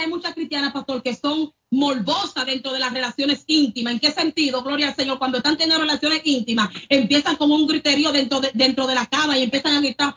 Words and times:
hay 0.00 0.08
muchas 0.08 0.34
cristianas, 0.34 0.72
pastor, 0.72 1.02
que 1.02 1.14
son 1.14 1.52
morbosas 1.70 2.46
dentro 2.46 2.72
de 2.72 2.80
las 2.80 2.92
relaciones 2.92 3.44
íntimas. 3.46 3.92
¿En 3.92 4.00
qué 4.00 4.10
sentido, 4.10 4.62
gloria 4.62 4.88
al 4.88 4.96
Señor? 4.96 5.18
Cuando 5.18 5.38
están 5.38 5.56
teniendo 5.56 5.80
relaciones 5.80 6.20
íntimas, 6.24 6.68
empiezan 6.88 7.36
como 7.36 7.54
un 7.54 7.66
griterío 7.66 8.10
dentro 8.12 8.40
de, 8.40 8.50
dentro 8.54 8.86
de 8.86 8.94
la 8.94 9.06
cama 9.06 9.38
y 9.38 9.44
empiezan 9.44 9.74
a 9.74 9.80
gritar, 9.80 10.14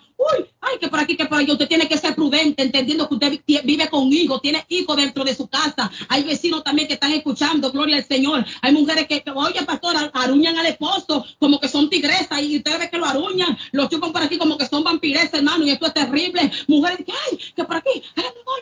por 0.94 1.00
aquí, 1.00 1.18
que 1.18 1.26
por 1.26 1.40
allá. 1.40 1.54
Usted 1.54 1.68
tiene 1.68 1.88
que 1.88 1.98
ser 1.98 2.14
prudente, 2.14 2.62
entendiendo 2.62 3.10
que 3.10 3.16
usted 3.16 3.40
vive 3.64 3.88
con 3.90 4.14
hijos, 4.14 4.40
tiene 4.44 4.64
hijos 4.70 4.96
dentro 4.96 5.24
de 5.24 5.34
su 5.34 5.48
casa. 5.48 5.90
Hay 6.08 6.22
vecinos 6.22 6.64
también 6.64 6.88
que 6.88 6.94
están 6.94 7.12
escuchando, 7.14 7.72
gloria 7.72 7.98
al 7.98 8.06
Señor. 8.06 8.46
Hay 8.62 8.74
mujeres 8.74 9.08
que, 9.08 9.24
oye, 9.34 9.64
pastor, 9.64 9.96
aruñan 10.14 10.56
al 10.56 10.68
esposo 10.68 11.26
como 11.40 11.60
que 11.60 11.68
son 11.68 11.90
tigresas 11.90 12.44
y 12.44 12.58
usted 12.58 12.78
ve 12.78 12.92
que 12.92 13.00
lo 13.00 13.08
aruñan, 13.08 13.58
lo 13.72 13.90
chupan 13.90 14.14
por 14.14 14.22
aquí 14.22 14.38
como 14.38 14.56
que 14.56 14.68
son 14.68 14.84
vampiresas, 14.84 15.34
hermano, 15.34 15.66
y 15.66 15.72
esto 15.72 15.88
es 15.88 15.96
terrible. 15.96 16.52
Mujeres 16.68 17.00
que, 17.04 17.12
ay, 17.12 17.40
que 17.56 17.64
por 17.64 17.78
aquí, 17.78 18.04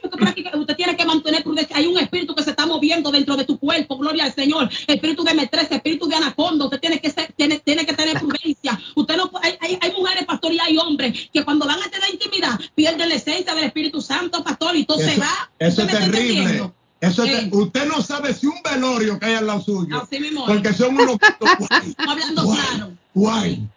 que 0.01 0.07
por 0.07 0.27
aquí, 0.29 0.45
usted 0.55 0.75
tiene 0.77 0.95
que 0.95 1.03
mantener 1.03 1.43
prudencia. 1.43 1.75
Hay 1.75 1.87
un 1.87 1.99
espíritu 1.99 2.33
que 2.33 2.43
se 2.43 2.51
está 2.51 2.65
moviendo 2.65 3.11
dentro 3.11 3.35
de 3.35 3.43
tu 3.43 3.59
cuerpo, 3.59 3.97
gloria 3.97 4.23
al 4.23 4.33
Señor. 4.33 4.69
Espíritu 4.87 5.25
de 5.25 5.33
metresa, 5.33 5.75
espíritu 5.75 6.07
de 6.07 6.15
anaconda, 6.15 6.63
usted 6.63 6.79
tiene 6.79 6.97
que 7.01 7.11
ser, 7.11 7.33
tiene, 7.33 7.59
tiene 7.59 7.85
que 7.85 7.93
tener 7.93 8.17
prudencia. 8.19 8.79
Usted 8.95 9.17
no, 9.17 9.29
hay, 9.43 9.57
hay, 9.59 9.77
hay 9.81 9.91
mujeres, 9.91 10.23
pastor, 10.41 10.53
y 10.53 10.59
hay 10.59 10.77
hombres 10.77 11.29
que 11.31 11.43
cuando 11.43 11.65
van 11.65 11.81
a 11.81 11.89
tener 11.89 12.09
intimidad 12.11 12.59
pierden 12.75 13.09
la 13.09 13.15
esencia 13.15 13.53
del 13.53 13.65
Espíritu 13.65 14.01
Santo, 14.01 14.43
pastor, 14.43 14.75
y 14.75 14.85
todo 14.85 14.99
se 14.99 15.17
va. 15.17 15.51
Eso 15.59 15.83
es 15.83 15.87
terrible. 15.87 16.71
Eso 16.99 17.23
es, 17.23 17.47
usted 17.51 17.87
no 17.87 18.01
sabe 18.01 18.31
si 18.33 18.45
un 18.45 18.61
velorio 18.63 19.17
cae 19.17 19.35
al 19.35 19.47
lado 19.47 19.61
suyo. 19.61 20.01
Así 20.01 20.19
mismo. 20.19 20.45
Porque 20.45 20.71
son 20.71 20.95
unos 20.95 21.17
hablando 21.97 22.43
claro. 22.43 22.91
Guay. 23.15 23.67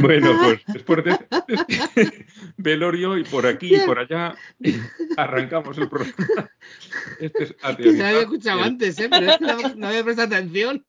Bueno, 0.00 0.36
pues 0.42 0.60
después 0.66 1.04
de 1.04 1.18
velorio 2.56 3.18
y 3.18 3.24
por 3.24 3.46
aquí 3.46 3.76
y 3.76 3.80
por 3.80 3.98
allá 3.98 4.34
arrancamos 5.16 5.76
el 5.76 5.88
programa. 5.88 6.50
Este 7.20 7.44
es 7.44 7.54
se 7.58 8.04
había 8.04 8.20
escuchado 8.20 8.62
antes, 8.62 8.98
¿eh? 8.98 9.08
pero 9.10 9.30
es 9.30 9.38
que 9.38 9.44
no, 9.44 9.74
no, 9.76 9.86
había 9.88 10.04
prestado 10.04 10.34
atención. 10.34 10.84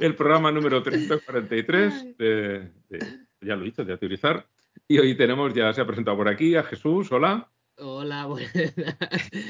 El 0.00 0.14
programa 0.14 0.52
número 0.52 0.82
343 0.82 2.16
de, 2.16 2.70
de, 2.88 2.98
ya 3.40 3.56
lo 3.56 3.66
hizo, 3.66 3.84
de 3.84 3.96
teorizar. 3.96 4.46
Y 4.88 4.98
hoy 4.98 5.16
tenemos, 5.16 5.54
ya 5.54 5.72
se 5.72 5.80
ha 5.80 5.86
presentado 5.86 6.16
por 6.16 6.28
aquí 6.28 6.56
a 6.56 6.62
Jesús, 6.62 7.10
hola. 7.12 7.50
Hola, 7.76 8.26
buenas. 8.26 8.52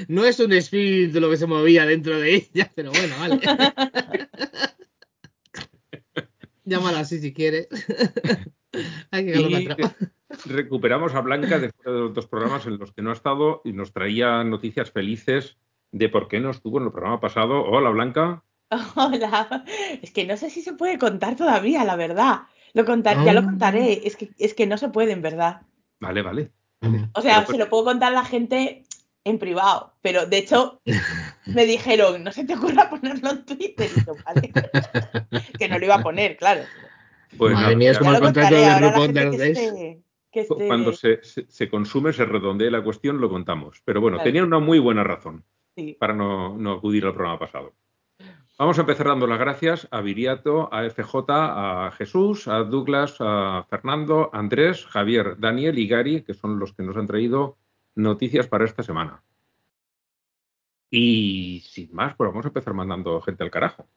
No 0.08 0.24
es 0.24 0.38
un 0.38 0.52
espíritu 0.52 1.20
lo 1.20 1.30
que 1.30 1.36
se 1.36 1.46
movía 1.46 1.84
dentro 1.84 2.18
de 2.18 2.34
ella, 2.34 2.70
pero 2.74 2.92
bueno, 2.92 3.14
vale. 3.18 3.40
Llámala 6.64 7.00
así 7.00 7.18
si 7.18 7.32
quieres. 7.32 7.68
Hay 9.10 9.26
que 9.26 9.40
y 10.46 10.48
recuperamos 10.52 11.14
a 11.14 11.20
Blanca 11.20 11.58
después 11.58 11.84
de 11.84 12.00
los 12.00 12.14
dos 12.14 12.26
programas 12.26 12.66
en 12.66 12.78
los 12.78 12.92
que 12.92 13.02
no 13.02 13.10
ha 13.10 13.14
estado 13.14 13.62
y 13.64 13.72
nos 13.72 13.92
traía 13.92 14.44
noticias 14.44 14.90
felices 14.90 15.58
de 15.90 16.08
por 16.08 16.28
qué 16.28 16.38
no 16.38 16.50
estuvo 16.50 16.78
en 16.78 16.84
el 16.84 16.92
programa 16.92 17.20
pasado. 17.20 17.64
Hola, 17.64 17.90
Blanca. 17.90 18.44
Hola. 18.96 19.64
Es 20.02 20.10
que 20.10 20.24
no 20.24 20.36
sé 20.36 20.50
si 20.50 20.62
se 20.62 20.72
puede 20.72 20.98
contar 20.98 21.36
todavía, 21.36 21.84
la 21.84 21.96
verdad. 21.96 22.42
Lo 22.72 22.84
contar, 22.84 23.24
Ya 23.24 23.32
lo 23.32 23.40
ah. 23.40 23.44
contaré. 23.44 24.06
Es 24.06 24.16
que, 24.16 24.30
es 24.38 24.54
que 24.54 24.66
no 24.66 24.78
se 24.78 24.88
puede, 24.88 25.12
en 25.12 25.22
verdad. 25.22 25.62
Vale, 25.98 26.22
vale. 26.22 26.52
O 27.14 27.20
sea, 27.20 27.44
se 27.44 27.58
lo 27.58 27.68
puedo 27.68 27.84
contar 27.84 28.12
a 28.12 28.14
la 28.14 28.24
gente 28.24 28.84
en 29.24 29.38
privado, 29.38 29.92
pero 30.00 30.24
de 30.26 30.38
hecho 30.38 30.80
me 31.46 31.66
dijeron, 31.66 32.24
no 32.24 32.32
se 32.32 32.44
te 32.44 32.54
ocurra 32.54 32.88
ponerlo 32.88 33.30
en 33.30 33.44
Twitter. 33.44 33.90
vale. 34.24 34.52
que 35.58 35.68
no 35.68 35.78
lo 35.78 35.84
iba 35.84 35.96
a 35.96 36.02
poner, 36.02 36.36
claro. 36.36 36.62
Pues 37.36 37.54
Madre 37.54 37.76
mía, 37.76 37.90
es 37.92 37.98
como 37.98 38.12
el 38.12 38.20
contrato 38.20 38.54
de 38.54 40.00
Cuando 40.66 40.92
se, 40.92 41.20
se, 41.22 41.68
consume, 41.68 42.12
se 42.12 42.24
redondee 42.24 42.70
la 42.70 42.82
cuestión, 42.82 43.20
lo 43.20 43.28
contamos. 43.28 43.82
Pero 43.84 44.00
bueno, 44.00 44.22
tenía 44.22 44.42
una 44.42 44.58
muy 44.58 44.78
buena 44.78 45.04
razón 45.04 45.44
para 45.98 46.14
no, 46.14 46.56
no 46.56 46.72
acudir 46.72 47.04
al 47.04 47.14
programa 47.14 47.38
pasado. 47.38 47.74
Vamos 48.60 48.76
a 48.76 48.82
empezar 48.82 49.06
dando 49.06 49.26
las 49.26 49.38
gracias 49.38 49.88
a 49.90 50.02
Viriato, 50.02 50.68
a 50.70 50.84
FJ, 50.84 51.24
a 51.30 51.90
Jesús, 51.92 52.46
a 52.46 52.58
Douglas, 52.58 53.16
a 53.18 53.64
Fernando, 53.70 54.28
a 54.34 54.38
Andrés, 54.38 54.84
Javier, 54.84 55.38
Daniel 55.38 55.78
y 55.78 55.88
Gary, 55.88 56.20
que 56.24 56.34
son 56.34 56.58
los 56.58 56.74
que 56.74 56.82
nos 56.82 56.94
han 56.98 57.06
traído 57.06 57.56
noticias 57.94 58.48
para 58.48 58.66
esta 58.66 58.82
semana. 58.82 59.22
Y 60.90 61.62
sin 61.64 61.94
más, 61.94 62.14
pues 62.16 62.28
vamos 62.28 62.44
a 62.44 62.48
empezar 62.48 62.74
mandando 62.74 63.18
gente 63.22 63.42
al 63.44 63.50
carajo. 63.50 63.88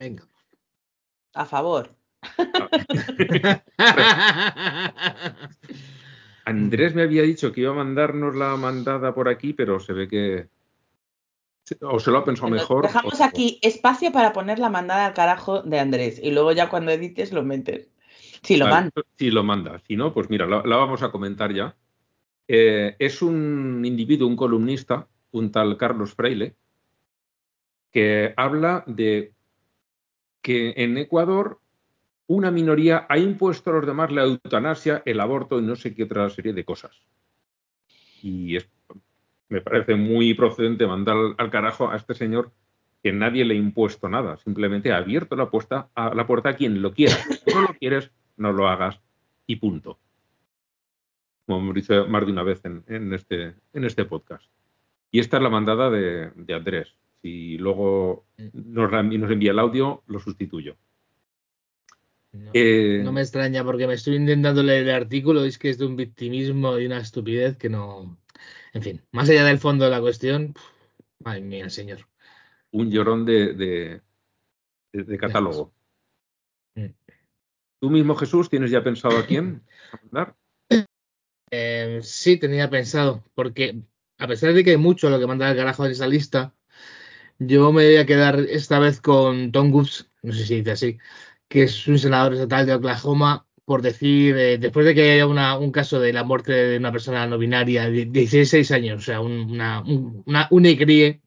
Venga. 0.00 0.24
A 1.34 1.44
favor. 1.44 1.94
Andrés 6.44 6.96
me 6.96 7.02
había 7.02 7.22
dicho 7.22 7.52
que 7.52 7.60
iba 7.60 7.70
a 7.70 7.76
mandarnos 7.76 8.34
la 8.34 8.56
mandada 8.56 9.14
por 9.14 9.28
aquí, 9.28 9.52
pero 9.52 9.78
se 9.78 9.92
ve 9.92 10.08
que, 10.08 10.48
o 11.80 12.00
se 12.00 12.10
lo 12.10 12.18
ha 12.18 12.24
pensado 12.24 12.50
mejor. 12.50 12.82
Dejamos 12.82 13.20
aquí 13.20 13.58
espacio 13.62 14.12
para 14.12 14.32
poner 14.32 14.58
la 14.58 14.70
mandada 14.70 15.06
al 15.06 15.14
carajo 15.14 15.62
de 15.62 15.78
Andrés 15.78 16.20
y 16.22 16.30
luego 16.30 16.52
ya 16.52 16.68
cuando 16.68 16.90
edites 16.90 17.32
lo 17.32 17.42
metes. 17.42 17.90
Si 18.42 18.56
lo 18.56 18.66
manda. 18.66 18.92
Si 19.16 19.30
lo 19.30 19.42
manda. 19.42 19.80
Si 19.86 19.96
no, 19.96 20.12
pues 20.12 20.30
mira, 20.30 20.46
la, 20.46 20.62
vamos 20.62 21.02
a 21.02 21.10
comentar 21.10 21.52
ya. 21.52 21.76
Eh, 22.46 22.96
es 22.98 23.20
un 23.20 23.82
individuo, 23.84 24.28
un 24.28 24.36
columnista, 24.36 25.08
un 25.32 25.50
tal 25.50 25.76
Carlos 25.76 26.14
Freile, 26.14 26.56
que 27.90 28.32
habla 28.36 28.84
de 28.86 29.34
que 30.40 30.74
en 30.76 30.96
Ecuador 30.96 31.60
una 32.26 32.50
minoría 32.50 33.06
ha 33.08 33.18
impuesto 33.18 33.70
a 33.70 33.74
los 33.74 33.86
demás 33.86 34.12
la 34.12 34.22
eutanasia, 34.22 35.02
el 35.04 35.20
aborto 35.20 35.58
y 35.58 35.62
no 35.62 35.76
sé 35.76 35.94
qué 35.94 36.04
otra 36.04 36.28
serie 36.30 36.52
de 36.52 36.64
cosas. 36.64 36.92
Y 38.22 38.56
es 38.56 38.68
me 39.48 39.60
parece 39.60 39.94
muy 39.94 40.34
procedente 40.34 40.86
mandar 40.86 41.16
al, 41.36 41.50
carajo 41.50 41.90
a 41.90 41.96
este 41.96 42.14
señor 42.14 42.52
que 43.02 43.12
nadie 43.12 43.44
le 43.44 43.54
ha 43.54 43.58
impuesto 43.58 44.08
nada, 44.08 44.36
simplemente 44.38 44.92
ha 44.92 44.98
abierto 44.98 45.36
la, 45.36 45.50
puerta 45.50 45.88
a, 45.94 46.14
la 46.14 46.26
puerta 46.26 46.50
a 46.50 46.56
quien 46.56 46.82
lo 46.82 46.92
quiera. 46.92 47.14
Si 47.14 47.54
no 47.54 47.62
lo 47.62 47.74
quieres, 47.74 48.10
no 48.36 48.52
lo 48.52 48.68
hagas 48.68 49.00
y 49.46 49.56
punto. 49.56 49.98
Como 51.46 51.60
hemos 51.60 51.74
dicho 51.74 52.06
más 52.08 52.26
de 52.26 52.32
una 52.32 52.42
vez 52.42 52.62
en, 52.64 53.12
este, 53.12 53.54
en 53.72 53.84
este 53.84 54.04
podcast. 54.04 54.44
Y 55.10 55.20
esta 55.20 55.38
es 55.38 55.42
la 55.42 55.48
mandada 55.48 55.90
de, 55.90 56.30
Andrés. 56.54 56.94
Si 57.22 57.56
luego 57.56 58.26
nos, 58.52 58.90
nos, 58.92 59.30
envía 59.30 59.52
el 59.52 59.58
audio, 59.58 60.02
lo 60.06 60.20
sustituyo. 60.20 60.76
Eh, 62.52 63.00
no, 63.02 63.12
me 63.12 63.22
extraña 63.22 63.64
porque 63.64 63.86
me 63.86 63.94
estoy 63.94 64.16
intentando 64.16 64.62
leer 64.62 64.82
el 64.82 64.94
artículo 64.94 65.44
es 65.44 65.56
que 65.56 65.70
es 65.70 65.78
de 65.78 65.86
un 65.86 65.96
victimismo 65.96 66.78
y 66.78 66.84
una 66.84 66.98
estupidez 66.98 67.56
que 67.56 67.70
no, 67.70 68.18
en 68.72 68.82
fin, 68.82 69.02
más 69.12 69.28
allá 69.28 69.44
del 69.44 69.58
fondo 69.58 69.84
de 69.84 69.90
la 69.90 70.00
cuestión, 70.00 70.54
ay 71.24 71.42
mía, 71.42 71.70
señor. 71.70 72.00
Un 72.70 72.90
llorón 72.90 73.24
de, 73.24 73.54
de, 74.92 75.18
catálogo. 75.18 75.72
Mm. 76.74 76.86
¿Tú 77.80 77.90
mismo, 77.90 78.14
Jesús, 78.14 78.50
tienes 78.50 78.70
ya 78.70 78.82
pensado 78.82 79.18
a 79.18 79.26
quién 79.26 79.62
mandar? 80.02 80.36
Eh, 81.50 82.00
sí, 82.02 82.36
tenía 82.36 82.68
pensado, 82.68 83.24
porque 83.34 83.82
a 84.18 84.26
pesar 84.26 84.52
de 84.52 84.64
que 84.64 84.70
hay 84.70 84.76
mucho 84.76 85.08
lo 85.08 85.18
que 85.18 85.26
manda 85.26 85.50
el 85.50 85.56
carajo 85.56 85.86
en 85.86 85.92
esa 85.92 86.06
lista, 86.06 86.54
yo 87.38 87.72
me 87.72 87.86
voy 87.86 87.96
a 87.96 88.06
quedar 88.06 88.40
esta 88.40 88.78
vez 88.78 89.00
con 89.00 89.52
Tom 89.52 89.70
Goops, 89.70 90.10
no 90.22 90.32
sé 90.32 90.44
si 90.44 90.56
dice 90.56 90.72
así, 90.72 90.98
que 91.48 91.62
es 91.62 91.86
un 91.86 91.98
senador 91.98 92.34
estatal 92.34 92.66
de 92.66 92.74
Oklahoma 92.74 93.47
por 93.68 93.82
decir, 93.82 94.34
eh, 94.38 94.56
después 94.56 94.86
de 94.86 94.94
que 94.94 95.12
haya 95.12 95.26
un 95.26 95.72
caso 95.72 96.00
de 96.00 96.14
la 96.14 96.24
muerte 96.24 96.54
de 96.54 96.78
una 96.78 96.90
persona 96.90 97.26
no 97.26 97.36
binaria 97.36 97.90
de 97.90 98.06
16 98.06 98.70
años, 98.72 99.02
o 99.02 99.04
sea, 99.04 99.20
una, 99.20 99.82
una, 99.82 100.48
una 100.50 100.68
eh, 100.70 101.20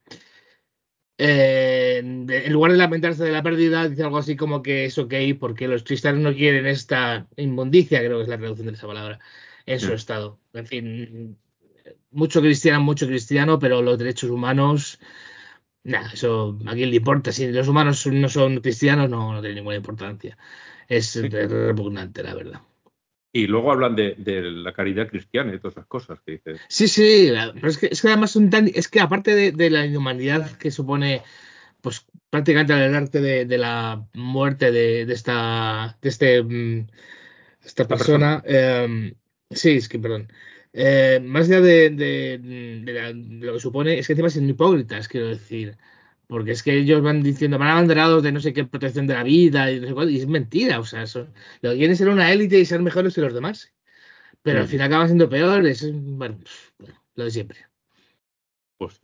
en 2.00 2.52
lugar 2.52 2.72
de 2.72 2.80
lamentarse 2.80 3.24
de 3.24 3.32
la 3.32 3.44
pérdida, 3.44 3.88
dice 3.88 4.02
algo 4.02 4.18
así 4.18 4.36
como 4.36 4.64
que 4.64 4.86
es 4.86 4.98
ok 4.98 5.14
porque 5.40 5.68
los 5.68 5.84
cristianos 5.84 6.22
no 6.22 6.34
quieren 6.34 6.66
esta 6.66 7.28
inmundicia, 7.38 8.00
creo 8.00 8.18
que 8.18 8.24
es 8.24 8.30
la 8.30 8.40
traducción 8.40 8.70
de 8.70 8.74
esa 8.74 8.88
palabra, 8.88 9.20
en 9.68 9.80
su 9.80 9.94
estado. 9.94 10.40
En 10.54 10.66
fin, 10.66 11.38
mucho 12.10 12.42
cristiano, 12.42 12.82
mucho 12.82 13.06
cristiano, 13.06 13.60
pero 13.60 13.84
los 13.84 14.00
derechos 14.00 14.32
humanos, 14.32 15.00
nada, 15.84 16.10
eso 16.12 16.58
a 16.66 16.74
quién 16.74 16.90
le 16.90 16.96
importa. 16.96 17.32
Si 17.32 17.52
los 17.52 17.68
humanos 17.68 18.08
no 18.08 18.30
son 18.30 18.62
cristianos, 18.62 19.12
no, 19.12 19.32
no 19.32 19.42
tiene 19.42 19.58
ninguna 19.58 19.76
importancia 19.76 20.40
es 20.92 21.16
repugnante, 21.16 22.22
la 22.24 22.36
verdad. 22.36 22.62
Y 23.34 23.48
luego 23.48 23.72
hablan 23.72 23.96
de, 23.96 24.16
la 24.42 24.74
caridad 24.74 25.08
cristiana 25.08 25.54
y 25.54 25.60
todas 25.60 25.76
esas 25.78 25.88
cosas 25.88 26.20
que 26.20 26.34
dices. 26.34 26.60
Sí, 26.68 26.88
sí, 26.90 27.32
pero 27.54 27.68
es 27.70 27.78
que, 27.78 27.88
es 27.88 28.02
que 28.02 28.10
además 28.10 28.32
son 28.32 28.50
tan, 28.50 28.70
es 28.74 28.90
que 28.90 29.00
aparte 29.00 29.52
de, 29.54 29.70
la 29.70 29.86
inhumanidad 29.86 30.52
que 30.58 30.70
supone, 30.70 31.22
pues 31.80 32.06
prácticamente 32.30 32.74
el 32.74 32.94
arte 32.94 33.22
de, 33.22 33.58
la 33.58 34.06
muerte 34.14 34.72
de, 34.72 35.04
esta, 35.04 35.98
de 36.02 36.10
este, 36.10 36.44
mm, 36.44 36.88
esta 37.64 37.88
persona, 37.88 38.44
em, 38.46 39.14
sí, 39.50 39.78
es 39.78 39.88
que, 39.88 39.98
perdón, 39.98 40.28
eh, 40.74 41.22
más 41.24 41.48
allá 41.48 41.62
de, 41.62 42.40
lo 43.42 43.54
que 43.54 43.60
supone, 43.62 43.98
es 43.98 44.08
que 44.08 44.14
encima 44.14 44.30
son 44.30 44.50
hipócritas, 44.50 45.08
quiero 45.08 45.30
decir. 45.30 45.78
Porque 46.32 46.52
es 46.52 46.64
que 46.64 46.78
ellos 46.78 47.02
van 47.02 47.24
diciendo, 47.24 47.60
van 47.60 47.68
abanderados 47.68 48.24
de 48.24 48.32
no 48.32 48.40
sé 48.40 48.54
qué 48.54 48.64
protección 48.64 49.06
de 49.06 49.16
la 49.16 49.24
vida 49.24 49.70
y 49.70 49.82
no 49.82 49.88
sé 49.88 49.94
cuál, 49.94 50.10
y 50.10 50.18
es 50.18 50.28
mentira. 50.28 50.80
O 50.80 50.86
sea, 50.86 51.04
eso, 51.04 51.28
lo 51.60 51.72
que 51.72 51.78
quieren 51.78 51.98
ser 51.98 52.08
una 52.08 52.32
élite 52.32 52.58
y 52.58 52.64
ser 52.64 52.82
mejores 52.82 53.16
que 53.16 53.20
los 53.20 53.34
demás. 53.34 53.74
Pero 54.42 54.62
al 54.62 54.68
final 54.70 54.88
acaban 54.88 55.08
siendo 55.08 55.30
peores. 55.30 55.86
Bueno, 55.94 56.38
lo 57.16 57.26
de 57.26 57.32
siempre. 57.32 57.58
Pues 58.78 59.02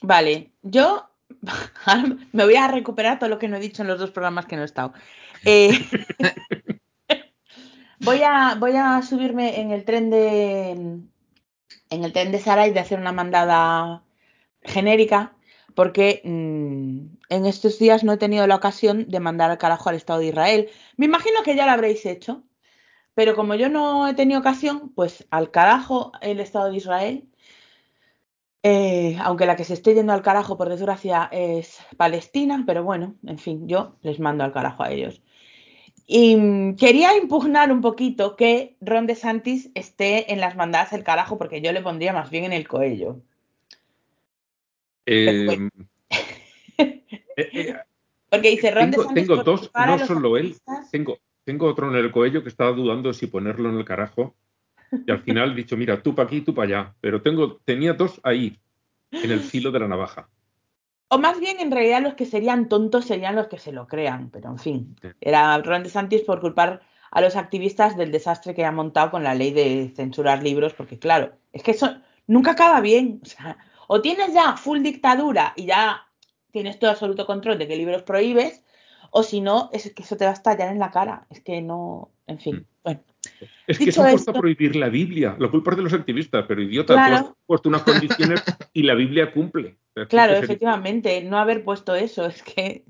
Vale, 0.00 0.50
yo 0.62 1.10
ahora 1.84 2.16
me 2.32 2.44
voy 2.44 2.56
a 2.56 2.68
recuperar 2.68 3.18
todo 3.18 3.28
lo 3.28 3.38
que 3.38 3.48
no 3.48 3.58
he 3.58 3.60
dicho 3.60 3.82
en 3.82 3.88
los 3.88 3.98
dos 3.98 4.10
programas 4.10 4.46
que 4.46 4.56
no 4.56 4.62
he 4.62 4.64
estado. 4.64 4.94
Eh, 5.44 5.78
voy, 8.00 8.22
a, 8.22 8.54
voy 8.54 8.72
a 8.74 9.02
subirme 9.02 9.60
en 9.60 9.70
el 9.70 9.84
tren 9.84 10.08
de 10.08 10.70
en 10.70 12.04
el 12.04 12.12
tren 12.14 12.32
de 12.32 12.38
Sarai 12.38 12.72
de 12.72 12.80
hacer 12.80 12.98
una 12.98 13.12
mandada 13.12 14.02
genérica 14.62 15.34
porque 15.78 16.22
mmm, 16.24 17.18
en 17.28 17.46
estos 17.46 17.78
días 17.78 18.02
no 18.02 18.12
he 18.12 18.16
tenido 18.16 18.44
la 18.48 18.56
ocasión 18.56 19.06
de 19.06 19.20
mandar 19.20 19.52
al 19.52 19.58
carajo 19.58 19.88
al 19.88 19.94
Estado 19.94 20.18
de 20.18 20.26
Israel. 20.26 20.70
Me 20.96 21.06
imagino 21.06 21.44
que 21.44 21.54
ya 21.54 21.66
lo 21.66 21.70
habréis 21.70 22.04
hecho, 22.04 22.42
pero 23.14 23.36
como 23.36 23.54
yo 23.54 23.68
no 23.68 24.08
he 24.08 24.14
tenido 24.14 24.40
ocasión, 24.40 24.92
pues 24.96 25.28
al 25.30 25.52
carajo 25.52 26.10
el 26.20 26.40
Estado 26.40 26.72
de 26.72 26.76
Israel. 26.78 27.28
Eh, 28.64 29.16
aunque 29.20 29.46
la 29.46 29.54
que 29.54 29.62
se 29.62 29.74
esté 29.74 29.94
yendo 29.94 30.12
al 30.12 30.22
carajo, 30.22 30.56
por 30.58 30.68
desgracia, 30.68 31.28
es 31.30 31.78
Palestina, 31.96 32.64
pero 32.66 32.82
bueno, 32.82 33.14
en 33.24 33.38
fin, 33.38 33.68
yo 33.68 33.98
les 34.02 34.18
mando 34.18 34.42
al 34.42 34.52
carajo 34.52 34.82
a 34.82 34.90
ellos. 34.90 35.22
Y 36.08 36.34
mm, 36.34 36.74
quería 36.74 37.16
impugnar 37.16 37.70
un 37.70 37.82
poquito 37.82 38.34
que 38.34 38.76
Ron 38.80 39.06
DeSantis 39.06 39.70
esté 39.76 40.32
en 40.32 40.40
las 40.40 40.56
mandadas 40.56 40.90
del 40.90 41.04
carajo, 41.04 41.38
porque 41.38 41.60
yo 41.60 41.70
le 41.72 41.82
pondría 41.82 42.12
más 42.12 42.30
bien 42.30 42.42
en 42.46 42.52
el 42.52 42.66
coello. 42.66 43.22
Eh, 45.08 45.68
eh, 46.78 47.04
eh, 47.36 47.74
Porque 48.28 48.50
dice 48.50 48.70
Ron 48.70 48.90
tengo, 48.90 49.14
tengo 49.14 49.36
dos, 49.42 49.70
no 49.74 49.98
solo 50.00 50.36
él, 50.36 50.56
tengo, 50.90 51.18
tengo 51.44 51.66
otro 51.66 51.88
en 51.88 51.96
el 51.96 52.10
cuello 52.10 52.42
que 52.42 52.50
estaba 52.50 52.72
dudando 52.72 53.12
si 53.12 53.26
ponerlo 53.26 53.70
en 53.70 53.78
el 53.78 53.84
carajo. 53.84 54.36
Y 55.06 55.10
al 55.10 55.20
final 55.22 55.52
he 55.52 55.54
dicho, 55.54 55.76
mira, 55.76 56.02
tú 56.02 56.14
para 56.14 56.26
aquí, 56.26 56.40
tú 56.40 56.54
para 56.54 56.66
allá. 56.66 56.94
Pero 57.00 57.20
tengo, 57.22 57.56
tenía 57.64 57.92
dos 57.92 58.20
ahí, 58.22 58.58
en 59.10 59.30
el 59.30 59.40
filo 59.40 59.70
de 59.70 59.80
la 59.80 59.88
navaja. 59.88 60.28
O 61.08 61.18
más 61.18 61.40
bien, 61.40 61.58
en 61.60 61.70
realidad, 61.70 62.02
los 62.02 62.14
que 62.14 62.26
serían 62.26 62.68
tontos 62.68 63.06
serían 63.06 63.34
los 63.34 63.48
que 63.48 63.58
se 63.58 63.72
lo 63.72 63.86
crean. 63.86 64.30
Pero 64.30 64.50
en 64.50 64.58
fin, 64.58 64.96
era 65.20 65.56
Ron 65.58 65.82
DeSantis 65.82 66.22
por 66.22 66.40
culpar 66.40 66.82
a 67.10 67.20
los 67.20 67.36
activistas 67.36 67.96
del 67.96 68.12
desastre 68.12 68.54
que 68.54 68.64
ha 68.64 68.72
montado 68.72 69.10
con 69.10 69.24
la 69.24 69.34
ley 69.34 69.52
de 69.52 69.92
censurar 69.96 70.42
libros, 70.42 70.74
porque 70.74 70.98
claro, 70.98 71.32
es 71.52 71.62
que 71.62 71.70
eso 71.70 71.96
nunca 72.26 72.50
acaba 72.52 72.80
bien. 72.80 73.20
O 73.22 73.26
sea, 73.26 73.56
o 73.88 74.00
tienes 74.00 74.32
ya 74.32 74.56
full 74.56 74.80
dictadura 74.82 75.52
y 75.56 75.66
ya 75.66 76.06
tienes 76.52 76.78
todo 76.78 76.90
absoluto 76.90 77.26
control 77.26 77.58
de 77.58 77.66
qué 77.66 77.76
libros 77.76 78.02
prohíbes, 78.04 78.62
o 79.10 79.22
si 79.24 79.40
no, 79.40 79.70
es 79.72 79.92
que 79.92 80.02
eso 80.02 80.16
te 80.16 80.24
va 80.24 80.30
a 80.30 80.34
estallar 80.34 80.68
en 80.70 80.78
la 80.78 80.90
cara. 80.92 81.26
Es 81.30 81.40
que 81.40 81.60
no, 81.60 82.10
en 82.26 82.38
fin, 82.38 82.66
bueno. 82.84 83.00
Es 83.66 83.78
que 83.78 83.86
Dicho 83.86 84.00
se 84.02 84.06
han 84.06 84.12
puesto 84.12 84.30
esto- 84.30 84.38
a 84.38 84.40
prohibir 84.40 84.76
la 84.76 84.88
Biblia. 84.88 85.36
La 85.38 85.48
culpa 85.50 85.70
es 85.72 85.76
de 85.78 85.82
los 85.82 85.92
activistas, 85.92 86.44
pero 86.46 86.62
idiota, 86.62 86.94
Claro. 86.94 87.18
tú 87.18 87.28
has 87.30 87.34
puesto 87.46 87.68
unas 87.70 87.82
condiciones 87.82 88.42
y 88.72 88.82
la 88.82 88.94
Biblia 88.94 89.32
cumple. 89.32 89.76
O 89.90 89.92
sea, 89.94 90.06
Claro, 90.06 90.34
efectivamente, 90.34 91.22
no 91.24 91.38
haber 91.38 91.64
puesto 91.64 91.94
eso, 91.94 92.26
es 92.26 92.42
que 92.42 92.84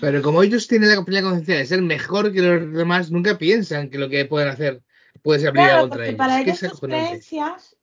Pero 0.00 0.20
como 0.22 0.42
ellos 0.42 0.66
tienen 0.68 0.88
la 0.90 0.96
completa 0.96 1.22
conciencia 1.22 1.56
de 1.56 1.66
ser 1.66 1.80
mejor 1.82 2.32
que 2.32 2.40
los 2.42 2.72
demás, 2.72 3.10
nunca 3.10 3.38
piensan 3.38 3.88
que 3.90 3.98
lo 3.98 4.08
que 4.08 4.24
pueden 4.26 4.48
hacer 4.48 4.82
puede 5.22 5.40
ser 5.40 5.50
aplicado 5.50 5.70
Claro, 5.72 5.88
contra 5.88 6.06
ellos. 6.06 6.18
para 6.18 6.40
ellos 6.40 6.58
sus 6.58 6.80
creencias 6.80 7.76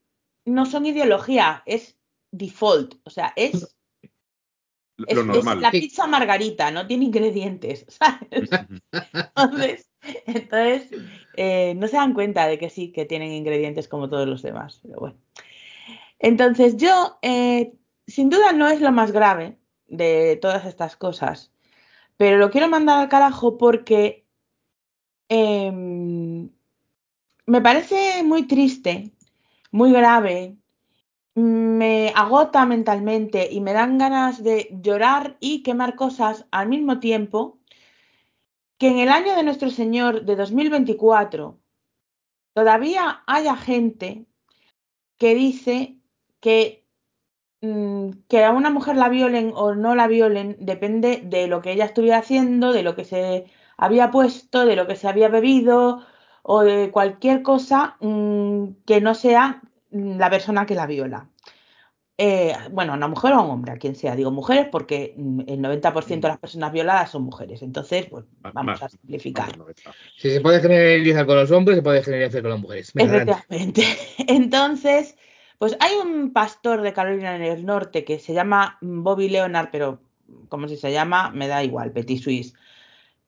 no 0.46 0.66
son 0.66 0.86
ideología, 0.86 1.62
es 1.66 1.97
default, 2.32 2.96
o 3.04 3.10
sea, 3.10 3.34
es, 3.36 3.76
Lo 4.98 5.06
es, 5.08 5.18
es 5.18 5.26
normal. 5.26 5.62
la 5.62 5.72
pizza 5.72 6.08
margarita, 6.08 6.72
no 6.72 6.88
tiene 6.88 7.06
ingredientes, 7.06 7.86
¿sabes? 7.90 8.50
Entonces, 9.36 9.90
entonces 10.26 10.90
eh, 11.36 11.74
no 11.76 11.88
se 11.88 11.98
dan 11.98 12.14
cuenta 12.14 12.48
de 12.48 12.58
que 12.58 12.70
sí, 12.70 12.92
que 12.92 13.06
tienen 13.06 13.32
ingredientes 13.32 13.88
como 13.88 14.10
todos 14.10 14.28
los 14.28 14.42
demás, 14.42 14.80
pero 14.84 15.00
bueno. 15.00 15.18
Entonces 16.20 16.78
yo, 16.78 17.20
eh, 17.22 17.74
sin 18.08 18.30
duda 18.30 18.54
no 18.54 18.68
es 18.68 18.82
lo 18.82 18.92
más 18.92 19.12
grave 19.12 19.58
de 19.88 20.38
todas 20.42 20.66
estas 20.66 20.96
cosas, 20.96 21.52
pero 22.18 22.38
lo 22.38 22.50
quiero 22.50 22.68
mandar 22.68 23.00
al 23.00 23.10
carajo 23.10 23.58
porque 23.58 24.26
em, 25.30 26.50
me 27.46 27.62
parece 27.62 28.24
muy 28.24 28.48
triste, 28.48 29.12
muy 29.72 29.92
grave, 29.92 30.56
me 31.38 32.12
agota 32.16 32.66
mentalmente 32.66 33.48
y 33.52 33.62
me 33.62 33.74
dan 33.74 34.00
ganas 34.00 34.44
de 34.44 34.70
llorar 34.82 35.38
y 35.40 35.62
quemar 35.62 35.96
cosas 35.96 36.48
al 36.50 36.68
mismo 36.68 37.00
tiempo 37.00 37.60
que 38.80 38.88
en 38.88 38.98
el 38.98 39.10
año 39.10 39.36
de 39.36 39.44
nuestro 39.44 39.70
Señor 39.70 40.26
de 40.26 40.36
2024 40.36 41.60
todavía 42.54 43.22
haya 43.28 43.56
gente 43.56 44.26
que 45.20 45.36
dice 45.36 46.00
que 46.40 46.88
mm, 47.62 48.10
que 48.28 48.44
a 48.44 48.52
una 48.52 48.72
mujer 48.72 48.96
la 48.96 49.10
violen 49.10 49.52
o 49.56 49.76
no 49.76 49.94
la 49.94 50.08
violen 50.08 50.58
depende 50.60 51.22
de 51.24 51.48
lo 51.48 51.62
que 51.62 51.74
ella 51.74 51.86
estuviera 51.86 52.18
haciendo, 52.18 52.74
de 52.74 52.82
lo 52.82 52.96
que 52.96 53.06
se 53.06 53.46
había 53.78 54.10
puesto, 54.10 54.66
de 54.66 54.76
lo 54.76 54.88
que 54.88 54.96
se 54.96 55.08
había 55.08 55.30
bebido 55.30 56.04
o 56.42 56.64
de 56.64 56.90
cualquier 56.92 57.44
cosa 57.44 57.98
mm, 58.02 58.70
que 58.88 59.02
no 59.02 59.14
sea 59.14 59.62
la 59.92 60.30
persona 60.30 60.66
que 60.66 60.76
la 60.76 60.86
viola. 60.86 61.30
Eh, 62.20 62.52
bueno, 62.72 62.94
una 62.94 63.08
mujer 63.08 63.34
o 63.34 63.44
un 63.44 63.52
hombre, 63.52 63.74
a 63.74 63.78
quien 63.78 63.96
sea. 63.96 64.16
Digo 64.16 64.32
mujeres 64.32 64.68
porque 64.72 65.14
mm, 65.16 65.42
el 65.48 65.60
90% 65.60 66.20
de 66.20 66.28
las 66.28 66.40
personas 66.40 66.72
violadas 66.74 67.12
son 67.12 67.24
mujeres. 67.24 67.62
Entonces, 67.62 68.08
pues 68.08 68.26
vamos 68.42 68.66
Más, 68.66 68.84
a 68.84 68.90
simplificar. 68.90 69.50
Si 70.18 70.32
se 70.32 70.42
puede 70.42 70.60
generalizar 70.60 71.28
con 71.28 71.36
los 71.36 71.52
hombres, 71.52 71.78
se 71.78 71.84
puede 71.84 72.02
generalizar 72.04 72.42
con 72.42 72.52
las 72.52 72.60
mujeres. 72.60 72.92
Venga, 72.94 73.18
adelante. 73.18 73.44
Efectivamente. 73.50 73.98
Entonces, 74.34 75.16
pues 75.60 75.78
hay 75.80 75.96
un 75.96 76.34
pastor 76.34 76.82
de 76.82 76.94
Carolina 76.94 77.38
del 77.38 77.66
Norte 77.66 78.04
que 78.04 78.18
se 78.18 78.34
llama 78.34 78.80
Bobby 78.82 79.30
Leonard, 79.30 79.70
pero 79.72 80.02
como 80.50 80.68
si 80.68 80.76
se 80.76 80.92
llama, 80.92 81.30
me 81.30 81.48
da 81.48 81.64
igual, 81.64 81.92
Petit 81.92 82.22
Suisse. 82.22 82.54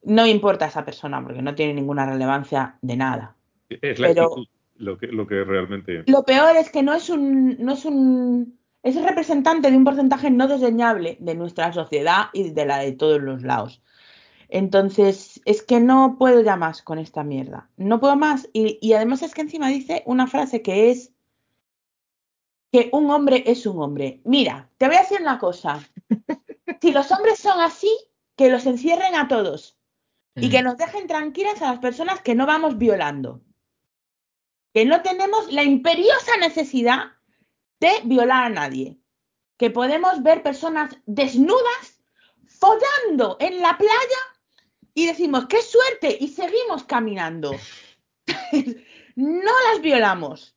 No 0.02 0.26
importa 0.26 0.66
esa 0.66 0.84
persona 0.84 1.22
porque 1.22 1.44
no 1.44 1.54
tiene 1.54 1.76
ninguna 1.76 2.08
relevancia 2.08 2.78
de 2.82 2.96
nada. 2.98 3.36
Es 3.70 4.00
la 4.00 4.08
Pero- 4.08 4.24
actitud 4.24 4.48
lo 4.80 4.98
que, 4.98 5.08
lo 5.08 5.28
que 5.28 5.44
realmente. 5.44 6.04
Lo 6.08 6.24
peor 6.24 6.56
es 6.56 6.72
que 6.72 6.82
no 6.82 6.94
es 6.94 7.10
un, 7.10 7.58
no 7.60 7.74
es 7.74 7.86
un, 7.86 8.60
es 8.82 9.02
representante 9.02 9.70
de 9.70 9.78
un 9.78 9.84
porcentaje 9.84 10.32
no 10.32 10.48
desdeñable 10.48 11.18
de 11.20 11.36
nuestra 11.36 11.72
sociedad 11.74 12.28
y 12.34 12.50
de 12.50 12.66
la 12.66 12.80
de 12.80 12.94
todos 12.94 13.22
los 13.22 13.44
lados. 13.44 13.82
Entonces, 14.48 15.42
es 15.46 15.62
que 15.62 15.80
no 15.80 16.16
puedo 16.18 16.42
ya 16.42 16.56
más 16.56 16.82
con 16.82 16.98
esta 16.98 17.24
mierda. 17.24 17.70
No 17.78 18.00
puedo 18.00 18.16
más. 18.16 18.50
Y, 18.52 18.80
y 18.82 18.94
además 18.94 19.22
es 19.22 19.36
que 19.36 19.42
encima 19.42 19.68
dice 19.68 20.02
una 20.08 20.26
frase 20.26 20.64
que 20.64 20.90
es 20.90 21.12
que 22.72 22.90
un 22.92 23.12
hombre 23.12 23.44
es 23.46 23.66
un 23.66 23.82
hombre. 23.82 24.22
Mira, 24.24 24.70
te 24.78 24.88
voy 24.88 24.96
a 24.96 25.02
decir 25.02 25.20
una 25.22 25.38
cosa. 25.38 25.80
Si 26.82 26.94
los 26.94 27.12
hombres 27.12 27.40
son 27.40 27.60
así, 27.60 27.92
que 28.38 28.50
los 28.50 28.66
encierren 28.66 29.14
a 29.16 29.28
todos 29.28 29.78
y 30.36 30.50
que 30.50 30.62
nos 30.62 30.78
dejen 30.78 31.08
tranquilas 31.08 31.62
a 31.62 31.72
las 31.72 31.80
personas 31.80 32.22
que 32.22 32.36
no 32.36 32.46
vamos 32.46 32.78
violando. 32.78 33.42
Que 34.74 34.86
no 34.86 35.02
tenemos 35.02 35.52
la 35.52 35.64
imperiosa 35.64 36.38
necesidad 36.38 37.12
de 37.80 37.92
violar 38.04 38.46
a 38.46 38.50
nadie. 38.50 38.98
Que 39.58 39.70
podemos 39.70 40.24
ver 40.24 40.44
personas 40.44 40.96
desnudas 41.06 42.02
follando 42.48 43.38
en 43.40 43.62
la 43.62 43.78
playa 43.78 44.20
y 44.94 45.08
decimos, 45.08 45.46
qué 45.48 45.62
suerte, 45.62 46.18
y 46.20 46.28
seguimos 46.30 46.84
caminando. 46.84 47.52
no 49.16 49.52
las 49.72 49.82
violamos. 49.82 50.56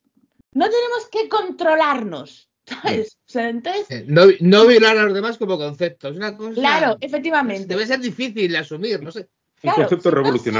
No 0.51 0.65
tenemos 0.69 1.07
que 1.11 1.29
controlarnos. 1.29 2.49
¿sabes? 2.65 3.17
O 3.27 3.31
sea, 3.31 3.49
entonces, 3.49 3.85
Eh, 3.89 4.05
No, 4.07 4.25
no 4.39 4.67
violar 4.67 4.97
a 4.97 5.03
los 5.03 5.13
demás 5.13 5.37
como 5.37 5.57
concepto. 5.57 6.09
Es 6.09 6.15
una 6.15 6.35
cosa. 6.37 6.53
claro, 6.53 6.97
efectivamente. 7.01 7.67
Debe 7.67 7.85
ser 7.85 7.99
difícil 7.99 8.51
de 8.51 8.57
asumir, 8.57 9.01
no 9.01 9.11
sé. 9.11 9.21
Un 9.21 9.27
Claro, 9.61 9.87
concepto 9.87 10.37
si 10.39 10.51
no 10.51 10.59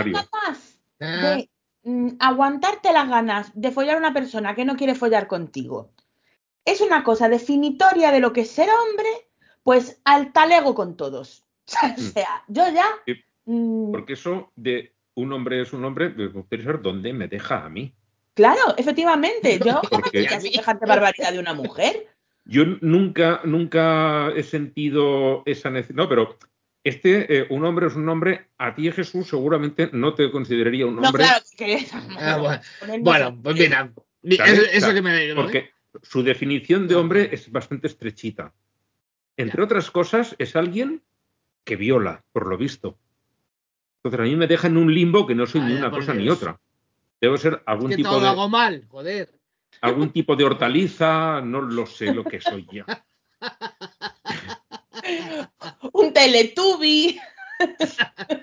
mm, 1.83 2.09
aguantarte 2.19 2.91
las 2.93 3.09
ganas 3.09 3.51
de 3.53 3.71
follar 3.71 3.95
a 3.95 3.99
una 3.99 4.13
persona 4.13 4.55
que 4.55 4.65
no 4.65 4.75
quiere 4.75 4.95
follar 4.95 5.27
contigo 5.27 5.91
es 6.65 6.81
una 6.81 7.03
cosa 7.03 7.27
definitoria 7.29 8.11
de 8.11 8.19
lo 8.21 8.31
que 8.31 8.41
es 8.41 8.51
ser 8.51 8.69
hombre, 8.69 9.09
pues 9.63 9.99
al 10.05 10.31
talego 10.31 10.73
con 10.75 10.95
todos. 10.97 11.43
O 11.97 12.01
sea, 12.01 12.43
yo 12.47 12.63
ya. 12.73 12.85
Mm, 13.45 13.91
Porque 13.91 14.13
eso 14.13 14.51
de 14.55 14.93
un 15.15 15.31
hombre 15.33 15.61
es 15.61 15.73
un 15.73 15.83
hombre, 15.85 16.09
me 16.09 16.27
gustaría 16.27 16.65
saber 16.65 16.81
dónde 16.81 17.13
me 17.13 17.27
deja 17.27 17.65
a 17.65 17.69
mí. 17.69 17.93
claro, 18.33 18.75
efectivamente, 18.77 19.59
yo 19.65 19.81
Porque- 19.89 20.23
ya 20.23 20.39
semejante 20.39 20.85
barbaridad 20.85 21.31
de 21.33 21.39
una 21.39 21.53
mujer. 21.53 22.07
Yo 22.45 22.63
nunca, 22.81 23.39
nunca 23.45 24.29
he 24.35 24.43
sentido 24.43 25.43
esa 25.45 25.69
necesidad. 25.69 25.95
No, 25.95 26.09
pero 26.09 26.37
este, 26.83 27.37
eh, 27.39 27.47
un 27.49 27.63
hombre 27.65 27.87
es 27.87 27.95
un 27.95 28.07
hombre. 28.09 28.47
A 28.57 28.75
ti, 28.75 28.91
Jesús, 28.91 29.27
seguramente 29.27 29.89
no 29.93 30.13
te 30.13 30.29
consideraría 30.31 30.85
un 30.85 30.97
No, 30.97 31.03
hombre. 31.07 31.23
claro, 31.23 31.43
que 31.57 31.85
Ah, 32.19 32.37
bueno. 33.01 33.39
pues 33.43 33.55
mira. 33.55 33.91
¿sabes? 34.37 34.53
Eso, 34.59 34.61
eso 34.71 34.93
que 34.93 35.01
me 35.01 35.11
alegro. 35.11 35.33
¿eh? 35.33 35.43
Porque 35.43 35.69
su 36.01 36.23
definición 36.23 36.87
de 36.87 36.95
hombre 36.95 37.29
es 37.31 37.51
bastante 37.51 37.87
estrechita. 37.87 38.53
Entre 39.37 39.63
otras 39.63 39.89
cosas, 39.91 40.35
es 40.39 40.55
alguien 40.55 41.01
que 41.63 41.75
viola, 41.75 42.23
por 42.31 42.47
lo 42.47 42.57
visto. 42.57 42.97
Entonces 43.97 44.19
a 44.19 44.23
mí 44.23 44.35
me 44.35 44.47
deja 44.47 44.67
en 44.67 44.77
un 44.77 44.93
limbo 44.93 45.25
que 45.25 45.33
no 45.35 45.45
soy 45.45 45.61
ni 45.61 45.73
una 45.73 45.89
cosa 45.89 46.13
ni 46.13 46.27
otra. 46.29 46.59
Debo 47.21 47.37
ser 47.37 47.53
Es 47.53 47.59
algún 47.65 47.89
que 47.91 47.95
tipo 47.95 48.09
todo 48.09 48.19
de. 48.21 48.27
hago 48.27 48.49
mal, 48.49 48.85
joder. 48.89 49.29
algún 49.81 50.11
tipo 50.11 50.35
de 50.35 50.43
hortaliza, 50.43 51.39
no 51.41 51.61
lo 51.61 51.85
sé 51.85 52.13
lo 52.13 52.23
que 52.25 52.41
soy 52.41 52.67
yo. 52.71 52.83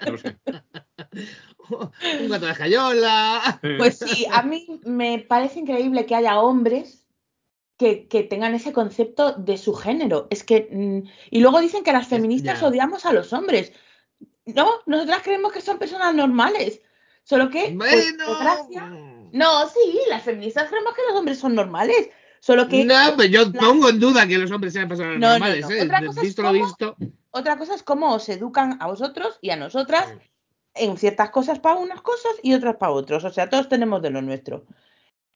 Un 0.07 0.19
sé. 0.19 0.37
Un 2.21 2.29
gato 2.29 2.47
de 2.47 2.53
escayola. 2.53 3.61
Pues 3.79 3.99
sí, 3.99 4.27
a 4.31 4.43
mí 4.43 4.81
me 4.85 5.19
parece 5.21 5.61
increíble 5.61 6.07
que 6.07 6.15
haya 6.17 6.41
hombres 6.41 7.07
que, 7.79 8.09
que 8.09 8.23
tengan 8.25 8.55
ese 8.55 8.73
concepto 8.73 9.33
de 9.33 9.57
su 9.57 9.75
género. 9.75 10.27
Es 10.31 10.43
que. 10.45 10.69
mm, 10.71 11.09
Y 11.31 11.41
luego 11.41 11.61
dicen 11.61 11.85
que 11.85 11.93
las 11.93 12.09
feministas 12.09 12.61
ya. 12.61 12.67
odiamos 12.67 13.07
a 13.07 13.13
los 13.13 13.33
hombres. 13.33 13.73
No, 14.47 14.69
nosotras 14.87 15.21
creemos 15.23 15.53
que 15.53 15.61
son 15.61 15.79
personas 15.79 16.15
normales. 16.15 16.81
Solo 17.23 17.51
que. 17.51 17.71
pues, 17.79 18.17
desgracia- 18.19 18.89
No, 19.33 19.69
sí, 19.69 20.01
las 20.09 20.23
feministas 20.25 20.69
creemos 20.69 20.95
que 20.95 21.03
los 21.09 21.15
hombres 21.19 21.39
son 21.39 21.55
normales. 21.55 22.11
Solo 22.41 22.67
que. 22.69 22.85
No, 22.85 22.95
pero 23.17 23.29
yo 23.29 23.45
la- 23.53 23.61
pongo 23.61 23.89
en 23.91 24.01
duda 24.01 24.27
que 24.27 24.39
los 24.39 24.51
hombres 24.51 24.73
sean 24.73 24.89
personas 24.89 25.19
No, 25.19 25.27
no, 25.27 25.29
normales. 25.35 25.69
no. 25.69 25.71
¿eh? 25.75 25.83
Otra 25.85 26.07
cosa 26.07 26.21
es 26.21 26.27
Visto 26.27 26.43
lo 26.43 26.49
cómo- 26.49 26.65
visto. 26.65 26.97
Otra 27.33 27.59
cosa 27.59 27.75
es 27.75 27.83
cómo 27.83 28.15
os 28.15 28.29
educan 28.29 28.79
a 28.81 28.87
vosotros 28.89 29.39
y 29.41 29.51
a 29.51 29.57
nosotras 29.57 30.13
en 30.75 30.97
ciertas 30.97 31.31
cosas 31.31 31.59
para 31.61 31.77
unas 31.77 32.01
cosas 32.01 32.33
y 32.43 32.55
otras 32.55 32.77
para 32.77 32.93
otros. 32.93 33.23
O 33.25 33.31
sea, 33.31 33.49
todos 33.49 33.69
tenemos 33.69 34.01
de 34.03 34.11
lo 34.11 34.23
nuestro. 34.23 34.65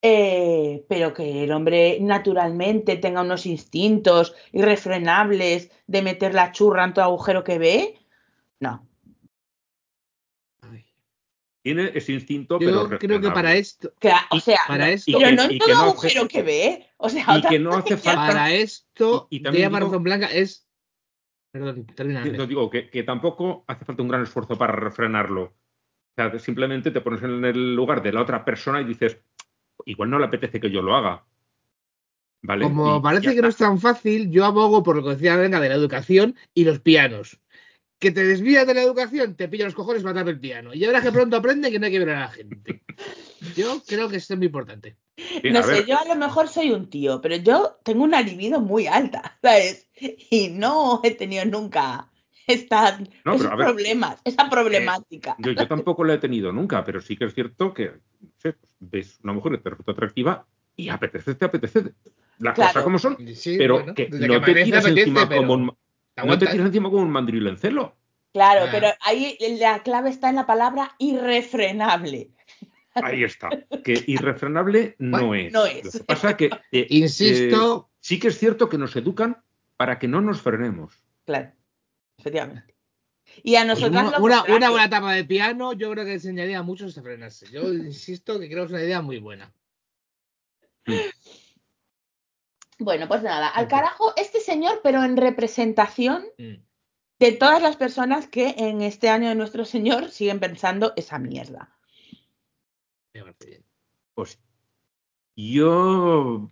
Eh, 0.07 0.85
pero 0.89 1.15
que 1.15 1.45
el 1.45 1.53
hombre 1.53 1.99
naturalmente 2.01 2.97
tenga 2.97 3.23
unos 3.23 3.47
instintos 3.47 4.35
irrefrenables 4.53 5.71
de 5.87 6.03
meter 6.03 6.35
la 6.35 6.53
churra 6.53 6.85
en 6.85 6.93
todo 6.95 7.05
agujero 7.07 7.43
que 7.45 7.59
ve, 7.59 7.99
no. 8.61 8.87
Tiene 11.63 11.93
ese 11.95 12.13
instinto, 12.13 12.59
pero 12.59 12.91
Yo 12.91 12.99
creo 12.99 13.21
que 13.23 13.31
para 13.31 13.55
esto, 13.55 13.91
Que, 13.99 14.13
o 14.31 14.39
sea, 14.39 14.59
para 14.69 14.85
no, 14.87 14.93
esto- 14.93 15.13
pero 15.19 15.31
y 15.31 15.35
no 15.37 15.43
en 15.45 15.59
todo 15.59 15.67
que 15.67 15.73
no 15.73 15.81
agujero 15.81 16.29
que 16.29 16.43
ve. 16.43 16.87
O 17.05 17.09
sea, 17.11 17.25
y 17.29 17.39
otra 17.39 17.51
que 17.51 17.59
no 17.59 17.75
hace 17.75 17.97
falta- 17.99 18.27
para 18.27 18.53
esto, 18.53 19.29
Y- 19.31 19.37
y 19.37 19.43
también 19.43 19.69
Díaz 19.69 19.81
digo- 19.81 19.91
Razón 19.91 20.03
Blanca 20.05 20.27
es. 20.33 20.67
Perdón, 21.53 21.87
termina. 21.95 22.23
Digo 22.25 22.71
que, 22.71 22.89
que 22.89 23.03
tampoco 23.03 23.63
hace 23.69 23.85
falta 23.85 24.03
un 24.03 24.09
gran 24.09 24.23
esfuerzo 24.23 24.57
para 24.57 24.73
refrenarlo. 24.73 25.43
O 25.43 26.15
sea, 26.17 26.39
simplemente 26.39 26.91
te 26.91 27.01
pones 27.03 27.23
en 27.23 27.45
el 27.45 27.77
lugar 27.77 28.03
de 28.03 28.13
la 28.13 28.23
otra 28.23 28.43
persona 28.45 28.81
y 28.81 28.85
dices, 28.85 29.21
igual 29.85 30.09
no 30.11 30.19
le 30.19 30.25
apetece 30.25 30.61
que 30.61 30.71
yo 30.71 30.81
lo 30.81 30.97
haga. 30.97 31.27
¿Vale? 32.43 32.65
Como 32.65 32.97
Y 32.97 33.01
parece 33.03 33.35
que 33.35 33.43
no 33.43 33.49
es 33.49 33.57
tan 33.57 33.79
fácil, 33.79 34.31
yo 34.31 34.45
abogo 34.47 34.83
por 34.83 34.97
lo 34.97 35.03
que 35.05 35.11
decía 35.11 35.37
Venga 35.37 35.61
de 35.61 35.69
la 35.69 35.75
educación 35.75 36.37
y 36.55 36.65
los 36.65 36.81
pianos. 36.81 37.39
Que 37.99 38.11
te 38.11 38.25
desvías 38.25 38.67
de 38.67 38.75
la 38.75 38.83
educación, 38.83 39.35
te 39.35 39.49
pilla 39.49 39.65
los 39.67 39.75
cojones 39.75 40.03
para 40.03 40.15
matar 40.15 40.29
el 40.35 40.41
piano. 40.41 40.75
Y 40.75 40.85
ahora 40.85 41.03
que 41.03 41.13
pronto 41.13 41.37
aprende 41.37 41.71
que 41.71 41.79
no 41.79 41.87
hay 41.87 41.93
que 41.93 41.99
ver 42.01 42.11
a 42.11 42.21
la 42.21 42.29
gente. 42.29 42.83
Yo 43.57 43.81
creo 43.87 44.09
que 44.09 44.17
esto 44.17 44.35
es 44.35 44.39
muy 44.39 44.47
importante. 44.47 44.97
Sí, 45.17 45.51
No 45.51 45.63
sé, 45.63 45.73
ver, 45.73 45.87
yo 45.87 45.99
a 45.99 46.05
lo 46.07 46.17
mejor 46.17 46.49
soy 46.49 46.71
un 46.73 46.91
tío, 46.91 47.21
pero 47.21 47.37
yo 47.37 47.79
tengo 47.85 48.03
una 48.05 48.21
libido 48.21 48.61
muy 48.61 48.87
alta, 48.87 49.39
¿sabes? 49.43 49.89
Y 50.31 50.49
no 50.49 51.01
he 51.05 51.13
tenido 51.13 51.45
nunca 51.45 52.11
esta, 52.47 52.99
No, 53.25 53.35
esos 53.35 53.49
ver, 53.57 53.59
problemas, 53.67 54.21
esa 54.25 54.51
problemática. 54.51 55.37
yo, 55.39 55.53
yo 55.53 55.69
tampoco 55.69 56.05
lo 56.05 56.13
he 56.13 56.19
tenido 56.19 56.53
nunca, 56.53 56.85
pero 56.85 57.01
sí 57.01 57.17
que 57.17 57.27
es 57.27 57.35
cierto 57.35 57.73
que 57.73 57.93
no 58.21 58.31
sé, 58.39 58.53
pues, 58.55 58.77
ves 58.81 59.19
una 59.23 59.33
mujer 59.33 59.53
que 59.53 59.59
te 59.59 59.71
resulta 59.71 59.93
atractiva 59.93 60.47
y 60.77 60.89
apetece, 60.89 61.35
te 61.37 61.45
apetece. 61.45 61.95
Las 62.41 62.55
Claro. 62.55 62.71
cosas 62.73 62.83
como 62.85 62.99
son, 62.99 63.17
Sí, 63.35 63.57
pero 63.57 63.75
bueno, 63.75 63.95
que 63.95 64.09
no 64.09 64.41
te 64.41 64.55
tiras 64.65 64.85
apetece, 64.85 65.01
encima 65.01 65.29
pero 65.29 65.41
como 65.43 65.55
un, 65.55 65.77
no 66.27 66.39
te 66.39 66.47
tiras 66.47 66.67
encima 66.67 66.91
como 66.91 67.03
un 67.03 67.11
mandril 67.11 67.47
en 67.47 67.57
celo. 67.57 67.95
Claro, 68.33 68.63
Ah. 68.65 68.69
pero 68.73 68.89
ahí 69.03 69.39
la 69.61 69.83
clave 69.85 70.11
está 70.11 70.29
en 70.29 70.35
la 70.35 70.47
palabra 70.47 70.91
irrefrenable. 70.99 72.31
Ahí 72.95 73.25
está. 73.25 73.51
Que 73.83 74.05
irrefrenable 74.07 74.97
no 74.99 75.35
es. 75.35 75.53
no 75.53 75.67
es. 75.67 75.85
Lo 75.85 75.91
que 75.93 76.05
pasa 76.05 76.31
es 76.31 76.37
que 76.37 76.51
eh, 76.73 76.87
Insisto, 76.91 77.89
eh, 77.91 77.97
sí 78.01 78.19
que 78.19 78.29
es 78.29 78.39
cierto 78.39 78.69
que 78.69 78.79
nos 78.79 78.95
educan 78.97 79.43
para 79.77 79.99
que 79.99 80.09
no 80.09 80.21
nos 80.21 80.41
frenemos. 80.41 80.95
Claro, 81.25 81.53
efectivamente. 82.19 82.75
Y 83.43 83.57
a 83.57 83.65
pues 83.65 83.81
nosotras 83.81 83.91
una, 83.91 84.19
lo 84.19 84.25
una, 84.25 84.37
contrario. 84.37 84.57
una 84.57 84.71
buena 84.71 84.85
etapa 84.87 85.13
de 85.13 85.25
piano, 85.25 85.73
yo 85.73 85.91
creo 85.91 86.05
que 86.05 86.13
enseñaría 86.13 86.59
a 86.59 86.63
muchos 86.63 86.97
a 86.97 87.03
frenarse. 87.03 87.47
Yo 87.51 87.73
insisto 87.73 88.39
que 88.39 88.49
creo 88.49 88.61
que 88.63 88.67
es 88.67 88.73
una 88.73 88.83
idea 88.83 89.03
muy 89.03 89.19
buena. 89.19 89.53
Bueno, 92.79 93.07
pues 93.07 93.23
nada, 93.23 93.49
al 93.49 93.69
carajo 93.69 94.13
este 94.17 94.41
señor, 94.41 94.81
pero 94.83 95.03
en 95.05 95.17
representación 95.17 96.25
Mm. 96.39 96.55
de 97.21 97.33
todas 97.33 97.63
las 97.63 97.77
personas 97.77 98.27
que 98.27 98.55
en 98.59 98.83
este 98.83 99.09
año 99.09 99.29
de 99.29 99.37
nuestro 99.37 99.65
señor 99.65 100.11
siguen 100.11 100.41
pensando 100.41 100.93
esa 100.97 101.19
mierda. 101.19 101.71
Pues 104.15 104.41
yo. 105.37 106.51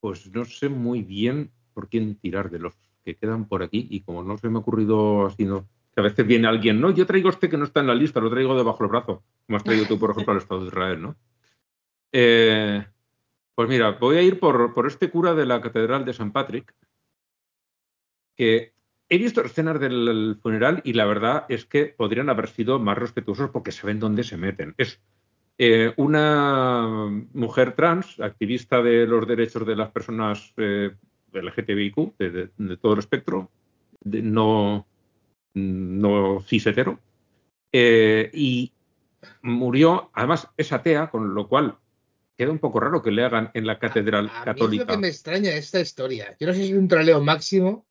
Pues 0.00 0.30
no 0.32 0.44
sé 0.44 0.68
muy 0.68 1.02
bien 1.02 1.50
por 1.74 1.88
quién 1.88 2.16
tirar 2.16 2.50
de 2.50 2.58
los 2.58 2.74
que 3.04 3.16
quedan 3.16 3.48
por 3.48 3.62
aquí 3.62 3.86
y 3.90 4.00
como 4.00 4.22
no 4.22 4.38
se 4.38 4.48
me 4.48 4.58
ha 4.58 4.60
ocurrido 4.60 5.26
así, 5.26 5.44
no. 5.44 5.68
Que 5.94 6.00
a 6.00 6.04
veces 6.04 6.26
viene 6.26 6.46
alguien, 6.46 6.80
no, 6.80 6.90
yo 6.90 7.06
traigo 7.06 7.30
este 7.30 7.48
que 7.48 7.56
no 7.56 7.64
está 7.64 7.80
en 7.80 7.88
la 7.88 7.94
lista, 7.94 8.20
lo 8.20 8.30
traigo 8.30 8.56
debajo 8.56 8.84
del 8.84 8.90
brazo, 8.90 9.24
como 9.46 9.56
has 9.56 9.64
traído 9.64 9.86
tú, 9.86 9.98
por 9.98 10.10
ejemplo, 10.10 10.32
al 10.32 10.38
Estado 10.38 10.60
de 10.60 10.66
Israel, 10.68 11.02
¿no? 11.02 11.16
Eh, 12.12 12.86
pues 13.54 13.68
mira, 13.68 13.92
voy 13.92 14.16
a 14.16 14.22
ir 14.22 14.38
por, 14.38 14.72
por 14.74 14.86
este 14.86 15.10
cura 15.10 15.34
de 15.34 15.46
la 15.46 15.60
Catedral 15.60 16.04
de 16.04 16.12
San 16.12 16.30
Patrick, 16.30 16.74
que 18.36 18.72
he 19.08 19.18
visto 19.18 19.42
escenas 19.42 19.80
del 19.80 20.38
funeral 20.42 20.80
y 20.84 20.92
la 20.92 21.06
verdad 21.06 21.46
es 21.48 21.64
que 21.64 21.86
podrían 21.86 22.28
haber 22.28 22.48
sido 22.48 22.78
más 22.78 22.98
respetuosos 22.98 23.50
porque 23.50 23.72
saben 23.72 24.00
dónde 24.00 24.22
se 24.24 24.36
meten. 24.36 24.74
Es 24.78 25.00
eh, 25.58 25.92
una 25.96 27.08
mujer 27.32 27.74
trans, 27.74 28.20
activista 28.20 28.80
de 28.82 29.06
los 29.06 29.26
derechos 29.26 29.66
de 29.66 29.76
las 29.76 29.90
personas 29.90 30.52
eh, 30.56 30.94
LGTBIQ, 31.32 32.16
de, 32.18 32.30
de- 32.30 32.50
de 32.56 32.76
todo 32.76 32.92
el 32.94 32.98
espectro, 33.00 33.50
de 34.00 34.22
no, 34.22 34.86
no 35.54 36.40
cis 36.46 36.66
hetero, 36.66 36.98
eh, 37.72 38.30
y 38.32 38.72
murió, 39.42 40.10
además 40.14 40.48
es 40.56 40.72
atea, 40.72 41.10
con 41.10 41.34
lo 41.34 41.48
cual 41.48 41.76
queda 42.36 42.52
un 42.52 42.58
poco 42.60 42.78
raro 42.80 43.02
que 43.02 43.10
le 43.10 43.24
hagan 43.24 43.50
en 43.54 43.66
la 43.66 43.78
catedral 43.78 44.26
A 44.26 44.30
mí 44.30 44.36
es 44.38 44.44
católica. 44.44 44.84
lo 44.84 44.90
que 44.92 44.98
me 44.98 45.08
extraña 45.08 45.50
esta 45.54 45.80
historia. 45.80 46.36
Yo 46.38 46.46
no 46.46 46.52
sé 46.54 46.60
si 46.64 46.70
es 46.72 46.78
un 46.78 46.86
troleo 46.88 47.20
máximo 47.20 47.84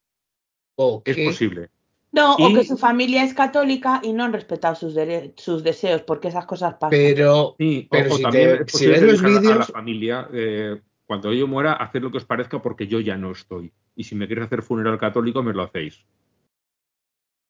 o 0.78 1.02
Es 1.06 1.18
posible. 1.18 1.70
No, 2.12 2.36
o 2.36 2.54
que 2.54 2.64
su 2.64 2.78
familia 2.78 3.24
es 3.24 3.34
católica 3.34 4.00
y 4.04 4.14
no 4.14 4.24
han 4.24 4.32
respetado 4.34 4.76
sus, 4.76 4.96
dere- 4.96 5.34
sus 5.36 5.62
deseos, 5.64 6.02
porque 6.04 6.30
esas 6.30 6.46
cosas 6.46 6.76
pasan. 6.76 6.92
Pero 6.92 7.56
Sí, 7.60 7.88
Pero 7.92 8.14
o, 8.14 8.18
si 8.18 8.24
también 8.24 8.46
te- 8.50 8.54
es 8.54 8.60
si 8.60 8.72
posible 8.72 8.92
ves 8.94 9.02
que 9.02 9.06
los 9.08 9.22
digan 9.22 9.36
a- 9.36 9.42
la 9.42 9.56
vídeos- 9.66 9.72
familia, 9.72 10.30
eh, 10.34 10.82
cuando 11.06 11.34
yo 11.34 11.48
muera, 11.48 11.74
haced 11.74 12.02
lo 12.02 12.12
que 12.12 12.18
os 12.18 12.26
parezca 12.26 12.62
porque 12.62 12.88
yo 12.88 13.00
ya 13.02 13.18
no 13.18 13.32
estoy. 13.32 13.72
Y 13.96 14.04
si 14.06 14.16
me 14.16 14.28
queréis 14.28 14.48
hacer 14.48 14.62
funeral 14.64 14.98
católico, 14.98 15.44
me 15.44 15.54
lo 15.54 15.64
hacéis. 15.64 16.06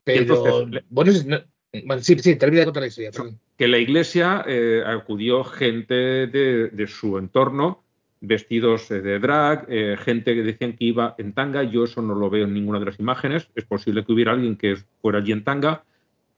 Pero, 0.03 0.21
entonces, 0.21 0.83
bueno, 0.89 1.11
es- 1.11 1.25
no- 1.25 1.41
bueno, 1.85 2.01
sí, 2.01 2.17
sí, 2.19 2.35
termina 2.35 2.61
de 2.61 2.65
contar 2.65 2.81
la 2.81 2.87
historia. 2.87 3.11
perdón. 3.11 3.39
Que 3.57 3.67
la 3.67 3.77
iglesia 3.77 4.43
eh, 4.47 4.83
acudió 4.85 5.43
gente 5.43 5.95
de, 6.27 6.69
de 6.69 6.87
su 6.87 7.17
entorno, 7.17 7.83
vestidos 8.21 8.89
eh, 8.91 9.01
de 9.01 9.19
drag, 9.19 9.65
eh, 9.69 9.97
gente 9.97 10.33
que 10.33 10.43
decían 10.43 10.73
que 10.73 10.85
iba 10.85 11.15
en 11.17 11.33
tanga. 11.33 11.63
Yo 11.63 11.83
eso 11.83 12.01
no 12.01 12.15
lo 12.15 12.29
veo 12.29 12.45
en 12.45 12.53
ninguna 12.53 12.79
de 12.79 12.85
las 12.85 12.99
imágenes. 12.99 13.49
Es 13.55 13.65
posible 13.65 14.03
que 14.03 14.13
hubiera 14.13 14.31
alguien 14.31 14.55
que 14.55 14.77
fuera 15.01 15.19
allí 15.19 15.31
en 15.31 15.43
tanga. 15.43 15.83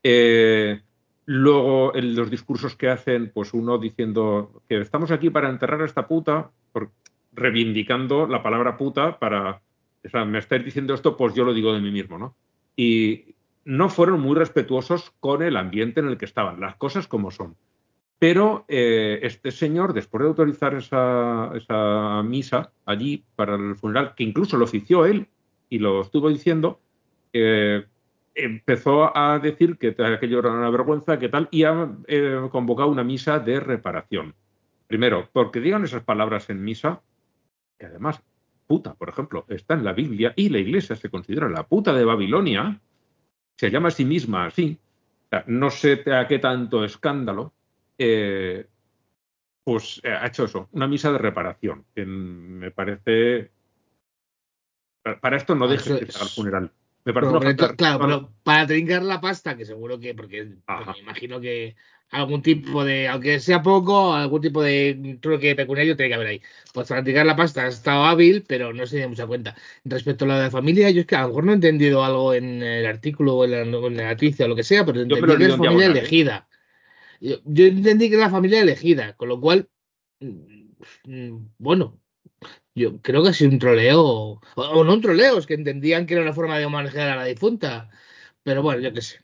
Eh, 0.03 0.81
luego, 1.25 1.95
en 1.95 2.15
los 2.15 2.29
discursos 2.29 2.75
que 2.75 2.89
hacen, 2.89 3.31
pues 3.33 3.53
uno 3.53 3.77
diciendo 3.77 4.62
que 4.67 4.79
estamos 4.79 5.12
aquí 5.12 5.29
para 5.29 5.50
enterrar 5.50 5.81
a 5.81 5.86
esta 5.86 6.07
puta, 6.07 6.51
reivindicando 7.33 8.27
la 8.27 8.43
palabra 8.43 8.77
puta 8.77 9.19
para. 9.19 9.62
O 10.03 10.09
sea, 10.09 10.24
me 10.24 10.39
estáis 10.39 10.63
diciendo 10.63 10.93
esto, 10.93 11.17
pues 11.17 11.33
yo 11.33 11.43
lo 11.43 11.53
digo 11.53 11.74
de 11.74 11.81
mí 11.81 11.91
mismo, 11.91 12.17
¿no? 12.17 12.36
Y 12.75 13.36
no 13.65 13.89
fueron 13.89 14.21
muy 14.21 14.36
respetuosos 14.36 15.12
con 15.19 15.43
el 15.43 15.57
ambiente 15.57 16.00
en 16.00 16.07
el 16.07 16.17
que 16.17 16.25
estaban, 16.25 16.59
las 16.62 16.77
cosas 16.77 17.07
como 17.07 17.31
son. 17.31 17.55
Pero 18.19 18.65
eh, 18.67 19.19
este 19.23 19.49
señor, 19.49 19.93
después 19.93 20.21
de 20.21 20.27
autorizar 20.27 20.75
esa, 20.75 22.21
misa 22.23 22.73
allí 22.85 23.23
para 23.38 23.55
el 23.55 23.77
funeral, 23.77 24.13
que 24.13 24.25
incluso 24.25 24.57
lo 24.57 24.65
ofició 24.65 25.05
él 25.05 25.27
y 25.69 25.79
lo 25.79 26.01
estuvo 26.01 26.27
diciendo, 26.27 26.81
eh, 27.31 27.85
empezó 28.35 29.17
a 29.17 29.39
decir 29.39 29.77
que 29.77 29.95
aquello 30.03 30.39
era 30.39 30.51
una 30.51 30.69
vergüenza, 30.69 31.17
que 31.17 31.29
tal, 31.29 31.47
y 31.49 31.63
ha 31.63 31.89
eh, 32.07 32.49
convocado 32.51 32.89
una 32.89 33.05
misa 33.05 33.39
de 33.39 33.61
reparación. 33.61 34.35
Primero, 34.88 35.29
porque 35.31 35.61
digan 35.61 35.85
esas 35.85 36.03
palabras 36.03 36.49
en 36.49 36.61
misa, 36.61 37.01
que 37.77 37.85
además, 37.85 38.21
puta, 38.67 38.95
por 38.95 39.07
ejemplo, 39.07 39.45
está 39.47 39.75
en 39.75 39.85
la 39.85 39.93
Biblia 39.93 40.33
y 40.35 40.49
la 40.49 40.59
iglesia 40.59 40.97
se 40.97 41.09
considera 41.09 41.47
la 41.47 41.63
puta 41.63 41.93
de 41.93 42.03
Babilonia, 42.03 42.81
se 43.55 43.71
llama 43.71 43.89
a 43.89 43.91
sí 43.91 44.03
misma 44.03 44.47
así, 44.47 44.77
no 45.47 45.69
sé 45.69 46.03
a 46.11 46.27
qué 46.27 46.39
tanto 46.39 46.83
escándalo, 46.83 47.53
eh, 47.99 48.65
pues 49.63 50.01
eh, 50.03 50.09
ha 50.09 50.25
hecho 50.27 50.45
eso, 50.45 50.67
una 50.71 50.87
misa 50.87 51.11
de 51.11 51.19
reparación, 51.19 51.85
que 51.93 52.05
me 52.05 52.71
parece... 52.71 53.51
Para- 55.03 55.19
Para 55.19 55.37
esto 55.37 55.55
no 55.55 55.65
Ah, 55.65 55.69
dejes 55.69 55.85
se 55.85 55.91
haga 56.17 56.23
el 56.23 56.29
funeral. 56.29 56.71
Me 57.05 57.13
parece 57.13 57.29
Pero, 57.31 57.39
una 57.39 57.55
falta- 57.55 57.75
claro, 57.75 57.99
pero 57.99 58.33
para 58.43 58.67
trincar 58.67 59.03
la 59.03 59.21
pasta, 59.21 59.55
que 59.55 59.65
seguro 59.65 59.99
que, 59.99 60.13
porque 60.13 60.43
me 60.43 60.99
imagino 60.99 61.39
que 61.39 61.75
algún 62.11 62.41
tipo 62.41 62.83
de, 62.83 63.07
aunque 63.07 63.39
sea 63.39 63.61
poco, 63.61 64.13
algún 64.13 64.41
tipo 64.41 64.61
de 64.61 65.17
truque 65.21 65.55
pecuniario 65.55 65.95
tiene 65.95 66.09
que 66.09 66.15
haber 66.15 66.27
ahí. 66.27 66.41
Pues 66.73 66.87
practicar 66.89 67.25
la 67.25 67.35
pasta 67.37 67.63
ha 67.63 67.67
estado 67.67 68.03
hábil, 68.03 68.43
pero 68.47 68.73
no 68.73 68.85
se 68.85 68.97
tiene 68.97 69.07
mucha 69.07 69.25
cuenta. 69.27 69.55
Respecto 69.85 70.25
a 70.25 70.27
la 70.27 70.41
de 70.41 70.51
familia, 70.51 70.89
yo 70.89 71.01
es 71.01 71.07
que 71.07 71.15
a 71.15 71.21
lo 71.21 71.27
mejor 71.29 71.43
no 71.45 71.51
he 71.53 71.55
entendido 71.55 72.03
algo 72.03 72.33
en 72.33 72.61
el 72.61 72.85
artículo 72.85 73.35
o 73.35 73.45
en 73.45 73.51
la, 73.51 73.61
en 73.61 73.97
la 73.97 74.09
noticia 74.09 74.45
o 74.45 74.49
lo 74.49 74.55
que 74.55 74.63
sea, 74.63 74.85
pero 74.85 75.01
entendí 75.01 75.37
que 75.37 75.45
es 75.45 75.55
familia 75.55 75.85
¿eh? 75.87 75.91
elegida. 75.91 76.48
Yo, 77.19 77.38
yo, 77.45 77.65
entendí 77.65 78.09
que 78.09 78.15
era 78.15 78.29
familia 78.29 78.61
elegida, 78.61 79.15
con 79.15 79.29
lo 79.29 79.39
cual, 79.41 79.69
mm, 80.19 81.38
bueno, 81.57 81.99
yo 82.75 83.01
creo 83.01 83.23
que 83.23 83.29
ha 83.29 83.33
sido 83.33 83.51
un 83.51 83.59
troleo, 83.59 84.01
o, 84.01 84.41
o 84.55 84.83
no 84.83 84.93
un 84.93 85.01
troleo, 85.01 85.38
es 85.38 85.45
que 85.45 85.53
entendían 85.53 86.05
que 86.05 86.13
era 86.13 86.23
una 86.23 86.33
forma 86.33 86.57
de 86.57 86.67
manejar 86.67 87.09
a 87.09 87.15
la 87.17 87.25
difunta. 87.25 87.89
Pero 88.43 88.63
bueno, 88.63 88.81
yo 88.81 88.93
qué 88.93 89.01
sé. 89.01 89.19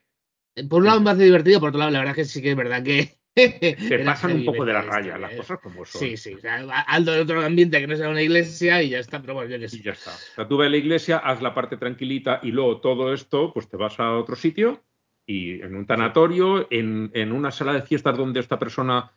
Por 0.70 0.82
un 0.82 0.86
lado 0.86 1.02
me 1.02 1.12
hace 1.12 1.24
divertido, 1.24 1.60
por 1.60 1.70
otro 1.70 1.80
lado, 1.80 1.92
la 1.92 2.00
verdad 2.00 2.16
que 2.16 2.25
sí 2.25 2.42
que 2.42 2.52
es 2.52 2.56
verdad 2.56 2.84
que. 2.84 3.18
Te 3.36 4.00
pasan 4.06 4.32
un 4.32 4.46
poco 4.46 4.64
de 4.64 4.72
la 4.72 4.82
raya, 4.82 5.18
las 5.18 5.34
¿eh? 5.34 5.38
cosas 5.38 5.60
como 5.60 5.84
son. 5.84 6.00
Sí, 6.00 6.16
sí. 6.16 6.36
O 6.36 6.40
sea, 6.40 6.56
algo 6.56 7.12
de 7.12 7.20
otro 7.20 7.42
ambiente 7.42 7.82
que 7.82 7.88
no 7.88 7.98
sea 7.98 8.08
una 8.08 8.22
iglesia 8.22 8.82
y 8.82 8.90
ya 8.90 9.00
está, 9.00 9.20
pero 9.20 9.34
bueno, 9.34 9.52
yo 9.52 9.60
que 9.60 9.68
sé. 9.68 9.78
Y 9.78 9.82
ya 9.82 9.92
está. 9.92 10.12
O 10.12 10.36
sea, 10.36 10.48
tú 10.48 10.58
ves 10.58 10.72
la 10.72 10.78
iglesia, 10.78 11.18
haz 11.18 11.42
la 11.42 11.54
parte 11.54 11.75
tranquilita 11.75 12.40
y 12.44 12.52
luego 12.52 12.80
todo 12.80 13.14
esto, 13.14 13.52
pues 13.54 13.68
te 13.68 13.75
vas 13.75 14.00
a 14.00 14.14
otro 14.18 14.38
sitio 14.38 14.82
y 15.25 15.62
en 15.62 15.75
un 15.75 15.86
tanatorio, 15.86 16.67
en, 16.70 17.12
en 17.13 17.32
una 17.32 17.51
sala 17.51 17.74
de 17.74 17.82
fiestas 17.82 18.17
donde 18.17 18.39
esta 18.39 18.60
persona 18.60 19.12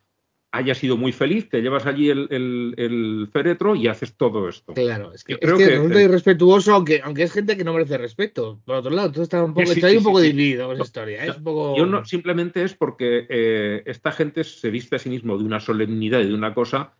haya 0.51 0.75
sido 0.75 0.97
muy 0.97 1.13
feliz, 1.13 1.49
te 1.49 1.61
llevas 1.61 1.85
allí 1.85 2.09
el, 2.09 2.27
el, 2.31 3.29
féretro 3.31 3.75
y 3.75 3.87
haces 3.87 4.15
todo 4.17 4.49
esto. 4.49 4.73
Claro, 4.73 5.13
es 5.13 5.23
que, 5.23 5.35
es 5.35 5.39
que, 5.39 5.67
resulta 5.67 6.01
irrespetuoso, 6.01 6.75
aunque, 6.75 7.03
aunque 7.03 7.25
es 7.25 7.33
gente 7.33 7.57
que 7.57 7.65
no 7.65 7.75
merece 7.75 7.99
respeto. 7.99 8.59
Por 8.65 8.77
otro 8.77 8.91
lado, 8.91 9.13
tú 9.13 9.23
estás 9.23 9.45
un 9.45 9.53
poco, 9.53 9.71
un 9.71 10.03
poco 10.03 10.21
dividido 10.21 10.67
con 10.67 10.77
esa 10.77 10.85
historia. 10.85 11.27
¿eh? 11.27 11.35
Yo 11.45 11.85
no, 11.85 12.05
simplemente 12.05 12.63
es 12.63 12.75
porque 12.75 13.27
eh, 13.29 13.83
esta 13.85 14.11
gente 14.11 14.43
se 14.45 14.71
viste 14.71 14.97
a 14.97 14.99
sí 14.99 15.11
mismo 15.11 15.37
de 15.37 15.45
una 15.45 15.61
solemnidad 15.61 16.21
y 16.21 16.29
de 16.29 16.35
una 16.35 16.55
cosa 16.55 16.95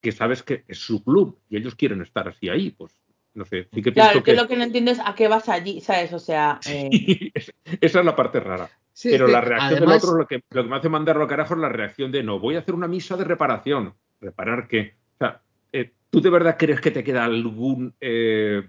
que 0.00 0.10
sabes 0.10 0.42
que 0.42 0.64
es 0.66 0.78
su 0.78 1.04
club 1.04 1.38
y 1.48 1.56
ellos 1.56 1.76
quieren 1.76 2.02
estar 2.02 2.28
así 2.28 2.48
ahí, 2.48 2.70
pues 2.70 2.92
no 3.38 3.44
sé. 3.44 3.68
Sí 3.72 3.82
que 3.82 3.92
claro, 3.92 4.22
que, 4.22 4.34
lo 4.34 4.48
que 4.48 4.56
no 4.56 4.64
entiendo 4.64 4.90
es 4.90 4.98
a 4.98 5.14
qué 5.14 5.28
vas 5.28 5.48
allí, 5.48 5.80
¿sabes? 5.80 6.12
O 6.12 6.18
sea. 6.18 6.58
Eh... 6.68 7.30
esa 7.80 8.00
es 8.00 8.04
la 8.04 8.16
parte 8.16 8.40
rara. 8.40 8.68
Pero 9.00 9.28
la 9.28 9.40
reacción 9.40 9.80
del 9.80 9.90
otro, 9.90 10.16
lo 10.16 10.26
que, 10.26 10.42
lo 10.50 10.64
que 10.64 10.68
me 10.68 10.76
hace 10.76 10.88
mandarlo 10.88 11.24
a 11.24 11.28
carajo 11.28 11.54
es 11.54 11.60
la 11.60 11.68
reacción 11.68 12.10
de 12.10 12.24
no, 12.24 12.40
voy 12.40 12.56
a 12.56 12.58
hacer 12.58 12.74
una 12.74 12.88
misa 12.88 13.16
de 13.16 13.24
reparación. 13.24 13.94
¿Reparar 14.20 14.66
qué? 14.66 14.96
O 15.14 15.18
sea, 15.18 15.40
eh, 15.72 15.92
¿tú 16.10 16.20
de 16.20 16.30
verdad 16.30 16.56
crees 16.58 16.80
que 16.80 16.90
te 16.90 17.04
queda 17.04 17.24
algún, 17.24 17.94
eh, 18.00 18.68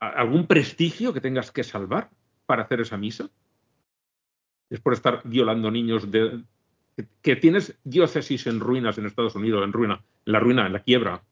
algún 0.00 0.48
prestigio 0.48 1.12
que 1.12 1.20
tengas 1.20 1.52
que 1.52 1.62
salvar 1.62 2.10
para 2.46 2.64
hacer 2.64 2.80
esa 2.80 2.96
misa? 2.96 3.30
Es 4.68 4.80
por 4.80 4.92
estar 4.92 5.20
violando 5.22 5.70
niños 5.70 6.10
de, 6.10 6.42
que 7.20 7.36
tienes 7.36 7.78
diócesis 7.84 8.48
en 8.48 8.58
ruinas 8.58 8.98
en 8.98 9.06
Estados 9.06 9.36
Unidos, 9.36 9.62
en 9.62 9.72
ruina, 9.72 10.02
en 10.26 10.32
la 10.32 10.40
ruina, 10.40 10.66
en 10.66 10.72
la 10.72 10.82
quiebra, 10.82 11.22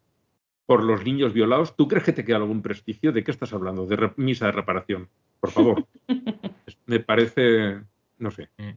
por 0.71 0.85
los 0.85 1.05
niños 1.05 1.33
violados. 1.33 1.75
¿Tú 1.75 1.89
crees 1.89 2.05
que 2.05 2.12
te 2.12 2.25
queda 2.25 2.37
algún 2.37 2.62
prestigio? 2.62 3.11
¿De 3.11 3.25
qué 3.25 3.33
estás 3.33 3.53
hablando? 3.53 3.87
De 3.87 4.12
misa 4.15 4.47
de 4.47 4.53
reparación. 4.53 5.09
Por 5.41 5.50
favor. 5.50 5.85
me 6.87 7.00
parece, 7.00 7.81
no 8.19 8.31
sé, 8.31 8.50
mm. 8.57 8.71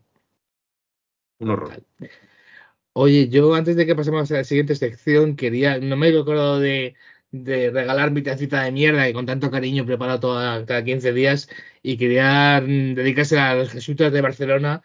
un 1.37 1.49
horror. 1.51 1.83
Oye, 2.93 3.29
yo 3.29 3.53
antes 3.53 3.75
de 3.75 3.85
que 3.85 3.95
pasemos 3.95 4.31
a 4.31 4.37
la 4.37 4.43
siguiente 4.43 4.73
sección, 4.73 5.35
quería, 5.35 5.77
no 5.77 5.95
me 5.95 6.09
he 6.09 6.19
acordado 6.19 6.59
de, 6.59 6.95
de 7.29 7.69
regalar 7.69 8.09
mi 8.09 8.23
tacita 8.23 8.63
de 8.63 8.71
mierda 8.71 9.05
que 9.05 9.13
con 9.13 9.27
tanto 9.27 9.51
cariño 9.51 9.85
preparo 9.85 10.19
toda, 10.19 10.65
cada 10.65 10.83
15 10.83 11.13
días 11.13 11.47
y 11.83 11.97
quería 11.97 12.59
mm, 12.59 12.95
dedicarse 12.95 13.37
a 13.37 13.53
los 13.53 13.69
jesuitas 13.69 14.11
de 14.11 14.21
Barcelona 14.21 14.81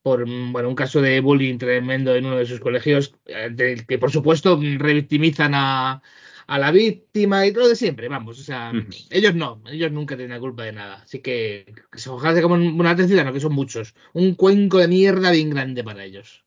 por 0.00 0.28
mm, 0.28 0.52
bueno, 0.52 0.68
un 0.68 0.76
caso 0.76 1.00
de 1.02 1.18
bullying 1.18 1.58
tremendo 1.58 2.14
en 2.14 2.26
uno 2.26 2.36
de 2.36 2.46
sus 2.46 2.60
colegios, 2.60 3.16
eh, 3.26 3.84
que 3.88 3.98
por 3.98 4.12
supuesto 4.12 4.60
revictimizan 4.78 5.54
a, 5.56 6.02
a 6.46 6.58
la 6.58 6.70
víctima 6.70 7.46
y 7.46 7.52
todo 7.52 7.68
de 7.68 7.76
siempre, 7.76 8.08
vamos, 8.08 8.40
o 8.40 8.42
sea, 8.42 8.72
ellos 9.10 9.34
no, 9.34 9.62
ellos 9.66 9.92
nunca 9.92 10.16
tienen 10.16 10.34
la 10.34 10.40
culpa 10.40 10.64
de 10.64 10.72
nada, 10.72 11.02
así 11.02 11.20
que, 11.20 11.74
ojalá 12.08 12.34
se 12.34 12.42
como 12.42 12.54
una 12.54 12.90
atención, 12.90 13.24
no, 13.24 13.32
que 13.32 13.40
son 13.40 13.52
muchos, 13.52 13.94
un 14.12 14.34
cuenco 14.34 14.78
de 14.78 14.88
mierda 14.88 15.30
bien 15.30 15.50
grande 15.50 15.84
para 15.84 16.04
ellos. 16.04 16.44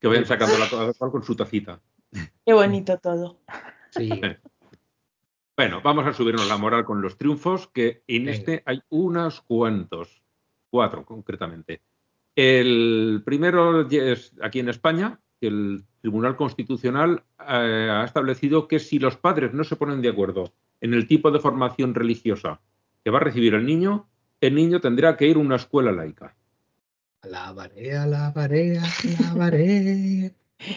Que 0.00 0.08
vayan 0.08 0.26
sacando 0.26 0.56
la 0.58 0.92
cual 0.92 1.10
con 1.10 1.24
su 1.24 1.34
tacita. 1.34 1.80
Qué 2.46 2.52
bonito 2.52 2.98
todo. 2.98 3.40
Sí. 3.90 4.08
Bueno, 5.58 5.80
vamos 5.82 6.06
a 6.06 6.12
subirnos 6.12 6.46
la 6.48 6.56
moral 6.56 6.84
con 6.84 7.02
los 7.02 7.18
triunfos, 7.18 7.66
que 7.66 8.04
en 8.06 8.28
este 8.28 8.62
hay 8.64 8.80
unos 8.90 9.40
cuantos, 9.40 10.22
cuatro 10.70 11.04
concretamente. 11.04 11.82
El 12.36 13.22
primero 13.24 13.80
es 13.90 14.32
aquí 14.40 14.60
en 14.60 14.68
España, 14.68 15.18
el 15.40 15.84
Tribunal 16.00 16.36
Constitucional 16.36 17.22
eh, 17.40 17.88
ha 17.90 18.04
establecido 18.04 18.68
que 18.68 18.78
si 18.78 18.98
los 18.98 19.16
padres 19.16 19.52
no 19.52 19.64
se 19.64 19.76
ponen 19.76 20.02
de 20.02 20.08
acuerdo 20.08 20.52
en 20.80 20.94
el 20.94 21.06
tipo 21.06 21.30
de 21.30 21.40
formación 21.40 21.94
religiosa 21.94 22.60
que 23.04 23.10
va 23.10 23.18
a 23.18 23.22
recibir 23.24 23.54
el 23.54 23.66
niño, 23.66 24.08
el 24.40 24.54
niño 24.54 24.80
tendrá 24.80 25.16
que 25.16 25.26
ir 25.26 25.36
a 25.36 25.40
una 25.40 25.56
escuela 25.56 25.92
laica. 25.92 26.36
Alabaré, 27.22 27.96
alabaré, 27.96 28.78
alabaré. 29.18 30.34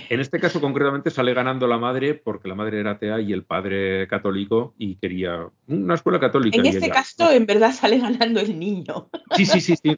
En 0.10 0.20
este 0.20 0.40
caso, 0.40 0.62
concretamente, 0.62 1.10
sale 1.10 1.34
ganando 1.34 1.66
la 1.68 1.78
madre 1.78 2.14
porque 2.14 2.48
la 2.48 2.56
madre 2.56 2.80
era 2.80 2.92
atea 2.92 3.20
y 3.20 3.34
el 3.34 3.44
padre 3.44 4.08
católico 4.08 4.76
y 4.78 4.96
quería 4.96 5.48
una 5.68 5.96
escuela 5.96 6.20
católica. 6.20 6.58
En 6.58 6.68
este 6.68 6.90
caso, 6.90 7.32
en 7.32 7.48
verdad, 7.48 7.72
sale 7.72 7.98
ganando 7.98 8.40
el 8.40 8.60
niño. 8.60 9.10
Sí, 9.36 9.46
sí, 9.46 9.60
sí, 9.60 9.76
sí. 9.76 9.98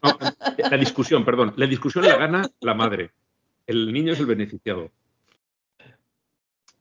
la 0.58 0.78
discusión, 0.78 1.26
perdón. 1.26 1.54
La 1.58 1.68
discusión 1.68 2.06
la 2.06 2.16
gana 2.16 2.50
la 2.62 2.74
madre 2.74 3.12
el 3.68 3.94
niño 3.94 4.14
es 4.14 4.20
el 4.20 4.26
beneficiado. 4.26 4.92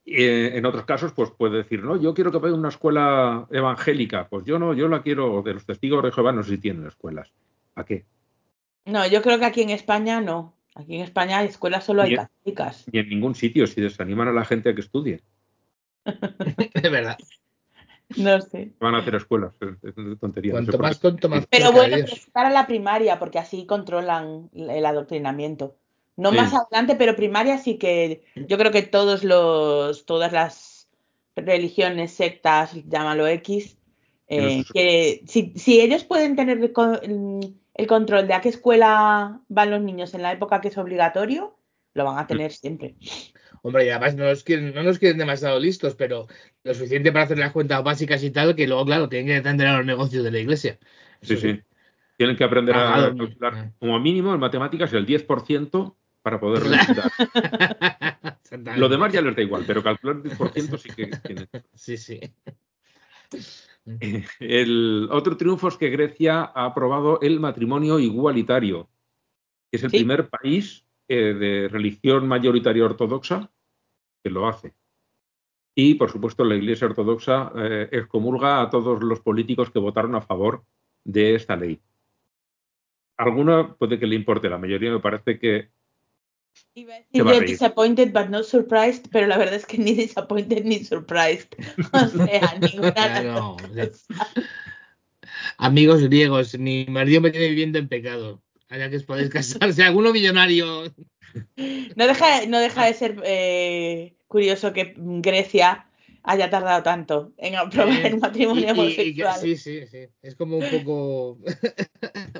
Eh, 0.04 0.52
en 0.54 0.66
otros 0.66 0.84
casos, 0.84 1.12
pues 1.12 1.30
puede 1.30 1.58
decir, 1.58 1.82
no, 1.84 1.96
yo 1.96 2.12
quiero 2.12 2.32
que 2.32 2.38
vaya 2.38 2.54
a 2.54 2.58
una 2.58 2.70
escuela 2.70 3.46
evangélica. 3.50 4.28
Pues 4.28 4.44
yo 4.44 4.58
no, 4.58 4.74
yo 4.74 4.88
la 4.88 5.02
quiero 5.02 5.42
de 5.42 5.54
los 5.54 5.64
testigos 5.64 6.02
de 6.02 6.12
Jehová, 6.12 6.32
no 6.32 6.42
sé 6.42 6.50
si 6.50 6.58
tienen 6.58 6.86
escuelas. 6.86 7.32
¿A 7.76 7.84
qué? 7.84 8.04
No, 8.84 9.06
yo 9.06 9.22
creo 9.22 9.38
que 9.38 9.44
aquí 9.44 9.62
en 9.62 9.70
España 9.70 10.20
no. 10.20 10.54
Aquí 10.74 10.96
en 10.96 11.02
España 11.02 11.38
hay 11.38 11.48
escuelas 11.48 11.84
solo 11.84 12.02
hay 12.02 12.16
católicas. 12.16 12.84
Y 12.90 12.98
en 12.98 13.08
ningún 13.10 13.34
sitio, 13.34 13.66
si 13.66 13.80
desaniman 13.80 14.28
a 14.28 14.32
la 14.32 14.44
gente 14.44 14.70
a 14.70 14.74
que 14.74 14.80
estudie. 14.80 15.22
de 16.04 16.88
verdad. 16.88 17.18
No 18.16 18.40
sé. 18.40 18.72
Van 18.80 18.94
a 18.94 18.98
hacer 18.98 19.14
escuelas, 19.14 19.54
es, 19.60 20.18
tontería. 20.18 20.52
Cuanto 20.52 20.78
más 20.78 20.98
tonto, 21.00 21.28
más 21.28 21.46
Pero 21.46 21.72
bueno, 21.72 21.96
para 22.32 22.50
la 22.50 22.66
primaria, 22.66 23.18
porque 23.18 23.38
así 23.38 23.66
controlan 23.66 24.50
el 24.52 24.84
adoctrinamiento. 24.84 25.76
No 26.16 26.30
más 26.30 26.52
adelante, 26.52 26.94
pero 26.96 27.16
primaria 27.16 27.58
sí 27.58 27.78
que 27.78 28.24
yo 28.34 28.58
creo 28.58 28.70
que 28.70 28.82
todos 28.82 29.24
los, 29.24 30.04
todas 30.04 30.32
las 30.32 30.88
religiones, 31.34 32.12
sectas, 32.12 32.74
llámalo 32.86 33.26
X, 33.26 33.78
eh, 34.28 34.64
que 34.72 35.22
si, 35.26 35.52
si, 35.56 35.80
ellos 35.80 36.04
pueden 36.04 36.36
tener 36.36 36.58
el, 36.58 37.86
control 37.86 38.26
de 38.26 38.34
a 38.34 38.40
qué 38.40 38.50
escuela 38.50 39.40
van 39.48 39.70
los 39.70 39.82
niños 39.82 40.14
en 40.14 40.22
la 40.22 40.32
época 40.32 40.60
que 40.60 40.68
es 40.68 40.78
obligatorio, 40.78 41.56
lo 41.94 42.04
van 42.04 42.18
a 42.18 42.26
tener 42.26 42.50
mm. 42.50 42.54
siempre. 42.54 42.94
Hombre, 43.62 43.86
y 43.86 43.90
además 43.90 44.14
no 44.14 44.24
nos, 44.24 44.42
quieren, 44.42 44.74
no 44.74 44.82
nos 44.82 44.98
quieren 44.98 45.18
demasiado 45.18 45.58
listos, 45.60 45.94
pero 45.94 46.26
lo 46.64 46.74
suficiente 46.74 47.12
para 47.12 47.26
hacer 47.26 47.38
las 47.38 47.52
cuentas 47.52 47.82
básicas 47.82 48.22
y 48.24 48.30
tal, 48.30 48.56
que 48.56 48.66
luego, 48.66 48.84
claro, 48.84 49.08
tienen 49.08 49.28
que 49.28 49.36
atender 49.36 49.68
a 49.68 49.76
los 49.76 49.86
negocios 49.86 50.24
de 50.24 50.30
la 50.30 50.38
iglesia. 50.38 50.78
sí, 51.22 51.36
sí. 51.36 51.60
Tienen 52.16 52.36
que 52.36 52.44
aprender 52.44 52.76
a 52.76 53.12
calcular 53.16 53.72
como 53.78 53.98
mínimo 53.98 54.32
en 54.32 54.38
matemáticas 54.38 54.92
el 54.92 55.06
10% 55.06 55.96
para 56.22 56.40
poder 56.40 56.62
Lo 58.76 58.88
demás 58.88 59.12
ya 59.12 59.20
les 59.20 59.34
da 59.34 59.42
igual, 59.42 59.64
pero 59.66 59.82
calcular 59.82 60.16
el 60.16 60.22
10% 60.24 60.78
sí 60.78 60.88
que 60.90 61.06
tiene. 61.24 61.48
Sí, 61.74 61.96
sí. 61.96 62.20
El 64.38 65.08
otro 65.10 65.36
triunfo 65.36 65.68
es 65.68 65.76
que 65.76 65.90
Grecia 65.90 66.52
ha 66.54 66.66
aprobado 66.66 67.20
el 67.20 67.40
matrimonio 67.40 67.98
igualitario, 67.98 68.88
que 69.70 69.78
es 69.78 69.84
el 69.84 69.90
primer 69.90 70.28
país 70.28 70.86
eh, 71.08 71.34
de 71.34 71.68
religión 71.68 72.28
mayoritaria 72.28 72.84
ortodoxa 72.84 73.50
que 74.22 74.30
lo 74.30 74.46
hace. 74.46 74.74
Y, 75.74 75.94
por 75.94 76.10
supuesto, 76.10 76.44
la 76.44 76.54
Iglesia 76.54 76.86
Ortodoxa 76.86 77.50
eh, 77.56 77.88
excomulga 77.92 78.60
a 78.60 78.68
todos 78.68 79.02
los 79.02 79.20
políticos 79.20 79.70
que 79.70 79.78
votaron 79.78 80.14
a 80.14 80.20
favor 80.20 80.64
de 81.02 81.34
esta 81.34 81.56
ley. 81.56 81.80
Alguna 83.16 83.74
puede 83.74 83.98
que 83.98 84.06
le 84.06 84.14
importe, 84.14 84.50
la 84.50 84.58
mayoría 84.58 84.90
me 84.90 85.00
parece 85.00 85.38
que 85.38 85.70
Iba 86.74 86.94
a 86.94 87.00
decir 87.00 87.46
disappointed 87.46 88.12
but 88.12 88.30
not 88.30 88.44
surprised, 88.44 89.06
pero 89.10 89.26
la 89.26 89.36
verdad 89.36 89.54
es 89.54 89.66
que 89.66 89.76
ni 89.76 89.94
disappointed 90.06 90.64
ni 90.64 90.84
surprised. 90.84 91.48
O 91.92 92.08
sea, 92.08 92.58
ninguna 92.60 92.94
Amigos 95.58 96.02
griegos, 96.02 96.58
mi 96.58 96.86
marido 96.86 97.20
me 97.20 97.30
tiene 97.30 97.48
viviendo 97.48 97.78
en 97.78 97.88
pecado. 97.88 98.42
Allá 98.68 98.88
que 98.88 98.96
os 98.96 99.04
podéis 99.04 99.28
casarse, 99.30 99.82
alguno 99.82 100.12
millonario. 100.12 100.84
No 101.96 102.06
deja, 102.06 102.46
no 102.46 102.58
deja 102.58 102.86
de 102.86 102.94
ser 102.94 103.22
eh, 103.24 104.14
curioso 104.26 104.72
que 104.72 104.94
Grecia 104.96 105.86
haya 106.22 106.48
tardado 106.48 106.82
tanto 106.82 107.32
en 107.36 107.56
aprobar 107.56 108.06
el 108.06 108.18
matrimonio 108.18 108.72
homosexual. 108.72 109.38
sí, 109.40 109.56
sí, 109.56 109.86
sí. 109.86 110.08
Es 110.22 110.36
como 110.36 110.58
un 110.58 110.70
poco. 110.70 111.38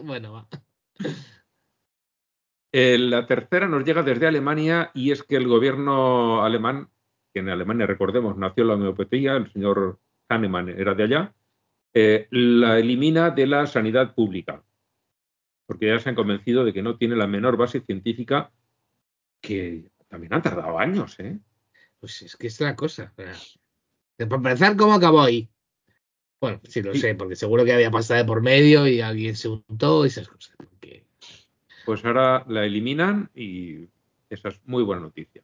bueno, 0.03 0.33
va. 0.33 0.49
Eh, 2.75 2.97
la 2.99 3.27
tercera 3.27 3.69
nos 3.69 3.85
llega 3.85 4.03
desde 4.03 4.27
Alemania 4.27 4.91
y 4.95 5.11
es 5.11 5.23
que 5.23 5.37
el 5.37 5.47
gobierno 5.47 6.43
alemán, 6.43 6.89
que 7.33 7.41
en 7.41 7.51
Alemania, 7.51 7.87
recordemos, 7.87 8.39
nació 8.39 8.65
la 8.65 8.75
homeopatía, 8.75 9.37
el 9.37 9.53
señor 9.53 9.99
Hahnemann 10.29 10.71
era 10.71 10.95
de 10.95 11.03
allá, 11.03 11.35
eh, 11.93 12.29
la 12.31 12.79
elimina 12.79 13.31
de 13.31 13.47
la 13.47 13.67
sanidad 13.67 14.15
pública, 14.15 14.65
porque 15.67 15.89
ya 15.89 15.99
se 15.99 16.09
han 16.09 16.15
convencido 16.15 16.65
de 16.65 16.73
que 16.73 16.83
no 16.83 16.97
tiene 16.97 17.15
la 17.15 17.27
menor 17.27 17.59
base 17.59 17.81
científica, 17.81 18.51
que 19.43 19.91
también 20.09 20.33
han 20.33 20.43
tardado 20.43 20.79
años, 20.79 21.21
¿eh? 21.21 21.39
Pues 22.01 22.23
es 22.23 22.37
que 22.37 22.47
es 22.47 22.59
la 22.61 22.75
cosa. 22.75 23.13
Para 23.15 24.37
empezar, 24.37 24.77
¿cómo 24.77 24.95
acabó 24.95 25.21
ahí? 25.21 25.51
Bueno, 26.41 26.61
sí 26.65 26.83
lo 26.83 26.95
sé, 26.95 27.15
porque 27.15 27.37
seguro 27.37 27.65
que 27.65 27.73
había 27.73 27.91
pasado 27.91 28.19
de 28.19 28.27
por 28.27 28.43
medio 28.43 28.87
y 28.89 29.01
alguien 29.01 29.37
se 29.37 29.49
untó 29.49 30.05
y 30.05 30.09
esas 30.09 30.29
cosas. 30.29 30.57
Pues 31.85 32.05
ahora 32.05 32.45
la 32.49 32.65
eliminan 32.65 33.31
y 33.35 33.89
esa 34.31 34.49
es 34.49 34.61
muy 34.65 34.83
buena 34.83 35.03
noticia. 35.03 35.43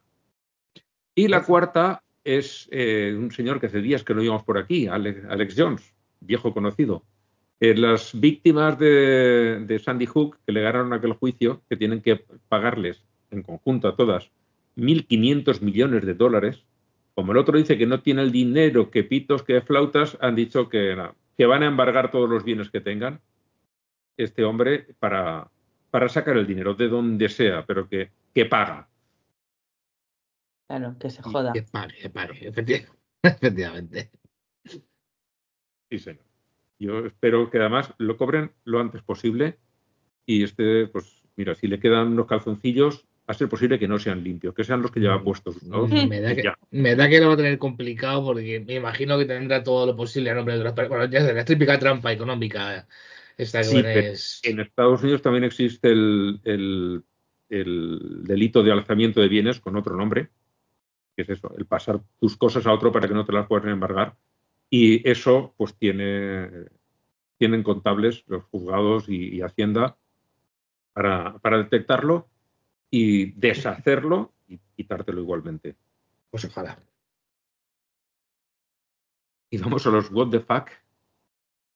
Y 1.14 1.28
la 1.28 1.42
cuarta 1.42 2.02
es 2.22 2.68
eh, 2.70 3.14
un 3.18 3.30
señor 3.30 3.60
que 3.60 3.66
hace 3.66 3.80
días 3.80 4.04
que 4.04 4.14
no 4.14 4.22
íbamos 4.22 4.44
por 4.44 4.58
aquí, 4.58 4.86
Alex, 4.86 5.54
Jones, 5.56 5.94
viejo 6.20 6.52
conocido. 6.54 7.02
Eh, 7.60 7.74
las 7.74 8.12
víctimas 8.18 8.78
de, 8.78 9.64
de, 9.66 9.78
Sandy 9.80 10.06
Hook 10.06 10.38
que 10.46 10.52
le 10.52 10.62
ganaron 10.62 10.92
aquel 10.92 11.14
juicio, 11.14 11.62
que 11.68 11.76
tienen 11.76 12.02
que 12.02 12.24
pagarles 12.48 13.02
en 13.30 13.42
conjunto 13.42 13.88
a 13.88 13.96
todas 13.96 14.30
1.500 14.76 15.60
millones 15.60 16.06
de 16.06 16.14
dólares, 16.14 16.64
como 17.14 17.32
el 17.32 17.38
otro 17.38 17.58
dice 17.58 17.76
que 17.76 17.86
no 17.86 18.00
tiene 18.00 18.22
el 18.22 18.30
dinero, 18.30 18.90
que 18.90 19.02
pitos, 19.02 19.42
que 19.42 19.60
flautas, 19.60 20.16
han 20.20 20.36
dicho 20.36 20.68
que, 20.68 20.96
que 21.36 21.46
van 21.46 21.64
a 21.64 21.66
embargar 21.66 22.12
todos 22.12 22.30
los 22.30 22.44
bienes 22.44 22.70
que 22.70 22.80
tengan 22.80 23.20
este 24.16 24.44
hombre 24.44 24.86
para, 25.00 25.50
para 25.90 26.08
sacar 26.08 26.36
el 26.36 26.46
dinero 26.46 26.74
de 26.74 26.88
donde 26.88 27.28
sea, 27.28 27.64
pero 27.66 27.88
que, 27.88 28.10
que 28.34 28.46
paga. 28.46 28.88
Claro, 30.66 30.96
que 30.98 31.10
se 31.10 31.22
joda. 31.22 31.52
Que 31.52 31.62
pague, 31.62 31.96
que 31.96 32.10
pague, 32.10 32.48
efectivamente. 33.22 34.10
Sí, 35.90 35.98
señor. 35.98 36.24
Yo 36.78 37.06
espero 37.06 37.50
que 37.50 37.58
además 37.58 37.92
lo 37.98 38.16
cobren 38.16 38.52
lo 38.64 38.80
antes 38.80 39.02
posible 39.02 39.58
y 40.26 40.44
este, 40.44 40.86
pues 40.86 41.22
mira, 41.36 41.54
si 41.54 41.66
le 41.66 41.80
quedan 41.80 42.08
unos 42.08 42.26
calzoncillos, 42.26 43.08
a 43.28 43.34
ser 43.34 43.48
posible 43.48 43.78
que 43.78 43.86
no 43.86 43.98
sean 43.98 44.24
limpios, 44.24 44.54
que 44.54 44.64
sean 44.64 44.80
los 44.80 44.90
que 44.90 45.00
lleva 45.00 45.18
mm, 45.18 45.24
puestos. 45.24 45.62
Me, 45.62 46.20
da 46.20 46.34
que, 46.34 46.50
me, 46.70 46.96
da 46.96 47.08
que, 47.10 47.20
lo 47.20 47.28
va 47.28 47.34
a 47.34 47.36
tener 47.36 47.58
complicado 47.58 48.24
porque 48.24 48.64
me 48.66 48.74
imagino 48.76 49.18
que 49.18 49.26
tendrá 49.26 49.62
todo 49.62 49.84
lo 49.84 49.94
posible 49.94 50.30
a 50.30 50.34
nombre 50.34 50.58
de 50.58 50.66
otras 50.66 50.88
Bueno, 50.88 51.04
ya 51.04 51.18
es 51.18 51.34
la 51.34 51.44
típica 51.44 51.78
trampa 51.78 52.10
económica 52.10 52.88
en 53.38 54.60
Estados 54.60 55.02
Unidos 55.02 55.22
también 55.22 55.44
existe 55.44 55.90
el, 55.92 57.04
delito 57.48 58.62
de 58.62 58.72
alzamiento 58.72 59.20
de 59.20 59.28
bienes 59.28 59.60
con 59.60 59.76
otro 59.76 59.96
nombre, 59.96 60.30
que 61.14 61.22
es 61.22 61.30
eso, 61.30 61.54
el 61.56 61.66
pasar 61.66 62.00
tus 62.18 62.36
cosas 62.36 62.66
a 62.66 62.72
otro 62.72 62.90
para 62.90 63.06
que 63.06 63.14
no 63.14 63.24
te 63.24 63.32
las 63.32 63.46
puedan 63.46 63.68
embargar. 63.68 64.16
Y 64.68 65.08
eso, 65.08 65.54
pues 65.56 65.74
tiene, 65.76 66.50
tienen 67.38 67.62
contables 67.62 68.24
los 68.26 68.44
juzgados 68.44 69.08
y, 69.08 69.40
Hacienda 69.40 69.96
para, 70.92 71.38
para, 71.38 71.58
detectarlo 71.58 72.28
y 72.90 73.32
deshacerlo 73.32 74.32
y 74.48 74.58
quitártelo 74.76 75.20
igualmente. 75.20 75.76
Pues 76.30 76.44
ojalá. 76.44 76.78
Y 79.48 79.58
vamos 79.58 79.86
a 79.86 79.90
los 79.90 80.10
what 80.10 80.28
the 80.28 80.40
fuck, 80.40 80.70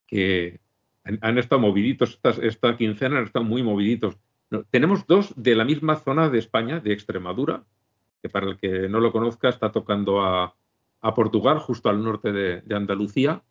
que 0.06 0.60
han, 1.04 1.38
estado 1.38 1.60
moviditos, 1.60 2.20
esta, 2.42 2.76
quincena 2.76 3.18
han 3.18 3.24
estado 3.24 3.44
muy 3.44 3.62
moviditos. 3.62 4.18
tenemos 4.70 5.06
dos 5.06 5.32
de 5.36 5.56
la 5.56 5.64
misma 5.64 5.96
zona 5.96 6.28
de 6.28 6.38
España, 6.38 6.80
de 6.80 6.92
Extremadura, 6.92 7.64
que 8.22 8.28
para 8.28 8.46
el 8.46 8.56
que 8.56 8.88
no 8.88 9.00
lo 9.00 9.12
conozca 9.12 9.48
está 9.48 9.72
tocando 9.72 10.22
a, 10.22 10.54
Portugal, 11.16 11.58
justo 11.58 11.88
al 11.88 12.02
norte 12.02 12.30
de, 12.30 12.74
Andalucía. 12.76 13.42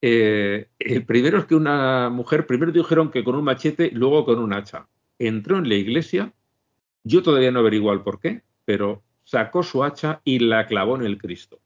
Eh, 0.00 0.68
el 0.78 1.04
primero 1.04 1.38
es 1.38 1.44
que 1.44 1.54
una 1.54 2.08
mujer, 2.08 2.46
primero 2.46 2.72
dijeron 2.72 3.10
que 3.10 3.22
con 3.22 3.34
un 3.34 3.44
machete, 3.44 3.90
luego 3.92 4.24
con 4.24 4.38
un 4.38 4.54
hacha. 4.54 4.88
Entró 5.18 5.58
en 5.58 5.68
la 5.68 5.74
iglesia, 5.74 6.32
yo 7.04 7.22
todavía 7.22 7.52
no 7.52 7.58
averiguo 7.58 7.92
el 7.92 8.00
por 8.00 8.20
qué, 8.20 8.40
pero 8.64 9.02
sacó 9.22 9.62
su 9.62 9.84
hacha 9.84 10.22
y 10.24 10.38
la 10.38 10.66
clavó 10.66 10.96
en 10.96 11.02
el 11.02 11.18
Cristo. 11.18 11.60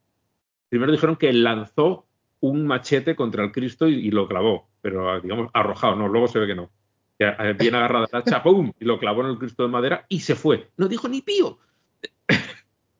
Primero 0.69 0.91
dijeron 0.91 1.15
que 1.15 1.33
lanzó 1.33 2.07
un 2.41 2.67
machete 2.67 3.15
contra 3.15 3.45
el 3.45 3.53
Cristo 3.53 3.87
y 3.87 4.11
lo 4.11 4.27
clavó 4.27 4.69
pero 4.87 5.21
digamos 5.21 5.51
arrojado, 5.53 5.97
no, 5.97 6.07
luego 6.07 6.29
se 6.29 6.39
ve 6.39 6.47
que 6.47 6.55
no. 6.55 6.71
Eh, 7.19 7.57
bien 7.59 7.75
agarrada 7.75 8.07
la 8.13 8.21
hacha, 8.21 8.41
¡pum! 8.41 8.73
y 8.79 8.85
lo 8.85 9.01
clavó 9.01 9.23
en 9.23 9.31
el 9.31 9.39
Cristo 9.39 9.65
de 9.65 9.69
madera 9.69 10.07
y 10.09 10.21
se 10.21 10.37
fue. 10.37 10.71
No 10.77 10.87
dijo 10.87 11.09
ni 11.09 11.23
pío. 11.23 11.59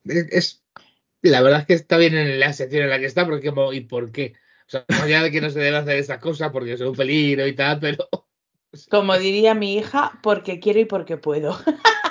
Es, 0.05 0.65
la 1.23 1.43
verdad 1.43 1.61
es 1.61 1.67
que 1.67 1.75
está 1.75 1.97
bien 1.97 2.17
en 2.17 2.41
la 2.41 2.53
sección 2.53 2.83
en 2.83 2.91
la 2.91 2.99
que 2.99 3.07
está, 3.07 3.25
porque 3.25 3.53
¿y 3.75 3.81
por 3.83 4.11
qué? 4.11 4.33
O 4.67 4.71
sea, 4.71 4.85
más 4.89 5.03
allá 5.03 5.23
de 5.23 5.31
que 5.31 5.41
no 5.41 5.49
se 5.49 5.61
debe 5.61 5.77
hacer 5.77 5.97
esas 5.97 6.19
cosas 6.19 6.51
porque 6.51 6.73
es 6.73 6.81
un 6.81 6.97
peligro 6.97 7.47
y 7.47 7.55
tal, 7.55 7.79
pero. 7.79 8.09
Como 8.91 9.17
diría 9.17 9.55
mi 9.55 9.77
hija, 9.77 10.19
porque 10.25 10.59
quiero 10.59 10.81
y 10.81 10.87
porque 10.87 11.19
puedo. 11.19 11.57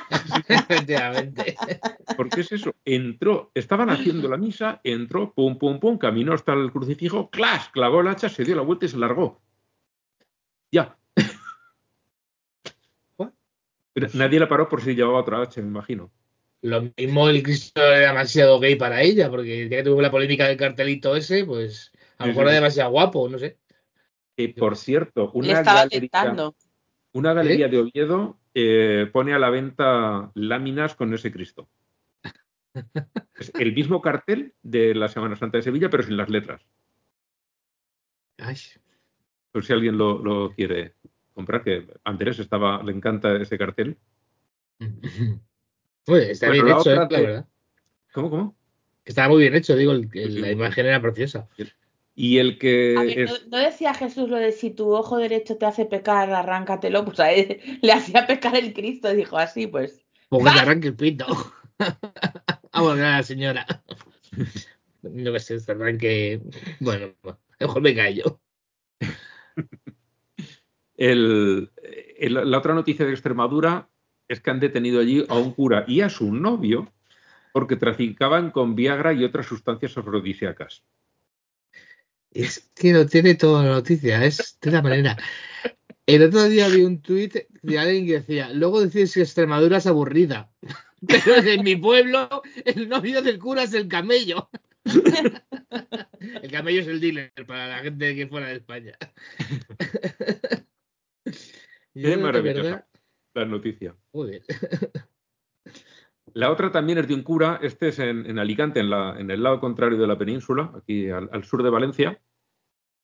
Efectivamente. 0.47 1.57
Porque 2.15 2.41
es 2.41 2.51
eso, 2.53 2.73
entró, 2.85 3.51
estaban 3.53 3.89
haciendo 3.89 4.29
la 4.29 4.37
misa, 4.37 4.79
entró, 4.85 5.33
pum, 5.33 5.57
pum, 5.57 5.81
pum, 5.81 5.97
caminó 5.97 6.33
hasta 6.33 6.53
el 6.53 6.71
crucifijo, 6.71 7.29
¡clash! 7.29 7.71
clavó 7.73 7.99
el 7.99 8.07
hacha, 8.07 8.29
se 8.29 8.45
dio 8.45 8.55
la 8.55 8.61
vuelta 8.61 8.85
y 8.85 8.89
se 8.89 8.97
largó. 8.97 9.41
Ya. 10.75 10.97
nadie 14.13 14.39
la 14.41 14.49
paró 14.49 14.67
por 14.67 14.81
si 14.81 14.93
llevaba 14.93 15.21
otra 15.21 15.41
H, 15.41 15.61
me 15.61 15.69
imagino. 15.69 16.11
Lo 16.63 16.81
mismo 16.97 17.29
el 17.29 17.41
Cristo 17.41 17.81
era 17.81 18.09
demasiado 18.09 18.59
gay 18.59 18.75
para 18.75 19.01
ella, 19.01 19.29
porque 19.29 19.69
ya 19.69 19.77
que 19.77 19.83
tuvo 19.83 20.01
la 20.01 20.11
polémica 20.11 20.47
del 20.47 20.57
cartelito 20.57 21.15
ese, 21.15 21.45
pues 21.45 21.93
a 22.17 22.25
lo 22.25 22.29
mejor 22.29 22.47
era 22.47 22.55
demasiado 22.55 22.91
guapo, 22.91 23.29
no 23.29 23.39
sé. 23.39 23.57
Y 24.35 24.49
por 24.49 24.75
cierto, 24.75 25.31
una 25.33 25.61
galería, 25.61 26.51
una 27.13 27.33
galería 27.33 27.67
¿Eh? 27.67 27.69
de 27.69 27.77
Oviedo 27.77 28.37
eh, 28.53 29.09
pone 29.13 29.33
a 29.33 29.39
la 29.39 29.49
venta 29.49 30.31
láminas 30.33 30.95
con 30.95 31.13
ese 31.13 31.31
Cristo. 31.31 31.69
Es 33.35 33.53
el 33.55 33.73
mismo 33.73 34.01
cartel 34.01 34.53
de 34.61 34.93
la 34.93 35.07
Semana 35.07 35.37
Santa 35.37 35.57
de 35.57 35.63
Sevilla, 35.63 35.89
pero 35.89 36.03
sin 36.03 36.17
las 36.17 36.29
letras. 36.29 36.61
Ay, 38.37 38.57
por 39.55 39.63
si 39.63 39.71
alguien 39.71 39.97
lo, 39.97 40.51
quiere 40.53 40.95
comprar, 41.33 41.63
que 41.63 41.87
Andrés 42.03 42.39
estaba, 42.39 42.83
le 42.83 42.91
encanta 42.91 43.33
ese 43.37 43.57
cartel. 43.57 43.95
está 46.07 46.49
bien 46.49 46.67
hecho, 46.67 46.91
eh, 46.91 46.95
la 46.95 47.07
verdad. 47.07 47.47
¿Cómo, 48.11 48.29
cómo? 48.29 48.55
Estaba 49.05 49.29
muy 49.29 49.43
bien 49.43 49.55
hecho, 49.55 49.77
digo, 49.77 49.93
la 49.93 50.51
imagen 50.51 50.87
era 50.87 51.01
preciosa. 51.01 51.47
Y 52.15 52.39
el 52.39 52.57
que. 52.57 53.27
¿no, 53.49 53.57
decía 53.57 53.93
Jesús 53.93 54.27
lo 54.27 54.35
de 54.35 54.51
si 54.51 54.71
tu 54.71 54.93
ojo 54.93 55.15
derecho 55.19 55.55
te 55.55 55.65
hace 55.65 55.85
pecar, 55.85 56.33
arráncatelo? 56.33 57.05
Pues 57.05 57.21
a 57.21 57.31
él 57.31 57.61
le 57.81 57.93
hacía 57.93 58.27
pecar 58.27 58.57
el 58.57 58.73
Cristo, 58.73 59.13
dijo 59.13 59.37
así, 59.37 59.67
pues. 59.67 60.03
Pues 60.27 60.43
que 60.43 60.51
te 60.51 60.59
arranque 60.59 60.87
el 60.89 60.95
pito. 60.95 61.27
Vamos 62.73 62.99
a 62.99 63.09
la 63.09 63.23
señora. 63.23 63.65
No 65.03 65.31
que 65.31 65.39
se 65.39 65.71
arranque. 65.71 66.41
Bueno, 66.81 67.13
mejor 67.57 67.81
me 67.81 67.95
callo 67.95 68.41
la 70.97 72.57
otra 72.57 72.73
noticia 72.73 73.05
de 73.05 73.11
Extremadura 73.11 73.89
es 74.27 74.39
que 74.39 74.51
han 74.51 74.59
detenido 74.59 74.99
allí 74.99 75.25
a 75.27 75.35
un 75.35 75.53
cura 75.53 75.85
y 75.87 76.01
a 76.01 76.09
su 76.09 76.33
novio 76.33 76.91
porque 77.53 77.77
traficaban 77.77 78.51
con 78.51 78.75
Viagra 78.75 79.13
y 79.13 79.23
otras 79.23 79.45
sustancias 79.45 79.97
afrodisíacas. 79.97 80.83
Es 82.31 82.69
que 82.75 82.91
no 82.91 83.05
tiene 83.05 83.35
toda 83.35 83.63
la 83.63 83.71
noticia, 83.75 84.25
es 84.25 84.57
de 84.59 84.71
la 84.71 84.81
manera. 84.81 85.15
El 86.05 86.23
otro 86.23 86.43
día 86.43 86.67
vi 86.67 86.83
un 86.83 87.01
tuit 87.01 87.33
de 87.61 87.79
alguien 87.79 88.05
que 88.05 88.19
decía, 88.19 88.49
luego 88.51 88.81
decís 88.81 89.13
que 89.13 89.21
Extremadura 89.21 89.77
es 89.77 89.87
aburrida, 89.87 90.51
pero 91.07 91.37
en 91.37 91.63
mi 91.63 91.77
pueblo 91.77 92.41
el 92.65 92.89
novio 92.89 93.21
del 93.21 93.39
cura 93.39 93.63
es 93.63 93.73
el 93.73 93.87
camello. 93.87 94.49
El 96.41 96.51
camello 96.51 96.81
es 96.81 96.87
el 96.87 96.99
dealer 96.99 97.31
para 97.47 97.67
la 97.67 97.79
gente 97.79 98.15
que 98.15 98.27
fuera 98.27 98.47
de 98.47 98.55
España. 98.55 98.97
Qué 101.93 102.17
maravillosa 102.17 102.87
la 103.33 103.45
noticia. 103.45 103.95
La 106.33 106.51
otra 106.51 106.71
también 106.71 106.97
es 106.97 107.07
de 107.07 107.13
un 107.13 107.23
cura, 107.23 107.59
este 107.61 107.87
es 107.89 107.99
en, 107.99 108.37
Alicante, 108.39 108.81
en, 108.81 109.31
el 109.31 109.41
lado 109.41 109.61
contrario 109.61 109.97
de 109.97 110.07
la 110.07 110.17
península, 110.17 110.69
aquí 110.75 111.09
al, 111.09 111.43
sur 111.45 111.63
de 111.63 111.69
Valencia. 111.69 112.21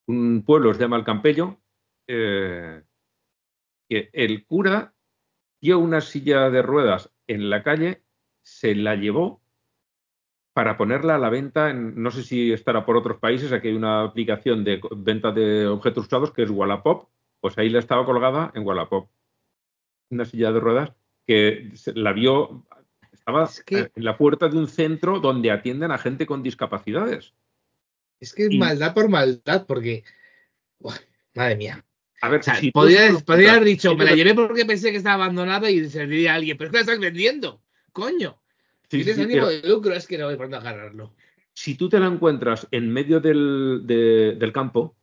Un 0.08 0.44
pueblo 0.44 0.74
se 0.74 0.82
llama 0.82 0.98
El 0.98 1.06
Campello. 1.06 1.62
Eh, 2.08 2.84
que 3.88 4.10
el 4.12 4.46
cura 4.46 4.94
dio 5.62 5.80
una 5.80 6.02
silla 6.02 6.50
de 6.50 6.62
ruedas 6.62 7.14
en 7.28 7.50
la 7.50 7.64
calle, 7.64 8.04
se 8.42 8.76
la 8.76 8.96
llevó 8.96 9.41
para 10.54 10.78
ponerla 10.78 11.16
a 11.16 11.20
la 11.20 11.30
venta, 11.30 11.70
en, 11.70 12.02
no 12.02 12.12
sé 12.12 12.24
si 12.24 12.52
estará 12.52 12.86
por 12.86 12.98
otros 12.98 13.18
países, 13.18 13.52
aquí 13.52 13.70
hay 13.70 13.76
una 13.76 14.04
aplicación 14.04 14.64
de 14.64 14.82
venta 14.96 15.32
de 15.32 15.68
objetos 15.68 16.06
usados 16.06 16.32
que 16.32 16.44
es 16.44 16.50
Wallapop, 16.50 17.10
pues 17.40 17.58
ahí 17.58 17.70
la 17.70 17.80
estaba 17.80 18.06
colgada 18.06 18.52
en 18.56 18.66
Wallapop. 18.66 19.10
Una 20.10 20.26
silla 20.26 20.52
de 20.52 20.60
ruedas 20.60 20.92
que 21.26 21.72
la 21.96 22.12
vio, 22.12 22.66
estaba 23.14 23.50
en 23.68 23.90
la 23.96 24.18
puerta 24.18 24.50
de 24.50 24.58
un 24.58 24.68
centro 24.68 25.20
donde 25.20 25.52
atienden 25.52 25.92
a 25.92 25.98
gente 25.98 26.26
con 26.26 26.44
discapacidades. 26.44 27.34
Es 28.20 28.34
que 28.34 28.46
es 28.46 28.56
maldad 28.56 28.94
por 28.94 29.10
maldad, 29.10 29.66
porque, 29.66 30.04
madre 31.34 31.56
mía. 31.56 31.86
A 32.22 32.30
ver, 32.30 32.44
si 32.44 32.72
podría, 32.72 33.08
haber 33.08 33.64
dicho, 33.64 33.96
me 33.96 34.06
la 34.06 34.14
llevé 34.14 34.36
porque 34.36 34.66
pensé 34.66 34.92
que 34.92 34.98
estaba 34.98 35.24
abandonada 35.24 35.72
y 35.72 35.90
se 35.90 36.06
diría 36.06 36.34
a 36.34 36.36
alguien, 36.36 36.56
pero 36.56 36.68
es 36.68 36.72
que 36.72 36.78
la 36.78 36.82
estás 36.82 37.00
vendiendo, 37.00 37.64
coño. 37.92 38.41
Si 38.92 39.06
tienes 39.06 39.20
ánimo 39.20 39.48
de 39.48 39.62
lucro, 39.70 39.94
es 39.94 40.06
que 40.06 40.18
no 40.18 40.26
voy 40.26 40.36
por 40.36 40.54
agarrarlo. 40.54 41.14
Si 41.54 41.76
tú 41.76 41.88
te 41.88 41.98
la 41.98 42.08
encuentras 42.08 42.68
en 42.72 42.92
medio 42.92 43.22
del, 43.22 43.84
del 43.86 44.52
campo, 44.52 44.98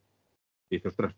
dices, 0.68 0.92
ostras, 0.92 1.14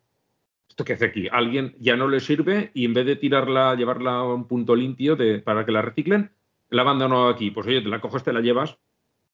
¿esto 0.68 0.85
qué 0.85 0.92
hace 0.92 1.06
aquí? 1.06 1.26
Alguien 1.33 1.74
ya 1.80 1.96
no 1.96 2.06
le 2.06 2.20
sirve 2.20 2.70
y 2.72 2.85
en 2.85 2.94
vez 2.94 3.06
de 3.06 3.16
tirarla, 3.16 3.74
llevarla 3.74 4.12
a 4.12 4.35
un 4.35 4.46
punto 4.46 4.76
limpio 4.76 5.16
de, 5.16 5.40
para 5.40 5.66
que 5.66 5.72
la 5.72 5.83
reciclen, 5.83 6.30
la 6.68 6.83
abandonado 6.83 7.28
aquí. 7.28 7.50
Pues 7.50 7.66
oye, 7.66 7.80
te 7.80 7.88
la 7.88 8.00
coges, 8.00 8.22
te 8.22 8.33
la 8.33 8.40
llevas. 8.40 8.78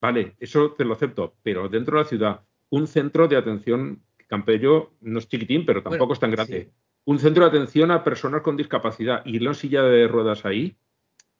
Vale, 0.01 0.35
eso 0.39 0.71
te 0.71 0.83
lo 0.83 0.93
acepto. 0.93 1.35
Pero 1.43 1.69
dentro 1.69 1.97
de 1.97 2.03
la 2.03 2.09
ciudad, 2.09 2.41
un 2.71 2.87
centro 2.87 3.27
de 3.27 3.37
atención, 3.37 4.01
Campello 4.25 4.93
no 5.01 5.19
es 5.19 5.27
chiquitín, 5.27 5.63
pero 5.63 5.83
tampoco 5.83 6.13
es 6.13 6.19
tan 6.19 6.31
grande. 6.31 6.71
Un 7.05 7.19
centro 7.19 7.43
de 7.43 7.49
atención 7.49 7.91
a 7.91 8.03
personas 8.03 8.41
con 8.41 8.57
discapacidad 8.57 9.23
y 9.25 9.37
la 9.37 9.53
silla 9.53 9.83
de 9.83 10.07
ruedas 10.07 10.43
ahí, 10.43 10.75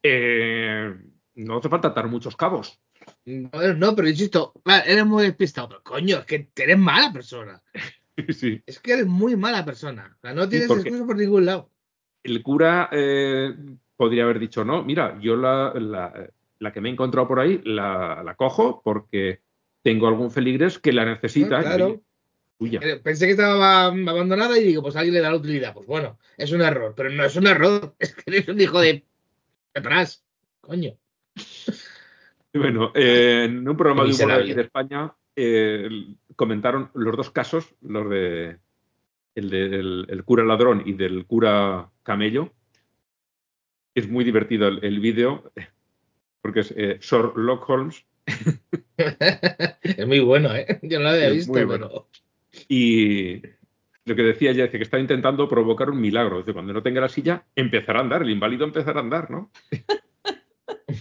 eh, 0.04 0.96
no 1.38 1.58
hace 1.58 1.70
falta 1.70 1.90
atar 1.90 2.08
muchos 2.08 2.36
cabos. 2.36 2.80
No, 3.26 3.50
no, 3.76 3.96
pero 3.96 4.10
insisto, 4.10 4.54
eres 4.86 5.06
muy 5.06 5.24
despistado, 5.24 5.70
pero 5.70 5.84
coño, 5.84 6.18
es 6.20 6.26
que 6.26 6.50
eres 6.56 6.78
mala 6.78 7.12
persona. 7.14 7.62
sí. 8.30 8.62
Es 8.66 8.80
que 8.80 8.94
eres 8.94 9.08
muy 9.08 9.36
mala 9.36 9.64
persona. 9.64 10.18
no 10.24 10.50
tienes 10.50 10.70
excusa 10.70 11.06
por 11.06 11.18
ningún 11.18 11.46
lado. 11.46 11.70
El 12.24 12.42
cura 12.44 12.90
eh, 12.92 13.56
podría 13.96 14.24
haber 14.24 14.40
dicho, 14.40 14.66
no, 14.66 14.84
mira, 14.84 15.18
yo 15.22 15.36
la, 15.36 15.74
la, 16.60 16.72
que 16.74 16.82
me 16.82 16.90
he 16.90 16.92
encontrado 16.92 17.28
por 17.28 17.40
ahí 17.40 17.62
la, 17.64 18.24
la, 18.24 18.36
cojo 18.36 18.82
porque 18.84 19.42
tengo 19.84 20.08
algún 20.08 20.32
feligres 20.32 20.80
que 20.80 20.92
la 20.92 21.06
necesita. 21.06 21.62
claro. 21.62 22.02
Eh, 22.60 23.00
pensé 23.04 23.26
que 23.26 23.32
estaba 23.32 23.86
abandonada 23.86 24.58
y 24.58 24.64
digo, 24.64 24.82
pues 24.82 24.96
alguien 24.96 25.14
le 25.14 25.22
da 25.22 25.30
la 25.30 25.38
utilidad. 25.38 25.74
Pues 25.74 25.86
bueno, 25.86 26.18
es 26.38 26.52
un 26.52 26.62
error, 26.62 26.94
pero 26.98 27.12
no 27.12 27.24
es 27.24 27.36
un 27.36 27.46
error, 27.46 27.96
es 28.00 28.16
que 28.16 28.24
eres 28.26 28.48
un 28.48 28.60
hijo 28.60 28.80
de 28.80 29.06
atrás, 29.76 30.24
coño. 30.62 30.98
Bueno, 32.54 32.92
eh, 32.96 33.44
en 33.46 33.68
un 33.68 33.78
programa 33.78 34.04
de 34.04 34.54
de 34.56 34.62
España 34.62 35.14
eh, 35.36 35.90
comentaron 36.36 36.90
los 36.96 37.16
dos 37.16 37.30
casos, 37.30 37.76
los 37.82 38.10
de 38.10 38.58
el 39.36 39.50
del 39.50 40.24
cura 40.26 40.44
ladrón 40.44 40.82
y 40.86 40.94
del 40.94 41.26
cura 41.26 41.90
camello. 42.02 42.54
Es 43.94 44.10
muy 44.10 44.24
divertido 44.24 44.68
el, 44.68 45.00
vídeo 45.00 45.52
porque 46.42 46.62
es 46.62 46.74
eh, 46.76 46.98
Sir 47.02 47.34
Lock 47.36 47.70
Holmes. 47.70 48.04
es 48.98 50.08
muy 50.08 50.20
bueno, 50.20 50.56
¿eh? 50.56 50.80
Yo 50.82 50.98
no 50.98 51.06
lo 51.06 51.10
había 51.12 51.30
visto, 51.30 51.66
bueno. 51.68 52.08
Y 52.68 53.42
lo 54.06 54.16
que 54.16 54.24
decía 54.24 54.52
ella, 54.52 54.66
dice 54.66 54.78
que 54.78 54.84
está 54.84 55.00
intentando 55.00 55.48
provocar 55.48 55.90
un 55.90 56.02
milagro. 56.02 56.40
Dice, 56.40 56.54
cuando 56.54 56.74
no 56.74 56.82
tenga 56.82 57.02
la 57.02 57.10
silla, 57.10 57.46
empezará 57.56 58.00
a 58.00 58.04
andar, 58.04 58.24
el 58.24 58.32
inválido 58.32 58.66
empezará 58.66 59.00
a 59.00 59.04
andar, 59.04 59.30
¿no? 59.30 59.52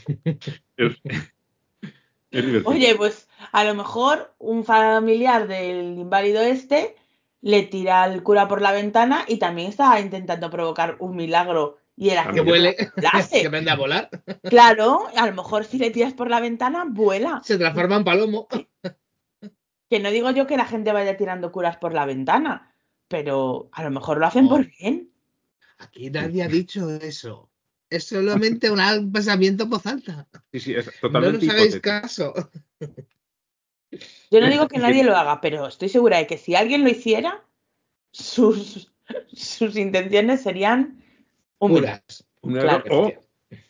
Oye, 2.64 2.94
pues 2.96 3.28
a 3.52 3.64
lo 3.64 3.74
mejor 3.74 4.34
un 4.38 4.64
familiar 4.64 5.48
del 5.48 5.98
inválido 5.98 6.42
este 6.42 6.96
le 7.40 7.62
tira 7.62 8.02
al 8.02 8.22
cura 8.22 8.48
por 8.48 8.60
la 8.60 8.72
ventana 8.72 9.24
y 9.28 9.38
también 9.38 9.68
está 9.68 9.98
intentando 10.00 10.50
provocar 10.50 10.96
un 10.98 11.16
milagro 11.16 11.78
y 11.96 12.10
era 12.10 12.30
que 12.30 12.42
vuele, 12.42 12.76
que 12.96 13.70
a 13.70 13.76
volar. 13.76 14.10
Claro, 14.42 15.06
a 15.16 15.26
lo 15.26 15.32
mejor 15.32 15.64
si 15.64 15.78
le 15.78 15.90
tiras 15.90 16.12
por 16.12 16.28
la 16.28 16.40
ventana, 16.40 16.84
vuela. 16.86 17.40
Se 17.42 17.56
transforma 17.56 17.96
en 17.96 18.04
palomo. 18.04 18.48
Que 19.88 20.00
no 20.00 20.10
digo 20.10 20.30
yo 20.32 20.46
que 20.46 20.56
la 20.56 20.66
gente 20.66 20.92
vaya 20.92 21.16
tirando 21.16 21.52
curas 21.52 21.78
por 21.78 21.94
la 21.94 22.04
ventana, 22.04 22.74
pero 23.08 23.70
a 23.72 23.82
lo 23.82 23.90
mejor 23.90 24.18
lo 24.18 24.26
hacen 24.26 24.48
por 24.48 24.66
bien. 24.66 25.10
Aquí 25.78 26.10
nadie 26.10 26.42
ha 26.42 26.48
dicho 26.48 26.90
eso. 26.90 27.48
Es 27.88 28.04
solamente 28.04 28.70
un 28.70 29.12
pensamiento 29.12 29.64
en 29.64 29.70
voz 29.70 29.86
alta. 29.86 30.26
Sí, 30.52 30.60
sí, 30.60 30.74
es 30.74 30.90
totalmente 31.00 31.46
No 31.46 31.52
nos 31.52 31.54
hagáis 31.54 31.80
caso. 31.80 32.34
Yo 34.30 34.40
no 34.40 34.48
digo 34.48 34.66
que 34.68 34.78
nadie 34.78 35.04
lo 35.04 35.16
haga, 35.16 35.40
pero 35.40 35.66
estoy 35.66 35.88
segura 35.88 36.18
de 36.18 36.26
que 36.26 36.36
si 36.36 36.54
alguien 36.54 36.82
lo 36.82 36.90
hiciera, 36.90 37.44
sus, 38.10 38.92
sus 39.32 39.76
intenciones 39.76 40.42
serían 40.42 41.02
puras. 41.58 42.26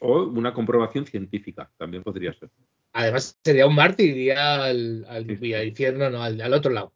o, 0.01 0.23
una 0.25 0.55
comprobación 0.55 1.07
científica, 1.07 1.71
también 1.77 2.03
podría 2.03 2.33
ser. 2.33 2.51
Además, 2.93 3.39
sería 3.45 3.67
un 3.67 3.75
mártir, 3.75 4.17
iría 4.17 4.65
al, 4.65 5.05
al 5.09 5.31
infierno, 5.31 6.09
no, 6.09 6.23
al, 6.23 6.55
otro 6.55 6.73
lado. 6.73 6.95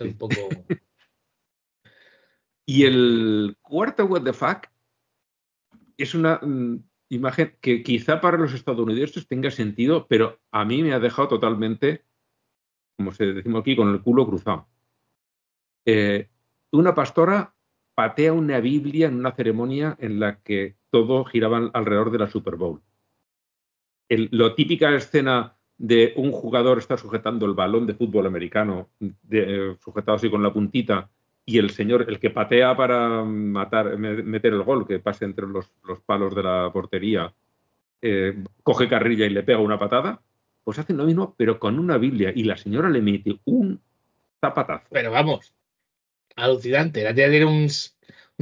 Un 0.00 0.18
poco. 0.18 0.34
y 2.66 2.84
el 2.84 3.56
cuarto 3.62 4.06
what 4.06 4.24
the 4.24 4.32
fuck 4.32 4.66
es 6.02 6.14
una 6.14 6.40
mm, 6.42 6.82
imagen 7.10 7.56
que 7.60 7.82
quizá 7.82 8.20
para 8.20 8.38
los 8.38 8.54
estadounidenses 8.54 9.26
tenga 9.26 9.50
sentido, 9.50 10.06
pero 10.08 10.40
a 10.50 10.64
mí 10.64 10.82
me 10.82 10.92
ha 10.92 11.00
dejado 11.00 11.28
totalmente 11.28 12.04
como 13.00 13.12
se 13.12 13.32
decimos 13.32 13.62
aquí, 13.62 13.74
con 13.74 13.88
el 13.88 14.02
culo 14.02 14.26
cruzado. 14.26 14.68
Eh, 15.86 16.28
una 16.70 16.94
pastora 16.94 17.54
patea 17.94 18.34
una 18.34 18.60
Biblia 18.60 19.08
en 19.08 19.14
una 19.14 19.32
ceremonia 19.32 19.96
en 20.00 20.20
la 20.20 20.42
que 20.42 20.76
todo 20.90 21.24
giraba 21.24 21.70
alrededor 21.72 22.10
de 22.10 22.18
la 22.18 22.28
Super 22.28 22.56
Bowl. 22.56 22.82
lo 24.10 24.54
típica 24.54 24.94
escena 24.94 25.56
de 25.78 26.12
un 26.16 26.30
jugador 26.30 26.76
está 26.76 26.98
sujetando 26.98 27.46
el 27.46 27.54
balón 27.54 27.86
de 27.86 27.94
fútbol 27.94 28.26
americano, 28.26 28.90
eh, 29.30 29.76
sujetado 29.82 30.16
así 30.16 30.28
con 30.28 30.42
la 30.42 30.52
puntita, 30.52 31.10
y 31.50 31.58
el 31.58 31.70
señor, 31.70 32.06
el 32.08 32.20
que 32.20 32.30
patea 32.30 32.76
para 32.76 33.24
matar, 33.24 33.98
meter 33.98 34.52
el 34.52 34.62
gol, 34.62 34.86
que 34.86 35.00
pase 35.00 35.24
entre 35.24 35.48
los, 35.48 35.68
palos 36.06 36.32
de 36.32 36.44
la 36.44 36.70
portería, 36.72 37.34
eh, 38.00 38.44
coge 38.62 38.88
carrilla 38.88 39.26
y 39.26 39.30
le 39.30 39.42
pega 39.42 39.58
una 39.58 39.76
patada, 39.76 40.22
pues 40.62 40.78
hacen 40.78 40.96
lo 40.96 41.04
mismo, 41.04 41.34
pero 41.36 41.58
con 41.58 41.80
una 41.80 41.98
Biblia. 41.98 42.32
Y 42.32 42.44
la 42.44 42.56
señora 42.56 42.88
le 42.88 43.02
mete 43.02 43.40
un 43.46 43.80
zapatazo. 44.40 44.86
Pero 44.92 45.10
vamos, 45.10 45.52
alucinante. 46.36 47.02
La 47.02 47.12
tía 47.12 47.28
tiene 47.28 47.46
un, 47.46 47.68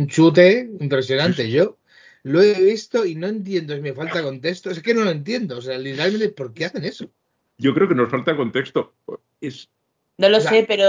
chute 0.06 0.70
impresionante. 0.78 1.50
Yo 1.50 1.78
lo 2.24 2.42
he 2.42 2.62
visto 2.62 3.06
y 3.06 3.14
no 3.14 3.26
entiendo. 3.26 3.74
Es 3.74 3.80
me 3.80 3.94
falta 3.94 4.22
contexto. 4.22 4.70
Es 4.70 4.82
que 4.82 4.92
no 4.92 5.02
lo 5.02 5.10
entiendo. 5.10 5.56
O 5.56 5.62
sea, 5.62 5.78
literalmente, 5.78 6.28
¿por 6.28 6.52
qué 6.52 6.66
hacen 6.66 6.84
eso? 6.84 7.10
Yo 7.56 7.72
creo 7.72 7.88
que 7.88 7.94
nos 7.94 8.10
falta 8.10 8.36
contexto. 8.36 8.92
Es... 9.40 9.70
No 10.18 10.28
lo 10.28 10.40
sé, 10.40 10.64
pero, 10.66 10.84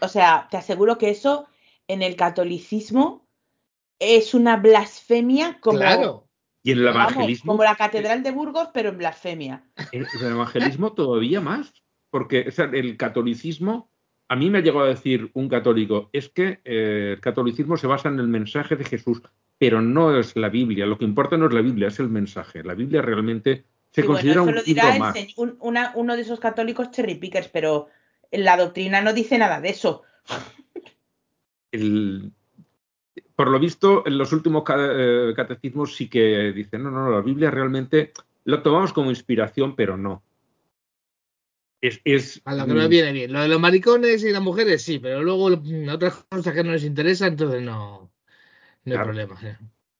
o 0.00 0.08
sea, 0.08 0.48
te 0.50 0.56
aseguro 0.56 0.98
que 0.98 1.10
eso 1.10 1.46
en 1.86 2.02
el 2.02 2.16
catolicismo 2.16 3.24
es 4.00 4.34
una 4.34 4.56
blasfemia 4.56 5.58
como, 5.60 5.78
claro. 5.78 6.26
Y 6.64 6.72
en 6.72 6.78
el 6.78 6.88
evangelismo. 6.88 7.52
como 7.52 7.62
la 7.62 7.76
Catedral 7.76 8.24
de 8.24 8.32
Burgos, 8.32 8.70
pero 8.74 8.88
en 8.88 8.98
blasfemia. 8.98 9.62
En 9.92 10.04
el 10.20 10.26
evangelismo 10.32 10.94
todavía 10.94 11.40
más, 11.40 11.72
porque 12.10 12.52
el 12.72 12.96
catolicismo, 12.96 13.88
a 14.28 14.34
mí 14.34 14.50
me 14.50 14.58
ha 14.58 14.62
llegado 14.62 14.84
a 14.84 14.88
decir 14.88 15.30
un 15.34 15.48
católico, 15.48 16.10
es 16.12 16.28
que 16.28 16.60
eh, 16.64 17.12
el 17.14 17.20
catolicismo 17.20 17.76
se 17.76 17.86
basa 17.86 18.08
en 18.08 18.18
el 18.18 18.26
mensaje 18.26 18.74
de 18.74 18.84
Jesús, 18.84 19.22
pero 19.58 19.80
no 19.80 20.18
es 20.18 20.34
la 20.34 20.48
Biblia. 20.48 20.86
Lo 20.86 20.98
que 20.98 21.04
importa 21.04 21.36
no 21.36 21.46
es 21.46 21.54
la 21.54 21.60
Biblia, 21.60 21.86
es 21.86 22.00
el 22.00 22.08
mensaje. 22.08 22.64
La 22.64 22.74
Biblia 22.74 23.00
realmente 23.00 23.64
se 23.92 24.04
considera 24.04 24.42
un 24.42 24.56
libro 24.56 24.98
más. 24.98 25.16
uno 25.36 26.16
de 26.16 26.22
esos 26.22 26.40
católicos 26.40 26.90
cherry 26.90 27.14
pickers, 27.14 27.48
pero 27.48 27.88
la 28.38 28.56
doctrina 28.56 29.00
no 29.00 29.12
dice 29.12 29.38
nada 29.38 29.60
de 29.60 29.70
eso. 29.70 30.02
El, 31.72 32.32
por 33.36 33.48
lo 33.48 33.58
visto, 33.58 34.06
en 34.06 34.16
los 34.16 34.32
últimos 34.32 34.64
eh, 34.76 35.32
catecismos 35.36 35.94
sí 35.94 36.08
que 36.08 36.52
dicen, 36.52 36.82
no, 36.82 36.90
no, 36.90 37.10
la 37.10 37.20
Biblia 37.20 37.50
realmente 37.50 38.12
lo 38.44 38.62
tomamos 38.62 38.92
como 38.92 39.10
inspiración, 39.10 39.76
pero 39.76 39.96
no. 39.96 40.22
Es, 41.80 42.40
a 42.44 42.54
lo 42.54 42.66
que 42.66 42.74
no 42.74 42.88
viene 42.88 43.12
bien. 43.12 43.32
Lo 43.32 43.42
de 43.42 43.48
los 43.48 43.60
maricones 43.60 44.24
y 44.24 44.32
las 44.32 44.42
mujeres 44.42 44.82
sí, 44.82 44.98
pero 44.98 45.22
luego 45.22 45.50
otras 45.92 46.24
cosas 46.28 46.54
que 46.54 46.64
no 46.64 46.72
les 46.72 46.84
interesa, 46.84 47.26
entonces 47.26 47.62
no, 47.62 48.10
no 48.84 48.92
hay 48.92 49.04
problema. 49.04 49.38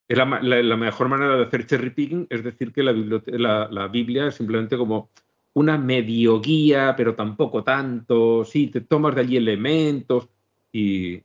La, 0.09 0.75
mejor 0.75 1.07
manera 1.07 1.37
de 1.37 1.43
hacer 1.43 1.67
cherry 1.67 1.91
picking 1.91 2.27
es 2.29 2.43
decir 2.43 2.73
que 2.73 2.81
la, 2.81 3.67
la, 3.69 3.87
Biblia 3.87 4.27
es 4.27 4.35
simplemente 4.35 4.77
como 4.77 5.09
una 5.57 5.75
medio 5.75 6.39
guía, 6.39 6.93
pero 6.95 7.15
tampoco 7.15 7.63
tanto. 7.63 8.45
Sí, 8.45 8.67
te 8.67 8.81
tomas 8.81 9.15
de 9.15 9.21
allí 9.21 9.37
elementos 9.37 10.29
y, 10.71 11.23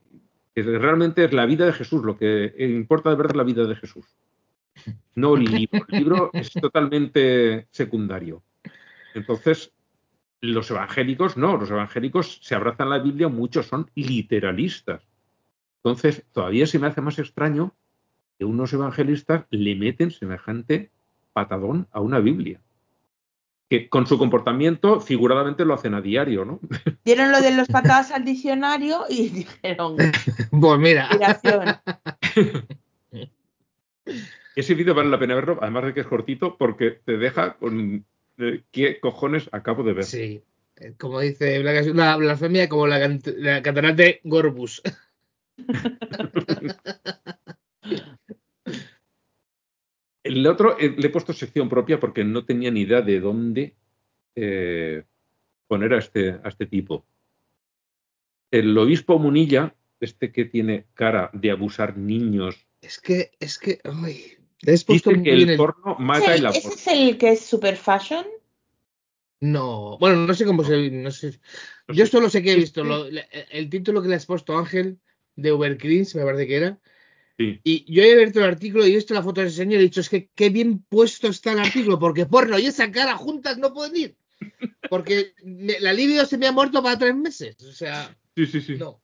realmente 0.55 1.25
es 1.25 1.35
la 1.35 1.45
vida 1.45 1.67
de 1.67 1.75
Jesús, 1.75 2.03
lo 2.03 2.17
que 2.17 2.55
importa 2.59 3.11
de 3.11 3.17
verdad 3.17 3.33
es 3.33 3.37
la 3.37 3.45
vida 3.45 3.65
de 3.67 3.77
Jesús. 3.77 4.07
No 5.15 5.35
el 5.35 5.45
libro. 5.45 5.85
El 5.89 5.99
libro 5.99 6.31
es 6.33 6.51
totalmente 6.51 7.67
secundario. 7.71 8.43
Entonces, 9.15 9.73
los 10.41 10.71
evangélicos 10.71 11.37
no, 11.37 11.59
los 11.59 11.71
evangélicos 11.71 12.41
se 12.43 12.55
abrazan 12.55 12.89
la 12.89 13.01
Biblia, 13.01 13.29
muchos 13.29 13.67
son 13.67 13.91
literalistas. 13.95 15.03
Entonces, 15.85 16.25
todavía 16.33 16.67
se 16.67 16.79
me 16.79 16.87
hace 16.87 17.03
más 17.03 17.19
extraño 17.19 17.75
que 18.39 18.47
unos 18.47 18.73
evangelistas 18.73 19.45
le 19.51 19.75
meten 19.75 20.11
semejante 20.11 20.91
patadón 21.35 21.87
a 21.93 22.01
una 22.01 22.19
Biblia. 22.19 22.63
Que 23.73 23.89
con 23.89 24.07
su 24.07 24.19
comportamiento 24.19 25.01
figuradamente 25.01 25.65
lo 25.65 25.73
hacen 25.73 25.95
a 25.95 26.03
diario, 26.03 26.45
¿no? 26.45 26.61
Dieron 27.07 27.33
lo 27.33 27.41
de 27.41 27.53
los 27.53 27.69
patadas 27.69 28.11
al 28.11 28.23
diccionario 28.23 29.07
y 29.09 29.29
dijeron. 29.31 29.97
Pues 30.51 30.79
mira. 30.79 31.09
Ese 34.57 34.75
vídeo 34.75 34.95
vale 34.95 35.09
la 35.09 35.19
pena 35.19 35.35
verlo, 35.35 35.59
además 35.63 35.87
de 35.87 35.95
que 35.95 36.01
es 36.01 36.07
cortito, 36.07 36.59
porque 36.59 36.91
te 36.91 37.17
deja 37.17 37.55
con 37.55 38.05
eh, 38.37 38.63
qué 38.73 39.01
cojones 39.01 39.49
acabo 39.53 39.83
de 39.85 39.95
ver. 39.95 40.05
Sí. 40.05 40.43
Como 40.99 41.21
dice 41.21 41.59
Blanca, 41.61 41.91
una 41.91 42.15
blasfemia 42.17 42.69
como 42.69 42.87
la, 42.87 42.99
la 43.39 43.63
catarata 43.63 44.05
Gorbus. 44.23 44.83
El 50.33 50.47
otro 50.47 50.79
eh, 50.79 50.95
le 50.97 51.07
he 51.07 51.11
puesto 51.11 51.33
sección 51.33 51.69
propia 51.69 52.01
porque 52.01 52.25
no 52.25 52.45
tenía 52.45 52.71
ni 52.71 52.81
idea 52.83 53.03
de 53.03 53.21
dónde 53.21 53.75
eh, 54.35 55.05
poner 55.67 55.93
a 55.95 55.99
este, 55.99 56.31
a 56.43 56.49
este 56.49 56.67
tipo. 56.67 57.05
El 58.51 58.77
obispo 58.79 59.19
Munilla, 59.19 59.75
este 60.01 60.33
que 60.33 60.45
tiene 60.47 60.87
cara 60.95 61.31
de 61.35 61.51
abusar 61.51 61.97
niños, 61.97 62.67
Es 62.81 62.99
que, 63.01 63.31
es 63.41 63.59
que, 63.59 63.81
ay, 63.85 64.39
te 64.61 64.73
has 64.73 64.85
puesto 64.85 65.11
dice 65.11 65.19
muy 65.21 65.25
que 65.29 65.33
el 65.35 65.51
el- 65.51 65.57
porno 65.57 65.97
mata 65.99 66.35
el 66.35 66.47
¿Ese, 66.47 66.47
amor. 66.47 66.57
ese 66.57 66.69
es 66.75 66.87
el 66.87 67.19
que 67.19 67.33
es 67.33 67.41
super 67.45 67.77
fashion? 67.77 68.27
No, 69.41 69.99
bueno, 69.99 70.27
no 70.27 70.35
sé 70.35 70.45
cómo 70.45 70.65
se, 70.65 70.91
no 70.91 71.11
sé. 71.11 71.41
Yo 71.89 72.07
sé. 72.07 72.13
solo 72.13 72.31
sé 72.31 72.43
que 72.43 72.53
he 72.53 72.57
visto 72.57 72.85
lo- 72.85 73.07
el 73.07 73.69
título 73.71 74.01
que 74.03 74.09
le 74.09 74.15
has 74.15 74.27
puesto 74.27 74.57
Ángel 74.57 74.99
de 75.37 75.51
Overcreens, 75.51 76.15
me 76.15 76.25
parece 76.25 76.47
que 76.47 76.57
era. 76.57 76.79
Sí. 77.43 77.61
Y 77.65 77.93
yo 77.95 78.03
he 78.03 78.13
abierto 78.13 78.39
el 78.41 78.47
artículo 78.47 78.87
y 78.87 78.93
he 78.93 78.97
visto 78.97 79.15
la 79.15 79.23
foto 79.23 79.41
de 79.41 79.49
ese 79.49 79.57
señor 79.57 79.75
y 79.75 79.85
he 79.85 79.89
dicho, 79.89 80.01
es 80.01 80.09
que 80.09 80.29
qué 80.35 80.51
bien 80.51 80.85
puesto 80.89 81.29
está 81.29 81.53
el 81.53 81.59
artículo, 81.61 81.99
porque 81.99 82.27
porno 82.27 82.59
y 82.59 82.67
esa 82.67 82.91
cara 82.93 83.17
juntas 83.17 83.59
no 83.59 83.73
pueden 83.73 83.97
ir. 83.97 84.17
Porque 84.91 85.35
me- 85.45 85.79
la 85.81 85.93
libido 85.93 86.25
se 86.27 86.37
me 86.39 86.47
ha 86.47 86.53
muerto 86.53 86.83
para 86.83 86.99
tres 86.99 87.15
meses. 87.15 87.57
O 87.63 87.73
sea, 87.73 88.17
Sí, 88.37 88.47
sí, 88.47 88.61
sí. 88.61 88.77
no. 88.77 89.01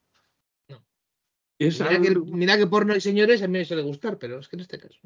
Es 1.61 1.81
Mira 1.81 2.01
que, 2.01 2.09
algo- 2.09 2.24
mira 2.27 2.57
que 2.57 2.66
porno 2.68 2.94
y 2.94 3.01
señores 3.01 3.42
a 3.42 3.48
mí 3.48 3.59
me 3.59 3.64
suele 3.64 3.83
gustar, 3.83 4.16
pero 4.18 4.38
es 4.38 4.46
que 4.48 4.57
en 4.57 4.61
este 4.61 4.79
caso. 4.79 4.98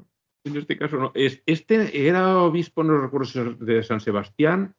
En 0.45 0.57
este 0.57 0.77
caso 0.77 0.97
no. 0.99 1.13
Es, 1.15 1.41
este 1.47 2.07
era 2.07 2.39
obispo, 2.43 2.85
no 2.85 3.01
recuerdo 3.01 3.55
de 3.55 3.83
San 3.83 4.01
Sebastián 4.01 4.75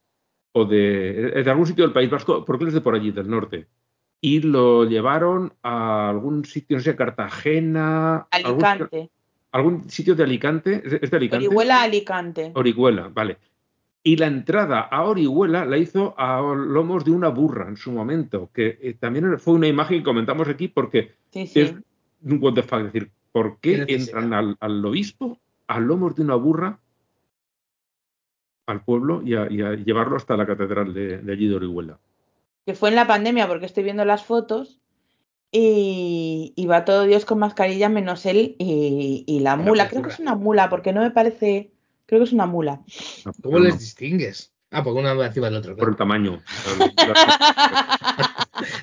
o 0.52 0.66
de, 0.66 1.32
de 1.42 1.50
algún 1.50 1.66
sitio 1.66 1.84
del 1.84 1.92
País 1.92 2.08
Vasco, 2.10 2.44
porque 2.44 2.62
él 2.64 2.68
es 2.68 2.74
de 2.74 2.80
por 2.80 2.94
allí, 2.94 3.10
del 3.10 3.28
norte. 3.28 3.66
Y 4.24 4.40
lo 4.40 4.86
llevaron 4.86 5.52
a 5.62 6.08
algún 6.08 6.46
sitio, 6.46 6.78
no 6.78 6.82
sé, 6.82 6.96
Cartagena. 6.96 8.26
algún- 8.30 8.64
Alicante. 8.64 9.10
Algún, 9.52 9.90
sitio 9.90 10.14
de 10.14 10.22
Alicante. 10.22 10.82
¿Es 11.02 11.10
de 11.10 11.16
Alicante? 11.18 11.46
Orihuela 11.46 11.82
Alicante. 11.82 12.50
Orihuela, 12.54 13.08
vale. 13.08 13.36
Y 14.02 14.16
la 14.16 14.26
entrada 14.28 14.80
a 14.80 15.04
Orihuela 15.04 15.66
la 15.66 15.76
hizo 15.76 16.14
a 16.16 16.40
lomos 16.40 17.04
de 17.04 17.10
una 17.10 17.28
burra 17.28 17.68
en 17.68 17.76
su 17.76 17.92
momento, 17.92 18.48
que 18.50 18.78
eh, 18.80 18.94
también 18.98 19.38
fue 19.38 19.52
una 19.52 19.68
imagen 19.68 19.98
que 19.98 20.04
comentamos 20.04 20.48
aquí 20.48 20.68
porque 20.68 21.12
Sí, 21.30 21.46
sí. 21.46 21.60
es 21.60 21.74
un 22.22 22.38
what 22.42 22.54
the 22.54 22.62
fuck, 22.62 22.78
es 22.78 22.84
decir, 22.94 23.10
¿por 23.30 23.58
Qué 23.60 23.84
entran 23.86 24.32
al, 24.32 24.56
al 24.58 24.82
obispo 24.86 25.38
a 25.66 25.80
lomos 25.80 26.16
de 26.16 26.22
una 26.22 26.36
burra 26.36 26.78
al 28.66 28.82
pueblo 28.84 29.20
y 29.22 29.34
a, 29.34 29.52
y 29.52 29.60
a 29.60 29.74
llevarlo 29.74 30.16
hasta 30.16 30.34
la 30.34 30.46
catedral 30.46 30.94
de, 30.94 31.18
de 31.18 31.30
allí 31.32 31.46
de 31.46 31.56
Orihuela? 31.56 31.98
Que 32.66 32.74
fue 32.74 32.88
en 32.88 32.94
la 32.96 33.06
pandemia, 33.06 33.46
porque 33.48 33.66
estoy 33.66 33.84
viendo 33.84 34.04
las 34.04 34.24
fotos. 34.24 34.80
Y, 35.56 36.52
y 36.56 36.66
va 36.66 36.84
todo 36.84 37.04
Dios 37.04 37.24
con 37.24 37.38
mascarilla 37.38 37.88
menos 37.88 38.26
él 38.26 38.56
y, 38.58 39.22
y 39.26 39.38
la 39.40 39.56
La 39.56 39.62
mula. 39.62 39.88
Creo 39.88 40.02
que 40.02 40.08
es 40.10 40.18
una 40.18 40.34
mula, 40.34 40.68
porque 40.68 40.92
no 40.92 41.00
me 41.00 41.12
parece. 41.12 41.70
Creo 42.06 42.20
que 42.20 42.24
es 42.24 42.32
una 42.32 42.46
mula. 42.46 42.82
¿Cómo 43.42 43.60
les 43.60 43.78
distingues? 43.78 44.52
Ah, 44.70 44.82
porque 44.82 44.98
una 44.98 45.14
va 45.14 45.26
encima 45.26 45.46
del 45.46 45.56
otro. 45.58 45.76
por 45.76 45.90
el 45.90 45.96
tamaño. 45.96 46.42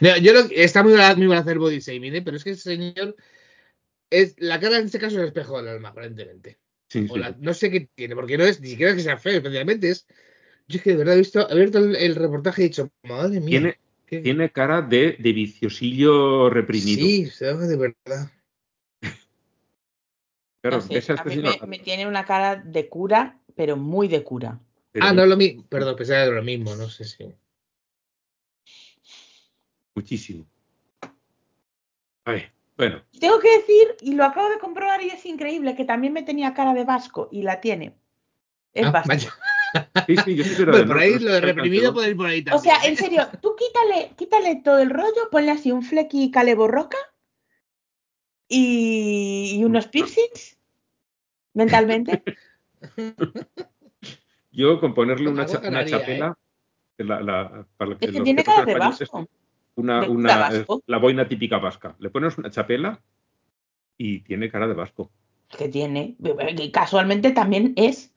No, 0.02 0.18
yo 0.18 0.34
lo, 0.34 0.42
está 0.52 0.84
muy 0.84 0.94
mal, 0.94 1.18
muy 1.18 1.28
mal 1.28 1.38
hacer 1.40 1.58
body 1.58 1.80
shaming, 1.80 2.16
¿eh? 2.16 2.22
pero 2.22 2.38
es 2.38 2.44
que 2.44 2.52
ese 2.52 2.62
señor 2.76 3.16
es 4.10 4.36
la 4.38 4.60
cara 4.60 4.78
en 4.78 4.86
este 4.86 5.00
caso 5.00 5.16
es 5.16 5.22
el 5.22 5.28
espejo 5.28 5.58
del 5.58 5.70
alma, 5.70 5.90
aparentemente. 5.90 6.60
Sí, 6.90 7.08
O 7.10 7.14
sí. 7.16 7.20
la- 7.20 7.36
no 7.40 7.54
sé 7.54 7.72
qué 7.72 7.90
tiene, 7.96 8.16
porque 8.16 8.38
no 8.38 8.44
es 8.44 8.60
ni 8.60 8.70
siquiera 8.70 8.94
que 8.96 9.02
sea 9.02 9.18
feo, 9.18 9.38
especialmente 9.38 9.90
es. 9.90 10.06
Yo 10.72 10.78
es 10.78 10.84
que 10.84 10.92
de 10.92 10.98
verdad 10.98 11.16
he 11.16 11.20
visto, 11.20 11.48
he 11.50 11.52
abierto 11.52 11.80
el, 11.80 11.96
el 11.98 12.16
reportaje 12.16 12.62
y 12.62 12.66
he 12.66 12.68
dicho, 12.70 12.90
madre 13.04 13.40
mía. 13.42 13.50
Tiene, 13.50 13.78
qué- 14.06 14.20
tiene 14.22 14.52
cara 14.52 14.82
de, 14.82 15.18
de 15.20 15.34
viciosillo 15.34 16.50
reprimido. 16.50 17.06
Sí, 17.06 17.26
se 17.26 17.54
ve 17.54 17.68
de 17.68 17.76
verdad. 17.78 18.32
Claro, 20.62 20.78
No 20.78 20.82
sé, 20.84 20.94
a 20.96 21.00
este 21.00 21.26
mí 21.26 21.38
me, 21.42 21.60
me 21.68 21.80
tiene 21.80 22.08
una 22.08 22.24
cara 22.24 22.56
de 22.56 22.88
cura, 22.88 23.40
pero 23.56 23.76
muy 23.76 24.08
de 24.08 24.24
cura. 24.24 24.60
pero 24.92 25.08
ah, 25.08 25.14
no 25.14 25.26
lo 25.26 25.36
mismo. 25.36 25.66
Perdón, 25.68 25.96
pensaba 25.96 26.26
que 26.26 26.32
lo 26.32 26.44
mismo, 26.44 26.76
no 26.76 26.88
sé 26.88 27.04
si. 27.04 27.34
Muchísimo. 29.96 30.46
A 32.26 32.32
ver, 32.32 32.52
bueno, 32.78 33.04
Tengo 33.20 33.40
que 33.40 33.58
decir, 33.58 33.96
y 34.02 34.14
lo 34.14 34.24
acabo 34.24 34.50
de 34.50 34.60
comprobar 34.60 35.02
y 35.02 35.10
es 35.10 35.26
increíble, 35.26 35.76
que 35.76 35.84
también 35.84 36.14
me 36.14 36.24
tenía 36.24 36.54
cara 36.54 36.74
de 36.74 36.86
vasco 36.86 37.28
y 37.32 37.42
la 37.42 37.60
tiene. 37.60 37.96
Es 38.74 38.86
Ah, 38.88 38.92
vasco. 38.92 39.10
vaya. 39.10 39.34
Sí, 40.08 40.16
sí, 40.26 40.36
yo 40.36 40.44
sí 40.44 40.56
que 40.56 40.62
era 40.64 40.72
Bueno, 40.72 40.78
del 40.78 40.88
por 40.88 40.98
ahí 40.98 41.20
lo 41.20 41.32
de 41.34 41.42
reprimido 41.42 41.90
alcanzó. 41.90 41.94
puede 41.94 42.10
ir 42.10 42.18
por 42.18 42.26
ahí 42.28 42.46
O 42.52 42.60
sea, 42.60 42.76
en 42.84 42.98
serio, 42.98 43.28
tú 43.42 43.56
quítale, 43.56 44.12
quítale 44.18 44.56
todo 44.64 44.80
el 44.80 44.90
rollo, 44.90 45.30
ponle 45.32 45.52
así 45.52 45.72
un 45.72 45.84
flequi 45.84 46.32
cale 46.32 46.56
borroca 46.56 46.98
y, 48.48 49.56
y 49.58 49.64
unos 49.64 49.88
piercings 49.88 50.58
mentalmente. 51.54 52.24
Yo 54.52 54.80
con 54.80 54.94
ponerle 54.94 55.26
Con 55.26 55.34
una, 55.36 55.46
cha- 55.46 55.62
chapela, 55.86 56.38
que 56.98 57.04
la, 57.06 57.22
la- 57.22 57.66
para 57.78 57.98
que 57.98 58.06
Es 58.06 58.12
que 58.12 58.22
tiene 58.22 58.44
que 58.44 58.52
cara 58.52 58.66
de 58.66 58.76
vasco. 58.76 59.30
una, 59.76 60.06
vasco. 60.06 60.84
la 60.88 60.98
boina 60.98 61.28
típica 61.28 61.58
vasca. 61.58 61.96
Le 62.00 62.10
pones 62.10 62.38
una 62.38 62.52
chapela 62.52 63.02
y 63.98 64.20
tiene 64.22 64.52
cara 64.52 64.68
de 64.68 64.74
vasco. 64.74 65.10
Que 65.58 65.70
tiene, 65.70 66.18
que 66.58 66.72
casualmente 66.72 67.32
también 67.32 67.74
es. 67.78 68.14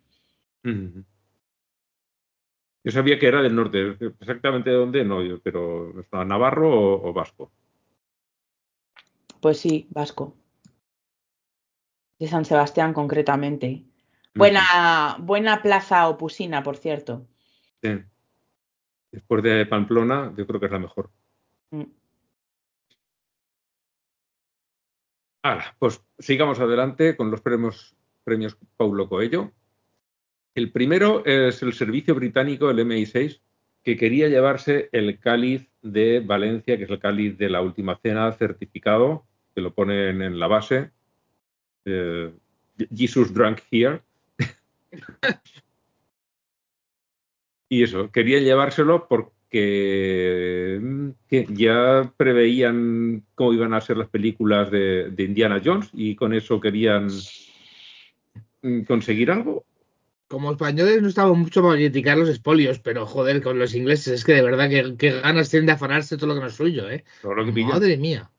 Yo 2.85 2.93
sabía 2.93 3.19
que 3.19 3.27
era 3.27 3.41
del 3.41 3.57
norte, 3.57 3.97
exactamente 4.21 4.69
de 4.69 4.77
dónde, 4.77 5.05
no, 5.05 5.23
yo, 5.23 5.41
pero 5.41 5.99
¿estaba 6.01 6.25
Navarro 6.25 6.71
o, 6.71 7.09
o 7.09 7.13
Vasco. 7.15 7.51
Pues 9.41 9.59
sí, 9.59 9.87
vasco. 9.91 10.35
De 12.19 12.29
San 12.29 12.45
Sebastián 12.45 12.93
concretamente. 12.93 13.85
Buena, 14.35 15.17
buena 15.21 15.63
plaza 15.63 16.09
opusina, 16.09 16.63
por 16.63 16.77
cierto. 16.77 17.27
Sí. 17.83 18.03
Después 19.13 19.43
de 19.43 19.67
Pamplona, 19.67 20.35
yo 20.37 20.47
creo 20.47 20.59
que 20.59 20.67
es 20.67 20.73
la 20.73 20.79
mejor. 20.79 21.11
Mm. 21.71 21.85
Ahora, 25.43 25.77
pues 25.79 26.03
sigamos 26.19 26.59
adelante 26.59 27.17
con 27.17 27.31
los 27.31 27.41
premios, 27.41 27.95
premios 28.25 28.57
Paulo 28.77 29.09
Coelho. 29.09 29.53
El 30.55 30.71
primero 30.71 31.25
es 31.25 31.63
el 31.63 31.73
servicio 31.73 32.15
británico, 32.15 32.71
el 32.71 32.79
MI6, 32.79 33.41
que 33.83 33.97
quería 33.97 34.29
llevarse 34.29 34.89
el 34.93 35.19
cáliz 35.19 35.69
de 35.83 36.21
Valencia, 36.21 36.77
que 36.77 36.85
es 36.85 36.91
el 36.91 36.99
cáliz 36.99 37.37
de 37.37 37.51
la 37.51 37.61
última 37.61 37.97
cena 37.97 38.31
certificado, 38.33 39.27
que 39.55 39.61
lo 39.61 39.75
ponen 39.75 40.23
en 40.23 40.39
la 40.39 40.47
base. 40.47 40.91
eh, 41.85 42.33
Jesus 42.95 43.33
drank 43.33 43.61
here. 43.71 44.01
y 47.69 47.83
eso, 47.83 48.11
quería 48.11 48.41
llevárselo 48.41 49.07
porque 49.09 49.35
que 51.29 51.47
ya 51.51 52.13
preveían 52.17 53.25
cómo 53.35 53.53
iban 53.53 53.75
a 53.75 53.81
ser 53.81 53.97
las 53.97 54.09
películas 54.09 54.71
de, 54.71 55.11
de 55.11 55.23
Indiana 55.23 55.61
Jones 55.65 55.91
y 55.93 56.17
con 56.17 56.35
eso 56.35 56.61
querían 56.61 57.09
mm, 58.63 58.83
conseguir 58.83 59.31
algo. 59.31 59.65
Como 60.29 60.51
españoles 60.53 61.03
no 61.03 61.09
estamos 61.09 61.37
mucho 61.37 61.63
para 61.63 61.75
criticar 61.77 62.17
los 62.17 62.29
espolios, 62.29 62.79
pero 62.79 63.07
joder, 63.07 63.43
con 63.43 63.59
los 63.59 63.75
ingleses 63.75 64.09
es 64.15 64.25
que 64.25 64.33
de 64.33 64.43
verdad 64.43 64.69
que, 64.71 64.97
que 64.97 65.21
ganas 65.21 65.51
tienen 65.51 65.67
de 65.67 65.73
afanarse 65.73 66.17
todo 66.17 66.29
lo 66.29 66.35
que 66.35 66.41
no 66.41 66.47
es 66.47 66.55
suyo, 66.55 66.89
¿eh? 66.91 67.05
Todo 67.23 67.35
lo 67.35 67.45
que 67.45 67.53
pillan. 67.53 67.71
Madre 67.73 67.97
mía. 67.99 68.31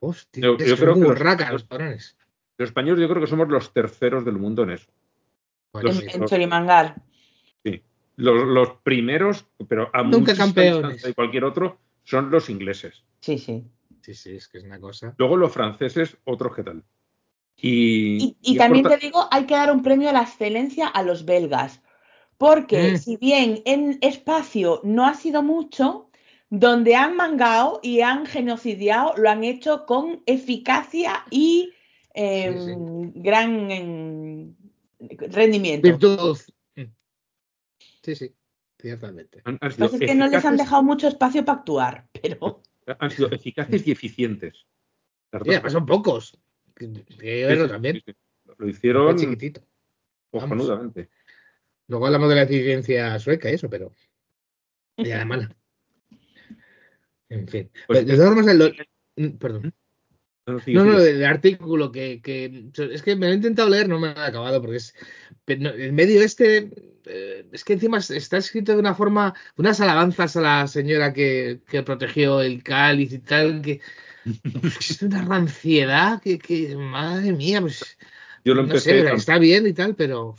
Hostia, 0.00 0.42
Yo- 0.42 0.52
yo 0.58 0.58
creo 0.58 0.76
son 0.76 0.86
que 0.94 1.00
muy 1.00 1.08
los- 1.08 1.18
racas 1.18 1.52
los 1.52 1.64
cabrones. 1.64 2.16
Los 2.58 2.68
españoles 2.68 3.00
yo 3.00 3.08
creo 3.08 3.20
que 3.22 3.26
somos 3.30 3.48
los 3.48 3.72
terceros 3.72 4.24
del 4.24 4.36
mundo 4.36 4.62
en 4.64 4.70
eso. 4.70 4.90
Bueno, 5.72 5.88
Los- 5.88 6.02
En, 6.02 6.10
en 6.22 6.24
Chorimangar. 6.26 6.96
Sí. 7.64 7.82
Los, 8.16 8.44
los 8.46 8.70
primeros, 8.82 9.46
pero 9.68 9.90
a 9.92 10.02
Nunca 10.02 10.36
campeones. 10.36 11.02
de 11.02 11.14
cualquier 11.14 11.44
otro, 11.44 11.78
son 12.04 12.30
los 12.30 12.50
ingleses. 12.50 13.04
Sí, 13.20 13.38
sí. 13.38 13.64
Sí, 14.02 14.14
sí, 14.14 14.36
es 14.36 14.48
que 14.48 14.58
es 14.58 14.64
una 14.64 14.78
cosa. 14.80 15.14
Luego 15.16 15.36
los 15.36 15.52
franceses, 15.52 16.16
otros 16.24 16.54
que 16.54 16.62
tal. 16.64 16.82
Y, 17.62 18.18
Y, 18.18 18.36
y 18.42 18.54
y 18.54 18.58
también 18.58 18.84
te 18.86 18.96
digo, 18.98 19.26
hay 19.30 19.46
que 19.46 19.54
dar 19.54 19.72
un 19.72 19.82
premio 19.82 20.10
a 20.10 20.12
la 20.12 20.22
excelencia 20.22 20.88
a 20.88 21.02
los 21.02 21.24
belgas. 21.24 21.80
Porque 22.36 22.92
Mm. 22.92 22.96
si 22.96 23.16
bien 23.16 23.62
en 23.64 23.98
espacio 24.02 24.80
no 24.82 25.06
ha 25.06 25.14
sido 25.14 25.42
mucho, 25.42 26.10
donde 26.50 26.96
han 26.96 27.16
mangado 27.16 27.80
y 27.82 28.00
han 28.00 28.26
genocidiado, 28.26 29.14
lo 29.16 29.30
han 29.30 29.44
hecho 29.44 29.86
con 29.86 30.22
eficacia 30.26 31.24
y 31.30 31.72
eh, 32.14 32.52
Sí, 32.58 32.64
sí. 32.66 33.12
gran 33.14 33.70
em, 33.70 34.54
rendimiento. 35.30 35.86
Virtud. 35.88 36.38
Sí, 38.02 38.16
sí, 38.16 38.34
ciertamente. 38.78 39.40
Han, 39.44 39.58
han 39.60 39.72
pasa 39.76 39.96
es 39.96 40.00
que 40.00 40.14
no 40.14 40.26
les 40.26 40.44
han 40.44 40.56
dejado 40.56 40.82
mucho 40.82 41.06
espacio 41.06 41.44
para 41.44 41.58
actuar, 41.60 42.08
pero 42.20 42.60
han 42.98 43.10
sido 43.10 43.30
eficaces 43.30 43.86
y 43.86 43.92
eficientes. 43.92 44.66
Las 45.30 45.46
Y 45.46 45.50
además 45.50 45.72
son 45.72 45.86
pocos. 45.86 46.36
Hay 46.80 46.88
que 46.88 47.04
Sí, 47.08 47.44
verlo 47.44 47.64
sí, 47.64 47.70
también. 47.70 47.96
sí, 47.96 48.02
sí. 48.06 48.12
Lo 48.58 48.68
hicieron 48.68 49.16
chiquitito. 49.16 49.62
Luego 51.88 52.06
hablamos 52.06 52.28
de 52.28 52.34
la 52.34 52.42
eficiencia 52.42 53.18
sueca 53.18 53.50
y 53.50 53.54
eso, 53.54 53.68
pero 53.68 53.92
ya 54.96 55.18
la 55.18 55.24
mala. 55.24 55.56
En 57.28 57.48
fin. 57.48 57.70
Pues- 57.86 58.06
de 58.06 58.16
todas 58.16 58.34
formas, 58.34 58.72
mm, 59.16 59.28
perdón. 59.38 59.74
No, 60.44 60.84
no, 60.84 60.98
del 60.98 61.24
artículo 61.24 61.92
que, 61.92 62.20
que 62.20 62.70
es 62.90 63.02
que 63.02 63.14
me 63.14 63.26
lo 63.26 63.32
he 63.32 63.36
intentado 63.36 63.68
leer, 63.68 63.88
no 63.88 64.00
me 64.00 64.12
lo 64.12 64.20
he 64.20 64.24
acabado 64.24 64.60
porque 64.60 64.78
es 64.78 64.92
el 65.46 65.92
medio 65.92 66.20
este 66.20 66.68
eh, 67.04 67.46
es 67.52 67.62
que 67.62 67.74
encima 67.74 67.98
está 67.98 68.38
escrito 68.38 68.72
de 68.72 68.78
una 68.78 68.94
forma, 68.94 69.34
unas 69.56 69.80
alabanzas 69.80 70.36
a 70.36 70.40
la 70.40 70.66
señora 70.66 71.12
que, 71.12 71.60
que 71.68 71.84
protegió 71.84 72.40
el 72.40 72.62
cáliz 72.64 73.12
y 73.12 73.18
tal, 73.20 73.62
que 73.62 73.80
es 74.80 75.02
una 75.02 75.24
ranciedad 75.24 76.20
que, 76.22 76.38
que 76.38 76.76
madre 76.76 77.32
mía, 77.32 77.60
pues 77.60 77.98
Yo 78.44 78.54
lo 78.54 78.62
no 78.62 78.68
empecé, 78.68 79.02
sé, 79.02 79.08
tam- 79.08 79.16
está 79.16 79.38
bien 79.38 79.66
y 79.66 79.72
tal, 79.72 79.94
pero 79.94 80.34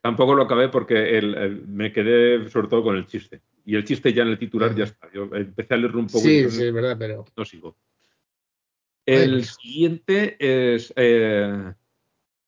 tampoco 0.00 0.34
lo 0.34 0.42
acabé 0.44 0.68
porque 0.68 1.18
el- 1.18 1.34
el- 1.34 1.66
me 1.68 1.92
quedé 1.92 2.48
sobre 2.48 2.68
todo 2.68 2.82
con 2.82 2.96
el 2.96 3.06
chiste. 3.06 3.42
Y 3.64 3.76
el 3.76 3.84
chiste 3.84 4.12
ya 4.12 4.22
en 4.22 4.28
el 4.28 4.38
titular 4.38 4.74
ya 4.74 4.84
está. 4.84 5.10
Yo 5.12 5.24
empecé 5.34 5.74
a 5.74 5.76
leerlo 5.76 6.00
un 6.00 6.06
poco 6.06 6.26
y 6.26 6.30
sí, 6.30 6.42
no- 6.44 6.50
sí, 6.50 6.64
es 6.64 6.72
verdad, 6.72 6.96
pero 6.98 7.24
no 7.36 7.44
sigo. 7.44 7.76
El 9.06 9.44
siguiente 9.44 10.36
es 10.38 10.92
eh, 10.96 11.72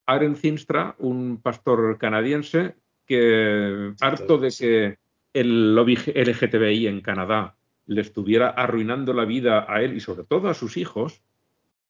Aaron 0.06 0.36
Zinstra, 0.36 0.94
un 0.98 1.40
pastor 1.40 1.96
canadiense 1.98 2.74
que, 3.06 3.92
harto 4.00 4.38
de 4.38 4.50
que 4.50 4.98
el 5.32 5.74
lobby 5.74 5.96
LGTBI 6.14 6.86
en 6.86 7.00
Canadá 7.00 7.56
le 7.90 8.02
estuviera 8.02 8.50
arruinando 8.50 9.12
la 9.12 9.24
vida 9.24 9.66
a 9.68 9.82
él 9.82 9.96
y 9.96 10.00
sobre 10.00 10.22
todo 10.22 10.48
a 10.48 10.54
sus 10.54 10.76
hijos, 10.76 11.22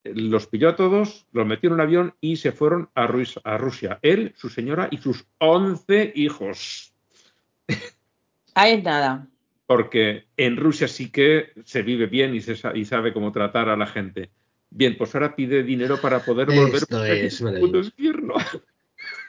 eh, 0.03 0.14
los 0.14 0.46
pilló 0.46 0.70
a 0.70 0.76
todos, 0.76 1.26
los 1.30 1.46
metió 1.46 1.68
en 1.68 1.74
un 1.74 1.82
avión 1.82 2.14
y 2.22 2.36
se 2.36 2.53
fueron 2.53 2.88
a, 2.94 3.07
Rusia. 3.07 3.98
Él, 4.01 4.32
su 4.34 4.48
señora 4.48 4.88
y 4.90 4.96
sus 4.96 5.26
11 5.36 6.12
hijos. 6.14 6.94
ahí 8.55 8.78
es 8.78 8.82
nada. 8.82 9.28
Porque 9.66 10.24
en 10.38 10.57
Rusia 10.57 10.88
sí 10.88 11.11
que 11.11 11.53
se 11.66 11.82
vive 11.82 12.07
bien 12.07 12.34
y, 12.34 12.40
se 12.40 12.57
y 12.74 12.86
sabe 12.86 13.12
cómo 13.12 13.30
tratar 13.30 13.68
a 13.68 13.76
la 13.76 13.86
gente. 13.86 14.30
Bien, 14.70 14.96
pues 14.96 15.14
ahora 15.14 15.36
pide 15.36 15.62
dinero 15.62 16.01
para 16.01 16.24
poder 16.24 16.46
volver 16.46 16.82
Esto 16.82 17.05
es 17.05 17.40
infierno. 17.42 18.34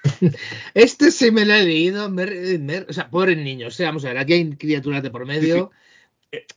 Este 0.74 1.12
se 1.12 1.32
me 1.32 1.46
lo 1.46 1.54
he 1.54 1.64
leído, 1.64 2.10
me 2.10 2.26
me 2.58 2.80
o 2.80 2.94
sea, 2.94 3.10
pobres 3.10 3.38
niños, 3.38 3.74
o 3.74 3.78
sea, 3.78 3.88
vamos 3.88 4.04
a 4.04 4.10
ver, 4.10 4.18
aquí 4.18 4.34
hay 4.34 4.50
criaturas 4.56 5.04
de 5.04 5.12
por 5.12 5.26
medio. 5.26 5.72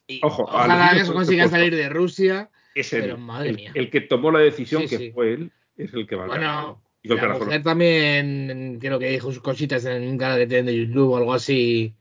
Y 0.07 0.20
ojo, 0.22 0.43
ojalá 0.45 0.91
que 0.93 0.99
consigan 1.12 1.49
supuesto. 1.49 1.51
salir 1.51 1.75
de 1.75 1.89
Rusia. 1.89 2.51
Es 2.75 2.93
él, 2.93 3.03
Pero, 3.03 3.18
madre 3.18 3.51
el, 3.51 3.57
mía. 3.57 3.72
el 3.75 3.91
que 3.91 4.01
tomó 4.01 4.31
la 4.31 4.41
decisión, 4.41 4.83
Sí, 4.83 4.89
que 4.89 4.99
sí. 4.99 5.11
fue 5.12 5.35
él, 5.35 5.53
es 5.77 5.93
el 5.95 6.07
que 6.07 6.16
va 6.16 6.25
a 6.25 6.29
ganar. 6.29 6.64
Bueno, 6.64 6.83
Y 7.03 7.09
la 7.09 7.39
mujer 7.39 7.62
también 7.62 8.79
creo 8.81 8.99
que 8.99 9.11
dijo 9.11 9.31
sus 9.33 9.43
cositas 9.43 9.85
en 9.85 10.09
un 10.09 10.18
canal 10.18 10.39
que 10.39 10.47
tienen 10.47 10.66
de 10.66 10.77
YouTube 10.77 11.11
o 11.11 11.16
algo 11.16 11.35
así. 11.35 11.95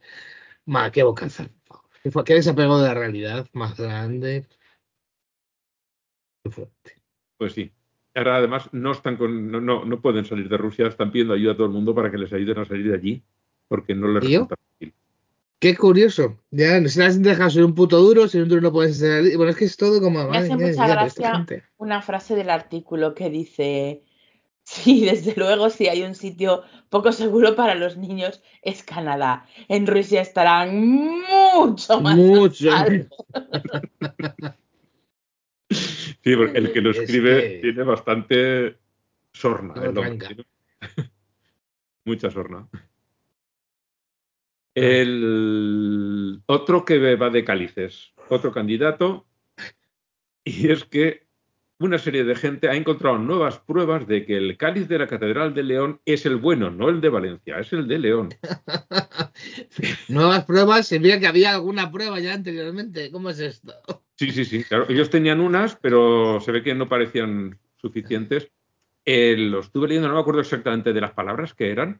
Ma, 0.65 0.91
qué 0.91 1.03
bocaza. 1.03 1.49
Qué 2.25 2.33
desapego 2.33 2.79
de 2.81 2.87
la 2.87 2.93
realidad 2.93 3.47
más 3.53 3.77
grande. 3.77 4.45
Qué 6.43 6.49
fuerte. 6.51 7.01
Pues 7.37 7.53
sí. 7.53 7.71
Ahora 8.15 8.37
además 8.37 8.69
no 8.73 8.91
están 8.91 9.17
con, 9.17 9.51
no, 9.51 9.59
no, 9.59 9.85
no 9.85 9.99
pueden 10.01 10.25
salir 10.25 10.47
de 10.47 10.57
Rusia, 10.57 10.87
están 10.87 11.11
pidiendo 11.11 11.33
ayuda 11.33 11.53
a 11.53 11.55
todo 11.55 11.65
el 11.67 11.73
mundo 11.73 11.95
para 11.95 12.11
que 12.11 12.17
les 12.17 12.31
ayuden 12.31 12.59
a 12.59 12.65
salir 12.65 12.87
de 12.89 12.95
allí, 12.95 13.23
porque 13.67 13.95
no 13.95 14.07
les 14.07 14.23
resulta 14.23 14.55
fácil. 14.55 14.93
Qué 15.63 15.77
curioso. 15.77 16.43
Ya 16.51 16.77
no 16.81 16.89
se 16.89 16.99
las 16.99 17.15
han 17.15 17.23
dejado 17.23 17.49
ser 17.49 17.63
un 17.63 17.73
puto 17.73 17.97
duro, 17.97 18.27
ser 18.27 18.43
un 18.43 18.49
duro 18.49 18.59
no 18.59 18.73
puedes 18.73 18.97
ser. 18.97 19.37
Bueno, 19.37 19.49
es 19.51 19.55
que 19.55 19.63
es 19.63 19.77
todo 19.77 20.01
como. 20.01 20.19
Me 20.19 20.25
madre 20.25 20.39
hace 20.39 20.55
mucha 20.57 20.87
ya, 20.87 20.87
gracia 20.87 21.45
una 21.77 22.01
frase 22.01 22.35
del 22.35 22.49
artículo 22.49 23.15
que 23.15 23.29
dice, 23.29 24.03
sí, 24.63 25.05
desde 25.05 25.35
luego, 25.37 25.69
si 25.69 25.87
hay 25.87 26.03
un 26.03 26.15
sitio 26.15 26.63
poco 26.89 27.13
seguro 27.13 27.55
para 27.55 27.75
los 27.75 27.95
niños 27.95 28.43
es 28.61 28.83
Canadá. 28.83 29.45
En 29.69 29.87
Rusia 29.87 30.19
estarán 30.19 30.85
mucho 30.85 32.01
más. 32.01 32.17
Mucho. 32.17 32.69
a 32.69 32.79
salvo". 32.79 33.25
Sí, 35.69 36.35
porque 36.35 36.57
el 36.57 36.73
que 36.73 36.81
lo 36.81 36.91
Es 36.91 36.97
escribe 36.99 37.41
que- 37.41 37.59
tiene 37.61 37.83
bastante 37.83 38.77
sorna. 39.31 39.75
No 39.75 40.01
Mucha 42.05 42.29
sorna. 42.29 42.67
El 44.75 46.41
otro 46.47 46.85
que 46.85 47.15
va 47.15 47.29
de 47.29 47.43
cálices, 47.43 48.13
otro 48.29 48.51
candidato, 48.51 49.27
y 50.43 50.71
es 50.71 50.83
que 50.83 51.23
una 51.79 51.97
serie 51.97 52.23
de 52.23 52.35
gente 52.35 52.69
ha 52.69 52.75
encontrado 52.75 53.17
nuevas 53.17 53.59
pruebas 53.59 54.07
de 54.07 54.25
que 54.25 54.37
el 54.37 54.57
cáliz 54.57 54.87
de 54.87 54.99
la 54.99 55.07
Catedral 55.07 55.53
de 55.53 55.63
León 55.63 55.99
es 56.05 56.25
el 56.25 56.37
bueno, 56.37 56.71
no 56.71 56.89
el 56.89 57.01
de 57.01 57.09
Valencia, 57.09 57.59
es 57.59 57.73
el 57.73 57.87
de 57.87 57.99
León. 57.99 58.29
Nuevas 60.07 60.45
pruebas, 60.45 60.87
significa 60.87 61.19
que 61.19 61.27
había 61.27 61.51
alguna 61.51 61.91
prueba 61.91 62.19
ya 62.19 62.33
anteriormente. 62.33 63.11
¿Cómo 63.11 63.29
es 63.29 63.39
esto? 63.39 63.73
Sí, 64.15 64.31
sí, 64.31 64.45
sí, 64.45 64.63
claro. 64.63 64.85
Ellos 64.87 65.09
tenían 65.09 65.41
unas, 65.41 65.75
pero 65.75 66.39
se 66.39 66.51
ve 66.51 66.63
que 66.63 66.73
no 66.73 66.87
parecían 66.87 67.59
suficientes. 67.75 68.49
Eh, 69.05 69.35
lo 69.37 69.59
estuve 69.59 69.87
leyendo, 69.89 70.07
no 70.07 70.15
me 70.15 70.21
acuerdo 70.21 70.41
exactamente 70.41 70.93
de 70.93 71.01
las 71.01 71.11
palabras 71.11 71.53
que 71.53 71.69
eran, 71.71 71.99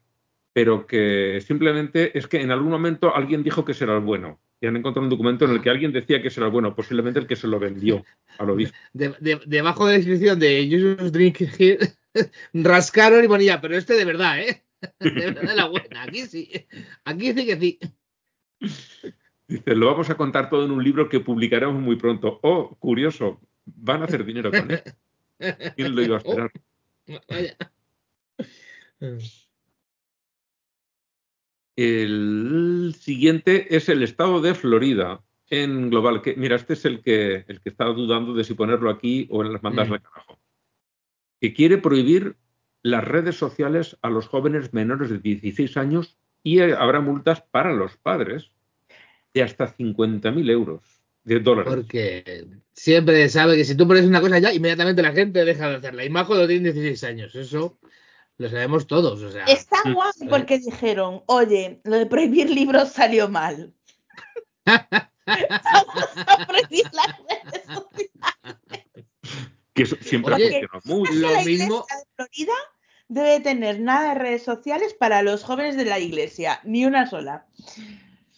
pero 0.54 0.86
que 0.88 1.42
simplemente 1.46 2.18
es 2.18 2.28
que 2.28 2.42
en 2.42 2.52
algún 2.52 2.70
momento 2.72 3.16
alguien 3.16 3.44
dijo 3.44 3.66
que 3.66 3.74
será 3.74 3.96
el 3.96 4.02
bueno. 4.02 4.40
Y 4.62 4.68
han 4.68 4.78
encontrado 4.78 5.04
un 5.04 5.10
documento 5.10 5.44
en 5.44 5.52
el 5.52 5.62
que 5.62 5.70
alguien 5.70 5.92
decía 5.92 6.22
que 6.22 6.30
será 6.30 6.46
el 6.46 6.52
bueno, 6.54 6.74
posiblemente 6.74 7.20
el 7.20 7.28
que 7.28 7.36
se 7.36 7.48
lo 7.48 7.60
vendió 7.60 8.06
al 8.38 8.50
obispo. 8.50 8.78
De- 8.94 9.14
de- 9.20 9.42
debajo 9.46 9.86
de 9.86 9.92
la 9.94 9.98
descripción 9.98 10.40
de 10.40 10.68
Jesus 10.70 11.12
Drink 11.12 11.42
Here, 11.60 11.80
rascaron 12.54 13.26
y 13.26 13.28
ponía, 13.28 13.60
pero 13.60 13.76
este 13.76 13.96
de 13.96 14.06
verdad, 14.06 14.40
¿eh? 14.40 14.64
De 15.00 15.12
verdad 15.12 15.56
la 15.56 15.66
buena. 15.68 16.04
Aquí 16.04 16.22
sí. 16.28 16.50
Aquí 17.06 17.34
sí 17.34 17.46
que 17.46 17.58
sí. 17.58 17.80
Dice, 19.48 19.76
lo 19.76 19.88
vamos 19.88 20.10
a 20.10 20.16
contar 20.16 20.50
todo 20.50 20.66
en 20.66 20.72
un 20.72 20.84
libro 20.84 21.10
que 21.10 21.20
publicaremos 21.20 21.82
muy 21.82 21.96
pronto. 21.98 22.40
Oh, 22.44 22.76
curioso, 22.80 23.42
van 23.66 24.02
a 24.02 24.06
hacer 24.06 24.24
dinero 24.26 24.52
con 24.52 24.72
él. 24.72 24.82
¿Quién 25.76 25.96
lo 25.96 26.02
iba 26.02 26.16
a 26.16 26.20
esperar? 26.20 26.52
Vaya. 27.30 27.58
El 31.76 32.96
siguiente 33.00 33.76
es 33.76 33.90
el 33.90 34.04
estado 34.04 34.42
de 34.42 34.54
Florida 34.54 35.22
en 35.50 35.90
global. 35.90 36.22
Que, 36.22 36.36
mira, 36.36 36.56
este 36.56 36.74
es 36.74 36.86
el 36.86 37.02
que, 37.02 37.46
el 37.48 37.62
que 37.62 37.70
estaba 37.70 37.94
dudando 37.94 38.34
de 38.34 38.44
si 38.44 38.54
ponerlo 38.54 38.90
aquí 38.90 39.28
o 39.32 39.44
en 39.44 39.54
las 39.54 39.64
mandas 39.64 39.90
Mm. 39.90 39.94
de 39.94 40.00
carajo. 40.00 40.40
Que 41.42 41.54
quiere 41.54 41.78
prohibir 41.78 42.36
las 42.84 43.04
redes 43.04 43.36
sociales 43.36 43.98
a 44.02 44.10
los 44.10 44.28
jóvenes 44.28 44.74
menores 44.74 45.10
de 45.10 45.20
16 45.20 45.78
años 45.78 46.18
y 46.44 46.60
habrá 46.60 47.00
multas 47.02 47.42
para 47.42 47.74
los 47.74 47.98
padres 47.98 48.52
de 49.34 49.42
hasta 49.44 49.68
50.000 49.68 50.50
euros 50.50 50.82
de 51.24 51.40
dólares. 51.40 51.74
Porque 51.74 52.46
siempre 52.74 53.28
sabe 53.30 53.56
que 53.56 53.64
si 53.64 53.76
tú 53.76 53.88
pones 53.88 54.06
una 54.06 54.22
cosa 54.22 54.40
ya, 54.40 54.54
inmediatamente 54.54 55.02
la 55.02 55.14
gente 55.14 55.44
deja 55.46 55.70
de 55.70 55.76
hacerla. 55.78 56.06
Y 56.06 56.10
Majo 56.10 56.36
lo 56.36 56.48
tiene 56.48 56.72
16 56.72 57.04
años. 57.06 57.36
Eso 57.36 57.78
lo 58.44 58.50
sabemos 58.50 58.86
todos. 58.88 59.22
O 59.22 59.32
sea, 59.32 59.46
Está 59.46 59.78
Mm. 59.86 59.94
guay 59.94 60.12
porque 60.30 60.60
dijeron, 60.60 61.24
oye, 61.26 61.80
lo 61.84 61.98
de 61.98 62.06
prohibir 62.06 62.50
libros 62.50 62.90
salió 62.90 63.28
mal. 63.30 63.74
Vamos 65.26 66.10
a 66.28 66.46
prohibir 66.48 66.84
las 66.94 67.18
redes 67.18 67.66
sociales. 67.66 69.08
Que 69.74 69.84
eso 69.84 69.96
siempre 70.02 70.36
Oye, 70.36 70.62
ha 70.72 70.80
funcionado 70.82 71.00
mucho. 71.00 71.14
lo 71.14 71.32
la 71.32 71.44
mismo- 71.44 71.50
iglesia 71.50 71.98
de 71.98 72.06
Florida 72.16 72.54
debe 73.08 73.40
tener 73.40 73.80
nada 73.80 74.10
de 74.14 74.20
redes 74.20 74.44
sociales 74.44 74.94
para 74.94 75.22
los 75.24 75.44
jóvenes 75.44 75.76
de 75.78 75.86
la 75.86 76.00
iglesia, 76.00 76.60
ni 76.64 76.86
una 76.86 77.10
sola. 77.10 77.46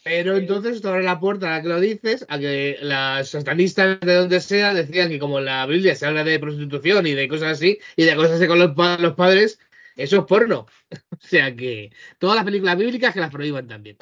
Pero 0.03 0.37
entonces 0.37 0.75
esto 0.75 0.89
abre 0.89 1.01
la 1.03 1.19
puerta 1.19 1.55
a 1.55 1.61
que 1.63 1.67
lo 1.67 1.79
dices, 1.79 2.25
a 2.29 2.37
que 2.37 2.77
las 2.81 3.29
satanistas 3.29 3.99
de 4.01 4.13
donde 4.13 4.39
sea 4.39 4.73
decían 4.73 5.09
que 5.09 5.17
como 5.17 5.39
en 5.39 5.45
la 5.45 5.65
Biblia 5.65 5.95
se 5.95 6.05
habla 6.05 6.23
de 6.23 6.37
prostitución 6.39 7.07
y 7.07 7.13
de 7.15 7.27
cosas 7.27 7.53
así, 7.57 7.79
y 7.95 8.03
de 8.03 8.15
cosas 8.15 8.33
así 8.33 8.45
con 8.47 8.59
los, 8.59 8.75
pa- 8.75 8.97
los 8.99 9.15
padres, 9.15 9.59
eso 9.95 10.17
es 10.19 10.25
porno. 10.25 10.65
O 11.11 11.27
sea 11.27 11.55
que 11.55 11.91
todas 12.19 12.35
las 12.35 12.45
películas 12.45 12.77
bíblicas 12.77 13.13
que 13.13 13.19
las 13.19 13.31
prohíban 13.31 13.67
también, 13.67 13.97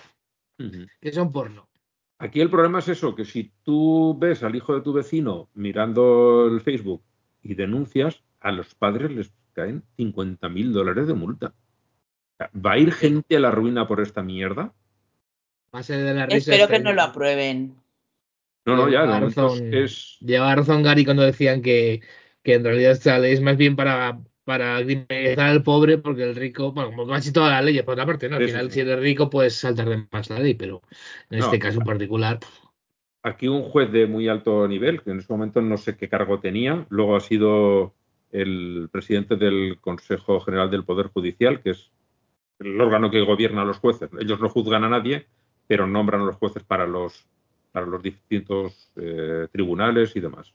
que 0.99 1.11
son 1.11 1.31
porno. 1.31 1.69
Aquí 2.17 2.41
el 2.41 2.49
problema 2.49 2.79
es 2.79 2.89
eso, 2.89 3.15
que 3.15 3.25
si 3.25 3.51
tú 3.63 4.17
ves 4.17 4.43
al 4.43 4.55
hijo 4.55 4.73
de 4.73 4.81
tu 4.81 4.93
vecino 4.93 5.49
mirando 5.53 6.47
el 6.47 6.61
Facebook 6.61 7.03
y 7.41 7.55
denuncias, 7.55 8.23
a 8.39 8.51
los 8.51 8.75
padres 8.75 9.11
les 9.11 9.31
caen 9.53 9.83
50 9.97 10.49
mil 10.49 10.73
dólares 10.73 11.07
de 11.07 11.13
multa. 11.13 11.53
¿Va 12.53 12.73
a 12.73 12.77
ir 12.77 12.91
gente 12.91 13.37
a 13.37 13.39
la 13.39 13.51
ruina 13.51 13.87
por 13.87 14.01
esta 14.01 14.21
mierda? 14.21 14.73
Va 15.73 15.79
a 15.79 15.83
ser 15.83 16.03
de 16.03 16.13
la 16.13 16.25
risa. 16.25 16.51
Espero 16.51 16.67
que 16.67 16.79
no 16.79 16.93
lo 16.93 17.01
aprueben. 17.01 17.75
No, 18.65 18.75
no, 18.75 18.89
ya, 18.89 19.03
Lleva 19.05 19.19
razón. 19.19 19.73
es... 19.73 20.17
Lleva 20.19 20.55
razón 20.55 20.83
Gary 20.83 21.05
cuando 21.05 21.23
decían 21.23 21.61
que, 21.61 22.01
que 22.43 22.55
en 22.55 22.63
realidad 22.63 22.93
esta 22.93 23.19
ley 23.19 23.33
es 23.33 23.41
más 23.41 23.57
bien 23.57 23.75
para 23.75 24.19
para 24.43 24.77
criminalizar 24.83 25.47
al 25.49 25.63
pobre, 25.63 25.97
porque 25.97 26.23
el 26.23 26.35
rico, 26.35 26.71
bueno, 26.73 26.89
como 26.91 27.07
casi 27.07 27.31
todas 27.31 27.51
las 27.51 27.63
leyes, 27.65 27.83
por 27.83 27.93
otra 27.93 28.05
parte, 28.05 28.29
¿no? 28.29 28.35
Al 28.37 28.43
final, 28.43 28.71
si 28.71 28.81
eres 28.81 28.99
rico, 28.99 29.29
puedes 29.29 29.55
saltar 29.55 29.89
de 29.89 30.07
más 30.11 30.29
la 30.29 30.39
ley, 30.39 30.53
pero 30.55 30.81
en 31.29 31.39
No, 31.39 31.45
este 31.45 31.59
caso 31.59 31.79
en 31.79 31.85
particular, 31.85 32.39
Aquí 33.21 33.47
un 33.47 33.63
juez 33.63 33.91
de 33.91 34.05
muy 34.05 34.27
alto 34.27 34.67
nivel, 34.67 35.01
que 35.01 35.11
en 35.11 35.19
ese 35.19 35.31
momento 35.31 35.61
no 35.61 35.77
sé 35.77 35.95
qué 35.95 36.09
cargo 36.09 36.39
tenía, 36.39 36.85
luego 36.89 37.15
ha 37.15 37.21
sido 37.21 37.95
el 38.31 38.89
presidente 38.91 39.37
del 39.37 39.79
Consejo 39.79 40.41
General 40.41 40.69
del 40.69 40.83
Poder 40.83 41.07
Judicial, 41.07 41.61
que 41.61 41.69
es 41.71 41.91
el 42.59 42.79
órgano 42.81 43.11
que 43.11 43.21
gobierna 43.21 43.61
a 43.63 43.65
los 43.65 43.79
jueces. 43.79 44.09
Ellos 44.19 44.41
no 44.41 44.49
juzgan 44.49 44.83
a 44.83 44.89
nadie, 44.89 45.27
pero 45.67 45.87
nombran 45.87 46.21
a 46.21 46.25
los 46.25 46.35
jueces 46.37 46.63
para 46.63 46.87
los, 46.87 47.27
para 47.71 47.85
los 47.85 48.03
distintos 48.03 48.91
eh, 48.97 49.47
tribunales 49.51 50.15
y 50.15 50.19
demás. 50.21 50.53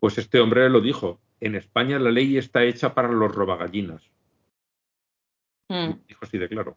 Pues 0.00 0.18
este 0.18 0.40
hombre 0.40 0.70
lo 0.70 0.80
dijo, 0.80 1.20
en 1.40 1.54
España 1.54 1.98
la 1.98 2.10
ley 2.10 2.36
está 2.36 2.64
hecha 2.64 2.94
para 2.94 3.08
los 3.08 3.34
robagallinas. 3.34 4.02
Mm. 5.68 5.92
Dijo 6.06 6.20
así 6.24 6.38
de 6.38 6.48
claro. 6.48 6.76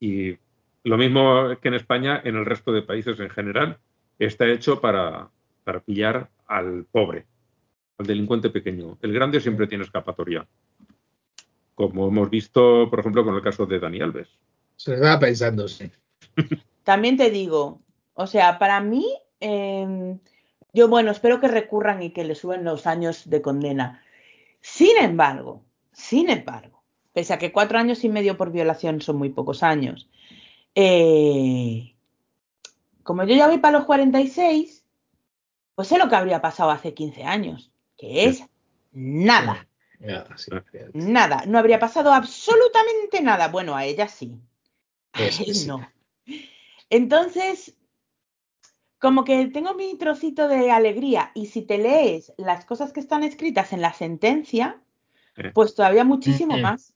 Y 0.00 0.36
lo 0.82 0.98
mismo 0.98 1.56
que 1.60 1.68
en 1.68 1.74
España, 1.74 2.20
en 2.24 2.36
el 2.36 2.44
resto 2.44 2.72
de 2.72 2.82
países 2.82 3.18
en 3.20 3.30
general, 3.30 3.78
está 4.18 4.46
hecho 4.46 4.80
para, 4.80 5.30
para 5.64 5.80
pillar 5.80 6.30
al 6.46 6.84
pobre, 6.84 7.26
al 7.98 8.06
delincuente 8.06 8.50
pequeño. 8.50 8.98
El 9.00 9.12
grande 9.12 9.40
siempre 9.40 9.66
tiene 9.66 9.84
escapatoria. 9.84 10.46
Como 11.74 12.08
hemos 12.08 12.30
visto, 12.30 12.88
por 12.90 13.00
ejemplo, 13.00 13.24
con 13.24 13.34
el 13.34 13.42
caso 13.42 13.66
de 13.66 13.80
Dani 13.80 14.00
Alves. 14.00 14.28
se 14.76 14.90
lo 14.90 14.96
estaba 14.96 15.18
pensando, 15.18 15.66
sí. 15.68 15.90
También 16.84 17.16
te 17.16 17.30
digo, 17.30 17.80
o 18.12 18.26
sea, 18.26 18.58
para 18.58 18.80
mí, 18.80 19.06
eh, 19.40 20.18
yo, 20.74 20.88
bueno, 20.88 21.12
espero 21.12 21.40
que 21.40 21.48
recurran 21.48 22.02
y 22.02 22.10
que 22.10 22.24
le 22.24 22.34
suben 22.34 22.64
los 22.64 22.86
años 22.86 23.30
de 23.30 23.40
condena. 23.40 24.02
Sin 24.60 24.96
embargo, 24.98 25.62
sin 25.92 26.28
embargo, 26.28 26.82
pese 27.12 27.32
a 27.32 27.38
que 27.38 27.52
cuatro 27.52 27.78
años 27.78 28.02
y 28.04 28.08
medio 28.08 28.36
por 28.36 28.50
violación 28.50 29.00
son 29.00 29.16
muy 29.16 29.30
pocos 29.30 29.62
años, 29.62 30.10
eh, 30.74 31.94
como 33.04 33.22
yo 33.24 33.36
ya 33.36 33.46
voy 33.46 33.58
para 33.58 33.78
los 33.78 33.86
46, 33.86 34.84
pues 35.76 35.88
sé 35.88 35.98
lo 35.98 36.08
que 36.08 36.16
habría 36.16 36.42
pasado 36.42 36.70
hace 36.70 36.92
15 36.92 37.22
años, 37.22 37.70
que 37.96 38.24
es 38.24 38.44
nada. 38.92 39.68
Sí. 40.36 40.50
Nada, 40.92 41.44
no 41.46 41.58
habría 41.58 41.78
pasado 41.78 42.12
absolutamente 42.12 43.22
nada. 43.22 43.48
Bueno, 43.48 43.76
a 43.76 43.84
ella 43.84 44.08
sí. 44.08 44.38
A 45.12 45.22
él 45.22 45.66
no. 45.66 45.88
Entonces, 46.90 47.74
como 49.04 49.22
que 49.22 49.48
tengo 49.48 49.74
mi 49.74 49.98
trocito 49.98 50.48
de 50.48 50.70
alegría 50.70 51.30
y 51.34 51.44
si 51.44 51.60
te 51.60 51.76
lees 51.76 52.32
las 52.38 52.64
cosas 52.64 52.90
que 52.90 53.00
están 53.00 53.22
escritas 53.22 53.74
en 53.74 53.82
la 53.82 53.92
sentencia, 53.92 54.80
pues 55.52 55.74
todavía 55.74 56.04
muchísimo 56.04 56.56
más. 56.56 56.94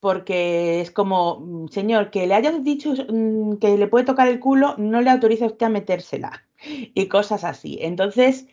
Porque 0.00 0.80
es 0.80 0.90
como, 0.90 1.40
mm, 1.40 1.68
señor, 1.68 2.10
que 2.10 2.26
le 2.26 2.32
hayas 2.32 2.64
dicho 2.64 2.94
mm, 2.94 3.56
que 3.56 3.76
le 3.76 3.88
puede 3.88 4.06
tocar 4.06 4.26
el 4.26 4.40
culo, 4.40 4.74
no 4.78 5.02
le 5.02 5.10
autoriza 5.10 5.44
a 5.44 5.48
usted 5.48 5.66
a 5.66 5.68
metérsela. 5.68 6.46
Y 6.94 7.08
cosas 7.08 7.44
así. 7.44 7.76
Entonces, 7.82 8.46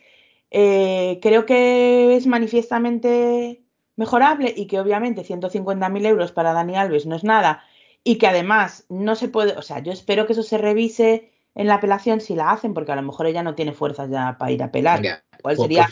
eh, 0.50 1.18
creo 1.22 1.46
que 1.46 2.14
es 2.14 2.26
manifiestamente 2.26 3.62
mejorable 3.96 4.52
y 4.54 4.66
que 4.66 4.80
obviamente 4.80 5.24
150.000 5.24 6.04
euros 6.04 6.30
para 6.30 6.52
Dani 6.52 6.76
Alves 6.76 7.06
no 7.06 7.16
es 7.16 7.24
nada 7.24 7.62
y 8.04 8.18
que 8.18 8.26
además 8.26 8.84
no 8.90 9.14
se 9.14 9.28
puede, 9.28 9.56
o 9.56 9.62
sea, 9.62 9.78
yo 9.78 9.92
espero 9.92 10.26
que 10.26 10.34
eso 10.34 10.42
se 10.42 10.58
revise 10.58 11.32
en 11.56 11.66
la 11.66 11.74
apelación 11.74 12.20
si 12.20 12.36
la 12.36 12.50
hacen, 12.52 12.72
porque 12.74 12.92
a 12.92 12.96
lo 12.96 13.02
mejor 13.02 13.26
ella 13.26 13.42
no 13.42 13.56
tiene 13.56 13.72
fuerzas 13.72 14.08
ya 14.10 14.36
para 14.38 14.52
ir 14.52 14.62
a 14.62 14.66
apelar, 14.66 15.00
cual 15.42 15.56
sería 15.64 15.82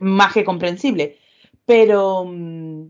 más 0.00 0.34
que 0.34 0.44
comprensible, 0.44 1.16
pero 1.64 2.24
mm, 2.26 2.88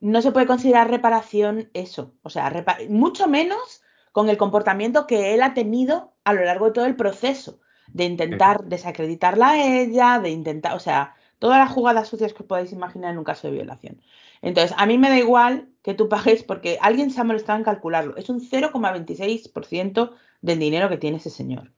no 0.00 0.22
se 0.22 0.30
puede 0.30 0.46
considerar 0.46 0.90
reparación 0.90 1.70
eso, 1.74 2.14
o 2.22 2.30
sea, 2.30 2.48
repa- 2.52 2.88
mucho 2.88 3.26
menos 3.26 3.82
con 4.12 4.28
el 4.28 4.36
comportamiento 4.36 5.06
que 5.06 5.34
él 5.34 5.42
ha 5.42 5.54
tenido 5.54 6.14
a 6.24 6.32
lo 6.34 6.44
largo 6.44 6.66
de 6.66 6.72
todo 6.72 6.84
el 6.86 6.96
proceso, 6.96 7.60
de 7.88 8.04
intentar 8.04 8.64
desacreditarla 8.64 9.50
a 9.50 9.80
ella, 9.80 10.18
de 10.20 10.30
intentar, 10.30 10.74
o 10.74 10.80
sea, 10.80 11.14
todas 11.38 11.58
las 11.58 11.70
jugadas 11.70 12.08
sucias 12.08 12.32
que 12.34 12.42
os 12.42 12.46
podáis 12.48 12.72
imaginar 12.72 13.12
en 13.12 13.18
un 13.18 13.24
caso 13.24 13.46
de 13.48 13.54
violación. 13.54 14.00
Entonces, 14.42 14.74
a 14.78 14.86
mí 14.86 14.98
me 14.98 15.08
da 15.08 15.18
igual 15.18 15.68
que 15.82 15.94
tú 15.94 16.08
pagues 16.08 16.42
porque 16.42 16.78
alguien 16.80 17.10
se 17.10 17.20
ha 17.20 17.24
molestado 17.24 17.58
en 17.58 17.64
calcularlo. 17.64 18.16
Es 18.16 18.28
un 18.28 18.40
0,26% 18.40 20.12
del 20.40 20.58
dinero 20.58 20.88
que 20.88 20.98
tiene 20.98 21.18
ese 21.18 21.30
señor. 21.30 21.72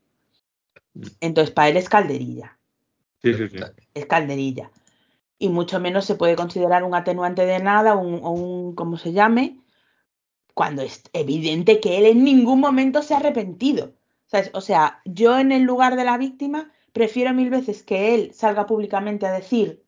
Entonces, 1.20 1.54
para 1.54 1.68
él 1.68 1.76
es 1.76 1.88
calderilla 1.88 2.58
Sí, 3.22 3.34
sí, 3.34 3.48
sí. 3.48 3.58
es 3.94 4.06
calderilla. 4.06 4.70
Y 5.38 5.48
mucho 5.48 5.80
menos 5.80 6.04
se 6.04 6.14
puede 6.16 6.36
considerar 6.36 6.84
un 6.84 6.94
atenuante 6.94 7.46
de 7.46 7.58
nada 7.60 7.94
o 7.94 8.00
un, 8.00 8.24
un 8.24 8.74
¿cómo 8.74 8.96
se 8.98 9.12
llame? 9.12 9.58
Cuando 10.54 10.82
es 10.82 11.02
evidente 11.12 11.80
que 11.80 11.98
él 11.98 12.06
en 12.06 12.24
ningún 12.24 12.60
momento 12.60 13.02
se 13.02 13.14
ha 13.14 13.18
arrepentido. 13.18 13.94
¿Sabes? 14.26 14.50
O 14.54 14.60
sea, 14.60 15.00
yo 15.04 15.38
en 15.38 15.52
el 15.52 15.62
lugar 15.62 15.96
de 15.96 16.04
la 16.04 16.18
víctima 16.18 16.70
prefiero 16.92 17.32
mil 17.34 17.50
veces 17.50 17.82
que 17.82 18.14
él 18.14 18.32
salga 18.34 18.66
públicamente 18.66 19.26
a 19.26 19.32
decir 19.32 19.82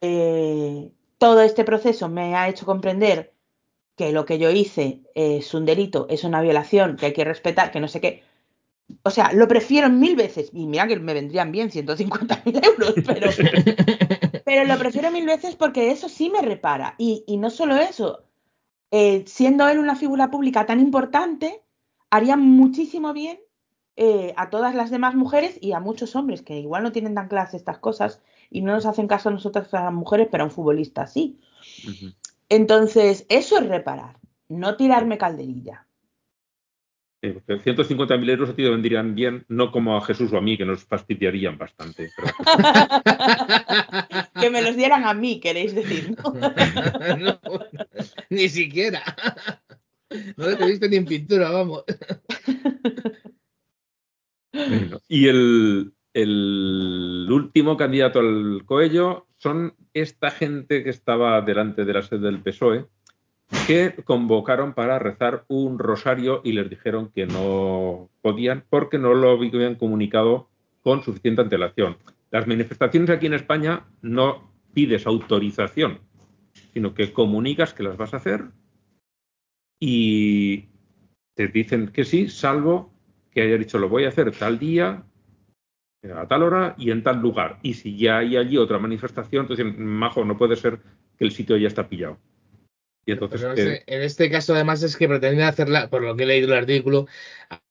eh, 0.00 0.92
todo 1.18 1.40
este 1.42 1.64
proceso 1.64 2.08
me 2.08 2.34
ha 2.36 2.48
hecho 2.48 2.66
comprender 2.66 3.34
que 3.98 4.12
lo 4.12 4.24
que 4.24 4.38
yo 4.38 4.50
hice 4.50 5.02
es 5.14 5.52
un 5.52 5.66
delito, 5.66 6.06
es 6.08 6.24
una 6.24 6.40
violación, 6.40 6.96
que 6.96 7.06
hay 7.06 7.12
que 7.12 7.24
respetar, 7.24 7.70
que 7.70 7.80
no 7.80 7.88
sé 7.88 8.00
qué. 8.00 8.22
O 9.02 9.10
sea, 9.10 9.32
lo 9.32 9.46
prefiero 9.48 9.90
mil 9.90 10.16
veces. 10.16 10.48
Y 10.54 10.66
mira 10.66 10.86
que 10.86 10.98
me 10.98 11.12
vendrían 11.12 11.52
bien 11.52 11.70
150.000 11.70 12.64
euros, 12.64 12.94
pero, 13.06 13.28
pero 14.44 14.64
lo 14.64 14.78
prefiero 14.78 15.10
mil 15.10 15.26
veces 15.26 15.56
porque 15.56 15.90
eso 15.90 16.08
sí 16.08 16.30
me 16.30 16.40
repara. 16.40 16.94
Y, 16.96 17.24
y 17.26 17.36
no 17.36 17.50
solo 17.50 17.76
eso, 17.76 18.24
eh, 18.92 19.24
siendo 19.26 19.68
él 19.68 19.78
una 19.78 19.96
figura 19.96 20.30
pública 20.30 20.64
tan 20.64 20.80
importante, 20.80 21.62
haría 22.08 22.36
muchísimo 22.36 23.12
bien 23.12 23.40
eh, 23.96 24.32
a 24.36 24.48
todas 24.48 24.76
las 24.76 24.90
demás 24.90 25.16
mujeres 25.16 25.58
y 25.60 25.72
a 25.72 25.80
muchos 25.80 26.14
hombres 26.14 26.42
que 26.42 26.60
igual 26.60 26.84
no 26.84 26.92
tienen 26.92 27.16
tan 27.16 27.26
claras 27.26 27.52
estas 27.52 27.78
cosas 27.78 28.22
y 28.48 28.62
no 28.62 28.72
nos 28.72 28.86
hacen 28.86 29.08
caso 29.08 29.28
a 29.28 29.32
nosotras 29.32 29.74
a 29.74 29.84
las 29.84 29.92
mujeres, 29.92 30.28
pero 30.30 30.44
a 30.44 30.46
un 30.46 30.52
futbolista 30.52 31.08
sí. 31.08 31.40
Ujú. 31.84 32.14
Entonces, 32.48 33.26
eso 33.28 33.58
es 33.58 33.68
reparar, 33.68 34.18
no 34.48 34.76
tirarme 34.76 35.18
calderilla. 35.18 35.84
Sí, 37.20 37.30
porque 37.30 37.58
150.000 37.58 38.30
euros 38.30 38.50
a 38.50 38.54
ti 38.54 38.62
te 38.62 38.70
vendrían 38.70 39.16
bien, 39.16 39.44
no 39.48 39.72
como 39.72 39.96
a 39.96 40.00
Jesús 40.02 40.32
o 40.32 40.38
a 40.38 40.40
mí, 40.40 40.56
que 40.56 40.64
nos 40.64 40.84
fastidiarían 40.84 41.58
bastante. 41.58 42.10
pero- 42.16 42.32
que 44.40 44.50
me 44.50 44.62
los 44.62 44.76
dieran 44.76 45.04
a 45.04 45.14
mí, 45.14 45.40
queréis 45.40 45.74
decir, 45.74 46.16
¿no? 46.16 46.32
No, 47.18 47.40
ni 48.30 48.48
siquiera. 48.48 49.02
No 50.36 50.48
lo 50.48 50.66
viste 50.66 50.88
ni 50.88 50.96
en 50.96 51.04
pintura, 51.06 51.50
vamos. 51.50 51.84
Bueno, 54.52 54.98
y 55.08 55.28
el, 55.28 55.92
el 56.14 57.28
último 57.30 57.76
candidato 57.76 58.20
al 58.20 58.62
Coello 58.64 59.26
son 59.38 59.74
esta 59.94 60.30
gente 60.30 60.84
que 60.84 60.90
estaba 60.90 61.40
delante 61.40 61.84
de 61.84 61.92
la 61.92 62.02
sede 62.02 62.26
del 62.26 62.42
PSOE, 62.42 62.86
que 63.66 63.94
convocaron 64.04 64.74
para 64.74 64.98
rezar 64.98 65.44
un 65.48 65.78
rosario 65.78 66.42
y 66.44 66.52
les 66.52 66.68
dijeron 66.68 67.10
que 67.14 67.26
no 67.26 68.10
podían 68.20 68.64
porque 68.68 68.98
no 68.98 69.14
lo 69.14 69.30
habían 69.30 69.76
comunicado 69.76 70.48
con 70.82 71.02
suficiente 71.02 71.42
antelación. 71.42 71.96
Las 72.30 72.46
manifestaciones 72.46 73.10
aquí 73.10 73.26
en 73.26 73.34
España 73.34 73.86
no 74.02 74.52
pides 74.74 75.06
autorización, 75.06 76.00
sino 76.74 76.92
que 76.92 77.12
comunicas 77.12 77.72
que 77.72 77.82
las 77.82 77.96
vas 77.96 78.12
a 78.12 78.18
hacer 78.18 78.44
y 79.80 80.66
te 81.34 81.48
dicen 81.48 81.88
que 81.88 82.04
sí, 82.04 82.28
salvo 82.28 82.92
que 83.30 83.42
haya 83.42 83.56
dicho 83.56 83.78
lo 83.78 83.88
voy 83.88 84.04
a 84.04 84.08
hacer 84.08 84.32
tal 84.32 84.58
día, 84.58 85.04
a 86.02 86.26
tal 86.28 86.42
hora 86.42 86.74
y 86.78 86.90
en 86.90 87.02
tal 87.02 87.20
lugar. 87.20 87.58
Y 87.62 87.74
si 87.74 87.96
ya 87.96 88.18
hay 88.18 88.36
allí 88.36 88.56
otra 88.56 88.78
manifestación, 88.78 89.42
entonces, 89.42 89.66
majo, 89.76 90.24
no 90.24 90.36
puede 90.38 90.56
ser 90.56 90.78
que 91.18 91.24
el 91.24 91.32
sitio 91.32 91.56
ya 91.56 91.68
está 91.68 91.88
pillado. 91.88 92.18
Y 93.04 93.12
entonces, 93.12 93.40
Pero 93.40 93.54
en, 93.54 93.58
eh, 93.58 93.72
este, 93.78 93.94
en 93.96 94.02
este 94.02 94.30
caso, 94.30 94.54
además, 94.54 94.82
es 94.82 94.94
que 94.96 95.08
pretenden 95.08 95.42
hacerla, 95.46 95.88
por 95.88 96.02
lo 96.02 96.14
que 96.14 96.24
he 96.24 96.26
leído 96.26 96.52
el 96.52 96.58
artículo, 96.58 97.06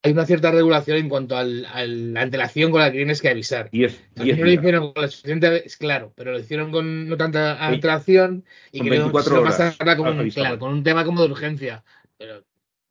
hay 0.01 0.11
una 0.11 0.25
cierta 0.25 0.51
regulación 0.51 0.97
en 0.97 1.09
cuanto 1.09 1.37
al- 1.37 1.65
a 1.67 1.85
la 1.85 2.21
antelación 2.21 2.71
con 2.71 2.81
la 2.81 2.91
que 2.91 2.97
tienes 2.97 3.21
que 3.21 3.29
avisar. 3.29 3.69
10 3.69 4.03
Aquí 4.19 4.33
no 4.33 4.45
lo 4.45 4.51
hicieron 4.51 4.93
con 4.93 5.01
la 5.03 5.07
suficiente, 5.09 5.65
es 5.65 5.77
claro, 5.77 6.11
pero 6.15 6.31
lo 6.31 6.39
hicieron 6.39 6.71
con 6.71 7.07
no 7.07 7.17
tanta 7.17 7.63
antelación 7.65 8.45
y 8.71 8.79
Con 8.79 8.87
creo 8.87 8.99
24 9.03 9.35
que 9.37 9.41
pasarla 9.43 9.95
con, 9.95 10.19
un- 10.19 10.29
claro, 10.31 10.57
con 10.59 10.73
un 10.73 10.83
tema 10.83 11.05
como 11.05 11.21
de 11.23 11.31
urgencia. 11.31 11.83
Pero 12.17 12.43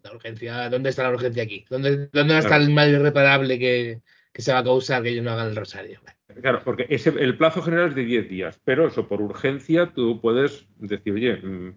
la 0.04 0.12
urgencia, 0.12 0.70
¿dónde 0.70 0.90
está 0.90 1.02
la 1.02 1.10
urgencia 1.10 1.42
aquí? 1.42 1.64
¿Dónde, 1.68 2.06
dónde 2.12 2.38
está 2.38 2.50
Claro. 2.50 2.62
el 2.64 2.70
mal 2.70 2.90
irreparable 2.90 3.58
que, 3.58 4.02
que 4.36 4.42
se 4.42 4.52
va 4.52 4.58
a 4.58 4.64
causar 4.64 5.02
que 5.02 5.08
ellos 5.08 5.24
no 5.24 5.30
hagan 5.30 5.48
el 5.48 5.56
rosario? 5.56 5.98
Claro, 6.42 6.60
porque 6.62 6.84
ese, 6.90 7.08
el 7.08 7.38
plazo 7.38 7.62
general 7.62 7.88
es 7.88 7.94
de 7.94 8.04
10 8.04 8.28
días, 8.28 8.60
pero 8.64 8.86
eso 8.86 9.08
por 9.08 9.22
urgencia 9.22 9.92
tú 9.94 10.20
puedes 10.20 10.66
decir, 10.76 11.14
oye, 11.14 11.36
mm, 11.36 11.74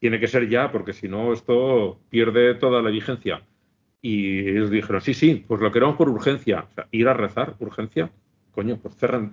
tiene 0.00 0.20
que 0.20 0.28
ser 0.28 0.46
ya, 0.50 0.70
porque 0.70 0.92
si 0.92 1.08
no 1.08 1.32
esto 1.32 1.98
pierde 2.10 2.54
toda 2.56 2.82
la 2.82 2.90
vigencia. 2.90 3.42
Y 4.02 4.40
ellos 4.50 4.68
dijeron, 4.68 5.00
sí, 5.00 5.14
sí, 5.14 5.46
pues 5.48 5.62
lo 5.62 5.72
queremos 5.72 5.96
por 5.96 6.10
urgencia. 6.10 6.66
O 6.70 6.74
sea, 6.74 6.88
ir 6.90 7.08
a 7.08 7.14
rezar, 7.14 7.54
urgencia, 7.58 8.10
coño, 8.52 8.78
pues 8.82 8.96
cerran, 8.96 9.32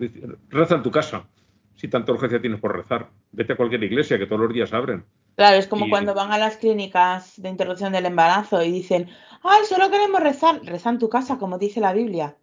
reza 0.49 0.75
en 0.75 0.83
tu 0.83 0.91
casa. 0.91 1.27
si 1.75 1.87
tanta 1.89 2.13
urgencia 2.13 2.39
tienes 2.39 2.61
por 2.61 2.73
rezar? 2.77 3.09
Vete 3.33 3.53
a 3.53 3.57
cualquier 3.57 3.83
iglesia 3.83 4.17
que 4.17 4.27
todos 4.27 4.41
los 4.43 4.53
días 4.53 4.71
abren. 4.71 5.03
Claro, 5.35 5.57
es 5.57 5.67
como 5.67 5.87
Y- 5.87 5.89
cuando 5.89 6.13
van 6.13 6.31
a 6.31 6.37
las 6.37 6.55
clínicas 6.57 7.33
de 7.41 7.49
interrupción 7.49 7.91
del 7.91 8.05
embarazo 8.05 8.63
y 8.63 8.71
dicen, 8.71 9.09
ay, 9.43 9.65
solo 9.67 9.89
queremos 9.89 10.21
rezar. 10.21 10.61
Reza 10.63 10.89
en 10.91 10.99
tu 10.99 11.09
casa, 11.09 11.37
como 11.39 11.57
dice 11.57 11.81
la 11.81 11.91
Biblia. 11.93 12.37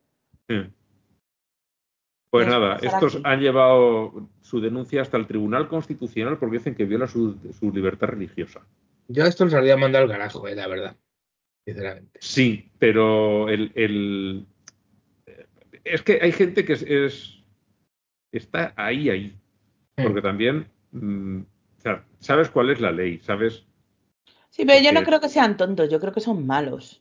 Sí. 0.48 0.56
Pues 2.30 2.46
nada, 2.46 2.76
estos 2.82 3.18
han 3.24 3.40
llevado 3.40 4.28
su 4.42 4.60
denuncia 4.60 5.00
hasta 5.02 5.16
el 5.16 5.26
Tribunal 5.26 5.68
Constitucional 5.68 6.38
porque 6.38 6.58
dicen 6.58 6.74
que 6.74 6.84
viola 6.84 7.06
su, 7.06 7.38
su 7.58 7.72
libertad 7.72 8.08
religiosa. 8.08 8.60
Yo 9.08 9.24
a 9.24 9.28
esto 9.28 9.44
los 9.46 9.54
habría 9.54 9.76
mandado 9.78 10.04
al 10.04 10.10
carajo, 10.10 10.46
eh, 10.46 10.54
la 10.54 10.66
verdad. 10.66 10.96
Sinceramente. 11.64 12.18
Sí, 12.22 12.70
pero 12.78 13.48
el, 13.48 13.72
el- 13.74 14.46
es 15.84 16.02
que 16.02 16.18
hay 16.20 16.32
gente 16.32 16.64
que 16.66 16.74
es, 16.74 16.82
es- 16.82 17.42
está 18.32 18.74
ahí, 18.76 19.08
ahí. 19.08 19.38
Porque 19.96 20.20
también, 20.22 20.66
mm, 20.92 21.40
o 21.40 21.80
sea, 21.80 22.04
sabes 22.20 22.50
cuál 22.50 22.68
es 22.70 22.80
la 22.80 22.92
ley, 22.92 23.20
sabes. 23.20 23.64
Sí, 24.50 24.64
pero 24.66 24.82
yo 24.82 24.92
no 24.92 25.02
creo 25.02 25.20
que 25.20 25.28
sean 25.30 25.56
tontos, 25.56 25.88
yo 25.90 25.98
creo 25.98 26.12
que 26.12 26.20
son 26.20 26.46
malos. 26.46 27.00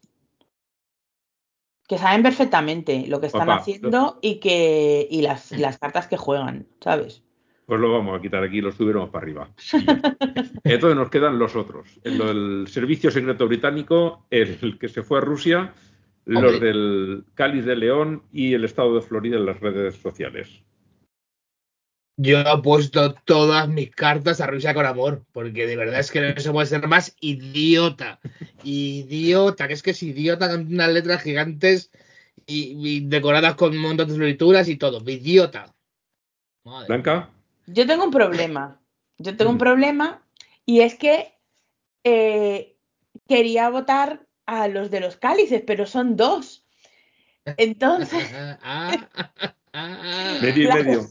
Que 1.88 1.97
saben 1.97 2.21
perfectamente 2.21 3.05
lo 3.07 3.19
que 3.21 3.27
están 3.27 3.47
Papá, 3.47 3.61
haciendo 3.61 4.19
y 4.21 4.35
que 4.39 5.07
y 5.09 5.21
las, 5.21 5.51
las 5.57 5.77
cartas 5.77 6.07
que 6.07 6.17
juegan, 6.17 6.67
¿sabes? 6.81 7.23
Pues 7.65 7.81
lo 7.81 7.91
vamos 7.91 8.17
a 8.17 8.21
quitar 8.21 8.43
aquí, 8.43 8.61
lo 8.61 8.71
subiremos 8.71 9.09
para 9.09 9.23
arriba. 9.23 9.49
Y. 10.63 10.73
Entonces 10.73 10.97
nos 10.97 11.09
quedan 11.09 11.39
los 11.39 11.55
otros. 11.55 11.99
El, 12.03 12.21
el 12.21 12.67
Servicio 12.67 13.11
Secreto 13.11 13.47
Británico, 13.47 14.25
el 14.29 14.77
que 14.79 14.89
se 14.89 15.03
fue 15.03 15.19
a 15.19 15.21
Rusia, 15.21 15.73
los 16.27 16.59
del 16.59 17.23
Cáliz 17.35 17.65
de 17.65 17.75
León 17.75 18.23
y 18.33 18.53
el 18.53 18.65
Estado 18.65 18.95
de 18.95 19.01
Florida 19.01 19.38
en 19.38 19.45
las 19.45 19.59
redes 19.59 19.95
sociales. 19.95 20.61
Yo 22.20 22.39
he 22.39 22.61
puesto 22.63 23.13
todas 23.13 23.70
mis 23.70 23.91
cartas 23.91 24.41
a 24.41 24.47
Rusia 24.47 24.74
con 24.74 24.86
amor, 24.88 25.24
porque 25.32 25.68
de 25.68 25.78
verdad 25.78 25.99
es 25.99 26.09
que 26.11 26.34
no 26.34 26.41
se 26.41 26.51
puede 26.51 26.65
ser 26.65 26.88
más 26.88 27.15
idiota. 27.20 28.20
Idiota, 28.63 29.68
que 29.68 29.74
es 29.76 29.84
que 29.84 29.91
es 29.91 30.01
idiota 30.01 30.49
con 30.49 30.65
unas 30.68 30.89
letras 30.91 31.22
gigantes 31.22 31.91
y, 32.47 32.74
y 32.88 32.99
decoradas 33.01 33.53
con 33.55 33.72
un 33.72 33.78
montón 33.78 34.07
de 34.07 34.15
florituras 34.15 34.68
y 34.68 34.78
todo. 34.78 34.99
Idiota. 35.07 35.76
Madre. 36.63 36.88
Blanca, 36.88 37.30
Yo 37.68 37.86
tengo 37.86 38.05
un 38.05 38.11
problema. 38.11 38.82
Yo 39.20 39.36
tengo 39.38 39.51
un 39.51 39.57
Mm. 39.57 39.59
problema 39.59 40.24
y 40.65 40.82
es 40.82 40.95
que 40.95 41.34
eh, 42.03 42.78
quería 43.28 43.70
votar 43.70 44.26
a 44.45 44.68
los 44.68 44.89
de 44.89 45.01
los 45.01 45.18
cálices, 45.18 45.61
pero 45.65 45.86
son 45.86 46.15
dos. 46.15 46.65
Entonces, 47.57 48.30
Ah, 48.34 48.57
ah, 48.63 49.32
ah, 49.38 49.53
ah. 49.74 50.39
medio 50.41 50.63
y 50.63 50.65
Claro. 50.65 50.84
medio. 50.84 51.09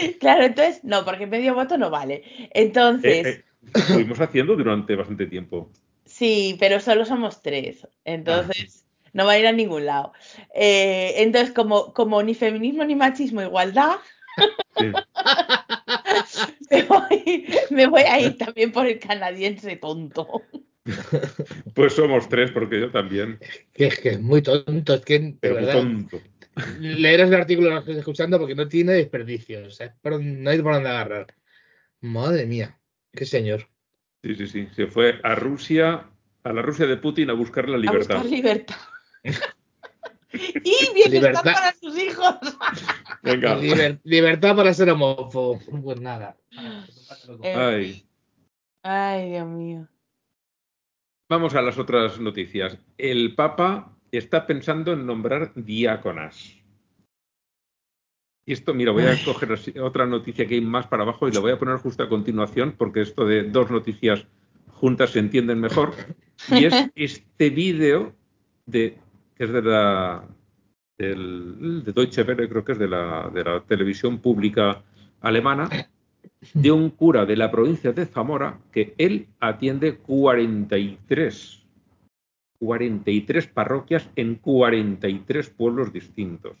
claro, 0.20 0.44
entonces, 0.44 0.82
no, 0.84 1.04
porque 1.04 1.26
medio 1.26 1.54
voto 1.54 1.76
no 1.78 1.90
vale. 1.90 2.22
Entonces, 2.52 3.26
Eh, 3.26 3.30
eh, 3.30 3.44
estuvimos 3.74 4.20
haciendo 4.20 4.56
durante 4.56 4.94
bastante 4.96 5.26
tiempo. 5.26 5.70
sí, 6.04 6.56
pero 6.60 6.80
solo 6.80 7.04
somos 7.04 7.42
tres. 7.42 7.86
Entonces, 8.04 8.84
no 9.12 9.26
va 9.26 9.32
a 9.32 9.38
ir 9.38 9.46
a 9.46 9.52
ningún 9.52 9.86
lado. 9.86 10.12
Eh, 10.54 11.14
entonces, 11.18 11.52
como, 11.52 11.92
como 11.92 12.22
ni 12.22 12.34
feminismo 12.34 12.84
ni 12.84 12.94
machismo, 12.94 13.42
igualdad, 13.42 13.96
Sí. 14.78 14.90
me 16.70 16.82
voy, 16.84 17.46
me 17.70 17.86
voy 17.86 18.02
a 18.02 18.20
ir 18.20 18.38
también 18.38 18.72
por 18.72 18.86
el 18.86 18.98
canadiense 18.98 19.76
tonto. 19.76 20.42
Pues 21.74 21.92
somos 21.92 22.28
tres, 22.28 22.50
porque 22.50 22.80
yo 22.80 22.90
también. 22.90 23.38
Que 23.72 23.86
es 23.86 24.00
que 24.00 24.08
es 24.10 24.20
muy 24.20 24.42
tonto, 24.42 24.94
es 24.94 25.04
que 25.04 25.18
de 25.18 25.52
verdad. 25.52 25.72
tonto. 25.74 26.20
Leer 26.80 27.20
el 27.20 27.34
artículo 27.34 27.70
que 27.70 27.76
estoy 27.78 27.96
escuchando 27.98 28.38
porque 28.38 28.54
no 28.54 28.68
tiene 28.68 28.92
desperdicio. 28.92 29.66
O 29.66 29.70
sea, 29.70 29.94
no 30.04 30.50
hay 30.50 30.60
por 30.62 30.74
dónde 30.74 30.88
agarrar. 30.90 31.34
Madre 32.00 32.46
mía, 32.46 32.78
qué 33.12 33.24
señor. 33.24 33.68
Sí, 34.22 34.34
sí, 34.34 34.46
sí. 34.46 34.68
Se 34.74 34.86
fue 34.86 35.18
a 35.22 35.34
Rusia, 35.34 36.10
a 36.44 36.52
la 36.52 36.62
Rusia 36.62 36.86
de 36.86 36.96
Putin 36.96 37.30
a 37.30 37.34
buscar 37.34 37.68
la 37.68 37.76
A 37.76 37.80
libertad. 37.80 38.16
buscar 38.16 38.30
libertad. 38.30 38.76
y 40.32 40.94
bienestar 40.94 41.10
Libertad. 41.10 41.42
para 41.42 41.74
sus 41.74 41.98
hijos. 41.98 42.34
Venga. 43.22 43.56
Liber- 43.56 44.00
libertad 44.04 44.56
para 44.56 44.72
ser 44.74 44.90
homófobo. 44.90 45.58
Pues 45.82 46.00
nada. 46.00 46.36
Eh, 47.42 47.54
Ay. 47.54 48.06
Ay, 48.82 49.30
Dios 49.30 49.46
mío. 49.46 49.88
Vamos 51.28 51.54
a 51.54 51.62
las 51.62 51.78
otras 51.78 52.18
noticias. 52.20 52.78
El 52.98 53.34
Papa 53.34 53.91
está 54.18 54.46
pensando 54.46 54.92
en 54.92 55.06
nombrar 55.06 55.52
diáconas. 55.54 56.58
Y 58.44 58.52
esto, 58.52 58.74
mira, 58.74 58.90
voy 58.92 59.04
a 59.04 59.16
coger 59.24 59.52
así- 59.52 59.78
otra 59.78 60.04
noticia 60.04 60.46
que 60.46 60.54
hay 60.56 60.60
más 60.60 60.86
para 60.86 61.04
abajo 61.04 61.28
y 61.28 61.32
la 61.32 61.40
voy 61.40 61.52
a 61.52 61.58
poner 61.58 61.76
justo 61.76 62.02
a 62.02 62.08
continuación 62.08 62.74
porque 62.76 63.00
esto 63.00 63.24
de 63.24 63.44
dos 63.44 63.70
noticias 63.70 64.26
juntas 64.68 65.10
se 65.10 65.20
entienden 65.20 65.60
mejor. 65.60 65.94
Y 66.50 66.64
es 66.64 66.74
este 66.96 67.50
vídeo 67.50 68.14
de 68.66 68.98
que 69.36 69.44
es 69.44 69.52
de 69.52 69.62
la 69.62 70.24
del, 70.98 71.82
de 71.84 71.92
Deutsche 71.92 72.22
Welle, 72.22 72.48
creo 72.48 72.64
que 72.64 72.72
es 72.72 72.78
de 72.78 72.88
la, 72.88 73.30
de 73.32 73.44
la 73.44 73.60
televisión 73.60 74.18
pública 74.18 74.82
alemana, 75.20 75.68
de 76.52 76.70
un 76.72 76.90
cura 76.90 77.24
de 77.24 77.36
la 77.36 77.50
provincia 77.50 77.92
de 77.92 78.06
Zamora 78.06 78.58
que 78.72 78.94
él 78.98 79.28
atiende 79.40 79.96
43, 79.98 81.61
43 82.66 83.48
parroquias 83.48 84.08
en 84.14 84.36
43 84.36 85.50
pueblos 85.50 85.92
distintos. 85.92 86.56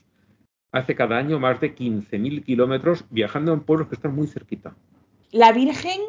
Hace 0.72 0.96
cada 0.96 1.16
año 1.16 1.38
más 1.38 1.60
de 1.60 1.76
15.000 1.76 2.42
kilómetros 2.44 3.04
viajando 3.10 3.52
en 3.52 3.60
pueblos 3.60 3.86
que 3.86 3.94
están 3.94 4.12
muy 4.12 4.26
cerquita. 4.26 4.74
La 5.30 5.52
Virgen, 5.52 6.00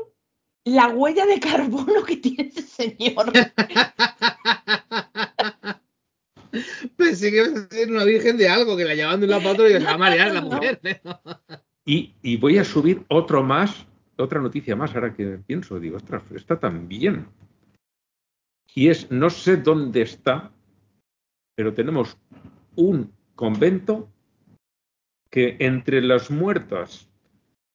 la 0.65 0.87
huella 0.89 1.27
de 1.27 1.39
carbono 1.39 2.03
que 2.07 2.17
tiene 2.17 2.49
ese 2.49 2.63
señor. 2.63 3.31
Pensé 6.97 7.29
que 7.29 7.37
ibas 7.37 7.53
a 7.53 7.67
ser 7.67 7.91
una 7.91 8.03
virgen 8.03 8.37
de 8.37 8.49
algo, 8.49 8.75
que 8.75 8.85
la 8.85 8.95
llevaban 8.95 9.19
de 9.19 9.25
un 9.27 9.31
lado 9.31 9.43
para 9.43 9.53
otro 9.53 9.69
y 9.69 9.73
se 9.73 9.79
va 9.79 9.91
a 9.91 9.97
marear 9.97 10.33
la 10.33 10.41
No. 10.41 10.49
mujer. 10.49 10.79
Y, 11.85 12.13
y 12.23 12.37
voy 12.37 12.57
a 12.57 12.63
subir 12.63 13.03
otro 13.09 13.43
más, 13.43 13.85
otra 14.17 14.39
noticia 14.41 14.75
más, 14.75 14.95
ahora 14.95 15.13
que 15.13 15.39
pienso, 15.45 15.79
digo, 15.79 15.97
ostras, 15.97 16.23
está 16.33 16.59
tan 16.59 16.87
bien. 16.87 17.27
Y 18.75 18.89
es, 18.89 19.11
no 19.11 19.29
sé 19.29 19.57
dónde 19.57 20.01
está, 20.01 20.51
pero 21.55 21.73
tenemos 21.73 22.17
un 22.75 23.11
convento 23.35 24.09
que 25.29 25.57
entre 25.59 26.01
las 26.01 26.31
muertas 26.31 27.09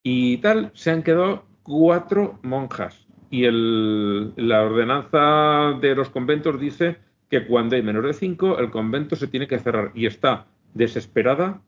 y 0.03 0.39
tal 0.39 0.71
se 0.75 0.91
han 0.91 1.03
quedado 1.03 1.45
cuatro 1.63 2.39
monjas. 2.43 3.07
Y 3.31 3.45
el- 3.45 4.33
la 4.37 4.63
ordenanza 4.63 5.79
de 5.81 5.95
los 5.95 6.09
conventos 6.11 6.59
dice 6.59 6.99
que 7.29 7.47
cuando 7.47 7.77
hay 7.77 7.83
menos 7.83 8.05
de 8.05 8.15
cinco, 8.15 8.59
el 8.59 8.71
convento 8.71 9.17
se 9.17 9.29
tiene 9.29 9.47
que 9.47 9.59
cerrar. 9.59 9.93
Y 9.95 10.07
está 10.07 10.47
desesperada 10.75 11.63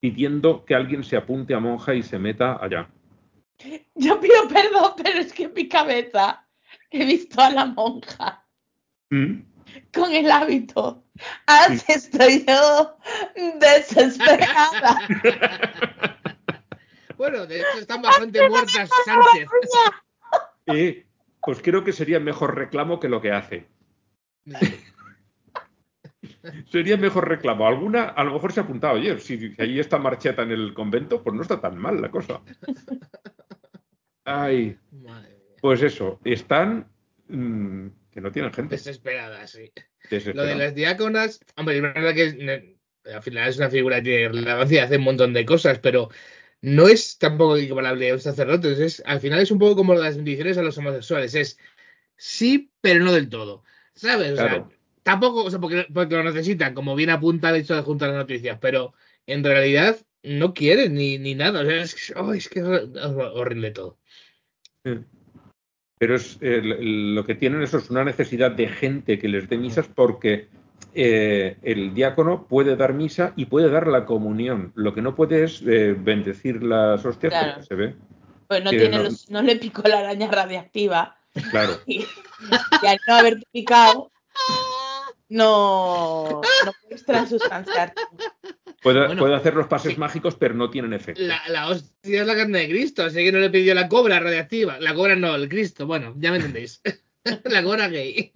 pidiendo 0.00 0.64
que 0.64 0.74
alguien 0.74 1.02
se 1.04 1.16
apunte 1.16 1.54
a 1.54 1.60
monja 1.60 1.94
y 1.94 2.02
se 2.02 2.18
meta 2.18 2.58
allá. 2.62 2.88
Yo 3.94 4.20
pido 4.20 4.48
perdón, 4.48 4.92
pero 5.02 5.18
es 5.18 5.32
que 5.32 5.44
en 5.44 5.54
mi 5.54 5.68
cabeza 5.68 6.43
he 6.90 7.04
visto 7.04 7.40
a 7.40 7.50
la 7.50 7.66
monja 7.66 8.46
¿Mm? 9.10 9.40
con 9.92 10.12
el 10.12 10.30
hábito. 10.30 11.04
Así 11.46 11.92
estoy 11.92 12.44
yo 12.46 12.96
desesperada. 13.60 15.00
Bueno, 17.16 17.46
de 17.46 17.60
hecho 17.60 17.78
están 17.78 18.02
bastante 18.02 18.48
muertas 18.48 18.90
Sánchez. 19.04 19.48
Eh, 20.66 21.06
pues 21.40 21.60
creo 21.62 21.84
que 21.84 21.92
sería 21.92 22.20
mejor 22.20 22.56
reclamo 22.56 22.98
que 22.98 23.08
lo 23.08 23.20
que 23.20 23.32
hace. 23.32 23.68
Sería 26.70 26.96
mejor 26.96 27.28
reclamo. 27.28 27.66
Alguna, 27.66 28.04
a 28.04 28.24
lo 28.24 28.32
mejor 28.32 28.52
se 28.52 28.60
ha 28.60 28.64
apuntado, 28.64 28.94
oye, 28.94 29.18
si 29.18 29.54
ahí 29.58 29.78
está 29.78 29.98
Marcheta 29.98 30.42
en 30.42 30.50
el 30.50 30.74
convento, 30.74 31.22
pues 31.22 31.34
no 31.34 31.42
está 31.42 31.60
tan 31.60 31.78
mal 31.78 32.00
la 32.00 32.10
cosa. 32.10 32.40
Ay, 34.24 34.78
Madre 34.90 35.28
mía. 35.36 35.43
Pues 35.64 35.80
eso, 35.80 36.20
están 36.26 36.86
mm, 37.26 37.86
que 38.12 38.20
no 38.20 38.30
tienen 38.30 38.52
gente. 38.52 38.76
Desesperada, 38.76 39.46
sí. 39.46 39.72
Lo 40.34 40.42
de 40.42 40.56
las 40.56 40.74
diáconas, 40.74 41.40
hombre, 41.56 41.76
es 41.76 41.80
verdad 41.80 42.14
que 42.14 42.76
al 43.10 43.22
final 43.22 43.48
es 43.48 43.56
una 43.56 43.70
figura 43.70 43.96
que 43.96 44.02
tiene 44.02 44.28
relevancia 44.28 44.76
y 44.76 44.84
hace 44.84 44.98
un 44.98 45.04
montón 45.04 45.32
de 45.32 45.46
cosas, 45.46 45.78
pero 45.78 46.10
no 46.60 46.86
es 46.86 47.16
tampoco 47.16 47.56
equivalable 47.56 48.10
a 48.10 48.12
un 48.12 48.20
sacerdote. 48.20 48.72
Es, 48.84 49.02
al 49.06 49.20
final 49.20 49.40
es 49.40 49.50
un 49.50 49.58
poco 49.58 49.74
como 49.74 49.94
las 49.94 50.16
bendiciones 50.18 50.58
a 50.58 50.62
los 50.62 50.76
homosexuales. 50.76 51.34
Es 51.34 51.58
sí, 52.18 52.70
pero 52.82 53.02
no 53.02 53.14
del 53.14 53.30
todo. 53.30 53.64
¿Sabes? 53.94 54.32
O 54.32 54.36
sea, 54.36 54.68
tampoco, 55.02 55.44
o 55.44 55.50
sea, 55.50 55.60
porque, 55.60 55.86
porque 55.94 56.14
lo 56.16 56.24
necesitan, 56.24 56.74
como 56.74 56.94
bien 56.94 57.08
apunta 57.08 57.48
el 57.48 57.56
hecho 57.56 57.74
de 57.74 57.80
juntar 57.80 58.10
las 58.10 58.18
noticias, 58.18 58.58
pero 58.60 58.92
en 59.26 59.42
realidad 59.42 59.96
no 60.22 60.52
quieren 60.52 60.92
ni, 60.92 61.16
ni 61.16 61.34
nada. 61.34 61.62
O 61.62 61.64
sea, 61.64 61.80
es, 61.80 61.94
que- 61.94 62.12
ay, 62.14 62.36
es 62.36 62.50
que 62.50 62.60
es 62.60 62.66
horrible 62.66 63.70
todo. 63.70 63.98
Sí. 64.84 64.92
Pero 65.98 66.16
es, 66.16 66.38
lo 66.40 67.24
que 67.24 67.34
tienen 67.34 67.62
eso 67.62 67.78
es 67.78 67.88
una 67.90 68.04
necesidad 68.04 68.50
de 68.50 68.68
gente 68.68 69.18
que 69.18 69.28
les 69.28 69.48
dé 69.48 69.56
misas 69.56 69.86
porque 69.86 70.48
eh, 70.92 71.56
el 71.62 71.94
diácono 71.94 72.46
puede 72.48 72.76
dar 72.76 72.92
misa 72.94 73.32
y 73.36 73.46
puede 73.46 73.70
dar 73.70 73.86
la 73.86 74.04
comunión. 74.04 74.72
Lo 74.74 74.92
que 74.94 75.02
no 75.02 75.14
puede 75.14 75.44
es 75.44 75.62
eh, 75.66 75.94
bendecir 75.98 76.62
las 76.62 77.04
hostias 77.04 77.32
Claro. 77.32 77.52
porque 77.54 77.66
se 77.66 77.74
ve. 77.74 77.94
Pues 78.48 78.62
no, 78.64 78.70
tiene 78.70 78.88
no- 78.96 79.02
los- 79.04 79.30
no 79.30 79.40
le 79.42 79.56
picó 79.56 79.82
la 79.88 80.00
araña 80.00 80.28
radiactiva. 80.30 81.16
Claro. 81.50 81.78
Y, 81.86 82.04
y 82.82 82.86
al 82.86 82.98
no 83.06 83.14
haber 83.14 83.40
picado, 83.52 84.10
no, 85.28 86.40
no 86.64 86.72
puedes 86.82 87.04
transustanciarte. 87.04 88.02
Puede, 88.84 89.06
Bueno, 89.06 89.18
puede 89.22 89.34
hacer 89.34 89.54
los 89.54 89.66
pases 89.66 89.94
sí. 89.94 89.98
mágicos, 89.98 90.34
pero 90.36 90.52
no 90.54 90.68
tienen 90.68 90.92
efecto. 90.92 91.22
La, 91.22 91.40
la 91.48 91.68
hostia 91.68 92.20
es 92.20 92.26
la 92.26 92.36
carne 92.36 92.58
de 92.58 92.68
Cristo, 92.68 93.02
así 93.02 93.16
que 93.24 93.32
no 93.32 93.38
le 93.38 93.48
pidió 93.48 93.74
la 93.74 93.88
cobra 93.88 94.20
radiactiva. 94.20 94.78
La 94.78 94.94
cobra 94.94 95.16
no, 95.16 95.34
el 95.34 95.48
Cristo, 95.48 95.86
bueno, 95.86 96.14
ya 96.18 96.30
me 96.30 96.36
entendéis. 96.36 96.82
la 97.44 97.62
cobra 97.62 97.88
gay. 97.88 98.30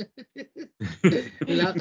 la, 1.47 1.75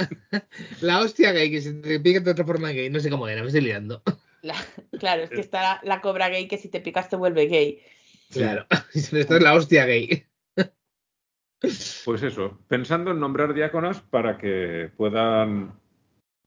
la 0.82 1.00
hostia 1.00 1.32
gay, 1.32 1.50
que 1.50 1.62
se 1.62 1.76
te 1.76 1.98
pica 2.02 2.20
de 2.20 2.32
otra 2.32 2.44
forma 2.44 2.72
gay, 2.72 2.90
no 2.90 3.00
sé 3.00 3.10
cómo 3.10 3.30
era, 3.30 3.40
me 3.42 3.48
estoy 3.48 3.62
liando. 3.62 4.04
La- 4.42 4.66
claro, 5.00 5.24
es 5.24 5.30
que 5.30 5.40
está 5.40 5.62
la, 5.62 5.80
la 5.84 6.02
cobra 6.02 6.28
gay 6.28 6.50
que 6.50 6.58
si 6.58 6.68
te 6.68 6.82
picas 6.82 7.08
te 7.10 7.16
vuelve 7.16 7.46
gay. 7.48 7.82
Claro, 8.34 8.68
esto 8.94 9.18
es 9.38 9.42
la 9.42 9.54
hostia 9.54 9.86
gay. 9.86 10.26
Pues 12.04 12.22
eso, 12.22 12.60
pensando 12.68 13.12
en 13.12 13.22
nombrar 13.22 13.54
diáconas 13.54 14.02
para 14.02 14.38
que 14.38 14.92
puedan 14.98 15.80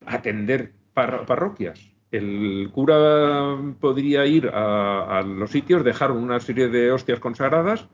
atender 0.05 0.75
par- 0.93 1.25
parroquias. 1.25 1.81
El 2.11 2.71
cura 2.73 3.57
podría 3.81 4.27
ir 4.27 4.49
a, 4.49 5.19
a 5.19 5.23
los 5.23 5.51
sitios, 5.51 5.85
dejar 5.85 6.11
una 6.11 6.41
serie 6.41 6.69
de 6.69 6.91
hostias 6.91 7.21
consagradas 7.21 7.89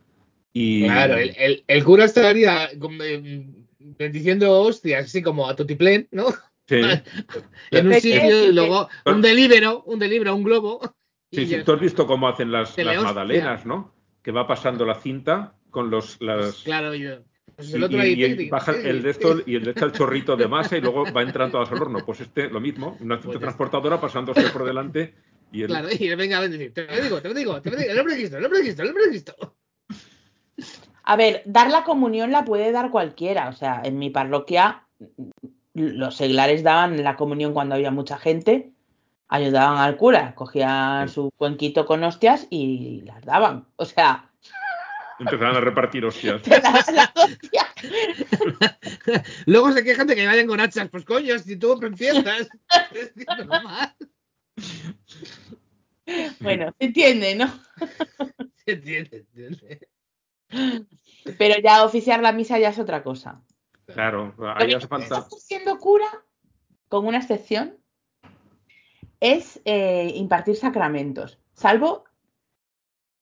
y. 0.53 0.85
Claro, 0.85 1.17
el, 1.19 1.35
el- 1.37 1.65
el 1.67 1.85
cura 1.85 2.05
estaría 2.07 2.71
como, 2.79 3.03
eh, 3.03 3.47
bendiciendo 3.79 4.59
hostias, 4.61 5.05
así 5.07 5.23
como 5.23 5.49
a 5.49 5.55
Totiplén, 5.57 6.09
¿no? 6.11 6.27
Sí, 6.69 6.81
En 7.71 7.87
un 7.87 7.95
sitio 8.01 8.45
y 8.49 8.53
luego 8.53 8.89
un 9.05 9.23
delibero, 9.23 9.83
un 9.85 9.99
delibero, 9.99 10.35
un 10.35 10.43
globo. 10.45 10.81
sí, 11.31 11.47
sí, 11.47 11.63
Tú 11.65 11.73
has 11.73 11.81
visto 11.81 12.07
cómo 12.07 12.27
hacen 12.29 12.51
las, 12.51 12.77
las 12.79 13.03
magdalenas, 13.03 13.67
¿no? 13.67 13.95
Que 14.23 14.33
va 14.33 14.47
pasando 14.47 14.85
la 14.85 14.95
cinta 14.97 15.55
con 15.71 15.91
los. 15.91 16.17
Las, 16.21 16.63
Claro, 16.63 16.95
y, 16.95 17.07
pues 17.57 17.71
y, 17.71 17.75
el 17.75 17.85
otro 17.85 17.97
y- 17.99 18.01
ahí, 18.01 18.13
y 18.15 18.25
el- 18.25 18.37
tic, 18.37 18.51
baja 18.51 18.73
el 18.73 19.03
de 19.03 19.11
esto 19.11 19.37
y 19.47 19.59
le 19.59 19.71
echa 19.71 19.87
el 19.87 19.93
chorrito 19.93 20.37
de 20.37 20.47
masa 20.49 20.77
y 20.77 20.81
luego 20.81 21.05
va 21.13 21.23
entrando 21.23 21.59
al 21.59 21.73
horno. 21.73 22.05
Pues 22.05 22.21
este, 22.21 22.49
lo 22.51 22.61
mismo, 22.61 22.97
una 23.01 23.17
cinta 23.17 23.29
Pues 23.29 23.41
transportadora 23.41 24.01
pasándose 24.01 24.43
por 24.51 24.65
delante 24.65 25.15
y 25.53 25.63
el, 25.63 25.69
Claro, 25.69 25.89
y 25.91 26.15
venga 26.15 26.39
a. 26.39 26.49
Te 26.49 26.87
lo 26.87 27.03
digo, 27.03 27.21
te 27.23 27.29
lo 27.29 27.35
digo, 27.35 27.61
te 27.63 27.71
lo 27.71 27.77
digo. 27.77 27.91
El 27.93 27.99
hombre 27.99 28.15
de 28.15 28.21
Cristo, 28.21 28.37
el 28.39 28.45
hombre 28.45 28.59
de 28.59 28.65
Cristo, 28.65 28.83
el 28.83 28.89
hombre 28.89 29.05
de 29.05 29.09
Cristo. 29.11 29.35
A 31.05 31.17
ver, 31.17 31.43
dar 31.45 31.71
la 31.71 31.85
comunión 31.85 32.31
la 32.33 32.45
puede 32.45 32.73
dar 32.73 32.91
cualquiera. 32.91 33.49
O 33.49 33.53
sea, 33.53 33.81
en 33.85 33.99
mi 33.99 34.11
parroquia 34.11 34.83
los 35.75 36.17
seglares 36.17 36.63
daban 36.63 37.03
la 37.05 37.17
comunión 37.17 37.53
cuando 37.53 37.75
había 37.75 37.91
mucha 37.91 38.19
gente, 38.19 38.73
ayudaban 39.29 39.79
al 39.79 39.97
cura, 39.97 40.35
cogían 40.35 41.09
Sí. 41.09 41.15
su 41.15 41.31
cuenquito 41.37 41.85
con 41.87 42.03
hostias 42.03 42.47
y 42.51 43.03
las 43.03 43.25
daban. 43.25 43.67
O 43.77 43.85
sea, 43.85 44.31
empezaron 45.19 45.57
a 45.57 45.61
repartir 45.61 46.05
hostias. 46.05 46.43
las 46.93 47.13
hostias. 47.15 47.67
Luego 49.47 49.73
se 49.73 49.85
quejan 49.85 50.07
de 50.07 50.15
que 50.15 50.27
vayan 50.27 50.47
con 50.47 50.61
hachas. 50.61 50.89
Pues 50.89 51.05
coño, 51.05 51.39
si 51.39 51.57
tú 51.57 51.79
normal. 53.39 53.97
Bueno, 56.41 56.75
se 56.79 56.87
entiende, 56.87 57.35
¿no? 57.35 57.53
Se 58.65 58.73
entiende, 58.73 59.27
se 59.35 59.47
entiende. 59.47 59.89
Pero 61.39 61.61
ya 61.61 61.85
oficiar 61.85 62.23
la 62.23 62.33
misa 62.33 62.59
ya 62.59 62.69
es 62.69 62.79
otra 62.79 63.03
cosa. 63.03 63.43
Claro, 63.87 64.35
ahí 64.57 64.73
hace 64.73 64.89
falta. 64.89 65.27
siendo 65.39 65.79
cura, 65.79 66.07
con 66.89 67.07
una 67.07 67.19
excepción, 67.19 67.77
es 69.21 69.61
eh, 69.65 70.13
impartir 70.15 70.57
sacramentos, 70.57 71.39
salvo 71.55 72.05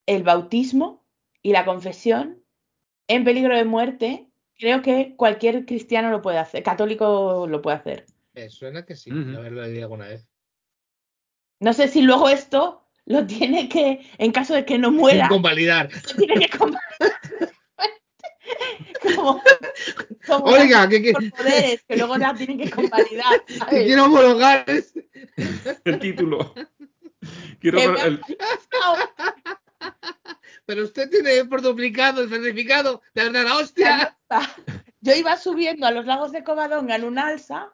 el 0.06 0.22
bautismo 0.22 1.03
y 1.44 1.52
la 1.52 1.64
confesión 1.64 2.42
en 3.06 3.22
peligro 3.22 3.54
de 3.56 3.64
muerte. 3.64 4.28
Creo 4.56 4.82
que 4.82 5.14
cualquier 5.16 5.66
cristiano 5.66 6.10
lo 6.10 6.22
puede 6.22 6.38
hacer, 6.38 6.62
católico 6.62 7.46
lo 7.48 7.60
puede 7.60 7.76
hacer. 7.76 8.06
Me 8.32 8.48
suena 8.48 8.84
que 8.86 8.96
sí, 8.96 9.10
de 9.12 9.36
haberlo 9.36 9.62
leído 9.62 9.82
alguna 9.82 10.08
vez. 10.08 10.28
No 11.60 11.72
sé 11.72 11.88
si 11.88 12.02
luego 12.02 12.28
esto 12.28 12.86
lo 13.04 13.26
tiene 13.26 13.68
que, 13.68 14.00
en 14.18 14.32
caso 14.32 14.54
de 14.54 14.64
que 14.64 14.78
no 14.78 14.90
muera, 14.90 15.28
Convalidar. 15.28 15.90
lo 15.92 16.16
tiene 16.26 16.46
que 16.46 16.56
convalidar. 16.56 16.80
como, 19.02 19.42
como 20.26 20.44
Oiga, 20.46 20.88
que, 20.88 21.02
que- 21.02 21.12
por 21.12 21.30
poderes 21.30 21.82
que 21.86 21.96
luego 21.96 22.16
la 22.16 22.34
tienen 22.34 22.58
que 22.58 22.70
convalidar. 22.70 23.44
que 23.44 23.84
quiero 23.84 24.04
homologar. 24.06 24.64
este- 24.70 25.08
El 25.84 25.98
título. 25.98 26.54
Quiero 27.60 27.78
el-. 27.80 28.20
Pero 30.66 30.84
usted 30.84 31.10
tiene 31.10 31.44
por 31.44 31.60
duplicado 31.62 32.22
el 32.22 32.28
certificado 32.30 33.02
de 33.14 33.30
Ya 33.32 33.56
hostia. 33.56 34.16
Yo 35.00 35.14
iba 35.14 35.36
subiendo 35.36 35.86
a 35.86 35.90
los 35.90 36.06
lagos 36.06 36.32
de 36.32 36.42
Covadonga 36.42 36.96
en 36.96 37.04
un 37.04 37.18
alza, 37.18 37.70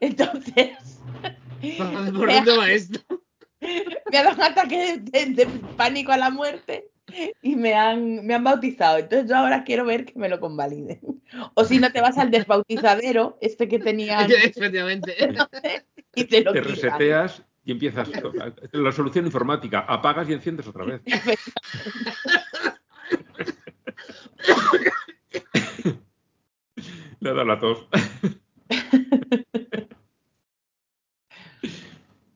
entonces 0.00 1.00
¿Por 2.12 2.32
dónde 2.32 2.56
va 2.56 2.70
esto? 2.70 3.00
me 4.10 4.18
ha 4.18 4.24
dado 4.24 4.36
un 4.36 4.42
ataque 4.42 4.98
de, 4.98 5.24
de- 5.24 5.32
de 5.32 5.46
pánico 5.76 6.12
a 6.12 6.18
la 6.18 6.28
muerte 6.30 6.90
y 7.40 7.56
me 7.56 7.72
han, 7.74 8.26
me 8.26 8.34
han 8.34 8.44
bautizado. 8.44 8.98
Entonces 8.98 9.28
yo 9.30 9.36
ahora 9.36 9.64
quiero 9.64 9.86
ver 9.86 10.04
que 10.04 10.18
me 10.18 10.28
lo 10.28 10.38
convaliden. 10.40 11.00
O 11.54 11.64
si 11.64 11.78
no 11.78 11.90
te 11.90 12.00
vas 12.02 12.18
al 12.18 12.30
desbautizadero, 12.30 13.38
este 13.40 13.66
que 13.68 13.78
tenían, 13.78 14.30
Efectivamente. 14.30 15.16
y 16.14 16.24
te 16.24 16.42
lo 16.42 16.52
te 16.52 16.60
quitan. 16.60 16.74
reseteas 16.74 17.42
y 17.64 17.72
empiezas. 17.72 18.10
La 18.72 18.92
solución 18.92 19.26
informática. 19.26 19.80
Apagas 19.80 20.28
y 20.28 20.34
enciendes 20.34 20.66
otra 20.66 20.84
vez. 20.84 21.02
Le 27.20 27.32
da 27.32 27.44
la 27.44 27.58
tos. 27.58 27.86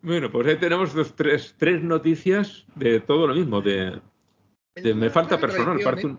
Bueno, 0.01 0.31
pues 0.31 0.47
ahí 0.47 0.57
tenemos 0.57 0.95
los 0.95 1.15
tres, 1.15 1.55
tres 1.59 1.83
noticias 1.83 2.65
de 2.75 3.01
todo 3.01 3.27
lo 3.27 3.35
mismo. 3.35 3.61
De, 3.61 4.01
de 4.75 4.95
me 4.95 5.11
falta 5.11 5.39
personal. 5.39 5.79
Parece 5.85 6.07
un, 6.07 6.19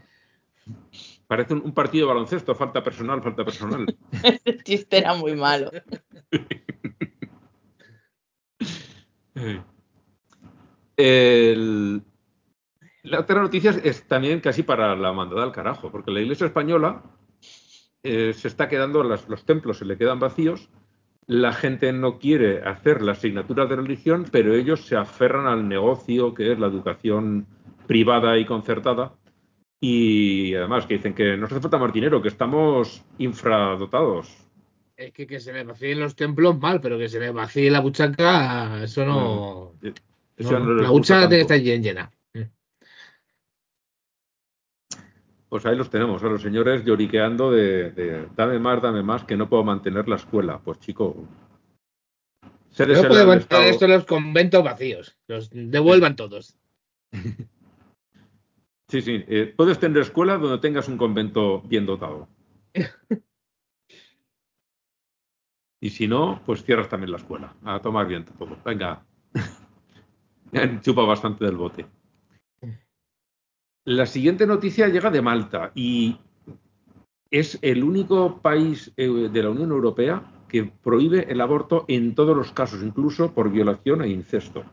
parece 1.26 1.56
un, 1.56 1.62
un 1.66 1.74
partido 1.74 2.06
de 2.06 2.14
baloncesto. 2.14 2.54
Falta 2.54 2.84
personal, 2.84 3.24
falta 3.24 3.44
personal. 3.44 3.88
Ese 4.24 4.58
chiste 4.64 5.00
era 5.00 5.16
muy 5.16 5.36
malo. 5.36 5.72
La 13.04 13.20
otra 13.22 13.42
noticia 13.42 13.72
es 13.84 14.08
también 14.08 14.42
casi 14.42 14.64
para 14.64 14.96
la 14.96 15.14
mandada 15.14 15.44
al 15.44 15.52
carajo, 15.52 15.92
porque 15.92 16.12
la 16.12 16.22
Iglesia 16.22 16.48
española 16.48 17.04
eh, 18.04 18.34
se 18.34 18.48
está 18.48 18.68
quedando, 18.68 19.04
los 19.04 19.46
templos 19.46 19.78
se 19.78 19.86
le 19.86 19.98
quedan 19.98 20.20
vacíos, 20.20 20.70
la 21.30 21.54
gente 21.54 21.94
no 21.94 22.18
quiere 22.18 22.64
hacer 22.64 23.04
la 23.04 23.12
asignatura 23.12 23.68
de 23.68 23.76
religión, 23.76 24.26
pero 24.32 24.56
ellos 24.56 24.86
se 24.86 24.98
aferran 24.98 25.46
al 25.46 25.68
negocio 25.68 26.34
que 26.34 26.52
es 26.52 26.58
la 26.58 26.68
educación 26.68 27.46
privada 27.86 28.38
y 28.38 28.46
concertada. 28.46 29.14
Y 29.80 30.56
además 30.56 30.88
que 30.88 30.96
dicen 30.96 31.14
que 31.14 31.38
no 31.38 31.46
hace 31.46 31.62
falta 31.62 31.78
más 31.78 31.94
dinero, 31.94 32.22
que 32.22 32.30
estamos 32.30 33.06
infradotados. 33.20 34.49
Es 35.00 35.14
que 35.14 35.26
que 35.26 35.40
se 35.40 35.54
me 35.54 35.64
vacíen 35.64 36.02
los 36.02 36.14
templos 36.14 36.60
mal, 36.60 36.82
pero 36.82 36.98
que 36.98 37.08
se 37.08 37.22
me 37.22 37.32
vacíe 37.32 37.72
la 37.72 37.80
buchaca, 37.80 38.84
eso 38.84 39.06
no. 39.06 39.76
Eso 40.36 40.52
no, 40.52 40.60
no 40.60 40.74
les 40.74 40.84
la 40.84 40.90
buchaca 40.90 41.30
tiene 41.30 41.46
que 41.46 41.56
estar 41.56 41.60
llena. 41.62 42.12
Pues 45.48 45.66
ahí 45.66 45.78
los 45.78 45.90
tenemos, 45.90 46.22
a 46.22 46.28
los 46.28 46.42
señores 46.42 46.84
lloriqueando 46.84 47.50
de, 47.50 47.92
de, 47.92 48.28
dame 48.36 48.60
más, 48.60 48.82
dame 48.82 49.02
más, 49.02 49.24
que 49.24 49.38
no 49.38 49.48
puedo 49.48 49.64
mantener 49.64 50.10
la 50.10 50.18
escuela. 50.18 50.60
Pues 50.60 50.82
chico, 50.82 51.16
se 52.70 52.86
No 52.86 53.02
puede 53.08 53.26
mantener 53.26 53.68
esto 53.70 53.86
en 53.86 53.92
los 53.92 54.06
conventos 54.06 54.62
vacíos. 54.66 55.18
Los 55.28 55.50
devuelvan 55.50 56.18
todos. 56.18 56.58
Sí, 58.90 59.02
sí, 59.02 59.24
eh, 59.28 59.54
puedes 59.56 59.80
tener 59.80 60.02
escuela 60.02 60.38
donde 60.38 60.58
tengas 60.58 60.90
un 60.90 60.98
convento 60.98 61.62
bien 61.62 61.86
dotado. 61.86 62.28
Y 65.82 65.90
si 65.90 66.08
no, 66.08 66.42
pues 66.46 66.64
cierras 66.64 66.90
también 66.90 67.12
la 67.12 67.18
escuela. 67.18 67.54
A 67.64 67.80
tomar 67.80 68.08
viento 68.08 68.34
todo. 68.38 68.58
Venga. 68.66 69.04
Me 70.52 70.60
han 70.62 70.82
chupado 70.82 71.08
bastante 71.08 71.46
del 71.46 71.56
bote. 71.56 71.86
La 73.86 74.06
siguiente 74.06 74.46
noticia 74.46 74.88
llega 74.88 75.10
de 75.10 75.22
Malta 75.22 75.72
y 75.74 76.18
es 77.32 77.58
el 77.62 77.84
único 77.84 78.42
país 78.42 78.92
eh, 78.98 79.08
de 79.08 79.44
la 79.44 79.50
Unión 79.50 79.72
Europea 79.72 80.24
que 80.48 80.66
prohíbe 80.66 81.32
el 81.32 81.42
aborto 81.42 81.86
en 81.88 82.16
todos 82.16 82.36
los 82.36 82.52
casos, 82.52 82.84
incluso 82.84 83.34
por 83.34 83.52
violación 83.52 84.02
e 84.02 84.10
incesto. 84.10 84.64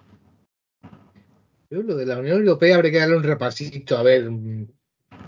Yo, 1.71 1.83
lo 1.83 1.97
de 1.97 2.07
la 2.07 2.19
Unión 2.19 2.39
Europea 2.39 2.77
habría 2.77 2.93
que 2.93 2.99
darle 2.99 3.17
un 3.17 3.23
repasito 3.23 3.97
a 3.97 4.03
ver 4.03 4.31
mm, 4.31 4.67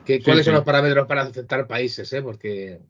que, 0.04 0.18
Sí, 0.18 0.22
cuáles 0.22 0.44
sí. 0.44 0.46
son 0.46 0.54
los 0.54 0.64
parámetros 0.64 1.06
para 1.06 1.22
aceptar 1.22 1.66
países, 1.66 2.12
¿eh? 2.12 2.22
Porque 2.22 2.80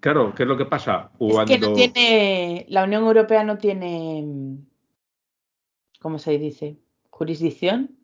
Claro, 0.00 0.32
¿qué 0.34 0.44
es 0.44 0.48
lo 0.48 0.56
que 0.56 0.64
pasa? 0.64 1.10
Es 1.18 1.36
que 1.46 1.58
no 1.58 1.72
tiene, 1.72 2.66
la 2.68 2.84
Unión 2.84 3.04
Europea 3.04 3.42
no 3.42 3.58
tiene, 3.58 4.24
¿cómo 6.00 6.18
se 6.18 6.38
dice? 6.38 6.78
Jurisdicción 7.10 7.96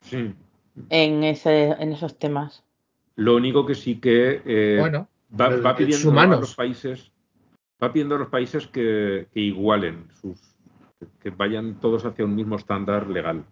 Sí. 0.00 0.34
en, 0.88 1.22
ese, 1.24 1.68
en 1.78 1.92
esos 1.92 2.18
temas. 2.18 2.64
Lo 3.16 3.36
único 3.36 3.66
que 3.66 3.74
sí 3.74 4.00
que 4.00 4.42
eh, 4.44 4.78
Bueno, 4.80 5.06
va, 5.38 5.76
pidiendo 5.76 6.18
a 6.18 6.26
los 6.26 6.54
países, 6.54 7.12
va 7.82 7.92
pidiendo 7.92 8.14
a 8.14 8.18
los 8.18 8.28
países 8.28 8.66
que, 8.66 9.28
que 9.32 9.40
igualen 9.40 10.08
sus, 10.20 10.40
que 11.20 11.28
vayan 11.30 11.78
todos 11.78 12.06
hacia 12.06 12.24
un 12.24 12.34
mismo 12.34 12.56
estándar 12.56 13.08
legal. 13.08 13.44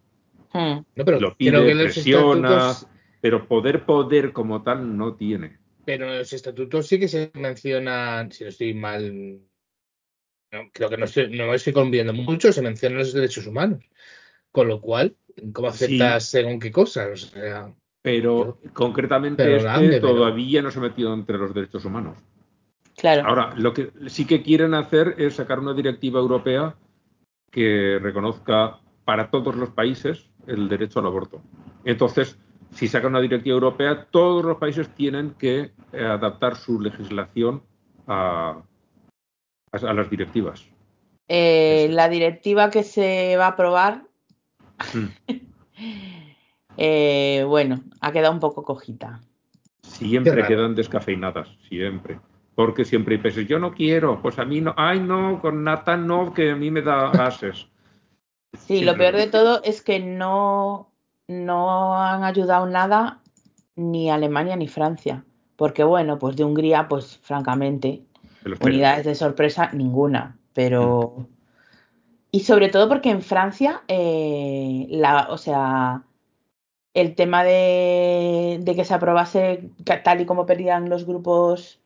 Hmm. 0.52 0.82
no, 0.96 1.04
pero 1.04 1.20
Lo 1.20 1.36
creo 1.36 1.36
pide, 1.36 1.66
que 1.66 1.82
presiona, 1.84 2.48
estatutos, 2.70 2.88
pero 3.20 3.46
poder, 3.46 3.84
poder 3.84 4.32
como 4.32 4.62
tal 4.62 4.96
no 4.96 5.14
tiene. 5.14 5.59
Pero 5.84 6.10
en 6.10 6.18
los 6.18 6.32
estatutos 6.32 6.86
sí 6.86 6.98
que 6.98 7.08
se 7.08 7.30
mencionan, 7.34 8.30
si 8.32 8.44
no 8.44 8.50
estoy 8.50 8.74
mal, 8.74 9.40
no, 10.52 10.70
creo 10.72 10.88
que 10.90 10.96
no, 10.96 11.04
estoy, 11.04 11.36
no 11.36 11.46
me 11.46 11.54
estoy 11.54 11.72
conviendo 11.72 12.12
mucho, 12.12 12.52
se 12.52 12.62
mencionan 12.62 12.98
los 12.98 13.12
derechos 13.12 13.46
humanos. 13.46 13.84
Con 14.52 14.68
lo 14.68 14.80
cual, 14.80 15.16
¿cómo 15.52 15.68
aceptas 15.68 16.28
según 16.28 16.58
qué 16.58 16.72
cosas? 16.72 17.24
O 17.24 17.26
sea, 17.28 17.72
Pero 18.02 18.58
concretamente 18.72 19.44
Pero 19.44 19.56
este 19.56 19.68
grande, 19.68 20.00
pero- 20.00 20.14
todavía 20.14 20.62
no 20.62 20.70
se 20.70 20.78
ha 20.78 20.82
metido 20.82 21.14
entre 21.14 21.38
los 21.38 21.54
derechos 21.54 21.84
humanos. 21.84 22.18
Claro. 22.96 23.26
Ahora, 23.26 23.54
lo 23.56 23.72
que 23.72 23.90
sí 24.08 24.26
que 24.26 24.42
quieren 24.42 24.74
hacer 24.74 25.14
es 25.18 25.36
sacar 25.36 25.60
una 25.60 25.72
directiva 25.72 26.20
europea 26.20 26.74
que 27.50 27.98
reconozca 28.00 28.80
para 29.04 29.30
todos 29.30 29.54
los 29.56 29.70
países 29.70 30.28
el 30.46 30.68
derecho 30.68 31.00
al 31.00 31.06
aborto. 31.06 31.42
Entonces, 31.84 32.38
si 32.72 32.88
sacan 32.88 33.10
una 33.10 33.20
directiva 33.20 33.54
europea, 33.54 34.06
todos 34.10 34.44
los 34.44 34.56
países 34.58 34.88
tienen 34.94 35.32
que 35.34 35.72
eh, 35.92 36.04
adaptar 36.04 36.56
su 36.56 36.80
legislación 36.80 37.62
a, 38.06 38.62
a- 39.72 39.76
a 39.76 39.92
las 39.94 40.08
directivas. 40.10 40.66
Eh, 41.28 41.88
la 41.90 42.08
directiva 42.08 42.70
que 42.70 42.82
se 42.82 43.36
va 43.36 43.46
a 43.46 43.50
aprobar, 43.50 44.02
Mm. 44.94 45.06
eh, 46.76 47.44
bueno, 47.46 47.82
ha 48.00 48.12
quedado 48.12 48.32
un 48.32 48.40
poco 48.40 48.64
cojita. 48.64 49.20
Siempre 49.82 50.46
quedan 50.46 50.74
descafeinadas, 50.74 51.48
siempre. 51.68 52.18
Porque 52.54 52.84
siempre 52.84 53.16
hay 53.16 53.20
peces, 53.22 53.46
yo 53.46 53.58
no 53.58 53.72
quiero, 53.72 54.20
pues 54.20 54.38
a 54.38 54.44
mí 54.44 54.60
no, 54.60 54.74
ay 54.76 55.00
no, 55.00 55.40
con 55.40 55.64
nata 55.64 55.96
no, 55.96 56.32
que 56.34 56.50
a 56.50 56.56
mí 56.56 56.70
me 56.70 56.82
da 56.82 57.10
gases. 57.10 57.66
Sí, 58.58 58.82
lo 58.84 58.96
peor 58.96 59.16
de 59.16 59.26
todo 59.28 59.62
es 59.62 59.82
que 59.82 60.00
no, 60.00 60.89
no 61.30 61.96
han 61.96 62.24
ayudado 62.24 62.66
nada 62.66 63.20
ni 63.76 64.10
Alemania 64.10 64.56
ni 64.56 64.66
Francia. 64.66 65.24
Porque 65.56 65.84
bueno, 65.84 66.18
pues 66.18 66.36
de 66.36 66.44
Hungría, 66.44 66.88
pues 66.88 67.18
francamente, 67.22 68.02
unidades 68.60 69.04
de 69.04 69.14
sorpresa 69.14 69.70
ninguna. 69.72 70.36
Pero. 70.52 71.28
Y 72.32 72.40
sobre 72.40 72.68
todo 72.68 72.88
porque 72.88 73.10
en 73.10 73.22
Francia, 73.22 73.82
eh, 73.88 74.86
la, 74.88 75.28
o 75.30 75.38
sea, 75.38 76.04
el 76.94 77.14
tema 77.14 77.44
de, 77.44 78.58
de 78.62 78.74
que 78.74 78.84
se 78.84 78.94
aprobase 78.94 79.70
tal 80.04 80.20
y 80.20 80.26
como 80.26 80.46
pedían 80.46 80.88
los 80.88 81.06
grupos 81.06 81.80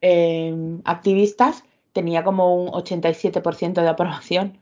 eh, 0.00 0.80
activistas, 0.84 1.64
tenía 1.92 2.24
como 2.24 2.54
un 2.54 2.68
87% 2.68 3.74
de 3.74 3.88
aprobación. 3.88 4.58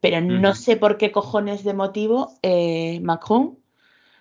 Pero 0.00 0.20
no 0.20 0.54
sé 0.54 0.76
por 0.76 0.96
qué 0.96 1.10
cojones 1.10 1.64
de 1.64 1.74
motivo 1.74 2.34
eh, 2.42 3.00
Macron 3.00 3.58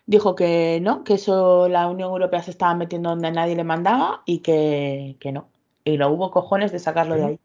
dijo 0.08 0.36
que 0.36 0.80
no, 0.82 1.04
que 1.04 1.14
eso 1.16 1.68
la 1.70 1.88
Unión 1.88 2.10
Europea 2.10 2.42
se 2.42 2.52
estaba 2.52 2.74
metiendo 2.74 3.10
donde 3.10 3.32
nadie 3.32 3.56
le 3.56 3.64
mandaba 3.64 4.24
y 4.26 4.40
que, 4.40 5.18
que 5.20 5.32
no. 5.32 5.50
Y 5.84 5.98
no 5.98 6.10
hubo 6.10 6.32
cojones 6.32 6.72
de 6.72 6.80
sacarlo 6.80 7.16
de 7.16 7.26
ahí. 7.26 7.40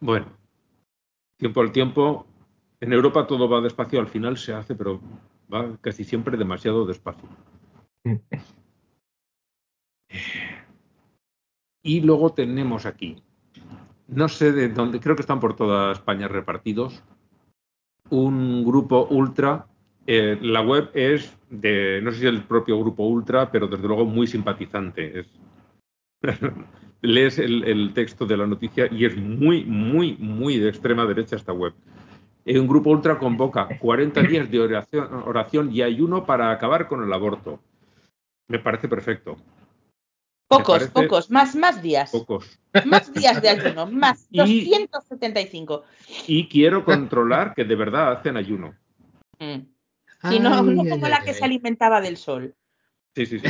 Bueno, 0.00 0.26
tiempo 1.36 1.60
al 1.60 1.72
tiempo. 1.72 2.26
En 2.80 2.92
Europa 2.92 3.26
todo 3.26 3.48
va 3.48 3.60
despacio, 3.60 4.00
al 4.00 4.08
final 4.08 4.36
se 4.36 4.52
hace, 4.54 4.74
pero 4.74 5.00
va 5.52 5.76
casi 5.80 6.04
siempre 6.04 6.36
demasiado 6.36 6.86
despacio. 6.86 7.28
Y 11.82 12.00
luego 12.00 12.32
tenemos 12.32 12.84
aquí, 12.84 13.22
no 14.08 14.28
sé 14.28 14.52
de 14.52 14.68
dónde, 14.68 15.00
creo 15.00 15.16
que 15.16 15.22
están 15.22 15.40
por 15.40 15.56
toda 15.56 15.92
España 15.92 16.28
repartidos, 16.28 17.02
un 18.10 18.64
grupo 18.64 19.06
ultra. 19.10 19.66
Eh, 20.06 20.38
la 20.40 20.60
web 20.62 20.90
es 20.94 21.36
de, 21.50 22.00
no 22.02 22.12
sé 22.12 22.20
si 22.20 22.26
el 22.26 22.42
propio 22.42 22.78
grupo 22.78 23.04
ultra, 23.06 23.50
pero 23.50 23.66
desde 23.66 23.86
luego 23.86 24.04
muy 24.04 24.26
simpatizante. 24.26 25.20
Es, 25.20 25.26
lees 27.02 27.38
el, 27.38 27.64
el 27.64 27.92
texto 27.92 28.26
de 28.26 28.36
la 28.36 28.46
noticia 28.46 28.88
y 28.90 29.04
es 29.04 29.16
muy, 29.16 29.64
muy, 29.64 30.16
muy 30.18 30.58
de 30.58 30.68
extrema 30.68 31.04
derecha 31.06 31.36
esta 31.36 31.52
web. 31.52 31.74
Eh, 32.44 32.58
Un 32.58 32.66
grupo 32.68 32.90
ultra 32.90 33.18
convoca 33.18 33.68
40 33.78 34.22
días 34.22 34.50
de 34.50 34.60
oración, 34.60 35.08
oración 35.26 35.70
y 35.72 35.82
ayuno 35.82 36.24
para 36.24 36.50
acabar 36.50 36.88
con 36.88 37.02
el 37.02 37.12
aborto. 37.12 37.60
Me 38.48 38.58
parece 38.58 38.88
perfecto. 38.88 39.36
Pocos, 40.48 40.78
parece- 40.78 40.92
pocos, 40.92 41.30
más, 41.30 41.56
más 41.56 41.82
días. 41.82 42.12
Pocos. 42.12 42.60
Más 42.84 43.12
días 43.12 43.42
de 43.42 43.48
ayuno, 43.48 43.86
más 43.86 44.28
Y- 44.30 44.64
275. 44.70 45.82
Y 46.28 46.46
quiero 46.46 46.84
controlar 46.84 47.52
que 47.54 47.64
de 47.64 47.74
verdad 47.74 48.12
hacen 48.12 48.36
ayuno. 48.36 48.74
Mm. 49.40 49.62
Sí, 50.30 50.38
no, 50.38 50.50
no 50.62 50.82
ay, 50.82 50.88
como 50.90 51.06
ay, 51.06 51.10
la 51.12 51.20
que 51.22 51.30
ay. 51.30 51.34
se 51.36 51.44
alimentaba 51.44 52.00
del 52.00 52.16
sol. 52.16 52.54
Sí, 53.14 53.26
sí, 53.26 53.38
sí. 53.38 53.48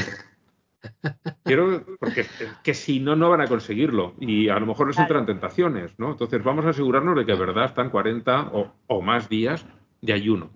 Quiero, 1.44 1.84
porque 1.98 2.20
es 2.20 2.28
que 2.62 2.74
si 2.74 3.00
no, 3.00 3.16
no 3.16 3.30
van 3.30 3.40
a 3.40 3.48
conseguirlo. 3.48 4.14
Y 4.20 4.48
a 4.48 4.58
lo 4.58 4.66
mejor 4.66 4.86
les 4.86 4.96
Claro. 4.96 5.08
entran 5.18 5.26
tentaciones, 5.26 5.98
¿no? 5.98 6.12
Entonces 6.12 6.42
vamos 6.44 6.64
a 6.64 6.70
asegurarnos 6.70 7.16
de 7.16 7.26
que 7.26 7.32
de 7.32 7.38
verdad 7.38 7.64
están 7.66 7.90
40 7.90 8.50
o, 8.52 8.72
o 8.86 9.02
más 9.02 9.28
días 9.28 9.66
de 10.00 10.12
ayuno. 10.12 10.50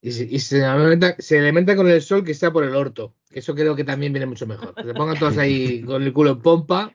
Y, 0.00 0.12
se, 0.12 0.24
y 0.24 0.38
se 0.38 0.64
alimenta, 0.64 1.16
se 1.18 1.38
alimenta 1.38 1.74
con 1.74 1.88
el 1.88 2.00
sol 2.02 2.22
que 2.24 2.32
está 2.32 2.52
por 2.52 2.64
el 2.64 2.74
orto. 2.76 3.14
Que 3.30 3.40
eso 3.40 3.54
creo 3.54 3.74
que 3.74 3.84
también 3.84 4.12
viene 4.12 4.26
mucho 4.26 4.46
mejor. 4.46 4.74
Que 4.74 4.84
se 4.84 4.94
pongan 4.94 5.18
todos 5.18 5.38
ahí 5.38 5.82
con 5.86 6.02
el 6.02 6.12
culo 6.12 6.32
en 6.32 6.42
pompa. 6.42 6.92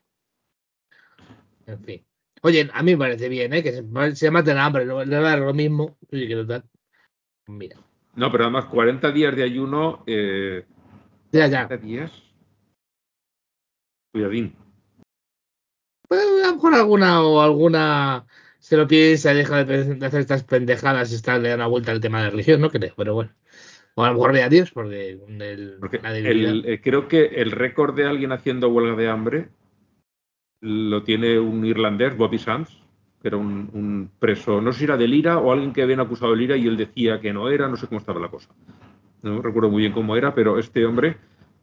En 1.66 1.84
fin. 1.84 2.06
Oye, 2.44 2.70
a 2.74 2.84
mí 2.84 2.92
me 2.92 2.98
parece 2.98 3.30
bien, 3.30 3.54
¿eh? 3.54 3.64
Que 3.64 3.72
se, 3.72 4.16
se 4.16 4.32
maten 4.32 4.58
hambre, 4.58 4.86
no 4.86 5.04
le 5.04 5.18
va 5.20 5.28
a 5.28 5.30
dar 5.32 5.40
lo 5.40 5.54
mismo. 5.54 5.98
Sí, 6.12 6.28
que 6.28 6.36
total. 6.36 6.64
Mira. 7.48 7.78
No, 8.16 8.32
pero 8.32 8.46
además 8.46 8.66
40 8.66 9.12
días 9.12 9.36
de 9.36 9.44
ayuno, 9.44 10.04
eh, 10.06 10.66
Ya, 11.32 11.48
ya. 11.48 11.68
40 11.68 11.78
días. 11.78 12.12
Cuidadín. 14.12 14.56
Pues 16.08 16.22
a 16.22 16.48
lo 16.48 16.54
mejor 16.56 16.76
alguna 16.76 17.24
o 17.24 17.42
alguna 17.42 18.26
se 18.60 18.78
lo 18.78 18.88
piensa 18.88 19.34
y 19.34 19.38
deja 19.38 19.66
de, 19.66 20.06
hacer 20.06 20.22
estas 20.22 20.44
pendejadas 20.44 21.12
y 21.12 21.16
está, 21.16 21.38
le 21.40 21.50
da 21.50 21.56
una 21.56 21.68
vuelta 21.68 21.92
al 21.92 22.00
tema 22.00 22.24
de 22.24 22.30
religión, 22.30 22.62
no 22.62 22.70
creo, 22.70 22.94
pero 22.96 23.16
bueno. 23.16 23.32
O 23.96 24.04
a 24.04 24.08
lo 24.10 24.14
mejor 24.14 24.34
ve 24.34 24.44
a 24.44 24.50
Dios, 24.50 24.72
porque, 24.72 25.20
el- 25.28 25.78
Porque 25.80 26.00
la 26.00 26.18
el- 26.18 26.66
eh, 26.66 26.82
creo 26.82 27.08
que 27.08 27.26
el 27.26 27.52
récord 27.52 27.96
de 27.96 28.06
alguien 28.06 28.32
haciendo 28.32 28.70
huelga 28.70 28.96
de 28.96 29.10
hambre 29.10 29.50
lo 30.62 31.04
tiene 31.04 31.40
un 31.40 31.66
irlandés, 31.66 32.16
Bobby 32.16 32.40
Sands, 32.40 32.83
que 33.24 33.30
era 33.30 33.38
un, 33.38 33.70
un 33.72 34.12
preso, 34.20 34.60
no 34.60 34.74
sé 34.74 34.80
si 34.80 34.84
era 34.84 34.98
del 34.98 35.14
IRA 35.14 35.38
o 35.40 35.54
alguien 35.54 35.72
que 35.72 35.82
habían 35.82 36.02
acusado 36.02 36.34
del 36.34 36.42
IRA 36.42 36.58
y 36.58 36.68
él 36.68 36.76
decía 36.76 37.22
que 37.22 37.32
no 37.32 37.50
era, 37.50 37.70
no 37.70 37.78
sé 37.78 37.88
cómo 37.88 38.00
estaba 38.00 38.20
la 38.20 38.28
cosa. 38.28 38.50
No 39.22 39.42
recuerdo 39.42 39.70
muy 39.70 39.84
bien 39.84 39.94
cómo 39.94 40.18
era, 40.18 40.36
pero 40.36 40.60
este 40.60 40.86
hombre 40.86 41.16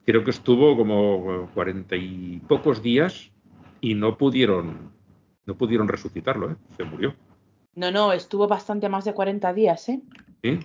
creo 0.06 0.24
que 0.24 0.30
estuvo 0.30 0.74
como 0.74 1.50
cuarenta 1.52 1.96
y 1.96 2.40
pocos 2.48 2.82
días 2.82 3.30
y 3.82 3.94
no 3.94 4.16
pudieron, 4.16 4.90
no 5.44 5.54
pudieron 5.58 5.86
resucitarlo, 5.86 6.52
¿eh? 6.52 6.56
se 6.78 6.84
murió. 6.84 7.14
No, 7.74 7.90
no, 7.90 8.14
estuvo 8.14 8.48
bastante 8.48 8.88
más 8.88 9.04
de 9.04 9.12
40 9.12 9.52
días, 9.52 9.86
¿eh? 9.90 10.00
¿sí? 10.42 10.61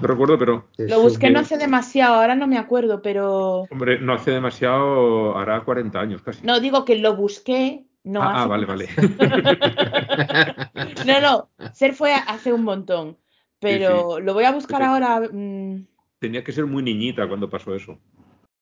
No 0.00 0.08
recuerdo, 0.08 0.38
pero 0.38 0.66
Lo 0.78 1.02
busqué 1.02 1.28
no 1.28 1.40
hace 1.40 1.58
demasiado, 1.58 2.14
ahora 2.14 2.34
no 2.34 2.46
me 2.46 2.56
acuerdo, 2.56 3.02
pero. 3.02 3.64
hombre, 3.70 4.00
no 4.00 4.14
hace 4.14 4.30
demasiado, 4.30 5.36
hará 5.36 5.62
40 5.62 6.00
años 6.00 6.22
casi. 6.22 6.46
No, 6.46 6.58
digo 6.58 6.86
que 6.86 6.96
lo 6.96 7.16
busqué. 7.16 7.84
No, 8.08 8.22
ah, 8.22 8.44
ah, 8.44 8.46
vale, 8.46 8.64
vale. 8.64 8.88
No, 11.04 11.20
no, 11.20 11.50
Ser 11.74 11.94
fue 11.94 12.14
hace 12.14 12.54
un 12.54 12.64
montón. 12.64 13.18
Pero 13.60 14.18
lo 14.18 14.32
voy 14.32 14.44
a 14.44 14.52
buscar 14.52 14.82
ahora. 14.82 15.20
mm, 15.30 15.86
Tenía 16.18 16.42
que 16.42 16.52
ser 16.52 16.64
muy 16.64 16.82
niñita 16.82 17.28
cuando 17.28 17.50
pasó 17.50 17.74
eso. 17.74 17.98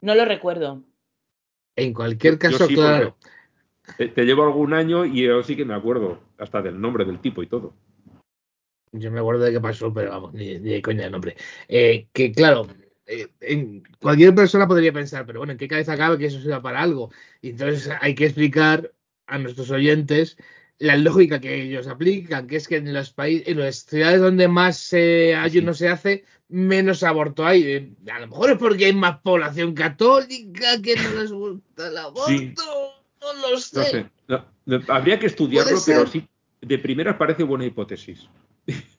no 0.01 0.15
lo 0.17 0.25
recuerdo. 0.25 0.83
En 1.77 1.95
cualquier 1.95 2.39
caso, 2.39 2.67
sí, 2.67 2.75
claro. 2.75 3.17
Te, 3.97 4.09
te 4.09 4.25
llevo 4.25 4.43
algún 4.43 4.75
año 4.75 5.05
y 5.05 5.23
yo 5.27 5.43
sí 5.45 5.55
que 5.55 5.65
me 5.65 5.75
acuerdo, 5.75 6.19
hasta 6.39 6.61
del 6.61 6.81
nombre 6.81 7.05
del 7.05 7.21
tipo 7.21 7.41
y 7.43 7.47
todo. 7.47 7.73
Yo 8.91 9.13
me 9.13 9.21
acuerdo 9.21 9.45
de 9.45 9.53
qué 9.53 9.61
pasó, 9.61 9.93
pero 9.93 10.11
vamos, 10.11 10.35
ni, 10.35 10.59
ni 10.59 10.71
de 10.71 10.83
coña 10.83 11.05
de 11.05 11.11
nombre. 11.11 11.37
Eh, 11.69 12.09
que 12.13 12.33
claro, 12.33 12.67
eh, 13.07 13.29
en- 13.41 13.85
cualquier 14.01 14.35
persona 14.35 14.67
podría 14.67 14.93
pensar, 14.93 15.25
pero 15.25 15.39
bueno, 15.41 15.53
¿en 15.53 15.59
qué 15.59 15.69
cabeza 15.69 15.97
cabe 15.97 16.19
que 16.19 16.27
eso 16.27 16.41
sirva 16.41 16.61
para 16.63 16.83
algo? 16.83 17.11
Y 17.41 17.51
entonces 17.51 17.91
hay 18.01 18.15
que 18.15 18.27
explicar 18.27 18.93
a 19.27 19.39
nuestros 19.39 19.71
oyentes 19.71 20.37
la 20.79 20.97
lógica 20.97 21.41
que 21.41 21.63
ellos 21.63 21.87
aplican, 21.87 22.47
que 22.47 22.57
es 22.57 22.69
que 22.69 22.77
en 22.77 22.93
los 22.93 23.11
países, 23.11 23.49
en 23.49 23.61
las 23.61 23.77
ciudades 23.87 24.21
donde 24.21 24.47
más 24.47 24.93
eh, 24.93 25.35
ayuno 25.35 25.73
se 25.73 25.89
hace, 25.89 26.25
menos 26.49 27.03
aborto 27.03 27.47
hay. 27.47 27.63
Eh, 27.65 27.91
A 28.13 28.21
lo 28.21 28.27
mejor 28.29 28.51
es 28.51 28.59
porque 28.59 28.85
hay 28.85 28.93
más 28.93 29.19
población 29.21 29.73
católica 29.75 30.83
que 30.83 30.97
no 30.97 31.11
les 31.21 31.33
gusta 31.33 31.89
el 31.89 31.97
aborto. 31.97 32.27
Sí. 32.29 32.55
No 33.23 33.51
lo 33.51 33.59
sé. 33.59 33.79
No 33.79 33.85
sé. 33.85 34.07
No, 34.29 34.45
no, 34.67 34.81
habría 34.89 35.19
que 35.19 35.27
estudiarlo, 35.27 35.79
pero 35.87 36.07
sí, 36.07 36.29
de 36.61 36.79
primeras 36.79 37.17
parece 37.17 37.43
buena 37.43 37.65
hipótesis. 37.65 38.29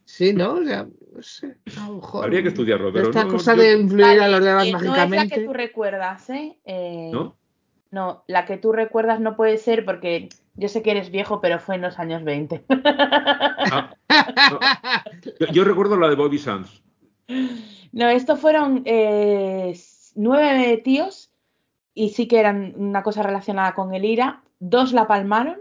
Sí, 0.05 0.33
¿no? 0.33 0.53
O 0.55 0.63
sea, 0.65 0.87
no 1.15 1.21
sé. 1.21 1.57
A 1.79 1.87
lo 1.89 1.95
mejor. 1.97 2.23
Habría 2.25 2.41
que 2.41 2.47
estudiarlo, 2.49 2.91
pero 2.91 3.09
Esta 3.09 3.23
no, 3.25 3.31
cosa 3.33 3.55
yo- 3.55 3.61
de 3.61 3.73
influir 3.77 4.19
a 4.19 4.27
los 4.29 4.43
demás 4.43 4.65
eh, 4.65 4.71
no 4.71 4.77
es 4.79 4.83
la 4.83 4.89
mágicamente. 4.91 5.35
que 5.35 5.41
tú 5.45 5.53
recuerdas, 5.53 6.29
¿eh? 6.31 6.57
Eh, 6.65 7.11
¿No? 7.13 7.37
No, 7.91 8.23
la 8.27 8.45
que 8.45 8.57
tú 8.57 8.71
recuerdas 8.71 9.19
no 9.19 9.35
puede 9.35 9.57
ser 9.57 9.85
porque 9.85 10.29
yo 10.55 10.67
sé 10.67 10.81
que 10.81 10.91
eres 10.91 11.11
viejo, 11.11 11.39
pero 11.39 11.59
fue 11.59 11.75
en 11.75 11.81
los 11.81 11.99
años 11.99 12.23
20. 12.23 12.65
Ah, 13.69 13.93
no. 14.51 14.59
Yo, 15.39 15.47
yo 15.47 15.63
recuerdo 15.63 15.97
la 15.97 16.09
de 16.09 16.15
Bobby 16.15 16.37
Sands. 16.37 16.81
No, 17.91 18.09
estos 18.09 18.39
fueron 18.39 18.83
eh, 18.85 19.77
nueve 20.15 20.77
tíos 20.83 21.31
y 21.93 22.09
sí 22.09 22.27
que 22.27 22.39
eran 22.39 22.73
una 22.77 23.03
cosa 23.03 23.23
relacionada 23.23 23.73
con 23.73 23.93
el 23.93 24.05
IRA. 24.05 24.43
Dos 24.59 24.93
la 24.93 25.07
palmaron 25.07 25.57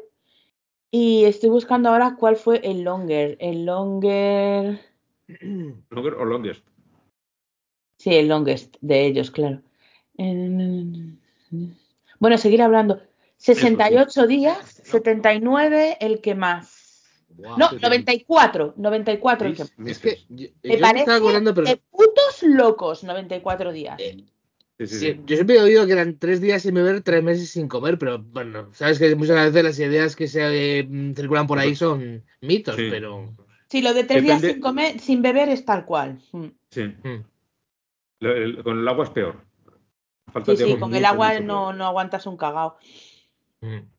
y 0.90 1.24
estoy 1.24 1.50
buscando 1.50 1.88
ahora 1.88 2.16
cuál 2.18 2.36
fue 2.36 2.60
el 2.62 2.82
longer. 2.82 3.36
El 3.40 3.66
longer. 3.66 4.80
Longer 5.90 6.14
o 6.14 6.24
Longest. 6.24 6.66
Sí, 7.98 8.14
el 8.14 8.28
longest 8.28 8.76
de 8.80 9.06
ellos, 9.06 9.30
claro. 9.30 9.62
Eh, 10.18 11.16
Bueno, 12.18 12.38
seguir 12.38 12.62
hablando. 12.62 13.00
68 13.38 14.26
días, 14.26 14.80
79 14.84 15.98
el 16.00 16.20
que 16.20 16.34
más. 16.34 16.82
Guau. 17.28 17.58
No, 17.58 17.68
sí, 17.70 17.76
sí. 17.76 17.82
94, 17.82 18.74
94 18.76 19.48
el 19.48 19.56
que 19.56 19.62
más. 19.76 19.88
Es 19.90 19.98
que 19.98 20.18
yo, 20.30 20.48
Me 20.62 20.74
yo 20.76 20.80
parece 20.80 21.00
estaba 21.00 21.18
acordando, 21.18 21.54
pero 21.54 21.66
de 21.68 21.76
putos 21.76 22.42
locos 22.42 23.04
94 23.04 23.72
días. 23.72 23.96
Sí, 23.98 24.26
sí, 24.78 24.86
sí, 24.86 24.98
sí. 24.98 25.20
yo 25.26 25.36
siempre 25.36 25.56
he 25.56 25.60
oído 25.62 25.84
que 25.86 25.92
eran 25.92 26.18
tres 26.18 26.40
días 26.40 26.62
sin 26.62 26.74
beber, 26.74 27.02
tres 27.02 27.22
meses 27.22 27.50
sin 27.50 27.68
comer, 27.68 27.98
pero 27.98 28.18
bueno, 28.22 28.70
sabes 28.72 28.98
que 28.98 29.14
muchas 29.16 29.36
veces 29.52 29.64
las 29.64 29.78
ideas 29.78 30.16
que 30.16 30.28
se 30.28 30.78
eh, 30.80 30.88
circulan 31.14 31.46
por 31.46 31.58
ahí 31.58 31.74
son 31.76 32.24
mitos, 32.40 32.76
Sí. 32.76 32.88
pero 32.90 33.34
Sí, 33.68 33.82
lo 33.82 33.92
de 33.94 34.04
tres 34.04 34.22
días 34.22 34.40
sin 34.40 34.60
comer, 34.60 35.00
sin 35.00 35.20
beber 35.22 35.48
es 35.50 35.64
tal 35.64 35.84
cual. 35.84 36.18
Mm. 36.32 36.46
Sí. 36.70 36.82
mm, 36.84 37.24
Lo- 38.20 38.32
el- 38.34 38.62
con 38.62 38.78
el 38.78 38.88
agua 38.88 39.04
es 39.04 39.10
peor. 39.10 39.44
Falta 40.32 40.56
Sí, 40.56 40.76
con 40.78 40.94
el 40.94 41.04
agua 41.04 41.40
no, 41.40 41.72
no 41.72 41.86
aguantas 41.86 42.26
un 42.26 42.36
cagao. 42.36 42.76
mm. 43.60 43.78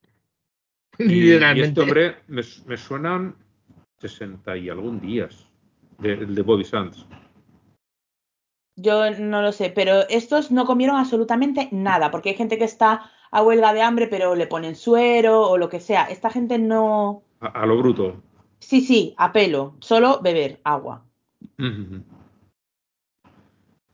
Y, 1.00 1.32
y 1.32 1.62
este 1.62 1.80
hombre 1.80 2.16
me, 2.28 2.42
me 2.66 2.76
suenan 2.76 3.36
60 4.00 4.58
y 4.58 4.70
algún 4.70 5.00
días. 5.00 5.48
De, 6.00 6.14
el 6.14 6.34
de 6.34 6.42
Bobby 6.42 6.64
Sands. 6.64 7.06
Yo 8.76 9.12
no 9.20 9.42
lo 9.42 9.52
sé, 9.52 9.70
pero 9.70 10.08
estos 10.10 10.52
no 10.52 10.66
comieron 10.66 10.96
absolutamente 10.96 11.70
nada, 11.72 12.10
porque 12.12 12.30
hay 12.30 12.36
gente 12.36 12.58
que 12.58 12.64
está 12.64 13.12
a 13.32 13.44
huelga 13.44 13.74
de 13.74 13.82
hambre, 13.82 14.08
pero 14.08 14.36
le 14.36 14.48
ponen 14.48 14.76
suero 14.76 15.42
o 15.42 15.58
lo 15.58 15.70
que 15.70 15.80
sea. 15.80 16.06
Esta 16.06 16.30
gente 16.30 16.58
no. 16.60 17.24
A, 17.40 17.48
a 17.48 17.66
lo 17.66 17.78
bruto. 17.78 18.22
Sí, 18.60 18.82
sí, 18.82 19.14
a 19.18 19.32
pelo, 19.32 19.76
solo 19.80 20.20
beber 20.22 20.60
agua. 20.64 21.04
Ujú. 21.60 22.04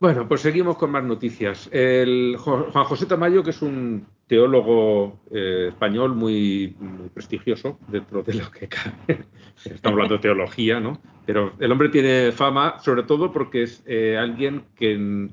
Bueno, 0.04 0.28
pues 0.28 0.42
seguimos 0.42 0.76
con 0.76 0.90
más 0.90 1.02
noticias. 1.02 1.66
El 1.72 2.36
Juan 2.36 2.70
José 2.70 3.06
Tamayo, 3.06 3.42
que 3.42 3.48
es 3.52 3.62
un 3.62 4.06
teólogo 4.26 5.18
eh, 5.30 5.68
español 5.70 6.14
muy, 6.14 6.76
muy 6.78 7.08
prestigioso 7.08 7.78
dentro 7.88 8.22
de 8.22 8.34
lo 8.34 8.50
que 8.50 8.68
cabe. 8.68 9.24
Estamos 9.64 9.94
hablando 9.94 10.16
de 10.16 10.20
teología, 10.20 10.78
¿no? 10.78 11.00
Pero 11.24 11.54
el 11.58 11.72
hombre 11.72 11.88
tiene 11.88 12.32
fama, 12.32 12.78
sobre 12.80 13.04
todo 13.04 13.32
porque 13.32 13.62
es 13.62 13.82
eh, 13.86 14.18
alguien 14.18 14.64
que 14.76 15.30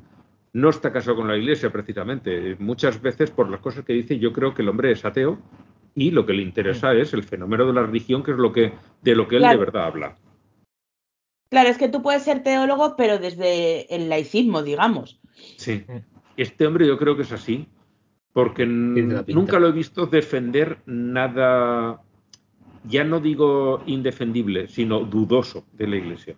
no 0.54 0.70
está 0.70 0.94
casado 0.94 1.18
con 1.18 1.28
la 1.28 1.36
iglesia, 1.36 1.70
precisamente. 1.70 2.56
Muchas 2.58 3.02
veces, 3.02 3.30
por 3.30 3.50
las 3.50 3.60
cosas 3.60 3.84
que 3.84 3.92
dice, 3.92 4.20
yo 4.20 4.32
creo 4.32 4.54
que 4.54 4.62
el 4.62 4.70
hombre 4.70 4.94
es 4.94 5.04
ateo 5.04 5.38
y 5.96 6.12
lo 6.12 6.26
que 6.26 6.32
le 6.32 6.44
interesa 6.44 6.94
es 6.94 7.14
el 7.14 7.24
fenómeno 7.24 7.66
de 7.66 7.74
la 7.74 7.84
religión, 7.84 8.24
que 8.24 8.32
es 8.32 8.38
lo 8.38 8.54
que, 8.54 8.72
de 9.02 9.16
lo 9.16 9.28
que 9.28 9.36
él 9.36 9.42
Claro. 9.42 9.60
de 9.60 9.66
verdad 9.66 9.84
habla. 9.88 10.18
Claro, 11.52 11.68
es 11.68 11.78
que 11.78 11.90
tú 11.90 12.02
puedes 12.02 12.24
ser 12.24 12.44
teólogo, 12.44 12.96
pero 12.96 13.20
desde 13.20 13.94
el 13.94 14.08
laicismo, 14.08 14.64
digamos. 14.64 15.20
Sí. 15.58 15.84
Mm. 15.86 15.98
Este 16.38 16.66
hombre 16.66 16.88
yo 16.88 16.98
creo 16.98 17.18
que 17.18 17.24
es 17.24 17.32
así, 17.34 17.68
porque 18.32 18.66
nunca 18.66 19.60
lo 19.60 19.68
he 19.68 19.74
visto 19.74 20.06
defender 20.06 20.82
nada, 20.86 22.02
ya 22.86 23.04
no 23.04 23.20
digo 23.20 23.84
indefendible, 23.86 24.70
sino 24.70 25.02
dudoso 25.02 25.66
de 25.74 25.88
la 25.88 25.98
Iglesia. 25.98 26.36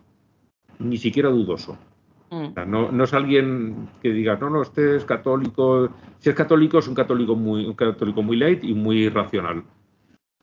Ni 0.79 0.97
siquiera 0.97 1.29
dudoso. 1.29 1.77
Mm. 2.31 2.45
O 2.45 2.53
sea, 2.53 2.65
no, 2.65 2.91
no 2.91 3.03
es 3.03 3.13
alguien 3.13 3.89
que 4.01 4.09
diga, 4.09 4.37
no, 4.37 4.49
no, 4.49 4.63
este 4.63 4.95
es 4.95 5.05
católico. 5.05 5.95
Si 6.17 6.29
es 6.29 6.35
católico, 6.35 6.79
es 6.79 6.87
un 6.87 6.95
católico 6.95 7.35
muy, 7.35 7.67
un 7.67 7.75
católico 7.75 8.23
muy 8.23 8.35
light 8.35 8.63
y 8.63 8.73
muy 8.73 9.09
racional. 9.09 9.63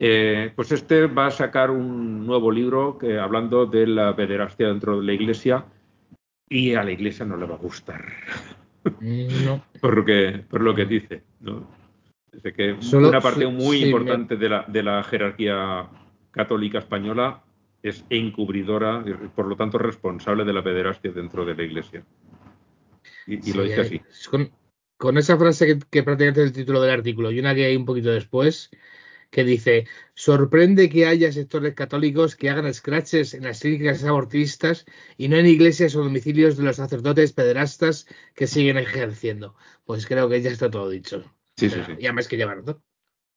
Eh, 0.03 0.51
pues 0.57 0.73
este 0.73 1.07
va 1.07 1.27
a 1.27 1.31
sacar 1.31 1.71
un 1.71 2.27
nuevo 2.27 2.51
libro 2.51 2.97
que, 2.97 3.19
hablando 3.19 3.67
de 3.67 3.87
la 3.87 4.17
pederastia 4.17 4.69
dentro 4.69 4.99
de 4.99 5.05
la 5.07 5.13
iglesia 5.13 5.67
y 6.49 6.75
a 6.75 6.83
la 6.83 6.91
iglesia 6.91 7.27
no 7.27 7.37
le 7.37 7.45
va 7.47 7.55
a 7.57 7.59
gustar 7.59 8.03
Mm, 8.99 9.45
No. 9.45 9.63
por 9.83 9.95
lo 9.99 10.05
que, 10.07 10.43
por 10.49 10.63
lo 10.63 10.75
que 10.75 10.87
dice. 10.87 11.23
¿no? 11.41 11.69
Dice 12.33 12.55
que 12.55 12.77
Solo- 12.81 13.11
una 13.11 13.21
parte 13.21 13.47
muy 13.47 13.77
sí, 13.77 13.83
me- 13.85 13.91
importante 13.91 14.37
de, 14.37 14.49
la, 14.49 14.65
de 14.67 14.83
la 14.83 15.03
jerarquía 15.05 15.87
católica 16.31 16.79
española 16.79 17.43
es 17.83 18.03
encubridora 18.09 19.05
y 19.07 19.13
por 19.29 19.47
lo 19.47 19.57
tanto 19.57 19.77
responsable 19.77 20.45
de 20.45 20.53
la 20.55 20.63
pederastia 20.65 21.11
dentro 21.13 21.45
de 21.45 21.55
la 21.55 21.63
iglesia. 21.63 22.03
Y, 23.27 23.51
y 23.51 23.53
lo 23.53 23.65
Sí, 23.65 23.69
dice 23.69 23.81
eh, 23.81 23.85
así. 23.85 24.01
Con, 24.31 24.51
con 24.97 25.19
esa 25.19 25.37
frase 25.37 25.67
que, 25.67 25.79
que 25.91 26.03
prácticamente 26.03 26.41
es 26.43 26.47
el 26.49 26.53
título 26.55 26.81
del 26.81 26.91
artículo 26.93 27.31
y 27.31 27.39
una 27.39 27.55
que 27.55 27.67
hay 27.67 27.77
un 27.77 27.85
poquito 27.85 28.11
después, 28.11 28.71
que 29.31 29.45
dice, 29.45 29.87
sorprende 30.15 30.89
que 30.89 31.07
haya 31.07 31.33
sectores 31.33 31.75
católicos 31.75 32.37
que 32.37 32.51
hagan 32.51 32.73
scratches 32.73 33.35
en 33.35 33.45
las 33.45 33.61
clínicas 33.61 34.05
abortistas 34.05 34.87
y 35.17 35.29
no 35.29 35.37
en 35.37 35.47
iglesias 35.47 35.95
o 35.95 36.03
domicilios 36.03 36.57
de 36.57 36.65
los 36.65 36.77
sacerdotes 36.77 37.33
pederastas 37.33 38.07
que 38.35 38.47
siguen 38.47 38.77
ejerciendo. 38.77 39.55
Pues 39.85 40.07
creo 40.07 40.29
que 40.29 40.43
ya 40.43 40.51
está 40.51 40.71
todo 40.71 40.91
dicho. 40.91 41.25
Sí, 41.57 41.71
sí, 41.71 41.81
sí. 41.87 41.93
Y 41.99 42.07
además 42.07 42.27
que 42.27 42.37
llevar. 42.37 42.63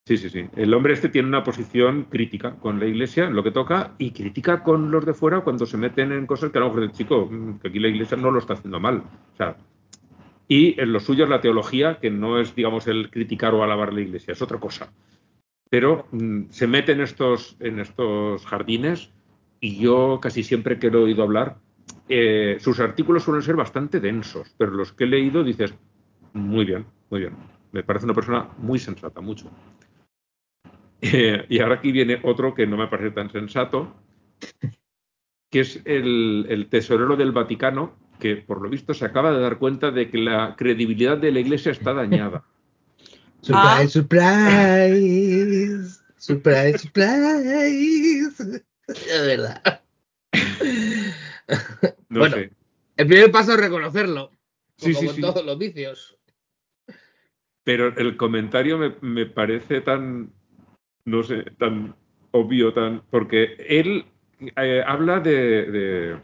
Sí, 0.05 0.17
sí, 0.17 0.29
sí. 0.29 0.45
El 0.55 0.73
hombre 0.73 0.93
este 0.93 1.09
tiene 1.09 1.29
una 1.29 1.43
posición 1.43 2.05
crítica 2.05 2.55
con 2.55 2.79
la 2.79 2.85
iglesia, 2.85 3.25
en 3.25 3.35
lo 3.35 3.43
que 3.43 3.51
toca, 3.51 3.95
y 3.97 4.11
crítica 4.11 4.63
con 4.63 4.91
los 4.91 5.05
de 5.05 5.13
fuera 5.13 5.41
cuando 5.41 5.65
se 5.65 5.77
meten 5.77 6.11
en 6.11 6.25
cosas 6.25 6.51
que 6.51 6.57
a 6.57 6.61
lo 6.61 6.67
mejor 6.67 6.83
el 6.83 6.91
chico, 6.91 7.27
mm, 7.31 7.59
que 7.59 7.67
aquí 7.69 7.79
la 7.79 7.87
iglesia 7.87 8.17
no 8.17 8.31
lo 8.31 8.39
está 8.39 8.53
haciendo 8.53 8.79
mal. 8.79 8.97
O 8.97 9.37
sea, 9.37 9.55
y 10.47 10.79
en 10.79 10.91
lo 10.91 10.99
suyo 10.99 11.23
es 11.23 11.29
la 11.29 11.39
teología, 11.39 11.99
que 12.01 12.09
no 12.09 12.39
es, 12.39 12.53
digamos, 12.53 12.87
el 12.87 13.09
criticar 13.09 13.53
o 13.53 13.63
alabar 13.63 13.93
la 13.93 14.01
iglesia, 14.01 14.33
es 14.33 14.41
otra 14.41 14.59
cosa. 14.59 14.91
Pero 15.73 16.05
mm, 16.11 16.51
se 16.51 16.67
mete 16.67 16.91
en 16.91 17.01
estos, 17.01 17.57
en 17.59 17.79
estos 17.79 18.45
jardines 18.45 19.11
y 19.59 19.79
yo 19.79 20.19
casi 20.21 20.43
siempre 20.43 20.77
que 20.77 20.91
lo 20.91 20.99
he 20.99 21.03
oído 21.05 21.23
hablar, 21.23 21.57
eh, 22.07 22.57
sus 22.59 22.79
artículos 22.79 23.23
suelen 23.23 23.41
ser 23.41 23.55
bastante 23.55 23.99
densos, 23.99 24.53
pero 24.55 24.69
los 24.69 24.93
que 24.93 25.05
he 25.05 25.07
leído 25.07 25.43
dices, 25.43 25.73
muy 26.33 26.65
bien, 26.65 26.85
muy 27.09 27.21
bien. 27.21 27.33
Me 27.71 27.81
parece 27.81 28.05
una 28.05 28.13
persona 28.13 28.49
muy 28.59 28.77
sensata, 28.77 29.19
mucho. 29.19 29.49
Eh, 31.01 31.43
y 31.49 31.59
ahora 31.59 31.75
aquí 31.77 31.91
viene 31.91 32.19
otro 32.21 32.53
que 32.53 32.67
no 32.67 32.77
me 32.77 32.87
parece 32.87 33.09
tan 33.09 33.31
sensato, 33.31 33.95
que 35.49 35.61
es 35.61 35.81
el, 35.85 36.45
el 36.49 36.67
tesorero 36.67 37.15
del 37.15 37.31
Vaticano, 37.31 37.95
que 38.19 38.35
por 38.35 38.61
lo 38.61 38.69
visto 38.69 38.93
se 38.93 39.05
acaba 39.05 39.31
de 39.31 39.41
dar 39.41 39.57
cuenta 39.57 39.89
de 39.89 40.11
que 40.11 40.19
la 40.19 40.55
credibilidad 40.55 41.17
de 41.17 41.31
la 41.31 41.39
Iglesia 41.39 41.71
está 41.71 41.95
dañada. 41.95 42.43
Ah. 43.51 43.85
surprise. 43.87 45.99
Surprise, 46.17 46.77
surprise. 46.77 48.63
Es 48.87 49.25
verdad. 49.25 49.81
No 52.09 52.19
Bueno, 52.19 52.35
sé. 52.35 52.51
El 52.95 53.07
primer 53.07 53.31
paso 53.31 53.53
es 53.53 53.59
reconocerlo. 53.59 54.31
Sí, 54.77 54.93
como 54.93 54.99
sí, 55.01 55.05
con 55.07 55.15
sí. 55.15 55.21
todos 55.21 55.45
los 55.45 55.57
vicios. 55.57 56.17
Pero 57.63 57.87
el 57.97 58.17
comentario 58.17 58.77
me, 58.77 58.95
me 59.01 59.25
parece 59.25 59.81
tan, 59.81 60.31
no 61.05 61.23
sé, 61.23 61.43
tan 61.57 61.95
obvio, 62.31 62.73
tan. 62.73 63.01
Porque 63.09 63.55
él 63.67 64.05
eh, 64.57 64.83
habla 64.85 65.19
de, 65.19 65.71
de- 65.71 66.21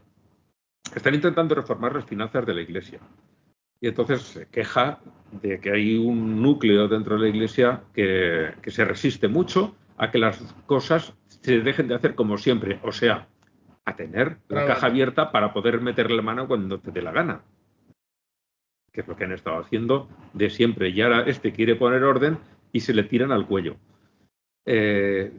Están 0.96 1.16
intentando 1.16 1.56
reformar 1.56 1.96
las 1.96 2.06
finanzas 2.06 2.46
de 2.46 2.54
la 2.54 2.62
Iglesia. 2.62 3.00
Y 3.82 3.88
entonces 3.88 4.22
se 4.22 4.48
queja 4.48 5.00
de 5.32 5.60
que 5.60 5.72
hay 5.72 5.98
un 5.98 6.42
núcleo 6.42 6.88
dentro 6.88 7.16
de 7.16 7.22
la 7.22 7.30
Iglesia 7.30 7.84
que, 7.94 8.54
que 8.62 8.72
se 8.72 8.84
resiste 8.84 9.28
mucho 9.28 9.76
a 9.98 10.12
que 10.12 10.18
las 10.18 10.38
cosas 10.66 11.14
se 11.28 11.60
dejen 11.60 11.88
de 11.88 11.96
hacer 11.96 12.16
como 12.16 12.38
siempre. 12.38 12.80
O 12.84 12.92
sea, 12.92 13.28
a 13.86 13.96
tener 13.96 14.38
la 14.48 14.66
caja 14.66 14.88
abierta 14.88 15.32
para 15.32 15.54
poder 15.54 15.82
meterle 15.82 16.18
la 16.18 16.22
mano 16.22 16.48
cuando 16.48 16.80
te 16.80 16.92
dé 16.92 17.02
la 17.02 17.12
gana. 17.12 17.42
Que 18.92 19.02
es 19.02 19.08
lo 19.08 19.16
que 19.16 19.26
han 19.26 19.32
estado 19.32 19.60
haciendo 19.60 20.08
de 20.34 20.50
siempre. 20.50 20.90
Y 20.90 21.02
ahora 21.02 21.22
este 21.22 21.52
quiere 21.52 21.76
poner 21.76 22.04
orden 22.04 22.38
y 22.72 22.82
se 22.82 22.94
le 22.94 23.04
tiran 23.04 23.32
al 23.32 23.48
cuello. 23.48 23.78
Eh, 24.66 25.32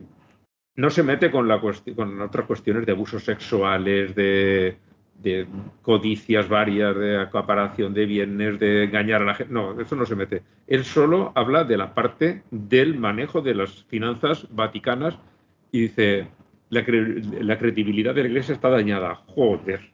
no 0.77 0.91
se 0.91 1.03
mete 1.03 1.31
con, 1.31 1.47
la 1.47 1.61
con 1.61 2.21
otras 2.21 2.47
cuestiones 2.47 2.87
de 2.87 2.93
abusos 2.93 3.25
sexuales, 3.25 4.15
de, 4.15 4.79
de 5.23 5.47
codicias 5.83 6.49
varias, 6.49 6.97
de 6.97 7.21
acaparación 7.21 7.93
de 7.93 8.07
bienes, 8.07 8.59
de 8.59 8.85
engañar 8.85 9.23
a 9.23 9.27
la 9.27 9.35
gente. 9.35 9.53
No, 9.53 9.81
eso 9.81 9.97
no 9.97 10.07
se 10.07 10.17
mete. 10.17 10.43
Él 10.67 10.85
solo 10.85 11.33
habla 11.35 11.65
de 11.65 11.77
la 11.77 11.95
parte 11.95 12.43
del 12.51 12.99
manejo 12.99 13.41
de 13.43 13.55
las 13.55 13.85
finanzas 13.85 14.47
vaticanas 14.51 15.19
y 15.73 15.83
dice, 15.83 16.29
la, 16.71 16.85
credibilidad 16.85 18.15
de 18.15 18.23
la 18.23 18.29
iglesia 18.29 18.55
está 18.55 18.71
dañada. 18.71 19.17
Joder. 19.27 19.91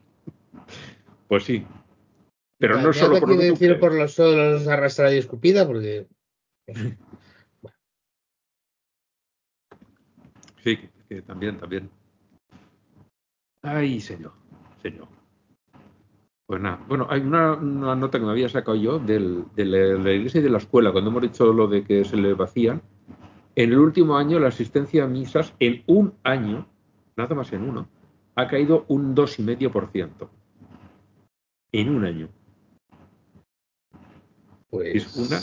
Pues 1.29 1.45
sí. 1.45 1.67
Pero 2.59 2.81
no 2.81 2.93
solo 2.93 3.21
por, 3.21 3.37
decir 3.37 3.79
por 3.79 3.93
los 3.93 4.15
todos 4.15 4.67
arrastrar 4.69 5.13
y 5.13 5.19
escupida, 5.19 5.67
porque... 5.67 6.07
sí, 10.65 10.79
que 11.09 11.23
también, 11.23 11.59
también. 11.59 11.91
Ay, 13.63 14.01
señor, 14.01 14.33
señor. 14.81 15.16
Pues 16.47 16.61
nada, 16.61 16.85
bueno, 16.87 17.09
hay 17.11 17.23
una, 17.23 17.57
nota 17.57 18.21
que 18.21 18.25
me 18.25 18.31
había 18.31 18.49
sacado 18.49 18.77
yo 18.77 19.01
de 19.01 19.19
la, 19.57 20.13
iglesia 20.13 20.41
y 20.41 20.45
de 20.45 20.51
la 20.51 20.59
escuela, 20.59 20.93
cuando 20.93 21.11
hemos 21.11 21.23
dicho 21.23 21.53
lo 21.53 21.67
de 21.67 21.83
que 21.83 22.05
se 22.05 22.17
le 22.17 22.35
vacían. 22.35 22.83
En 23.57 23.73
el 23.73 23.79
último 23.79 24.17
año, 24.17 24.39
la 24.39 24.49
asistencia 24.49 25.05
a 25.05 25.09
misas, 25.09 25.55
en 25.59 25.83
un 25.87 26.15
año, 26.23 26.69
nada 27.17 27.35
más 27.35 27.53
en 27.53 27.69
uno, 27.69 27.89
ha 28.37 28.47
caído 28.47 28.85
un 28.87 29.17
2,5%. 29.17 30.29
En 31.73 31.89
un 31.89 32.05
año. 32.05 32.29
Pues. 34.71 34.95
Es 34.95 35.17
una. 35.17 35.41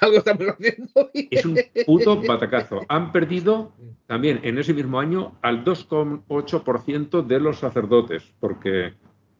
Algo 0.00 0.18
estamos 0.18 0.46
haciendo. 0.48 1.10
Es 1.14 1.44
un 1.44 1.58
puto 1.84 2.22
batacazo. 2.22 2.82
Han 2.88 3.10
perdido 3.10 3.72
también 4.06 4.38
en 4.44 4.58
ese 4.58 4.72
mismo 4.72 5.00
año 5.00 5.36
al 5.42 5.64
2,8% 5.64 7.26
de 7.26 7.40
los 7.40 7.58
sacerdotes, 7.58 8.34
porque 8.38 8.94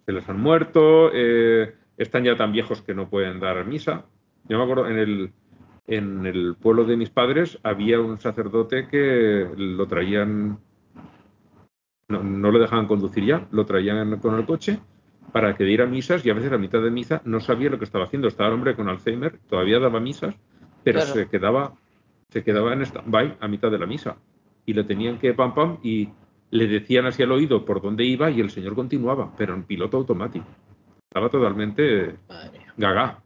se 0.06 0.12
les 0.12 0.28
han 0.28 0.40
muerto, 0.40 1.10
eh, 1.12 1.74
están 1.98 2.24
ya 2.24 2.36
tan 2.36 2.52
viejos 2.52 2.80
que 2.80 2.94
no 2.94 3.10
pueden 3.10 3.40
dar 3.40 3.66
misa. 3.66 4.06
Yo 4.48 4.56
me 4.56 4.64
acuerdo 4.64 4.88
en 4.88 4.98
el, 4.98 5.32
en 5.88 6.24
el 6.26 6.54
pueblo 6.54 6.84
de 6.84 6.96
mis 6.96 7.10
padres 7.10 7.58
había 7.64 8.00
un 8.00 8.18
sacerdote 8.18 8.86
que 8.86 9.48
lo 9.56 9.86
traían, 9.88 10.60
no, 12.08 12.22
no 12.22 12.50
le 12.52 12.60
dejaban 12.60 12.86
conducir 12.86 13.24
ya, 13.24 13.48
lo 13.50 13.66
traían 13.66 14.18
con 14.20 14.36
el 14.36 14.46
coche 14.46 14.78
para 15.32 15.56
que 15.56 15.64
diera 15.64 15.86
misas 15.86 16.24
y 16.24 16.30
a 16.30 16.34
veces 16.34 16.52
a 16.52 16.58
mitad 16.58 16.80
de 16.80 16.90
misa 16.90 17.20
no 17.24 17.40
sabía 17.40 17.68
lo 17.68 17.78
que 17.78 17.84
estaba 17.84 18.04
haciendo. 18.04 18.28
Estaba 18.28 18.48
el 18.48 18.54
hombre 18.54 18.76
con 18.76 18.88
Alzheimer, 18.88 19.38
todavía 19.48 19.80
daba 19.80 19.98
misas, 19.98 20.36
pero 20.84 21.00
se 21.00 21.28
quedaba 21.28 21.74
se 22.28 22.42
quedaba 22.42 22.72
en 22.72 22.82
stand-by 22.82 23.38
a 23.40 23.48
mitad 23.48 23.70
de 23.70 23.78
la 23.78 23.86
misa 23.86 24.16
y 24.64 24.72
le 24.72 24.84
tenían 24.84 25.18
que 25.18 25.34
pam 25.34 25.54
pam 25.54 25.78
y 25.82 26.08
le 26.50 26.66
decían 26.66 27.06
así 27.06 27.22
al 27.22 27.32
oído 27.32 27.64
por 27.64 27.82
dónde 27.82 28.04
iba 28.04 28.30
y 28.30 28.40
el 28.40 28.50
señor 28.50 28.74
continuaba, 28.74 29.34
pero 29.36 29.54
en 29.54 29.64
piloto 29.64 29.96
automático. 29.96 30.46
Estaba 31.10 31.30
totalmente 31.30 32.16
gaga. 32.76 33.22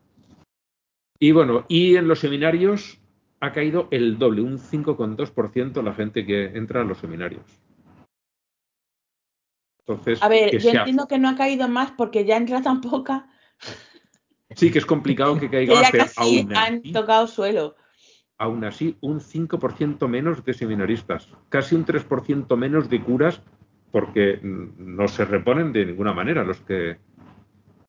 Y 1.19 1.33
bueno, 1.33 1.65
y 1.69 1.97
en 1.97 2.09
los 2.09 2.21
seminarios 2.21 2.99
ha 3.41 3.53
caído 3.53 3.89
el 3.91 4.19
doble, 4.19 4.43
un 4.43 4.59
5,2% 4.59 5.83
la 5.83 5.95
gente 5.95 6.25
que 6.25 6.45
entra 6.57 6.83
a 6.83 6.85
los 6.85 6.99
seminarios. 6.99 7.45
Entonces, 9.81 10.23
a 10.23 10.29
ver, 10.29 10.57
yo 10.59 10.71
entiendo 10.71 11.09
que 11.09 11.19
no 11.19 11.29
ha 11.29 11.37
caído 11.37 11.69
más 11.69 11.91
porque 11.93 12.25
ya 12.25 12.37
entra 12.37 12.63
tan 12.63 12.81
poca. 12.81 13.29
Sí, 14.55 14.71
que 14.71 14.79
es 14.79 14.87
complicado 14.87 15.39
que 15.39 15.51
caiga. 15.51 15.75
que 15.91 15.99
ya 15.99 16.05
casi 16.05 16.47
han 16.55 16.83
tocado 16.93 17.27
suelo 17.27 17.77
aún 18.41 18.65
así 18.65 18.97
un 19.03 19.21
5% 19.21 20.09
menos 20.09 20.45
de 20.47 20.55
seminaristas, 20.55 21.29
casi 21.51 21.75
un 21.75 21.85
3% 21.85 22.57
menos 22.57 22.89
de 22.89 23.03
curas, 23.03 23.43
porque 23.93 24.41
no 24.43 25.09
se 25.09 25.27
reponen 25.27 25.75
de 25.75 25.85
ninguna 25.85 26.15
manera 26.15 26.43
los 26.43 26.59
que 26.63 26.97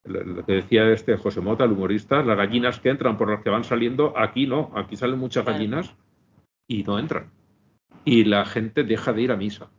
lo 0.04 0.44
que 0.44 0.52
decía 0.54 0.90
este 0.90 1.16
José 1.16 1.40
Mota, 1.40 1.64
el 1.64 1.72
humorista, 1.72 2.22
las 2.22 2.36
gallinas 2.36 2.80
que 2.80 2.90
entran 2.90 3.16
por 3.16 3.30
las 3.30 3.42
que 3.42 3.48
van 3.48 3.64
saliendo, 3.64 4.12
aquí 4.18 4.46
no, 4.46 4.70
aquí 4.74 4.96
salen 4.96 5.18
muchas 5.18 5.46
gallinas 5.46 5.94
y 6.68 6.82
no 6.82 6.98
entran. 6.98 7.30
Y 8.04 8.24
la 8.24 8.44
gente 8.44 8.82
deja 8.82 9.12
de 9.12 9.22
ir 9.22 9.32
a 9.32 9.36
misa. 9.36 9.70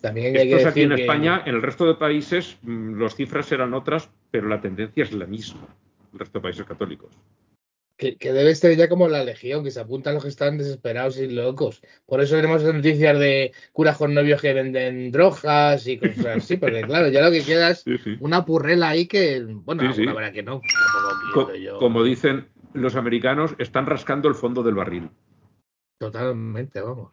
También 0.00 0.36
Esto 0.36 0.56
es 0.58 0.66
aquí 0.66 0.82
en 0.82 0.92
España, 0.92 1.42
en 1.44 1.56
el 1.56 1.62
resto 1.62 1.86
de 1.86 1.94
países 1.94 2.58
mm, 2.62 3.00
las 3.00 3.16
cifras 3.16 3.50
eran 3.50 3.74
otras, 3.74 4.12
pero 4.30 4.48
la 4.48 4.60
tendencia 4.60 5.02
es 5.02 5.12
la 5.12 5.26
misma, 5.26 5.66
el 6.12 6.18
resto 6.20 6.38
de 6.38 6.42
países 6.42 6.66
católicos 6.66 7.18
que, 8.00 8.32
debe 8.32 8.50
estar 8.50 8.72
ya 8.72 8.88
como 8.88 9.08
la 9.08 9.22
legión, 9.22 9.62
que 9.62 9.70
se 9.70 9.80
apuntan 9.80 10.14
los 10.14 10.22
que 10.22 10.30
están 10.30 10.56
desesperados 10.56 11.18
y 11.18 11.28
locos. 11.28 11.82
Por 12.06 12.20
eso 12.20 12.34
tenemos 12.36 12.64
noticias 12.64 13.18
de 13.18 13.52
curas 13.72 13.98
con 13.98 14.14
novios 14.14 14.40
que 14.40 14.54
venden 14.54 15.12
drogas 15.12 15.86
y 15.86 15.98
cosas 15.98 16.38
así, 16.38 16.56
porque 16.56 16.80
claro, 16.86 17.08
ya 17.08 17.20
lo 17.22 17.30
que 17.30 17.44
queda 17.44 17.70
es 17.70 17.84
una 18.20 18.44
purrela 18.46 18.88
ahí 18.88 19.06
que, 19.06 19.44
bueno, 19.46 19.82
la 19.82 20.14
verdad 20.14 20.32
que 20.32 20.42
no. 20.42 20.62
Como 21.78 22.02
dicen 22.02 22.48
los 22.72 22.96
americanos, 22.96 23.54
están 23.58 23.84
rascando 23.84 24.28
el 24.28 24.34
fondo 24.34 24.62
del 24.62 24.74
barril. 24.74 25.10
Totalmente, 25.98 26.80
vamos. 26.80 27.12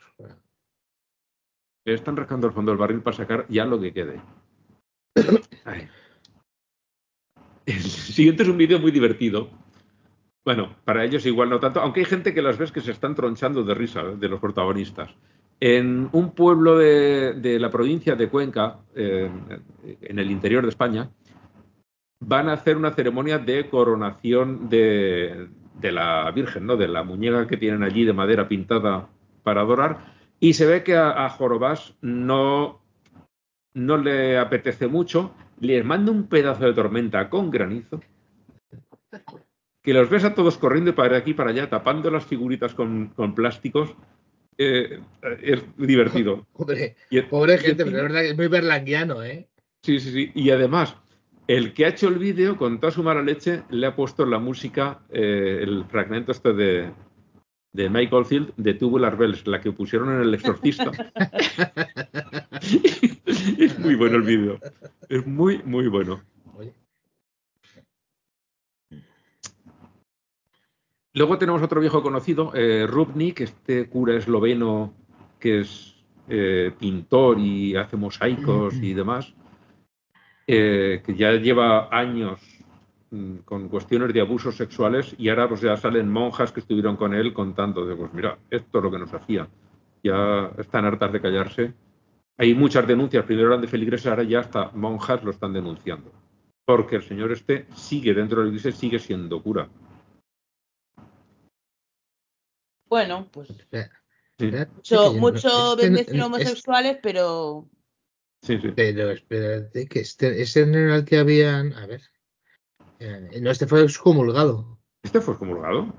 Están 1.85 2.15
rascando 2.15 2.47
el 2.47 2.53
fondo 2.53 2.71
del 2.71 2.79
barril 2.79 3.01
para 3.01 3.17
sacar 3.17 3.45
ya 3.49 3.65
lo 3.65 3.79
que 3.79 3.93
quede. 3.93 4.21
El 7.65 7.81
siguiente 7.81 8.43
es 8.43 8.49
un 8.49 8.57
vídeo 8.57 8.79
muy 8.79 8.91
divertido 8.91 9.49
bueno, 10.47 10.77
para 10.85 11.03
ellos 11.03 11.25
igual 11.25 11.49
no 11.49 11.59
tanto, 11.59 11.81
aunque 11.81 11.99
hay 11.99 12.05
gente 12.05 12.33
que 12.33 12.41
las 12.41 12.57
ves 12.57 12.71
que 12.71 12.79
se 12.79 12.91
están 12.91 13.15
tronchando 13.15 13.63
de 13.63 13.73
risa 13.73 13.99
¿eh? 13.99 14.15
de 14.17 14.29
los 14.29 14.39
protagonistas. 14.39 15.09
En 15.59 16.07
un 16.13 16.31
pueblo 16.31 16.77
de, 16.77 17.57
la 17.59 17.69
provincia 17.69 18.15
de 18.15 18.29
Cuenca, 18.29 18.77
en 18.95 20.19
el 20.19 20.31
interior 20.31 20.63
de 20.63 20.69
España, 20.69 21.09
van 22.21 22.47
a 22.47 22.53
hacer 22.53 22.77
una 22.77 22.91
ceremonia 22.91 23.39
de 23.39 23.69
coronación 23.69 24.69
de, 24.69 25.49
la 25.81 26.31
Virgen, 26.31 26.65
¿no? 26.65 26.77
de 26.77 26.87
la 26.87 27.03
muñeca 27.03 27.45
que 27.45 27.57
tienen 27.57 27.83
allí 27.83 28.05
de 28.05 28.13
madera 28.13 28.47
pintada 28.47 29.09
para 29.43 29.59
adorar, 29.59 30.13
y 30.39 30.53
se 30.53 30.65
ve 30.65 30.81
que 30.81 30.95
a, 30.95 31.25
a 31.25 31.29
Jorobás 31.29 31.93
no, 31.99 32.79
no 33.73 33.97
le 33.97 34.37
apetece 34.37 34.87
mucho, 34.87 35.33
les 35.59 35.83
manda 35.83 36.09
un 36.09 36.27
pedazo 36.27 36.63
de 36.63 36.73
tormenta 36.73 37.29
con 37.29 37.51
granizo 37.51 37.99
que 39.87 39.93
los 39.93 40.09
ves 40.09 40.25
a 40.25 40.35
todos 40.35 40.57
corriendo 40.57 40.93
para 40.93 41.15
aquí 41.15 41.31
y 41.31 41.33
para 41.33 41.51
allá, 41.51 41.69
tapando 41.69 42.11
las 42.11 42.25
figuritas 42.25 42.73
con, 42.73 43.13
plásticos, 43.33 43.95
eh, 44.57 44.99
es 45.41 45.63
divertido. 45.77 46.45
pobre 47.29 47.57
gente, 47.57 47.85
pero 47.85 47.95
es 47.95 48.03
verdad 48.03 48.19
que 48.19 48.29
es 48.31 48.35
muy 48.35 48.47
berlanguiano, 48.47 49.23
¿eh? 49.23 49.47
Sí, 49.83 50.01
sí, 50.01 50.11
sí. 50.11 50.31
Y 50.35 50.49
además, 50.49 50.97
el 51.47 51.73
que 51.73 51.85
ha 51.85 51.87
hecho 51.87 52.09
el 52.09 52.19
vídeo, 52.19 52.57
con 52.57 52.81
toda 52.81 52.91
su 52.91 53.01
mala 53.01 53.21
leche, 53.21 53.63
le 53.69 53.87
ha 53.87 53.95
puesto 53.95 54.25
la 54.25 54.39
música, 54.39 54.99
eh, 55.09 55.59
el 55.61 55.85
fragmento 55.85 56.33
este 56.33 56.51
de, 56.51 56.91
de 57.71 57.89
Michael 57.89 58.25
Field 58.25 58.53
de 58.57 58.73
Tubular 58.73 59.17
Bells, 59.17 59.47
la 59.47 59.61
que 59.61 59.71
pusieron 59.71 60.13
en 60.13 60.19
El 60.19 60.33
Exorcista. 60.33 60.91
es 63.57 63.79
muy 63.79 63.95
bueno 63.95 64.17
el 64.17 64.23
vídeo. 64.23 64.59
Es 65.07 65.25
muy, 65.25 65.61
muy 65.63 65.87
bueno. 65.87 66.21
Luego 71.17 71.39
tenemos 71.39 71.63
otro 71.63 71.81
viejo 71.81 72.03
conocido, 72.03 72.51
eh, 72.53 72.85
Rubnik, 72.85 73.41
este 73.41 73.89
cura 73.89 74.15
esloveno 74.15 74.93
que 75.39 75.61
es 75.61 75.95
eh, 76.29 76.71
pintor 76.77 77.39
y 77.39 77.75
hace 77.75 77.97
mosaicos 77.97 78.75
y 78.75 78.93
demás, 78.93 79.33
eh, 80.45 81.01
que 81.03 81.15
ya 81.15 81.31
lleva 81.31 81.89
años 81.89 82.39
mm, 83.09 83.37
con 83.45 83.67
cuestiones 83.67 84.13
de 84.13 84.21
abusos 84.21 84.57
sexuales 84.57 85.15
y 85.17 85.29
ahora 85.29 85.49
pues 85.49 85.61
ya 85.61 85.75
salen 85.75 86.07
monjas 86.07 86.51
que 86.51 86.59
estuvieron 86.59 86.95
con 86.95 87.15
él 87.15 87.33
contando 87.33 87.83
de 87.83 87.95
pues 87.95 88.13
mira, 88.13 88.37
esto 88.51 88.77
es 88.77 88.83
lo 88.83 88.91
que 88.91 88.99
nos 88.99 89.11
hacía. 89.11 89.47
Ya 90.03 90.51
están 90.59 90.85
hartas 90.85 91.11
de 91.13 91.19
callarse. 91.19 91.73
Hay 92.37 92.53
muchas 92.53 92.85
denuncias, 92.85 93.25
primero 93.25 93.47
eran 93.47 93.61
de 93.61 93.67
feligreses, 93.67 94.05
ahora 94.05 94.21
ya 94.21 94.41
hasta 94.41 94.69
monjas 94.75 95.23
lo 95.23 95.31
están 95.31 95.51
denunciando. 95.51 96.11
Porque 96.63 96.97
el 96.97 97.01
señor 97.01 97.31
este 97.31 97.65
sigue 97.73 98.13
dentro 98.13 98.37
de 98.37 98.43
la 98.43 98.49
iglesia, 98.49 98.71
sigue 98.71 98.99
siendo 98.99 99.41
cura. 99.41 99.67
Bueno, 102.89 103.27
pues. 103.31 103.49
Son 104.81 105.19
mucho 105.19 105.75
bendecir 105.75 106.21
homosexuales, 106.21 106.97
pero. 107.01 107.67
Sí, 108.41 108.59
sí. 108.61 108.71
Pero 108.75 109.11
espérate, 109.11 109.87
que 109.87 109.99
este, 110.01 110.41
ese 110.41 110.61
en 110.61 110.75
el 110.75 111.05
que 111.05 111.17
habían. 111.17 111.73
A 111.73 111.87
ver. 111.87 112.01
Eh, 112.99 113.39
no, 113.41 113.51
este 113.51 113.67
fue 113.67 113.83
excomulgado. 113.83 114.79
¿Este 115.03 115.21
fue 115.21 115.33
excomulgado? 115.33 115.93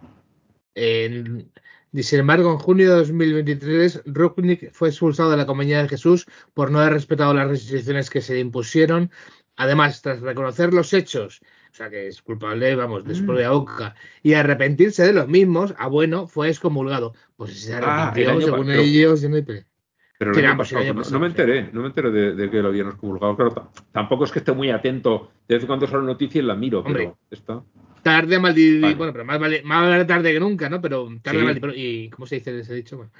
En, 0.75 1.51
sin 1.95 2.21
embargo, 2.21 2.53
en 2.53 2.59
junio 2.59 2.91
de 2.91 2.97
2023, 2.99 4.03
Ruknik 4.07 4.73
fue 4.73 4.89
expulsado 4.89 5.31
de 5.31 5.37
la 5.37 5.47
Compañía 5.47 5.83
de 5.83 5.89
Jesús 5.89 6.27
por 6.55 6.71
no 6.71 6.81
haber 6.81 6.93
respetado 6.93 7.35
las 7.35 7.49
restricciones 7.49 8.11
que 8.11 8.21
se 8.21 8.35
le 8.35 8.41
impusieron. 8.41 9.11
Además, 9.57 10.03
tras 10.03 10.21
reconocer 10.21 10.73
los 10.73 10.93
hechos, 10.93 11.41
sea 11.79 11.91
que 11.91 12.09
es 12.09 12.21
culpable, 12.23 12.75
vamos, 12.75 13.05
de 13.05 13.15
su 13.15 13.25
propia 13.25 13.51
boca, 13.51 13.95
y 14.23 14.35
arrepentirse 14.35 15.05
de 15.07 15.13
los 15.13 15.29
mismos, 15.29 15.75
ah, 15.79 15.87
bueno, 15.89 16.27
fue 16.27 16.49
excomulgado. 16.49 17.15
Pues 17.37 17.53
si 17.53 17.59
se 17.67 17.75
Ah, 17.75 18.09
arrepintió, 18.09 18.33
el 18.39 18.43
según 18.45 18.67
pero- 18.67 18.81
ellos, 18.83 19.23
yo 19.23 19.29
no 19.29 19.37
hay 19.37 19.43
Pero 19.43 20.35
Sí, 20.35 20.41
pasado, 20.43 20.85
no- 20.85 20.95
pasado, 20.97 21.13
no 21.15 21.21
me 21.21 21.27
sí. 21.29 21.31
enteré, 21.31 21.71
no 21.73 21.81
me 21.83 21.87
enteré 21.87 22.11
de, 22.11 22.35
de 22.35 22.51
que 22.51 22.61
lo 22.61 22.69
habían 22.69 22.89
excomulgado. 22.89 23.37
Claro, 23.37 23.53
ta- 23.53 23.69
tampoco 23.93 24.25
es 24.25 24.33
que 24.33 24.41
esté 24.41 24.51
muy 24.53 24.69
atento. 24.71 25.31
De 25.47 25.55
vez 25.55 25.63
en 25.63 25.69
cuando 25.69 25.87
sale 25.87 26.03
noticia 26.03 26.41
y 26.41 26.45
la 26.45 26.57
miro, 26.57 26.81
Hombre. 26.81 27.05
pero 27.05 27.19
está. 27.31 27.63
Tarde 28.03 28.39
mal 28.41 28.53
Vale. 28.53 28.95
bueno, 28.97 29.13
pero 29.13 29.25
más 29.25 29.39
vale, 29.39 29.63
más 29.63 29.89
vale 29.89 30.05
tarde 30.07 30.33
que 30.33 30.41
nunca, 30.41 30.69
¿no? 30.69 30.81
Pero 30.81 31.09
tarde 31.23 31.39
Sí. 31.39 31.45
mal 31.45 31.61
pero- 31.61 31.73
y 31.75 32.11
¿cómo 32.11 32.27
se 32.27 32.35
dice 32.37 32.59
ese 32.59 32.75
dicho? 32.75 32.97
Bueno, 32.97 33.13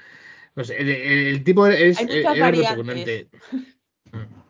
no 0.55 0.63
sé, 0.65 0.75
el, 0.81 0.89
el- 0.89 1.27
el 1.27 1.43
tipo 1.43 1.65
es 1.67 1.97
Hay 1.99 2.05
muchas 2.05 2.35
era 2.35 2.45
variantes. 2.45 2.69
repugnante. 2.69 3.29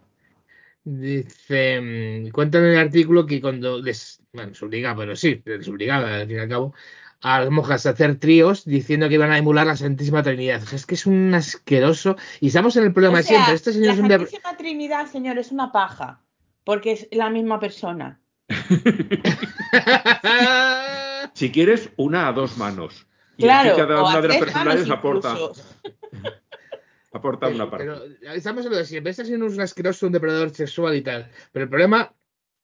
Dice, 0.84 1.80
mm, 1.81 2.30
cuentan 2.31 2.64
en 2.65 2.72
el 2.72 2.77
artículo 2.80 3.26
que 3.26 3.41
cuando 3.41 3.80
les, 3.81 4.22
bueno, 4.34 4.53
se 4.56 4.65
obligaba, 4.65 4.97
pero 5.01 5.15
sí, 5.15 5.41
les 5.45 5.68
obligaba 5.68 6.15
al 6.15 6.27
fin 6.27 6.38
y 6.38 6.39
al 6.39 6.49
cabo, 6.49 6.73
a 7.22 7.41
las 7.41 7.49
monjas 7.49 7.85
a 7.85 7.91
hacer 7.91 8.18
tríos 8.18 8.65
diciendo 8.65 9.07
que 9.10 9.15
iban 9.15 9.31
a 9.31 9.38
emular 9.38 9.68
la 9.68 9.76
Santísima 9.76 10.23
Trinidad. 10.23 10.64
O 10.64 10.65
sea, 10.65 10.77
es 10.77 10.85
que 10.85 10.95
es 10.95 11.06
un 11.06 11.34
asqueroso. 11.34 12.15
Y 12.39 12.47
estamos 12.47 12.76
en 12.77 12.85
el 12.85 12.93
problema 12.93 13.19
O 13.19 13.23
sea, 13.23 13.27
siempre. 13.35 13.56
Este 13.56 13.73
señor 13.73 13.88
la 13.88 13.93
es 13.93 13.99
un 13.99 14.07
de- 14.07 14.15
Santísima 14.18 14.57
Trinidad, 14.57 15.07
señor, 15.07 15.38
es 15.38 15.51
una 15.51 15.72
paja, 15.72 16.22
porque 16.64 16.93
es 16.93 17.07
la 17.11 17.30
misma 17.30 17.60
persona. 17.60 18.19
Si 21.34 21.51
quieres, 21.51 21.89
una 21.95 22.27
a 22.27 22.34
dos 22.34 22.57
manos. 22.57 23.06
Y 23.38 23.43
Claro, 23.43 23.69
así 23.72 23.80
cada 23.80 24.01
o 24.01 24.07
a 24.07 24.19
una 24.19 24.76
de 24.76 24.80
las 24.80 24.89
aporta. 24.89 25.35
aporta 27.11 27.48
una 27.48 27.69
parte. 27.69 27.86
Pero 27.86 28.34
estamos 28.34 28.65
en 28.65 28.72
lo 28.72 28.77
de 28.77 28.86
siempre. 28.86 29.11
Este 29.11 29.26
señor 29.26 29.48
es 29.49 29.53
un 29.56 29.61
asqueroso, 29.61 30.06
un 30.07 30.14
depredador 30.14 30.49
sexual 30.52 30.95
y 30.95 31.02
tal. 31.02 31.30
Pero 31.52 31.64
el 31.64 31.69
problema, 31.69 32.14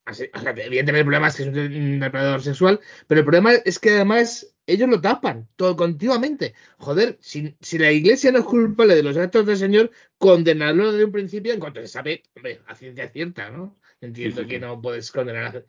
así- 0.06 0.30
o 0.34 0.40
sea, 0.40 0.52
evidentemente 0.52 1.00
el 1.00 1.06
problema 1.06 1.28
es 1.28 1.36
que 1.36 1.44
es 1.44 1.50
un 1.50 2.00
depredador 2.00 2.42
sexual, 2.42 2.80
pero 3.08 3.20
el 3.20 3.26
problema 3.26 3.54
es 3.54 3.80
que 3.80 3.92
además 3.92 4.54
ellos 4.68 4.90
lo 4.90 5.00
tapan 5.02 5.48
todo 5.56 5.76
continuamente. 5.76 6.54
Joder, 6.78 7.18
si, 7.22 7.56
si 7.62 7.78
la 7.78 7.92
iglesia 7.92 8.32
no 8.32 8.40
es 8.40 8.46
culpable 8.46 8.96
de 8.96 9.04
los 9.04 9.18
actos 9.18 9.46
del 9.46 9.58
Señor, 9.58 9.92
condenarlo 10.18 10.92
desde 10.92 11.06
un 11.06 11.12
principio 11.12 11.54
en 11.54 11.60
cuanto 11.60 11.82
se 11.82 11.88
sabe, 11.88 12.24
hombre, 12.36 12.62
a 12.68 12.76
ciencia 12.76 13.10
cierta, 13.10 13.50
¿no? 13.50 13.78
Entiendo 14.02 14.42
Sí, 14.42 14.44
sí, 14.44 14.50
que 14.50 14.56
sí. 14.56 14.62
no 14.62 14.82
puedes 14.82 15.12
condenar 15.12 15.58
a... 15.58 15.64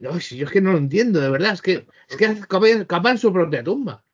No, 0.00 0.18
si 0.20 0.36
yo 0.36 0.46
es 0.46 0.52
que 0.52 0.60
no 0.60 0.72
lo 0.72 0.78
entiendo, 0.78 1.20
de 1.20 1.28
verdad. 1.30 1.52
Es 1.54 1.62
que, 1.62 1.86
es 2.08 2.16
que 2.16 2.86
capan 2.86 3.18
su 3.18 3.32
propia 3.32 3.62
tumba. 3.62 4.04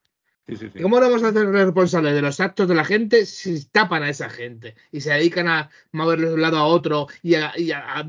Sí, 0.48 0.56
sí, 0.56 0.68
sí. 0.70 0.82
¿Cómo 0.82 0.98
no 0.98 1.06
vamos 1.06 1.22
a 1.22 1.28
hacer 1.28 1.46
responsables 1.48 2.14
de 2.14 2.22
los 2.22 2.40
actos 2.40 2.66
de 2.68 2.74
la 2.74 2.84
gente 2.84 3.26
si 3.26 3.64
tapan 3.66 4.02
a 4.02 4.10
esa 4.10 4.28
gente 4.28 4.74
y 4.90 5.00
se 5.00 5.12
dedican 5.12 5.46
a 5.48 5.70
moverlos 5.92 6.30
de 6.30 6.34
un 6.34 6.42
lado 6.42 6.56
a 6.58 6.64
otro 6.66 7.06
y 7.22 7.34
a, 7.36 7.52
y 7.56 7.70
a- 7.70 7.98
a 8.00 8.08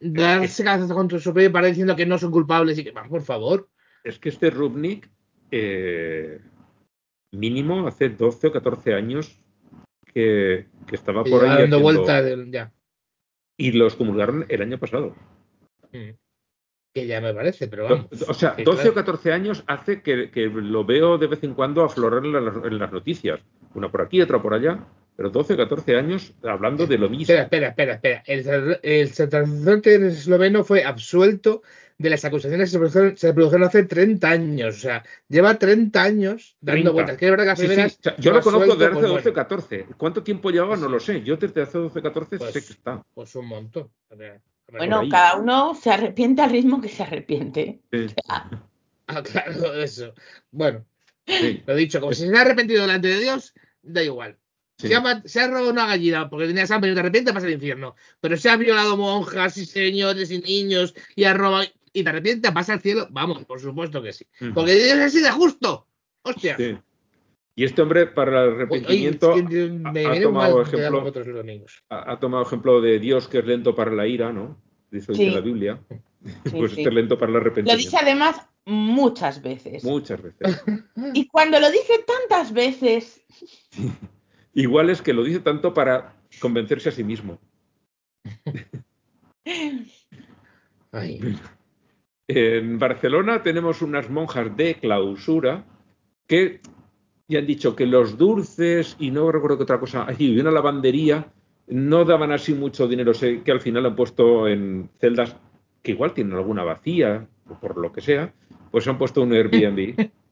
darse 0.00 0.64
cabezazos 0.64 0.96
contra 0.96 1.18
su 1.18 1.32
propia 1.32 1.52
pared 1.52 1.68
diciendo 1.68 1.96
que 1.96 2.06
no 2.06 2.18
son 2.18 2.30
culpables 2.30 2.78
y 2.78 2.84
que, 2.84 2.92
por 2.92 3.22
favor. 3.22 3.68
Es 4.02 4.18
que 4.18 4.30
este 4.30 4.50
Rubnik, 4.50 5.08
eh, 5.50 6.40
mínimo 7.32 7.86
hace 7.86 8.08
12 8.08 8.46
o 8.48 8.52
14 8.52 8.94
años 8.94 9.38
que, 10.12 10.66
que 10.86 10.94
estaba 10.96 11.24
por 11.24 11.42
lleva 11.42 11.54
ahí. 11.56 11.62
dando 11.68 11.76
haciendo- 11.88 12.50
ya. 12.50 12.72
Y 13.56 13.72
los 13.72 13.96
comulgaron 13.96 14.46
el 14.48 14.62
año 14.62 14.78
pasado. 14.78 15.14
Mm. 15.92 16.10
Que 16.94 17.08
ya 17.08 17.20
me 17.20 17.34
parece, 17.34 17.66
pero 17.66 17.84
vamos. 17.84 18.06
O 18.28 18.34
sea, 18.34 18.54
que 18.54 18.62
12 18.62 18.76
claro. 18.76 18.90
o 18.92 18.94
14 18.94 19.32
años 19.32 19.64
hace 19.66 20.00
que, 20.00 20.30
que 20.30 20.42
lo 20.46 20.84
veo 20.84 21.18
de 21.18 21.26
vez 21.26 21.42
en 21.42 21.54
cuando 21.54 21.82
aflorar 21.82 22.24
en 22.24 22.32
las, 22.32 22.54
en 22.64 22.78
las 22.78 22.92
noticias. 22.92 23.40
Una 23.74 23.90
por 23.90 24.02
aquí, 24.02 24.22
otra 24.22 24.40
por 24.40 24.54
allá. 24.54 24.78
Pero 25.16 25.30
12 25.30 25.54
o 25.54 25.56
14 25.56 25.96
años 25.96 26.32
hablando 26.44 26.86
de 26.86 26.98
lo 26.98 27.08
mismo. 27.08 27.22
Espera, 27.22 27.42
espera, 27.42 27.68
espera, 27.68 27.94
espera. 27.94 28.22
El, 28.26 28.78
el 28.82 29.08
sacerdote 29.08 29.94
esloveno 30.06 30.62
fue 30.62 30.84
absuelto 30.84 31.62
de 31.98 32.10
las 32.10 32.24
acusaciones 32.24 32.68
que 32.68 32.72
se 32.72 32.78
produjeron, 32.78 33.16
se 33.16 33.34
produjeron 33.34 33.66
hace 33.66 33.84
30 33.84 34.28
años. 34.28 34.76
O 34.76 34.78
sea, 34.78 35.04
lleva 35.28 35.58
30 35.58 36.00
años 36.02 36.56
dando 36.60 36.74
30. 36.74 36.90
vueltas. 36.90 37.16
Que 37.16 37.24
es 37.24 37.30
verdad 37.30 37.56
que 37.56 37.60
Sí, 37.60 37.74
sí. 37.74 37.80
O 37.80 38.02
sea, 38.02 38.16
yo 38.18 38.32
lo 38.32 38.40
conozco 38.40 38.76
desde 38.76 38.86
hace 38.86 38.92
pues 38.94 39.02
12 39.02 39.06
o 39.06 39.12
bueno, 39.12 39.34
14. 39.34 39.86
¿Cuánto 39.96 40.22
tiempo 40.22 40.50
llevaba? 40.50 40.76
No 40.76 40.88
lo 40.88 41.00
sé. 41.00 41.22
Yo 41.22 41.36
desde 41.36 41.62
hace 41.62 41.78
12 41.78 41.98
o 41.98 42.02
14 42.02 42.38
Pues- 42.38 42.52
sé 42.52 42.64
que 42.64 42.72
está. 42.72 43.04
Pues 43.14 43.34
un 43.34 43.46
montón. 43.46 43.90
Bueno, 44.72 45.00
ahí. 45.00 45.08
cada 45.08 45.36
uno 45.36 45.74
se 45.74 45.90
arrepiente 45.90 46.42
al 46.42 46.50
ritmo 46.50 46.80
que 46.80 46.88
se 46.88 47.02
arrepiente. 47.02 47.80
Sí, 47.92 48.06
Ah, 49.06 49.22
claro, 49.22 49.74
eso. 49.74 50.14
Bueno, 50.50 50.86
sí, 51.26 51.62
lo 51.66 51.74
dicho, 51.76 52.00
como 52.00 52.14
si 52.14 52.26
se 52.26 52.34
ha 52.36 52.40
arrepentido 52.40 52.80
delante 52.82 53.08
de 53.08 53.20
Dios, 53.20 53.52
da 53.82 54.02
igual. 54.02 54.38
sí. 54.78 54.88
Se, 54.88 54.94
ha, 54.94 55.00
ma- 55.02 55.22
se 55.26 55.40
ha 55.42 55.46
robado 55.48 55.70
una 55.70 55.86
gallina 55.86 56.30
porque 56.30 56.46
tenía 56.46 56.64
hambre 56.70 56.90
y 56.90 56.94
te 56.94 57.00
arrepientes, 57.00 57.34
vas 57.34 57.44
al 57.44 57.52
infierno. 57.52 57.96
Pero 58.22 58.38
se 58.38 58.48
ha 58.48 58.56
violado 58.56 58.96
monjas 58.96 59.58
y 59.58 59.66
señores 59.66 60.30
y 60.30 60.38
niños 60.40 60.94
y 61.14 61.24
ha 61.24 61.34
robado 61.34 61.64
y 61.92 62.02
te 62.02 62.08
arrepientes, 62.08 62.52
vas 62.54 62.70
al 62.70 62.80
cielo. 62.80 63.06
Vamos, 63.10 63.44
por 63.44 63.60
supuesto 63.60 64.02
que 64.02 64.14
sí. 64.14 64.26
Porque 64.54 64.72
Dios 64.74 64.96
es 64.96 65.00
así 65.04 65.20
de 65.20 65.30
justo. 65.30 65.86
Hostia. 66.22 66.56
Y 67.56 67.64
este 67.64 67.82
hombre, 67.82 68.06
para 68.06 68.44
el 68.44 68.52
arrepentimiento, 68.54 69.34
me 69.36 70.06
ha- 70.06 70.20
tomado 70.22 70.60
ejemplo- 70.62 71.12
ha, 71.90 72.12
ha 72.12 72.18
tomado 72.18 72.42
ejemplo 72.42 72.80
de 72.80 72.98
Dios 72.98 73.28
que 73.28 73.38
es 73.38 73.44
lento 73.46 73.74
para 73.76 73.92
la 73.92 74.06
ira, 74.08 74.32
¿no? 74.32 74.60
Dice 74.90 75.14
Sí. 75.14 75.30
la 75.30 75.40
Biblia. 75.40 75.80
Sí, 75.88 75.94
pues 76.58 76.72
sí. 76.72 76.80
este 76.80 76.88
es 76.90 76.94
lento 76.94 77.16
para 77.18 77.28
el 77.28 77.34
Lo 77.34 77.40
arrepentimiento. 77.40 77.84
dice 77.84 77.96
además 78.00 78.40
muchas 78.66 79.40
veces. 79.42 79.84
Muchas 79.84 80.20
veces. 80.22 80.64
Y 81.12 81.28
cuando 81.28 81.60
lo 81.60 81.70
dice 81.70 82.04
tantas 82.06 82.52
veces, 82.52 83.24
Igual 84.56 84.88
es 84.90 85.02
que 85.02 85.12
lo 85.12 85.24
dice 85.24 85.40
tanto 85.40 85.74
para 85.74 86.14
convencerse 86.40 86.88
a 86.88 86.92
sí 86.92 87.02
mismo. 87.04 87.40
Ay. 90.92 91.20
En 92.28 92.78
Barcelona 92.78 93.42
tenemos 93.42 93.82
unas 93.82 94.08
monjas 94.08 94.56
de 94.56 94.76
clausura 94.76 95.66
que 96.26 96.60
ya 97.28 97.38
han 97.38 97.46
dicho 97.46 97.74
que 97.74 97.86
los 97.86 98.18
dulces 98.18 98.96
y 98.98 99.10
no 99.10 99.30
recuerdo 99.32 99.56
qué 99.58 99.62
otra 99.64 99.80
cosa, 99.80 100.06
y 100.18 100.38
una 100.38 100.50
lavandería 100.50 101.26
no 101.66 102.04
daban 102.04 102.32
así 102.32 102.52
mucho 102.54 102.86
dinero, 102.86 103.14
sé 103.14 103.42
que 103.42 103.50
al 103.52 103.60
final 103.60 103.86
han 103.86 103.96
puesto 103.96 104.46
en 104.48 104.90
celdas 105.00 105.36
que 105.82 105.92
igual 105.92 106.12
tienen 106.12 106.34
alguna 106.34 106.64
vacía 106.64 107.26
o 107.48 107.54
por 107.58 107.76
lo 107.78 107.92
que 107.92 108.00
sea, 108.02 108.32
pues 108.70 108.86
han 108.88 108.98
puesto 108.98 109.22
un 109.22 109.32
Airbnb. 109.32 109.94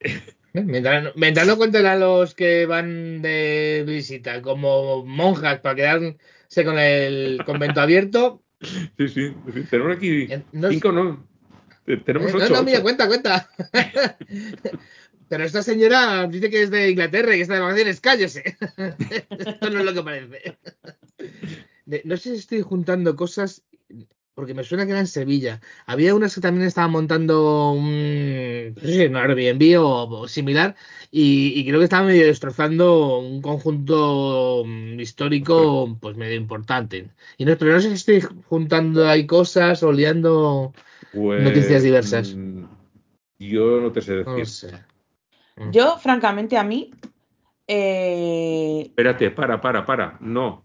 Mientras, 0.54 1.04
no- 1.04 1.10
mientras 1.14 1.46
no 1.46 1.56
cuenten 1.56 1.86
a 1.86 1.96
los 1.96 2.34
que 2.34 2.66
van 2.66 3.20
de 3.22 3.84
visita 3.86 4.40
como 4.42 5.04
monjas 5.04 5.60
para 5.60 5.74
quedarse 5.74 6.64
con 6.64 6.78
el 6.78 7.42
convento 7.44 7.80
abierto. 7.80 8.42
Sí, 8.96 9.08
sí, 9.08 9.34
sí, 9.54 9.62
tenemos 9.70 9.96
aquí 9.96 10.22
eh, 10.30 10.42
no- 10.52 10.70
cinco, 10.70 10.90
no, 10.90 11.24
Eh, 11.86 11.98
tenemos 11.98 12.32
Eh, 12.32 12.36
ocho. 12.36 12.48
No, 12.54 12.56
no, 12.60 12.62
mira, 12.64 12.78
ocho. 12.78 12.82
cuenta, 12.82 13.06
cuenta. 13.06 13.48
Pero 15.28 15.44
esta 15.44 15.62
señora 15.62 16.26
dice 16.26 16.50
que 16.50 16.62
es 16.62 16.70
de 16.70 16.90
Inglaterra 16.90 17.34
y 17.34 17.36
que 17.36 17.42
está 17.42 17.54
de 17.54 17.60
vacaciones, 17.60 18.00
cállese. 18.00 18.56
Esto 19.30 19.70
no 19.70 19.80
es 19.80 19.84
lo 19.84 19.94
que 19.94 20.02
parece. 20.02 20.58
No 22.04 22.16
sé 22.16 22.30
si 22.32 22.36
estoy 22.38 22.60
juntando 22.62 23.16
cosas, 23.16 23.62
porque 24.34 24.54
me 24.54 24.62
suena 24.64 24.84
que 24.84 24.92
era 24.92 25.00
en 25.00 25.06
Sevilla. 25.06 25.60
Había 25.86 26.14
unas 26.14 26.34
que 26.34 26.40
también 26.40 26.66
estaban 26.66 26.90
montando 26.92 27.72
un, 27.72 28.74
no 28.74 28.80
sé 28.80 28.92
si 28.92 29.06
un 29.06 29.16
Airbnb 29.16 29.80
o, 29.80 30.08
o 30.20 30.28
similar, 30.28 30.76
y, 31.10 31.52
y 31.58 31.66
creo 31.66 31.78
que 31.80 31.84
estaban 31.84 32.06
medio 32.06 32.26
destrozando 32.26 33.18
un 33.18 33.42
conjunto 33.42 34.62
mm, 34.66 35.00
histórico 35.00 35.96
pues 36.00 36.16
medio 36.16 36.36
importante. 36.36 37.08
Y 37.36 37.44
no, 37.44 37.56
pero 37.58 37.72
no 37.72 37.80
sé 37.80 37.88
si 37.88 37.94
estoy 37.94 38.20
juntando 38.46 39.08
ahí 39.08 39.26
cosas 39.26 39.82
o 39.82 39.92
liando... 39.92 40.72
Pues, 41.12 41.42
noticias 41.42 41.82
diversas. 41.82 42.34
mm, 42.34 42.64
Yo 43.38 43.80
no 43.80 43.90
te 43.92 44.02
sé 44.02 44.22
No 44.24 44.36
decir. 44.36 44.38
lo 44.38 44.44
sé. 44.46 44.84
Mm. 45.58 45.70
yo, 45.70 45.98
francamente, 45.98 46.56
a 46.56 46.64
mí, 46.64 46.90
eh, 47.66 48.82
Espérate, 48.86 49.30
para, 49.30 49.60
para, 49.60 49.84
para. 49.84 50.16
No. 50.20 50.64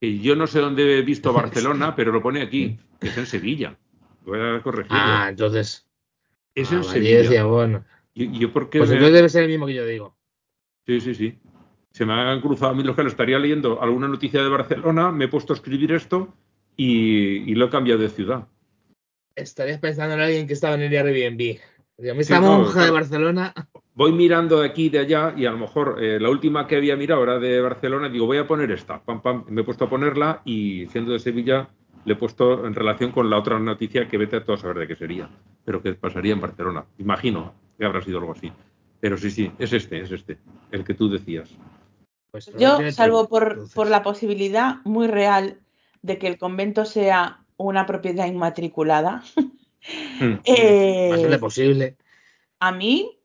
Yo 0.00 0.36
no 0.36 0.46
sé 0.46 0.60
dónde 0.60 0.98
he 0.98 1.02
visto 1.02 1.32
Barcelona, 1.32 1.96
pero 1.96 2.12
lo 2.12 2.22
pone 2.22 2.42
aquí, 2.42 2.78
que 3.00 3.08
es 3.08 3.16
en 3.18 3.26
Sevilla. 3.26 3.76
Voy 4.24 4.38
a 4.40 4.60
corregirlo. 4.62 4.98
Ah, 4.98 5.26
entonces. 5.30 5.86
es 6.54 6.70
ah, 6.70 6.74
en 6.76 6.80
vale, 6.82 6.92
Sevilla. 6.92 7.10
yo 7.10 7.18
decía, 7.22 7.44
bueno. 7.44 7.84
Yo, 8.14 8.26
yo 8.30 8.52
porque 8.52 8.78
Pues 8.78 8.90
me- 8.90 8.96
entonces 8.96 9.14
debe 9.14 9.28
ser 9.28 9.42
el 9.44 9.50
mismo 9.50 9.66
que 9.66 9.74
yo 9.74 9.86
digo. 9.86 10.16
Sí, 10.86 11.00
sí, 11.00 11.14
sí. 11.14 11.38
Se 11.92 12.04
me 12.04 12.12
han 12.12 12.40
cruzado 12.40 12.72
a 12.72 12.74
mí 12.74 12.82
los 12.82 12.94
que 12.96 13.02
lo 13.02 13.08
estaría 13.08 13.38
leyendo 13.38 13.80
alguna 13.80 14.08
noticia 14.08 14.42
de 14.42 14.48
Barcelona, 14.48 15.10
me 15.12 15.24
he 15.26 15.28
puesto 15.28 15.52
a 15.52 15.56
escribir 15.56 15.92
esto 15.92 16.34
y, 16.76 17.50
y 17.50 17.54
lo 17.54 17.66
he 17.66 17.70
cambiado 17.70 18.00
de 18.00 18.08
ciudad. 18.08 18.46
Estarías 19.36 19.78
pensando 19.78 20.14
en 20.14 20.20
alguien 20.20 20.46
que 20.46 20.52
estaba 20.52 20.74
en 20.74 20.82
el 20.82 20.92
Airbnb. 20.96 21.38
Digo, 21.38 22.14
Sí, 22.14 22.20
Esta 22.20 22.40
no, 22.40 22.58
monja 22.58 22.70
de 22.70 22.74
claro. 22.74 22.92
Barcelona. 22.94 23.54
Voy 23.94 24.12
mirando 24.12 24.60
de 24.60 24.68
aquí 24.68 24.86
y 24.86 24.88
de 24.88 24.98
allá 24.98 25.34
y 25.36 25.46
a 25.46 25.52
lo 25.52 25.58
mejor 25.58 26.02
eh, 26.02 26.18
la 26.18 26.28
última 26.28 26.66
que 26.66 26.76
había 26.76 26.96
mirado 26.96 27.22
era 27.22 27.38
de 27.38 27.60
Barcelona, 27.60 28.08
digo, 28.08 28.26
voy 28.26 28.38
a 28.38 28.46
poner 28.46 28.70
esta, 28.72 29.00
pam, 29.00 29.22
pam, 29.22 29.44
me 29.48 29.60
he 29.60 29.64
puesto 29.64 29.84
a 29.84 29.90
ponerla 29.90 30.42
y 30.44 30.86
siendo 30.88 31.12
de 31.12 31.20
Sevilla 31.20 31.68
le 32.04 32.14
he 32.14 32.16
puesto 32.16 32.66
en 32.66 32.74
relación 32.74 33.12
con 33.12 33.30
la 33.30 33.38
otra 33.38 33.58
noticia 33.58 34.08
que 34.08 34.18
vete 34.18 34.36
a 34.36 34.44
todos 34.44 34.60
a 34.60 34.62
saber 34.62 34.78
de 34.78 34.88
qué 34.88 34.96
sería, 34.96 35.30
pero 35.64 35.80
que 35.80 35.94
pasaría 35.94 36.32
en 36.32 36.40
Barcelona. 36.40 36.84
Imagino 36.98 37.54
que 37.78 37.84
habrá 37.84 38.02
sido 38.02 38.18
algo 38.18 38.32
así. 38.32 38.52
Pero 39.00 39.16
sí, 39.16 39.30
sí, 39.30 39.50
es 39.58 39.72
este, 39.72 40.00
es 40.00 40.10
este, 40.10 40.38
el 40.70 40.84
que 40.84 40.94
tú 40.94 41.08
decías. 41.08 41.50
Pues 42.30 42.50
yo, 42.58 42.78
salvo 42.90 43.28
por, 43.28 43.86
la 43.86 44.02
posibilidad 44.02 44.76
muy 44.84 45.06
real 45.06 45.60
de 46.02 46.18
que 46.18 46.26
el 46.26 46.36
convento 46.36 46.84
sea 46.84 47.44
una 47.56 47.86
propiedad 47.86 48.26
inmatriculada, 48.26 49.22
Mm. 50.20 50.34
eh, 50.44 51.38
posible. 51.38 51.96
a 52.60 52.72
mí, 52.72 53.18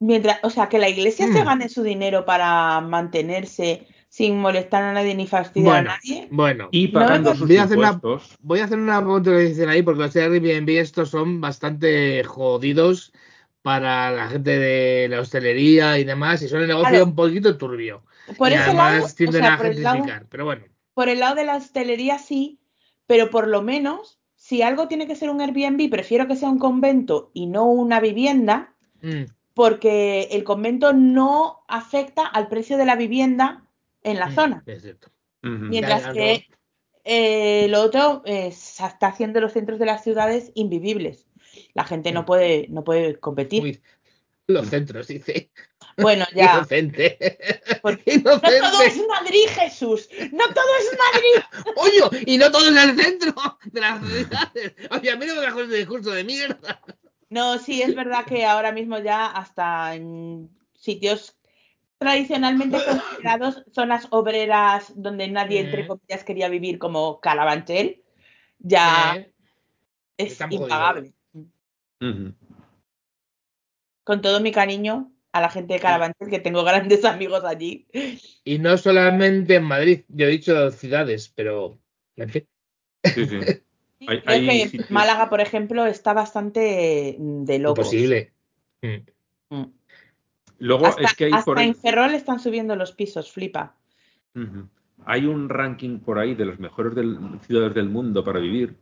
mientras, 0.00 0.38
o 0.42 0.50
sea, 0.50 0.68
que 0.68 0.78
la 0.78 0.88
iglesia 0.88 1.26
se 1.32 1.42
Mm. 1.42 1.44
gane 1.44 1.68
su 1.68 1.82
dinero 1.82 2.24
para 2.24 2.80
mantenerse 2.80 3.86
sin 4.08 4.38
molestar 4.38 4.82
a 4.82 4.92
nadie 4.92 5.14
ni 5.14 5.26
fastidiar 5.26 5.84
Bueno, 5.84 5.90
a 5.90 5.94
nadie. 5.96 6.28
bueno. 6.30 6.68
Y 6.72 6.88
pagando 6.88 7.30
no, 7.30 7.36
sus 7.36 7.48
voy 7.48 7.56
a 7.58 7.64
hacer 7.64 7.78
una-. 7.78 8.00
Voy 8.40 8.60
a 8.60 8.64
hacer 8.64 8.78
una 8.78 9.04
puntualización 9.04 9.68
ahí 9.68 9.82
porque 9.82 10.00
los 10.02 10.16
Airbnb 10.16 10.68
estos 10.78 11.10
son 11.10 11.40
bastante 11.40 12.24
jodidos 12.24 13.12
para 13.62 14.10
la 14.10 14.28
gente 14.28 14.58
de 14.58 15.08
la 15.08 15.20
hostelería 15.20 15.98
y 15.98 16.04
demás 16.04 16.40
y 16.42 16.48
son 16.48 16.62
el 16.62 16.68
negocio 16.68 16.88
Claro. 16.90 17.04
un 17.04 17.14
poquito 17.14 17.56
turbio. 17.58 18.02
Por 18.38 18.50
y 18.50 18.54
ese 18.54 18.62
además 18.62 18.92
lado, 18.94 19.04
o 19.04 19.08
tienden 19.10 19.42
sea, 19.42 19.54
a 19.54 19.56
por 19.58 19.66
el 19.66 19.82
lado, 19.82 19.96
gentrificar. 19.96 20.26
Pero 20.30 20.44
bueno, 20.44 20.64
por 20.94 21.08
el 21.08 21.18
lado 21.20 21.34
de 21.34 21.44
la 21.44 21.56
hostelería 21.56 22.18
sí, 22.18 22.60
pero 23.06 23.30
por 23.30 23.46
lo 23.46 23.62
menos, 23.62 24.18
si 24.36 24.62
algo 24.62 24.88
tiene 24.88 25.06
que 25.06 25.16
ser 25.16 25.28
un 25.28 25.40
Airbnb, 25.40 25.90
prefiero 25.90 26.26
que 26.26 26.36
sea 26.36 26.48
un 26.48 26.58
convento 26.58 27.30
y 27.34 27.46
no 27.46 27.66
una 27.66 28.00
vivienda, 28.00 28.74
mm, 29.02 29.24
porque 29.58 30.28
el 30.30 30.44
convento 30.44 30.92
no 30.92 31.64
afecta 31.66 32.24
al 32.24 32.46
precio 32.46 32.76
de 32.76 32.86
la 32.86 32.94
vivienda 32.94 33.64
en 34.04 34.20
la 34.20 34.28
mm, 34.28 34.34
zona. 34.36 34.62
es 34.64 34.82
cierto. 34.82 35.10
Mientras 35.42 36.02
Ya, 36.02 36.06
ya, 36.06 36.12
que 36.12 36.46
eh, 37.02 37.66
lo 37.68 37.82
otro 37.82 38.22
eh, 38.24 38.52
se 38.52 38.86
está 38.86 39.08
haciendo 39.08 39.40
los 39.40 39.54
centros 39.54 39.80
de 39.80 39.86
las 39.86 40.04
ciudades 40.04 40.52
invivibles. 40.54 41.26
La 41.74 41.82
gente 41.82 42.12
no 42.12 42.24
puede, 42.24 42.68
no 42.68 42.84
puede 42.84 43.18
competir. 43.18 43.64
Uy, 43.64 43.82
los 44.46 44.68
centros, 44.68 45.08
dice. 45.08 45.50
Bueno, 45.96 46.24
ya. 46.36 46.58
Inocente. 46.58 47.18
Porque 47.82 48.18
No 48.24 48.40
todo 48.40 48.82
es. 48.82 48.96
Madrid, 49.08 49.48
Jesús. 49.48 50.08
No 50.30 50.44
todo 50.54 50.70
es 50.78 50.98
Madrid. 51.12 51.74
Oye, 52.10 52.24
y 52.26 52.38
no 52.38 52.48
todo 52.52 52.68
en 52.68 52.78
el 52.78 52.96
centro 52.96 53.34
de 53.64 53.80
las 53.80 54.06
ciudades. 54.06 54.74
Oye, 54.92 55.10
a 55.10 55.16
mí 55.16 55.26
no 55.26 55.34
me 55.34 55.46
bajo 55.46 55.62
ese 55.62 55.78
discurso 55.78 56.12
de 56.12 56.22
mierda. 56.22 56.80
No, 57.30 57.58
sí, 57.58 57.82
es 57.82 57.94
verdad 57.94 58.24
que 58.24 58.44
ahora 58.44 58.72
mismo 58.72 58.98
ya 58.98 59.26
hasta 59.26 59.94
en 59.94 60.50
sitios 60.74 61.36
tradicionalmente 61.98 62.78
considerados 62.86 63.64
zonas 63.72 64.06
obreras 64.10 64.92
donde 64.96 65.28
nadie, 65.28 65.60
entre 65.60 65.84
Mm. 65.84 65.86
comillas, 65.88 66.24
quería 66.24 66.48
vivir 66.48 66.78
como 66.78 67.20
Carabanchel, 67.20 68.02
ya 68.58 69.16
Eh, 69.16 69.32
es 70.16 70.40
impagable. 70.50 71.12
Con 74.04 74.22
todo 74.22 74.40
mi 74.40 74.52
cariño 74.52 75.12
a 75.32 75.40
la 75.40 75.50
gente 75.50 75.74
de 75.74 75.80
Carabanchel, 75.80 76.30
que 76.30 76.38
tengo 76.38 76.64
grandes 76.64 77.04
amigos 77.04 77.44
allí. 77.44 77.86
Y 78.44 78.58
no 78.58 78.78
solamente 78.78 79.56
en 79.56 79.64
Madrid, 79.64 80.04
yo 80.08 80.26
he 80.26 80.30
dicho 80.30 80.70
ciudades, 80.70 81.28
pero 81.28 81.78
en 82.16 82.30
fin. 82.30 82.48
Sí, 83.04 83.26
sí. 83.26 83.38
Hay- 84.06 84.70
que 84.70 84.84
Málaga, 84.90 85.28
por 85.28 85.40
ejemplo, 85.40 85.86
está 85.86 86.12
bastante 86.12 87.16
mm, 87.18 87.44
de 87.44 87.58
locos. 87.58 87.92
Imposible. 87.92 88.32
Mm. 88.82 89.56
Mm. 89.56 89.72
Luego 90.60 90.86
Hasta, 90.86 91.02
es 91.02 91.14
que 91.14 91.24
hay 91.26 91.32
hasta 91.32 91.44
por 91.44 91.58
ahí, 91.58 91.68
en 91.68 91.74
Ferrol 91.74 92.14
están 92.14 92.38
subiendo 92.40 92.76
los 92.76 92.92
pisos, 92.92 93.30
flipa. 93.32 93.74
Hay 95.04 95.24
un 95.26 95.48
ranking 95.48 95.98
por 96.00 96.18
ahí 96.18 96.34
de 96.34 96.44
las 96.46 96.58
mejores 96.60 96.94
del- 96.94 97.18
ciudades 97.42 97.74
del 97.74 97.88
mundo 97.88 98.22
para 98.24 98.38
vivir 98.40 98.76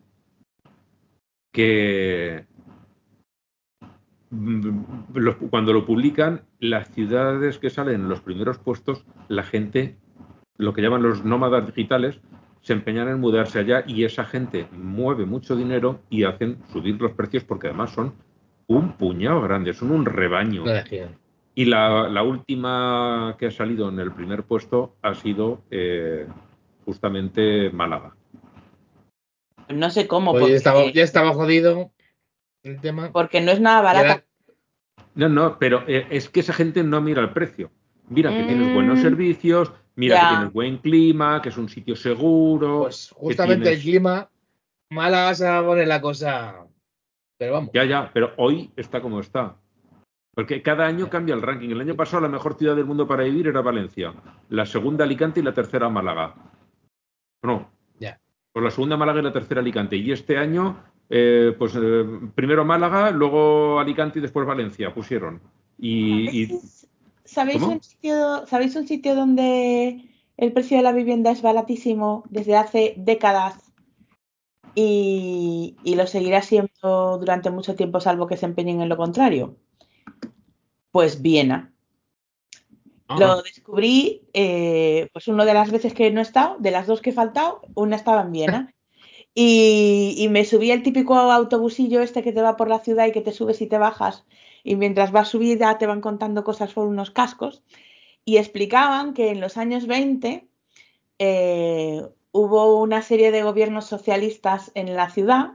que 1.52 2.44
los- 4.30 5.36
cuando 5.51 5.72
lo 5.72 5.86
publican, 5.86 6.43
las 6.59 6.88
ciudades 6.90 7.59
que 7.59 7.70
salen 7.70 7.94
en 7.97 8.09
los 8.09 8.20
primeros 8.20 8.59
puestos, 8.59 9.05
la 9.28 9.43
gente, 9.44 9.97
lo 10.59 10.72
que 10.74 10.82
llaman 10.82 11.02
los 11.02 11.24
nómadas 11.24 11.66
digitales, 11.66 12.20
se 12.66 12.72
empeñan 12.72 13.09
en 13.09 13.20
mudarse 13.20 13.60
allá 13.60 13.84
y 13.86 14.02
esa 14.02 14.24
gente 14.24 14.66
mueve 14.72 15.24
mucho 15.24 15.55
dinero 15.55 16.01
y 16.10 16.24
hacen 16.24 16.59
subir 16.72 17.01
los 17.01 17.12
precios 17.12 17.44
porque 17.44 17.68
además 17.68 17.93
son 17.93 18.12
un 18.66 18.94
puñado 18.94 19.40
grande, 19.43 19.72
son 19.72 19.93
un 19.93 20.05
rebaño. 20.05 20.64
Y 21.55 21.66
la, 21.66 22.09
la 22.09 22.24
última 22.24 23.36
que 23.38 23.47
ha 23.47 23.51
salido 23.52 23.88
en 23.88 24.01
el 24.01 24.10
primer 24.10 24.43
puesto 24.43 24.97
ha 25.01 25.14
sido 25.14 25.62
eh, 25.70 26.26
justamente 26.84 27.70
Málaga. 27.70 28.16
No 29.68 29.88
sé 29.90 30.09
cómo, 30.09 30.32
porque, 30.32 30.51
ya 30.51 30.56
estaba, 30.56 30.90
ya 30.90 31.05
estaba 31.05 31.32
jodido 31.34 31.93
el 32.64 32.80
tema. 32.80 33.12
porque 33.12 33.40
no 33.40 33.52
es 33.52 33.60
nada 33.60 33.93
ahora- 33.93 34.24
No, 35.14 35.28
no, 35.28 35.56
pero 35.60 35.84
eh, 35.86 36.09
es 36.10 36.28
que 36.28 36.40
esa 36.40 36.52
gente 36.52 36.82
no 36.82 37.01
mira 37.01 37.22
el 37.22 37.30
precio. 37.30 37.70
Mira 38.09 38.36
que 38.36 38.43
tienes 38.43 38.68
Mm. 38.70 38.74
buenos 38.74 39.01
servicios, 39.01 39.72
mira 39.97 40.14
Ya. 40.16 40.23
que 40.28 40.35
tienes 40.36 40.52
buen 40.52 40.78
clima, 40.78 41.43
que 41.43 41.48
es 41.48 41.56
un 41.56 41.68
sitio 41.68 41.97
seguro. 41.97 42.82
Pues 42.82 43.10
justamente 43.16 43.73
el 43.73 43.81
clima, 43.81 44.28
Málaga 44.90 45.35
se 45.35 45.44
va 45.44 45.59
a 45.59 45.64
poner 45.66 45.89
la 45.89 46.01
cosa. 46.01 46.66
Pero 47.39 47.52
vamos. 47.55 47.70
Ya, 47.74 47.85
ya, 47.85 48.10
pero 48.14 48.32
hoy 48.36 48.70
está 48.77 49.01
como 49.02 49.20
está. 49.20 49.56
Porque 50.35 50.62
cada 50.62 50.86
año 50.86 51.09
cambia 51.09 51.35
el 51.35 51.43
ranking. 51.43 51.70
El 51.70 51.81
año 51.81 51.97
pasado 51.97 52.23
la 52.23 52.28
mejor 52.28 52.55
ciudad 52.59 52.77
del 52.77 52.85
mundo 52.85 53.06
para 53.09 53.24
vivir 53.24 53.48
era 53.48 53.62
Valencia. 53.62 54.12
La 54.51 54.66
segunda 54.66 55.05
Alicante 55.05 55.40
y 55.40 55.43
la 55.43 55.52
tercera 55.55 55.89
Málaga. 55.89 56.35
No. 57.43 57.70
Ya. 57.98 58.20
Pues 58.52 58.64
la 58.64 58.70
segunda 58.70 58.97
Málaga 58.97 59.20
y 59.20 59.23
la 59.23 59.32
tercera 59.32 59.60
Alicante. 59.60 59.97
Y 59.97 60.12
este 60.12 60.36
año, 60.36 60.78
eh, 61.09 61.55
pues 61.59 61.74
eh, 61.81 62.05
primero 62.35 62.64
Málaga, 62.64 63.10
luego 63.10 63.81
Alicante 63.81 64.18
y 64.18 64.23
después 64.23 64.47
Valencia 64.47 64.93
pusieron. 64.93 65.40
Y, 65.78 66.43
y- 66.44 66.60
¿Sabéis, 67.26 67.62
un 67.62 67.82
sitio, 67.82 68.46
¿Sabéis 68.46 68.76
un 68.76 68.86
sitio 68.86 69.14
donde 69.14 70.08
el 70.36 70.52
precio 70.52 70.76
de 70.76 70.82
la 70.82 70.92
vivienda 70.92 71.30
es 71.30 71.42
baratísimo 71.42 72.24
desde 72.30 72.56
hace 72.56 72.94
décadas 72.96 73.56
y, 74.74 75.76
y 75.82 75.94
lo 75.96 76.06
seguirá 76.06 76.42
siendo 76.42 77.18
durante 77.18 77.50
mucho 77.50 77.74
tiempo, 77.74 78.00
salvo 78.00 78.26
que 78.26 78.36
se 78.36 78.46
empeñen 78.46 78.80
en 78.80 78.88
lo 78.88 78.96
contrario? 78.96 79.56
Pues 80.92 81.20
Viena. 81.20 81.72
Ah, 83.08 83.16
Lo 83.18 83.42
descubrí, 83.42 84.22
eh, 84.32 85.08
pues 85.12 85.28
una 85.28 85.44
de 85.44 85.54
las 85.54 85.70
veces 85.70 85.94
que 85.94 86.10
no 86.10 86.20
he 86.20 86.22
estado, 86.22 86.56
de 86.58 86.70
las 86.70 86.86
dos 86.86 87.00
que 87.00 87.10
he 87.10 87.12
faltado, 87.12 87.60
una 87.74 87.96
estaba 87.96 88.22
en 88.22 88.32
Viena. 88.32 88.72
Y, 89.38 90.14
y 90.16 90.30
me 90.30 90.46
subí 90.46 90.70
el 90.70 90.82
típico 90.82 91.14
autobusillo 91.14 92.00
este 92.00 92.22
que 92.22 92.32
te 92.32 92.40
va 92.40 92.56
por 92.56 92.70
la 92.70 92.78
ciudad 92.78 93.06
y 93.06 93.12
que 93.12 93.20
te 93.20 93.32
subes 93.32 93.60
y 93.60 93.66
te 93.66 93.76
bajas. 93.76 94.24
Y 94.66 94.74
mientras 94.74 95.12
vas 95.12 95.28
subida 95.28 95.78
te 95.78 95.86
van 95.86 96.01
contando 96.01 96.43
cosas 96.43 96.72
por 96.72 96.88
unos 96.88 97.12
cascos. 97.12 97.62
Y 98.24 98.38
explicaban 98.38 99.14
que 99.14 99.30
en 99.30 99.40
los 99.40 99.56
años 99.56 99.86
20 99.86 100.48
eh, 101.20 102.02
hubo 102.32 102.80
una 102.82 103.01
serie 103.02 103.30
de 103.30 103.44
gobiernos 103.44 103.86
socialistas 103.86 104.72
en 104.74 104.97
la 104.97 105.09
ciudad 105.10 105.52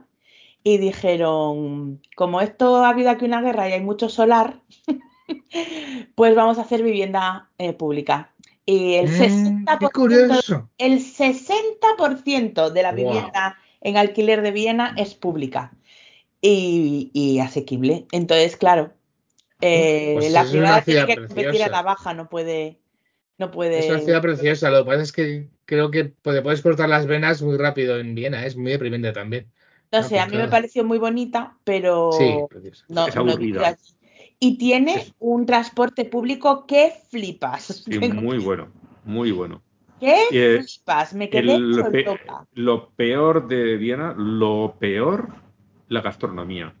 y 0.64 0.78
dijeron, 0.78 2.00
como 2.16 2.40
esto 2.40 2.76
ha 2.76 2.88
habido 2.88 3.10
aquí 3.10 3.26
una 3.26 3.42
guerra 3.42 3.68
y 3.68 3.72
hay 3.72 3.82
mucho 3.82 4.08
solar, 4.08 4.62
pues 6.14 6.34
vamos 6.34 6.56
a 6.58 6.62
hacer 6.62 6.82
vivienda 6.82 7.50
eh, 7.58 7.74
pública. 7.74 8.32
Y 8.64 8.94
el 8.94 9.08
mm, 9.08 9.64
60%, 9.66 9.78
qué 9.78 9.88
curioso. 9.90 10.70
el 10.78 11.00
60% 11.00 12.70
de 12.70 12.82
la 12.82 12.92
Wow. 12.92 12.96
vivienda 13.04 13.58
en 13.82 13.98
alquiler 13.98 14.40
de 14.40 14.52
Viena 14.52 14.94
es 14.96 15.14
pública 15.14 15.74
y, 16.40 17.10
y 17.12 17.40
asequible. 17.40 18.06
Entonces, 18.10 18.56
claro, 18.56 18.92
eh, 19.62 20.12
Pues 20.12 20.32
la 20.32 20.44
una 20.50 20.82
tiene 20.84 21.04
ciudad 21.04 21.06
que 21.06 21.18
competir 21.26 21.62
a 21.62 21.68
preciosa. 21.68 21.70
la 21.70 21.82
baja, 21.82 22.14
no 22.14 22.28
puede, 22.28 22.80
no 23.38 23.50
puede. 23.50 23.78
Es 23.78 23.88
una 23.88 23.98
ciudad 23.98 24.22
preciosa. 24.22 24.70
Lo 24.70 24.84
que 24.84 24.90
pasa 24.90 25.02
es 25.02 25.12
que 25.12 25.48
creo 25.64 25.90
que 25.90 26.04
te 26.04 26.42
puedes 26.42 26.62
cortar 26.62 26.88
las 26.88 27.06
venas 27.06 27.42
muy 27.42 27.56
rápido 27.56 27.98
en 27.98 28.14
Viena. 28.14 28.44
Es 28.46 28.56
muy 28.56 28.70
deprimente 28.72 29.12
también. 29.12 29.50
No 29.92 30.02
sé, 30.02 30.18
a 30.18 30.26
mí 30.26 30.36
me 30.36 30.48
pareció 30.48 30.84
muy 30.84 30.98
bonita, 30.98 31.58
pero 31.64 32.10
Sí, 32.18 32.46
no, 32.88 33.06
Es 33.06 33.16
aburrida. 33.16 33.76
Y 34.38 34.58
tiene 34.58 35.14
un 35.18 35.46
transporte 35.46 36.04
público 36.04 36.66
que 36.66 36.92
flipas. 37.10 37.84
sí, 37.88 37.98
muy 37.98 38.38
bueno, 38.38 38.72
muy 39.04 39.32
bueno. 39.32 39.62
¿Qué 39.98 40.16
Eh, 40.30 40.58
flipas? 40.60 41.14
Me 41.14 41.30
quedé 41.30 41.58
El 41.58 41.86
pero 41.92 41.92
pe- 41.92 42.06
lo 42.54 42.90
peor 42.90 43.48
de 43.48 43.76
Viena, 43.76 44.14
lo 44.16 44.76
peor, 44.78 45.28
la 45.88 46.00
gastronomía. 46.02 46.74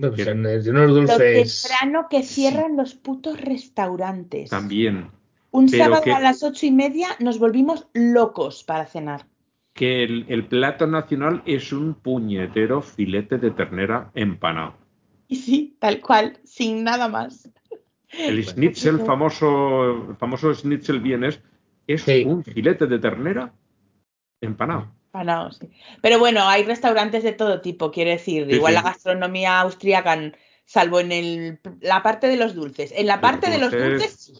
No, 0.00 0.08
pues 0.08 0.24
Que- 0.24 0.30
en- 0.30 0.46
en 0.46 0.68
unos 0.76 0.90
Lo 1.10 1.16
temprano 1.18 2.06
que 2.08 2.22
cierran 2.22 2.74
los 2.76 2.94
putos 2.94 3.38
restaurantes. 3.40 4.48
También. 4.48 5.10
Un 5.50 5.68
Pero 5.68 5.84
sábado 5.84 6.02
que- 6.04 6.12
a 6.12 6.20
las 6.20 6.42
ocho 6.42 6.64
y 6.64 6.70
media 6.70 7.08
nos 7.18 7.38
volvimos 7.38 7.86
locos 7.92 8.64
para 8.64 8.86
cenar. 8.86 9.26
Que 9.74 10.02
el, 10.04 10.24
el 10.28 10.46
plato 10.46 10.86
nacional 10.86 11.42
es 11.44 11.72
un 11.72 11.94
puñetero 11.94 12.80
filete 12.80 13.36
de 13.36 13.50
ternera 13.50 14.10
empanado. 14.14 14.74
Y 15.28 15.36
sí, 15.36 15.76
tal 15.78 16.00
cual, 16.00 16.38
sin 16.44 16.82
nada 16.82 17.08
más. 17.08 17.50
El 18.08 18.42
schnitzel 18.44 19.00
famoso, 19.00 20.10
el 20.10 20.16
famoso 20.16 20.52
schnitzel 20.54 21.00
vienes, 21.00 21.40
es 21.86 22.02
Sí. 22.02 22.24
un 22.26 22.42
filete 22.42 22.86
de 22.86 22.98
ternera 22.98 23.52
empanado. 24.40 24.90
Empanados, 25.12 25.56
sí. 25.58 25.68
Pero 26.02 26.20
bueno, 26.20 26.48
hay 26.48 26.62
restaurantes 26.62 27.24
de 27.24 27.32
todo 27.32 27.60
tipo, 27.60 27.90
quiero 27.90 28.10
decir, 28.10 28.46
Sí, 28.48 28.54
igual 28.56 28.72
sí. 28.72 28.76
la 28.76 28.82
gastronomía 28.82 29.60
austríaca, 29.60 30.16
salvo 30.64 31.00
en 31.00 31.10
el, 31.10 31.58
la 31.80 32.02
parte 32.02 32.28
de 32.28 32.36
los 32.36 32.54
dulces. 32.54 32.92
En 32.94 33.06
la 33.08 33.14
Los 33.16 33.22
parte 33.22 33.50
de 33.50 33.58
los 33.58 33.72
dulces. 33.72 34.12
sí. 34.14 34.32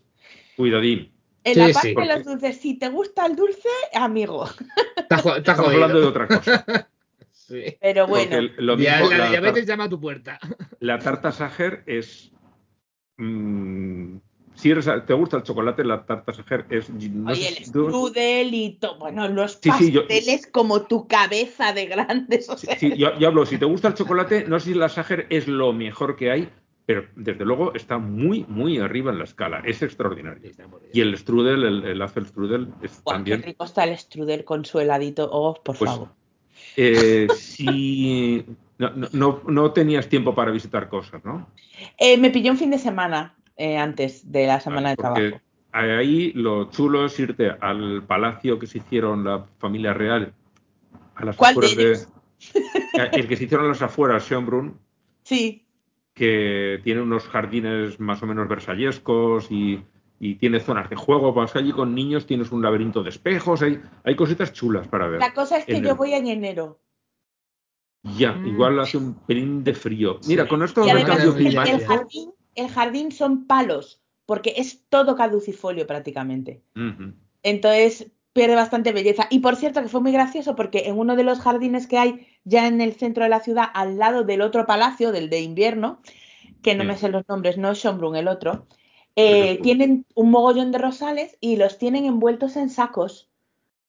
Cuidadín. 0.56 1.12
En 1.42 1.54
Sí, 1.54 1.58
la 1.60 1.72
parte 1.72 1.88
sí. 1.88 1.94
de 1.96 2.06
los 2.06 2.24
dulces, 2.24 2.56
si 2.60 2.78
te 2.78 2.88
gusta 2.88 3.26
el 3.26 3.34
dulce, 3.34 3.68
amigo. 3.94 4.48
Está, 4.96 5.18
jo- 5.18 5.36
está 5.36 5.52
Estamos 5.52 5.64
jodido. 5.64 5.84
hablando 5.84 6.00
de 6.00 6.06
otra 6.06 6.26
cosa. 6.28 6.64
Sí. 7.32 7.64
Pero 7.80 8.06
bueno, 8.06 8.36
el- 8.36 8.54
lo 8.58 8.76
Ya, 8.78 9.00
la, 9.00 9.18
la, 9.18 9.28
diabetes 9.30 9.66
llama 9.66 9.84
a 9.84 9.88
tu 9.88 10.00
puerta. 10.00 10.38
la 10.78 11.00
tarta 11.00 11.32
Sacher 11.32 11.82
es. 11.84 12.30
mm, 13.16 14.18
si 14.60 14.70
eres, 14.70 14.88
te 15.06 15.14
gusta 15.14 15.38
el 15.38 15.42
chocolate, 15.42 15.84
la 15.84 16.04
tarta 16.04 16.32
Sacher 16.32 16.66
es. 16.70 16.90
no 16.90 17.30
oye, 17.32 17.48
el 17.48 17.64
strudel 17.64 18.54
y 18.54 18.70
todo. 18.80 18.98
Bueno, 18.98 19.26
los 19.28 19.58
Sí, 19.62 19.70
sí, 19.78 19.90
yo- 19.90 20.02
pasteles 20.06 20.46
como 20.46 20.82
tu 20.82 21.06
cabeza 21.08 21.72
de 21.72 21.86
grandes. 21.86 22.48
O 22.48 22.56
sea, 22.56 22.78
Sí, 22.78 22.96
yo, 22.96 23.18
yo 23.18 23.28
hablo, 23.28 23.46
si 23.46 23.58
te 23.58 23.64
gusta 23.64 23.88
el 23.88 23.94
chocolate, 23.94 24.44
no 24.46 24.60
sé 24.60 24.72
si 24.72 24.74
la 24.74 24.88
Sacher 24.88 25.26
es 25.30 25.48
lo 25.48 25.72
mejor 25.72 26.16
que 26.16 26.30
hay, 26.30 26.48
pero 26.86 27.06
desde 27.16 27.44
luego 27.44 27.72
está 27.74 27.98
muy, 27.98 28.44
muy 28.48 28.78
arriba 28.78 29.12
en 29.12 29.18
la 29.18 29.24
escala. 29.24 29.62
Es 29.64 29.82
extraordinario. 29.82 30.50
Y 30.92 31.00
el 31.00 31.16
strudel, 31.16 31.64
el, 31.64 31.84
el 31.84 32.02
Apple 32.02 32.24
strudel, 32.26 32.68
es 32.82 32.96
qué 32.96 33.02
también. 33.12 33.42
rico 33.42 33.64
está 33.64 33.84
el 33.84 33.96
strudel 33.96 34.44
con 34.44 34.64
su 34.64 34.80
heladito. 34.80 35.28
Oh, 35.32 35.54
por 35.54 35.76
Pues, 35.78 35.90
favor. 35.90 36.08
Eh, 36.76 37.28
si 37.36 38.44
no, 38.78 38.90
no- 38.90 39.08
no, 39.12 39.42
no 39.46 39.72
tenías 39.72 40.08
tiempo 40.08 40.34
para 40.34 40.50
visitar 40.50 40.88
cosas, 40.88 41.24
¿no? 41.24 41.48
Eh, 41.98 42.16
me 42.18 42.30
pilló 42.30 42.50
un 42.52 42.58
fin 42.58 42.70
de 42.70 42.78
semana 42.78 43.36
eh, 43.60 43.76
antes 43.78 44.30
de 44.32 44.46
la 44.46 44.58
semana 44.60 44.94
Vale, 44.96 45.22
de 45.22 45.30
trabajo. 45.30 45.44
ahí 45.72 46.32
lo 46.32 46.70
chulo 46.70 47.04
es 47.06 47.18
irte 47.20 47.50
al 47.60 48.02
palacio 48.06 48.58
que 48.58 48.66
se 48.66 48.78
hicieron 48.78 49.22
la 49.24 49.44
familia 49.58 49.92
real 49.94 50.32
a 51.14 51.24
las 51.24 51.36
¿Cuál 51.36 51.54
de 51.54 51.66
afueras 51.66 51.78
ellos? 51.78 52.08
Eh, 52.94 53.10
El 53.12 53.28
que 53.28 53.36
se 53.36 53.44
hicieron 53.44 53.66
a 53.66 53.68
las 53.70 53.82
afueras, 53.82 54.24
Schönbrunn, 54.24 54.78
Sí, 55.22 55.66
que 56.14 56.80
tiene 56.82 57.02
unos 57.02 57.28
jardines 57.28 58.00
más 58.00 58.22
o 58.22 58.26
menos 58.26 58.48
versallescos 58.48 59.50
y, 59.50 59.82
y 60.18 60.34
tiene 60.36 60.58
zonas 60.60 60.88
de 60.90 60.96
juego. 60.96 61.32
Vas 61.32 61.54
allí 61.56 61.72
con 61.72 61.94
niños, 61.94 62.26
tienes 62.26 62.50
un 62.52 62.62
laberinto 62.62 63.02
de 63.02 63.10
espejos, 63.10 63.62
hay, 63.62 63.80
hay 64.04 64.16
cositas 64.16 64.52
chulas 64.52 64.88
para 64.88 65.06
ver. 65.08 65.20
la 65.20 65.32
cosa 65.34 65.58
es 65.58 65.66
que 65.66 65.76
En 65.76 65.84
yo 65.84 65.90
el- 65.92 65.96
voy 65.96 66.14
en 66.14 66.26
enero. 66.26 66.80
Ya, 68.02 68.32
Mm. 68.32 68.46
igual 68.48 68.80
hace 68.80 68.96
un 68.96 69.14
pelín 69.26 69.62
de 69.62 69.74
frío. 69.74 70.18
Mira, 70.26 70.44
Sí. 70.44 70.48
con 70.48 70.62
esto 70.62 70.84
del 70.84 71.04
cambio 71.04 71.32
de 71.32 71.38
el, 71.42 71.46
climático. 71.48 71.78
jardín, 71.86 72.30
el 72.54 72.68
jardín 72.68 73.12
son 73.12 73.46
palos, 73.46 74.00
porque 74.26 74.54
es 74.56 74.84
todo 74.88 75.16
caducifolio 75.16 75.86
prácticamente. 75.86 76.62
Entonces 77.42 78.10
pierde 78.32 78.54
bastante 78.54 78.92
belleza. 78.92 79.26
Y 79.30 79.40
por 79.40 79.56
cierto, 79.56 79.82
que 79.82 79.88
fue 79.88 80.00
muy 80.00 80.12
gracioso 80.12 80.54
porque 80.54 80.84
en 80.88 80.98
uno 80.98 81.16
de 81.16 81.24
los 81.24 81.40
jardines 81.40 81.86
que 81.86 81.98
hay 81.98 82.26
ya 82.44 82.66
en 82.68 82.80
el 82.80 82.94
centro 82.94 83.24
de 83.24 83.30
la 83.30 83.40
ciudad, 83.40 83.64
al 83.74 83.98
lado 83.98 84.22
del 84.24 84.40
otro 84.42 84.66
palacio, 84.66 85.10
del 85.12 85.30
de 85.30 85.40
invierno, 85.40 86.00
que 86.62 86.74
no 86.74 86.82
Sí. 86.84 86.88
me 86.88 86.96
sé 86.96 87.08
los 87.08 87.28
nombres, 87.28 87.58
no 87.58 87.70
es 87.72 87.78
Schönbrunn, 87.78 88.16
el 88.16 88.28
otro, 88.28 88.66
eh, 89.16 89.52
Pero- 89.54 89.62
tienen 89.62 90.06
un 90.14 90.30
mogollón 90.30 90.70
de 90.70 90.78
rosales 90.78 91.36
y 91.40 91.56
los 91.56 91.78
tienen 91.78 92.04
envueltos 92.04 92.56
en 92.56 92.70
sacos 92.70 93.28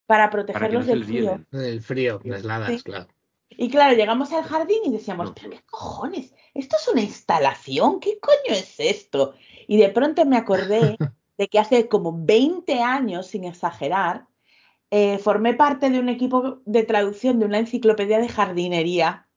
para 0.07 0.29
Para 0.29 0.29
que 0.31 0.38
no 0.38 0.53
protegerlos 0.53 0.88
del 0.88 1.05
frío. 1.05 1.21
hielen. 1.21 1.47
El 1.51 1.81
frío, 1.81 2.21
las 2.23 2.43
heladas, 2.43 2.69
Sí. 2.71 2.83
claro. 2.83 3.07
Y 3.57 3.69
claro, 3.69 3.95
llegamos 3.95 4.31
al 4.31 4.43
jardín 4.43 4.79
y 4.85 4.91
decíamos, 4.91 5.31
pero 5.31 5.49
qué 5.49 5.61
cojones, 5.65 6.33
esto 6.53 6.75
es 6.79 6.87
una 6.87 7.01
instalación, 7.01 7.99
¿qué 7.99 8.19
coño 8.19 8.55
es 8.55 8.79
esto? 8.79 9.33
Y 9.67 9.77
de 9.77 9.89
pronto 9.89 10.25
me 10.25 10.37
acordé 10.37 10.97
de 11.37 11.47
que 11.47 11.59
hace 11.59 11.87
como 11.87 12.13
20 12.25 12.81
años, 12.81 13.27
sin 13.27 13.45
exagerar, 13.45 14.27
eh, 14.91 15.17
formé 15.19 15.53
parte 15.53 15.89
de 15.89 15.99
un 15.99 16.09
equipo 16.09 16.61
de 16.65 16.83
traducción 16.83 17.39
de 17.39 17.45
una 17.45 17.59
enciclopedia 17.59 18.19
de 18.19 18.29
jardinería. 18.29 19.27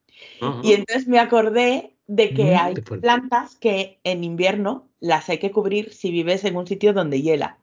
Y 0.63 0.73
entonces 0.73 1.07
me 1.07 1.19
acordé 1.19 1.97
de 2.07 2.35
que 2.35 2.55
Mm, 2.55 2.59
hay 2.59 2.75
plantas 3.01 3.57
que 3.57 4.01
en 4.05 4.25
invierno 4.25 4.89
las 5.01 5.29
hay 5.29 5.39
que 5.39 5.51
cubrir 5.53 5.93
si 5.93 6.11
vives 6.11 6.45
en 6.45 6.57
un 6.57 6.67
sitio 6.67 6.93
donde 6.93 7.23
hiela. 7.23 7.59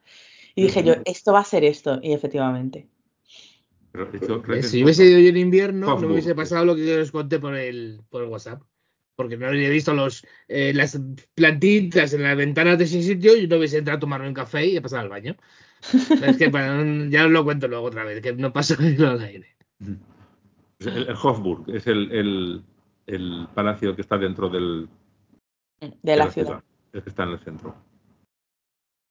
Y 0.55 0.63
dije 0.63 0.83
yo, 0.83 0.93
Ujú. 0.93 1.01
esto 1.05 1.33
va 1.33 1.39
a 1.39 1.45
ser 1.45 1.63
esto, 1.63 1.99
y 2.01 2.13
efectivamente. 2.13 2.87
Eh, 3.93 4.63
Si 4.63 4.83
hubiese 4.83 5.05
ido 5.05 5.19
yo 5.19 5.29
en 5.29 5.37
invierno, 5.37 5.87
no 5.99 6.07
hubiese 6.13 6.29
sí. 6.29 6.35
pasado 6.35 6.65
lo 6.65 6.75
que 6.75 6.85
yo 6.87 6.97
les 6.97 7.11
conté 7.11 7.39
por 7.39 7.55
el, 7.55 8.01
por 8.09 8.23
el 8.23 8.29
WhatsApp. 8.29 8.61
Porque 9.15 9.37
no 9.37 9.45
habría 9.47 9.69
visto 9.69 9.93
los, 9.93 10.25
eh, 10.47 10.73
las 10.73 10.99
plantitas 11.35 12.13
en 12.13 12.23
las 12.23 12.35
ventanas 12.37 12.77
de 12.77 12.85
ese 12.85 13.03
sitio 13.03 13.35
y 13.35 13.47
no 13.47 13.57
hubiese 13.57 13.77
entrado 13.79 13.97
a 13.97 13.99
tomarme 13.99 14.27
un 14.27 14.33
café 14.33 14.65
y 14.65 14.77
a 14.77 14.81
pasar 14.81 15.01
al 15.01 15.09
baño. 15.09 15.35
es 16.23 16.37
que 16.37 16.47
bueno, 16.47 17.09
ya 17.09 17.25
os 17.25 17.31
lo 17.31 17.43
cuento 17.43 17.67
luego 17.67 17.85
otra 17.85 18.03
vez, 18.05 18.21
que 18.21 18.33
no 18.33 18.53
pasa 18.53 18.75
al 18.79 19.21
aire. 19.21 19.55
Pues 19.77 20.95
El, 20.95 21.09
el 21.09 21.15
Hofburg 21.21 21.69
es 21.75 21.85
el, 21.87 22.11
el- 22.11 22.63
el 23.07 23.47
palacio 23.53 23.95
que 23.95 24.01
está 24.01 24.17
dentro 24.17 24.47
del, 24.47 24.87
de 26.01 26.15
la 26.15 26.31
ciudad. 26.31 26.63
el 26.93 27.03
que 27.03 27.09
está 27.09 27.23
en 27.23 27.29
el 27.29 27.39
centro. 27.39 27.75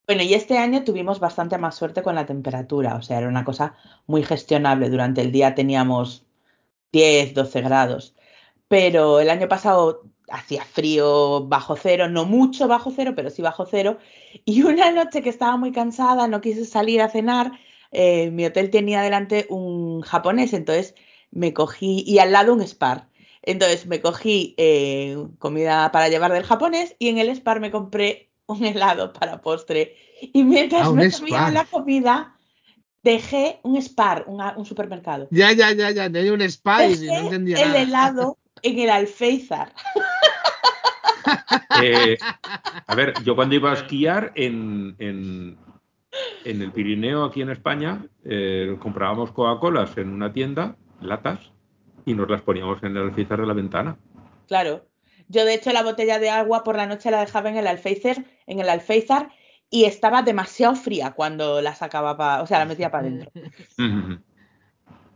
Bueno, 0.07 0.23
y 0.23 0.33
este 0.33 0.57
año 0.57 0.83
tuvimos 0.83 1.19
bastante 1.19 1.57
más 1.57 1.75
suerte 1.75 2.03
con 2.03 2.15
la 2.15 2.25
temperatura, 2.25 2.95
o 2.95 3.01
sea, 3.01 3.17
era 3.19 3.27
una 3.27 3.45
cosa 3.45 3.75
muy 4.07 4.23
gestionable. 4.23 4.89
Durante 4.89 5.21
el 5.21 5.31
día 5.31 5.55
teníamos 5.55 6.25
10, 6.91 7.33
12 7.35 7.61
grados, 7.61 8.15
pero 8.67 9.19
el 9.21 9.29
año 9.29 9.47
pasado 9.49 10.03
hacía 10.29 10.65
frío 10.65 11.47
bajo 11.47 11.75
cero, 11.77 12.09
no 12.09 12.25
mucho 12.25 12.67
bajo 12.67 12.91
cero, 12.95 13.13
pero 13.15 13.29
sí 13.29 13.41
bajo 13.41 13.65
cero. 13.65 13.99
Y 14.45 14.63
una 14.63 14.91
noche 14.91 15.21
que 15.21 15.29
estaba 15.29 15.57
muy 15.57 15.71
cansada, 15.73 16.27
no 16.27 16.41
quise 16.41 16.65
salir 16.65 17.01
a 17.01 17.09
cenar, 17.09 17.53
eh, 17.91 18.31
mi 18.31 18.45
hotel 18.45 18.69
tenía 18.71 19.01
delante 19.03 19.47
un 19.49 20.01
japonés, 20.01 20.53
entonces 20.53 20.95
me 21.31 21.53
cogí, 21.53 22.03
y 22.07 22.19
al 22.19 22.31
lado 22.33 22.53
un 22.53 22.61
Spar. 22.61 23.09
Entonces 23.43 23.87
me 23.87 24.01
cogí 24.01 24.55
eh, 24.57 25.17
comida 25.39 25.91
para 25.91 26.09
llevar 26.09 26.33
del 26.33 26.43
japonés 26.43 26.95
y 26.99 27.09
en 27.09 27.17
el 27.19 27.29
Spar 27.29 27.59
me 27.59 27.71
compré 27.71 28.30
un 28.51 28.65
helado 28.65 29.13
para 29.13 29.41
postre. 29.41 29.95
Y 30.21 30.43
mientras 30.43 30.87
Ah, 30.87 30.91
me 30.91 31.11
comía 31.11 31.49
la 31.51 31.65
comida, 31.65 32.35
dejé 33.03 33.59
un 33.63 33.81
Spar, 33.81 34.25
un, 34.27 34.41
un 34.55 34.65
supermercado. 34.65 35.27
Ya, 35.31 35.51
ya, 35.53 35.71
ya, 35.71 35.91
ya, 35.91 36.09
tenía 36.11 36.33
un 36.33 36.41
spa 36.41 36.85
y 36.85 37.07
no 37.07 37.13
entendía 37.13 37.57
el 37.61 37.69
nada. 37.69 37.81
helado 37.81 38.37
en 38.61 38.79
el 38.79 38.89
alféizar. 38.89 39.73
Eh, 41.81 42.17
a 42.87 42.95
ver, 42.95 43.13
yo 43.23 43.35
cuando 43.35 43.55
iba 43.55 43.71
a 43.71 43.75
esquiar 43.75 44.31
en, 44.35 44.95
en, 44.99 45.57
en 46.43 46.61
el 46.61 46.71
Pirineo, 46.71 47.23
aquí 47.23 47.41
en 47.41 47.49
España, 47.49 48.05
eh, 48.25 48.75
comprábamos 48.79 49.31
Coca-Colas 49.31 49.97
en 49.97 50.09
una 50.09 50.33
tienda, 50.33 50.75
latas, 50.99 51.39
y 52.05 52.13
nos 52.13 52.29
las 52.29 52.41
poníamos 52.41 52.81
en 52.83 52.97
el 52.97 53.03
alféizar 53.03 53.39
de 53.39 53.47
la 53.47 53.53
ventana. 53.53 53.97
Claro. 54.47 54.85
Yo, 55.31 55.45
de 55.45 55.53
hecho, 55.53 55.71
la 55.71 55.81
botella 55.83 56.19
de 56.19 56.29
agua 56.29 56.63
por 56.63 56.75
la 56.75 56.85
noche 56.87 57.09
la 57.09 57.21
dejaba 57.21 57.49
en 57.49 57.57
el 57.57 57.67
alféizar, 57.67 58.25
en 58.47 58.59
el 58.59 58.69
alféizar 58.69 59.29
y 59.69 59.85
estaba 59.85 60.21
demasiado 60.23 60.75
fría 60.75 61.11
cuando 61.11 61.61
la 61.61 61.73
sacaba 61.73 62.17
para, 62.17 62.41
o 62.43 62.47
sea, 62.47 62.59
la 62.59 62.65
metía 62.65 62.91
para 62.91 63.07
adentro. 63.07 63.31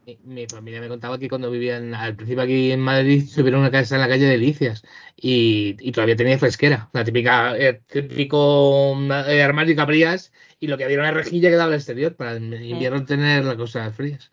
Mi, 0.06 0.20
mi 0.24 0.46
familia 0.48 0.80
me 0.82 0.88
contaba 0.88 1.18
que 1.18 1.28
cuando 1.28 1.50
vivían 1.50 1.96
al 1.96 2.16
principio 2.16 2.44
aquí 2.44 2.72
en 2.72 2.80
Madrid 2.80 3.24
tuvieron 3.36 3.62
una 3.62 3.72
casa 3.72 3.96
en 3.96 4.02
la 4.02 4.08
calle 4.08 4.26
Delicias 4.28 4.84
y, 5.18 5.76
y 5.80 5.92
todavía 5.92 6.16
tenía 6.16 6.38
fresquera, 6.38 6.90
la 6.94 7.04
típica, 7.04 7.58
eh, 7.58 7.82
típico 7.92 8.96
eh, 9.28 9.42
armario 9.42 9.74
que 9.76 9.82
abrías 9.82 10.32
y 10.60 10.68
lo 10.68 10.78
que 10.78 10.84
había 10.84 10.98
era 10.98 11.04
una 11.06 11.12
rejilla 11.12 11.50
que 11.50 11.56
daba 11.56 11.70
al 11.70 11.78
exterior 11.80 12.16
para 12.16 12.36
en 12.36 12.54
invierno 12.54 13.04
tener 13.04 13.46
las 13.46 13.56
cosas 13.56 13.96
frías. 13.96 14.30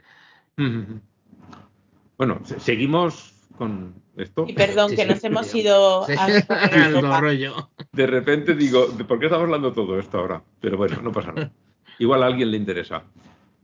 Bueno, 2.18 2.40
se- 2.44 2.60
seguimos 2.60 3.32
con 3.62 3.94
esto. 4.16 4.44
Y 4.48 4.54
perdón, 4.54 4.90
Sí, 4.90 4.96
que 4.96 5.02
sí, 5.02 5.08
nos 5.08 5.24
hemos 5.24 5.46
sí. 5.46 5.60
ido 5.60 6.04
a 6.08 7.20
rollo. 7.20 7.70
De 7.92 8.06
repente 8.06 8.54
digo, 8.54 8.86
¿de 8.86 9.04
¿por 9.04 9.18
qué 9.18 9.26
estamos 9.26 9.44
hablando 9.44 9.72
todo 9.72 9.98
esto 9.98 10.18
ahora? 10.18 10.42
Pero 10.60 10.76
bueno, 10.76 11.00
no 11.00 11.12
pasa 11.12 11.32
nada. 11.32 11.52
Igual 11.98 12.22
a 12.22 12.26
alguien 12.26 12.50
le 12.50 12.56
interesa. 12.56 13.04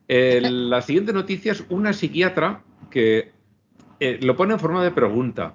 Eh, 0.06 0.40
la 0.40 0.80
siguiente 0.82 1.12
noticia 1.12 1.52
es 1.52 1.64
una 1.68 1.92
psiquiatra 1.92 2.62
que 2.90 3.32
eh, 3.98 4.18
lo 4.22 4.36
pone 4.36 4.54
en 4.54 4.60
forma 4.60 4.84
de 4.84 4.92
pregunta 4.92 5.54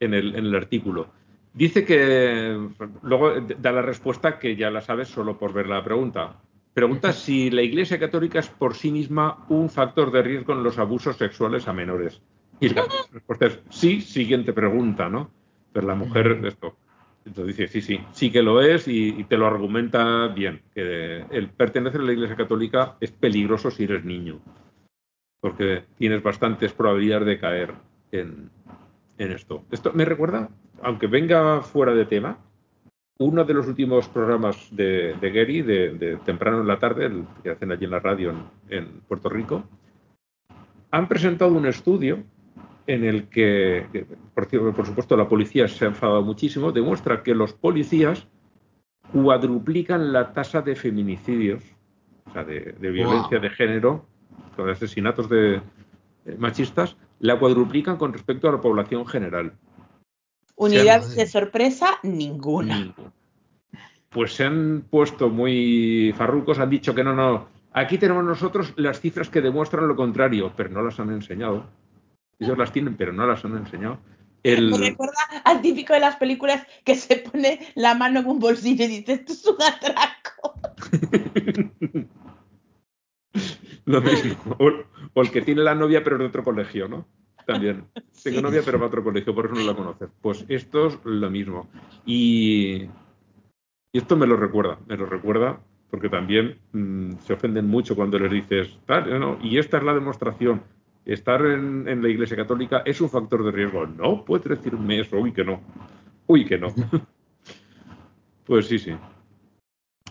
en 0.00 0.12
el, 0.14 0.34
en 0.34 0.46
el 0.46 0.54
artículo. 0.56 1.08
Dice 1.54 1.84
que 1.84 2.58
luego 3.02 3.34
da 3.58 3.72
la 3.72 3.82
respuesta 3.82 4.38
que 4.38 4.56
ya 4.56 4.70
la 4.70 4.80
sabes 4.80 5.08
solo 5.08 5.38
por 5.38 5.52
ver 5.52 5.68
la 5.68 5.82
pregunta. 5.84 6.36
Pregunta 6.74 7.12
si 7.12 7.50
la 7.50 7.62
Iglesia 7.62 7.98
Católica 7.98 8.40
es 8.40 8.48
por 8.48 8.74
sí 8.74 8.90
misma 8.90 9.44
un 9.48 9.70
factor 9.70 10.10
de 10.12 10.22
riesgo 10.22 10.52
en 10.52 10.62
los 10.62 10.78
abusos 10.78 11.16
sexuales 11.16 11.66
a 11.66 11.72
menores. 11.72 12.20
Y 12.60 12.70
la 12.70 12.84
respuesta 13.12 13.46
es 13.46 13.60
sí, 13.70 14.00
siguiente 14.00 14.52
pregunta, 14.52 15.08
¿no? 15.08 15.30
Pero 15.72 15.86
la 15.86 15.94
mujer, 15.94 16.40
esto. 16.44 16.76
Entonces 17.24 17.56
dice, 17.56 17.68
sí, 17.68 17.82
sí, 17.82 18.00
sí 18.12 18.30
que 18.30 18.42
lo 18.42 18.62
es 18.62 18.88
y, 18.88 19.08
y 19.08 19.24
te 19.24 19.36
lo 19.36 19.46
argumenta 19.46 20.28
bien, 20.28 20.62
que 20.74 21.24
el 21.30 21.50
pertenecer 21.50 22.00
a 22.00 22.04
la 22.04 22.12
Iglesia 22.12 22.36
Católica 22.36 22.96
es 23.00 23.12
peligroso 23.12 23.70
si 23.70 23.84
eres 23.84 24.02
niño, 24.02 24.40
porque 25.40 25.84
tienes 25.98 26.22
bastantes 26.22 26.72
probabilidades 26.72 27.26
de 27.26 27.38
caer 27.38 27.74
en, 28.12 28.50
en 29.18 29.32
esto. 29.32 29.64
Esto 29.70 29.92
me 29.92 30.06
recuerda, 30.06 30.48
aunque 30.82 31.06
venga 31.06 31.60
fuera 31.60 31.92
de 31.92 32.06
tema, 32.06 32.38
uno 33.18 33.44
de 33.44 33.54
los 33.54 33.66
últimos 33.66 34.08
programas 34.08 34.68
de, 34.70 35.14
de 35.20 35.30
Gary, 35.30 35.60
de, 35.60 35.90
de 35.90 36.16
temprano 36.18 36.62
en 36.62 36.66
la 36.66 36.78
tarde, 36.78 37.06
el 37.06 37.26
que 37.42 37.50
hacen 37.50 37.72
allí 37.72 37.84
en 37.84 37.90
la 37.90 38.00
radio 38.00 38.30
en, 38.30 38.44
en 38.70 39.00
Puerto 39.06 39.28
Rico, 39.28 39.64
han 40.90 41.08
presentado 41.08 41.52
un 41.52 41.66
estudio 41.66 42.22
en 42.88 43.04
el 43.04 43.28
que, 43.28 43.86
por, 44.34 44.46
cierto, 44.46 44.72
por 44.72 44.86
supuesto, 44.86 45.14
la 45.14 45.28
policía 45.28 45.68
se 45.68 45.84
ha 45.84 45.88
enfadado 45.88 46.22
muchísimo, 46.22 46.72
demuestra 46.72 47.22
que 47.22 47.34
los 47.34 47.52
policías 47.52 48.26
cuadruplican 49.12 50.10
la 50.10 50.32
tasa 50.32 50.62
de 50.62 50.74
feminicidios 50.74 51.62
o 52.24 52.32
sea, 52.32 52.44
de, 52.44 52.72
violencia 52.90 53.38
de 53.38 53.50
género, 53.50 54.06
de 54.56 54.72
asesinatos 54.72 55.28
de, 55.28 55.60
machistas, 56.38 56.96
la 57.20 57.38
cuadruplican 57.38 57.98
con 57.98 58.12
respecto 58.14 58.48
a 58.48 58.52
la 58.52 58.60
población 58.60 59.06
general. 59.06 59.52
Unidades 60.56 61.14
de 61.14 61.26
sorpresa, 61.26 61.98
ninguna. 62.02 62.94
Pues 64.08 64.32
se 64.32 64.44
han 64.44 64.84
puesto 64.90 65.28
muy 65.28 66.14
farrucos, 66.16 66.58
han 66.58 66.70
dicho 66.70 66.94
que 66.94 67.04
no, 67.04 67.14
no. 67.14 67.48
Aquí 67.72 67.98
tenemos 67.98 68.24
nosotros 68.24 68.72
las 68.76 68.98
cifras 69.00 69.28
que 69.28 69.42
demuestran 69.42 69.86
lo 69.86 69.94
contrario, 69.94 70.52
pero 70.56 70.70
no 70.70 70.82
las 70.82 70.98
han 70.98 71.10
enseñado. 71.10 71.66
Ellos 72.38 72.56
las 72.56 72.72
tienen, 72.72 72.96
pero 72.96 73.12
no 73.12 73.26
las 73.26 73.44
han 73.44 73.56
enseñado. 73.56 73.98
Me 74.44 74.78
recuerda 74.78 75.18
al 75.44 75.60
típico 75.60 75.92
de 75.92 76.00
las 76.00 76.16
películas 76.16 76.66
que 76.84 76.94
se 76.94 77.16
pone 77.16 77.60
la 77.74 77.94
mano 77.94 78.20
en 78.20 78.26
un 78.26 78.38
bolsillo 78.38 78.84
y 78.84 78.88
dice, 78.88 79.12
esto 79.14 79.32
es 79.32 79.46
un 79.46 79.56
atraco. 79.60 80.54
Lo 83.84 84.00
mismo. 84.00 84.56
O, 85.14 85.22
el 85.22 85.30
que 85.30 85.42
tiene 85.42 85.62
la 85.62 85.74
novia 85.74 86.04
pero 86.04 86.18
de 86.18 86.26
otro 86.26 86.44
colegio, 86.44 86.88
¿no? 86.88 87.06
También. 87.46 87.86
Tengo 88.22 88.40
novia 88.42 88.62
pero 88.64 88.78
va 88.78 88.84
a 88.84 88.88
otro 88.88 89.02
colegio, 89.02 89.34
por 89.34 89.46
eso 89.46 89.54
no 89.54 89.64
la 89.64 89.74
conoces. 89.74 90.08
Pues 90.20 90.44
esto 90.48 90.88
es 90.88 90.98
lo 91.04 91.30
mismo. 91.30 91.68
Y, 92.06 92.88
esto 93.92 94.16
me 94.16 94.26
lo 94.26 94.36
recuerda, 94.36 94.78
me 94.86 94.96
lo 94.96 95.06
recuerda 95.06 95.60
porque 95.90 96.10
también 96.10 96.58
mm, 96.72 97.14
se 97.20 97.32
ofenden 97.32 97.66
mucho 97.66 97.96
cuando 97.96 98.18
les 98.18 98.30
dices, 98.30 98.78
no, 98.86 99.38
y 99.42 99.58
esta 99.58 99.78
es 99.78 99.82
la 99.82 99.94
demostración 99.94 100.62
estar 101.08 101.44
en, 101.44 102.02
la 102.02 102.08
Iglesia 102.08 102.36
Católica 102.36 102.82
es 102.84 103.00
un 103.00 103.08
factor 103.08 103.42
de 103.42 103.50
riesgo. 103.50 103.86
No, 103.86 104.24
puedes 104.24 104.46
decirme 104.46 105.00
eso, 105.00 105.16
uy 105.16 105.32
que 105.32 105.42
no, 105.42 105.60
uy 106.26 106.44
que 106.44 106.58
no. 106.58 106.68
pues 108.44 108.66
sí, 108.66 108.78
sí. 108.78 108.94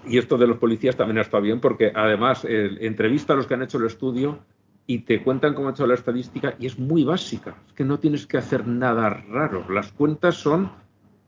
Y 0.07 0.17
esto 0.17 0.37
de 0.37 0.47
los 0.47 0.57
policías 0.57 0.95
también 0.95 1.19
estado 1.19 1.43
bien 1.43 1.59
porque 1.59 1.91
además 1.93 2.45
entrevista 2.49 3.33
a 3.33 3.35
los 3.35 3.45
que 3.45 3.53
han 3.53 3.61
hecho 3.61 3.77
el 3.77 3.85
estudio 3.85 4.39
y 4.87 4.99
te 4.99 5.21
cuentan 5.21 5.53
cómo 5.53 5.67
ha 5.67 5.71
hecho 5.71 5.85
la 5.85 5.93
estadística 5.93 6.55
y 6.57 6.65
es 6.65 6.79
muy 6.79 7.03
básica. 7.03 7.57
Es 7.67 7.73
que 7.73 7.83
no 7.83 7.99
tienes 7.99 8.25
que 8.25 8.37
hacer 8.37 8.65
nada 8.65 9.09
raro. 9.09 9.69
Las 9.69 9.91
cuentas 9.91 10.35
son 10.35 10.71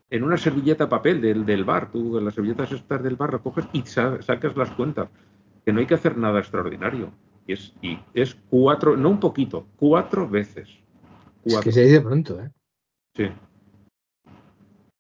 en 0.10 0.24
una 0.24 0.38
servilleta 0.38 0.90
papel 0.90 1.22
del, 1.22 1.46
del 1.46 1.66
bar. 1.66 1.92
Tú 1.92 2.18
en 2.18 2.26
las 2.26 2.34
servilletas 2.34 2.72
estas 2.72 3.04
del 3.04 3.18
bar 3.18 3.34
recoges 3.34 3.68
y 3.74 3.82
sacas 3.82 4.56
las 4.56 4.72
cuentas. 4.72 5.10
Que 5.66 5.74
no 5.74 5.80
hay 5.82 5.86
que 5.86 5.96
hacer 5.96 6.18
nada 6.18 6.40
extraordinario. 6.40 7.12
Y 7.50 7.54
es, 7.54 7.74
y 7.82 7.98
es 8.14 8.38
cuatro, 8.52 8.96
no 8.96 9.10
un 9.10 9.20
poquito, 9.20 9.66
cuatro 9.76 10.30
veces. 10.30 10.70
Es 11.44 11.60
que 11.62 11.72
se 11.72 11.84
dice 11.84 12.00
pronto, 12.00 12.40
¿eh? 12.40 12.52
Sí. 13.16 13.26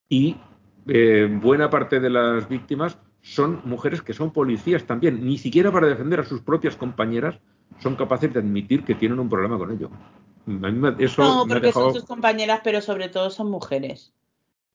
Y 0.09 0.37
eh, 0.87 1.29
buena 1.39 1.69
parte 1.69 1.99
de 1.99 2.09
las 2.09 2.49
víctimas 2.49 2.97
son 3.21 3.61
mujeres 3.65 4.01
que 4.01 4.13
son 4.13 4.33
policías 4.33 4.83
también. 4.85 5.23
Ni 5.23 5.37
siquiera 5.37 5.71
para 5.71 5.85
defender 5.85 6.21
a 6.21 6.23
sus 6.23 6.41
propias 6.41 6.75
compañeras 6.75 7.39
son 7.77 7.95
capaces 7.95 8.33
de 8.33 8.39
admitir 8.39 8.83
que 8.83 8.95
tienen 8.95 9.19
un 9.19 9.29
problema 9.29 9.59
con 9.59 9.71
ello. 9.71 9.91
eso 10.97 11.21
no, 11.21 11.45
porque 11.47 11.71
son 11.71 11.93
sus 11.93 12.05
compañeras, 12.05 12.61
pero 12.63 12.81
sobre 12.81 13.09
todo 13.09 13.29
son 13.29 13.51
mujeres. 13.51 14.11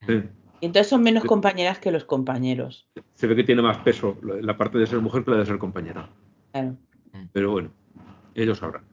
Sí. 0.07 0.23
Y 0.61 0.67
entonces 0.67 0.91
son 0.91 1.03
menos 1.03 1.25
compañeras 1.25 1.81
que 1.81 1.91
los 1.91 2.05
compañeros. 2.05 2.87
Se 3.15 3.27
ve 3.27 3.35
que 3.35 3.43
tiene 3.43 3.63
más 3.63 3.79
peso 3.79 4.17
la 4.23 4.57
parte 4.57 4.79
de 4.79 4.87
ser 4.87 5.01
mujer 5.01 5.25
que 5.25 5.33
la 5.33 5.39
de 5.39 5.47
ser 5.47 5.59
compañera. 5.59 6.09
Claro. 6.53 6.77
Pero 7.33 7.53
bueno, 7.53 7.71
ellos 8.35 8.59
sabrán. 8.59 8.85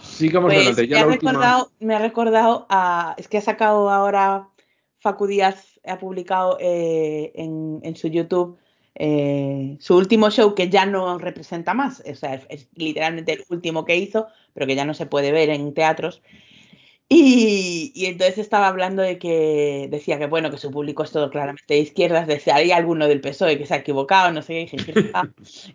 Sigamos 0.00 0.48
pues 0.48 0.58
adelante. 0.58 0.88
Ya 0.88 0.96
me, 0.96 1.02
ha 1.02 1.16
recordado, 1.16 1.72
me 1.80 1.94
ha 1.94 1.98
recordado 1.98 2.66
a. 2.68 3.14
Es 3.16 3.28
que 3.28 3.38
ha 3.38 3.42
sacado 3.42 3.90
ahora 3.90 4.48
Facu 4.98 5.26
Díaz, 5.26 5.80
ha 5.86 5.98
publicado 5.98 6.56
eh, 6.60 7.32
en, 7.34 7.96
su 7.96 8.08
YouTube 8.08 8.58
eh, 8.94 9.76
su 9.80 9.96
último 9.96 10.30
show 10.30 10.54
que 10.54 10.68
ya 10.68 10.86
no 10.86 11.18
representa 11.18 11.74
más. 11.74 12.02
O 12.10 12.14
sea, 12.14 12.34
es, 12.48 12.68
literalmente 12.74 13.32
el 13.32 13.44
último 13.48 13.84
que 13.84 13.96
hizo, 13.96 14.26
pero 14.52 14.66
que 14.66 14.76
ya 14.76 14.84
no 14.84 14.94
se 14.94 15.06
puede 15.06 15.32
ver 15.32 15.50
en 15.50 15.74
teatros. 15.74 16.22
Y, 17.08 17.92
entonces 18.06 18.38
estaba 18.38 18.68
hablando 18.68 19.02
de 19.02 19.18
que 19.18 19.88
decía 19.90 20.18
que 20.18 20.26
bueno, 20.26 20.50
que 20.50 20.56
su 20.56 20.70
público 20.70 21.02
es 21.02 21.12
todo 21.12 21.30
claramente 21.30 21.74
de 21.74 21.80
izquierdas, 21.80 22.26
decía, 22.26 22.56
hay 22.56 22.72
alguno 22.72 23.06
del 23.06 23.20
PSOE 23.20 23.58
que 23.58 23.66
se 23.66 23.74
ha 23.74 23.78
equivocado, 23.78 24.32
no 24.32 24.40
sé 24.40 24.66
qué, 24.70 24.76
dije, 24.76 24.94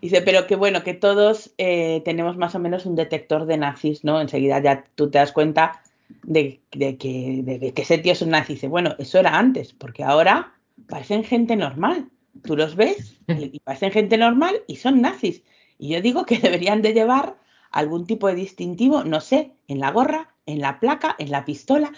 dice, 0.02 0.22
pero 0.24 0.48
que 0.48 0.56
bueno, 0.56 0.84
que 0.84 0.96
todos 0.96 1.54
eh, 1.58 2.02
tenemos 2.04 2.36
más 2.36 2.56
o 2.56 2.60
menos 2.60 2.86
un 2.86 2.96
detector 2.96 3.46
de 3.46 3.58
nazis, 3.58 4.04
¿no? 4.04 4.20
Enseguida 4.22 4.60
ya 4.60 4.86
tú 4.96 5.12
te 5.12 5.20
das 5.20 5.32
cuenta 5.32 5.84
de, 6.24 6.62
que, 6.72 6.98
de 7.44 7.74
que 7.74 7.82
ese 7.82 8.00
tío 8.00 8.14
es 8.14 8.22
un 8.22 8.32
nazi. 8.32 8.54
Dice, 8.54 8.68
bueno, 8.68 8.96
eso 8.98 9.20
era 9.20 9.38
antes, 9.38 9.74
porque 9.74 10.04
ahora 10.04 10.54
parecen 10.88 11.24
gente 11.24 11.56
normal. 11.56 12.10
Tú 12.44 12.56
los 12.56 12.76
ves 12.76 13.20
y 13.28 13.60
parecen 13.60 13.92
gente 13.92 14.18
normal 14.18 14.64
y 14.68 14.78
son 14.78 15.02
nazis. 15.02 15.44
Y 15.78 15.90
yo 15.90 16.02
digo 16.02 16.26
que 16.26 16.40
deberían 16.40 16.82
de 16.82 16.94
llevar 16.94 17.38
algún 17.72 18.06
tipo 18.06 18.28
de 18.28 18.36
distintivo, 18.36 19.04
no 19.04 19.22
sé, 19.22 19.56
en 19.68 19.80
la 19.80 19.92
gorra, 19.92 20.36
en 20.46 20.60
la 20.60 20.80
placa, 20.80 21.16
en 21.20 21.32
la 21.32 21.46
pistola. 21.46 21.92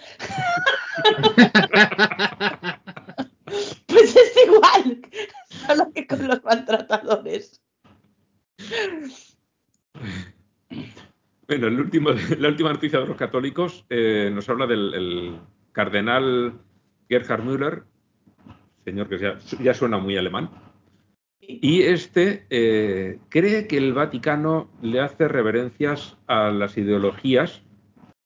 pues 3.87 4.15
es 4.15 4.33
igual, 4.45 5.01
solo 5.47 5.91
que 5.93 6.07
con 6.07 6.27
los 6.27 6.43
maltratadores. 6.43 7.61
Bueno, 11.47 11.67
el 11.67 11.79
último, 11.79 12.11
la 12.37 12.47
última 12.49 12.73
noticia 12.73 12.99
de 12.99 13.07
los 13.07 13.17
católicos 13.17 13.85
eh, 13.89 14.29
nos 14.33 14.47
habla 14.49 14.67
del 14.67 15.39
cardenal 15.71 16.59
Gerhard 17.09 17.43
Müller, 17.43 17.83
señor 18.85 19.09
que 19.09 19.17
ya, 19.17 19.37
ya 19.61 19.73
suena 19.73 19.97
muy 19.97 20.17
alemán, 20.17 20.49
y 21.61 21.81
este 21.83 22.45
eh, 22.49 23.19
cree 23.29 23.67
que 23.67 23.77
el 23.77 23.93
Vaticano 23.93 24.69
le 24.81 24.99
hace 25.01 25.27
reverencias 25.27 26.17
a 26.27 26.51
las 26.51 26.77
ideologías, 26.77 27.61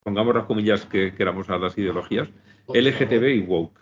pongamos 0.03 0.35
las 0.35 0.45
comillas 0.45 0.85
que 0.85 1.13
queramos 1.15 1.49
a 1.49 1.57
las 1.57 1.77
ideologías, 1.77 2.29
LGTB 2.67 3.23
y 3.35 3.39
woke. 3.41 3.79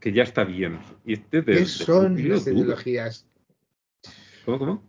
Que 0.00 0.12
ya 0.12 0.22
está 0.22 0.44
bien. 0.44 0.78
Este 1.06 1.44
¿Qué 1.44 1.64
son 1.64 2.28
las 2.28 2.46
ideologías? 2.46 3.26
¿Cómo, 4.44 4.58
cómo? 4.58 4.82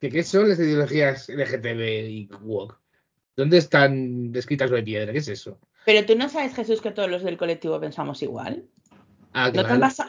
¿Qué, 0.00 0.22
son 0.22 0.48
las 0.48 0.58
ideologías 0.58 1.28
LGTB 1.28 2.08
y 2.08 2.28
woke? 2.42 2.78
¿Dónde 3.36 3.58
están 3.58 4.32
descritas 4.32 4.70
de 4.70 4.82
piedra? 4.82 5.12
¿Qué 5.12 5.18
es 5.18 5.28
eso? 5.28 5.58
Pero 5.86 6.04
tú 6.04 6.16
no 6.16 6.28
sabes, 6.28 6.54
Jesús, 6.54 6.80
que 6.80 6.90
todos 6.90 7.10
los 7.10 7.22
del 7.22 7.36
colectivo 7.36 7.80
pensamos 7.80 8.22
igual. 8.22 8.64
Ah, 9.40 9.52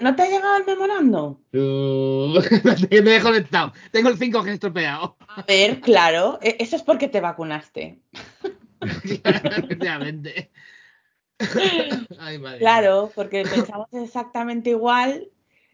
¿No, 0.01 0.15
te 0.15 0.23
ha 0.23 0.25
llegado 0.25 0.57
el 0.57 0.65
memorando? 0.65 1.39
Uh, 1.53 2.39
me 3.03 3.15
he 3.15 3.21
conectado. 3.21 3.73
Tengo 3.91 4.09
el 4.09 4.17
5G 4.17 4.49
estropeado. 4.49 5.17
A 5.27 5.43
ver, 5.43 5.81
claro. 5.81 6.39
E, 6.41 6.57
eso 6.59 6.75
es 6.75 6.81
porque 6.81 7.07
te 7.07 7.21
vacunaste. 7.21 7.99
Claro, 12.57 13.11
porque 13.13 13.43
pensamos 13.43 13.87
exactamente 13.91 14.71
igual. 14.71 15.29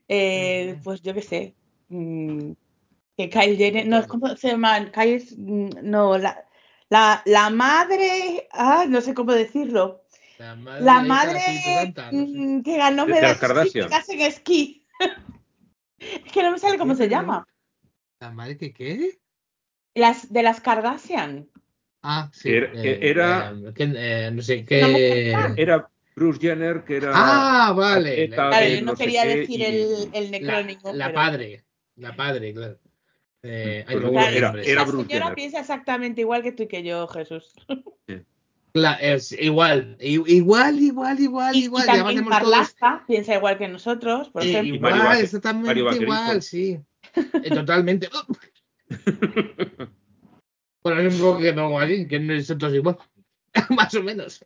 Eh, 0.07 0.80
pues 0.84 1.02
yo 1.02 1.14
qué 1.14 1.22
sé. 1.22 1.56
Mm, 1.90 2.52
que 3.15 3.30
Kyle 3.30 3.57
Jenner. 3.57 3.88
No, 3.88 4.06
¿cómo 4.07 4.36
se 4.36 4.49
llama? 4.49 4.91
Kyle. 4.91 5.23
Mm, 5.38 5.69
no, 5.84 6.18
la, 6.18 6.45
la, 6.90 7.22
la 7.26 7.49
madre. 7.52 8.48
Ah, 8.52 8.86
no 8.88 9.02
sé 9.02 9.14
cómo 9.14 9.34
decirlo. 9.34 10.05
La 10.38 11.02
madre, 11.02 11.94
mm, 12.12 12.62
que 12.62 12.78
ganó 12.78 13.06
medallas 13.06 14.10
en 14.10 14.22
esquí. 14.22 14.86
es 15.99 16.32
que 16.32 16.44
no 16.44 16.52
me 16.52 16.60
sale 16.60 16.78
cómo 16.78 16.95
se 16.95 17.07
llama. 17.07 17.48
¿La 18.20 18.32
madre 18.32 18.57
que 18.57 18.74
qué? 18.74 19.20
Las 19.94 20.32
de 20.32 20.44
las 20.44 20.60
Kardashian. 20.60 21.49
Ah, 22.02 22.30
sí. 22.34 22.52
Era, 22.52 23.52
eh, 23.52 23.74
eh, 23.78 24.30
no 24.32 24.41
sé 24.41 24.66
qué. 24.66 25.34
Era 25.57 25.90
Bruce 26.16 26.40
Jenner, 26.40 26.84
que 26.84 26.98
era. 26.98 27.12
Ah, 27.14 27.74
vale. 27.74 28.30
Claro, 28.30 28.68
yo 28.68 28.82
no, 28.82 28.95
quería 28.95 29.26
decir 29.26 29.64
el, 29.64 30.10
el 30.14 30.32
necrónico. 30.32 30.94
La, 30.94 31.14
padre. 31.14 31.64
La 31.95 32.16
padre, 32.16 32.53
claro. 32.53 32.78
Eh, 33.41 33.86
era, 33.88 34.53
era 34.64 34.84
Bruce 34.86 35.03
la 35.03 35.20
señora 35.20 35.36
piensa 35.36 35.60
exactamente 35.60 36.22
igual 36.22 36.41
que 36.41 36.52
tú 36.52 36.64
y 36.64 36.68
que 36.68 36.84
yo, 36.84 37.07
Jesús. 37.07 37.53
Es 38.76 39.32
igual, 39.32 39.96
igual, 40.00 40.80
igual, 40.80 41.20
igual, 41.20 41.56
igual. 41.56 41.86
Y 41.86 41.88
también 41.88 42.26
piensa 43.08 43.36
igual 43.36 43.58
que 43.58 43.70
nosotros, 43.70 44.30
por 44.30 44.44
eh, 44.44 44.50
ejemplo. 44.50 44.90
Igual, 44.90 45.22
exactamente 45.22 45.80
igual, 45.80 46.42
sí. 46.42 46.78
Eh, 47.16 47.50
totalmente. 47.50 48.10
es 48.90 49.00
un 51.14 51.20
poco 51.22 51.40
que 51.40 51.54
no 51.54 51.70
que 52.10 52.20
nosotros 52.20 52.74
igual. 52.74 52.98
Más 53.70 53.96
o 53.96 54.04
menos. 54.04 54.44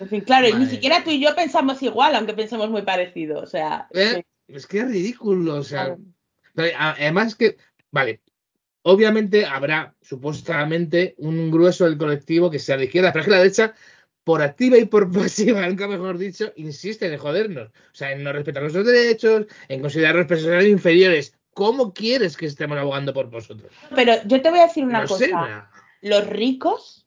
En 0.00 0.08
fin, 0.08 0.22
claro, 0.22 0.48
y 0.48 0.54
ni 0.54 0.66
siquiera 0.66 1.04
tú 1.04 1.10
y 1.10 1.20
yo 1.20 1.32
pensamos 1.36 1.80
igual, 1.82 2.16
aunque 2.16 2.34
pensemos 2.34 2.68
muy 2.70 2.82
parecido. 2.82 3.40
O 3.40 3.46
sea. 3.46 3.86
Eh, 3.92 4.24
es 4.48 4.66
que 4.66 4.80
es 4.80 4.88
ridículo, 4.88 5.54
o 5.54 5.62
sea. 5.62 5.96
Además 6.56 7.36
que, 7.36 7.56
vale, 7.92 8.20
Obviamente 8.88 9.44
habrá 9.44 9.96
supuestamente 10.00 11.16
un 11.18 11.50
grueso 11.50 11.86
del 11.86 11.98
colectivo 11.98 12.48
que 12.50 12.60
sea 12.60 12.76
de 12.76 12.84
izquierda, 12.84 13.12
pero 13.12 13.22
es 13.22 13.24
que 13.26 13.30
la 13.32 13.38
derecha, 13.38 13.74
por 14.22 14.42
activa 14.42 14.78
y 14.78 14.84
por 14.84 15.10
pasiva, 15.12 15.66
nunca 15.66 15.88
mejor 15.88 16.18
dicho, 16.18 16.52
insiste 16.54 17.12
en 17.12 17.18
jodernos. 17.18 17.68
O 17.68 17.94
sea, 17.94 18.12
en 18.12 18.22
no 18.22 18.32
respetar 18.32 18.62
nuestros 18.62 18.86
derechos, 18.86 19.46
en 19.68 19.80
considerarnos 19.80 20.26
personas 20.26 20.64
inferiores 20.66 21.34
¿cómo 21.52 21.92
quieres 21.94 22.36
que 22.36 22.46
estemos 22.46 22.78
abogando 22.78 23.12
por 23.12 23.28
vosotros? 23.30 23.72
Pero 23.94 24.12
yo 24.26 24.40
te 24.40 24.50
voy 24.50 24.60
a 24.60 24.66
decir 24.66 24.84
una 24.84 25.00
No 25.00 25.08
cosa. 25.08 25.24
sé. 25.24 25.32
Los 26.08 26.26
ricos, 26.28 27.06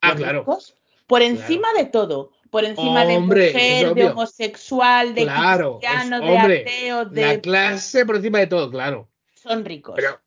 Ah, 0.00 0.08
los 0.08 0.16
claro. 0.16 0.40
ricos, 0.40 0.74
por 1.06 1.22
encima 1.22 1.68
de 1.76 1.84
todo, 1.84 2.32
por 2.50 2.64
encima 2.64 3.04
Hombre, 3.04 3.52
de 3.52 3.52
mujer, 3.52 3.94
de 3.94 4.04
homosexual, 4.06 5.14
de 5.14 5.22
Claro, 5.24 5.78
cristiano, 5.78 6.16
es- 6.16 6.22
de 6.22 6.28
hombre, 6.28 6.60
ateo, 6.62 7.04
de 7.04 7.20
La 7.20 7.40
clase 7.40 8.04
por 8.06 8.16
encima 8.16 8.38
de 8.40 8.46
todo, 8.48 8.68
claro. 8.70 9.08
son 9.34 9.64
ricos. 9.64 9.94
Pero 9.96 10.18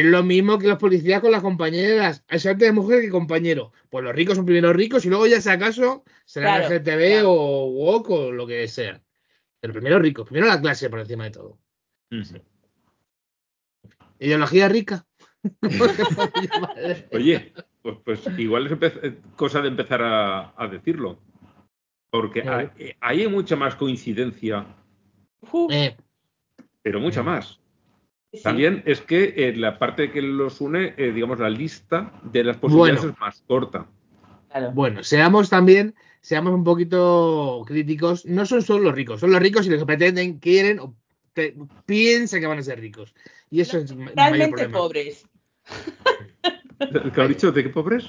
es 0.00 0.04
lo 0.04 0.22
mismo 0.22 0.58
que 0.58 0.68
los 0.68 0.78
policías 0.78 1.20
con 1.20 1.30
las 1.32 1.42
compañeras. 1.42 2.24
Hay 2.28 2.38
suerte 2.38 2.64
de 2.66 2.72
mujer 2.72 3.00
que 3.02 3.10
compañero. 3.10 3.72
Pues 3.90 4.04
los 4.04 4.14
ricos 4.14 4.36
son 4.36 4.44
primero 4.46 4.72
ricos 4.72 5.04
y 5.04 5.08
luego 5.08 5.26
ya 5.26 5.40
si 5.40 5.48
acaso 5.50 6.04
serán 6.24 6.60
Claro, 6.60 6.74
LGTB 6.74 7.10
claro. 7.12 7.32
o 7.32 7.66
woke 7.70 8.10
o 8.10 8.32
lo 8.32 8.46
que 8.46 8.66
sea. 8.68 9.00
Pero 9.60 9.72
primero 9.72 9.98
ricos, 9.98 10.26
primero 10.26 10.46
la 10.46 10.60
clase 10.60 10.90
por 10.90 11.00
encima 11.00 11.24
de 11.24 11.30
todo. 11.30 11.58
Ideología 14.18 14.68
rica. 14.68 15.06
Oye, 17.12 17.52
pues, 17.82 17.96
pues 18.04 18.20
igual 18.38 18.66
es 18.66 18.92
eh, 19.02 19.18
cosa 19.36 19.60
de 19.60 19.68
empezar 19.68 20.02
a, 20.02 20.54
a 20.56 20.68
decirlo. 20.68 21.18
Porque 22.10 22.42
Claro. 22.42 22.70
hay, 22.78 22.84
eh, 22.86 22.96
hay 23.00 23.26
mucha 23.28 23.56
más 23.56 23.74
coincidencia, 23.74 24.66
Eh, 25.70 25.96
pero 26.82 27.00
mucha 27.00 27.22
más. 27.22 27.60
Sí. 28.36 28.42
También 28.42 28.82
es 28.86 29.00
que 29.00 29.34
eh, 29.36 29.56
la 29.56 29.78
parte 29.78 30.10
que 30.10 30.22
los 30.22 30.60
une, 30.60 30.94
eh, 30.96 31.12
digamos, 31.12 31.38
la 31.38 31.50
lista 31.50 32.12
de 32.24 32.44
las 32.44 32.56
posibilidades 32.56 33.00
Bueno. 33.02 33.14
es 33.14 33.20
más 33.20 33.42
corta. 33.46 33.86
Claro. 34.50 34.70
bueno, 34.72 35.02
seamos 35.02 35.50
también, 35.50 35.94
seamos 36.20 36.52
un 36.54 36.62
poquito 36.62 37.62
críticos. 37.66 38.24
No 38.24 38.46
son 38.46 38.62
solo 38.62 38.84
los 38.84 38.94
ricos, 38.94 39.18
son 39.20 39.32
los 39.32 39.40
ricos 39.40 39.66
y 39.66 39.70
los 39.70 39.80
que 39.80 39.86
pretenden, 39.86 40.38
quieren 40.38 40.78
o 40.78 40.94
pe- 41.32 41.56
piensan 41.86 42.40
que 42.40 42.46
van 42.46 42.58
a 42.58 42.62
ser 42.62 42.78
ricos. 42.80 43.14
Y 43.50 43.60
eso 43.60 43.78
es 43.78 43.92
problema. 43.92 44.70
pobres. 44.78 45.26
¿Qué 47.14 47.20
has 47.20 47.28
dicho? 47.28 47.50
¿De 47.52 47.62
qué 47.62 47.68
pobres? 47.70 48.06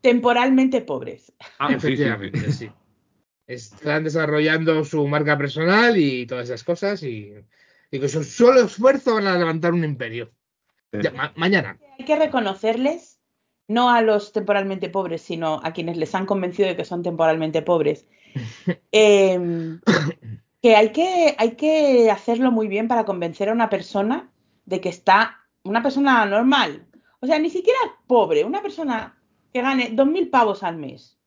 Temporalmente 0.00 0.80
pobres. 0.80 1.32
Ah, 1.58 1.68
sí, 1.68 1.74
sí, 1.74 1.80
sí. 1.80 1.86
Efectivamente, 2.02 2.52
sí. 2.52 2.70
Están 3.46 4.04
desarrollando 4.04 4.84
su 4.84 5.06
marca 5.06 5.38
personal 5.38 5.96
y 5.96 6.26
todas 6.26 6.46
esas 6.46 6.64
cosas 6.64 7.02
y, 7.04 7.32
y 7.90 7.98
con 8.00 8.08
su 8.08 8.24
solo 8.24 8.60
esfuerzo 8.64 9.14
van 9.14 9.26
a 9.26 9.38
levantar 9.38 9.72
un 9.72 9.84
imperio. 9.84 10.32
Sí. 10.92 10.98
Ya, 11.02 11.10
ma- 11.10 11.32
mañana. 11.36 11.78
Hay 11.98 12.04
que 12.04 12.16
reconocerles, 12.16 13.20
no 13.68 13.90
a 13.90 14.00
los 14.02 14.32
temporalmente 14.32 14.88
pobres, 14.88 15.22
sino 15.22 15.60
a 15.62 15.72
quienes 15.72 15.96
les 15.96 16.14
han 16.14 16.26
convencido 16.26 16.68
de 16.68 16.76
que 16.76 16.84
son 16.84 17.02
temporalmente 17.02 17.62
pobres, 17.62 18.06
em, 18.92 19.80
que 20.62 20.76
hay, 20.76 20.90
que 20.92 21.34
hay 21.38 21.52
que 21.56 22.10
hacerlo 22.10 22.50
muy 22.50 22.68
bien 22.68 22.88
para 22.88 23.04
convencer 23.04 23.48
a 23.48 23.52
una 23.52 23.68
persona 23.68 24.30
de 24.64 24.80
que 24.80 24.88
está, 24.88 25.38
una 25.62 25.82
persona 25.82 26.24
normal, 26.26 26.86
o 27.20 27.26
sea, 27.26 27.38
ni 27.38 27.50
siquiera 27.50 27.78
pobre, 28.06 28.44
una 28.44 28.62
persona 28.62 29.18
que 29.52 29.62
gane 29.62 29.90
2.000 29.92 30.28
pavos 30.30 30.62
al 30.62 30.76
mes, 30.76 31.18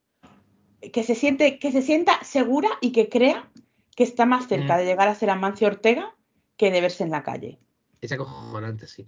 que 0.94 1.04
se, 1.04 1.16
siente, 1.16 1.60
que 1.60 1.72
se 1.72 1.82
sienta 1.82 2.24
segura 2.24 2.70
y 2.82 2.92
que 2.92 3.10
crea 3.10 3.50
que 3.96 4.04
está 4.04 4.26
más 4.26 4.48
cerca 4.48 4.76
Mm. 4.76 4.78
de 4.80 4.86
llegar 4.86 5.08
a 5.10 5.16
ser 5.16 5.30
Amancio 5.30 5.68
Ortega 5.68 6.16
que 6.60 6.70
de 6.72 6.82
verse 6.82 7.04
en 7.06 7.12
la 7.12 7.24
calle. 7.24 7.58
Es 8.02 8.12
acojonante, 8.12 8.86
sí. 8.86 9.08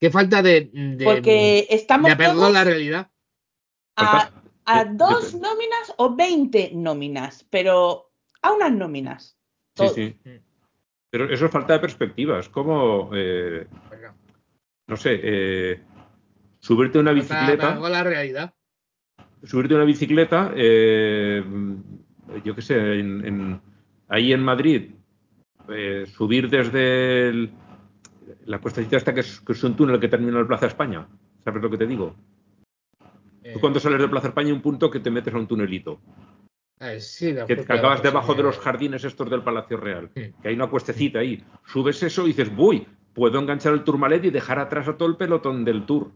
Qué 0.00 0.10
falta 0.10 0.42
de, 0.42 0.62
de, 0.72 1.04
Porque 1.04 1.66
estamos 1.70 2.10
de 2.10 2.24
todos 2.24 2.52
la 2.52 2.64
realidad. 2.64 3.10
a, 3.96 4.28
a 4.64 4.84
dos 4.84 5.34
nóminas 5.34 5.94
o 5.98 6.14
20 6.16 6.72
nóminas, 6.74 7.46
pero 7.48 8.10
a 8.42 8.52
unas 8.52 8.72
nóminas. 8.72 9.38
Sí, 9.76 9.86
sí. 9.94 10.16
Pero 11.10 11.32
eso 11.32 11.46
es 11.46 11.52
falta 11.52 11.74
de 11.74 11.78
perspectiva. 11.78 12.40
Es 12.40 12.48
como, 12.48 13.10
eh, 13.14 13.68
no 14.88 14.96
sé, 14.96 15.20
eh, 15.22 15.82
subirte 16.58 16.98
a 16.98 17.02
una 17.02 17.12
bicicleta. 17.12 17.76
la 17.76 18.02
realidad. 18.02 18.52
subirte 19.44 19.74
a 19.74 19.76
una 19.76 19.86
bicicleta, 19.86 20.52
eh, 20.56 21.44
yo 22.44 22.54
qué 22.54 22.62
sé, 22.62 22.98
en- 22.98 23.24
en- 23.24 23.60
ahí 24.08 24.32
en 24.32 24.40
Madrid, 24.42 24.90
eh, 25.68 26.04
subir 26.06 26.48
desde 26.50 27.28
el- 27.28 27.50
la 28.46 28.58
cuestecita 28.58 28.96
esta 28.96 29.14
que 29.14 29.20
es, 29.20 29.40
que 29.40 29.52
es 29.52 29.64
un 29.64 29.76
túnel 29.76 30.00
que 30.00 30.08
termina 30.08 30.40
en 30.40 30.46
Plaza 30.46 30.66
España. 30.66 31.06
¿Sabes 31.44 31.62
lo 31.62 31.70
que 31.70 31.78
te 31.78 31.86
digo? 31.86 32.14
Eh, 33.42 33.52
Tú 33.54 33.60
cuando 33.60 33.80
sales 33.80 34.00
de 34.00 34.08
Plaza 34.08 34.28
España 34.28 34.52
un 34.52 34.62
punto 34.62 34.90
que 34.90 35.00
te 35.00 35.10
metes 35.10 35.32
a 35.34 35.38
un 35.38 35.46
tunelito, 35.46 36.00
eh, 36.80 37.00
sí, 37.00 37.32
la 37.32 37.46
que, 37.46 37.56
que 37.56 37.72
acabas 37.72 38.02
debajo 38.02 38.34
de 38.34 38.42
los 38.42 38.58
jardines 38.58 39.04
estos 39.04 39.30
del 39.30 39.42
Palacio 39.42 39.76
Real, 39.76 40.10
que 40.14 40.32
hay 40.42 40.54
una 40.54 40.68
cuestecita 40.68 41.18
ahí. 41.20 41.42
Subes 41.66 42.02
eso 42.02 42.24
y 42.24 42.28
dices, 42.28 42.54
voy, 42.54 42.86
puedo 43.12 43.38
enganchar 43.38 43.74
el 43.74 43.84
Tourmalet 43.84 44.24
y 44.24 44.30
dejar 44.30 44.58
atrás 44.58 44.88
a 44.88 44.96
todo 44.96 45.08
el 45.08 45.16
pelotón 45.16 45.64
del 45.64 45.84
Tour. 45.86 46.10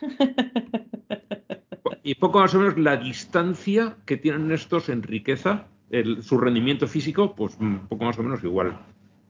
y 2.02 2.14
poco 2.16 2.40
más 2.40 2.54
o 2.54 2.58
menos 2.58 2.78
la 2.78 2.96
distancia 2.96 3.96
que 4.04 4.16
tienen 4.16 4.50
estos 4.50 4.88
en 4.88 5.02
riqueza, 5.02 5.66
el- 5.92 6.22
su 6.24 6.38
rendimiento 6.38 6.88
físico, 6.88 7.34
pues 7.36 7.56
un 7.60 7.86
poco 7.86 8.04
más 8.04 8.18
o 8.18 8.22
menos 8.24 8.42
igual. 8.42 8.76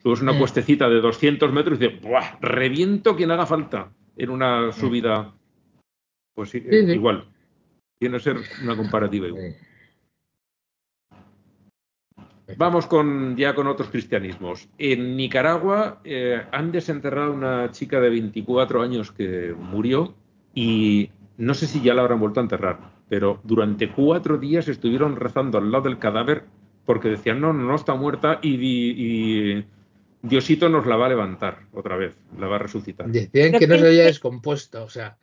Subes 0.03 0.23
una 0.23 0.33
Mm. 0.33 0.39
cuestecita 0.39 0.89
de 0.89 1.01
200 1.01 1.53
metros 1.53 1.79
y 1.79 1.87
dices, 1.87 2.01
¡buah! 2.01 2.39
Reviento 2.41 3.15
quien 3.15 3.31
haga 3.31 3.45
falta 3.47 3.91
en 4.17 4.31
una 4.31 4.73
subida. 4.73 5.35
Pues 6.35 6.49
sí, 6.51 6.61
Sí, 6.61 6.87
sí. 6.87 6.93
igual. 6.93 7.27
Tiene 7.99 8.17
que 8.17 8.23
ser 8.25 8.37
una 8.63 8.75
comparativa 8.77 9.27
igual. 9.29 9.55
Vamos 12.57 12.87
con, 12.87 13.37
ya 13.37 13.55
con 13.55 13.67
otros 13.67 13.89
cristianismos. 13.89 14.69
En 14.77 15.17
Nicaragua 15.17 16.01
eh, 16.05 16.43
han 16.53 16.71
desenterrado 16.73 17.33
a 17.33 17.37
una 17.37 17.71
chica 17.71 18.01
de 18.01 18.11
24 18.11 18.83
años 18.83 19.11
que 19.13 19.55
murió 19.59 20.15
y 20.55 21.11
no 21.39 21.55
sé 21.55 21.67
si 21.67 21.81
ya 21.81 21.95
la 21.95 22.03
habrán 22.03 22.21
vuelto 22.21 22.41
a 22.41 22.43
enterrar, 22.43 22.79
pero 23.09 23.41
durante 23.45 23.91
cuatro 23.91 24.39
días 24.39 24.69
estuvieron 24.69 25.17
rezando 25.17 25.59
al 25.59 25.71
lado 25.71 25.85
del 25.85 25.99
cadáver 25.99 26.45
porque 26.85 27.09
decían, 27.09 27.41
no, 27.41 27.53
no, 27.53 27.65
no 27.65 27.75
está 27.75 27.95
muerta 27.95 28.39
y, 28.43 28.57
di- 28.57 28.95
y 28.97 29.65
Diosito 30.23 30.69
nos 30.69 30.87
la 30.87 30.97
va 30.97 31.07
a 31.07 31.11
levantar 31.11 31.67
otra 31.73 31.97
vez, 31.97 32.17
la 32.39 32.47
va 32.47 32.57
a 32.57 32.61
resucitar. 32.61 33.09
Decían 33.09 33.53
que 33.53 33.67
no 33.67 33.79
se 33.79 33.87
había 33.87 34.05
descompuesto. 34.05 34.83
O 34.85 34.89
sea, 34.89 35.19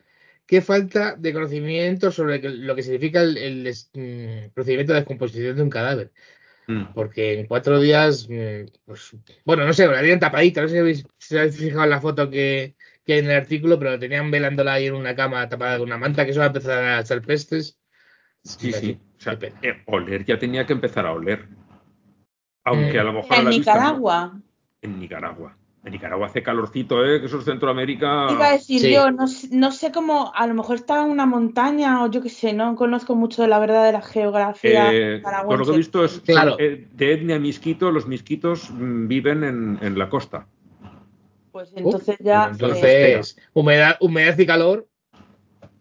qué 0.46 0.60
falta 0.62 1.16
de 1.16 1.32
conocimiento 1.32 2.10
sobre 2.10 2.40
lo 2.42 2.74
que 2.74 2.82
significa 2.82 3.22
el, 3.22 3.36
el 3.36 3.64
des- 3.64 3.90
mm, 3.94 4.52
procedimiento 4.54 4.92
de 4.92 5.00
descomposición 5.00 5.56
de 5.56 5.62
un 5.62 5.70
cadáver. 5.70 6.12
Mm. 6.66 6.92
Porque 6.94 7.40
en 7.40 7.46
cuatro 7.46 7.80
días, 7.80 8.28
mm, 8.28 8.66
pues, 8.84 9.16
bueno, 9.44 9.64
no 9.64 9.72
sé, 9.72 9.86
la 9.86 9.98
habían 9.98 10.20
tapadita. 10.20 10.62
No 10.62 10.68
sé 10.68 10.74
si 10.74 10.80
habéis, 10.80 11.06
si 11.18 11.36
habéis 11.36 11.56
fijado 11.56 11.84
en 11.84 11.90
la 11.90 12.00
foto 12.00 12.30
que, 12.30 12.74
que 13.10 13.14
hay 13.14 13.20
en 13.20 13.30
el 13.30 13.36
artículo, 13.36 13.76
pero 13.76 13.98
tenían 13.98 14.30
velándola 14.30 14.74
ahí 14.74 14.86
en 14.86 14.94
una 14.94 15.16
cama 15.16 15.48
tapada 15.48 15.78
con 15.78 15.88
una 15.88 15.98
manta 15.98 16.24
que 16.24 16.30
eso 16.30 16.38
va 16.38 16.44
a 16.46 16.48
empezar 16.48 16.84
a 16.84 17.00
echar 17.00 17.20
pestes. 17.22 17.76
Sí, 18.44 18.72
sí. 18.72 18.98
O 19.18 19.20
sea, 19.20 19.36
eh, 19.62 19.82
oler 19.86 20.24
ya 20.24 20.38
tenía 20.38 20.64
que 20.64 20.72
empezar 20.72 21.04
a 21.06 21.12
oler. 21.12 21.48
Aunque 22.64 22.98
Mm. 22.98 23.00
a 23.00 23.04
lo 23.04 23.12
mejor 23.14 23.32
a 23.34 23.38
En 23.38 23.44
la 23.46 23.50
vista 23.50 23.74
no. 23.74 23.80
Nicaragua, 23.80 24.40
En 24.82 24.98
Nicaragua. 25.00 25.56
En 25.84 25.92
Nicaragua 25.92 26.26
hace 26.26 26.42
calorcito, 26.42 27.04
¿eh? 27.04 27.20
Que 27.20 27.26
eso 27.26 27.38
es 27.38 27.44
Centroamérica. 27.44 28.28
iba 28.30 28.46
a 28.48 28.52
decir 28.52 28.80
Sí. 28.80 28.92
yo, 28.92 29.10
no, 29.10 29.26
sé- 29.26 29.48
no 29.50 29.72
sé 29.72 29.90
cómo, 29.90 30.30
a 30.34 30.46
lo 30.46 30.54
mejor 30.54 30.76
estaba 30.76 31.04
en 31.04 31.10
una 31.10 31.26
montaña 31.26 32.04
o 32.04 32.10
yo 32.10 32.22
qué 32.22 32.28
sé, 32.28 32.52
no 32.52 32.76
conozco 32.76 33.14
mucho 33.16 33.42
de 33.42 33.48
la 33.48 33.58
verdad 33.58 33.84
de 33.86 33.92
la 33.92 34.02
geografía 34.02 34.90
Eh, 34.92 35.22
por 35.46 35.58
lo 35.58 35.64
que 35.64 35.72
he 35.72 35.76
visto 35.78 36.04
es 36.04 36.20
Claro. 36.20 36.52
son, 36.52 36.60
eh, 36.60 36.86
de 36.92 37.12
etnia 37.14 37.38
misquito, 37.38 37.90
los 37.90 38.06
misquitos 38.06 38.70
mm, 38.70 39.08
viven 39.08 39.42
en, 39.44 39.78
en 39.82 39.98
la 39.98 40.08
costa. 40.08 40.46
Pues 41.52 41.72
entonces 41.74 42.16
Uf, 42.20 42.24
ya... 42.26 42.48
entonces- 42.52 42.84
eh, 42.84 43.10
Entonces, 43.12 43.38
humedad, 43.54 43.96
humedad 44.00 44.38
y 44.38 44.46
calor. 44.46 44.88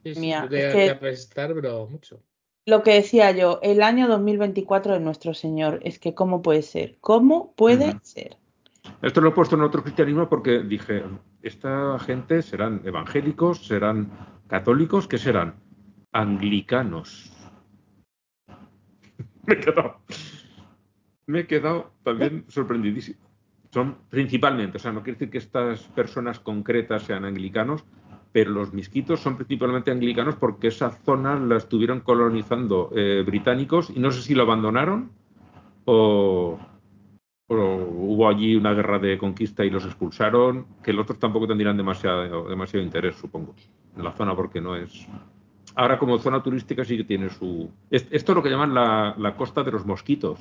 Sí, 0.03 0.13
Mía, 0.19 0.47
debe- 0.49 0.67
es 0.67 0.73
que- 0.73 0.89
apestar, 0.89 1.53
pero 1.53 1.87
mucho. 1.87 2.21
lo 2.65 2.83
que 2.83 2.93
decía 2.93 3.31
yo, 3.31 3.59
el 3.61 3.81
año 3.83 4.07
2024 4.07 4.93
de 4.93 4.99
nuestro 4.99 5.33
Señor, 5.33 5.79
es 5.83 5.99
que 5.99 6.13
¿cómo 6.13 6.41
puede 6.41 6.61
ser? 6.61 6.97
¿Cómo 7.01 7.53
puede 7.55 7.99
ser? 8.01 8.37
Esto 9.01 9.21
lo 9.21 9.29
he 9.29 9.31
puesto 9.33 9.55
en 9.55 9.61
otro 9.61 9.83
cristianismo 9.83 10.29
porque 10.29 10.59
dije, 10.59 11.03
esta 11.43 11.99
gente 11.99 12.41
serán 12.41 12.81
evangélicos, 12.85 13.65
serán 13.67 14.09
católicos, 14.47 15.07
¿qué 15.07 15.17
serán? 15.17 15.55
Anglicanos. 16.11 17.31
Me 19.45 19.53
he 19.55 19.59
quedado, 19.59 20.01
me 21.25 21.39
he 21.39 21.47
quedado 21.47 21.91
también 22.03 22.45
sorprendidísimo. 22.49 23.19
Son 23.71 23.95
principalmente, 24.09 24.77
o 24.77 24.79
sea, 24.79 24.91
no 24.91 25.03
quiere 25.03 25.17
decir 25.19 25.29
que 25.29 25.37
estas 25.37 25.83
personas 25.89 26.39
concretas 26.39 27.03
sean 27.03 27.23
anglicanos, 27.25 27.83
pero 28.31 28.51
los 28.51 28.73
misquitos 28.73 29.19
son 29.19 29.35
principalmente 29.35 29.91
anglicanos 29.91 30.35
porque 30.35 30.67
esa 30.69 30.89
zona 30.91 31.35
la 31.35 31.57
estuvieron 31.57 31.99
colonizando 32.01 32.91
eh, 32.95 33.23
británicos 33.25 33.91
y 33.95 33.99
no 33.99 34.11
sé 34.11 34.21
si 34.23 34.33
lo 34.35 34.43
abandonaron 34.43 35.11
o, 35.85 36.59
hubo 37.47 38.27
allí 38.29 38.55
una 38.55 38.73
guerra 38.73 38.99
de 38.99 39.17
conquista 39.17 39.65
y 39.65 39.69
los 39.71 39.83
expulsaron, 39.85 40.65
que 40.83 40.93
los 40.93 41.03
otros 41.03 41.17
tampoco 41.19 41.47
tendrían 41.47 41.77
demasiado, 41.77 42.47
demasiado 42.47 42.83
interés, 42.85 43.15
supongo, 43.15 43.55
en 43.97 44.03
la 44.03 44.11
zona 44.11 44.35
porque 44.35 44.61
no 44.61 44.75
es... 44.75 45.07
Ahora 45.75 45.97
como 45.97 46.17
zona 46.19 46.43
turística 46.43 46.83
sí 46.83 46.97
que 46.97 47.03
tiene 47.05 47.29
su... 47.29 47.69
es- 47.89 48.07
Esto 48.11 48.31
es 48.31 48.35
lo 48.35 48.43
que 48.43 48.49
llaman 48.49 48.73
la, 48.73 49.15
la 49.17 49.35
costa 49.35 49.63
de 49.63 49.71
los 49.71 49.85
mosquitos, 49.85 50.39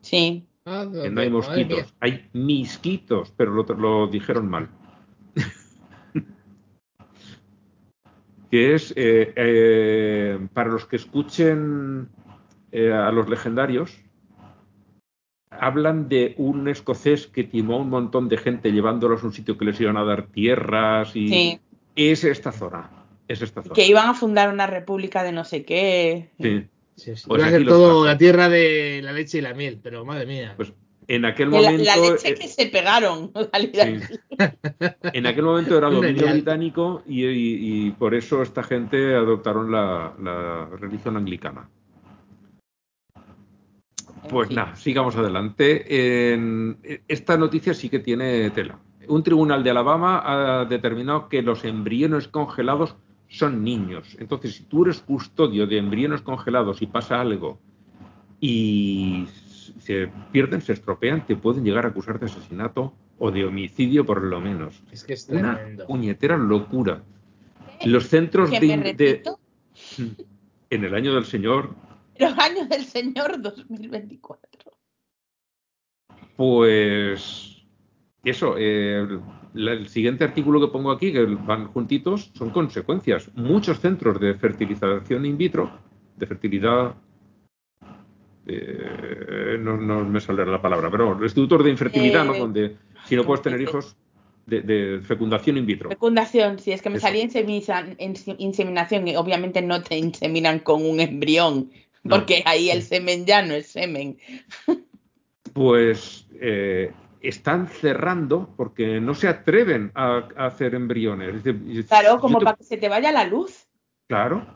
Sí. 0.00 0.46
Ah, 0.70 0.86
que 0.92 1.08
no 1.08 1.22
hay 1.22 1.30
mosquitos, 1.30 1.94
hay 1.98 2.28
misquitos, 2.34 3.32
pero 3.34 3.52
lo, 3.52 4.06
dijeron 4.06 4.50
mal. 4.50 4.68
que 8.50 8.74
es, 8.74 8.92
eh, 8.94 9.32
eh, 9.34 10.46
para 10.52 10.68
los 10.68 10.84
que 10.84 10.96
escuchen 10.96 12.10
eh, 12.70 12.92
a 12.92 13.10
los 13.12 13.30
legendarios, 13.30 13.98
hablan 15.48 16.10
de 16.10 16.34
un 16.36 16.68
escocés 16.68 17.26
que 17.26 17.44
timó 17.44 17.76
a 17.76 17.78
un 17.78 17.88
montón 17.88 18.28
de 18.28 18.36
gente 18.36 18.70
llevándolos 18.70 19.22
a 19.22 19.26
un 19.28 19.32
sitio 19.32 19.56
que 19.56 19.64
les 19.64 19.80
iban 19.80 19.96
a 19.96 20.04
dar 20.04 20.26
tierras 20.26 21.16
y 21.16 21.58
es 21.96 22.24
esta 22.24 22.52
zona. 22.52 22.90
Es 23.26 23.40
esta 23.40 23.62
zona. 23.62 23.74
Que 23.74 23.86
iban 23.86 24.06
a 24.06 24.12
fundar 24.12 24.52
una 24.52 24.66
república 24.66 25.22
de 25.22 25.32
no 25.32 25.44
sé 25.44 25.64
qué. 25.64 26.28
Sí, 26.98 27.14
sí. 27.16 27.24
Pues 27.28 27.38
Iba 27.38 27.44
a 27.44 27.48
aquí 27.48 27.52
ser 27.58 27.62
los 27.62 27.74
todo 27.74 28.04
la 28.04 28.18
tierra 28.18 28.48
de 28.48 29.00
la 29.04 29.12
leche 29.12 29.38
y 29.38 29.40
la 29.40 29.54
miel, 29.54 29.78
pero 29.82 30.04
madre 30.04 30.26
mía. 30.26 30.54
Pues 30.56 30.72
en 31.06 31.24
aquel 31.24 31.50
la, 31.50 31.56
momento. 31.62 31.84
la 31.84 31.96
leche 31.96 32.28
eh, 32.30 32.34
que 32.34 32.48
se 32.48 32.66
pegaron. 32.66 33.30
en 33.36 33.48
realidad. 33.52 34.08
sí. 34.08 34.18
En 35.14 35.26
aquel 35.26 35.44
momento 35.44 35.78
era 35.78 35.88
dominio 35.90 36.26
británico 36.30 37.02
y, 37.06 37.24
y- 37.24 37.86
y 37.86 37.90
por 37.92 38.14
eso 38.14 38.42
esta 38.42 38.62
gente 38.64 39.14
adoptaron 39.14 39.70
la, 39.70 40.12
la 40.20 40.66
religión 40.76 41.16
anglicana. 41.16 41.70
Pues 44.28 44.50
nada, 44.50 44.74
sigamos 44.76 45.16
adelante. 45.16 46.32
En- 46.32 46.78
esta 47.08 47.36
noticia 47.38 47.72
sí 47.74 47.88
que 47.88 48.00
tiene 48.00 48.50
tela. 48.50 48.78
Un 49.06 49.22
tribunal 49.22 49.62
de 49.64 49.70
Alabama 49.70 50.22
ha 50.60 50.64
determinado 50.66 51.28
que 51.28 51.40
los 51.42 51.64
embriones 51.64 52.28
congelados 52.28 52.96
son 53.28 53.62
niños. 53.62 54.16
Entonces, 54.18 54.54
si 54.56 54.64
tú 54.64 54.84
eres 54.84 55.00
custodio 55.00 55.66
de 55.66 55.78
embriones 55.78 56.22
congelados 56.22 56.80
y 56.82 56.86
pasa 56.86 57.20
algo 57.20 57.58
y 58.40 59.26
se 59.80 60.08
pierden, 60.32 60.60
se 60.62 60.72
estropean, 60.72 61.26
te 61.26 61.36
pueden 61.36 61.64
llegar 61.64 61.84
a 61.84 61.88
acusar 61.88 62.18
de 62.18 62.26
asesinato 62.26 62.94
o 63.18 63.30
de 63.30 63.44
homicidio 63.44 64.06
por 64.06 64.22
lo 64.22 64.40
menos. 64.40 64.82
Es 64.90 65.04
que 65.04 65.12
es 65.14 65.28
Una 65.28 65.60
puñetera 65.86 66.36
locura. 66.36 67.02
Los 67.84 68.08
centros 68.08 68.50
Que 68.50 68.60
de, 68.60 68.76
me 68.76 68.94
de- 68.94 69.06
repito, 69.06 69.38
en 70.70 70.84
el 70.84 70.94
año 70.94 71.14
del 71.14 71.24
Señor 71.24 71.74
los 72.18 72.36
años 72.38 72.68
del 72.68 72.84
Señor 72.84 73.40
2024. 73.40 74.72
Pues 76.36 77.62
eso, 78.24 78.54
eh, 78.58 79.06
el 79.54 79.88
siguiente 79.88 80.24
artículo 80.24 80.60
que 80.60 80.68
pongo 80.72 80.90
aquí, 80.90 81.12
que 81.12 81.24
van 81.24 81.66
juntitos, 81.68 82.30
son 82.34 82.50
consecuencias. 82.50 83.30
Muchos 83.34 83.80
centros 83.80 84.20
de 84.20 84.34
fertilización 84.34 85.24
in 85.26 85.36
vitro, 85.36 85.70
de 86.16 86.26
fertilidad, 86.26 86.94
eh, 88.46 89.58
no, 89.60 89.76
no 89.76 90.04
me 90.04 90.20
saldrá 90.20 90.46
la 90.46 90.60
palabra, 90.62 90.90
pero 90.90 91.22
institutos 91.22 91.64
de 91.64 91.70
infertilidad, 91.70 92.24
¿no? 92.24 92.34
Eh, 92.34 92.38
Donde 92.38 92.76
si 93.06 93.14
no 93.16 93.22
¿cómo 93.22 93.28
puedes 93.28 93.42
tener 93.42 93.60
hijos, 93.60 93.96
de, 94.48 94.62
de 94.62 95.00
fecundación 95.02 95.58
in 95.58 95.66
vitro. 95.66 95.90
Fecundación, 95.90 96.58
si 96.58 96.72
es 96.72 96.80
que 96.80 96.88
me 96.88 96.96
Eso. 96.96 97.06
salía 97.06 97.28
inseminación 98.38 99.06
y 99.06 99.16
obviamente 99.16 99.60
no 99.60 99.82
te 99.82 99.98
inseminan 99.98 100.60
con 100.60 100.84
un 100.84 101.00
embrión, 101.00 101.70
No. 102.02 102.16
porque 102.16 102.42
ahí 102.46 102.70
el 102.70 102.82
semen 102.82 103.26
ya 103.26 103.42
no 103.42 103.54
es 103.54 103.66
semen. 103.68 104.18
Pues 105.54 106.28
eh, 106.40 106.92
están 107.20 107.66
cerrando 107.68 108.54
porque 108.56 109.00
no 109.00 109.14
se 109.14 109.28
atreven 109.28 109.90
a, 109.94 110.28
a 110.36 110.46
hacer 110.46 110.74
embriones. 110.74 111.42
Claro, 111.88 112.18
como 112.20 112.38
te- 112.38 112.44
para 112.44 112.56
que 112.56 112.64
se 112.64 112.76
te 112.76 112.88
vaya 112.88 113.12
la 113.12 113.24
luz. 113.24 113.66
Claro. 114.06 114.46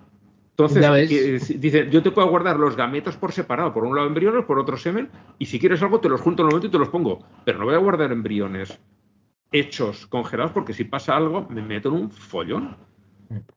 Entonces, 0.51 1.09
que- 1.09 1.57
dice, 1.59 1.89
yo 1.91 2.03
te 2.03 2.11
puedo 2.11 2.29
guardar 2.29 2.59
los 2.59 2.77
gametos 2.77 3.17
por 3.17 3.33
separado, 3.33 3.73
por 3.73 3.85
un 3.85 3.97
lado 3.97 4.07
embriones, 4.07 4.45
por 4.45 4.59
otro 4.59 4.77
semen, 4.77 5.11
y 5.39 5.47
si 5.47 5.59
quieres 5.59 5.83
algo 5.83 5.99
te 6.01 6.09
los 6.09 6.21
junto 6.21 6.43
en 6.43 6.47
un 6.47 6.51
momento 6.51 6.67
y 6.69 6.71
te 6.71 6.79
los 6.79 6.91
pongo. 6.91 7.25
Pero 7.45 7.59
no 7.59 7.65
voy 7.65 7.75
a 7.75 7.79
guardar 7.79 8.13
embriones 8.13 8.79
hechos, 9.51 10.07
congelados, 10.07 10.53
porque 10.53 10.73
si 10.73 10.85
pasa 10.85 11.17
algo 11.17 11.47
me 11.49 11.63
meto 11.63 11.89
en 11.89 11.95
un 11.95 12.11
follón. 12.11 12.77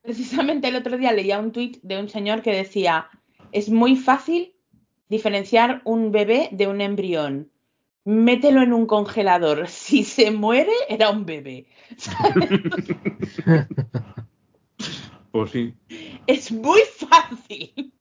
Precisamente 0.02 0.68
el 0.68 0.76
otro 0.76 0.96
día 0.96 1.12
leía 1.12 1.38
un 1.38 1.52
tuit 1.52 1.78
de 1.82 2.00
un 2.00 2.08
señor 2.08 2.40
que 2.42 2.52
decía, 2.54 3.08
es 3.52 3.68
muy 3.70 3.96
fácil 3.96 4.54
diferenciar 5.08 5.82
un 5.84 6.12
bebé 6.12 6.48
de 6.52 6.66
un 6.66 6.80
embrión. 6.80 7.50
Mételo 8.06 8.62
en 8.62 8.72
un 8.72 8.86
congelador. 8.86 9.66
Si 9.68 10.04
se 10.04 10.30
muere, 10.30 10.72
era 10.88 11.10
un 11.10 11.26
bebé. 11.26 11.66
Pues 15.32 15.50
sí. 15.50 15.74
Es 16.26 16.50
muy 16.50 16.80
fácil. 16.80 17.92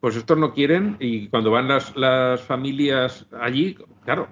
Pues 0.00 0.16
estos 0.16 0.36
no 0.36 0.52
quieren 0.52 0.96
y 0.98 1.28
cuando 1.28 1.52
van 1.52 1.68
las, 1.68 1.96
las 1.96 2.40
familias 2.40 3.26
allí, 3.40 3.76
claro, 4.04 4.26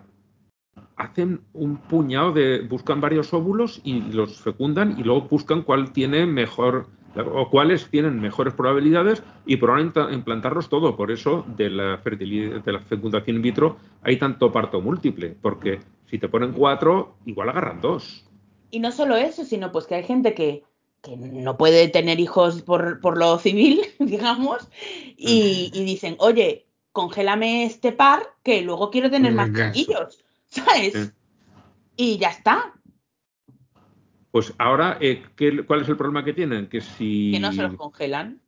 hacen 0.96 1.42
un 1.52 1.76
puñado 1.76 2.32
de, 2.32 2.62
buscan 2.62 3.00
varios 3.00 3.32
óvulos 3.32 3.80
y 3.84 4.00
los 4.00 4.40
fecundan 4.40 4.98
y 4.98 5.04
luego 5.04 5.28
buscan 5.28 5.62
cuál 5.62 5.92
tiene 5.92 6.26
mejor 6.26 6.88
o 7.24 7.50
cuáles 7.50 7.88
tienen 7.88 8.20
mejores 8.20 8.54
probabilidades 8.54 9.22
y 9.46 9.58
a 9.64 10.12
implantarlos 10.12 10.68
todo. 10.68 10.96
Por 10.96 11.10
eso 11.10 11.44
de 11.56 11.70
la 11.70 11.98
fertilidad, 11.98 12.60
de 12.62 12.72
la 12.72 12.80
fecundación 12.80 13.36
in 13.36 13.42
vitro 13.42 13.76
hay 14.02 14.18
tanto 14.18 14.52
parto 14.52 14.80
múltiple, 14.80 15.36
porque 15.40 15.80
si 16.06 16.18
te 16.18 16.28
ponen 16.28 16.52
cuatro, 16.52 17.16
igual 17.24 17.48
agarran 17.48 17.80
dos. 17.80 18.24
Y 18.70 18.80
no 18.80 18.92
solo 18.92 19.16
eso, 19.16 19.44
sino 19.44 19.72
pues 19.72 19.86
que 19.86 19.94
hay 19.94 20.04
gente 20.04 20.34
que, 20.34 20.64
que 21.02 21.16
no 21.16 21.56
puede 21.56 21.88
tener 21.88 22.20
hijos 22.20 22.62
por, 22.62 23.00
por 23.00 23.16
lo 23.18 23.38
civil, 23.38 23.80
digamos, 23.98 24.68
y, 25.16 25.70
y 25.72 25.84
dicen, 25.84 26.16
oye, 26.18 26.66
congélame 26.92 27.64
este 27.64 27.92
par 27.92 28.22
que 28.42 28.62
luego 28.62 28.90
quiero 28.90 29.10
tener 29.10 29.30
En 29.30 29.36
más 29.36 29.50
chiquillos, 29.52 30.24
¿sabes? 30.46 30.92
Sí. 30.92 31.10
Y 31.96 32.18
ya 32.18 32.28
está, 32.28 32.74
Pues 34.36 34.52
ahora, 34.58 34.98
eh, 35.00 35.22
¿qué- 35.34 35.64
¿cuál 35.64 35.80
es 35.80 35.88
el 35.88 35.96
problema 35.96 36.22
que 36.22 36.34
tienen? 36.34 36.66
Que 36.66 36.82
si 36.82 37.30
que 37.32 37.40
no 37.40 37.52
se 37.54 37.62
los 37.62 37.72
congelan. 37.72 38.38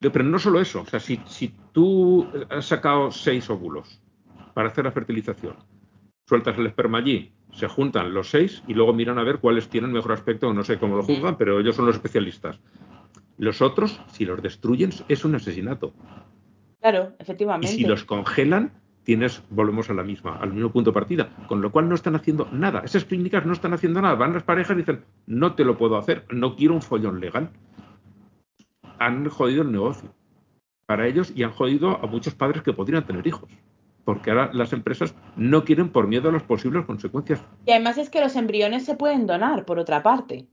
Pero 0.00 0.24
no 0.24 0.38
solo 0.38 0.58
eso, 0.58 0.80
o 0.80 0.86
sea, 0.86 0.98
si, 1.00 1.20
si 1.26 1.52
tú 1.74 2.26
has 2.48 2.64
sacado 2.64 3.10
seis 3.10 3.50
óvulos 3.50 4.00
para 4.54 4.68
hacer 4.68 4.86
la 4.86 4.90
fertilización, 4.92 5.54
sueltas 6.26 6.56
el 6.56 6.66
esperma 6.68 6.96
allí, 6.96 7.30
se 7.52 7.68
juntan 7.68 8.14
los 8.14 8.30
seis 8.30 8.62
y 8.66 8.72
luego 8.72 8.94
miran 8.94 9.18
a 9.18 9.22
ver 9.22 9.38
cuáles 9.38 9.68
tienen 9.68 9.92
mejor 9.92 10.12
aspecto, 10.12 10.50
no 10.54 10.64
sé 10.64 10.78
cómo 10.78 10.96
lo 10.96 11.02
juzgan, 11.02 11.36
pero 11.36 11.60
ellos 11.60 11.76
son 11.76 11.84
los 11.84 11.96
especialistas. 11.96 12.58
Los 13.36 13.60
otros, 13.60 14.00
si 14.12 14.24
los 14.24 14.40
destruyen, 14.40 14.92
es 15.08 15.26
un 15.26 15.34
asesinato. 15.34 15.92
Claro, 16.80 17.12
Y 17.18 17.22
efectivamente. 17.22 17.68
si 17.68 17.84
los 17.84 18.04
congelan, 18.04 18.72
tienes, 19.04 19.42
volvemos 19.50 19.88
a 19.90 19.94
la 19.94 20.02
misma, 20.02 20.36
al 20.36 20.52
mismo 20.52 20.70
punto 20.70 20.90
de 20.90 20.94
partida. 20.94 21.28
Con 21.46 21.60
lo 21.60 21.70
cual 21.70 21.88
no 21.88 21.94
están 21.94 22.16
haciendo 22.16 22.48
nada. 22.50 22.80
Esas 22.80 23.04
clínicas 23.04 23.46
no 23.46 23.52
están 23.52 23.74
haciendo 23.74 24.02
nada. 24.02 24.14
Van 24.16 24.32
las 24.32 24.42
parejas 24.42 24.76
y 24.76 24.80
dicen, 24.80 25.04
no 25.26 25.54
te 25.54 25.64
lo 25.64 25.78
puedo 25.78 25.96
hacer, 25.96 26.24
no 26.30 26.56
quiero 26.56 26.74
un 26.74 26.82
follón 26.82 27.20
legal. 27.20 27.50
Han 28.98 29.28
jodido 29.28 29.62
el 29.62 29.72
negocio 29.72 30.12
para 30.86 31.06
ellos 31.06 31.32
y 31.34 31.42
han 31.42 31.52
jodido 31.52 32.02
a 32.02 32.06
muchos 32.06 32.34
padres 32.34 32.62
que 32.62 32.72
podrían 32.72 33.06
tener 33.06 33.26
hijos. 33.26 33.50
Porque 34.04 34.30
ahora 34.30 34.50
las 34.52 34.72
empresas 34.72 35.14
no 35.36 35.64
quieren 35.64 35.88
por 35.88 36.06
miedo 36.06 36.28
a 36.28 36.32
las 36.32 36.42
posibles 36.42 36.84
consecuencias. 36.84 37.42
Y 37.64 37.70
además 37.70 37.96
es 37.96 38.10
que 38.10 38.20
los 38.20 38.36
embriones 38.36 38.84
se 38.84 38.96
pueden 38.96 39.26
donar, 39.26 39.64
por 39.64 39.78
otra 39.78 40.02
parte. 40.02 40.46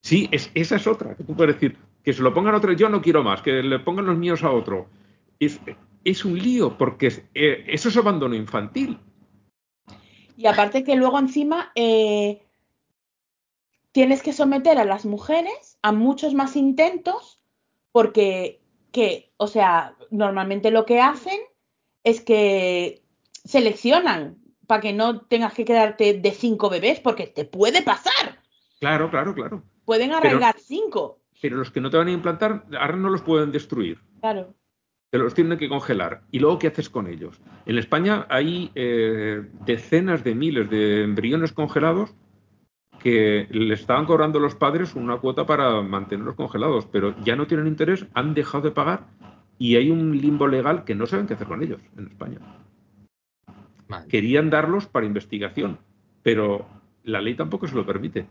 Sí, 0.00 0.28
es, 0.32 0.50
esa 0.54 0.76
es 0.76 0.86
otra. 0.86 1.14
Que 1.14 1.24
tú 1.24 1.36
puedes 1.36 1.54
decir, 1.54 1.76
que 2.02 2.12
se 2.12 2.22
lo 2.22 2.32
pongan 2.32 2.54
a 2.54 2.58
otro, 2.58 2.72
yo 2.72 2.88
no 2.88 3.02
quiero 3.02 3.22
más, 3.22 3.42
que 3.42 3.62
le 3.62 3.78
pongan 3.78 4.06
los 4.06 4.16
míos 4.16 4.42
a 4.42 4.50
otro. 4.50 4.88
Es, 5.38 5.60
es 6.04 6.24
un 6.24 6.38
lío, 6.38 6.76
porque 6.78 7.06
es- 7.08 7.22
eh, 7.34 7.64
eso 7.68 7.88
es 7.88 7.96
abandono 7.96 8.34
infantil. 8.34 8.98
Y 10.36 10.46
aparte 10.46 10.82
que 10.84 10.96
luego 10.96 11.18
encima 11.18 11.70
eh, 11.74 12.42
tienes 13.92 14.22
que 14.22 14.32
someter 14.32 14.78
a 14.78 14.84
las 14.84 15.04
mujeres 15.04 15.78
a 15.82 15.92
muchos 15.92 16.34
más 16.34 16.56
intentos 16.56 17.40
porque, 17.92 18.62
que, 18.90 19.32
o 19.36 19.46
sea, 19.46 19.96
normalmente 20.10 20.70
lo 20.70 20.86
que 20.86 21.00
hacen 21.00 21.38
es 22.04 22.20
que 22.20 23.02
seleccionan 23.44 24.38
para 24.66 24.80
que 24.80 24.92
no 24.92 25.20
tengas 25.26 25.52
que 25.52 25.64
quedarte 25.64 26.14
de 26.14 26.30
cinco 26.30 26.70
bebés 26.70 27.00
porque 27.00 27.26
te 27.26 27.44
puede 27.44 27.82
pasar. 27.82 28.40
Claro, 28.80 29.10
claro, 29.10 29.34
claro. 29.34 29.62
Pueden 29.84 30.12
arraigar 30.12 30.56
cinco. 30.58 31.20
Pero 31.40 31.56
los 31.56 31.70
que 31.70 31.80
no 31.80 31.90
te 31.90 31.98
van 31.98 32.08
a 32.08 32.12
implantar, 32.12 32.64
ahora 32.78 32.96
no 32.96 33.10
los 33.10 33.20
pueden 33.22 33.52
destruir. 33.52 33.98
Claro. 34.20 34.54
Te 35.12 35.18
los 35.18 35.34
tienen 35.34 35.58
que 35.58 35.68
congelar. 35.68 36.22
¿Y 36.30 36.38
luego 36.38 36.58
qué 36.58 36.68
haces 36.68 36.88
con 36.88 37.06
ellos? 37.06 37.38
En 37.66 37.76
España 37.76 38.26
hay 38.30 38.70
eh, 38.74 39.46
decenas 39.66 40.24
de 40.24 40.34
miles 40.34 40.70
de 40.70 41.02
embriones 41.02 41.52
congelados 41.52 42.14
que 42.98 43.46
le 43.50 43.74
estaban 43.74 44.06
cobrando 44.06 44.40
los 44.40 44.54
padres 44.54 44.94
una 44.94 45.18
cuota 45.18 45.44
para 45.44 45.82
mantenerlos 45.82 46.34
congelados, 46.34 46.86
pero 46.86 47.14
ya 47.24 47.36
no 47.36 47.46
tienen 47.46 47.66
interés, 47.66 48.06
han 48.14 48.32
dejado 48.32 48.64
de 48.64 48.70
pagar 48.70 49.04
y 49.58 49.76
hay 49.76 49.90
un 49.90 50.16
limbo 50.16 50.48
legal 50.48 50.84
que 50.84 50.94
no 50.94 51.04
saben 51.04 51.26
qué 51.26 51.34
hacer 51.34 51.46
con 51.46 51.62
ellos 51.62 51.82
en 51.98 52.06
España. 52.06 52.38
Querían 54.08 54.48
darlos 54.48 54.86
para 54.86 55.04
investigación, 55.04 55.78
pero 56.22 56.66
la 57.04 57.20
ley 57.20 57.34
tampoco 57.34 57.68
se 57.68 57.74
lo 57.74 57.84
permite. 57.84 58.28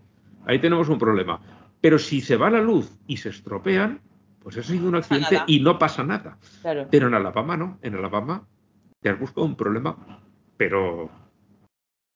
Ahí 0.48 0.58
tenemos 0.58 0.90
un 0.90 0.98
problema. 0.98 1.42
Pero 1.80 2.00
si 2.00 2.22
se 2.22 2.38
va 2.38 2.50
la 2.50 2.62
luz 2.62 2.98
y 3.06 3.18
se 3.18 3.30
estropean, 3.30 4.02
pues 4.44 4.58
eso 4.58 4.72
ha 4.74 4.76
sido 4.76 4.88
un 4.88 4.96
accidente 4.96 5.34
nada. 5.36 5.46
y 5.48 5.60
no 5.60 5.78
pasa 5.80 6.04
nada. 6.04 6.38
Claro. 6.62 6.88
Pero 6.90 7.08
en 7.08 7.14
Alabama 7.14 7.58
no. 7.58 7.80
En 7.82 7.96
Alabama 7.96 8.48
te 9.02 9.10
has 9.10 9.20
buscado 9.20 9.46
un 9.46 9.56
problema, 9.56 10.22
pero 10.58 11.10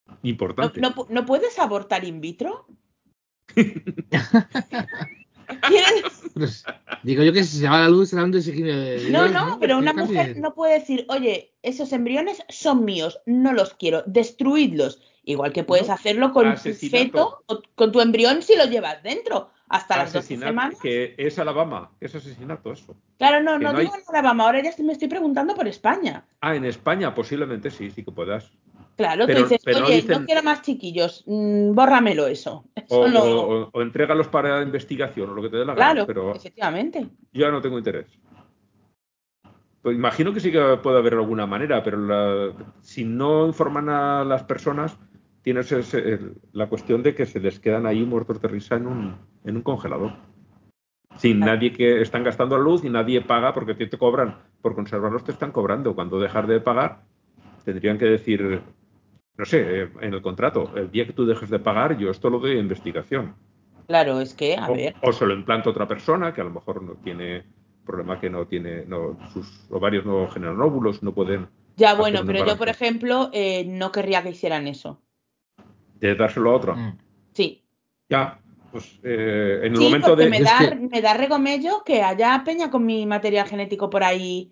¿No, 0.07 0.17
importante. 0.23 0.81
no 0.81 0.91
pu- 0.93 1.07
no 1.09 1.25
puedes 1.25 1.57
abortar 1.59 2.03
in 2.03 2.21
vitro? 2.21 2.67
Pues, 6.33 6.65
digo 7.03 7.23
yo 7.23 7.31
que 7.31 7.43
si 7.43 7.59
se 7.59 7.69
va 7.69 7.79
la 7.81 7.89
luz 7.89 8.09
será 8.09 8.23
un 8.23 8.31
de 8.31 9.07
No, 9.11 9.27
no, 9.29 9.59
pero 9.59 9.77
una 9.77 9.93
mujer 9.93 10.25
cambie. 10.27 10.41
no 10.41 10.53
puede 10.53 10.79
decir, 10.79 11.05
oye, 11.07 11.53
esos 11.61 11.93
embriones 11.93 12.43
son 12.49 12.83
míos, 12.83 13.19
no 13.25 13.53
los 13.53 13.73
quiero, 13.75 14.03
destruidlos. 14.07 15.01
Igual 15.27 15.51
que 15.53 15.63
puedes 15.63 15.87
No, 15.87 15.93
hacer 15.95 16.19
con 16.19 16.31
tu 16.43 16.49
asesinato. 16.49 16.97
feto 17.03 17.43
o 17.47 17.61
con 17.73 17.91
tu 17.91 17.99
embrión 17.99 18.41
si 18.43 18.55
lo 18.55 18.65
llevas 18.65 19.01
dentro, 19.01 19.49
hasta 19.67 19.97
las 19.97 20.13
12 20.13 20.19
Asesinato, 20.19 20.49
semanas. 20.51 20.79
que 20.79 21.15
es 21.17 21.39
Alabama, 21.39 21.89
es 21.99 22.13
asesinato 22.13 22.71
eso. 22.71 22.95
Claro, 23.17 23.41
no, 23.41 23.57
que 23.57 23.63
no 23.63 23.71
no 23.73 23.79
hay- 23.79 23.85
digo 23.85 23.95
en 23.97 24.03
Alabama, 24.07 24.43
ahora 24.45 24.61
ya 24.61 24.71
me 24.83 24.93
estoy 24.93 25.07
preguntando 25.07 25.55
por 25.55 25.67
España. 25.67 26.23
Ah, 26.41 26.55
en 26.55 26.65
España 26.65 27.13
posiblemente 27.15 27.71
sí, 27.71 27.89
sí 27.89 28.03
que 28.03 28.11
puedas. 28.11 28.51
Claro, 28.97 29.25
Pero- 29.25 29.39
tú 29.39 29.43
dices, 29.45 29.61
pero 29.65 29.83
oye, 29.85 29.95
dicen- 29.95 30.21
no 30.21 30.25
quiero 30.25 30.43
más 30.43 30.61
chiquillos, 30.61 31.23
mm, 31.25 31.73
bórramelo 31.73 32.27
eso. 32.27 32.63
Eso 32.75 32.99
O, 33.01 33.07
no. 33.07 33.23
o- 33.23 33.69
o- 33.73 33.81
entrégalos 33.81 34.27
para 34.27 34.61
investigación 34.61 35.31
o 35.31 35.33
lo 35.33 35.41
que 35.41 35.49
te 35.49 35.57
dé 35.57 35.65
la 35.65 35.73
gana, 35.73 35.91
claro, 35.93 36.05
pero 36.07 36.35
efectivamente. 36.35 37.01
yo 37.33 37.41
ya 37.41 37.49
no 37.51 37.61
tengo 37.61 37.79
interés. 37.79 38.05
Pues 39.81 39.95
imagino 39.95 40.33
que 40.33 40.39
sí 40.39 40.51
que 40.51 40.77
puede 40.81 40.97
haber 40.97 41.13
alguna 41.15 41.45
manera, 41.45 41.83
pero 41.83 41.97
la- 41.97 42.53
si 42.81 43.03
no 43.05 43.45
informan 43.47 43.89
a 43.89 44.23
las 44.23 44.43
personas, 44.43 44.97
tienes 45.45 45.71
ese- 45.71 46.19
la 46.53 46.67
cuestión 46.67 47.03
de 47.03 47.13
que 47.13 47.27
se 47.27 47.39
les 47.39 47.59
quedan 47.59 47.85
ahí 47.85 48.03
muertos 48.03 48.41
de 48.41 48.47
risa 48.47 48.75
en 48.75 48.87
un, 48.87 49.15
en 49.45 49.55
un 49.55 49.61
congelador. 49.61 50.11
Sin 51.17 51.39
nadie 51.39 51.71
que 51.71 52.01
están 52.01 52.23
gastando 52.23 52.57
luz 52.57 52.83
y 52.83 52.89
nadie 52.89 53.21
paga 53.21 53.53
porque 53.53 53.75
te, 53.75 53.85
te 53.85 53.97
cobran. 53.97 54.35
Por 54.61 54.73
conservarlos 54.73 55.23
te 55.23 55.31
están 55.31 55.51
cobrando. 55.51 55.93
Cuando 55.95 56.19
dejas 56.19 56.47
de 56.47 56.59
pagar, 56.59 57.03
tendrían 57.63 57.99
que 57.99 58.05
decir, 58.05 58.59
no 59.37 59.45
sé, 59.45 59.83
eh, 59.83 59.89
en 60.01 60.13
el 60.15 60.21
contrato, 60.23 60.71
el 60.75 60.89
día 60.91 61.05
que 61.05 61.13
tú 61.13 61.25
dejes 61.27 61.49
de 61.51 61.59
pagar, 61.59 61.95
yo 61.97 62.09
esto 62.09 62.29
lo 62.31 62.39
doy 62.39 62.57
a 62.57 62.59
investigación. 62.59 63.35
Claro, 63.87 64.19
es 64.19 64.33
que, 64.33 64.55
a 64.57 64.67
O, 64.69 64.73
ver. 64.73 64.95
o 65.03 65.13
se 65.13 65.27
lo 65.27 65.35
implanta 65.35 65.69
otra 65.69 65.87
persona 65.87 66.33
que 66.33 66.41
a 66.41 66.45
lo 66.45 66.49
mejor 66.49 66.81
no 66.81 66.93
tiene 66.95 67.43
problema 67.85 68.19
que 68.19 68.31
no 68.31 68.47
tiene, 68.47 68.83
no, 68.87 69.15
sus 69.31 69.47
ovarios 69.69 70.05
no 70.07 70.27
generan 70.27 70.59
óvulos, 70.59 71.03
no 71.03 71.13
pueden 71.13 71.47
Ya, 71.77 71.93
bueno, 71.93 72.23
pero 72.25 72.43
yo, 72.43 72.57
por 72.57 72.67
ejemplo, 72.67 73.29
eh, 73.31 73.63
no 73.67 73.91
querría 73.91 74.23
que 74.23 74.31
hicieran 74.31 74.65
eso. 74.65 75.04
De 75.99 76.15
dárselo 76.15 76.51
a 76.51 76.55
otra. 76.55 76.73
Mm. 76.73 76.97
Sí. 77.33 77.63
Ya, 78.09 78.39
pues 78.71 78.99
eh, 79.03 79.59
en 79.63 79.71
el 79.73 79.77
Sí, 79.77 79.83
momento 79.83 80.07
porque 80.09 80.23
de... 80.25 80.29
me 80.29 80.37
es 80.37 80.43
da, 80.43 80.59
que- 80.69 80.75
me 80.75 81.01
da 81.01 81.13
regomello 81.13 81.83
que 81.83 82.01
haya 82.03 82.41
peña 82.45 82.69
con 82.69 82.85
mi 82.85 83.05
material 83.05 83.47
genético 83.47 83.89
por 83.89 84.03
ahí 84.03 84.51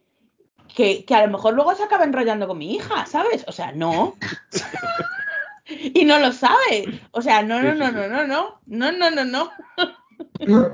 que, 0.75 1.05
que 1.05 1.13
a 1.15 1.25
lo 1.25 1.31
mejor 1.31 1.53
luego 1.53 1.75
se 1.75 1.83
acaba 1.83 2.03
enrollando 2.03 2.47
con 2.47 2.57
mi 2.57 2.73
hija, 2.75 3.05
¿sabes? 3.05 3.45
O 3.47 3.51
sea, 3.51 3.71
no. 3.73 4.15
y 5.93 6.05
no 6.05 6.19
lo 6.19 6.31
sabe. 6.31 7.01
O 7.11 7.21
sea, 7.21 7.41
no, 7.43 7.61
no, 7.61 7.73
no, 7.73 7.91
no, 7.91 8.07
no, 8.07 8.27
no, 8.27 8.59
no, 8.65 8.91
no, 8.91 9.25
no, 9.25 9.51
no. 10.45 10.69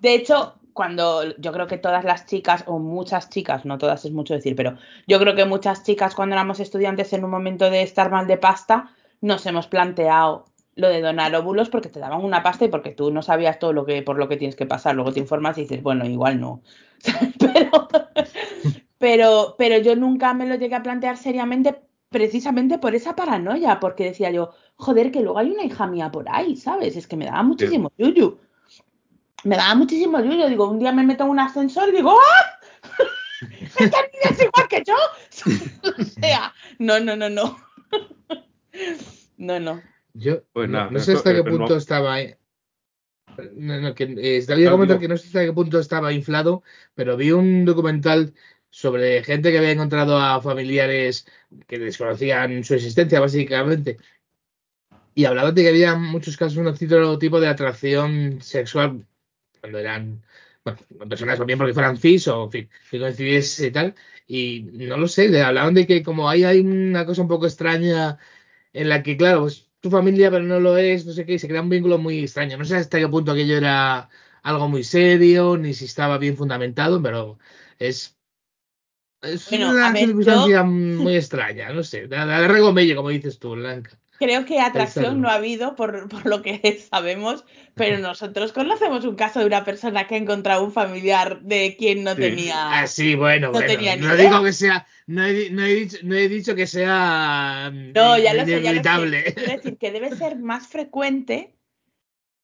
De 0.00 0.14
hecho, 0.14 0.54
cuando 0.72 1.36
yo 1.38 1.52
creo 1.52 1.66
que 1.66 1.78
todas 1.78 2.04
las 2.04 2.26
chicas, 2.26 2.64
o 2.66 2.78
muchas 2.78 3.28
chicas, 3.30 3.64
no 3.64 3.78
todas 3.78 4.04
es 4.04 4.12
mucho 4.12 4.34
decir, 4.34 4.56
pero 4.56 4.76
yo 5.06 5.18
creo 5.18 5.34
que 5.34 5.44
muchas 5.44 5.84
chicas 5.84 6.14
cuando 6.14 6.34
éramos 6.34 6.60
estudiantes 6.60 7.12
en 7.12 7.24
un 7.24 7.30
momento 7.30 7.70
de 7.70 7.82
estar 7.82 8.10
mal 8.10 8.26
de 8.26 8.36
pasta, 8.38 8.90
nos 9.24 9.46
hemos 9.46 9.66
planteado 9.68 10.44
lo 10.76 10.90
de 10.90 11.00
donar 11.00 11.34
óvulos 11.34 11.70
porque 11.70 11.88
te 11.88 11.98
daban 11.98 12.22
una 12.22 12.42
pasta 12.42 12.66
y 12.66 12.68
porque 12.68 12.90
tú 12.90 13.10
no 13.10 13.22
sabías 13.22 13.58
todo 13.58 13.72
lo 13.72 13.86
que 13.86 14.02
por 14.02 14.18
lo 14.18 14.28
que 14.28 14.36
tienes 14.36 14.54
que 14.54 14.66
pasar. 14.66 14.94
Luego 14.94 15.12
te 15.12 15.20
informas 15.20 15.56
y 15.56 15.62
dices, 15.62 15.82
bueno, 15.82 16.04
igual 16.04 16.38
no. 16.38 16.60
pero, 17.38 17.88
pero, 18.98 19.54
pero 19.56 19.78
yo 19.78 19.96
nunca 19.96 20.34
me 20.34 20.46
lo 20.46 20.56
llegué 20.56 20.74
a 20.74 20.82
plantear 20.82 21.16
seriamente 21.16 21.80
precisamente 22.10 22.78
por 22.78 22.94
esa 22.94 23.16
paranoia, 23.16 23.80
porque 23.80 24.04
decía 24.04 24.30
yo, 24.30 24.50
joder, 24.76 25.10
que 25.10 25.22
luego 25.22 25.38
hay 25.38 25.52
una 25.52 25.64
hija 25.64 25.86
mía 25.86 26.10
por 26.10 26.26
ahí, 26.28 26.54
¿sabes? 26.54 26.94
Es 26.94 27.06
que 27.06 27.16
me 27.16 27.24
daba 27.24 27.42
muchísimo 27.42 27.90
yuyu. 27.96 28.38
Me 29.44 29.56
daba 29.56 29.74
muchísimo 29.74 30.20
yuyu. 30.20 30.48
Digo, 30.48 30.68
un 30.68 30.78
día 30.78 30.92
me 30.92 31.02
meto 31.02 31.24
en 31.24 31.30
un 31.30 31.40
ascensor 31.40 31.88
y 31.88 31.92
digo, 31.92 32.10
¡ah! 32.10 32.98
¡Esta 33.40 33.84
niña 33.84 34.30
es 34.30 34.42
igual 34.42 34.68
que 34.68 34.82
yo! 34.86 34.94
o 35.98 36.04
sea, 36.04 36.52
no, 36.78 37.00
no, 37.00 37.16
no, 37.16 37.30
no. 37.30 37.56
no, 39.38 39.60
no. 39.60 39.82
Yo 40.14 40.42
Pues 40.52 40.68
no, 40.68 40.78
nada, 40.78 40.90
no 40.90 40.98
sé 41.00 41.12
esto- 41.12 41.18
hasta 41.18 41.32
qué 41.34 41.42
no. 41.42 41.56
punto 41.58 41.76
estaba. 41.76 42.20
eh, 42.20 42.38
No, 43.56 43.80
no, 43.80 43.94
que, 43.94 44.04
eh, 44.04 44.44
Ah, 44.48 44.70
comentar 44.70 45.00
que 45.00 45.08
no 45.08 45.16
sé 45.16 45.26
hasta 45.26 45.44
qué 45.44 45.52
punto 45.52 45.80
estaba 45.80 46.12
inflado, 46.12 46.62
pero 46.94 47.16
vi 47.16 47.32
un 47.32 47.64
documental 47.64 48.32
sobre 48.70 49.22
gente 49.24 49.50
que 49.50 49.58
había 49.58 49.72
encontrado 49.72 50.18
a 50.18 50.40
familiares 50.40 51.26
que 51.66 51.78
desconocían 51.78 52.62
su 52.64 52.74
existencia, 52.74 53.20
básicamente. 53.20 53.96
Y 55.16 55.24
hablaban 55.26 55.54
de 55.54 55.62
que 55.62 55.68
había 55.68 55.92
en 55.92 56.02
muchos 56.02 56.36
casos 56.36 56.58
un 56.58 56.76
cierto 56.76 57.18
tipo 57.18 57.40
de 57.40 57.48
atracción 57.48 58.40
sexual 58.40 59.06
cuando 59.60 59.78
eran 59.78 60.22
bueno, 60.64 61.08
personas 61.08 61.38
o 61.40 61.44
bien 61.44 61.58
porque 61.58 61.74
fueran 61.74 61.96
cis 61.96 62.26
o 62.28 62.44
en 62.44 62.50
fin, 62.50 62.70
que 62.90 62.98
coincidiese 62.98 63.66
y 63.68 63.70
tal. 63.70 63.94
Y 64.26 64.62
no 64.72 64.96
lo 64.96 65.06
sé, 65.08 65.28
le 65.28 65.42
hablaban 65.42 65.74
de 65.74 65.86
que 65.86 66.02
como 66.02 66.28
ahí 66.28 66.44
hay 66.44 66.60
una 66.60 67.04
cosa 67.06 67.22
un 67.22 67.28
poco 67.28 67.46
extraña 67.46 68.18
en 68.74 68.90
la 68.90 69.02
que, 69.04 69.16
claro, 69.16 69.42
pues 69.42 69.70
tu 69.80 69.90
familia, 69.90 70.30
pero 70.32 70.44
no 70.44 70.60
lo 70.60 70.76
es, 70.78 71.06
no 71.06 71.12
sé 71.14 71.26
qué, 71.26 71.34
y 71.34 71.40
se 71.40 71.48
crea 71.48 71.62
un 71.62 71.70
vínculo 71.70 71.98
muy 71.98 72.20
extraño. 72.20 72.58
No 72.58 72.64
sé 72.66 72.76
hasta 72.76 72.98
qué 73.00 73.08
punto 73.08 73.32
aquello 73.32 73.56
era 73.58 74.10
algo 74.42 74.68
muy 74.68 74.84
serio, 74.84 75.56
ni 75.58 75.74
si 75.74 75.86
estaba 75.86 76.18
bien 76.18 76.36
fundamentado, 76.36 77.02
pero 77.02 77.38
es, 77.78 78.18
es 79.22 79.50
Bueno, 79.50 79.68
a 79.68 79.70
una 79.72 79.92
ver, 79.92 80.06
circunstancia 80.06 80.62
yo- 80.62 80.66
muy 80.66 81.16
extraña, 81.16 81.72
no 81.72 81.82
sé, 81.82 82.06
da, 82.08 82.26
da 82.26 82.46
regomello, 82.48 82.96
como 82.96 83.08
dices 83.10 83.38
tú, 83.38 83.52
Blanca. 83.52 83.98
Creo 84.18 84.44
que 84.44 84.60
atracción 84.60 85.20
no 85.20 85.28
ha 85.28 85.34
habido 85.34 85.74
por, 85.74 86.08
por 86.08 86.26
lo 86.26 86.40
que 86.42 86.78
sabemos, 86.90 87.44
pero 87.74 87.98
nosotros 87.98 88.52
conocemos 88.52 89.04
un 89.04 89.16
caso 89.16 89.40
de 89.40 89.46
una 89.46 89.64
persona 89.64 90.06
que 90.06 90.14
ha 90.14 90.18
encontrado 90.18 90.64
un 90.64 90.72
familiar 90.72 91.40
de 91.42 91.76
quien 91.76 92.04
no 92.04 92.14
Sí. 92.14 92.20
tenía. 92.20 92.80
Ah, 92.80 92.86
sí, 92.86 93.14
bueno, 93.16 93.48
no 93.48 93.52
bueno, 93.54 93.66
tenía 93.66 93.96
ni 93.96 94.02
no 94.02 94.14
idea. 94.14 94.30
digo 94.30 94.42
que 94.44 94.52
sea, 94.52 94.86
no 95.06 95.24
he, 95.24 95.50
no 95.50 95.64
he 95.64 95.74
dicho, 95.74 95.96
no 96.02 96.14
he 96.14 96.28
dicho 96.28 96.54
que 96.54 96.66
sea 96.66 97.70
mm, 97.72 97.92
No, 97.92 98.16
ya 98.18 98.34
lo 98.34 98.44
sé, 98.44 98.62
ya 98.62 98.72
lo 98.72 98.82
sé. 98.82 99.34
Quiero 99.34 99.52
decir 99.52 99.78
que 99.78 99.90
debe 99.90 100.14
ser 100.14 100.36
más 100.38 100.68
frecuente 100.68 101.54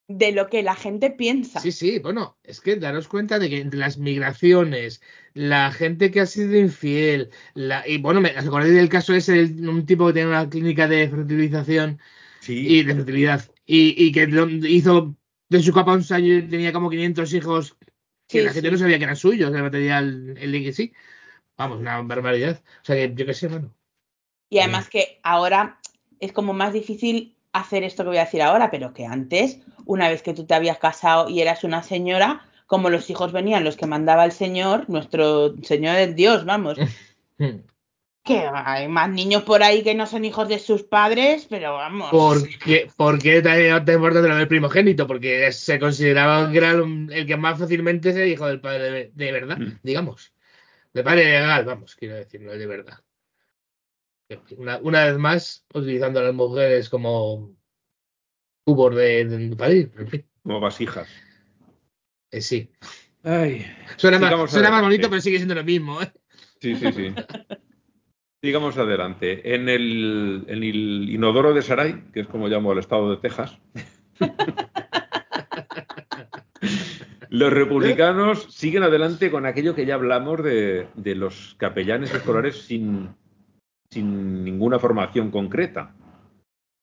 de 0.09 0.33
lo 0.33 0.49
que 0.49 0.65
la 0.65 0.75
gente 0.75 1.11
piensa. 1.11 1.61
Sí, 1.61 1.71
sí, 1.71 2.01
bueno, 2.01 2.37
es 2.43 2.61
que 2.61 2.75
daros 2.77 3.07
cuenta 3.07 3.39
de 3.39 3.49
que 3.49 3.61
entre 3.61 3.79
las 3.79 3.97
migraciones, 3.97 5.01
la 5.35 5.73
gente 5.73 6.11
que 6.11 6.21
ha 6.21 6.27
sido 6.27 6.57
infiel, 6.59 7.31
la, 7.55 7.87
y 7.87 7.99
bueno, 7.99 8.21
me 8.21 8.31
acordé 8.31 8.71
del 8.73 8.89
caso 8.89 9.15
ese 9.15 9.47
de 9.47 9.69
un 9.69 9.87
tipo 9.87 10.07
que 10.09 10.13
tenía 10.15 10.29
una 10.29 10.49
clínica 10.49 10.89
de 10.89 11.09
fertilización 11.09 12.01
Sí, 12.41 12.67
y 12.67 12.83
de 12.85 12.95
fertilidad 12.95 13.43
y, 13.67 13.95
y 14.05 14.13
que 14.13 14.29
hizo 14.69 15.17
de 15.49 15.63
su 15.63 15.73
capa 15.73 15.93
un 15.95 16.05
año 16.11 16.35
y 16.39 16.49
tenía 16.49 16.73
como 16.73 16.91
500 16.91 17.33
hijos 17.35 17.77
que 18.29 18.39
Sí, 18.39 18.45
la 18.45 18.53
gente 18.53 18.69
sí. 18.69 18.73
no 18.73 18.79
sabía 18.79 18.99
que 18.99 19.05
eran 19.05 19.17
suyos, 19.17 19.53
el 19.55 19.63
material, 19.63 20.37
el 20.39 20.53
link 20.53 20.73
sí. 20.73 20.93
Vamos, 21.57 21.79
una 21.81 22.01
barbaridad. 22.03 22.63
O 22.83 22.85
sea 22.85 22.97
que 22.97 23.15
yo 23.15 23.27
qué 23.27 23.35
sé, 23.35 23.49
bueno. 23.49 23.75
Y 24.49 24.59
además 24.59 24.89
que 24.89 25.21
ahora 25.23 25.79
es 26.21 26.33
como 26.33 26.53
más 26.53 26.73
difícil 26.73 27.37
hacer 27.53 27.83
esto 27.85 28.03
que 28.03 28.11
voy 28.11 28.19
a 28.19 28.25
decir 28.25 28.43
ahora, 28.43 28.71
pero 28.71 28.93
que 28.93 29.07
antes, 29.07 29.61
una 29.87 30.09
vez 30.09 30.23
que 30.23 30.35
tú 30.35 30.47
te 30.47 30.55
habías 30.55 30.79
casado 30.79 31.29
y 31.29 31.41
eras 31.41 31.65
una 31.65 31.83
señora, 31.83 32.45
como 32.71 32.89
los 32.89 33.11
hijos 33.11 33.33
venían 33.33 33.65
los 33.65 33.77
que 33.77 33.87
mandaba 33.87 34.25
el 34.25 34.31
Señor, 34.31 34.89
nuestro 34.89 35.57
Señor 35.65 35.97
es 35.97 36.15
Dios, 36.15 36.45
vamos, 36.45 36.79
que 38.25 38.39
hay 38.55 38.87
más 38.87 39.11
niños 39.11 39.43
por 39.43 39.65
ahí 39.65 39.83
que 39.83 39.97
no 39.97 40.07
son 40.07 40.25
hijos 40.25 40.49
de 40.49 40.61
sus 40.61 40.85
padres, 40.85 41.49
pero 41.51 41.73
vamos. 41.73 42.11
¿Por 42.13 42.49
qué, 42.61 42.89
por 42.97 43.19
qué 43.19 43.43
tan 43.43 43.85
tan 43.85 43.97
importante 43.97 44.29
lo 44.29 44.37
del 44.37 44.47
primogénito? 44.47 45.09
Porque 45.09 45.51
se 45.51 45.81
consideraba 45.81 46.49
que 46.53 46.59
era 46.59 46.71
el 46.71 47.27
que 47.27 47.37
más 47.37 47.59
fácilmente 47.59 48.11
era 48.11 48.25
hijo 48.25 48.47
del 48.47 48.61
padre 48.61 48.91
de, 48.93 49.11
de 49.15 49.33
verdad, 49.33 49.59
Mm. 49.59 49.81
digamos. 49.83 50.33
De 50.93 51.03
padre 51.03 51.25
legal, 51.25 51.65
vamos, 51.65 51.97
quiero 51.97 52.15
decir, 52.15 52.41
no 52.41 52.53
de 52.53 52.67
verdad. 52.69 53.01
Una, 54.59 54.79
una 54.79 55.07
vez 55.07 55.19
más, 55.19 55.67
utilizando 55.75 56.21
a 56.21 56.23
las 56.23 56.35
mujeres 56.35 56.89
como 56.89 57.51
cubos 58.65 58.95
de, 58.95 59.25
de 59.25 59.57
parir, 59.57 59.91
en 59.99 60.07
fin, 60.07 60.25
como 60.45 60.61
vasijas. 60.61 61.09
Eh, 62.31 62.41
sí. 62.41 62.71
Ay, 63.23 63.67
Suena, 63.97 64.19
más, 64.19 64.51
suena 64.51 64.81
bonito, 64.81 65.11
pero 65.11 65.21
sigue 65.21 65.37
siendo 65.37 65.55
lo 65.55 65.65
mismo, 65.65 66.01
¿eh? 66.01 66.11
Sí, 66.61 66.75
sí, 66.75 66.93
sí. 66.93 67.15
Sigamos 68.43 68.79
adelante. 68.79 69.55
En 69.55 69.69
el, 69.69 70.45
en 70.49 70.63
el 70.63 71.11
inodoro 71.11 71.53
de 71.53 71.61
Saray, 71.61 72.05
que 72.13 72.21
es 72.21 72.27
como 72.27 72.49
llamo 72.49 72.73
al 72.73 72.79
estado 72.79 73.11
de 73.11 73.19
Texas, 73.19 73.59
los 77.29 77.53
republicanos 77.53 78.47
siguen 78.51 78.83
adelante 78.83 79.31
con 79.31 79.45
aquello 79.45 79.75
que 79.75 79.85
ya 79.85 79.95
hablamos 79.95 80.43
de, 80.43 80.89
de 80.95 81.15
los 81.15 81.55
capellanes 81.59 82.15
escolares 82.15 82.63
sin, 82.63 83.11
sin 83.91 84.45
ninguna 84.45 84.79
formación 84.79 85.31
concreta. 85.31 85.95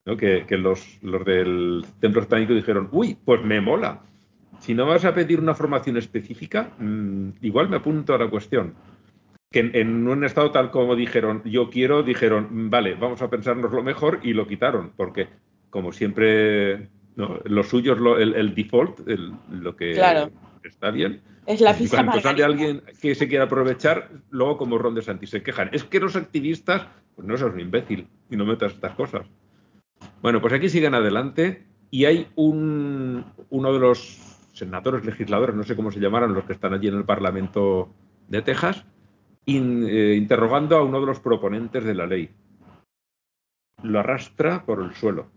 ¿no? 0.05 0.15
Que, 0.15 0.45
que 0.47 0.57
los, 0.57 0.99
los 1.01 1.25
del 1.25 1.83
templo 1.99 2.21
hispánico 2.21 2.53
dijeron, 2.53 2.87
uy, 2.91 3.17
pues 3.25 3.43
me 3.43 3.61
mola. 3.61 4.03
Si 4.59 4.73
no 4.73 4.85
vas 4.85 5.05
a 5.05 5.13
pedir 5.13 5.39
una 5.39 5.53
formación 5.53 5.97
específica, 5.97 6.71
mm, 6.79 7.29
igual 7.41 7.69
me 7.69 7.77
apunto 7.77 8.13
a 8.13 8.17
la 8.17 8.29
cuestión 8.29 8.73
que 9.49 9.59
en, 9.61 9.71
en 9.75 10.07
un 10.07 10.23
estado 10.25 10.51
tal 10.51 10.71
como 10.71 10.95
dijeron, 10.95 11.41
yo 11.45 11.69
quiero, 11.69 12.03
dijeron, 12.03 12.69
vale, 12.69 12.95
vamos 12.95 13.21
a 13.21 13.29
pensarnos 13.29 13.71
lo 13.71 13.81
mejor 13.81 14.19
y 14.23 14.34
lo 14.34 14.45
quitaron, 14.47 14.91
porque 14.95 15.27
como 15.69 15.91
siempre 15.91 16.89
No, 17.15 17.39
lo 17.45 17.63
suyo 17.63 17.93
es 17.93 17.99
lo- 17.99 18.19
el, 18.19 18.35
el 18.35 18.53
default, 18.53 19.07
el- 19.07 19.31
lo 19.49 19.75
que 19.75 19.93
Claro. 19.93 20.29
está 20.63 20.91
bien. 20.91 21.19
Es 21.47 21.61
la 21.61 21.75
pizza 21.75 21.95
cuando 22.03 22.21
sale 22.21 22.43
margarita. 22.43 22.45
alguien 22.45 22.84
que 23.01 23.15
se 23.15 23.27
quiere 23.27 23.43
aprovechar, 23.43 24.09
luego 24.29 24.57
como 24.57 24.77
Ron 24.77 24.93
DeSantis 24.93 25.31
se 25.31 25.41
quejan. 25.41 25.69
Es 25.71 25.84
que 25.84 25.99
los 25.99 26.15
activistas, 26.15 26.85
pues 27.15 27.27
no 27.27 27.35
seas 27.35 27.51
un 27.53 27.59
imbécil 27.59 28.07
y 28.29 28.35
no 28.38 28.45
metas 28.45 28.73
estas 28.73 28.93
cosas. 28.93 29.25
Bueno, 30.21 30.41
pues 30.41 30.53
aquí 30.53 30.69
siguen 30.69 30.93
adelante 30.93 31.63
y 31.89 32.05
hay 32.05 32.27
un, 32.35 33.25
uno 33.49 33.73
de 33.73 33.79
los 33.79 34.36
senadores, 34.57 35.05
legisladores, 35.05 35.55
no 35.55 35.63
sé 35.63 35.75
cómo 35.75 35.91
se 35.91 35.99
llamaran, 35.99 36.34
los 36.34 36.45
que 36.45 36.53
están 36.53 36.73
allí 36.73 36.88
en 36.88 36.95
el 36.95 37.05
Parlamento 37.05 37.89
de 38.27 38.41
Texas, 38.41 38.85
eh, 39.45 40.15
interrogando 40.17 40.75
a 40.77 40.84
uno 40.84 40.99
de 40.99 41.05
los 41.05 41.19
proponentes 41.19 41.84
de 41.84 41.95
la 41.95 42.05
ley. 42.05 42.29
Lo 43.84 43.99
arrastra 43.99 44.65
por 44.65 44.81
el 44.81 44.93
suelo 44.93 45.27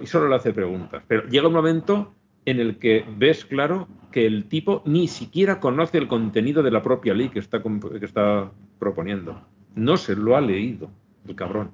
y 0.00 0.06
solo 0.06 0.28
le 0.28 0.36
hace 0.36 0.52
preguntas. 0.52 1.02
Pero 1.06 1.28
llega 1.28 1.48
un 1.48 1.54
momento 1.54 2.12
en 2.44 2.60
el 2.60 2.78
que 2.78 3.04
ves 3.16 3.44
claro 3.44 3.88
que 4.10 4.26
el 4.26 4.48
tipo 4.48 4.82
ni 4.86 5.08
siquiera 5.08 5.60
conoce 5.60 5.98
el 5.98 6.08
contenido 6.08 6.62
de 6.62 6.70
la 6.70 6.82
propia 6.82 7.14
ley 7.14 7.28
que 7.28 7.40
está, 7.40 7.62
que 7.62 8.04
está 8.04 8.50
proponiendo. 8.78 9.40
No 9.74 9.96
se 9.96 10.16
lo 10.16 10.36
ha 10.36 10.40
leído, 10.40 10.90
el 11.26 11.34
cabrón. 11.34 11.70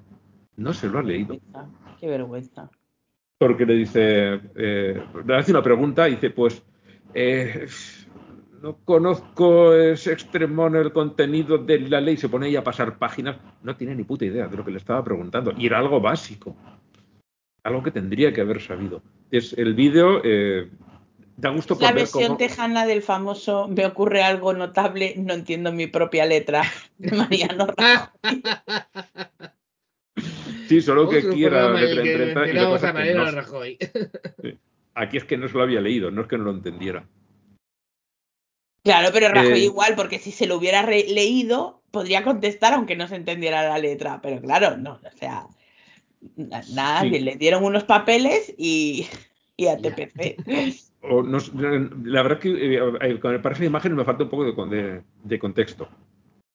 No 0.57 0.73
se 0.73 0.89
lo 0.89 0.99
ha 0.99 1.03
leído. 1.03 1.39
Qué 2.01 2.09
vergüenza. 2.09 2.71
Porque 3.43 3.67
le 3.67 3.75
dice, 3.75 4.41
eh, 4.55 5.03
le 5.27 5.37
hace 5.37 5.51
una 5.51 5.65
pregunta 5.65 6.09
y 6.09 6.13
dice, 6.13 6.31
pues, 6.31 6.63
eh, 7.13 7.67
no 8.63 8.77
conozco 8.85 9.75
ese 9.75 10.13
extremo 10.13 10.69
en 10.69 10.77
el 10.77 10.93
contenido 10.93 11.59
de 11.59 11.81
la 11.81 12.01
ley. 12.01 12.17
Se 12.17 12.29
pone 12.29 12.47
ahí 12.47 12.55
a 12.55 12.63
pasar 12.63 12.99
páginas. 12.99 13.39
No 13.65 13.77
tiene 13.77 13.97
ni 13.97 14.05
puta 14.05 14.25
idea 14.25 14.47
de 14.47 14.57
lo 14.57 14.65
que 14.65 14.71
le 14.71 14.79
estaba 14.79 15.03
preguntando. 15.03 15.53
Y 15.59 15.67
era 15.67 15.81
algo 15.81 16.01
básico. 16.01 16.55
Algo 17.65 17.83
que 17.83 17.91
tendría 17.91 18.33
que 18.33 18.43
haber 18.43 18.61
sabido. 18.61 19.03
Es 19.33 19.55
el 19.55 19.75
vídeo, 19.75 20.21
eh, 20.23 20.71
da 21.37 21.51
gusto 21.51 21.77
la 21.81 21.89
ver 21.89 22.03
versión 22.03 22.27
cómo... 22.27 22.37
tejana 22.37 22.87
del 22.87 23.03
famoso 23.03 23.67
Me 23.67 23.85
ocurre 23.87 24.23
algo 24.23 24.53
notable, 24.53 25.15
no 25.17 25.35
entiendo 25.35 25.73
mi 25.73 25.89
propia 25.89 26.27
letra 26.27 26.63
de 26.97 27.11
Mariano 27.11 27.67
Rajoy. 27.77 28.43
Sí, 30.69 30.81
solo 30.81 31.09
que 31.09 31.19
Otro 31.19 31.33
quiera 31.33 31.69
programa 31.69 31.81
en 31.81 31.87
letra 31.87 32.03
el 32.03 32.03
que 32.07 32.13
en 32.13 32.19
30 32.35 32.47
y 32.49 32.53
lo 32.53 32.61
que 32.61 32.69
mencionamos 32.69 32.81
pasa 32.81 32.87
a 32.87 32.91
es 32.91 32.95
que 32.95 32.99
Mariano 32.99 33.25
no- 33.25 33.33
Rajoy. 33.41 33.79
Aquí 34.95 35.17
es 35.17 35.25
que 35.25 35.37
no 35.39 35.49
se 35.49 35.55
lo 35.57 35.63
había 35.63 35.81
leído, 35.81 36.11
no 36.11 36.23
es 36.23 36.29
que 36.29 36.39
no 36.39 36.45
lo 36.45 36.51
entendiera. 36.53 37.07
Claro, 38.85 39.09
pero 39.13 39.29
Rajoy 39.29 39.61
Eh, 39.61 39.65
igual, 39.65 39.95
porque 39.97 40.19
si 40.19 40.33
se 40.33 40.47
lo 40.47 40.57
hubiera 40.57 40.83
leído, 40.87 41.83
podría 41.91 42.25
contestar 42.25 42.75
aunque 42.75 42.97
no 42.97 43.07
se 43.07 43.17
entendiera 43.17 43.63
la 43.69 43.79
letra. 43.79 44.21
Pero 44.23 44.41
claro, 44.41 44.77
no, 44.77 44.95
o 44.95 45.17
sea, 45.19 45.47
na- 46.37 46.63
nada, 46.75 47.03
Sí. 47.03 47.11
le 47.11 47.37
dieron 47.37 47.65
unos 47.65 47.85
papeles 47.85 48.53
y, 48.59 49.07
y 49.57 49.67
a 49.69 49.77
TPC. 49.77 50.37
O 51.05 51.21
no 51.21 51.41
sé, 51.41 51.51
la 52.05 52.23
verdad 52.23 52.39
que 52.39 52.77
eh, 52.77 53.19
con- 53.19 53.43
para 53.43 53.57
esa 53.57 53.65
imagen 53.65 53.97
me 53.97 54.05
falta 54.05 54.23
un 54.23 54.31
poco 54.31 54.45
de, 54.45 54.77
de- 54.77 55.03
de 55.25 55.39
contexto. 55.41 55.89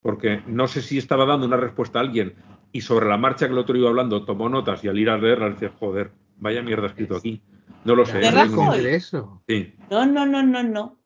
Porque 0.01 0.41
no 0.47 0.69
sé 0.69 0.81
si 0.81 0.97
estaba 0.97 1.25
dando 1.25 1.45
una 1.45 1.57
respuesta 1.57 1.99
a 1.99 2.01
alguien 2.03 2.33
y 2.71 2.81
sobre 2.81 3.07
la 3.07 3.17
marcha 3.17 3.47
que 3.47 3.53
el 3.53 3.57
otro 3.59 3.77
iba 3.77 3.89
hablando 3.89 4.23
tomó 4.25 4.49
notas 4.49 4.83
y 4.83 4.87
al 4.87 4.97
ir 4.99 5.09
a 5.09 5.17
leerla 5.17 5.49
dice, 5.49 5.69
joder, 5.79 6.11
vaya 6.37 6.61
mierda 6.61 6.87
escrito 6.87 7.15
aquí. 7.17 7.41
No 7.85 7.95
lo 7.95 8.05
sé. 8.05 8.17
¿De 8.19 8.31
Rajoy? 8.31 8.99
Sí, 9.47 9.73
No, 9.89 10.05
no, 10.05 10.25
no, 10.25 10.43
no, 10.43 10.63
no. 10.63 10.97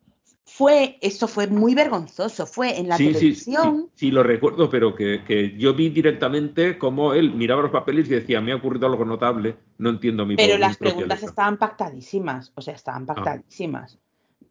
Fue, 0.46 0.98
eso 1.02 1.28
fue 1.30 1.48
muy 1.48 1.76
vergonzoso. 1.76 2.46
Fue 2.46 2.78
en 2.78 2.90
la 2.90 2.98
sí, 2.98 3.14
sí, 3.14 3.34
sí, 3.36 3.52
televisión. 3.52 3.90
sí, 3.96 4.12
lo 4.12 4.22
recuerdo, 4.24 4.70
pero 4.70 4.94
que, 4.96 5.24
que 5.26 5.56
yo 5.58 5.74
vi 5.74 5.90
directamente 5.90 6.78
cómo 6.78 7.14
él 7.14 7.32
miraba 7.34 7.62
los 7.62 7.72
papeles 7.72 8.08
y 8.08 8.16
decía, 8.16 8.42
me 8.42 8.52
ha 8.52 8.58
ocurrido 8.58 8.88
algo 8.88 9.06
notable, 9.06 9.56
no 9.78 9.90
entiendo 9.92 10.26
mi 10.26 10.36
Pero 10.36 10.58
las 10.58 10.76
preguntas 10.78 11.20
letra". 11.20 11.30
estaban 11.30 11.58
pactadísimas, 11.58 12.52
o 12.56 12.62
sea, 12.62 12.74
Ah. 12.74 12.78
estaban 12.78 13.06
pactadísimas. 13.06 13.98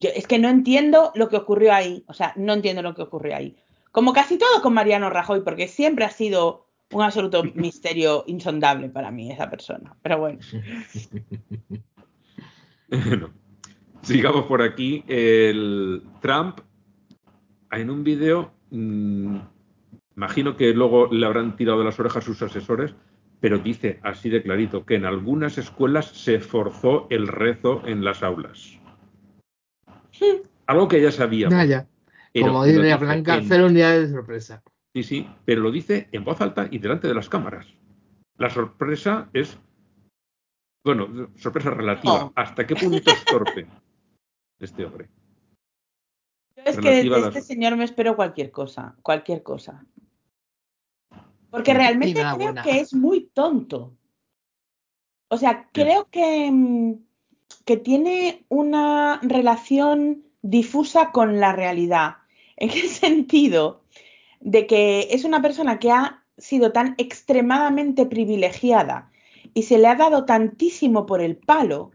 Yo, 0.00 0.08
es 0.14 0.26
que 0.26 0.38
no 0.38 0.48
entiendo 0.48 1.12
lo 1.14 1.28
que 1.28 1.36
ocurrió 1.36 1.74
ahí, 1.74 2.02
o 2.06 2.14
sea, 2.14 2.32
no 2.36 2.54
entiendo 2.54 2.80
lo 2.80 2.94
que 2.94 3.02
ocurrió 3.02 3.36
ahí. 3.36 3.56
Como 3.92 4.14
casi 4.14 4.38
todo 4.38 4.62
con 4.62 4.72
Mariano 4.72 5.10
Rajoy, 5.10 5.42
porque 5.42 5.68
siempre 5.68 6.06
ha 6.06 6.10
sido 6.10 6.66
un 6.92 7.02
absoluto 7.02 7.42
misterio 7.54 8.24
insondable 8.26 8.88
para 8.88 9.10
mí 9.10 9.30
esa 9.30 9.48
persona. 9.50 9.94
Pero 10.02 10.18
bueno, 10.18 10.38
Bueno, 12.88 13.30
sigamos 14.02 14.46
por 14.46 14.62
aquí. 14.62 15.04
El 15.06 16.02
Trump, 16.20 16.58
en 17.70 17.90
un 17.90 18.02
vídeo, 18.02 18.52
mm, 18.70 19.36
imagino 20.16 20.56
que 20.56 20.74
luego 20.74 21.06
le 21.12 21.24
habrán 21.26 21.56
tirado 21.56 21.78
de 21.78 21.84
las 21.84 22.00
orejas 22.00 22.24
sus 22.24 22.42
asesores, 22.42 22.94
pero 23.38 23.58
dice 23.58 24.00
así 24.02 24.28
de 24.28 24.42
clarito 24.42 24.84
que 24.84 24.96
en 24.96 25.04
algunas 25.04 25.56
escuelas 25.58 26.06
se 26.06 26.40
forzó 26.40 27.06
el 27.10 27.28
rezo 27.28 27.82
en 27.86 28.04
las 28.04 28.22
aulas. 28.22 28.76
Algo 30.66 30.88
que 30.88 31.00
ya 31.00 31.10
sabíamos. 31.12 31.56
Como 32.34 32.64
dice 32.64 32.96
Blanca, 32.96 33.36
en- 33.36 33.48
cero 33.48 33.66
unidades 33.66 34.08
de 34.08 34.14
sorpresa. 34.16 34.62
Sí, 34.94 35.02
sí, 35.04 35.28
pero 35.44 35.60
lo 35.60 35.70
dice 35.70 36.08
en 36.12 36.24
voz 36.24 36.40
alta 36.40 36.68
y 36.70 36.78
delante 36.78 37.06
de 37.08 37.14
las 37.14 37.28
cámaras. 37.28 37.66
La 38.36 38.50
sorpresa 38.50 39.28
es, 39.32 39.56
bueno, 40.84 41.30
sorpresa 41.36 41.70
relativa. 41.70 42.18
No. 42.18 42.32
¿Hasta 42.34 42.66
qué 42.66 42.74
punto 42.74 43.10
es 43.10 43.24
torpe 43.24 43.66
este 44.58 44.84
hombre? 44.84 45.08
yo 46.56 46.62
es 46.66 46.78
que 46.78 46.90
de 46.90 47.04
las- 47.04 47.26
este 47.36 47.42
señor 47.42 47.76
me 47.76 47.84
espero 47.84 48.16
cualquier 48.16 48.50
cosa, 48.50 48.96
cualquier 49.02 49.42
cosa. 49.42 49.86
Porque 51.50 51.74
realmente 51.74 52.20
creo 52.20 52.36
buena. 52.36 52.62
que 52.62 52.80
es 52.80 52.92
muy 52.94 53.30
tonto. 53.32 53.96
O 55.28 55.36
sea, 55.36 55.68
creo 55.72 56.08
que, 56.10 56.50
mm, 56.50 56.94
que 57.64 57.76
tiene 57.76 58.44
una 58.48 59.20
relación 59.22 60.24
difusa 60.42 61.12
con 61.12 61.40
la 61.40 61.52
realidad. 61.52 62.18
¿En 62.56 62.68
qué 62.70 62.88
sentido? 62.88 63.82
De 64.40 64.66
que 64.66 65.08
es 65.10 65.24
una 65.24 65.40
persona 65.42 65.78
que 65.78 65.92
ha 65.92 66.24
sido 66.38 66.72
tan 66.72 66.94
extremadamente 66.98 68.06
privilegiada 68.06 69.10
y 69.54 69.64
se 69.64 69.78
le 69.78 69.86
ha 69.88 69.94
dado 69.94 70.24
tantísimo 70.24 71.06
por 71.06 71.20
el 71.20 71.36
palo 71.36 71.92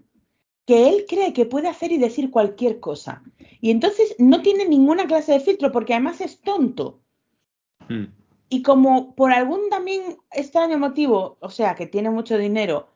que 0.66 0.90
él 0.90 1.06
cree 1.08 1.34
que 1.34 1.46
puede 1.46 1.68
hacer 1.68 1.92
y 1.92 1.98
decir 1.98 2.32
cualquier 2.32 2.80
cosa. 2.80 3.24
Y 3.62 3.72
entonces 3.72 4.16
no 4.20 4.42
tiene 4.42 4.68
ninguna 4.68 5.06
clase 5.08 5.34
de 5.34 5.40
filtro 5.40 5.72
porque 5.72 5.94
además 5.94 6.22
es 6.22 6.42
tonto. 6.42 7.02
Mm, 7.90 8.06
Y 8.50 8.62
como 8.62 9.16
por 9.16 9.32
algún 9.32 9.70
también 9.70 10.18
extraño 10.32 10.78
motivo, 10.78 11.38
o 11.40 11.50
sea, 11.50 11.76
que 11.76 11.88
tiene 11.88 12.10
mucho 12.10 12.38
dinero, 12.38 12.88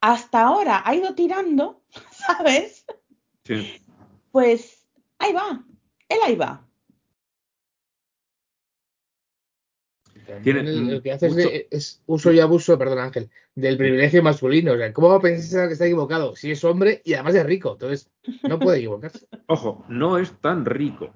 hasta 0.00 0.42
ahora 0.42 0.82
ha 0.84 0.94
ido 0.94 1.14
tirando, 1.14 1.80
¿sabes? 2.10 2.84
sí. 3.44 3.80
Pues 4.30 4.86
ahí 5.18 5.32
va, 5.32 5.64
él 6.08 6.18
ahí 6.24 6.36
va. 6.36 6.65
Tiene 10.42 10.60
El, 10.60 10.90
el 10.90 11.02
que 11.02 11.12
hace 11.12 11.28
mucho- 11.28 11.48
de- 11.48 11.68
es 11.70 12.02
uso 12.06 12.32
y 12.32 12.40
abuso, 12.40 12.76
perdón 12.78 12.98
Ángel, 12.98 13.30
del 13.54 13.76
privilegio 13.76 14.22
masculino. 14.22 14.72
O 14.72 14.76
sea, 14.76 14.92
¿cómo 14.92 15.08
va 15.10 15.16
a 15.16 15.20
pensar 15.20 15.66
que 15.68 15.74
está 15.74 15.86
equivocado? 15.86 16.34
Si 16.36 16.50
es 16.50 16.62
hombre 16.64 17.00
y 17.04 17.14
además 17.14 17.34
es 17.36 17.46
rico, 17.46 17.72
entonces 17.72 18.10
no 18.42 18.58
puede 18.58 18.78
equivocarse. 18.78 19.26
Ojo, 19.46 19.84
no 19.88 20.18
es 20.18 20.32
tan 20.40 20.64
rico. 20.64 21.14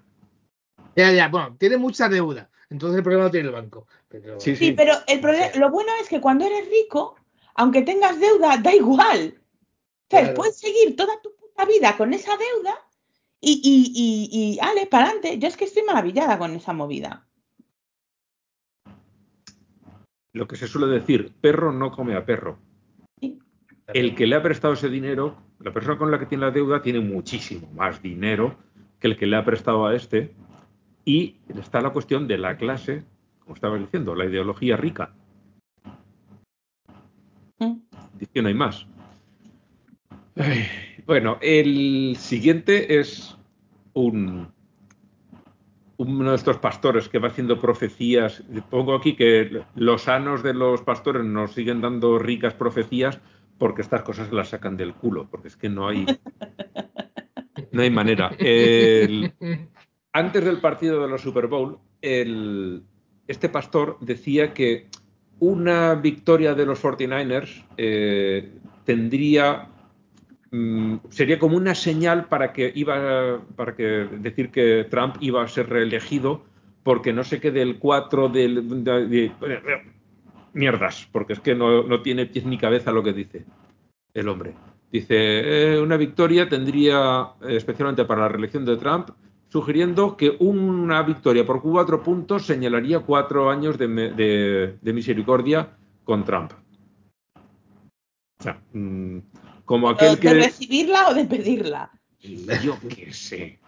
Ya, 0.96 1.12
ya, 1.12 1.28
bueno, 1.28 1.56
tiene 1.58 1.76
mucha 1.76 2.08
deuda, 2.08 2.50
entonces 2.68 2.98
el 2.98 3.02
problema 3.02 3.24
lo 3.24 3.30
tiene 3.30 3.48
el 3.48 3.54
banco. 3.54 3.86
Pero, 4.08 4.40
Sí, 4.40 4.56
Sí, 4.56 4.72
pero 4.72 4.92
el 5.06 5.20
problema, 5.20 5.46
lo 5.56 5.70
bueno 5.70 5.90
es 6.02 6.08
que 6.08 6.20
cuando 6.20 6.44
eres 6.44 6.68
rico, 6.68 7.16
aunque 7.54 7.82
tengas 7.82 8.18
deuda, 8.20 8.56
da 8.58 8.74
igual. 8.74 9.34
O 9.36 10.10
sea, 10.10 10.20
Claro. 10.22 10.34
puedes 10.34 10.58
seguir 10.58 10.96
toda 10.96 11.20
tu 11.22 11.34
puta 11.36 11.64
vida 11.64 11.96
con 11.96 12.12
esa 12.14 12.32
deuda 12.36 12.74
y, 13.40 13.60
y, 13.62 13.92
y, 13.94 14.54
y 14.54 14.58
ale, 14.60 14.86
para 14.86 15.04
adelante. 15.06 15.38
Yo 15.38 15.46
es 15.48 15.56
que 15.56 15.64
estoy 15.64 15.82
maravillada 15.84 16.38
con 16.38 16.54
esa 16.56 16.72
movida. 16.72 17.26
Lo 20.32 20.46
que 20.46 20.56
se 20.56 20.68
suele 20.68 20.86
decir, 20.86 21.32
perro 21.40 21.72
no 21.72 21.90
come 21.90 22.14
a 22.14 22.24
perro. 22.24 22.58
El 23.92 24.14
que 24.14 24.26
le 24.26 24.36
ha 24.36 24.42
prestado 24.42 24.74
ese 24.74 24.88
dinero, 24.88 25.36
la 25.58 25.72
persona 25.72 25.98
con 25.98 26.10
la 26.10 26.18
que 26.18 26.26
tiene 26.26 26.44
la 26.44 26.52
deuda 26.52 26.80
tiene 26.82 27.00
muchísimo 27.00 27.68
más 27.72 28.00
dinero 28.00 28.56
que 29.00 29.08
el 29.08 29.16
que 29.16 29.26
le 29.26 29.36
ha 29.36 29.44
prestado 29.44 29.86
a 29.86 29.94
este. 29.94 30.32
Y 31.04 31.36
está 31.48 31.80
la 31.80 31.90
cuestión 31.90 32.28
de 32.28 32.38
la 32.38 32.56
clase, 32.56 33.04
como 33.40 33.54
estaba 33.54 33.76
diciendo, 33.78 34.14
la 34.14 34.26
ideología 34.26 34.76
rica. 34.76 35.12
¿Mm? 37.58 37.78
Dice 38.18 38.32
que 38.32 38.42
no 38.42 38.48
hay 38.48 38.54
más. 38.54 38.86
Ay, 40.36 40.64
Bueno, 41.06 41.38
el 41.40 42.14
siguiente 42.16 43.00
es 43.00 43.36
un 43.94 44.52
uno 46.08 46.30
de 46.30 46.36
estos 46.36 46.56
pastores 46.56 47.08
que 47.10 47.18
va 47.18 47.28
haciendo 47.28 47.60
profecías. 47.60 48.42
Pongo 48.70 48.94
aquí 48.94 49.14
que 49.14 49.62
los 49.74 50.02
sanos 50.02 50.42
de 50.42 50.54
los 50.54 50.80
pastores 50.80 51.24
nos 51.24 51.52
siguen 51.52 51.82
dando 51.82 52.18
ricas 52.18 52.54
profecías 52.54 53.20
porque 53.58 53.82
estas 53.82 54.02
cosas 54.02 54.32
las 54.32 54.48
sacan 54.48 54.78
del 54.78 54.94
culo, 54.94 55.28
porque 55.30 55.48
es 55.48 55.56
que 55.56 55.68
no 55.68 55.88
hay 55.88 56.06
no 57.72 57.82
hay 57.82 57.90
manera. 57.90 58.34
El- 58.38 59.32
antes 60.12 60.44
del 60.44 60.58
partido 60.58 61.02
de 61.02 61.10
la 61.10 61.18
Super 61.18 61.46
Bowl, 61.48 61.78
el- 62.00 62.82
este 63.28 63.50
pastor 63.50 63.98
decía 64.00 64.54
que 64.54 64.86
una 65.38 65.94
victoria 65.94 66.54
de 66.54 66.64
los 66.64 66.82
49ers 66.82 67.62
eh, 67.76 68.50
tendría 68.84 69.68
mm, 70.50 70.96
sería 71.08 71.38
como 71.38 71.56
una 71.56 71.74
señal 71.74 72.26
para 72.26 72.52
que 72.52 72.72
iba 72.74 73.40
para 73.56 73.74
que 73.74 74.08
decir 74.18 74.50
que 74.50 74.86
Trump 74.90 75.16
iba 75.20 75.42
a 75.42 75.48
ser 75.48 75.68
reelegido 75.68 76.42
porque 76.82 77.12
no 77.12 77.24
sé 77.24 77.40
qué 77.40 77.50
del 77.50 77.78
4 77.78 78.28
del 78.28 78.84
de, 78.84 79.32
mierdas, 80.52 81.08
porque 81.12 81.34
es 81.34 81.40
que 81.40 81.54
no, 81.54 81.82
no, 81.82 82.02
tiene 82.02 82.26
pies 82.26 82.44
ni 82.44 82.58
cabeza 82.58 82.90
lo 82.90 83.02
que 83.02 83.12
dice 83.12 83.44
el 84.14 84.28
hombre. 84.28 84.54
Dice, 84.90 85.74
eh, 85.74 85.80
una 85.80 85.96
victoria 85.96 86.48
tendría, 86.48 87.28
eh, 87.42 87.56
especialmente 87.56 88.04
para 88.04 88.22
la 88.22 88.28
reelección 88.28 88.64
de 88.64 88.76
Trump, 88.76 89.10
sugiriendo 89.48 90.16
que 90.16 90.36
una 90.38 91.02
victoria 91.02 91.46
por 91.46 91.62
cuatro 91.62 92.02
puntos 92.02 92.46
señalaría 92.46 93.00
cuatro 93.00 93.50
años 93.50 93.78
de, 93.78 94.78
misericordia 94.82 95.76
con 96.04 96.24
Trump. 96.24 96.52
O 97.34 98.42
sea, 98.42 98.60
mm, 98.72 99.18
como 99.70 99.88
aquel 99.88 100.18
que... 100.18 100.34
¿De 100.34 100.34
recibirla 100.34 101.10
o 101.10 101.14
de 101.14 101.26
pedirla? 101.26 101.92
Yo 102.20 102.76
qué 102.88 103.12
sé. 103.12 103.60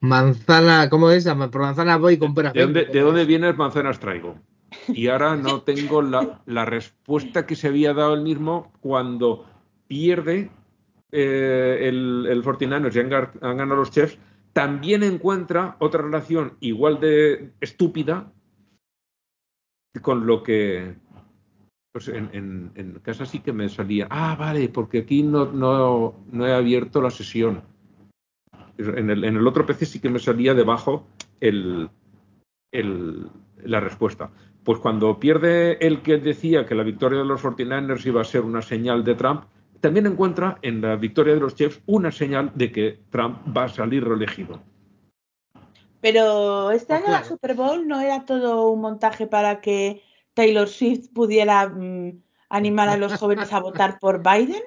Manzana, 0.00 0.88
¿cómo 0.88 1.10
es? 1.10 1.26
Por 1.26 1.60
manzana 1.60 1.98
voy 1.98 2.14
y 2.14 2.18
comprar. 2.18 2.54
¿De 2.54 2.62
dónde, 2.62 2.86
¿De 2.86 3.00
dónde 3.02 3.26
vienes 3.26 3.54
manzanas 3.58 4.00
traigo? 4.00 4.38
Y 4.86 5.08
ahora 5.08 5.36
no 5.36 5.60
tengo 5.70 6.00
la, 6.00 6.40
la, 6.46 6.64
respuesta 6.64 7.44
que 7.44 7.54
se 7.54 7.68
había 7.68 7.92
dado 7.92 8.14
el 8.14 8.22
mismo 8.22 8.72
cuando 8.80 9.44
pierde 9.88 10.50
eh, 11.12 11.80
el, 11.82 12.26
el 12.26 12.42
49ers 12.42 12.96
y 12.96 13.00
han, 13.00 13.10
ganado 13.10 13.76
los 13.76 13.90
chefs 13.90 14.16
también 14.54 15.02
encuentra 15.02 15.76
otra 15.80 16.00
relación 16.00 16.56
igual 16.60 16.98
de 16.98 17.52
estúpida 17.60 18.32
con 20.00 20.26
lo 20.26 20.42
que 20.42 20.96
pues 21.98 22.16
en, 22.16 23.00
casa 23.02 23.26
sí 23.26 23.40
que 23.40 23.52
me 23.52 23.68
salía, 23.68 24.06
ah, 24.08 24.36
vale, 24.38 24.68
porque 24.68 24.98
aquí 24.98 25.24
no, 25.24 25.46
no, 25.46 26.14
no 26.30 26.46
he 26.46 26.54
abierto 26.54 27.02
la 27.02 27.10
sesión. 27.10 27.62
En 28.76 29.10
el, 29.10 29.24
en 29.24 29.36
el, 29.36 29.44
otro 29.44 29.66
PC 29.66 29.84
sí 29.84 29.98
que 29.98 30.08
me 30.08 30.20
salía 30.20 30.54
debajo 30.54 31.08
el, 31.40 31.90
el, 32.70 33.26
la 33.64 33.80
respuesta. 33.80 34.30
Pues 34.62 34.78
cuando 34.78 35.18
pierde 35.18 35.84
el 35.84 36.00
que 36.02 36.18
decía 36.18 36.64
que 36.66 36.76
la 36.76 36.84
victoria 36.84 37.18
de 37.18 37.24
los 37.24 37.42
49ers 37.42 38.06
iba 38.06 38.20
a 38.20 38.24
ser 38.24 38.42
una 38.42 38.62
señal 38.62 39.02
de 39.02 39.16
Trump, 39.16 39.46
también 39.80 40.06
encuentra 40.06 40.58
en 40.62 40.80
la 40.80 40.94
victoria 40.94 41.34
de 41.34 41.40
los 41.40 41.56
Chiefs 41.56 41.80
una 41.86 42.12
señal 42.12 42.52
de 42.54 42.70
que 42.70 43.00
Trump 43.10 43.38
va 43.56 43.64
a 43.64 43.68
salir 43.68 44.04
reelegido. 44.06 44.60
Pero 46.00 46.70
este 46.70 46.92
año 46.92 47.08
la 47.08 47.24
Super 47.24 47.54
Bowl 47.54 47.88
no 47.88 48.00
era 48.00 48.24
todo 48.24 48.70
un 48.70 48.82
montaje 48.82 49.26
para 49.26 49.60
que 49.60 50.00
Taylor 50.38 50.68
Swift 50.68 51.08
pudiera 51.12 51.68
mm, 51.68 52.22
animar 52.48 52.88
a 52.88 52.96
los 52.96 53.12
jóvenes 53.18 53.52
a 53.52 53.58
votar 53.58 53.98
por 53.98 54.22
Biden. 54.22 54.62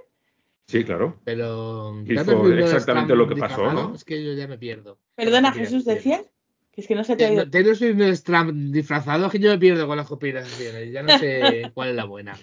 Sí, 0.68 0.84
claro. 0.84 1.18
Pero 1.24 2.04
exactamente 2.06 3.16
lo 3.16 3.26
que 3.26 3.38
pasó, 3.38 3.72
¿no? 3.72 3.96
Es 3.96 4.04
que 4.04 4.22
yo 4.22 4.34
ya 4.34 4.50
me 4.50 4.58
pierdo. 4.58 4.98
Perdona, 5.16 5.54
Jesús, 5.54 5.86
¿decías? 5.86 6.30
Que 6.74 6.82
es 6.82 6.88
que 6.88 6.96
no 6.96 7.06
se 7.06 7.16
te 7.16 7.26
ha 7.26 7.50
Taylor 7.50 7.76
Swift 7.78 7.96
no 7.96 8.04
es 8.04 8.22
Trump 8.22 8.52
disfrazado, 8.74 9.30
que 9.30 9.40
yo 9.40 9.50
me 9.50 9.58
pierdo 9.58 9.88
con 9.88 9.96
las 9.96 10.08
conspiraciones. 10.08 10.92
Ya 10.92 11.04
no 11.04 11.18
sé 11.18 11.72
cuál 11.74 11.90
es 11.90 11.96
la 11.96 12.04
buena. 12.04 12.38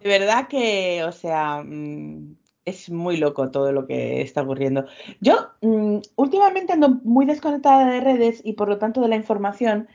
De 0.00 0.08
verdad 0.08 0.48
que, 0.48 1.04
o 1.04 1.12
sea, 1.12 1.62
mm, 1.64 2.36
es 2.64 2.90
muy 2.90 3.16
loco 3.16 3.52
todo 3.52 3.70
lo 3.70 3.86
que 3.86 4.22
está 4.22 4.42
ocurriendo. 4.42 4.86
Yo 5.20 5.50
mm, 5.60 5.98
últimamente 6.16 6.72
ando 6.72 6.88
muy 7.04 7.26
desconectada 7.26 7.88
de 7.88 8.00
redes 8.00 8.40
y 8.44 8.54
por 8.54 8.68
lo 8.68 8.78
tanto 8.78 9.00
de 9.00 9.08
la 9.08 9.16
información. 9.16 9.86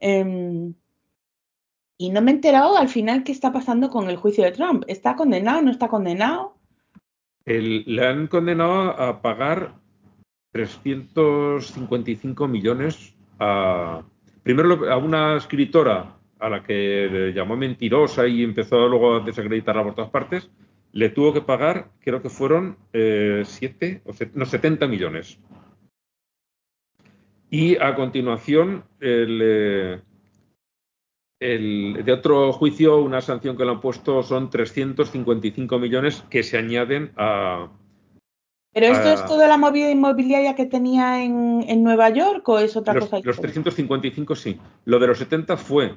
Em, 0.00 0.74
y 1.98 2.10
no 2.10 2.22
me 2.22 2.30
he 2.30 2.34
enterado 2.34 2.78
al 2.78 2.88
final 2.88 3.24
qué 3.24 3.32
está 3.32 3.52
pasando 3.52 3.90
con 3.90 4.08
el 4.08 4.16
juicio 4.16 4.44
de 4.44 4.52
Trump. 4.52 4.84
¿Está 4.86 5.16
condenado? 5.16 5.60
¿No 5.62 5.72
está 5.72 5.88
condenado? 5.88 6.54
le 7.44 8.06
han 8.06 8.26
condenado 8.26 8.90
a 8.90 9.22
pagar 9.22 9.74
355 10.52 12.46
millones 12.46 13.14
a, 13.38 14.02
primero 14.42 14.92
a 14.92 14.98
una 14.98 15.38
escritora 15.38 16.18
a 16.38 16.48
la 16.50 16.62
que 16.62 17.08
le 17.10 17.32
llamó 17.32 17.56
mentirosa 17.56 18.26
y 18.26 18.42
empezó 18.42 18.86
luego 18.86 19.16
a 19.16 19.20
desacreditarla 19.20 19.82
por 19.82 19.94
todas 19.94 20.10
partes, 20.10 20.50
le 20.92 21.08
tuvo 21.08 21.32
que 21.32 21.40
pagar, 21.40 21.90
creo 22.00 22.20
que 22.20 22.28
fueron 22.28 22.76
7 22.92 24.02
o 24.04 24.12
no, 24.34 24.44
70 24.44 24.86
millones. 24.86 25.40
Y 27.50 27.76
a 27.76 27.94
continuación, 27.94 28.84
el, 29.00 30.02
el, 31.40 32.02
de 32.04 32.12
otro 32.12 32.52
juicio, 32.52 32.98
una 32.98 33.20
sanción 33.20 33.56
que 33.56 33.64
le 33.64 33.70
han 33.70 33.80
puesto 33.80 34.22
son 34.22 34.50
355 34.50 35.78
millones 35.78 36.24
que 36.30 36.42
se 36.42 36.58
añaden 36.58 37.12
a, 37.16 37.68
¿Pero 38.72 38.86
esto 38.86 39.12
es 39.12 39.24
toda 39.26 39.48
la 39.48 39.56
movida 39.56 39.90
inmobiliaria 39.90 40.54
que 40.54 40.66
tenía 40.66 41.24
en, 41.24 41.64
en 41.66 41.82
Nueva 41.82 42.10
York 42.10 42.48
o 42.48 42.58
es 42.58 42.76
otra 42.76 42.94
cosa? 42.98 43.18
Los 43.24 43.40
355 43.40 44.36
sí. 44.36 44.58
Lo 44.84 44.98
de 44.98 45.06
los 45.06 45.18
70 45.18 45.56
fue 45.56 45.94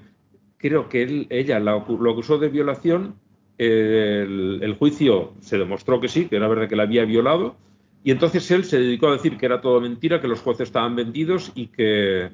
creo 0.62 0.88
que 0.88 1.02
él, 1.02 1.28
ella 1.30 1.60
lo 1.60 1.78
acusó 2.12 2.38
de 2.38 2.50
violación, 2.50 3.16
el, 3.58 4.76
juicio 4.78 5.34
se 5.42 5.58
demostró 5.58 6.00
que 6.00 6.08
sí, 6.08 6.26
que 6.26 6.36
era 6.36 6.48
verdad 6.48 6.70
que 6.70 6.76
la 6.76 6.84
había 6.84 7.04
violado, 7.04 7.56
y 8.04 8.12
entonces 8.12 8.50
él 8.52 8.64
se 8.64 8.80
dedicó 8.80 9.10
a 9.10 9.14
decir 9.14 9.38
que 9.38 9.46
era 9.46 9.62
todo 9.62 9.82
mentira, 9.82 10.22
que 10.22 10.28
los 10.28 10.42
jueces 10.42 10.70
estaban 10.70 10.96
vendidos 10.96 11.52
y 11.56 11.68
que, 11.68 12.30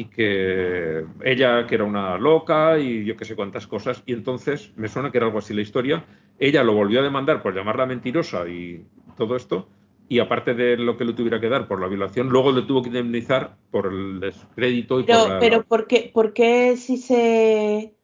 y 0.00 0.06
que 0.06 1.04
ella 1.22 1.66
que 1.66 1.74
era 1.74 1.84
una 1.84 2.16
loca 2.16 2.78
y 2.78 3.04
yo 3.04 3.16
qué 3.16 3.26
sé 3.26 3.36
cuántas 3.36 3.66
cosas, 3.66 4.02
y 4.06 4.14
entonces 4.14 4.72
me 4.76 4.88
suena 4.88 5.10
que 5.10 5.18
era 5.18 5.26
algo 5.26 5.38
así 5.38 5.52
la 5.52 5.60
historia, 5.60 6.06
ella 6.38 6.64
lo 6.64 6.72
volvió 6.72 7.00
a 7.00 7.02
demandar 7.02 7.42
por 7.42 7.54
llamarla 7.54 7.84
mentirosa 7.84 8.48
y 8.48 8.82
todo 9.18 9.36
esto, 9.36 9.68
y 10.08 10.18
aparte 10.18 10.54
de 10.54 10.78
lo 10.78 10.96
que 10.96 11.04
le 11.04 11.12
tuviera 11.12 11.38
que 11.38 11.50
dar 11.50 11.68
por 11.68 11.82
la 11.82 11.86
violación, 11.86 12.30
luego 12.30 12.50
le 12.50 12.62
tuvo 12.62 12.80
que 12.80 12.88
indemnizar 12.88 13.56
por 13.70 13.88
el 13.88 14.20
descrédito 14.20 15.00
y 15.00 15.04
pero, 15.04 15.26
por 15.26 15.38
Pero 15.38 15.62
¿por 15.64 15.86
qué, 15.86 16.10
por 16.12 16.32
qué 16.32 16.76
si 16.78 16.96
se 16.96 17.94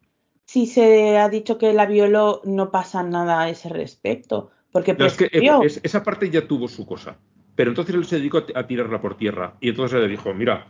si 0.44 0.66
se 0.66 1.16
ha 1.16 1.28
dicho 1.30 1.56
que 1.56 1.72
la 1.72 1.86
violó 1.86 2.42
no 2.44 2.70
pasa 2.70 3.02
nada 3.02 3.40
a 3.40 3.48
ese 3.48 3.70
respecto? 3.70 4.50
Porque 4.70 4.92
no, 4.92 5.06
es 5.06 5.16
que 5.16 5.30
esa 5.82 6.02
parte 6.02 6.28
ya 6.28 6.46
tuvo 6.46 6.68
su 6.68 6.84
cosa. 6.84 7.16
Pero 7.54 7.70
entonces 7.70 7.94
él 7.94 8.04
se 8.04 8.18
dedicó 8.18 8.44
a, 8.54 8.66
tirarla 8.66 9.00
por 9.00 9.16
tierra. 9.16 9.56
Y 9.60 9.70
entonces 9.70 9.98
le 9.98 10.08
dijo, 10.08 10.34
mira, 10.34 10.66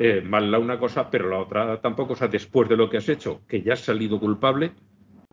eh, 0.00 0.20
mal 0.20 0.50
la 0.50 0.58
una 0.58 0.80
cosa, 0.80 1.08
pero 1.08 1.28
la 1.28 1.38
otra 1.38 1.80
tampoco. 1.80 2.14
O 2.14 2.16
sea, 2.16 2.26
después 2.26 2.68
de 2.68 2.76
lo 2.76 2.90
que 2.90 2.96
has 2.96 3.08
hecho, 3.08 3.42
que 3.46 3.62
ya 3.62 3.74
has 3.74 3.80
salido 3.80 4.18
culpable, 4.18 4.72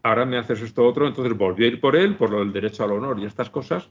ahora 0.03 0.25
me 0.25 0.37
haces 0.37 0.61
esto 0.61 0.85
otro. 0.85 1.07
Entonces 1.07 1.35
volvió 1.35 1.65
a 1.65 1.69
ir 1.69 1.81
por 1.81 1.95
él, 1.95 2.15
por 2.15 2.29
lo 2.29 2.39
del 2.39 2.53
derecho 2.53 2.83
al 2.83 2.91
honor 2.91 3.19
y 3.19 3.25
estas 3.25 3.49
cosas 3.49 3.89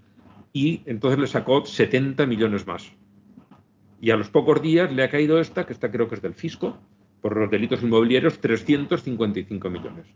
y 0.57 0.81
entonces 0.87 1.19
le 1.19 1.27
sacó 1.27 1.67
70 1.67 2.25
millones 2.25 2.67
más. 2.67 2.91
Y 4.01 4.11
a 4.11 4.17
los 4.17 4.31
pocos 4.31 4.63
días 4.63 4.91
le 4.91 5.03
ha 5.03 5.11
caído 5.11 5.39
esta, 5.39 5.67
que 5.67 5.75
esta 5.75 5.91
creo 5.91 6.09
que 6.09 6.15
es 6.15 6.23
del 6.23 6.33
fisco, 6.33 6.79
por 7.21 7.37
los 7.37 7.51
delitos 7.51 7.83
inmobiliarios, 7.83 8.41
355 8.41 9.69
millones. 9.69 10.07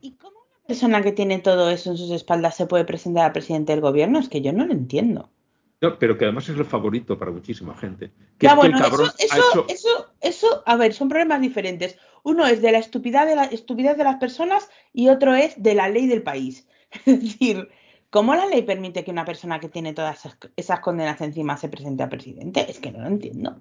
¿Y 0.00 0.12
cómo 0.12 0.36
una 0.38 0.66
persona 0.68 1.02
que 1.02 1.10
tiene 1.10 1.40
todo 1.40 1.68
eso 1.68 1.90
en 1.90 1.96
sus 1.96 2.12
espaldas 2.12 2.56
se 2.56 2.66
puede 2.66 2.84
presentar 2.84 3.24
al 3.24 3.32
presidente 3.32 3.72
del 3.72 3.80
gobierno? 3.80 4.20
Es 4.20 4.28
que 4.28 4.40
yo 4.40 4.52
no 4.52 4.66
lo 4.66 4.72
entiendo. 4.72 5.30
No, 5.80 5.98
pero 5.98 6.18
que 6.18 6.24
además 6.24 6.48
es 6.48 6.56
el 6.56 6.64
favorito 6.64 7.18
para 7.18 7.30
muchísima 7.30 7.76
gente. 7.76 8.12
ya, 8.40 8.54
bueno, 8.54 8.78
eso, 8.78 9.66
eso, 9.68 10.12
eso, 10.20 10.62
a 10.66 10.76
ver, 10.76 10.92
son 10.92 11.08
problemas 11.08 11.40
diferentes. 11.40 11.96
Uno 12.24 12.46
es 12.46 12.60
de 12.60 12.72
la 12.72 12.78
estupidez 12.78 13.26
de 13.26 13.36
la 13.36 13.44
estupidez 13.44 13.96
de 13.96 14.04
las 14.04 14.16
personas 14.16 14.68
y 14.92 15.08
otro 15.08 15.34
es 15.34 15.62
de 15.62 15.74
la 15.74 15.88
ley 15.88 16.06
del 16.06 16.22
país. 16.22 16.66
Es 17.04 17.20
decir, 17.22 17.68
¿Cómo 18.10 18.34
la 18.34 18.46
ley 18.46 18.62
permite 18.62 19.04
que 19.04 19.10
una 19.10 19.26
persona 19.26 19.60
que 19.60 19.68
tiene 19.68 19.92
todas 19.92 20.26
esas, 20.56 20.80
condenas 20.80 21.20
encima 21.20 21.58
se 21.58 21.68
presente 21.68 22.02
a 22.02 22.08
presidente? 22.08 22.70
Es 22.70 22.78
que 22.78 22.90
no 22.90 23.00
lo 23.00 23.06
entiendo. 23.06 23.60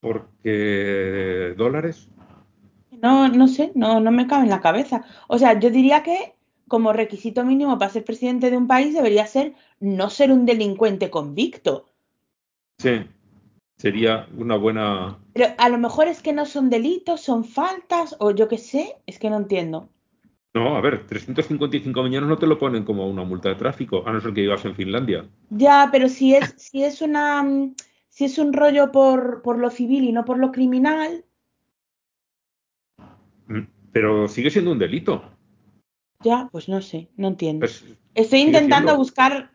¿Porque 0.00 1.54
dólares? 1.56 2.08
No, 2.90 3.28
no 3.28 3.48
sé, 3.48 3.72
no, 3.74 4.00
no 4.00 4.10
me 4.10 4.26
cabe 4.26 4.44
en 4.44 4.50
la 4.50 4.60
cabeza. 4.60 5.04
O 5.28 5.38
sea, 5.38 5.58
yo 5.58 5.70
diría 5.70 6.02
que 6.02 6.34
como 6.70 6.92
requisito 6.92 7.44
mínimo 7.44 7.78
para 7.78 7.90
ser 7.90 8.04
presidente 8.04 8.48
de 8.48 8.56
un 8.56 8.68
país 8.68 8.94
debería 8.94 9.26
ser 9.26 9.54
no 9.80 10.08
ser 10.08 10.30
un 10.30 10.46
delincuente 10.46 11.10
convicto. 11.10 11.86
Sí, 12.78 13.02
sería 13.76 14.28
una 14.38 14.56
buena. 14.56 15.18
Pero 15.32 15.48
a 15.58 15.68
lo 15.68 15.78
mejor 15.78 16.06
es 16.06 16.22
que 16.22 16.32
no 16.32 16.46
son 16.46 16.70
delitos, 16.70 17.22
son 17.22 17.42
faltas, 17.42 18.14
o 18.20 18.30
yo 18.30 18.46
qué 18.46 18.56
sé, 18.56 18.96
es 19.06 19.18
que 19.18 19.30
no 19.30 19.36
entiendo. 19.36 19.88
No, 20.54 20.76
a 20.76 20.80
ver, 20.80 21.08
355 21.08 22.04
millones 22.04 22.28
no 22.28 22.38
te 22.38 22.46
lo 22.46 22.56
ponen 22.56 22.84
como 22.84 23.08
una 23.08 23.24
multa 23.24 23.48
de 23.48 23.56
tráfico, 23.56 24.06
a 24.06 24.12
no 24.12 24.20
ser 24.20 24.32
que 24.32 24.42
vivas 24.42 24.64
en 24.64 24.76
Finlandia. 24.76 25.28
Ya, 25.50 25.88
pero 25.90 26.08
si 26.08 26.36
es, 26.36 26.54
si 26.56 26.84
es 26.84 27.02
una 27.02 27.44
si 28.08 28.26
es 28.26 28.38
un 28.38 28.52
rollo 28.52 28.92
por, 28.92 29.42
por 29.42 29.58
lo 29.58 29.70
civil 29.70 30.04
y 30.04 30.12
no 30.12 30.24
por 30.24 30.38
lo 30.38 30.52
criminal. 30.52 31.24
Mm, 33.48 33.66
pero 33.90 34.28
sigue 34.28 34.50
siendo 34.50 34.70
un 34.70 34.78
delito. 34.78 35.29
Ya, 36.22 36.48
pues 36.52 36.68
no 36.68 36.80
sé, 36.82 37.08
no 37.16 37.28
entiendo. 37.28 37.60
Pues, 37.60 37.84
Estoy 38.14 38.40
intentando 38.40 38.96
buscar 38.96 39.50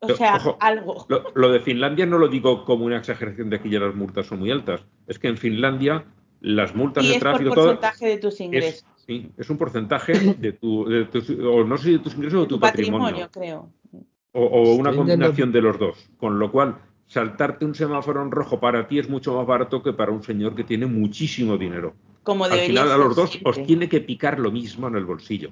o 0.00 0.14
sea, 0.14 0.36
algo. 0.60 1.06
Lo, 1.34 1.50
de 1.50 1.60
Finlandia 1.60 2.06
no 2.06 2.18
lo 2.18 2.28
digo 2.28 2.64
como 2.64 2.84
una 2.84 2.98
exageración 2.98 3.50
de 3.50 3.60
que 3.60 3.70
ya 3.70 3.80
las 3.80 3.94
multas 3.94 4.26
son 4.26 4.40
muy 4.40 4.50
altas. 4.50 4.84
Es 5.06 5.18
que 5.18 5.28
en 5.28 5.36
Finlandia 5.36 6.04
las 6.40 6.74
multas 6.74 7.06
de 7.06 7.18
tráfico. 7.18 7.50
Es 7.50 7.54
por 7.54 7.64
porcentaje 7.64 8.06
de 8.06 8.18
tus 8.18 8.40
ingresos 8.40 8.84
Sí, 9.06 9.30
es 9.36 9.50
un 9.50 9.58
porcentaje 9.58 10.12
de 10.38 10.52
tu, 10.52 10.86
de 10.86 11.04
tus- 11.04 11.28
o 11.30 11.64
no 11.64 11.76
sé 11.76 11.84
si 11.84 11.92
de 11.92 11.98
tus 11.98 12.14
ingresos 12.14 12.38
o 12.38 12.42
de 12.42 12.48
tu, 12.48 12.60
patrimonio. 12.60 13.28
creo. 13.30 13.70
O, 14.32 14.42
o 14.44 14.74
una 14.74 14.94
combinación 14.94 15.52
de 15.52 15.60
los 15.60 15.78
dos. 15.78 16.08
Con 16.16 16.38
lo 16.38 16.50
cual, 16.50 16.78
saltarte 17.06 17.64
un 17.64 17.74
semáforo 17.74 18.22
en 18.22 18.30
rojo 18.30 18.60
para 18.60 18.88
ti 18.88 18.98
es 18.98 19.08
mucho 19.08 19.36
más 19.36 19.46
barato 19.46 19.82
que 19.82 19.92
para 19.92 20.10
un 20.10 20.22
señor 20.22 20.54
que 20.54 20.64
tiene 20.64 20.86
muchísimo 20.86 21.58
dinero. 21.58 21.94
Como 22.22 22.44
Al 22.44 22.60
final, 22.60 22.90
a 22.90 22.96
los 22.96 23.14
dos 23.14 23.30
siempre. 23.30 23.50
os 23.50 23.66
tiene 23.66 23.88
que 23.88 24.00
picar 24.00 24.40
lo 24.40 24.50
mismo 24.50 24.88
en 24.88 24.96
el 24.96 25.04
bolsillo. 25.04 25.50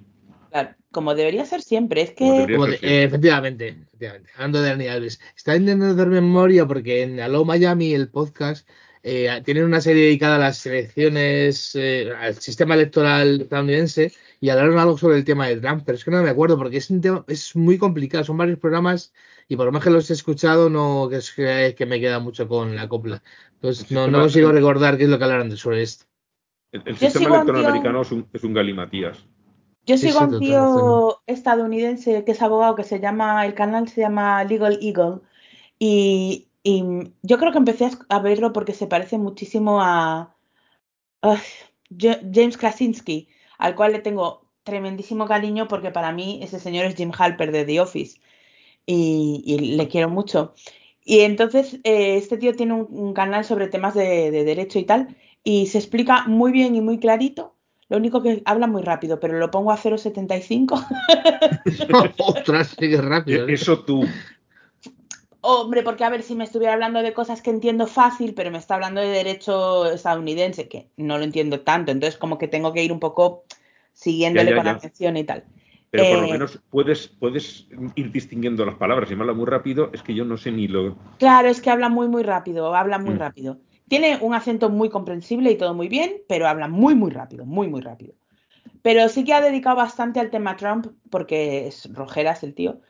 Claro, 0.52 0.74
como 0.90 1.14
debería 1.14 1.46
ser 1.46 1.62
siempre. 1.62 2.02
Es 2.02 2.10
que 2.10 2.24
debería 2.30 2.56
Como 2.56 2.66
ser 2.66 2.72
de- 2.74 2.78
siempre. 2.78 3.00
eh, 3.00 3.04
efectivamente, 3.04 3.68
efectivamente. 3.68 4.30
Hablando 4.34 4.60
de 4.60 4.68
Dani 4.68 4.86
Alves. 4.88 5.20
Está 5.34 5.56
intentando 5.56 5.94
hacer 5.94 6.08
memoria 6.08 6.66
porque 6.66 7.02
en 7.02 7.20
Aló 7.20 7.46
Miami, 7.46 7.94
el 7.94 8.10
podcast, 8.10 8.68
eh, 9.02 9.40
tienen 9.46 9.64
una 9.64 9.80
serie 9.80 10.04
dedicada 10.04 10.36
a 10.36 10.38
las 10.38 10.64
elecciones, 10.66 11.74
eh, 11.74 12.12
al 12.20 12.34
sistema 12.34 12.74
electoral 12.74 13.40
estadounidense 13.40 14.12
y 14.40 14.50
hablaron 14.50 14.78
algo 14.78 14.98
sobre 14.98 15.16
el 15.16 15.24
tema 15.24 15.48
de 15.48 15.56
Trump, 15.56 15.84
pero 15.86 15.96
es 15.96 16.04
que 16.04 16.10
no 16.10 16.22
me 16.22 16.28
acuerdo 16.28 16.58
porque 16.58 16.76
es 16.76 16.90
un 16.90 17.00
tema, 17.00 17.24
es 17.28 17.56
muy 17.56 17.78
complicado, 17.78 18.22
son 18.22 18.36
varios 18.36 18.58
programas 18.58 19.12
y 19.48 19.56
por 19.56 19.64
lo 19.66 19.72
más 19.72 19.82
que 19.82 19.90
los 19.90 20.08
he 20.10 20.12
escuchado, 20.12 20.68
no 20.68 21.08
que 21.08 21.16
es 21.16 21.32
que, 21.32 21.74
que 21.76 21.86
me 21.86 21.98
queda 21.98 22.18
mucho 22.20 22.46
con 22.46 22.76
la 22.76 22.88
copla. 22.88 23.22
Entonces 23.54 23.90
El 23.90 23.96
no, 23.96 24.06
no 24.06 24.20
consigo 24.20 24.52
recordar 24.52 24.98
qué 24.98 25.04
es 25.04 25.10
lo 25.10 25.16
que 25.18 25.24
hablaron 25.24 25.48
de- 25.48 25.56
sobre 25.56 25.82
esto. 25.82 26.04
El, 26.72 26.96
sistema 26.96 27.36
electoral 27.36 27.66
americano 27.66 28.02
es 28.02 28.12
un, 28.12 28.28
es 28.32 28.44
un 28.44 28.54
galimatías. 28.54 29.26
Yo 29.86 29.96
sigo 29.98 30.20
a 30.20 30.24
un 30.24 30.36
tío 30.36 31.22
estadounidense 31.26 32.24
que 32.24 32.32
es 32.32 32.42
abogado 32.42 32.76
que 32.76 32.84
se 32.84 33.00
llama, 33.00 33.44
el 33.46 33.54
canal 33.54 33.88
se 33.88 34.00
llama 34.02 34.44
Legal 34.44 34.78
Eagle 34.82 35.20
y, 35.78 36.48
y 36.62 36.84
yo 37.22 37.38
creo 37.38 37.52
que 37.52 37.58
empecé 37.58 37.90
a 38.08 38.20
verlo 38.20 38.52
porque 38.52 38.74
se 38.74 38.86
parece 38.88 39.18
muchísimo 39.18 39.82
a, 39.82 40.36
a 41.22 41.36
Ja- 42.00 42.20
James 42.34 42.56
Krasinski, 42.58 43.28
al 43.58 43.74
cual 43.76 43.92
le 43.92 44.00
tengo 44.00 44.46
tremendísimo 44.64 45.26
cariño 45.26 45.68
porque 45.68 45.90
para 45.90 46.12
mí 46.12 46.40
ese 46.42 46.60
señor 46.60 46.86
es 46.86 46.96
Jim 46.96 47.12
Halper 47.18 47.52
de 47.52 47.64
The 47.64 47.80
Office 47.80 48.20
y, 48.86 49.42
y 49.46 49.58
le 49.76 49.88
quiero 49.88 50.08
mucho. 50.10 50.54
Y 51.04 51.20
entonces 51.20 51.74
eh, 51.84 52.16
este 52.18 52.38
tío 52.38 52.54
tiene 52.56 52.74
un, 52.74 52.86
un 52.90 53.14
canal 53.14 53.44
sobre 53.44 53.68
temas 53.68 53.94
de, 53.94 54.30
de 54.30 54.44
derecho 54.44 54.78
y 54.80 54.84
tal 54.84 55.16
y 55.44 55.66
se 55.68 55.78
explica 55.78 56.26
muy 56.28 56.52
bien 56.52 56.76
y 56.76 56.80
muy 56.82 56.98
clarito. 57.00 57.56
Lo 57.88 57.96
único 57.98 58.22
que 58.22 58.42
habla 58.44 58.66
muy 58.66 58.82
rápido, 58.82 59.20
pero 59.20 59.38
lo 59.38 59.50
pongo 59.50 59.70
a 59.72 59.76
0.75. 59.76 60.82
Ostras, 62.18 62.74
sigue 62.78 63.00
rápido. 63.00 63.46
¿eh? 63.48 63.54
Eso 63.54 63.80
tú. 63.80 64.04
Hombre, 65.44 65.82
porque 65.82 66.04
a 66.04 66.08
ver, 66.08 66.22
si 66.22 66.34
me 66.36 66.44
estuviera 66.44 66.72
hablando 66.74 67.02
de 67.02 67.12
cosas 67.12 67.42
que 67.42 67.50
entiendo 67.50 67.86
fácil, 67.88 68.32
pero 68.32 68.50
me 68.52 68.58
está 68.58 68.74
hablando 68.76 69.00
de 69.00 69.08
derecho 69.08 69.90
estadounidense, 69.90 70.68
que 70.68 70.88
no 70.96 71.18
lo 71.18 71.24
entiendo 71.24 71.60
tanto, 71.60 71.90
entonces 71.90 72.16
como 72.18 72.38
que 72.38 72.46
tengo 72.46 72.72
que 72.72 72.84
ir 72.84 72.92
un 72.92 73.00
poco 73.00 73.44
siguiéndole 73.92 74.50
Ya, 74.50 74.56
ya, 74.56 74.62
con 74.62 74.66
ya. 74.66 74.76
atención 74.76 75.16
y 75.16 75.24
tal. 75.24 75.44
Pero 75.90 76.04
por 76.04 76.18
lo 76.18 76.26
Eh, 76.26 76.32
menos 76.32 76.60
puedes, 76.70 77.08
puedes 77.08 77.66
ir 77.96 78.12
distinguiendo 78.12 78.64
las 78.64 78.76
palabras. 78.76 79.08
Si 79.08 79.16
me 79.16 79.22
habla 79.22 79.34
muy 79.34 79.46
rápido, 79.46 79.90
es 79.92 80.02
que 80.02 80.14
yo 80.14 80.24
no 80.24 80.36
sé 80.36 80.52
ni 80.52 80.68
lo. 80.68 80.96
Claro, 81.18 81.48
es 81.48 81.60
que 81.60 81.70
habla 81.70 81.88
muy, 81.88 82.08
muy 82.08 82.22
rápido, 82.22 82.74
habla 82.74 82.98
muy 82.98 83.14
Mm. 83.14 83.18
rápido. 83.18 83.58
Tiene 83.92 84.16
un 84.22 84.32
acento 84.32 84.70
muy 84.70 84.88
comprensible 84.88 85.50
y 85.50 85.58
todo 85.58 85.74
muy 85.74 85.86
bien, 85.86 86.22
pero 86.26 86.48
habla 86.48 86.66
muy, 86.66 86.94
muy 86.94 87.10
rápido, 87.10 87.44
muy, 87.44 87.68
muy 87.68 87.82
rápido. 87.82 88.14
Pero 88.80 89.06
sí 89.10 89.22
que 89.22 89.34
ha 89.34 89.42
dedicado 89.42 89.76
bastante 89.76 90.18
al 90.18 90.30
tema 90.30 90.56
Trump, 90.56 90.86
porque 91.10 91.66
es 91.66 91.92
Rojeras 91.92 92.42
el 92.42 92.54
tío. 92.54 92.80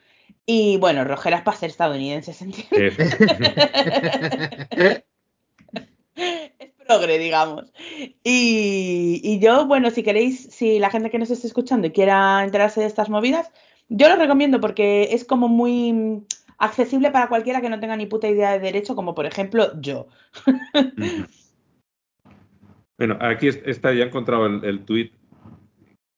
Y 0.47 0.77
bueno, 0.77 1.03
Rojeras 1.03 1.43
para 1.43 1.57
ser 1.57 1.71
estadounidense, 1.71 2.33
¿se 2.33 2.45
entiende? 2.45 2.87
es- 4.77 5.03
progre, 6.87 7.19
digamos. 7.19 7.73
Y, 8.23 9.21
y 9.25 9.41
yo, 9.41 9.67
bueno, 9.67 9.91
si 9.91 10.05
queréis, 10.05 10.51
si 10.53 10.79
la 10.79 10.91
gente 10.91 11.11
que 11.11 11.19
nos 11.19 11.31
esté 11.33 11.49
escuchando 11.49 11.89
y 11.89 11.91
quiera 11.91 12.45
enterarse 12.45 12.81
de 12.81 12.87
estas 12.87 13.09
movidas, 13.09 13.51
yo 13.89 14.09
lo 14.09 14.15
recomiendo 14.15 14.61
porque 14.61 15.09
es 15.11 15.25
como 15.25 15.49
muy 15.49 16.23
accesible 16.63 17.11
para 17.11 17.29
cualquiera 17.29 17.61
que 17.61 17.69
no 17.69 17.81
tenga 17.81 17.97
ni 17.97 18.07
puta 18.07 18.29
idea 18.29 18.53
de 18.53 18.61
derecho, 18.61 18.95
como 18.95 19.15
por 19.15 19.27
ejemplo 19.27 19.79
yo. 19.81 20.07
Bueno, 22.99 23.19
aquí 23.21 23.49
es- 23.49 23.63
está, 23.67 23.93
ya 23.93 24.05
he 24.05 24.07
encontrado 24.07 24.47
el, 24.47 24.65
el 24.65 24.85
tuit 24.85 25.13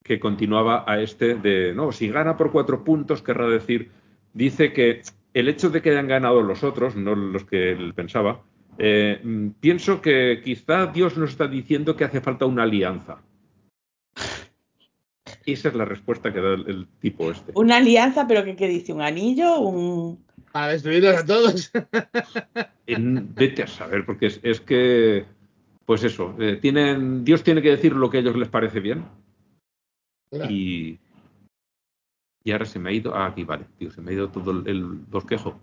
que 0.04 0.20
continuaba 0.20 0.84
a 0.86 1.00
este 1.00 1.34
de, 1.34 1.72
no, 1.74 1.90
si 1.92 2.08
gana 2.08 2.36
por 2.36 2.52
cuatro 2.52 2.84
puntos, 2.84 3.22
querrá 3.22 3.48
decir, 3.48 3.90
dice 4.34 4.72
que 4.74 5.00
el 5.32 5.48
hecho 5.48 5.70
de 5.70 5.80
que 5.80 5.90
hayan 5.90 6.08
ganado 6.08 6.42
los 6.42 6.62
otros, 6.62 6.94
no 6.94 7.14
los 7.14 7.44
que 7.44 7.72
él 7.72 7.94
pensaba, 7.94 8.42
eh, 8.76 9.18
pienso 9.60 10.02
que 10.02 10.42
quizá 10.44 10.86
Dios 10.88 11.16
nos 11.16 11.30
está 11.30 11.48
diciendo 11.48 11.96
que 11.96 12.04
hace 12.04 12.20
falta 12.20 12.44
una 12.44 12.64
alianza. 12.64 13.22
Esa 15.46 15.68
es 15.68 15.74
la 15.74 15.86
respuesta 15.86 16.32
que 16.32 16.40
da 16.40 16.52
el, 16.52 16.68
el 16.68 16.86
tipo 17.00 17.30
este. 17.30 17.52
Una 17.54 17.76
alianza, 17.78 18.26
pero 18.26 18.44
que, 18.44 18.56
¿qué 18.56 18.68
dice? 18.68 18.92
¿Un 18.92 19.00
anillo? 19.00 19.58
¿Un...? 19.60 20.24
Para 20.54 20.68
destruirlos 20.68 21.16
a 21.16 21.26
todos. 21.26 21.72
En- 22.86 23.34
vete 23.34 23.62
a 23.64 23.66
saber, 23.66 24.04
porque 24.06 24.26
es, 24.26 24.38
es 24.42 24.60
que, 24.60 25.24
pues 25.84 26.04
eso, 26.04 26.36
eh, 26.38 26.58
tienen, 26.60 27.24
Dios 27.24 27.42
tiene 27.42 27.60
que 27.62 27.70
decir 27.70 27.96
lo 27.96 28.08
que 28.10 28.18
a 28.18 28.20
ellos 28.20 28.36
les 28.36 28.48
parece 28.48 28.78
bien 28.78 29.04
y, 30.50 30.98
y 32.44 32.52
ahora 32.52 32.66
se 32.66 32.78
me 32.78 32.90
ha 32.90 32.92
ido, 32.92 33.14
ah, 33.14 33.26
aquí 33.26 33.42
vale, 33.42 33.64
tío, 33.78 33.90
se 33.90 34.02
me 34.02 34.10
ha 34.10 34.14
ido 34.14 34.28
todo 34.28 34.50
el, 34.50 34.68
el 34.68 34.84
bosquejo. 34.84 35.58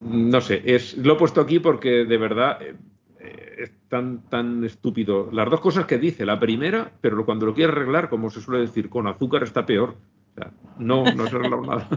No 0.00 0.40
sé, 0.40 0.62
es, 0.64 0.96
lo 0.98 1.14
he 1.14 1.16
puesto 1.16 1.40
aquí 1.40 1.58
porque 1.58 2.04
de 2.04 2.18
verdad 2.18 2.62
eh, 2.62 2.76
eh, 3.18 3.54
es 3.60 3.72
tan, 3.88 4.28
tan 4.28 4.62
estúpido. 4.62 5.30
Las 5.32 5.50
dos 5.50 5.60
cosas 5.60 5.86
que 5.86 5.98
dice, 5.98 6.26
la 6.26 6.38
primera, 6.38 6.92
pero 7.00 7.24
cuando 7.24 7.46
lo 7.46 7.54
quiere 7.54 7.72
arreglar, 7.72 8.08
como 8.08 8.30
se 8.30 8.40
suele 8.40 8.60
decir, 8.60 8.88
con 8.88 9.06
azúcar 9.08 9.42
está 9.42 9.64
peor. 9.66 9.96
O 10.32 10.34
sea, 10.34 10.52
no, 10.78 11.12
no 11.14 11.26
se 11.26 11.34
ha 11.34 11.38
arreglado 11.38 11.62
nada. 11.66 11.88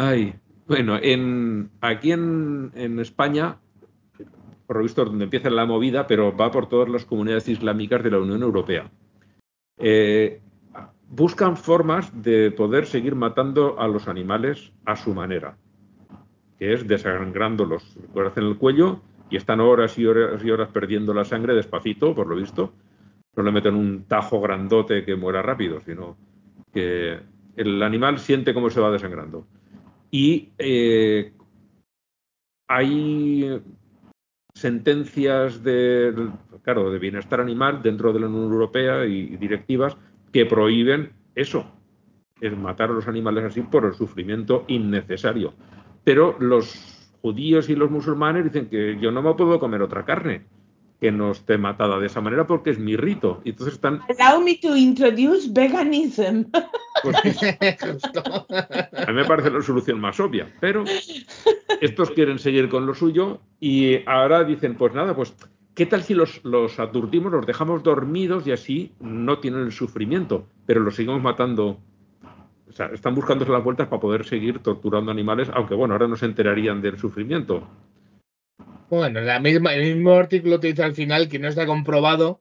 Ay, 0.00 0.32
bueno, 0.68 0.96
en, 1.02 1.70
aquí 1.80 2.12
en, 2.12 2.70
en 2.76 3.00
España, 3.00 3.56
por 4.68 4.76
lo 4.76 4.84
visto, 4.84 5.04
donde 5.04 5.24
empieza 5.24 5.50
la 5.50 5.66
movida, 5.66 6.06
pero 6.06 6.36
va 6.36 6.52
por 6.52 6.68
todas 6.68 6.88
las 6.88 7.04
comunidades 7.04 7.48
islámicas 7.48 8.04
de 8.04 8.12
la 8.12 8.20
Unión 8.20 8.44
Europea. 8.44 8.92
Eh, 9.76 10.40
buscan 11.08 11.56
formas 11.56 12.12
de 12.22 12.52
poder 12.52 12.86
seguir 12.86 13.16
matando 13.16 13.80
a 13.80 13.88
los 13.88 14.06
animales 14.06 14.70
a 14.84 14.94
su 14.94 15.14
manera, 15.14 15.56
que 16.60 16.74
es 16.74 16.86
desangrándolos. 16.86 17.98
Hacen 18.24 18.44
el 18.44 18.56
cuello 18.56 19.00
y 19.30 19.36
están 19.36 19.58
horas 19.58 19.98
y 19.98 20.06
horas 20.06 20.44
y 20.44 20.50
horas 20.52 20.68
perdiendo 20.68 21.12
la 21.12 21.24
sangre 21.24 21.54
despacito, 21.54 22.14
por 22.14 22.28
lo 22.28 22.36
visto. 22.36 22.72
No 23.34 23.42
le 23.42 23.50
meten 23.50 23.74
un 23.74 24.04
tajo 24.04 24.40
grandote 24.40 25.04
que 25.04 25.16
muera 25.16 25.42
rápido, 25.42 25.80
sino 25.80 26.16
que 26.72 27.18
el 27.56 27.82
animal 27.82 28.20
siente 28.20 28.54
cómo 28.54 28.70
se 28.70 28.80
va 28.80 28.92
desangrando. 28.92 29.44
Y 30.10 30.50
eh, 30.58 31.32
hay 32.68 33.62
sentencias 34.54 35.62
de, 35.62 36.30
claro, 36.62 36.90
de 36.90 36.98
bienestar 36.98 37.40
animal 37.40 37.82
dentro 37.82 38.12
de 38.12 38.20
la 38.20 38.26
Unión 38.26 38.52
Europea 38.52 39.06
y 39.06 39.36
directivas 39.36 39.96
que 40.32 40.46
prohíben 40.46 41.12
eso, 41.34 41.70
es 42.40 42.56
matar 42.56 42.90
a 42.90 42.94
los 42.94 43.08
animales 43.08 43.44
así 43.44 43.62
por 43.62 43.84
el 43.84 43.94
sufrimiento 43.94 44.64
innecesario. 44.68 45.54
Pero 46.04 46.36
los 46.40 47.12
judíos 47.22 47.68
y 47.68 47.76
los 47.76 47.90
musulmanes 47.90 48.44
dicen 48.44 48.68
que 48.68 48.98
yo 49.00 49.10
no 49.10 49.22
me 49.22 49.34
puedo 49.34 49.60
comer 49.60 49.82
otra 49.82 50.04
carne 50.04 50.46
que 51.00 51.12
no 51.12 51.30
esté 51.30 51.58
matada 51.58 51.98
de 51.98 52.06
esa 52.06 52.20
manera 52.20 52.46
porque 52.46 52.70
es 52.70 52.78
mi 52.78 52.96
rito. 52.96 53.40
Y 53.44 53.50
entonces 53.50 53.74
están... 53.74 54.00
Allow 54.18 54.42
me 54.42 54.56
to 54.56 54.76
introduce 54.76 55.48
veganism. 55.50 56.44
pues. 57.02 57.16
A 58.92 59.06
mí 59.06 59.14
me 59.14 59.24
parece 59.24 59.50
la 59.50 59.62
solución 59.62 60.00
más 60.00 60.18
obvia, 60.18 60.52
pero 60.60 60.84
estos 61.80 62.10
quieren 62.10 62.38
seguir 62.38 62.68
con 62.68 62.86
lo 62.86 62.94
suyo 62.94 63.40
y 63.60 64.00
ahora 64.06 64.42
dicen, 64.44 64.74
pues 64.76 64.92
nada, 64.94 65.14
pues 65.14 65.34
¿qué 65.74 65.86
tal 65.86 66.02
si 66.02 66.14
los, 66.14 66.44
los 66.44 66.80
aturdimos, 66.80 67.30
los 67.30 67.46
dejamos 67.46 67.84
dormidos 67.84 68.46
y 68.46 68.52
así 68.52 68.92
no 68.98 69.38
tienen 69.38 69.60
el 69.60 69.72
sufrimiento, 69.72 70.46
pero 70.66 70.80
los 70.80 70.96
seguimos 70.96 71.22
matando? 71.22 71.78
O 72.68 72.72
sea, 72.72 72.86
están 72.86 73.14
buscando 73.14 73.44
las 73.46 73.64
vueltas 73.64 73.88
para 73.88 74.00
poder 74.00 74.26
seguir 74.26 74.58
torturando 74.58 75.10
animales, 75.10 75.48
aunque 75.54 75.74
bueno, 75.74 75.94
ahora 75.94 76.08
no 76.08 76.16
se 76.16 76.26
enterarían 76.26 76.82
del 76.82 76.98
sufrimiento. 76.98 77.66
Bueno, 78.90 79.20
la 79.20 79.38
misma, 79.38 79.74
el 79.74 79.94
mismo 79.96 80.12
artículo 80.14 80.60
te 80.60 80.68
dice 80.68 80.82
al 80.82 80.94
final 80.94 81.28
que 81.28 81.38
no 81.38 81.48
está 81.48 81.66
comprobado 81.66 82.40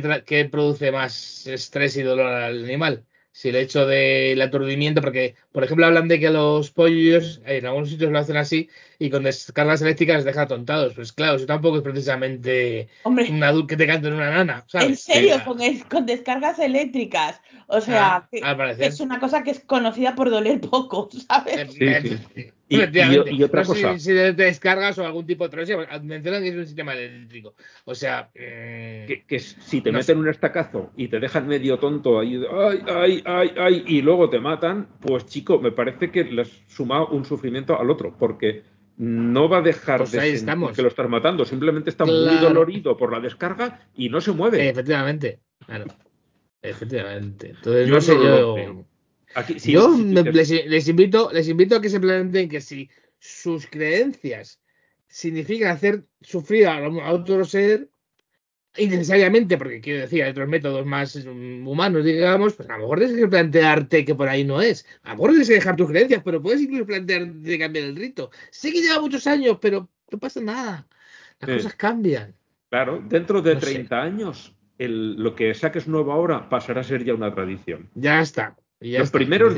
tra- 0.00 0.24
que 0.24 0.44
produce 0.46 0.90
más 0.90 1.46
estrés 1.46 1.96
y 1.96 2.02
dolor 2.02 2.26
al 2.28 2.64
animal. 2.64 3.06
Si 3.30 3.48
el 3.50 3.56
hecho 3.56 3.86
del 3.86 4.40
aturdimiento, 4.40 5.00
porque, 5.02 5.34
por 5.52 5.64
ejemplo, 5.64 5.86
hablan 5.86 6.08
de 6.08 6.18
que 6.20 6.30
los 6.30 6.70
pollos 6.70 7.40
en 7.46 7.66
algunos 7.66 7.90
sitios 7.90 8.10
lo 8.10 8.18
hacen 8.18 8.36
así 8.36 8.68
y 8.98 9.10
con 9.10 9.22
descargas 9.22 9.82
eléctricas 9.82 10.16
les 10.16 10.24
deja 10.24 10.46
tontados. 10.46 10.94
Pues 10.94 11.12
claro, 11.12 11.36
eso 11.36 11.46
tampoco 11.46 11.76
es 11.78 11.82
precisamente 11.82 12.88
Hombre, 13.04 13.28
un 13.30 13.42
adulto 13.42 13.68
que 13.68 13.76
te 13.76 13.86
cante 13.86 14.08
en 14.08 14.14
una 14.14 14.30
nana, 14.30 14.64
¿sabes? 14.68 14.88
en 14.88 14.96
serio, 14.96 15.34
Sí, 15.36 15.40
con, 15.44 15.60
es- 15.60 15.84
con 15.84 16.06
descargas 16.06 16.58
eléctricas. 16.58 17.40
O 17.66 17.80
sea, 17.80 18.28
Ah, 18.42 18.74
es 18.78 19.00
una 19.00 19.18
cosa 19.20 19.42
que 19.42 19.50
es 19.52 19.60
conocida 19.60 20.14
por 20.14 20.30
doler 20.30 20.60
poco, 20.60 21.08
¿sabes? 21.28 21.58
Eh, 21.80 22.00
Sí, 22.02 22.16
eh, 22.36 22.52
Y, 22.68 22.76
y- 22.76 22.78
Efectivamente. 22.78 23.34
y 23.34 23.42
otra 23.42 23.60
No 23.62 23.66
cosa, 23.68 23.98
Si, 23.98 24.00
si 24.00 24.10
te 24.12 24.32
descargas 24.32 24.96
o 24.98 25.04
algún 25.04 25.26
tipo 25.26 25.44
de 25.44 25.50
travesía, 25.50 25.76
mencionan 26.02 26.42
que 26.42 26.48
es 26.48 26.54
un 26.56 26.66
sistema 26.66 26.94
eléctrico. 26.94 27.54
O 27.84 27.94
sea, 27.94 28.30
eh, 28.34 29.04
que, 29.06 29.24
que 29.26 29.38
si 29.38 29.82
te 29.82 29.92
No 29.92 29.98
meten 29.98 30.18
un 30.18 30.28
estacazo 30.28 30.90
y 30.96 31.08
te 31.08 31.20
dejan 31.20 31.46
medio 31.46 31.78
tonto 31.78 32.18
ahí, 32.18 32.42
ay, 32.50 32.82
ay, 32.86 33.22
ay, 33.26 33.50
ay, 33.58 33.84
y 33.86 34.00
luego 34.00 34.30
te 34.30 34.38
matan, 34.40 34.88
pues 35.00 35.26
chico, 35.26 35.58
me 35.58 35.72
parece 35.72 36.10
que 36.10 36.24
le 36.24 36.42
has 36.42 36.50
sumado 36.66 37.08
un 37.08 37.24
sufrimiento 37.26 37.78
al 37.78 37.90
otro, 37.90 38.16
porque 38.18 38.62
no 38.96 39.48
va 39.48 39.58
a 39.58 39.62
dejar 39.62 39.98
Pues 39.98 40.12
de 40.12 40.18
sentir 40.20 40.34
estamos. 40.36 40.76
que 40.76 40.82
lo 40.82 40.88
estás 40.88 41.08
matando, 41.08 41.44
simplemente 41.44 41.90
está 41.90 42.04
muy 42.04 42.36
dolorido 42.40 42.96
por 42.96 43.12
la 43.12 43.20
descarga 43.20 43.88
y 43.94 44.08
no 44.08 44.20
se 44.20 44.32
mueve. 44.32 44.68
efectivamente. 44.68 45.40
Claro. 45.66 45.86
Efectivamente. 46.60 47.50
Entonces, 47.50 47.88
Yo 47.88 47.94
no 47.94 48.00
sé, 48.00 48.14
yo. 48.14 48.54
veo. 48.54 48.86
Aquí, 49.34 49.58
sí, 49.58 49.72
yo 49.72 49.94
sí, 49.96 50.04
me- 50.04 50.20
es- 50.20 50.34
les, 50.34 50.66
les 50.66 50.88
invito, 50.88 51.30
les 51.32 51.48
invito 51.48 51.76
a 51.76 51.80
que 51.80 51.88
se 51.88 51.98
planteen 52.00 52.48
que 52.48 52.60
si 52.60 52.88
sus 53.18 53.66
creencias 53.66 54.60
significan 55.08 55.70
hacer 55.70 56.04
sufrir 56.20 56.66
a 56.66 56.86
otro 57.12 57.44
ser 57.44 57.88
innecesariamente, 58.76 59.58
porque 59.58 59.80
quiero 59.80 60.00
decir, 60.00 60.22
hay 60.22 60.30
otros 60.30 60.48
métodos 60.48 60.86
más 60.86 61.16
mm, 61.16 61.66
humanos, 61.66 62.04
digamos, 62.04 62.54
pues 62.54 62.68
a 62.70 62.74
lo 62.74 62.80
mejor 62.80 62.98
tienes 63.00 63.16
que 63.16 63.28
plantearte 63.28 64.04
que 64.04 64.14
por 64.14 64.28
ahí 64.28 64.44
no 64.44 64.60
es. 64.62 64.86
A 65.02 65.10
lo 65.10 65.14
mejor 65.16 65.30
tienes 65.30 65.48
que 65.48 65.54
dejar 65.54 65.76
tus 65.76 65.88
creencias, 65.88 66.22
pero 66.24 66.40
puedes 66.42 66.60
incluso 66.62 66.86
plantear 66.86 67.26
de 67.32 67.58
cambiar 67.58 67.84
el 67.86 67.96
rito. 67.96 68.30
Sé 68.50 68.72
que 68.72 68.80
lleva 68.80 69.00
muchos 69.00 69.26
años, 69.26 69.58
pero 69.60 69.88
no 70.10 70.18
pasa 70.18 70.40
nada. 70.40 70.86
Las 71.40 71.50
Sí. 71.50 71.56
cosas 71.56 71.74
cambian. 71.74 72.34
claro, 72.70 73.04
dentro 73.06 73.42
de 73.42 73.54
No 73.54 73.60
sé. 73.60 73.66
30 73.66 74.00
años, 74.02 74.54
el- 74.78 75.14
lo 75.16 75.34
que 75.34 75.52
saques 75.52 75.86
nuevo 75.86 76.10
ahora 76.12 76.48
pasará 76.48 76.80
a 76.80 76.84
ser 76.84 77.04
ya 77.04 77.12
una 77.14 77.34
tradición. 77.34 77.90
Ya 77.94 78.20
está. 78.22 78.56
ya 78.80 78.98
Los 79.00 79.08
está, 79.08 79.18
primeros 79.18 79.54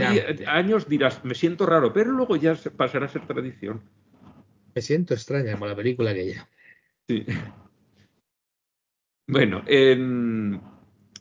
años 0.46 0.88
dirás, 0.88 1.24
me 1.24 1.34
siento 1.34 1.64
raro, 1.64 1.92
pero 1.92 2.10
luego 2.10 2.34
ya 2.36 2.54
pasará 2.76 3.06
a 3.06 3.08
ser 3.08 3.24
tradición. 3.26 3.80
Me 4.74 4.82
siento 4.82 5.14
extraña 5.14 5.52
como 5.52 5.66
la 5.66 5.76
película 5.76 6.10
aquella. 6.10 6.48
Sí. 7.08 7.24
Bueno, 9.26 9.62
en 9.66 10.60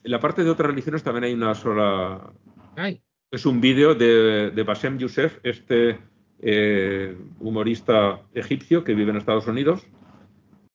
la 0.02 0.20
parte 0.20 0.44
de 0.44 0.50
otras 0.50 0.70
religiones 0.70 1.02
también 1.02 1.24
hay 1.24 1.34
una 1.34 1.54
sola. 1.54 2.32
Ay, 2.76 3.00
Es 3.30 3.46
un 3.46 3.60
vídeo 3.60 3.94
de, 3.94 4.50
de 4.50 4.62
Bassem 4.62 4.98
Youssef, 4.98 5.38
este 5.42 5.98
eh, 6.40 7.16
humorista 7.40 8.20
egipcio 8.34 8.84
que 8.84 8.94
vive 8.94 9.10
en 9.10 9.16
Estados 9.16 9.46
Unidos, 9.46 9.86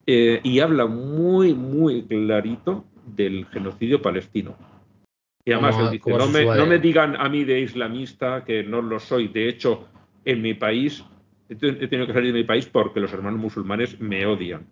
eh, 0.05 0.39
y 0.43 0.59
habla 0.59 0.87
muy, 0.87 1.53
muy 1.53 2.03
clarito 2.03 2.85
del 3.05 3.45
genocidio 3.47 4.01
palestino. 4.01 4.55
Y 5.45 5.51
además 5.51 5.77
él 5.79 5.91
dice, 5.91 6.11
no 6.11 6.27
me, 6.27 6.45
no 6.45 6.65
me 6.65 6.79
digan 6.79 7.15
a 7.15 7.29
mí 7.29 7.43
de 7.43 7.61
islamista 7.61 8.43
que 8.43 8.63
no 8.63 8.81
lo 8.81 8.99
soy. 8.99 9.27
De 9.27 9.47
hecho, 9.47 9.87
en 10.25 10.41
mi 10.41 10.53
país, 10.53 11.03
he 11.47 11.55
tenido 11.55 12.07
que 12.07 12.13
salir 12.13 12.33
de 12.33 12.39
mi 12.39 12.45
país 12.45 12.65
porque 12.67 12.99
los 12.99 13.13
hermanos 13.13 13.39
musulmanes 13.39 13.99
me 13.99 14.25
odian. 14.25 14.67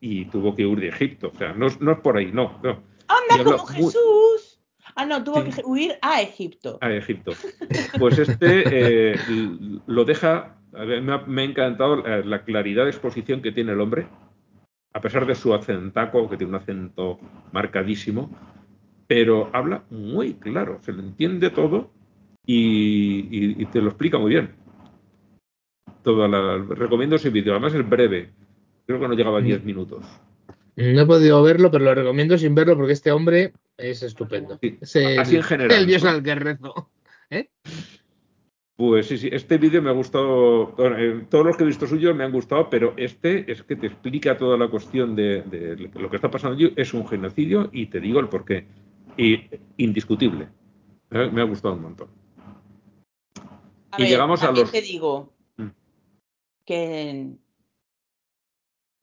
Y 0.00 0.24
tuvo 0.26 0.54
que 0.54 0.64
huir 0.66 0.80
de 0.80 0.88
Egipto. 0.88 1.30
O 1.34 1.38
sea, 1.38 1.52
no, 1.52 1.66
es- 1.66 1.80
no 1.80 1.92
es 1.92 1.98
por 2.00 2.16
ahí, 2.16 2.30
no. 2.32 2.58
no. 2.62 2.82
Anda 3.08 3.44
como 3.44 3.64
muy- 3.64 3.74
Jesús. 3.76 4.60
Ah, 4.96 5.04
no, 5.06 5.22
tuvo 5.22 5.42
Sí. 5.44 5.50
que 5.52 5.62
huir 5.64 5.92
a 6.02 6.20
Egipto. 6.22 6.78
a 6.80 6.90
Egipto. 6.92 7.32
Pues 7.98 8.18
este 8.18 9.12
eh, 9.12 9.16
lo 9.86 10.04
deja. 10.04 10.56
a 10.72 10.84
ver, 10.84 11.02
me, 11.02 11.12
ha, 11.12 11.18
me 11.18 11.42
ha 11.42 11.44
encantado 11.44 11.96
la, 11.96 12.18
la 12.18 12.44
claridad 12.44 12.84
de 12.84 12.90
exposición 12.90 13.42
que 13.42 13.50
tiene 13.52 13.72
el 13.72 13.80
hombre, 13.80 14.06
a 14.92 15.00
pesar 15.00 15.26
de 15.26 15.34
su 15.34 15.52
acentaco, 15.52 16.28
que 16.30 16.36
tiene 16.36 16.50
un 16.54 16.60
acento 16.62 17.18
marcadísimo, 17.52 18.30
pero 19.06 19.50
habla 19.52 19.82
muy 19.90 20.34
claro, 20.34 20.78
se 20.82 20.92
le 20.92 21.00
entiende 21.02 21.50
todo 21.50 21.90
y, 22.46 23.26
y- 23.30 23.62
y 23.62 23.66
te 23.66 23.80
lo 23.80 23.88
explica 23.88 24.18
muy 24.18 24.30
bien. 24.30 24.54
La, 26.04 26.56
recomiendo 26.68 27.16
ese 27.16 27.30
vídeo, 27.30 27.52
además 27.52 27.74
es 27.74 27.88
breve, 27.88 28.30
creo 28.90 29.00
que 29.00 29.08
no 29.08 29.14
llegaba 29.14 29.38
a 29.38 29.42
10 29.42 29.64
minutos. 29.64 30.04
No 30.76 31.00
he 31.02 31.06
podido 31.06 31.42
verlo, 31.42 31.70
pero 31.70 31.84
lo 31.84 31.94
recomiendo 31.94 32.38
sin 32.38 32.54
verlo 32.54 32.76
porque 32.76 32.92
este 32.92 33.12
hombre 33.12 33.52
es 33.76 34.02
estupendo. 34.02 34.58
Sí, 34.62 34.78
Es 34.80 34.96
el, 34.96 35.18
así 35.18 35.36
en 35.36 35.42
general, 35.42 35.78
El 35.78 35.86
dios 35.86 36.02
¿no? 36.04 36.10
al 36.10 36.22
que 36.22 36.34
rezo. 36.34 36.90
¿Eh? 37.30 37.50
Pues 38.76 39.06
sí, 39.08 39.18
sí, 39.18 39.28
este 39.30 39.58
vídeo 39.58 39.82
me 39.82 39.90
ha 39.90 39.92
gustado, 39.92 40.68
bueno, 40.68 40.96
eh, 40.98 41.26
todos 41.28 41.44
los 41.44 41.56
que 41.56 41.64
he 41.64 41.66
visto 41.66 41.86
suyos 41.86 42.16
me 42.16 42.24
han 42.24 42.32
gustado, 42.32 42.70
pero 42.70 42.94
este 42.96 43.50
es 43.52 43.62
que 43.62 43.76
te 43.76 43.88
explica 43.88 44.38
toda 44.38 44.56
la 44.56 44.68
cuestión 44.68 45.14
de, 45.14 45.42
de 45.42 45.90
lo 46.00 46.08
que 46.08 46.16
está 46.16 46.30
pasando 46.30 46.56
allí, 46.56 46.72
es 46.76 46.94
un 46.94 47.06
genocidio 47.06 47.68
y 47.72 47.86
te 47.86 48.00
digo 48.00 48.20
el 48.20 48.28
porqué. 48.28 48.66
Y 49.18 49.38
indiscutible. 49.76 50.48
Eh, 51.10 51.28
Me 51.30 51.42
ha 51.42 51.44
gustado 51.44 51.74
un 51.74 51.82
montón. 51.82 52.08
A 53.90 53.96
Y 53.98 54.02
ver, 54.04 54.10
llegamos 54.12 54.42
a 54.42 54.50
los- 54.52 54.70
te 54.72 54.80
digo 54.80 55.34
Mm. 55.58 55.66
que 56.64 57.26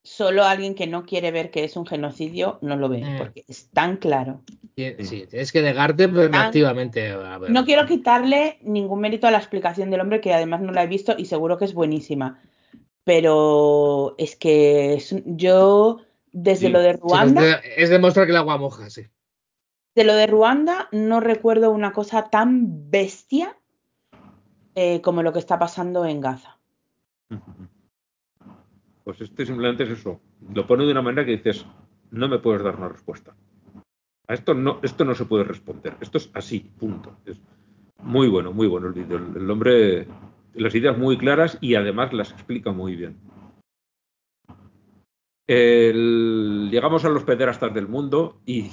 solo 0.07 0.45
alguien 0.45 0.73
que 0.73 0.87
no 0.87 1.05
quiere 1.05 1.31
ver 1.31 1.51
que 1.51 1.65
es 1.65 1.75
un 1.75 1.85
genocidio 1.85 2.59
no 2.61 2.77
lo 2.77 2.87
ve, 2.87 3.03
Mm. 3.03 3.17
porque 3.17 3.43
es 3.47 3.69
tan 3.71 3.97
claro. 3.97 4.41
Sí, 4.77 5.25
tienes 5.29 5.51
que 5.51 5.61
negarte 5.61 6.07
pero 6.07 6.29
Ah. 6.33 6.45
activamente 6.45 7.09
a 7.11 7.37
ver. 7.37 7.49
No 7.51 7.65
quiero 7.65 7.85
quitarle 7.85 8.57
ningún 8.61 9.01
mérito 9.01 9.27
a 9.27 9.31
la 9.31 9.37
explicación 9.37 9.89
del 9.91 9.99
hombre, 10.01 10.21
que 10.21 10.33
además 10.33 10.61
no 10.61 10.71
la 10.71 10.83
he 10.83 10.87
visto 10.87 11.13
y 11.17 11.25
seguro 11.25 11.57
que 11.57 11.65
es 11.65 11.73
buenísima. 11.73 12.39
Pero 13.03 14.15
es 14.17 14.35
que 14.35 14.93
es 14.93 15.13
yo, 15.25 15.99
desde 16.31 16.67
Sí. 16.67 16.71
lo 16.71 16.79
de 16.79 16.93
Sí, 16.93 16.99
Ruanda, 17.01 17.41
es, 17.41 17.47
de- 17.63 17.83
es 17.83 17.89
demostrar 17.89 18.25
que 18.27 18.31
el 18.31 18.37
agua 18.37 18.57
moja, 18.57 18.89
sí. 18.89 19.03
de 19.95 20.03
lo 20.03 20.13
de 20.13 20.27
Ruanda, 20.27 20.87
no 20.91 21.19
recuerdo 21.19 21.71
una 21.71 21.91
cosa 21.91 22.29
tan 22.29 22.89
bestia 22.91 23.57
eh, 24.75 25.01
como 25.01 25.23
lo 25.23 25.33
que 25.33 25.39
está 25.39 25.57
pasando 25.57 26.05
en 26.05 26.21
Gaza. 26.21 26.59
Pues 29.07 29.21
este 29.21 29.45
simplemente 29.45 29.83
es 29.83 29.91
eso. 29.91 30.19
Lo 30.53 30.67
pone 30.67 30.83
de 30.83 30.91
una 30.91 31.01
manera 31.01 31.25
que 31.25 31.37
dices, 31.37 31.65
no 32.11 32.27
me 32.27 32.39
puedes 32.39 32.61
dar 32.61 32.75
una 32.75 32.89
respuesta. 32.89 33.33
A 34.27 34.33
esto 34.33 34.53
no, 34.53 34.81
esto 34.83 35.05
no 35.05 35.15
se 35.15 35.23
puede 35.23 35.45
responder. 35.45 35.95
Esto 36.01 36.17
es 36.17 36.29
así, 36.33 36.59
punto. 36.77 37.15
Es 37.25 37.39
muy 38.03 38.27
bueno, 38.27 38.51
muy 38.51 38.67
bueno 38.67 38.87
el 38.87 38.93
vídeo. 38.93 39.15
El, 39.15 39.49
hombre, 39.49 40.07
las 40.55 40.75
ideas 40.75 40.97
muy 40.97 41.17
claras 41.17 41.57
y 41.61 41.75
además 41.75 42.11
las 42.11 42.33
explica 42.33 42.73
muy 42.73 42.97
bien. 42.97 43.15
Llegamos 45.47 47.05
a 47.05 47.09
los 47.09 47.23
pederastas 47.23 47.73
del 47.73 47.87
mundo 47.87 48.41
y 48.45 48.69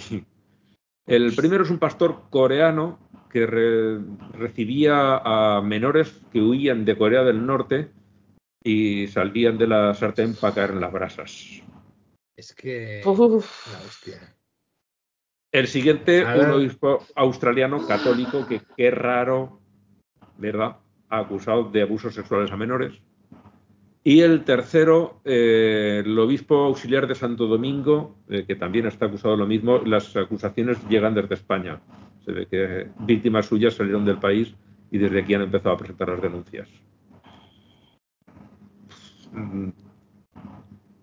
el 1.07 1.33
primero 1.37 1.63
es 1.63 1.71
un 1.71 1.79
pastor 1.79 2.23
coreano 2.31 2.99
que 3.31 3.47
re- 3.47 4.01
recibía 4.33 5.19
a 5.19 5.63
menores 5.63 6.21
que 6.33 6.43
huían 6.43 6.85
de 6.85 6.99
Corea 6.99 7.23
del 7.23 7.47
Norte 7.47 7.93
y 8.65 9.07
salían 9.09 9.59
de 9.59 9.67
la 9.67 9.95
sartén 9.95 10.35
para 10.35 10.55
caer 10.55 10.71
en 10.71 10.81
las 10.81 10.93
brasas. 10.93 11.63
Es 12.35 12.55
que. 12.55 13.03
Uf. 13.05 13.73
La 13.73 13.79
hostia. 13.87 14.35
El 15.53 15.69
siguiente, 15.69 16.25
un 16.25 16.51
obispo 16.51 17.07
australiano 17.15 17.87
católico 17.87 18.45
que 18.45 18.61
qué 18.77 18.91
raro, 18.91 19.61
¿verdad? 20.37 20.79
Acusado 21.09 21.71
de 21.71 21.83
abusos 21.83 22.13
sexuales 22.13 22.51
a 22.51 22.57
menores. 22.57 23.01
Y 24.03 24.21
el 24.23 24.43
tercero, 24.45 25.21
eh, 25.25 26.03
el 26.05 26.19
obispo 26.19 26.57
auxiliar 26.57 27.07
de 27.07 27.15
Santo 27.15 27.47
Domingo, 27.47 28.17
eh, 28.29 28.45
que 28.47 28.57
también 28.57 28.87
está 28.87 29.07
acusado 29.07 29.35
de 29.35 29.39
lo 29.39 29.47
mismo. 29.47 29.79
Las 29.79 30.17
acusaciones 30.17 30.77
llegan 30.89 31.15
desde 31.15 31.37
España. 31.37 31.81
Se 32.25 32.33
ve 32.33 32.47
que 32.47 32.89
víctimas 33.01 33.47
suyas 33.47 33.75
salieron 33.75 34.05
del 34.05 34.19
país 34.19 34.55
y 34.91 34.99
desde 34.99 35.21
aquí 35.21 35.35
han 35.35 35.43
empezado 35.43 35.75
a 35.75 35.79
presentar 35.79 36.09
las 36.09 36.21
denuncias. 36.21 36.69
Mm, 39.35 39.71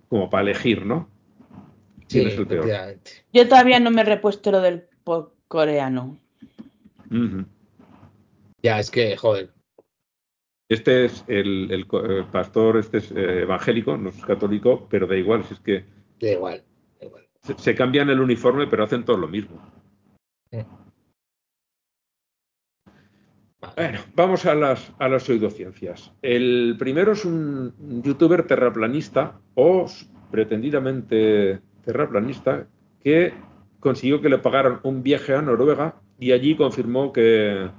Como 0.10 0.30
para 0.30 0.44
elegir, 0.44 0.86
¿no? 0.86 1.10
Sí, 2.08 2.20
¿Quién 2.20 2.28
es 2.28 2.38
el 2.38 2.48
peor? 2.48 2.99
Yo 3.32 3.48
todavía 3.48 3.80
no 3.80 3.91
me 3.91 4.02
he 4.02 4.06
repuesto 4.06 4.52
lo 4.52 4.62
del 4.62 4.88
coreano. 5.48 6.18
Ya, 8.64 8.80
es 8.80 8.91
que, 8.91 9.16
joder. 9.18 9.52
Este 10.70 11.06
es 11.06 11.26
el, 11.28 11.86
pastor, 12.32 12.78
este 12.78 12.99
es 12.99 13.12
eh, 13.12 13.41
evangélico, 13.41 13.98
no 13.98 14.10
es 14.10 14.26
católico, 14.26 14.88
pero 14.90 15.06
da 15.06 15.18
igual, 15.18 15.44
si 15.44 15.53
es 15.53 15.60
que 15.60 15.86
Da 16.20 16.32
igual. 16.32 16.64
Da 16.99 17.08
igual. 17.08 17.28
se, 17.41 17.58
se 17.58 17.76
cambian 17.76 18.10
el 18.10 18.22
uniforme, 18.22 18.68
pero 18.68 18.86
hacen 18.86 19.03
todo 19.03 19.18
lo 19.18 19.28
mismo. 19.28 19.62
Bueno, 23.76 23.99
vamos 24.15 24.45
a 24.45 24.53
las, 24.53 24.91
a 24.99 25.07
las 25.07 25.23
pseudociencias. 25.23 26.11
El 26.22 26.76
primero 26.77 27.14
es 27.14 27.26
un 27.26 27.73
youtuber 28.03 28.45
terraplanista 28.45 29.39
o 29.56 29.85
pretendidamente 30.30 31.61
terraplanista 31.84 32.68
que 33.03 33.34
consiguió 33.80 34.22
que 34.22 34.30
le 34.30 34.38
pagaran 34.38 34.80
un 34.84 35.02
viaje 35.03 35.34
a 35.35 35.41
Noruega 35.41 35.95
y 36.19 36.31
allí 36.31 36.56
confirmó 36.56 37.11
que 37.11 37.69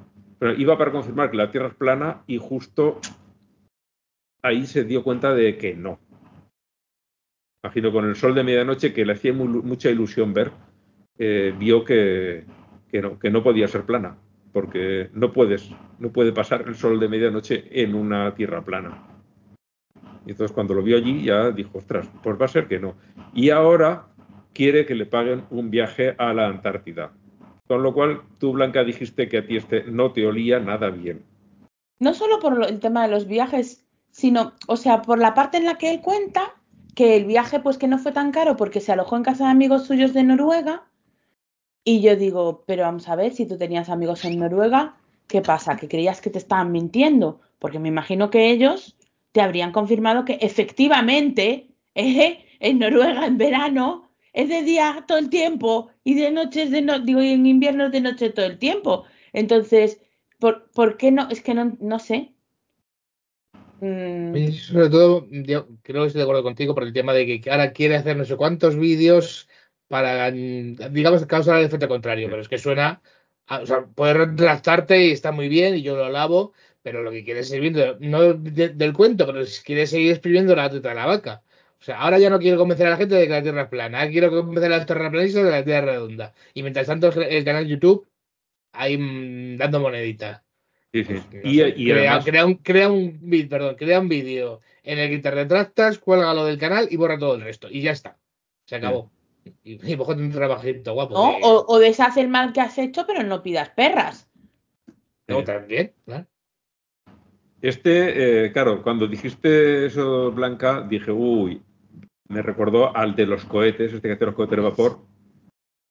bueno, 0.40 0.54
iba 0.58 0.76
para 0.76 0.92
confirmar 0.92 1.30
que 1.30 1.36
la 1.36 1.50
Tierra 1.50 1.68
es 1.68 1.74
plana 1.74 2.22
y 2.26 2.38
justo 2.38 2.98
ahí 4.42 4.66
se 4.66 4.84
dio 4.84 5.04
cuenta 5.04 5.34
de 5.34 5.56
que 5.56 5.74
no. 5.74 6.00
Imagino 7.62 7.92
con 7.92 8.06
el 8.06 8.16
sol 8.16 8.34
de 8.34 8.42
medianoche 8.42 8.92
que 8.92 9.04
le 9.04 9.12
hacía 9.12 9.32
mu- 9.32 9.62
mucha 9.62 9.88
ilusión 9.88 10.34
ver, 10.34 10.50
eh, 11.18 11.54
vio 11.56 11.84
que, 11.84 12.44
que 12.90 13.00
no, 13.00 13.18
que 13.20 13.30
no 13.30 13.44
podía 13.44 13.68
ser 13.68 13.84
plana. 13.84 14.16
Porque 14.52 15.10
no 15.14 15.32
puedes, 15.32 15.70
no 15.98 16.12
puede 16.12 16.32
pasar 16.32 16.64
el 16.66 16.74
sol 16.74 17.00
de 17.00 17.08
medianoche 17.08 17.64
en 17.70 17.94
una 17.94 18.34
tierra 18.34 18.64
plana. 18.64 19.06
Y 20.26 20.30
entonces 20.30 20.52
cuando 20.52 20.74
lo 20.74 20.82
vio 20.82 20.96
allí 20.96 21.24
ya 21.24 21.50
dijo, 21.50 21.78
ostras, 21.78 22.08
pues 22.22 22.40
va 22.40 22.44
a 22.44 22.48
ser 22.48 22.68
que 22.68 22.78
no. 22.78 22.94
Y 23.34 23.50
ahora 23.50 24.06
quiere 24.52 24.86
que 24.86 24.94
le 24.94 25.06
paguen 25.06 25.44
un 25.50 25.70
viaje 25.70 26.14
a 26.18 26.32
la 26.32 26.46
Antártida. 26.46 27.12
Con 27.66 27.82
lo 27.82 27.94
cual, 27.94 28.22
tú, 28.38 28.52
Blanca, 28.52 28.84
dijiste 28.84 29.28
que 29.28 29.38
a 29.38 29.46
ti 29.46 29.56
este 29.56 29.84
no 29.84 30.12
te 30.12 30.26
olía 30.26 30.60
nada 30.60 30.90
bien. 30.90 31.24
No 31.98 32.14
solo 32.14 32.38
por 32.38 32.62
el 32.64 32.80
tema 32.80 33.02
de 33.02 33.08
los 33.08 33.26
viajes, 33.26 33.86
sino, 34.10 34.52
o 34.66 34.76
sea, 34.76 35.02
por 35.02 35.18
la 35.18 35.34
parte 35.34 35.56
en 35.56 35.64
la 35.64 35.78
que 35.78 35.90
él 35.90 36.00
cuenta 36.00 36.54
que 36.94 37.16
el 37.16 37.24
viaje, 37.24 37.60
pues 37.60 37.78
que 37.78 37.88
no 37.88 37.98
fue 37.98 38.12
tan 38.12 38.32
caro 38.32 38.56
porque 38.56 38.80
se 38.80 38.92
alojó 38.92 39.16
en 39.16 39.22
casa 39.22 39.44
de 39.44 39.50
amigos 39.50 39.86
suyos 39.86 40.12
de 40.12 40.22
Noruega. 40.22 40.84
Y 41.84 42.00
yo 42.00 42.16
digo, 42.16 42.64
pero 42.66 42.84
vamos 42.84 43.08
a 43.08 43.16
ver, 43.16 43.32
si 43.32 43.46
tú 43.46 43.58
tenías 43.58 43.88
amigos 43.88 44.24
en 44.24 44.38
Noruega, 44.38 44.96
¿qué 45.26 45.42
pasa? 45.42 45.76
¿Que 45.76 45.88
creías 45.88 46.20
que 46.20 46.30
te 46.30 46.38
estaban 46.38 46.70
mintiendo? 46.70 47.40
Porque 47.58 47.78
me 47.78 47.88
imagino 47.88 48.30
que 48.30 48.50
ellos 48.50 48.96
te 49.32 49.40
habrían 49.40 49.72
confirmado 49.72 50.24
que 50.24 50.38
efectivamente 50.40 51.68
eh, 51.94 52.44
en 52.60 52.78
Noruega 52.78 53.26
en 53.26 53.38
verano 53.38 54.10
es 54.32 54.48
de 54.48 54.62
día 54.62 55.04
todo 55.06 55.18
el 55.18 55.28
tiempo 55.28 55.90
y 56.04 56.14
de 56.14 56.30
noche 56.30 56.62
es 56.62 56.70
de 56.70 56.82
no, 56.82 57.00
digo, 57.00 57.22
y 57.22 57.30
en 57.30 57.46
invierno 57.46 57.86
es 57.86 57.92
de 57.92 58.00
noche 58.00 58.30
todo 58.30 58.46
el 58.46 58.58
tiempo. 58.58 59.04
Entonces, 59.32 60.00
¿por, 60.38 60.70
¿por 60.70 60.96
qué 60.96 61.10
no? 61.10 61.28
Es 61.30 61.42
que 61.42 61.54
no, 61.54 61.76
no 61.80 61.98
sé. 61.98 62.32
Mm. 63.80 64.52
sobre 64.52 64.90
todo, 64.90 65.26
yo 65.28 65.66
creo 65.82 66.02
que 66.02 66.06
estoy 66.06 66.20
de 66.20 66.22
acuerdo 66.22 66.44
contigo 66.44 66.72
por 66.72 66.84
el 66.84 66.92
tema 66.92 67.12
de 67.12 67.40
que 67.40 67.50
ahora 67.50 67.72
quiere 67.72 67.96
hacer 67.96 68.16
no 68.16 68.24
sé 68.24 68.36
cuántos 68.36 68.76
vídeos 68.76 69.48
para, 69.92 70.30
digamos, 70.30 71.26
causar 71.26 71.58
el 71.58 71.66
efecto 71.66 71.86
contrario, 71.86 72.28
pero 72.30 72.40
es 72.40 72.48
que 72.48 72.56
suena, 72.56 73.02
o 73.46 73.66
sea, 73.66 73.84
puedes 73.84 74.16
retractarte 74.16 75.04
y 75.04 75.10
está 75.10 75.32
muy 75.32 75.50
bien 75.50 75.74
y 75.76 75.82
yo 75.82 75.94
lo 75.94 76.06
alabo, 76.06 76.54
pero 76.80 77.02
lo 77.02 77.10
que 77.10 77.22
quieres 77.22 77.50
seguir 77.50 77.74
viendo, 77.74 77.98
no 78.00 78.32
del 78.32 78.94
cuento, 78.94 79.26
pero 79.26 79.44
si 79.44 79.62
quieres 79.62 79.90
seguir 79.90 80.12
exprimiendo 80.12 80.56
la 80.56 80.70
tuta 80.70 80.88
de 80.88 80.94
la 80.94 81.04
vaca. 81.04 81.42
O 81.78 81.84
sea, 81.84 82.00
ahora 82.00 82.18
ya 82.18 82.30
no 82.30 82.38
quiero 82.38 82.56
convencer 82.56 82.86
a 82.86 82.90
la 82.90 82.96
gente 82.96 83.16
de 83.16 83.24
que 83.26 83.32
la 83.34 83.42
Tierra 83.42 83.62
es 83.64 83.68
plana, 83.68 84.08
quiero 84.08 84.30
convencer 84.30 84.72
a 84.72 84.78
los 84.78 84.86
terraplanistas 84.86 85.44
de 85.44 85.50
que 85.50 85.56
la 85.58 85.64
Tierra 85.64 85.78
es 85.80 85.84
redonda. 85.84 86.34
Y 86.54 86.62
mientras 86.62 86.86
tanto, 86.86 87.08
el 87.10 87.44
canal 87.44 87.66
YouTube 87.66 88.08
ahí 88.72 88.96
mm, 88.96 89.58
dando 89.58 89.78
moneditas. 89.78 90.40
Sí, 90.90 91.04
sí. 91.04 91.20
Pues, 91.30 91.44
y, 91.44 91.84
crea, 91.84 92.46
un, 92.46 92.54
crea 92.54 92.90
un 92.90 93.20
perdón, 93.50 93.76
crea 93.76 94.00
un 94.00 94.08
vídeo 94.08 94.62
en 94.84 94.98
el 94.98 95.10
que 95.10 95.18
te 95.18 95.30
retractas, 95.30 95.98
cuelga 95.98 96.32
lo 96.32 96.46
del 96.46 96.56
canal 96.56 96.88
y 96.90 96.96
borra 96.96 97.18
todo 97.18 97.34
el 97.34 97.42
resto. 97.42 97.68
Y 97.70 97.82
ya 97.82 97.90
está. 97.90 98.16
Se 98.64 98.76
acabó. 98.76 99.11
Y, 99.64 99.92
y 99.92 99.94
un 99.94 100.32
trabajito 100.32 100.94
guapo. 100.94 101.14
o, 101.14 101.64
o, 101.66 101.78
deshace 101.78 102.20
el 102.20 102.28
mal 102.28 102.52
que 102.52 102.60
has 102.60 102.78
hecho, 102.78 103.04
pero 103.06 103.22
no 103.22 103.42
pidas 103.42 103.70
perras. 103.70 104.30
No, 105.26 105.42
también, 105.44 105.92
claro. 106.04 106.26
Este, 107.60 108.46
eh, 108.46 108.52
claro, 108.52 108.82
cuando 108.82 109.06
dijiste 109.06 109.86
eso, 109.86 110.32
Blanca, 110.32 110.82
dije, 110.82 111.12
uy, 111.12 111.62
me 112.28 112.42
recordó 112.42 112.94
al 112.96 113.14
de 113.14 113.26
los 113.26 113.44
cohetes, 113.44 113.92
este 113.92 114.08
que 114.08 114.14
hace 114.14 114.26
los 114.26 114.34
cohetes 114.34 114.56
de 114.56 114.62
vapor, 114.62 114.98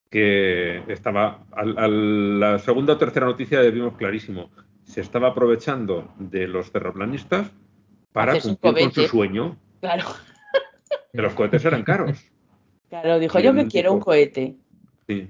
que 0.10 0.84
estaba, 0.90 1.45
a, 1.52 1.88
la 1.88 2.60
segunda 2.60 2.94
o 2.94 2.98
tercera 2.98 3.26
noticia 3.26 3.61
vimos 3.61 3.95
clarísimo, 3.95 4.52
se 4.84 4.99
estaba 4.99 5.30
aprovechando 5.30 6.14
de 6.19 6.48
los 6.48 6.72
terraplanistas 6.73 7.49
para 8.11 8.38
cumplir 8.41 8.84
con 8.84 8.91
su 8.91 9.07
sueño. 9.07 9.57
Claro. 9.80 10.03
Que 11.14 11.22
los 11.22 11.34
cohetes 11.34 11.64
eran 11.64 11.84
caros. 11.84 12.31
Claro, 12.92 13.20
dijo 13.20 13.40
yo 13.40 13.54
que 13.54 13.68
quiero 13.68 13.94
un 13.94 14.02
cohete. 14.02 14.58
Sí. 15.08 15.30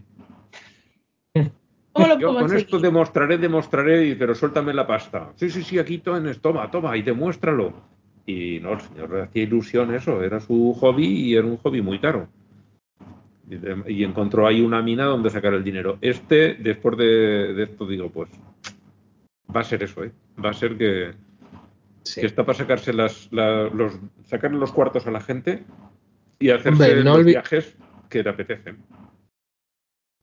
¿Cómo 1.93 2.07
lo 2.07 2.17
yo 2.17 2.33
con 2.33 2.57
esto 2.57 2.79
demostraré, 2.79 3.37
demostraré, 3.37 4.15
pero 4.15 4.33
suéltame 4.33 4.73
la 4.73 4.87
pasta. 4.87 5.31
Sí, 5.35 5.51
sí, 5.51 5.61
sí, 5.61 5.77
aquí 5.77 5.99
toma, 5.99 6.71
toma, 6.71 6.97
y 6.97 7.03
demuéstralo. 7.03 7.71
Y 8.25 8.59
no, 8.61 8.73
el 8.73 8.81
señor 8.81 9.11
le 9.11 9.21
hacía 9.21 9.43
ilusión 9.43 9.93
eso, 9.93 10.23
era 10.23 10.39
su 10.39 10.73
hobby 10.73 11.05
y 11.05 11.35
era 11.35 11.45
un 11.45 11.57
hobby 11.57 11.83
muy 11.83 11.99
caro. 11.99 12.29
Y, 13.87 14.03
encontró 14.03 14.47
ahí 14.47 14.61
una 14.61 14.81
mina 14.81 15.05
donde 15.05 15.29
sacar 15.29 15.53
el 15.53 15.63
dinero. 15.63 15.99
Este, 16.01 16.55
después 16.55 16.97
de, 16.97 17.61
esto, 17.61 17.85
digo, 17.85 18.09
pues 18.09 18.31
va 19.55 19.59
a 19.59 19.65
ser 19.65 19.83
eso, 19.83 20.03
¿eh? 20.03 20.11
Va 20.43 20.49
a 20.49 20.53
ser 20.53 20.79
que, 20.79 21.11
está 22.15 22.43
para 22.43 22.57
sacarse 22.57 22.91
las, 22.91 23.31
los, 23.31 23.99
sacarle 24.25 24.57
los 24.57 24.71
cuartos 24.71 25.05
a 25.05 25.11
la 25.11 25.21
gente 25.21 25.63
y 26.41 26.49
hacerse 26.49 26.95
los 26.95 27.25
viajes 27.25 27.75
que 28.09 28.23
te 28.23 28.29
apetecen. 28.29 28.83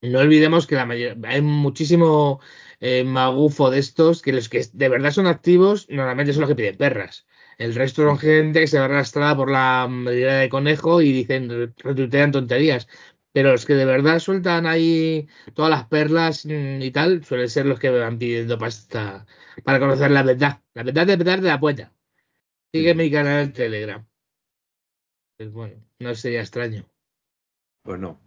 No 0.00 0.20
olvidemos 0.20 0.66
que 0.66 0.76
la 0.76 0.86
mayoría, 0.86 1.16
hay 1.28 1.42
muchísimo 1.42 2.40
eh, 2.80 3.02
magufo 3.02 3.70
de 3.70 3.80
estos 3.80 4.22
que 4.22 4.32
los 4.32 4.48
que 4.48 4.64
de 4.72 4.88
verdad 4.88 5.10
son 5.10 5.26
activos 5.26 5.88
normalmente 5.88 6.32
son 6.32 6.42
los 6.42 6.50
que 6.50 6.56
piden 6.56 6.76
perras. 6.76 7.26
El 7.58 7.74
resto 7.74 8.02
son 8.02 8.18
gente 8.18 8.60
que 8.60 8.68
se 8.68 8.78
va 8.78 8.84
arrastrada 8.84 9.36
por 9.36 9.50
la 9.50 9.88
medida 9.90 10.38
de 10.38 10.48
conejo 10.48 11.02
y 11.02 11.12
dicen, 11.12 11.74
retuitean 11.78 12.30
tonterías. 12.30 12.86
Pero 13.32 13.52
los 13.52 13.66
que 13.66 13.74
de 13.74 13.84
verdad 13.84 14.20
sueltan 14.20 14.66
ahí 14.66 15.28
todas 15.54 15.70
las 15.70 15.86
perlas 15.86 16.46
mm, 16.46 16.82
y 16.82 16.90
tal, 16.92 17.24
suelen 17.24 17.48
ser 17.48 17.66
los 17.66 17.80
que 17.80 17.90
van 17.90 18.18
pidiendo 18.18 18.58
pasta 18.58 19.26
para 19.64 19.80
conocer 19.80 20.10
la 20.12 20.22
verdad. 20.22 20.60
La 20.74 20.84
verdad 20.84 21.06
de 21.06 21.16
verdad 21.16 21.38
de 21.38 21.48
la 21.48 21.60
puerta. 21.60 21.92
Sigue 22.72 22.94
mi 22.94 23.10
canal 23.10 23.48
de 23.48 23.52
Telegram. 23.52 24.06
Pues 25.38 25.52
bueno, 25.52 25.76
no 26.00 26.14
sería 26.16 26.40
extraño. 26.40 26.84
Pues 27.84 28.00
no. 28.00 28.20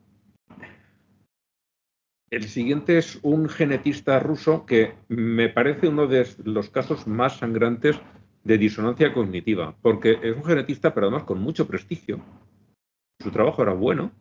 El 2.29 2.45
siguiente 2.45 2.97
es 2.97 3.19
un 3.21 3.49
genetista 3.49 4.17
ruso 4.19 4.65
que 4.65 4.93
me 5.09 5.49
parece 5.49 5.89
uno 5.89 6.07
de 6.07 6.25
los 6.45 6.69
casos 6.69 7.07
más 7.07 7.39
sangrantes 7.39 7.99
de 8.45 8.57
disonancia 8.57 9.13
cognitiva, 9.13 9.75
porque 9.81 10.17
es 10.23 10.37
un 10.37 10.45
genetista, 10.45 10.93
pero 10.93 11.07
además 11.07 11.25
con 11.25 11.41
mucho 11.41 11.67
prestigio. 11.67 12.23
Su 13.19 13.29
trabajo 13.29 13.61
era 13.61 13.73
bueno, 13.73 14.13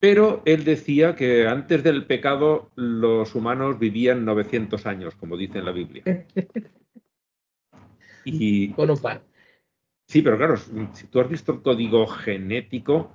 pero 0.00 0.42
él 0.44 0.64
decía 0.64 1.14
que 1.14 1.46
antes 1.46 1.84
del 1.84 2.06
pecado 2.06 2.72
los 2.74 3.36
humanos 3.36 3.78
vivían 3.78 4.24
900 4.24 4.84
años, 4.86 5.14
como 5.14 5.36
dice 5.36 5.60
en 5.60 5.64
la 5.64 5.72
Biblia. 5.72 6.02
Y, 8.26 8.70
con 8.70 8.88
un 8.88 8.96
par. 8.96 9.22
Sí, 10.14 10.22
pero 10.22 10.36
claro, 10.36 10.56
si 10.56 11.08
tú 11.08 11.18
has 11.18 11.28
visto 11.28 11.50
el 11.50 11.60
código 11.60 12.06
genético, 12.06 13.10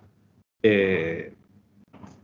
eh, 0.61 1.33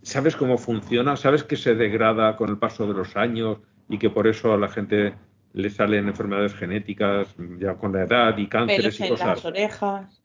sabes 0.01 0.35
cómo 0.35 0.57
funciona, 0.57 1.15
sabes 1.15 1.45
que 1.45 1.55
se 1.55 1.75
degrada 1.75 2.35
con 2.35 2.49
el 2.49 2.57
paso 2.57 2.85
de 2.85 2.93
los 2.93 3.15
años 3.15 3.59
y 3.87 3.97
que 3.97 4.09
por 4.09 4.27
eso 4.27 4.53
a 4.53 4.57
la 4.57 4.67
gente 4.67 5.13
le 5.53 5.69
salen 5.69 6.09
enfermedades 6.09 6.55
genéticas 6.55 7.33
ya 7.57 7.75
con 7.75 7.93
la 7.93 8.03
edad 8.03 8.37
y 8.37 8.47
cánceres 8.47 8.99
y 8.99 9.07
cosas. 9.07 9.27
las 9.27 9.45
orejas. 9.45 10.21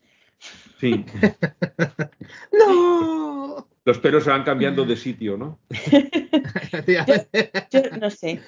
Sí. 0.80 1.04
¡No! 2.52 3.68
Los 3.84 4.00
pelos 4.00 4.24
se 4.24 4.30
van 4.30 4.42
cambiando 4.42 4.84
de 4.84 4.96
sitio, 4.96 5.36
¿no? 5.36 5.60
yo, 7.70 7.82
no 8.00 8.10
sé. 8.10 8.40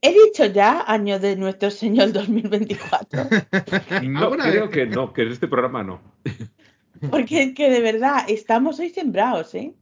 He 0.00 0.12
dicho 0.12 0.46
ya 0.46 0.84
año 0.86 1.18
de 1.18 1.36
nuestro 1.36 1.70
Señor 1.70 2.12
2024. 2.12 3.24
No, 4.04 4.30
creo 4.30 4.70
que 4.70 4.86
no, 4.86 5.12
que 5.12 5.22
en 5.22 5.28
este 5.28 5.48
programa 5.48 5.82
no. 5.82 6.00
Porque 7.10 7.42
es 7.42 7.54
que 7.54 7.70
de 7.70 7.80
verdad 7.80 8.24
estamos 8.28 8.78
hoy 8.78 8.90
sembrados, 8.90 9.54
¿eh? 9.54 9.74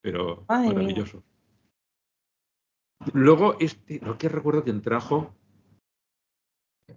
Pero 0.00 0.44
maravilloso. 0.48 1.22
Luego, 3.12 3.56
este, 3.60 4.00
lo 4.02 4.16
que 4.16 4.28
recuerdo 4.28 4.64
que 4.64 4.72
trajo 4.74 5.34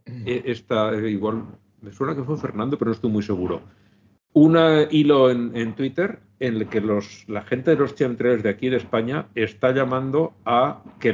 eh, 0.06 0.44
esta, 0.46 0.94
eh, 0.94 1.10
igual, 1.10 1.46
me 1.82 1.92
suena 1.92 2.16
que 2.16 2.24
fue 2.24 2.38
Fernando, 2.38 2.78
pero 2.78 2.90
no 2.90 2.96
estoy 2.96 3.12
muy 3.12 3.24
seguro. 3.24 3.62
Un 4.34 4.58
hilo 4.92 5.32
en, 5.32 5.76
Twitter 5.76 6.20
en 6.40 6.56
el 6.56 6.68
que 6.68 6.82
los, 6.82 7.26
la 7.28 7.44
gente 7.44 7.72
de 7.72 7.78
los 7.78 7.96
chemtrails 7.96 8.44
de 8.44 8.50
aquí 8.50 8.70
de 8.70 8.78
España 8.78 9.28
está 9.36 9.72
llamando 9.74 10.34
a 10.46 10.84
que 11.00 11.14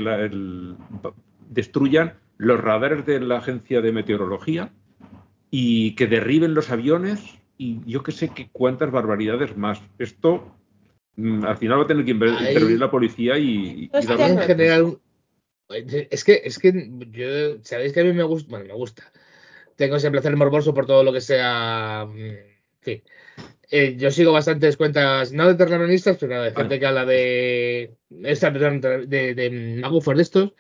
destruyan 1.50 2.14
los 2.38 2.60
radares 2.60 3.06
de 3.06 3.20
la 3.20 3.38
agencia 3.38 3.82
de 3.82 3.92
meteorología 3.92 4.72
y 5.50 5.96
que 5.96 6.08
derriben 6.08 6.54
los 6.54 6.72
aviones 6.72 7.22
y 7.58 7.80
yo 7.86 8.04
que 8.04 8.12
sé 8.12 8.30
que 8.30 8.50
cuántas 8.52 8.92
barbaridades 8.92 9.56
más. 9.56 9.82
Esto 10.00 10.52
mm, 11.16 11.46
al 11.46 11.58
final 11.58 11.80
va 11.80 11.84
a 11.84 11.88
tener 11.88 12.06
que 12.06 12.12
intervenir 12.12 12.80
la 12.80 12.92
policía 12.92 13.38
y, 13.38 13.90
y 13.90 13.92
en 13.94 14.40
general 14.40 14.98
es 15.70 16.24
que, 16.24 16.42
es 16.44 16.60
que 16.60 16.90
yo, 17.12 17.64
sabéis 17.64 17.94
que 17.94 18.02
a 18.02 18.04
mí 18.04 18.14
me 18.14 18.24
gusta, 18.24 18.50
bueno, 18.50 18.66
me 18.66 18.74
gusta. 18.74 19.12
Tengo 19.76 19.96
ese 19.96 20.12
placer 20.12 20.36
morboso 20.36 20.74
por 20.74 20.86
todo 20.86 21.04
lo 21.04 21.14
que 21.14 21.22
sea. 21.22 22.08
Sí. 22.82 23.02
Mm, 23.38 23.53
eh, 23.76 23.96
yo 23.98 24.12
sigo 24.12 24.32
bastantes 24.32 24.78
cuentas, 24.78 25.34
no 25.34 25.48
de 25.48 25.56
terraplanistas, 25.56 26.18
pero 26.20 26.42
de 26.44 26.52
gente 26.54 26.80
que 26.80 26.86
habla 26.86 27.06
de. 27.06 27.96
Esta, 28.24 28.52
de, 28.52 29.08
de, 29.08 29.34
de 29.34 29.50
magufos 29.82 30.16
de 30.16 30.22
estos. 30.22 30.54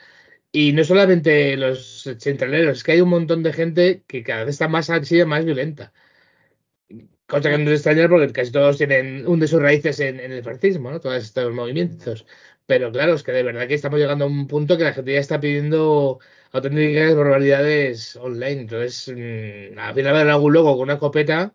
Y 0.51 0.73
no 0.73 0.83
solamente 0.83 1.57
los 1.57 2.09
centraleros, 2.19 2.77
es 2.77 2.83
que 2.83 2.93
hay 2.93 3.01
un 3.01 3.09
montón 3.09 3.43
de 3.43 3.53
gente 3.53 4.03
que 4.07 4.23
cada 4.23 4.45
vez 4.45 4.55
está 4.55 4.67
más 4.67 4.89
ansia, 4.89 5.25
más 5.25 5.45
violenta. 5.45 5.93
Cosa 7.27 7.49
que 7.49 7.57
no 7.57 7.69
es 7.71 7.77
extrañar 7.77 8.09
porque 8.09 8.31
casi 8.31 8.51
todos 8.51 8.77
tienen 8.77 9.25
un 9.27 9.39
de 9.39 9.47
sus 9.47 9.61
raíces 9.61 9.99
en, 9.99 10.19
en 10.19 10.31
el 10.31 10.43
fascismo, 10.43 10.91
¿no? 10.91 10.99
Todos 10.99 11.23
estos 11.23 11.53
movimientos 11.53 12.25
pero 12.65 12.91
claro, 12.91 13.13
es 13.15 13.23
que 13.23 13.31
de 13.31 13.43
verdad 13.43 13.67
que 13.67 13.73
estamos 13.73 13.99
llegando 13.99 14.25
a 14.25 14.27
un 14.27 14.47
punto 14.47 14.77
que 14.77 14.83
la 14.85 14.93
gente 14.93 15.13
ya 15.13 15.19
está 15.19 15.39
pidiendo 15.39 16.19
auténticas 16.51 17.15
barbaridades 17.15 18.15
online. 18.15 18.61
Entonces, 18.61 19.09
mmm, 19.15 19.77
a 19.79 19.93
fin 19.93 20.03
de 20.03 20.09
haber 20.09 20.29
algún 20.29 20.53
loco 20.53 20.73
con 20.73 20.83
una 20.83 20.93
escopeta 20.93 21.53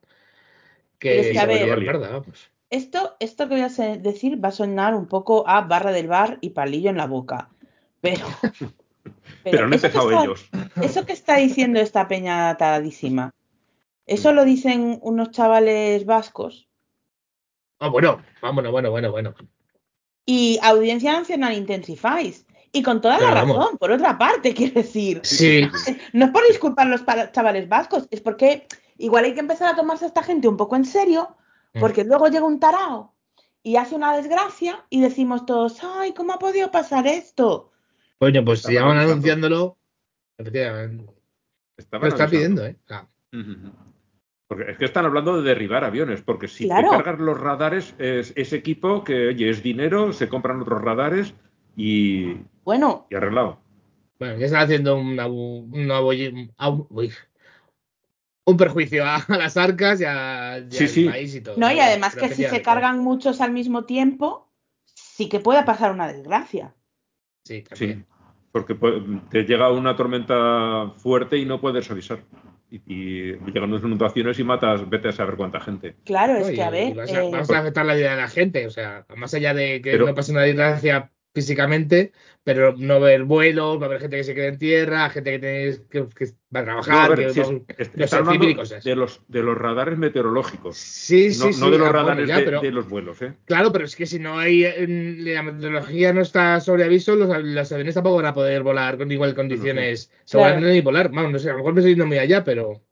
que, 0.98 1.20
es 1.20 1.32
que, 1.32 1.38
a 1.38 1.46
ver, 1.46 1.86
parda, 1.86 2.10
vamos. 2.10 2.50
Esto, 2.70 3.16
esto 3.18 3.48
que 3.48 3.54
voy 3.54 3.62
a 3.62 3.96
decir 3.98 4.42
va 4.42 4.48
a 4.48 4.52
sonar 4.52 4.94
un 4.94 5.06
poco 5.06 5.48
a 5.48 5.62
barra 5.62 5.90
del 5.90 6.08
bar 6.08 6.38
y 6.40 6.50
palillo 6.50 6.90
en 6.90 6.98
la 6.98 7.06
boca. 7.06 7.50
Pero. 8.00 8.26
Pero, 9.42 9.64
han 9.64 9.72
empezado 9.72 10.10
está, 10.10 10.24
ellos. 10.24 10.50
Eso 10.82 11.06
que 11.06 11.12
está 11.12 11.36
diciendo 11.36 11.80
esta 11.80 12.08
peña 12.08 12.50
atadísima, 12.50 13.32
¿eso 14.04 14.34
lo 14.34 14.44
dicen 14.44 14.98
unos 15.00 15.30
chavales 15.30 16.04
vascos? 16.04 16.68
Ah, 17.78 17.88
bueno, 17.88 18.22
vámonos, 18.42 18.70
bueno, 18.70 18.90
bueno, 18.90 19.10
bueno. 19.10 19.34
Y 20.26 20.58
Audiencia 20.62 21.12
Nacional 21.12 21.54
Intensifáis. 21.54 22.44
Y 22.70 22.82
con 22.82 23.00
toda 23.00 23.18
la 23.18 23.30
razón, 23.30 23.56
vamos. 23.56 23.78
por 23.78 23.92
otra 23.92 24.18
parte, 24.18 24.52
quiero 24.54 24.74
decir. 24.74 25.20
Sí. 25.24 25.62
No 26.12 26.26
es 26.26 26.30
por 26.30 26.46
disculpar 26.46 26.86
a 26.86 26.90
los 26.90 27.04
chavales 27.32 27.68
vascos, 27.68 28.08
es 28.10 28.20
porque 28.20 28.66
igual 28.98 29.24
hay 29.24 29.34
que 29.34 29.40
empezar 29.40 29.72
a 29.72 29.76
tomarse 29.76 30.04
a 30.04 30.08
esta 30.08 30.22
gente 30.22 30.48
un 30.48 30.56
poco 30.56 30.76
en 30.76 30.84
serio, 30.84 31.36
porque 31.80 32.04
mm. 32.04 32.08
luego 32.08 32.28
llega 32.28 32.44
un 32.44 32.60
tarao 32.60 33.14
y 33.62 33.76
hace 33.76 33.94
una 33.94 34.16
desgracia 34.16 34.84
y 34.90 35.00
decimos 35.00 35.46
todos, 35.46 35.78
ay, 35.82 36.12
¿cómo 36.12 36.32
ha 36.32 36.38
podido 36.38 36.70
pasar 36.70 37.06
esto? 37.06 37.72
Coño, 38.18 38.44
pues 38.44 38.62
si 38.62 38.74
ya 38.74 38.84
van 38.84 38.98
anunciándolo, 38.98 39.76
efectivamente. 40.36 41.06
Lo 41.92 42.08
está 42.08 42.28
pidiendo, 42.28 42.66
¿eh? 42.66 42.76
Ah. 42.90 43.06
Porque 44.48 44.70
es 44.70 44.78
que 44.78 44.86
están 44.86 45.04
hablando 45.04 45.36
de 45.36 45.48
derribar 45.48 45.84
aviones, 45.84 46.22
porque 46.22 46.48
si 46.48 46.64
claro. 46.64 46.90
te 46.90 46.96
cargas 46.96 47.20
los 47.20 47.38
radares, 47.38 47.94
es 47.98 48.32
ese 48.34 48.56
equipo 48.56 49.04
que, 49.04 49.28
oye, 49.28 49.50
es 49.50 49.62
dinero, 49.62 50.12
se 50.12 50.28
compran 50.28 50.60
otros 50.60 50.80
radares 50.80 51.34
y. 51.76 52.38
Bueno. 52.64 53.06
Y 53.10 53.14
arreglado. 53.14 53.60
Bueno, 54.18 54.38
ya 54.38 54.46
están 54.46 54.62
haciendo 54.62 54.96
una, 54.96 55.26
una, 55.26 56.00
una 56.00 56.80
un 58.50 58.56
perjuicio 58.56 59.04
a, 59.04 59.16
a, 59.16 59.36
las 59.36 59.56
arcas 59.56 60.00
y, 60.00 60.04
a, 60.04 60.58
y 60.58 60.72
sí, 60.72 60.84
al 60.84 60.88
sí. 60.90 61.04
país 61.08 61.34
y 61.34 61.40
todo. 61.40 61.54
No, 61.58 61.70
y 61.72 61.78
además 61.80 62.14
que 62.16 62.28
si 62.30 62.44
se 62.44 62.62
cargan 62.62 62.98
muchos 62.98 63.40
al 63.40 63.52
mismo 63.52 63.84
tiempo, 63.84 64.48
sí 64.84 65.28
que 65.28 65.40
puede 65.40 65.62
pasar 65.64 65.92
una 65.92 66.08
desgracia. 66.12 66.74
Sí, 67.44 67.62
también. 67.62 67.98
Sí, 67.98 68.04
porque 68.52 68.74
te 69.30 69.44
llega 69.44 69.70
una 69.70 69.94
tormenta 69.96 70.92
fuerte 70.96 71.36
y 71.36 71.44
no 71.44 71.60
puedes 71.60 71.90
avisar. 71.90 72.20
Y, 72.70 72.76
y 72.86 73.32
llegan 73.52 73.70
unas 73.70 73.82
inundaciones 73.82 74.38
y 74.38 74.44
matas, 74.44 74.88
vete 74.88 75.08
a 75.08 75.12
saber 75.12 75.36
cuánta 75.36 75.58
gente. 75.60 75.96
Claro, 76.04 76.36
es 76.36 76.48
No, 76.48 76.54
que 76.54 76.62
a 76.62 76.70
ver. 76.70 76.94
vas 76.94 77.10
a, 77.12 77.24
eh, 77.24 77.30
vas 77.30 77.50
a 77.50 77.58
afectar 77.60 77.86
la 77.86 77.94
vida 77.94 78.10
de 78.10 78.16
la 78.20 78.28
gente, 78.28 78.66
o 78.66 78.70
sea, 78.70 79.06
más 79.16 79.32
allá 79.32 79.54
de 79.54 79.80
que 79.80 79.92
Pero- 79.92 80.06
no 80.06 80.14
pase 80.14 80.32
una 80.32 80.42
desgracia 80.42 81.10
físicamente, 81.39 82.12
pero 82.43 82.74
no 82.77 82.94
va 83.01 83.06
a 83.06 83.09
haber 83.10 83.24
vuelos, 83.24 83.78
va 83.78 83.85
a 83.85 83.86
haber 83.86 84.01
gente 84.01 84.16
que 84.16 84.24
se 84.24 84.35
quede 84.35 84.48
en 84.48 84.59
tierra, 84.59 85.09
gente 85.10 85.31
que, 85.32 85.39
tiene, 85.39 85.77
que, 85.89 86.09
que 86.15 86.24
va 86.55 86.60
a 86.60 86.62
No, 86.62 86.65
trabajar, 86.65 87.05
a 87.05 87.09
ver, 87.15 87.19
que 87.27 87.32
si 87.32 87.40
es- 87.40 87.48
no 87.48 88.35
y 88.44 88.55
cosas. 88.56 88.82
de 88.85 88.97
los, 88.97 89.20
de 89.28 89.43
los 89.43 89.56
radares 89.56 89.97
meteorológicos. 89.98 90.77
Sí, 90.77 91.27
no, 91.28 91.32
sí, 91.32 91.52
sí. 91.52 91.60
no 91.60 91.70
de 91.70 91.78
los 91.78 91.89
ah, 91.89 91.93
bueno, 91.93 92.09
radares 92.09 92.28
ya, 92.28 92.39
de, 92.39 92.43
pero- 92.43 92.60
de 92.60 92.70
los 92.73 92.89
vuelos, 92.89 93.23
¿eh? 93.23 93.35
Claro, 93.44 93.70
pero 93.70 93.85
es 93.85 93.94
que 93.94 94.06
si 94.06 94.19
no 94.19 94.39
hay 94.39 94.62
la 95.19 95.43
meteorología 95.43 96.12
no 96.12 96.23
está 96.23 96.59
sobre 96.60 96.85
aviso, 96.85 97.15
los, 97.15 97.28
los 97.44 97.73
aviones 97.73 97.94
tampoco 97.94 98.16
van 98.16 98.27
a 98.27 98.35
poder 98.35 98.62
volar 98.62 98.98
con 98.98 99.12
igual 99.12 99.35
condiciones. 99.35 100.10
Seguramente 100.24 100.62
Claro. 100.62 100.74
ni 100.74 100.81
volar. 100.81 101.10
Vamos, 101.12 101.32
no 101.32 101.39
sé, 101.39 101.51
a 101.51 101.52
lo 101.52 101.59
mejor 101.59 101.74
me 101.74 101.81
estoy 101.81 101.93
yendo 101.93 102.06
muy 102.06 102.19
allá, 102.19 102.43
pero, 102.43 102.82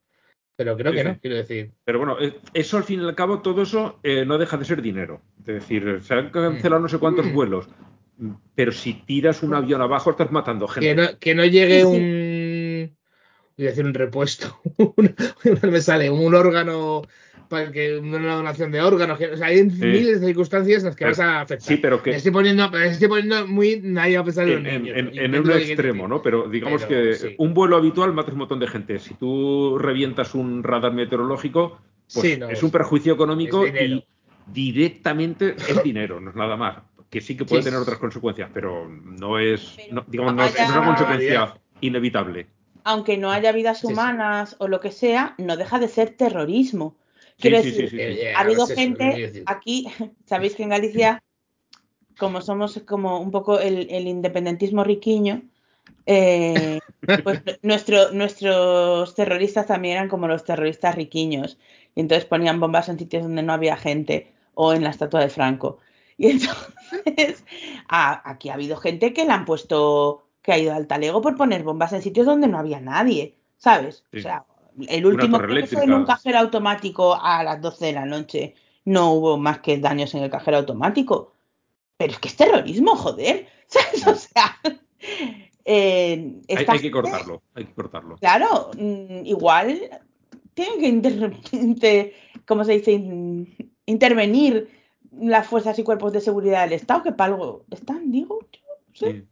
pero 0.57 0.77
creo 0.77 0.93
Sí, 0.93 0.97
que 0.99 1.03
sí. 1.03 1.09
no, 1.09 1.19
quiero 1.21 1.37
decir. 1.37 1.71
Pero 1.85 1.99
bueno, 1.99 2.17
eh, 2.21 2.35
eso 2.53 2.77
al 2.77 2.85
fin 2.85 3.01
y 3.01 3.05
al 3.05 3.15
cabo, 3.15 3.41
todo 3.41 3.63
eso 3.63 4.01
eh, 4.03 4.25
no 4.27 4.39
deja 4.39 4.57
de 4.57 4.65
ser 4.65 4.83
dinero. 4.83 5.23
Es 5.41 5.47
decir, 5.47 6.01
se 6.03 6.15
han 6.15 6.31
cancelado 6.31 6.83
no 6.83 6.89
sé 6.89 6.99
cuántos 6.99 7.27
Mm. 7.27 7.33
vuelos, 7.33 7.69
pero 8.55 8.73
si 8.73 8.95
tiras 8.95 9.43
un 9.43 9.55
avión 9.55 9.81
abajo 9.83 10.11
estás 10.11 10.31
matando 10.33 10.67
gente. 10.69 10.89
Que 10.89 10.95
no, 10.95 11.19
que 11.19 11.35
no 11.35 11.45
llegue 11.45 11.81
Sí, 11.83 11.87
sí. 11.87 11.87
un. 11.97 12.97
Voy 13.59 13.67
a 13.67 13.71
decir 13.71 13.85
un 13.87 13.95
repuesto. 13.95 14.59
un- 14.97 15.15
me 15.71 15.81
sale 15.81 16.11
un 16.11 16.35
órgano 16.35 17.03
para 17.49 17.71
que 17.71 17.97
una 17.97 18.35
donación 18.35 18.73
de 18.73 18.81
órganos. 18.81 19.19
que- 19.19 19.29
o 19.29 19.37
sea, 19.37 19.47
hay 19.47 19.63
miles 19.65 20.21
de 20.21 20.27
circunstancias 20.27 20.83
en 20.83 20.87
las 20.87 20.97
que 20.97 21.05
Pero- 21.05 21.11
vas 21.17 21.21
a 21.21 21.41
afectar. 21.43 21.67
sí, 21.69 21.77
pero 21.77 22.03
que- 22.03 22.11
Me 22.11 22.17
estoy 22.17 22.33
poniendo, 22.33 22.71
me 22.71 22.87
estoy 22.87 23.09
poniendo 23.09 23.47
muy. 23.47 23.81
Nadie 23.83 24.17
va 24.17 24.23
a 24.23 24.25
pensar 24.25 24.49
en, 24.49 24.67
en, 24.67 24.67
en- 24.67 24.83
niños, 24.83 24.97
en- 25.25 25.39
un 25.39 25.45
que 25.45 25.57
extremo. 25.73 26.09
¿no? 26.09 26.23
Pero 26.23 26.49
digamos 26.49 26.85
Pero, 26.85 27.11
que 27.11 27.15
sí. 27.15 27.35
un 27.39 27.55
vuelo 27.55 27.77
habitual 27.77 28.13
mata 28.13 28.33
un 28.33 28.39
montón 28.39 28.59
de 28.61 28.67
gente. 28.67 28.99
Si 28.99 29.15
tú 29.15 29.79
revientas 29.79 30.35
un 30.35 30.63
radar 30.65 30.93
meteorológico, 30.93 31.81
pues 32.13 32.27
Sí, 32.27 32.37
no, 32.39 32.49
es 32.51 32.63
un 32.63 32.71
perjuicio 32.71 33.15
económico 33.15 33.67
y 33.67 34.05
directamente 34.47 35.55
es 35.57 35.83
dinero, 35.83 36.21
no 36.21 36.31
es 36.31 36.37
nada 36.37 36.57
más. 36.57 36.79
Que 37.11 37.21
sí 37.21 37.37
que 37.37 37.45
puede 37.45 37.63
Sí. 37.63 37.67
tener 37.67 37.81
otras 37.81 37.99
consecuencias, 37.99 38.51
pero 38.53 38.89
no 38.89 39.39
es, 39.39 39.77
no- 39.91 40.05
digamos, 40.09 40.35
no 40.35 40.45
es, 40.45 40.55
una 40.59 40.85
consecuencia 40.85 41.55
inevitable. 41.81 42.47
aunque 42.85 43.17
no 43.17 43.31
haya 43.33 43.51
vidas 43.53 43.79
Sí, 43.79 43.87
sí. 43.89 43.93
humanas 43.93 44.57
o 44.61 44.69
lo 44.69 44.79
que 44.81 44.93
sea, 44.93 45.35
no 45.39 45.57
deja 45.57 45.79
de 45.79 45.89
ser 45.89 46.11
terrorismo. 46.11 46.95
Quiero 47.39 47.61
sí, 47.61 47.71
decir, 47.71 47.91
sí, 47.91 47.97
sí, 47.97 48.15
sí. 48.15 48.21
Eh, 48.21 48.35
ha 48.35 48.41
habido 48.41 48.67
gente 48.67 49.43
aquí, 49.47 49.87
sabéis 50.27 50.55
que 50.55 50.63
en 50.63 50.69
Galicia, 50.71 51.23
como 52.19 52.41
somos 52.41 52.81
como 52.87 53.21
un 53.21 53.31
poco 53.31 53.59
el, 53.61 53.89
el 53.91 54.07
independentismo 54.07 54.85
riquiño, 54.85 55.43
eh, 56.07 56.79
pues 57.25 57.41
nuestro, 57.63 58.13
nuestros 58.13 59.15
terroristas 59.15 59.67
también 59.67 59.97
eran 59.97 60.09
como 60.09 60.29
los 60.29 60.45
terroristas 60.45 60.95
riquiños. 60.95 61.59
Y 61.95 62.01
entonces 62.01 62.25
ponían 62.25 62.61
bombas 62.61 62.89
en 62.89 62.99
sitios 62.99 63.23
donde 63.25 63.43
no 63.43 63.53
había 63.53 63.77
gente 63.77 64.33
o 64.55 64.73
en 64.73 64.85
la 64.85 64.91
estatua 64.91 65.21
de 65.21 65.29
Franco. 65.29 65.79
Y 66.19 66.31
entonces 66.31 67.45
a- 67.89 68.29
aquí 68.31 68.49
ha 68.49 68.55
habido 68.55 68.77
gente 68.79 69.13
que 69.13 69.25
le 69.27 69.33
han 69.33 69.45
puesto, 69.45 70.25
que 70.43 70.53
ha 70.53 70.59
ido 70.59 70.73
al 70.75 70.87
talego 70.87 71.21
por 71.21 71.37
poner 71.37 71.63
bombas 71.63 71.93
en 71.93 72.01
sitios 72.03 72.25
donde 72.27 72.49
no 72.49 72.59
había 72.59 72.81
nadie, 72.81 73.37
¿sabes? 73.59 74.05
Sí. 74.13 74.21
O 74.21 74.23
sea, 74.23 74.47
el 74.89 75.05
último 75.07 75.39
fue 75.39 75.85
en 75.85 75.93
un 75.93 76.05
cajero 76.07 76.39
automático 76.39 77.15
a 77.21 77.43
las 77.45 77.61
12 77.61 77.87
de 77.87 77.93
la 77.93 78.07
noche 78.07 78.55
no 78.85 79.13
hubo 79.15 79.37
más 79.37 79.59
que 79.61 79.79
daños 79.79 80.15
en 80.15 80.23
el 80.23 80.31
cajero 80.31 80.59
automático. 80.59 81.33
Pero 81.99 82.13
es 82.13 82.19
que 82.21 82.29
es 82.29 82.37
terrorismo, 82.37 82.95
joder. 82.95 83.49
¿Sabes? 83.67 84.07
O 84.07 84.15
sea, 84.15 84.59
eh, 85.65 86.41
Hay, 86.49 86.65
hay 86.69 86.79
que 86.79 86.91
cortarlo, 86.91 87.43
hay 87.55 87.65
que 87.65 87.75
cortarlo. 87.75 88.17
Claro, 88.19 88.71
mm, 88.79 89.27
igual 89.27 89.81
tienen 90.55 90.79
que 90.81 90.89
inter- 90.89 91.33
inter- 91.53 92.13
¿cómo 92.47 92.65
se 92.65 92.73
dice? 92.73 92.93
In- 92.93 93.73
intervenir 93.87 94.71
las 95.21 95.47
fuerzas 95.47 95.79
y 95.79 95.83
cuerpos 95.83 96.13
de 96.13 96.21
seguridad 96.21 96.65
del 96.65 96.75
Estado, 96.75 97.03
que 97.03 97.13
para 97.13 97.35
algo 97.35 97.65
están, 97.71 98.11
digo. 98.13 98.39
yo 98.53 98.61
no 98.89 98.95
sé. 98.95 99.13
Sí. 99.13 99.29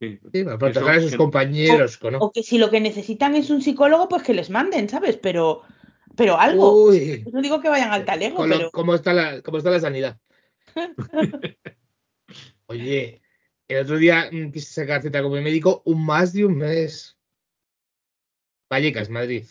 Sí. 0.00 0.18
Sí, 0.32 0.44
para 0.44 0.56
proteger 0.58 0.88
a 0.90 1.00
sus 1.02 1.10
que- 1.10 1.16
compañeros, 1.18 1.98
¿no? 2.10 2.18
O 2.18 2.32
que 2.32 2.42
si 2.42 2.56
lo 2.58 2.70
que 2.70 2.80
necesitan 2.80 3.34
es 3.36 3.50
un 3.50 3.60
psicólogo, 3.60 4.08
pues 4.08 4.22
que 4.22 4.32
les 4.32 4.48
manden, 4.48 4.88
¿sabes? 4.88 5.18
Pero, 5.18 5.62
pero 6.16 6.38
algo. 6.40 6.86
Uy, 6.86 7.22
No 7.30 7.42
digo 7.42 7.60
que 7.60 7.68
vayan 7.68 7.92
al 7.92 8.06
talego, 8.06 8.46
lo- 8.46 8.56
pero 8.56 8.70
¿cómo, 8.70 8.94
está 8.94 9.12
la, 9.12 9.42
¿Cómo 9.42 9.58
está 9.58 9.70
la 9.70 9.80
sanidad? 9.80 10.18
Oye, 12.66 13.20
el 13.68 13.82
otro 13.84 13.98
día 13.98 14.30
mm, 14.32 14.52
quise 14.52 14.72
sacar 14.72 15.02
cita 15.02 15.22
con 15.22 15.32
mi 15.32 15.40
médico 15.42 15.82
un 15.84 16.04
más 16.06 16.32
de 16.32 16.44
un 16.46 16.56
mes. 16.56 17.18
Vallecas, 18.70 19.10
Madrid. 19.10 19.44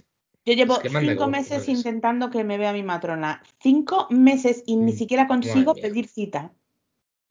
Yo 0.50 0.56
llevo 0.56 0.74
Es 0.76 0.80
que 0.80 0.90
manda 0.90 1.12
cinco 1.12 1.28
meses 1.28 1.70
intentando 1.70 2.30
que 2.30 2.44
me 2.44 2.58
vea 2.58 2.74
mi 2.74 2.84
matrona. 2.84 3.42
Cinco 3.62 4.08
meses 4.10 4.64
y 4.66 4.76
ni 4.78 4.92
Mm, 4.94 4.96
siquiera 4.96 5.28
consigo 5.28 5.72
madre 5.74 5.82
mía. 5.82 5.90
pedir 5.90 6.08
cita. 6.08 6.52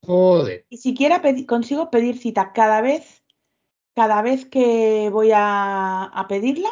Joder. 0.06 0.64
ni 0.70 0.76
siquiera 0.78 1.20
pedi- 1.20 1.44
consigo 1.44 1.90
pedir 1.90 2.16
cita 2.18 2.52
cada 2.52 2.80
vez, 2.80 3.24
cada 3.94 4.22
vez 4.22 4.46
que 4.46 5.10
voy 5.10 5.30
a, 5.34 6.04
a 6.04 6.28
pedirla, 6.28 6.68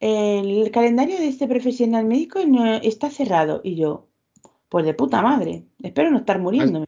el 0.00 0.70
calendario 0.70 1.18
de 1.18 1.28
este 1.28 1.46
profesional 1.46 2.04
médico 2.06 2.40
no- 2.46 2.76
está 2.76 3.10
cerrado. 3.10 3.60
Y 3.62 3.76
yo, 3.76 4.08
pues 4.70 4.86
de 4.86 4.94
puta 4.94 5.20
madre, 5.22 5.64
espero 5.82 6.10
no 6.10 6.18
estar 6.18 6.38
muriéndome. 6.38 6.86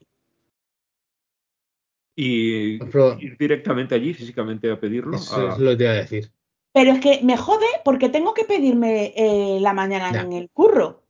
Y 2.15 2.73
ir 2.75 3.37
directamente 3.37 3.95
allí, 3.95 4.13
físicamente 4.13 4.69
a 4.71 4.79
pedirlo. 4.79 5.15
Eso 5.15 5.47
a- 5.47 5.53
es 5.53 5.59
lo 5.59 5.71
que 5.71 5.77
te 5.77 5.83
iba 5.83 5.91
a 5.93 5.95
decir. 5.95 6.31
Pero 6.73 6.91
es 6.93 6.99
que 7.01 7.19
me 7.23 7.35
jode 7.37 7.65
porque 7.83 8.09
tengo 8.09 8.33
que 8.33 8.45
pedirme 8.45 9.13
eh, 9.15 9.59
la 9.59 9.73
mañana 9.73 10.11
Ya. 10.13 10.21
en 10.21 10.33
el 10.33 10.49
curro. 10.49 11.01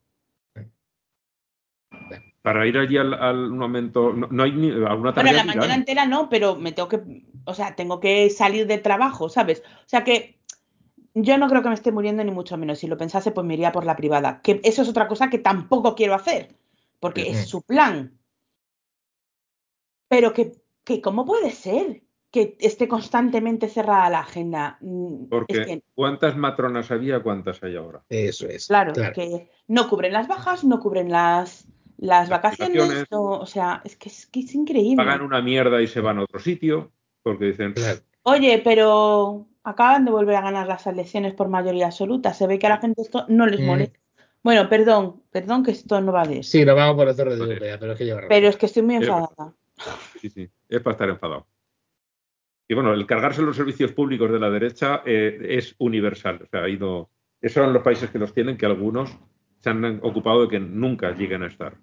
para 2.42 2.66
ir 2.66 2.76
allí 2.78 2.98
al, 2.98 3.14
al 3.14 3.52
momento. 3.52 4.14
No, 4.14 4.28
no 4.32 4.44
hay 4.44 4.52
ni 4.54 4.72
alguna 4.72 4.96
Bueno, 4.96 5.14
tarea. 5.14 5.34
la 5.34 5.42
que 5.42 5.48
mañana 5.60 5.76
entera 5.76 6.06
no, 6.08 6.28
pero 6.28 6.56
me 6.56 6.72
tengo 6.72 6.90
que, 6.90 7.00
o 7.46 7.54
sea, 7.54 7.76
tengo 7.76 8.00
que 8.00 8.32
salir 8.32 8.66
del 8.66 8.82
trabajo, 8.82 9.30
¿sabes? 9.30 9.62
O 9.86 9.88
sea 9.90 10.04
que 10.04 10.40
yo 11.14 11.38
no 11.38 11.48
creo 11.48 11.62
que 11.62 11.68
me 11.70 11.76
esté 11.76 11.92
muriendo 11.92 12.24
ni 12.24 12.32
mucho 12.32 12.58
menos. 12.58 12.80
Si 12.80 12.88
lo 12.88 12.98
pensase, 12.98 13.30
pues 13.32 13.46
me 13.46 13.54
iría 13.54 13.72
por 13.72 13.86
la 13.86 13.96
privada. 13.96 14.42
Que 14.42 14.60
eso 14.64 14.82
es 14.82 14.90
otra 14.90 15.08
cosa 15.08 15.30
que 15.30 15.38
tampoco 15.38 15.94
quiero 15.94 16.16
hacer, 16.16 16.56
porque 17.00 17.30
es 17.30 17.48
su 17.48 17.62
plan. 17.62 18.18
Pero 20.08 20.34
que, 20.34 20.54
que 20.84 21.00
¿cómo 21.00 21.26
puede 21.26 21.52
ser 21.52 22.02
que 22.32 22.56
esté 22.60 22.88
constantemente 22.88 23.68
cerrada 23.68 24.10
la 24.10 24.20
agenda? 24.22 24.78
Mm, 24.82 25.26
Porque 25.30 25.54
Es 25.62 25.68
que, 25.68 25.84
¿cuántas 25.94 26.36
matronas 26.38 26.90
había? 26.92 27.22
¿Cuántas 27.22 27.62
hay 27.64 27.76
ahora? 27.76 28.02
Eso 28.10 28.48
es. 28.48 28.68
claro, 28.68 28.94
claro. 28.94 29.14
que 29.14 29.50
no 29.68 29.90
cubren 29.90 30.14
las 30.14 30.28
bajas, 30.28 30.64
no 30.64 30.80
cubren 30.80 31.12
las, 31.12 31.68
Las 31.98 32.30
Las 32.30 32.42
vacaciones, 32.42 33.06
no, 33.12 33.22
o 33.40 33.46
sea, 33.46 33.82
es 33.84 33.96
que 33.98 34.10
es, 34.10 34.26
que 34.28 34.40
es 34.40 34.56
increíble. 34.56 34.96
Pagan 34.96 35.22
una 35.22 35.42
mierda 35.42 35.82
y 35.82 35.88
se 35.88 36.02
van 36.02 36.18
a 36.18 36.24
otro 36.24 36.40
sitio 36.40 36.92
porque 37.22 37.46
dicen, 37.46 37.74
Claro. 37.74 38.00
Oye, 38.24 38.60
pero 38.64 39.48
acaban 39.64 40.06
de 40.06 40.12
volver 40.12 40.36
a 40.38 40.42
ganar 40.42 40.66
las 40.68 40.88
elecciones 40.88 41.34
por 41.34 41.48
mayoría 41.50 41.88
absoluta. 41.88 42.34
Se 42.34 42.48
ve 42.48 42.58
que 42.58 42.66
a 42.68 42.70
la 42.72 42.78
gente 42.80 43.02
esto 43.04 43.26
no 43.28 43.46
les 43.46 43.60
Mm. 43.60 43.66
molesta. 43.66 44.00
Bueno, 44.44 44.68
perdón, 44.70 45.22
perdón 45.30 45.64
que 45.64 45.70
esto 45.72 46.02
no 46.02 46.12
va 46.12 46.26
de 46.26 46.40
eso. 46.40 46.50
Sí, 46.52 46.66
nos 46.66 46.76
vamos 46.76 46.96
por 46.96 47.06
la 47.06 47.16
torre 47.16 47.34
de 47.36 47.40
Vale. 47.40 47.54
Europea, 47.54 47.78
pero 47.80 47.92
es 47.92 47.98
que 48.00 48.06
lleva. 48.06 48.22
Pero 48.28 48.48
es 48.48 48.58
que 48.58 48.66
estoy 48.66 48.82
muy 48.82 48.96
Eh, 48.96 48.98
enfadada. 49.00 49.54
sí, 50.20 50.30
sí, 50.32 50.50
es 50.70 50.82
para 50.82 50.94
estar 50.94 51.10
enfadado. 51.10 51.46
Y 52.72 52.74
bueno, 52.74 52.94
el 52.94 53.06
cargarse 53.06 53.42
los 53.42 53.58
servicios 53.58 53.92
públicos 53.92 54.32
de 54.32 54.40
la 54.40 54.50
derecha 54.50 55.02
eh, 55.06 55.38
es 55.58 55.76
universal. 55.80 56.40
O 56.42 56.48
sea, 56.48 56.64
ha 56.64 56.70
ido. 56.70 57.10
Esos 57.42 57.66
son 57.66 57.74
los 57.74 57.84
países 57.84 58.10
que 58.10 58.18
los 58.18 58.34
tienen, 58.34 58.56
que 58.56 58.66
algunos 58.66 59.14
se 59.60 59.70
han 59.70 60.00
ocupado 60.04 60.44
de 60.44 60.48
que 60.48 60.60
nunca 60.62 61.12
lleguen 61.12 61.44
a 61.44 61.48
estar. 61.48 61.76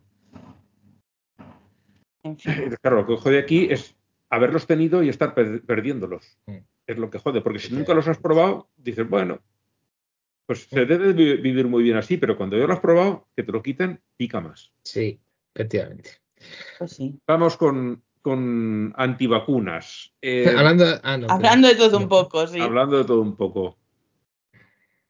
En 2.22 2.38
fin. 2.38 2.74
Claro, 2.80 2.96
lo 3.02 3.06
que 3.06 3.16
jode 3.18 3.38
aquí 3.38 3.68
es 3.70 3.94
haberlos 4.30 4.66
tenido 4.66 5.02
y 5.02 5.10
estar 5.10 5.34
per- 5.34 5.60
perdiéndolos. 5.66 6.38
Mm. 6.46 6.56
Es 6.86 6.96
lo 6.96 7.10
que 7.10 7.18
jode, 7.18 7.42
porque 7.42 7.58
si 7.58 7.74
nunca 7.74 7.92
los 7.92 8.08
has 8.08 8.16
probado, 8.16 8.70
dices, 8.78 9.06
bueno, 9.06 9.40
pues 10.46 10.68
se 10.70 10.86
debe 10.86 11.12
vi- 11.12 11.36
vivir 11.36 11.66
muy 11.68 11.82
bien 11.82 11.98
así, 11.98 12.16
pero 12.16 12.34
cuando 12.34 12.56
ya 12.56 12.66
lo 12.66 12.72
has 12.72 12.80
probado, 12.80 13.28
que 13.36 13.42
te 13.42 13.52
lo 13.52 13.62
quiten, 13.62 14.00
pica 14.16 14.40
más. 14.40 14.72
Sí, 14.84 15.20
efectivamente. 15.54 16.12
Pues 16.78 16.92
sí. 16.92 17.20
Vamos 17.26 17.58
con, 17.58 18.02
con 18.22 18.92
antivacunas. 18.96 20.12
Eh, 20.22 20.52
Hablando, 20.56 20.84
ah, 21.02 21.16
no, 21.16 21.26
Hablando 21.30 21.68
de 21.68 21.74
todo 21.76 21.92
no. 21.92 21.98
un 21.98 22.08
poco, 22.08 22.46
sí. 22.46 22.60
Hablando 22.60 22.98
de 22.98 23.04
todo 23.04 23.20
un 23.20 23.36
poco. 23.36 23.76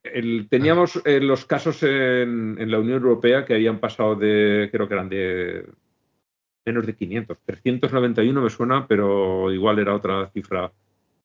El- 0.03 0.47
teníamos 0.49 1.01
eh, 1.05 1.21
los 1.21 1.45
casos 1.45 1.83
en, 1.83 2.57
en 2.59 2.71
la 2.71 2.79
Unión 2.79 3.03
Europea 3.03 3.45
que 3.45 3.55
habían 3.55 3.79
pasado 3.81 4.15
de, 4.15 4.69
creo 4.71 4.87
que 4.89 4.95
eran 4.95 5.09
de 5.09 5.67
menos 6.65 6.87
de 6.87 6.95
500. 6.95 7.39
391 7.47 8.41
me 8.43 8.51
suena, 8.51 8.87
pero 8.87 9.53
igual 9.53 9.79
era 9.79 9.95
otra 9.95 10.29
cifra. 10.33 10.71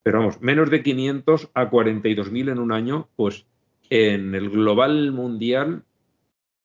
Pero 0.01 0.19
vamos, 0.19 0.41
menos 0.41 0.69
de 0.69 0.81
500 0.81 1.49
a 1.53 1.69
42.000 1.69 2.51
en 2.51 2.59
un 2.59 2.71
año, 2.71 3.07
pues 3.15 3.45
en 3.89 4.33
el 4.35 4.49
global 4.49 5.11
mundial 5.11 5.83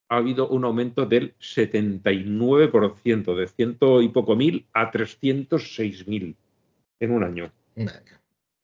ha 0.08 0.16
habido 0.16 0.48
un 0.48 0.64
aumento 0.64 1.06
del 1.06 1.34
79%, 1.38 3.34
de 3.36 3.46
ciento 3.48 4.00
y 4.02 4.08
poco 4.08 4.36
mil 4.36 4.66
a 4.72 4.90
306.000 4.90 6.34
en 7.00 7.10
un 7.10 7.24
año. 7.24 7.52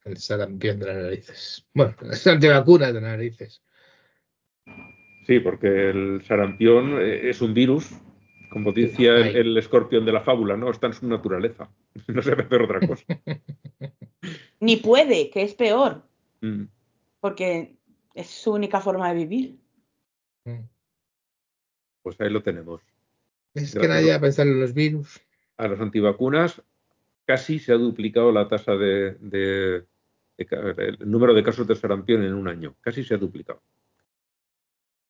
El 0.05 0.17
sarampión 0.17 0.79
de 0.79 0.87
las 0.87 0.97
narices. 0.97 1.67
Bueno, 1.75 1.95
las 2.03 2.27
antivacunas 2.27 2.89
de 2.89 3.01
las 3.01 3.11
narices. 3.11 3.63
Sí, 5.27 5.41
porque 5.41 5.91
el 5.91 6.23
sarampión 6.25 6.99
eh, 7.01 7.31
es 7.31 7.41
un 7.41 7.55
virus, 7.55 7.91
como 8.51 8.73
decía 8.73 9.17
el 9.17 9.57
escorpión 9.57 10.05
de 10.05 10.13
la 10.13 10.21
fábula, 10.21 10.57
¿no? 10.57 10.71
Está 10.71 10.89
en 10.89 10.95
su 10.95 11.07
naturaleza. 11.07 11.71
No 12.09 12.23
se 12.23 12.33
puede 12.33 12.47
hacer 12.47 12.63
otra 12.63 12.81
cosa. 12.87 13.05
Ni 14.61 14.77
puede, 14.77 15.31
que 15.31 15.43
es 15.43 15.55
peor, 15.55 16.03
Mm. 16.41 16.65
porque 17.21 17.77
es 18.15 18.27
su 18.29 18.53
única 18.53 18.81
forma 18.81 19.09
de 19.09 19.15
vivir. 19.15 19.57
Mm. 20.45 20.61
Pues 22.05 22.21
ahí 22.21 22.29
lo 22.31 22.43
tenemos. 22.43 22.83
Es 23.55 23.75
que 23.75 23.89
nadie 23.89 24.11
va 24.11 24.17
a 24.17 24.21
pensar 24.21 24.47
en 24.47 24.61
los 24.61 24.75
virus. 24.75 25.21
A 25.57 25.67
las 25.67 25.81
antivacunas 25.81 26.63
casi 27.25 27.59
se 27.59 27.73
ha 27.73 27.77
duplicado 27.77 28.31
la 28.31 28.47
tasa 28.47 28.77
de, 28.77 29.17
de- 29.21 29.85
de 30.37 30.47
ca- 30.47 30.75
el 30.77 30.99
número 31.11 31.33
de 31.33 31.43
casos 31.43 31.67
de 31.67 31.75
sarampión 31.75 32.23
en 32.23 32.35
un 32.35 32.47
año. 32.47 32.75
Casi 32.83 33.03
se 33.05 33.15
ha 33.15 33.17
duplicado. 33.17 33.63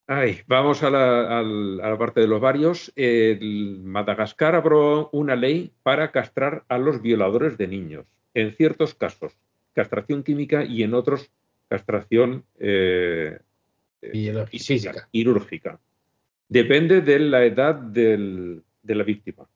Ay, 0.06 0.42
vamos 0.46 0.82
a 0.82 0.90
la, 0.90 1.38
al- 1.40 1.80
a 1.80 1.90
la 1.90 1.98
parte 1.98 2.20
de 2.20 2.28
los 2.28 2.40
varios. 2.40 2.92
El 2.94 3.80
Madagascar 3.82 4.54
aprobó 4.54 5.08
una 5.12 5.34
ley 5.34 5.72
para 5.82 6.12
castrar 6.12 6.64
a 6.68 6.78
los 6.78 7.02
violadores 7.02 7.58
de 7.58 7.66
niños. 7.66 8.06
En 8.34 8.52
ciertos 8.54 8.94
casos, 8.94 9.32
castración 9.72 10.22
química 10.22 10.62
y 10.64 10.82
en 10.84 10.94
otros, 10.94 11.30
castración 11.68 12.44
eh, 12.58 13.38
física. 14.50 15.08
quirúrgica. 15.10 15.80
Depende 16.48 17.00
de 17.00 17.18
la 17.18 17.44
edad 17.44 17.74
del- 17.74 18.62
de 18.82 18.94
la 18.94 19.04
víctima. 19.04 19.48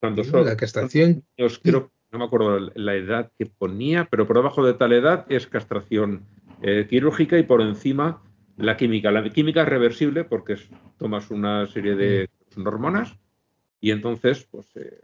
Cuando 0.00 0.22
son 0.24 0.44
La 0.46 0.56
castración. 0.56 1.24
niños, 1.36 1.58
creo, 1.62 1.90
no 2.12 2.18
me 2.18 2.24
acuerdo 2.26 2.70
la- 2.74 2.94
edad 2.94 3.32
que 3.36 3.46
ponía, 3.46 4.04
pero 4.10 4.26
por 4.26 4.36
debajo 4.36 4.64
de 4.64 4.74
tal 4.74 4.92
edad 4.92 5.26
es 5.28 5.46
castración 5.46 6.24
eh, 6.62 6.86
quirúrgica 6.88 7.38
y 7.38 7.42
por 7.44 7.60
encima 7.60 8.22
la 8.56 8.76
química. 8.76 9.10
La 9.10 9.28
química 9.30 9.62
es 9.62 9.68
reversible 9.68 10.24
porque 10.24 10.54
es- 10.54 10.68
tomas 10.98 11.30
una 11.30 11.66
serie 11.66 11.94
de 11.94 12.28
hormonas 12.64 13.16
y 13.80 13.90
entonces, 13.92 14.44
pues, 14.50 14.66
eh, 14.76 15.02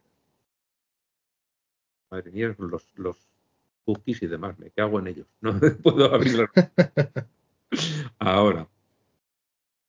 madre 2.10 2.30
mía, 2.32 2.54
los, 2.58 2.86
los 2.96 3.16
cookies 3.84 4.22
y 4.22 4.26
demás, 4.26 4.58
me 4.58 4.70
cago 4.70 4.98
en 5.00 5.08
ellos. 5.08 5.26
No 5.40 5.52
puedo 5.82 6.12
abrirlos. 6.14 6.50
Ahora. 8.18 8.68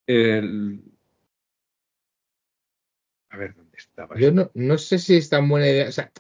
el- 0.08 0.82
A 3.30 3.38
ver, 3.38 3.56
¿dónde 3.56 3.78
estaba? 3.78 4.18
Yo 4.18 4.32
no, 4.32 4.52
no 4.54 4.78
sé 4.78 5.00
si 5.00 5.18
es 5.18 5.30
tan 5.30 5.50
buena 5.50 5.68
idea. 5.68 5.90
O 5.90 5.92
sea, 5.92 6.12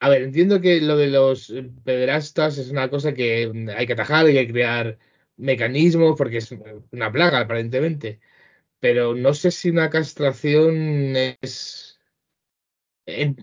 a 0.00 0.08
ver, 0.08 0.22
entiendo 0.22 0.60
que 0.60 0.80
lo 0.80 0.96
de 0.96 1.08
los 1.08 1.50
eh, 1.50 1.68
pederastas 1.84 2.58
es 2.58 2.70
una 2.70 2.88
cosa 2.90 3.14
que 3.14 3.50
hay 3.76 3.86
que 3.86 3.92
atajar, 3.94 4.26
hay 4.26 4.34
que 4.34 4.52
crear 4.52 4.98
mecanismos 5.36 6.16
porque 6.16 6.38
es 6.38 6.54
una 6.92 7.10
plaga 7.10 7.40
aparentemente. 7.40 8.20
Pero 8.80 9.14
no 9.14 9.34
sé 9.34 9.50
si 9.50 9.70
una 9.70 9.90
castración 9.90 11.14
es 11.40 11.98
en- 13.06 13.36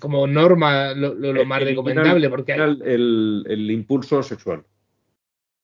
como 0.00 0.26
norma 0.26 0.94
lo, 0.94 1.14
lo- 1.14 1.32
lo 1.32 1.44
más 1.44 1.62
recomendable 1.62 2.28
porque 2.30 2.54
hay- 2.54 2.78
el 2.82 3.70
impulso 3.70 4.22
sexual. 4.22 4.64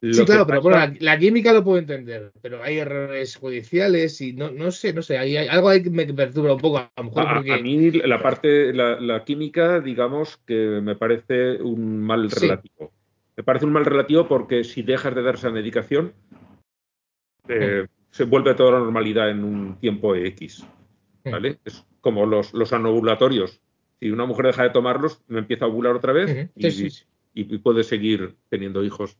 Sí, 0.02 0.24
claro, 0.26 0.46
pero 0.46 0.62
pasa- 0.62 0.78
bueno, 0.86 0.94
la, 1.00 1.12
la 1.14 1.18
química 1.18 1.52
lo 1.54 1.64
puedo 1.64 1.78
entender, 1.78 2.30
pero 2.42 2.62
hay 2.62 2.78
errores 2.78 3.34
judiciales 3.36 4.20
y 4.20 4.34
no, 4.34 4.50
no 4.50 4.70
sé, 4.70 4.92
no 4.92 5.00
sé, 5.02 5.16
hay, 5.16 5.36
hay- 5.36 5.48
algo 5.48 5.70
ahí 5.70 5.82
que 5.82 5.90
me 5.90 6.04
perturba 6.12 6.52
un 6.54 6.60
poco, 6.60 6.78
a 6.78 6.90
lo 6.96 7.04
mejor 7.04 7.22
a, 7.26 7.34
porque... 7.36 7.52
a 7.54 7.58
mí 7.58 7.90
la 7.92 8.22
parte, 8.22 8.72
la, 8.74 9.00
la 9.00 9.24
química, 9.24 9.80
digamos 9.80 10.36
que 10.46 10.80
me 10.82 10.96
parece 10.96 11.62
un 11.62 12.02
mal 12.02 12.30
Sí. 12.30 12.40
relativo. 12.40 12.92
Me 13.36 13.42
parece 13.42 13.64
un 13.66 13.72
mal 13.72 13.84
relativo 13.86 14.28
porque 14.28 14.64
si 14.64 14.82
dejas 14.82 15.14
de 15.14 15.22
dar 15.22 15.34
esa 15.34 15.50
medicación, 15.50 16.12
eh, 17.48 17.86
se 18.10 18.24
vuelve 18.24 18.54
toda 18.54 18.72
la 18.72 18.78
normalidad 18.80 19.30
en 19.30 19.44
un 19.44 19.76
tiempo 19.80 20.14
X. 20.14 20.64
¿Vale? 21.24 21.58
Es 21.64 21.84
como 22.00 22.24
los, 22.24 22.54
los 22.54 22.72
anovulatorios. 22.72 23.60
Si 23.98 24.10
una 24.10 24.26
mujer 24.26 24.46
deja 24.46 24.62
de 24.62 24.70
tomarlos, 24.70 25.22
me 25.26 25.40
empieza 25.40 25.64
a 25.64 25.68
ovular 25.68 25.96
otra 25.96 26.12
vez 26.12 26.48
sí. 26.56 26.88
y 27.34 27.58
puede 27.58 27.82
seguir 27.82 28.36
teniendo 28.48 28.84
hijos 28.84 29.16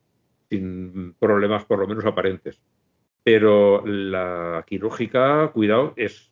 sin 0.51 1.15
problemas 1.19 1.65
por 1.65 1.79
lo 1.79 1.87
menos 1.87 2.05
aparentes. 2.05 2.61
Pero 3.25 3.85
la 3.87 4.65
quirúrgica, 4.67 5.51
cuidado, 5.53 5.93
es 5.97 6.31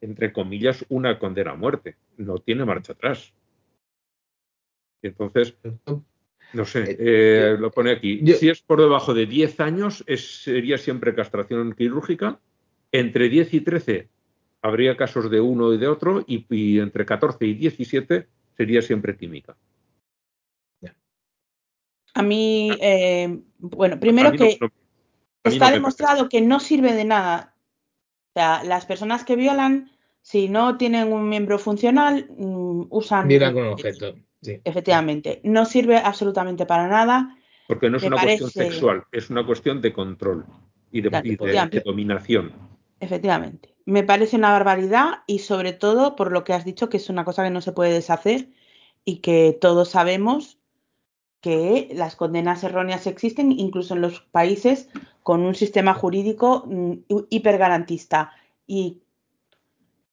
entre 0.00 0.32
comillas 0.32 0.84
una 0.88 1.18
condena 1.18 1.52
a 1.52 1.56
muerte. 1.56 1.96
No 2.16 2.38
tiene 2.38 2.64
marcha 2.64 2.92
atrás. 2.92 3.32
Entonces, 5.02 5.56
no 6.52 6.64
sé, 6.64 6.96
eh, 6.98 7.56
lo 7.58 7.70
pone 7.70 7.92
aquí. 7.92 8.20
si 8.36 8.48
es 8.48 8.60
por 8.62 8.80
debajo 8.80 9.14
de 9.14 9.26
10 9.26 9.60
años, 9.60 10.04
es- 10.06 10.42
sería 10.42 10.78
siempre 10.78 11.14
castración 11.14 11.72
quirúrgica. 11.74 12.40
Entre 12.92 13.28
10 13.28 13.52
y 13.54 13.60
13 13.60 14.08
habría 14.62 14.96
casos 14.96 15.30
de 15.30 15.40
uno 15.40 15.72
y 15.72 15.78
de 15.78 15.88
otro. 15.88 16.24
Y, 16.26 16.46
y 16.50 16.80
entre 16.80 17.04
14 17.06 17.46
y 17.46 17.54
17 17.54 18.26
sería 18.56 18.82
siempre 18.82 19.16
química. 19.16 19.56
A 22.18 22.22
mí, 22.22 22.70
eh, 22.80 23.40
bueno, 23.58 24.00
primero 24.00 24.28
A 24.28 24.32
mí 24.32 24.38
no- 24.38 24.44
que 24.44 24.58
está 25.44 25.66
no 25.68 25.72
demostrado 25.74 26.28
que 26.28 26.40
no 26.40 26.58
sirve 26.60 26.92
de 26.94 27.04
nada. 27.04 27.54
O 28.34 28.40
sea, 28.40 28.62
las 28.64 28.86
personas 28.86 29.24
que 29.24 29.36
violan, 29.36 29.90
si 30.20 30.48
no 30.48 30.76
tienen 30.76 31.12
un 31.12 31.28
miembro 31.28 31.58
funcional, 31.58 32.28
mm, 32.36 32.86
usan. 32.90 33.28
Violan 33.28 33.54
con 33.54 33.62
un 33.64 33.72
objeto, 33.74 34.14
sí. 34.42 34.60
Efectivamente, 34.64 35.40
no 35.44 35.64
sirve 35.64 35.96
absolutamente 35.96 36.66
para 36.66 36.88
nada. 36.88 37.36
Porque 37.68 37.88
no 37.88 37.98
es 37.98 38.02
Me 38.02 38.08
una 38.08 38.20
cuestión 38.22 38.50
sexual, 38.50 39.04
es 39.12 39.30
una 39.30 39.46
cuestión 39.46 39.80
de 39.80 39.92
control 39.92 40.44
y 40.90 41.00
de, 41.02 41.10
Claro, 41.10 41.26
y 41.26 41.28
de- 41.30 41.34
efectivamente. 41.36 41.76
de 41.78 41.82
dominación. 41.84 42.52
Efectivamente. 43.00 43.74
Me 43.84 44.02
parece 44.02 44.36
una 44.36 44.50
barbaridad 44.50 45.22
y 45.26 45.38
sobre 45.38 45.72
todo 45.72 46.16
por 46.16 46.32
lo 46.32 46.42
que 46.44 46.52
has 46.52 46.64
dicho, 46.64 46.88
que 46.88 46.96
es 46.96 47.08
una 47.10 47.24
cosa 47.24 47.44
que 47.44 47.50
no 47.50 47.60
se 47.60 47.72
puede 47.72 47.92
deshacer 47.92 48.48
y 49.04 49.18
que 49.18 49.56
todos 49.58 49.90
sabemos 49.90 50.57
que 51.40 51.88
las 51.92 52.16
condenas 52.16 52.64
erróneas 52.64 53.06
existen 53.06 53.52
incluso 53.52 53.94
en 53.94 54.02
los 54.02 54.20
países 54.20 54.88
con 55.22 55.42
un 55.42 55.54
sistema 55.54 55.94
jurídico 55.94 56.64
mm, 56.66 56.92
hipergarantista 57.30 58.32
y 58.66 58.98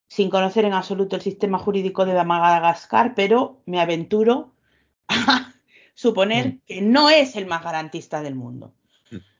sin 0.08 0.30
conocer 0.30 0.64
en 0.64 0.72
absoluto 0.72 1.16
el 1.16 1.22
sistema 1.22 1.58
jurídico 1.58 2.06
de 2.06 2.22
Madagascar, 2.24 3.14
pero 3.14 3.60
me 3.66 3.80
aventuro 3.80 4.52
a 5.08 5.52
suponer 5.94 6.46
Mm. 6.46 6.60
que 6.66 6.80
no 6.82 7.10
es 7.10 7.36
el 7.36 7.46
más 7.46 7.64
garantista 7.64 8.22
del 8.22 8.34
mundo. 8.34 8.72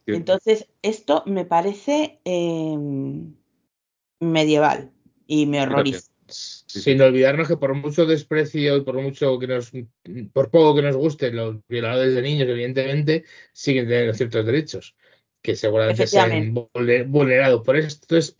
Entonces, 0.06 0.68
esto 0.82 1.24
me 1.26 1.44
parece 1.44 2.20
eh, 2.24 2.76
medieval 4.20 4.92
y 5.26 5.46
me 5.46 5.62
horroriza. 5.62 6.10
Sin 6.80 7.00
olvidarnos 7.00 7.48
que 7.48 7.56
por 7.56 7.74
mucho 7.74 8.06
desprecio 8.06 8.76
y 8.76 8.80
por 8.82 9.00
mucho 9.00 9.38
que 9.38 9.46
nos, 9.46 9.72
por 10.32 10.50
poco 10.50 10.74
que 10.74 10.82
nos 10.82 10.96
gusten 10.96 11.36
los 11.36 11.56
violadores 11.68 12.14
de 12.14 12.22
niños, 12.22 12.48
evidentemente, 12.48 13.24
siguen 13.52 13.88
teniendo 13.88 14.14
ciertos 14.14 14.44
derechos 14.44 14.96
que 15.42 15.54
seguramente 15.54 16.06
se 16.06 16.18
han 16.18 16.54
vulnerado 17.06 17.62
por 17.62 17.76
esto. 17.76 18.00
Entonces, 18.02 18.36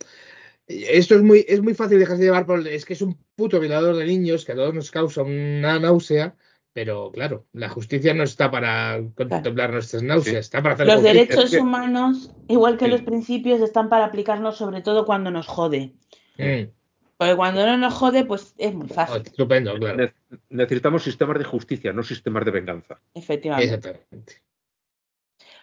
esto 0.67 1.15
es 1.15 1.23
muy, 1.23 1.45
es 1.47 1.61
muy 1.61 1.73
fácil 1.73 1.99
dejarse 1.99 2.23
llevar 2.23 2.45
por, 2.45 2.67
es 2.67 2.85
que 2.85 2.93
es 2.93 3.01
un 3.01 3.17
puto 3.35 3.59
violador 3.59 3.95
de 3.95 4.05
niños 4.05 4.43
que 4.43 4.51
a 4.51 4.55
todos 4.55 4.73
nos 4.73 4.91
causa 4.91 5.23
una 5.23 5.79
náusea, 5.79 6.35
pero 6.73 7.11
claro, 7.11 7.45
la 7.53 7.69
justicia 7.69 8.13
no 8.13 8.23
está 8.23 8.51
para 8.51 9.01
contemplar 9.15 9.71
nuestras 9.71 10.03
náuseas, 10.03 10.45
está 10.45 10.61
para 10.61 10.75
hacer 10.75 10.87
Los 10.87 11.01
derechos 11.01 11.53
humanos, 11.53 12.31
igual 12.49 12.77
que 12.77 12.89
los 12.89 13.01
principios, 13.01 13.61
están 13.61 13.89
para 13.89 14.05
aplicarnos 14.05 14.57
sobre 14.57 14.81
todo 14.81 15.05
cuando 15.05 15.31
nos 15.31 15.47
jode. 15.47 15.93
Mm. 16.37 16.69
Porque 17.17 17.35
cuando 17.35 17.65
no 17.65 17.77
nos 17.77 17.95
jode, 17.95 18.25
pues 18.25 18.53
es 18.57 18.73
muy 18.73 18.87
fácil. 18.87 19.17
Oh, 19.17 19.23
estupendo, 19.23 19.75
claro. 19.75 20.11
Necesitamos 20.49 21.03
sistemas 21.03 21.39
de 21.39 21.45
justicia, 21.45 21.91
no 21.91 22.03
sistemas 22.03 22.45
de 22.45 22.51
venganza. 22.51 22.99
Efectivamente. 23.15 23.75
Exactamente. 23.75 24.43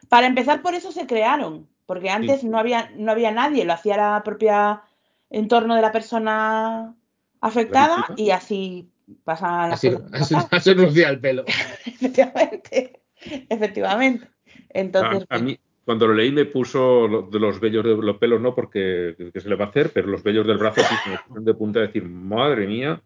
Para 0.09 0.27
empezar, 0.27 0.63
por 0.63 0.75
eso 0.75 0.91
se 0.91 1.07
crearon, 1.07 1.69
porque 1.87 2.11
antes 2.11 2.43
no, 2.45 2.59
había, 2.59 2.91
no 2.97 3.13
había 3.13 3.31
nadie, 3.31 3.65
lo 3.65 3.73
hacía 3.73 3.97
la 3.97 4.23
propia 4.25 4.83
entorno 5.31 5.77
de 5.77 5.83
la 5.83 5.93
persona 5.93 6.95
afectada 7.41 8.07
y 8.17 8.31
así 8.31 8.91
pasaban 9.23 9.71
las 9.71 9.81
cosas. 9.81 10.49
Así, 10.51 10.71
el 10.71 11.21
pelo. 11.21 11.45
efectivamente, 11.87 13.01
efectivamente. 13.49 14.29
Entonces, 14.71 15.25
a, 15.29 15.39
mí, 15.39 15.59
cuando 15.85 16.07
lo 16.07 16.15
leí 16.15 16.33
me 16.33 16.47
puso 16.47 17.29
de 17.31 17.39
los 17.39 17.61
vellos 17.61 17.85
de 17.85 17.97
los 17.97 18.17
pelos, 18.17 18.41
no 18.41 18.55
porque 18.55 19.15
se 19.35 19.49
le 19.49 19.57
va 19.57 19.67
a 19.67 19.69
hacer, 19.69 19.91
pero 19.93 20.09
los 20.09 20.23
vellos 20.23 20.47
del 20.47 20.59
brazo 20.59 20.81
sí 20.81 21.11
me 21.11 21.19
pusieron 21.19 21.45
de 21.45 21.55
punta 21.55 21.79
a 21.81 21.83
decir, 21.83 22.05
madre 22.05 22.67
mía, 22.67 23.03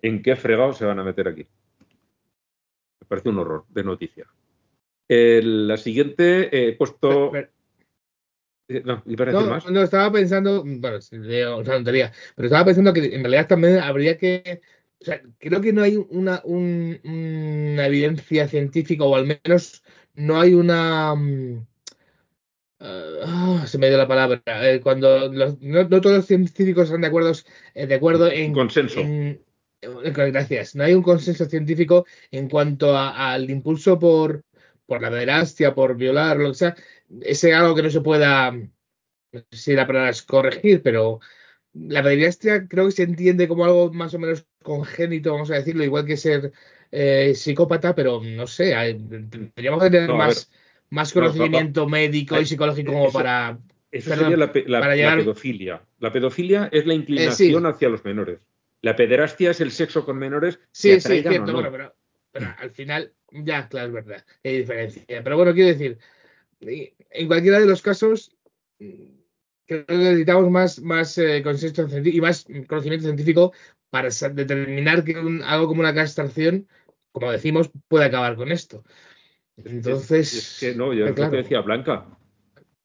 ¿en 0.00 0.22
qué 0.22 0.34
fregado 0.36 0.72
se 0.72 0.86
van 0.86 0.98
a 0.98 1.04
meter 1.04 1.28
aquí? 1.28 1.46
Me 3.00 3.06
parece 3.06 3.28
un 3.28 3.38
horror 3.38 3.64
de 3.68 3.84
noticia. 3.84 4.26
la 5.08 5.76
siguiente 5.76 6.68
he 6.68 6.72
puesto... 6.72 7.34
Eh, 7.36 7.50
no, 8.84 9.02
no, 9.04 9.82
estaba 9.82 10.10
pensando, 10.10 10.64
bueno, 10.64 10.98
una 11.58 11.64
tontería, 11.64 12.12
pero 12.34 12.46
estaba 12.46 12.64
pensando 12.64 12.94
que 12.94 13.14
en 13.14 13.20
realidad 13.20 13.48
también 13.48 13.78
habría 13.80 14.16
que, 14.16 14.62
o 14.98 15.04
sea, 15.04 15.20
creo 15.38 15.60
que 15.60 15.74
no 15.74 15.82
hay 15.82 15.96
una, 15.96 16.40
una 16.44 17.86
evidencia 17.86 18.48
científica 18.48 19.04
o 19.04 19.14
al 19.14 19.26
menos 19.26 19.82
no 20.14 20.40
hay 20.40 20.54
una... 20.54 21.14
Ah, 22.84 23.64
se 23.66 23.78
me 23.78 23.88
dio 23.88 23.96
la 23.96 24.08
palabra. 24.08 24.42
Eh, 24.46 24.80
cuando 24.80 25.30
no, 25.30 25.88
todos 25.88 26.16
los 26.16 26.26
científicos 26.26 26.86
están 26.86 27.02
de 27.02 27.06
acuerdo, 27.06 27.32
eh, 27.74 27.86
de 27.86 27.94
acuerdo 27.94 28.30
en. 28.30 28.52
Consenso. 28.52 29.02
gracias. 29.80 30.74
No 30.74 30.84
hay 30.84 30.94
un 30.94 31.02
consenso 31.02 31.44
científico 31.44 32.06
en 32.30 32.48
cuanto 32.48 32.96
al 32.96 33.48
impulso 33.50 33.98
por, 33.98 34.42
por 34.86 35.00
la 35.00 35.10
pederastia, 35.10 35.74
por 35.74 35.96
violar, 35.96 36.38
lo 36.38 36.48
que 36.48 36.54
sea. 36.54 36.76
Ese 37.20 37.54
algo 37.54 37.74
que 37.74 37.82
no 37.82 37.90
se 37.90 38.00
pueda. 38.00 38.50
No 38.50 39.40
sé 39.50 39.56
si 39.56 39.72
la 39.74 39.86
palabra 39.86 40.10
es 40.10 40.22
corregir, 40.22 40.82
pero 40.82 41.20
la 41.72 42.02
pederastia 42.02 42.66
creo 42.66 42.86
que 42.86 42.92
se 42.92 43.04
entiende 43.04 43.48
como 43.48 43.64
algo 43.64 43.92
más 43.92 44.12
o 44.14 44.18
menos 44.18 44.46
congénito, 44.62 45.32
vamos 45.32 45.50
a 45.50 45.54
decirlo, 45.54 45.84
igual 45.84 46.04
que 46.04 46.16
ser 46.16 46.52
eh, 46.90 47.32
psicópata, 47.34 47.94
pero 47.94 48.20
no 48.22 48.46
sé, 48.46 48.74
tendríamos 49.30 49.82
que 49.82 49.90
tener 49.90 50.10
más 50.10 50.50
más 50.92 51.12
conocimiento 51.12 51.88
médico 51.88 52.38
y 52.38 52.46
psicológico 52.46 52.92
como 52.92 53.10
para. 53.10 53.58
Eso 53.90 54.14
sería 54.14 54.36
la, 54.36 54.52
pedofilia. 54.52 55.82
La 55.98 56.12
pedofilia 56.12 56.68
es 56.70 56.86
la 56.86 56.94
inclinación 56.94 57.66
eh, 57.66 57.68
hacia 57.68 57.88
los 57.88 58.04
menores. 58.04 58.40
La 58.82 58.94
pederastia 58.94 59.50
es 59.50 59.60
el 59.60 59.70
sexo 59.70 60.04
con 60.04 60.18
menores. 60.18 60.58
Sí, 60.70 61.00
sí, 61.00 61.22
cierto, 61.22 61.52
bueno, 61.52 61.70
pero, 61.70 61.94
al 62.58 62.70
final, 62.70 63.12
ya, 63.30 63.68
claro, 63.68 63.88
es 63.88 63.92
verdad, 63.92 64.24
hay 64.44 64.58
diferencia. 64.58 65.04
Pero 65.06 65.36
bueno, 65.36 65.54
quiero 65.54 65.68
decir, 65.68 65.98
en 66.60 67.26
cualquiera 67.26 67.58
de 67.58 67.66
los 67.66 67.80
casos, 67.80 68.34
creo 68.78 69.86
que 69.86 69.96
necesitamos 69.96 70.50
más, 70.50 70.80
más 70.80 71.16
eh, 71.18 71.42
consenso 71.42 71.86
y 72.04 72.20
más 72.20 72.46
conocimiento 72.66 73.06
científico 73.06 73.52
para 73.90 74.08
determinar 74.10 75.04
que 75.04 75.14
algo 75.44 75.66
como 75.66 75.80
una 75.80 75.94
castración, 75.94 76.68
como 77.12 77.30
decimos, 77.30 77.70
puede 77.88 78.06
acabar 78.06 78.36
con 78.36 78.52
esto. 78.52 78.84
Entonces. 79.56 80.34
Es, 80.34 80.60
que 80.60 80.74
no, 80.74 80.92
yo 80.92 81.14
que 81.14 81.28
decía 81.28 81.60
Blanca, 81.60 82.06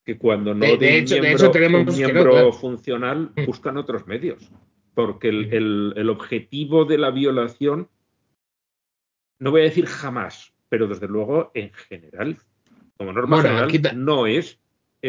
que 0.04 0.18
cuando 0.18 0.54
no 0.54 0.66
de, 0.66 1.00
hecho, 1.00 1.52
tenemos 1.52 1.88
un 1.88 1.98
miembro 1.98 2.52
funcional 2.54 3.32
buscan 3.46 3.78
otros 3.78 4.08
medios. 4.08 4.50
Porque 4.94 5.30
el, 5.30 6.10
objetivo 6.10 6.86
de 6.86 6.98
la 6.98 7.12
violación, 7.12 7.90
no 9.38 9.52
voy 9.52 9.62
a 9.62 9.66
decir 9.66 9.86
jamás, 9.86 10.54
pero 10.70 10.88
desde 10.88 11.08
luego 11.08 11.52
en 11.54 11.72
general, 11.74 12.38
como 12.98 13.14
norma 13.14 13.42
general, 13.42 13.70
no 13.96 14.26
es, 14.26 14.60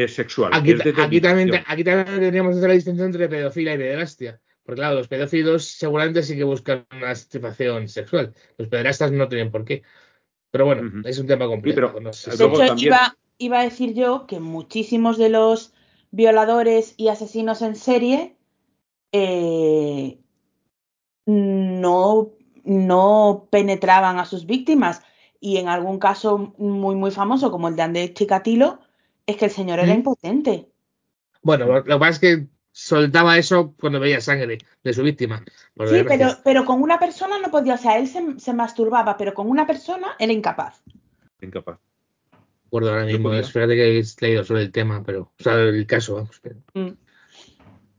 sexual. 0.08 0.50
Aquí, 0.52 0.74
también, 1.20 1.62
aquí 1.66 1.84
también 1.84 2.20
tendríamos 2.20 2.52
que 2.52 2.58
hacer 2.58 2.68
la 2.68 2.74
distinción 2.74 3.06
entre 3.06 3.28
pedofilia 3.28 3.74
y 3.74 3.78
pederastia. 3.78 4.40
Porque 4.68 4.80
claro, 4.80 4.96
los 4.96 5.08
pedófilos 5.08 5.64
seguramente 5.64 6.22
sí 6.22 6.36
que 6.36 6.44
buscan 6.44 6.86
una 6.94 7.14
satisfacción 7.14 7.88
sexual. 7.88 8.34
Los 8.58 8.68
pederastas 8.68 9.10
no 9.12 9.26
tienen 9.26 9.50
por 9.50 9.64
qué. 9.64 9.82
Pero 10.50 10.64
bueno, 10.64 11.02
es 11.04 11.18
un 11.18 11.26
tema 11.26 11.46
complejo. 11.46 12.00
de 12.00 12.10
hecho, 12.10 12.74
iba, 13.38 13.60
a 13.60 13.62
decir 13.62 13.94
yo 13.94 14.26
que 14.26 14.40
muchísimos 14.40 15.18
de 15.18 15.28
los 15.28 15.72
violadores 16.10 16.94
y 16.96 17.08
asesinos 17.08 17.62
en 17.62 17.76
serie 17.76 18.36
eh, 19.12 20.18
no, 21.26 22.30
no 22.64 23.48
penetraban 23.50 24.18
a 24.18 24.24
sus 24.24 24.46
víctimas. 24.46 25.02
Y 25.40 25.58
en 25.58 25.68
algún 25.68 25.98
caso 25.98 26.54
muy, 26.58 26.96
muy 26.96 27.10
famoso, 27.10 27.50
como 27.50 27.68
el 27.68 27.76
de 27.76 27.82
Andrés 27.82 28.14
Chikatilo, 28.14 28.80
es 29.26 29.36
que 29.36 29.44
el 29.44 29.50
señor 29.50 29.78
era 29.78 29.94
impotente. 29.94 30.68
Bueno, 31.42 31.66
lo 31.66 31.84
que 31.84 31.98
pasa 31.98 32.08
es 32.10 32.18
que 32.18 32.46
soltaba 32.78 33.36
eso 33.36 33.74
cuando 33.80 33.98
veía 33.98 34.20
sangre 34.20 34.58
de 34.84 34.92
su 34.92 35.02
víctima. 35.02 35.42
Sí, 35.88 36.04
pero, 36.06 36.28
pero 36.44 36.64
con 36.64 36.80
una 36.80 36.96
persona 36.98 37.36
no 37.40 37.50
podía, 37.50 37.74
o 37.74 37.78
sea, 37.78 37.98
él 37.98 38.06
se, 38.06 38.52
masturbaba, 38.52 39.16
pero 39.16 39.34
con 39.34 39.48
una 39.48 39.66
persona 39.66 40.14
era 40.16 40.32
incapaz. 40.32 40.80
Incapaz. 41.40 41.80
Recuerdo 42.66 42.90
ahora 42.90 43.04
mismo, 43.04 43.34
espérate 43.34 43.74
que 43.74 43.98
he 43.98 44.04
leído 44.20 44.44
sobre 44.44 44.62
el 44.62 44.70
tema, 44.70 45.02
pero, 45.04 45.22
o 45.22 45.42
sea, 45.42 45.54
el 45.54 45.86
caso, 45.86 46.14
vamos. 46.14 46.38
Pero... 46.40 46.56
Mm. 46.74 46.96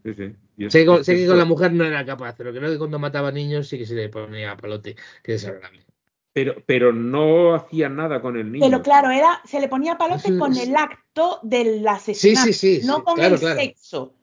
Sí, 0.05 0.13
sí. 0.13 0.69
Sé, 0.69 0.85
que, 0.85 1.27
con 1.27 1.37
la 1.37 1.45
mujer 1.45 1.73
no 1.73 1.83
era 1.83 2.05
capaz, 2.05 2.35
pero 2.37 2.53
creo 2.53 2.71
que 2.71 2.77
cuando 2.77 2.99
mataba 2.99 3.31
niños 3.31 3.67
sí 3.67 3.77
que 3.77 3.85
se 3.85 3.95
le 3.95 4.07
ponía 4.07 4.55
palote, 4.55 4.95
que 5.23 5.33
desagradable. 5.33 5.85
Pero, 6.31 6.55
pero 6.65 6.93
no 6.93 7.55
hacía 7.55 7.89
nada 7.89 8.21
con 8.21 8.37
el 8.37 8.51
niño. 8.51 8.65
Pero 8.65 8.81
claro, 8.81 9.09
era, 9.09 9.41
se 9.43 9.59
le 9.59 9.67
ponía 9.67 9.97
palote 9.97 10.37
con 10.37 10.55
el 10.55 10.75
acto 10.75 11.39
del 11.43 11.85
asesinato, 11.85 12.45
sí, 12.45 12.53
sí, 12.53 12.79
sí, 12.79 12.87
no 12.87 13.03
con 13.03 13.19
el 13.19 13.37
sexo 13.37 14.13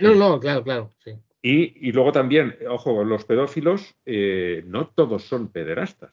no, 0.00 0.14
no, 0.14 0.40
claro, 0.40 0.62
claro, 0.62 0.90
sí. 1.04 1.12
Y, 1.40 1.92
luego 1.92 2.12
también, 2.12 2.56
ojo, 2.68 3.04
los 3.04 3.24
pedófilos 3.24 3.94
eh, 4.04 4.64
no 4.66 4.88
todos 4.88 5.24
son 5.24 5.48
pederastas, 5.48 6.10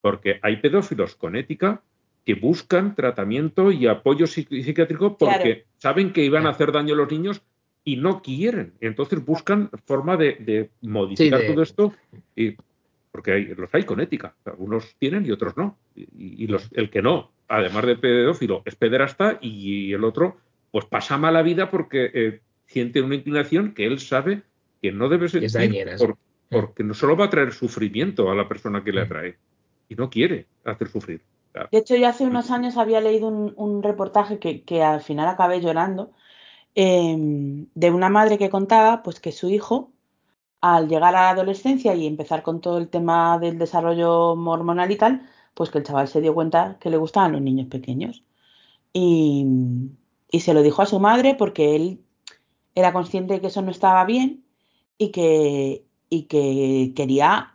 porque 0.00 0.38
hay 0.42 0.56
pedófilos 0.56 1.16
con 1.16 1.36
ética 1.36 1.82
que 2.24 2.34
buscan 2.34 2.94
tratamiento 2.94 3.70
y 3.70 3.86
apoyo 3.86 4.26
psiquiátrico 4.26 5.18
porque 5.18 5.66
saben 5.76 6.12
que 6.12 6.24
iban 6.24 6.46
a 6.46 6.50
hacer 6.50 6.72
daño 6.72 6.94
a 6.94 6.96
los 6.96 7.10
niños 7.10 7.42
y 7.84 7.96
no 7.96 8.22
quieren. 8.22 8.72
Entonces 8.80 9.24
buscan 9.24 9.70
forma 9.84 10.16
de, 10.16 10.70
modificar 10.80 11.42
todo 11.46 11.62
esto, 11.62 11.94
y, 12.34 12.56
porque 13.12 13.32
hay, 13.32 13.54
los 13.54 13.72
hay 13.74 13.84
con 13.84 14.00
ética. 14.00 14.34
Algunos 14.46 14.96
tienen 14.98 15.26
y 15.26 15.30
otros 15.30 15.56
no. 15.56 15.76
Y, 15.94 16.46
los, 16.46 16.70
el 16.72 16.88
que 16.88 17.02
no, 17.02 17.30
además 17.46 17.84
de 17.84 17.96
pedófilo, 17.96 18.62
es 18.64 18.74
pederasta 18.74 19.38
y 19.42 19.92
el 19.92 20.02
otro, 20.04 20.38
pues 20.72 20.86
pasa 20.86 21.18
mala 21.18 21.42
vida 21.42 21.70
porque 21.70 22.10
eh, 22.14 22.40
siente 22.74 23.02
una 23.02 23.14
inclinación 23.14 23.72
que 23.72 23.86
él 23.86 24.00
sabe 24.00 24.42
que 24.82 24.90
no 24.90 25.08
debe 25.08 25.28
ser 25.28 25.48
porque 26.50 26.82
no 26.82 26.92
solo 26.92 27.16
va 27.16 27.26
a 27.26 27.30
traer 27.30 27.52
sufrimiento 27.52 28.30
a 28.30 28.34
la 28.34 28.48
persona 28.48 28.82
que 28.82 28.92
le 28.92 29.00
mm. 29.00 29.04
atrae 29.04 29.36
y 29.88 29.94
no 29.94 30.10
quiere 30.10 30.46
hacer 30.64 30.88
sufrir. 30.88 31.22
De 31.70 31.78
hecho, 31.78 31.94
yo 31.94 32.08
hace 32.08 32.24
unos 32.24 32.50
años 32.50 32.76
había 32.76 33.00
leído 33.00 33.28
un, 33.28 33.82
reportaje 33.82 34.40
que, 34.40 34.82
al 34.82 35.00
final 35.00 35.28
acabé 35.28 35.60
llorando 35.60 36.10
em, 36.74 37.66
de 37.74 37.90
una 37.92 38.08
madre 38.08 38.38
que 38.38 38.50
contaba 38.50 39.04
pues 39.04 39.20
que 39.20 39.30
su 39.30 39.48
hijo 39.50 39.92
al 40.60 40.88
llegar 40.88 41.14
a 41.14 41.20
la 41.26 41.30
adolescencia 41.30 41.94
y 41.94 42.06
empezar 42.06 42.42
con 42.42 42.60
todo 42.60 42.78
el 42.78 42.88
tema 42.88 43.38
del 43.38 43.58
desarrollo 43.58 44.32
hormonal 44.32 44.90
y 44.90 44.96
tal, 44.96 45.22
pues 45.54 45.70
que 45.70 45.78
el 45.78 45.84
chaval 45.84 46.08
se 46.08 46.20
dio 46.20 46.34
cuenta 46.34 46.78
que 46.80 46.90
le 46.90 46.96
gustaban 46.96 47.32
los 47.32 47.42
niños 47.42 47.68
pequeños. 47.68 48.24
Y, 48.92 49.46
y 50.30 50.40
se 50.40 50.54
lo 50.54 50.62
dijo 50.62 50.82
a 50.82 50.86
su 50.86 50.98
madre 50.98 51.36
porque 51.36 51.76
él 51.76 52.03
era 52.74 52.92
consciente 52.92 53.34
de 53.34 53.40
que 53.40 53.46
eso 53.48 53.62
no 53.62 53.70
estaba 53.70 54.04
bien 54.04 54.44
y 54.98 55.10
que, 55.10 55.84
y 56.08 56.22
que 56.22 56.92
quería 56.94 57.54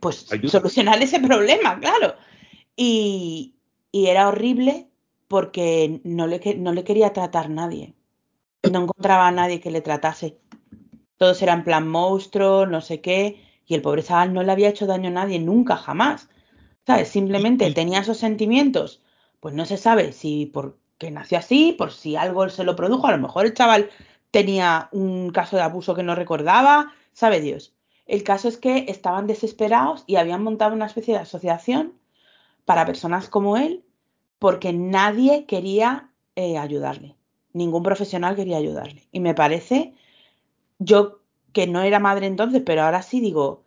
pues 0.00 0.26
solucionar 0.46 1.02
ese 1.02 1.20
problema, 1.20 1.78
claro. 1.80 2.14
Y, 2.76 3.50
era 3.92 4.28
horrible 4.28 4.88
porque 5.28 6.00
no 6.04 6.26
le, 6.26 6.40
no 6.56 6.72
le 6.72 6.84
quería 6.84 7.12
tratar 7.12 7.48
nadie. 7.48 7.94
No 8.70 8.82
encontraba 8.82 9.28
a 9.28 9.32
nadie 9.32 9.60
que 9.60 9.70
le 9.70 9.82
tratase. 9.82 10.40
Todos 11.16 11.40
eran 11.42 11.62
plan 11.62 11.88
monstruo, 11.88 12.66
no 12.66 12.80
sé 12.80 13.00
qué, 13.00 13.40
y 13.66 13.74
el 13.74 13.82
pobre 13.82 14.02
chaval 14.02 14.32
no 14.32 14.42
le 14.42 14.50
había 14.50 14.68
hecho 14.68 14.86
daño 14.86 15.08
a 15.08 15.12
nadie 15.12 15.38
nunca, 15.38 15.76
jamás. 15.76 16.28
¿Sabes? 16.86 17.08
Simplemente 17.08 17.70
tenía 17.72 18.00
esos 18.00 18.18
sentimientos. 18.18 19.00
Pues 19.40 19.54
no 19.54 19.64
se 19.64 19.76
sabe 19.76 20.12
si 20.12 20.46
porque 20.46 21.10
nació 21.10 21.38
así, 21.38 21.74
por 21.78 21.92
si 21.92 22.16
algo 22.16 22.48
se 22.48 22.64
lo 22.64 22.74
produjo. 22.76 23.06
A 23.06 23.12
lo 23.12 23.18
mejor 23.18 23.46
el 23.46 23.54
chaval 23.54 23.90
tenía 24.34 24.88
un 24.90 25.30
caso 25.30 25.54
de 25.54 25.62
abuso 25.62 25.94
que 25.94 26.02
no 26.02 26.16
recordaba, 26.16 26.92
sabe 27.12 27.40
Dios. 27.40 27.72
El 28.04 28.24
caso 28.24 28.48
es 28.48 28.56
que 28.56 28.86
estaban 28.88 29.28
desesperados 29.28 30.02
y 30.08 30.16
habían 30.16 30.42
montado 30.42 30.74
una 30.74 30.86
especie 30.86 31.14
de 31.14 31.20
asociación 31.20 31.92
para 32.64 32.84
personas 32.84 33.28
como 33.28 33.56
él 33.56 33.84
porque 34.40 34.72
nadie 34.72 35.46
quería 35.46 36.10
eh, 36.34 36.58
ayudarle. 36.58 37.14
Ningún 37.52 37.84
profesional 37.84 38.34
quería 38.34 38.56
ayudarle. 38.56 39.06
Y 39.12 39.20
me 39.20 39.34
parece, 39.34 39.94
yo 40.80 41.20
que 41.52 41.68
no 41.68 41.82
era 41.82 42.00
madre 42.00 42.26
entonces, 42.26 42.60
pero 42.66 42.82
ahora 42.82 43.02
sí 43.02 43.20
digo, 43.20 43.62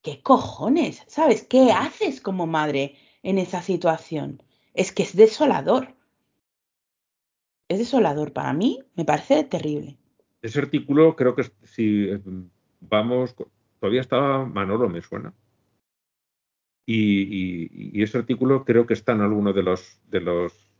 ¿qué 0.00 0.22
cojones? 0.22 1.02
¿Sabes? 1.08 1.42
¿Qué 1.42 1.72
haces 1.72 2.22
como 2.22 2.46
madre 2.46 2.96
en 3.22 3.36
esa 3.36 3.60
situación? 3.60 4.42
Es 4.72 4.92
que 4.92 5.02
es 5.02 5.14
desolador. 5.14 5.94
Es 7.72 7.78
desolador. 7.78 8.34
Para 8.34 8.52
mí 8.52 8.80
me 8.96 9.06
parece 9.06 9.44
terrible. 9.44 9.96
Ese 10.42 10.58
artículo 10.58 11.16
creo 11.16 11.34
que 11.34 11.44
si 11.62 12.10
vamos, 12.80 13.34
todavía 13.80 14.02
estaba 14.02 14.44
Manolo, 14.44 14.90
me 14.90 15.00
suena. 15.00 15.32
Y, 16.84 18.02
ese 18.02 18.18
artículo 18.18 18.66
creo 18.66 18.86
que 18.86 18.92
está 18.92 19.12
en 19.12 19.22
alguno 19.22 19.54
de 19.54 19.62
los 19.62 20.02
de 20.10 20.20
los 20.20 20.70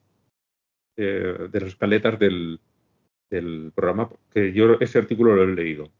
eh, 0.99 1.49
de 1.51 1.61
las 1.61 1.71
escaletas 1.71 2.19
del, 2.19 2.61
programa, 3.75 4.11
que 4.31 4.53
yo 4.53 4.75
ese 4.81 4.99
artículo 4.99 5.35
lo 5.35 5.45
he 5.45 5.57
leído. 5.57 5.91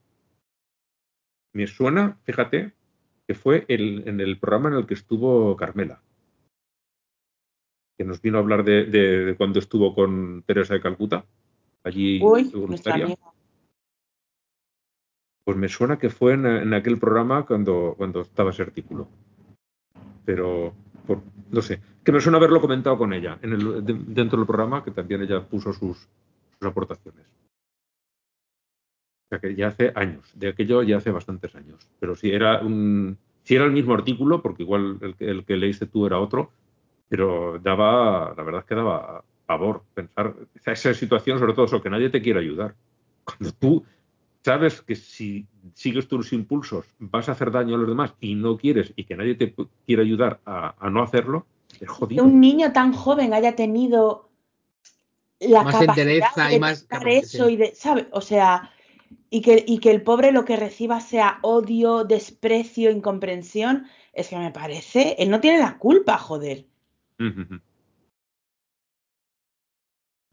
Me 1.55 1.67
suena, 1.67 2.19
fíjate, 2.25 2.75
que 3.27 3.35
fue 3.35 3.65
en 3.69 4.21
el 4.21 4.39
programa 4.39 4.69
en 4.69 4.75
el 4.75 4.87
que 4.87 4.93
estuvo 4.93 5.57
Carmela, 5.57 6.03
que 7.97 8.05
nos 8.05 8.21
vino 8.21 8.39
a 8.39 8.41
hablar 8.41 8.65
de, 8.65 9.35
cuando 9.37 9.59
estuvo 9.59 9.95
con 9.95 10.43
Teresa 10.47 10.75
de 10.75 10.81
Calcuta, 10.81 11.25
allí 11.85 12.19
voluntaria. 12.19 13.17
Pues 15.45 15.57
me 15.57 15.69
suena 15.69 15.99
que 15.99 16.09
fue 16.09 16.35
en, 16.35 16.73
aquel 16.73 16.99
programa 16.99 17.45
cuando, 17.45 17.95
cuando 17.97 18.21
estaba 18.21 18.51
ese 18.51 18.63
artículo. 18.63 19.09
Pero, 20.25 20.73
no 21.51 21.63
sé, 21.63 21.81
que 22.05 22.13
me 22.13 22.21
suena 22.21 22.39
haberlo 22.39 22.61
comentado 22.61 22.97
con 22.97 23.13
ella 23.13 23.39
en 23.43 23.53
el, 23.53 23.85
dentro 23.85 24.39
del 24.39 24.47
programa, 24.47 24.85
que 24.85 24.93
también 24.93 25.23
ella 25.23 25.45
puso 25.45 25.73
sus, 25.73 26.09
aportaciones. 26.61 27.27
O 29.27 29.29
sea 29.31 29.41
que 29.41 29.57
ya 29.57 29.69
hace 29.69 29.93
años, 29.97 30.31
de 30.35 30.49
aquello 30.49 30.83
ya 30.85 30.99
hace 30.99 31.11
bastantes 31.11 31.57
años. 31.57 31.89
Pero 31.99 32.15
si 32.15 32.31
era 32.31 32.61
un, 32.61 33.19
si 33.43 33.57
era 33.57 33.65
el 33.65 33.73
mismo 33.73 33.95
artículo, 33.95 34.43
porque 34.43 34.63
igual 34.63 34.99
el, 35.01 35.17
el 35.19 35.45
que 35.45 35.57
leíste 35.57 35.87
tú 35.87 36.07
era 36.07 36.21
otro, 36.21 36.53
pero 37.13 37.59
daba, 37.63 38.33
la 38.35 38.43
verdad 38.43 38.63
es 38.63 38.67
que 38.67 38.75
daba 38.75 39.23
pavor 39.45 39.83
pensar 39.93 40.35
esa 40.65 40.95
situación, 40.95 41.39
sobre 41.39 41.53
todo 41.53 41.67
eso, 41.67 41.83
que 41.83 41.91
nadie 41.91 42.09
te 42.09 42.23
quiere 42.23 42.41
ayudar. 42.41 42.75
Cuando 43.23 43.53
tú 43.53 43.85
sabes 44.43 44.81
que 44.81 44.95
si 44.95 45.47
sigues 45.75 46.09
tus 46.09 46.33
impulsos 46.33 46.87
vas 46.99 47.29
a 47.29 47.33
hacer 47.33 47.51
daño 47.51 47.75
a 47.75 47.79
los 47.79 47.87
demás 47.87 48.15
y 48.19 48.35
no 48.35 48.57
quieres 48.57 48.95
y 48.97 49.05
que 49.05 49.15
nadie 49.15 49.35
te 49.35 49.55
quiere 49.85 50.01
ayudar 50.01 50.41
a, 50.47 50.89
no 50.91 51.03
hacerlo, 51.03 51.45
es 51.79 51.87
jodido. 51.87 52.25
Que 52.25 52.31
un 52.31 52.41
niño 52.41 52.73
tan 52.73 52.95
joven 52.95 53.35
haya 53.35 53.57
tenido 53.57 54.31
la 55.39 55.67
capacidad 55.67 56.07
de 56.07 56.55
y 56.55 56.59
más 56.59 56.87
eso 57.05 57.51
y 57.51 57.57
de, 57.57 57.75
¿sabe? 57.75 58.09
O 58.13 58.23
sea, 58.23 58.71
y 59.29 59.43
que, 59.43 59.63
y 59.69 59.81
que 59.81 59.91
el 59.91 60.01
pobre 60.01 60.33
lo 60.33 60.47
que 60.47 60.57
reciba 60.57 61.01
sea 61.01 61.41
odio, 61.43 62.05
desprecio, 62.05 62.91
incomprensión, 62.91 63.85
es 64.15 64.29
que 64.29 64.39
me 64.39 64.51
parece, 64.51 65.17
él 65.19 65.29
no 65.29 65.41
tiene 65.41 65.59
la 65.59 65.77
culpa, 65.77 66.17
joder. 66.17 66.72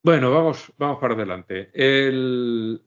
Bueno, 0.03 0.31
vamos, 0.31 0.71
vamos 0.77 0.99
para 0.99 1.13
adelante. 1.13 1.69
El, 1.73 2.81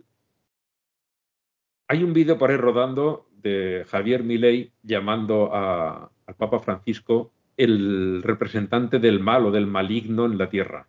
hay 1.89 2.03
un 2.03 2.12
vídeo 2.12 2.39
por 2.39 2.51
ahí 2.51 2.57
rodando 2.57 3.29
de 3.43 3.85
Javier 3.89 4.23
Milei 4.25 4.73
llamando 4.83 5.55
al 5.55 6.35
Papa 6.39 6.59
Francisco 6.61 7.33
el 7.57 8.23
representante 8.23 8.99
del 8.99 9.21
mal 9.21 9.47
o 9.47 9.51
del 9.51 9.67
maligno 9.67 10.25
en 10.25 10.39
la 10.39 10.49
tierra. 10.49 10.89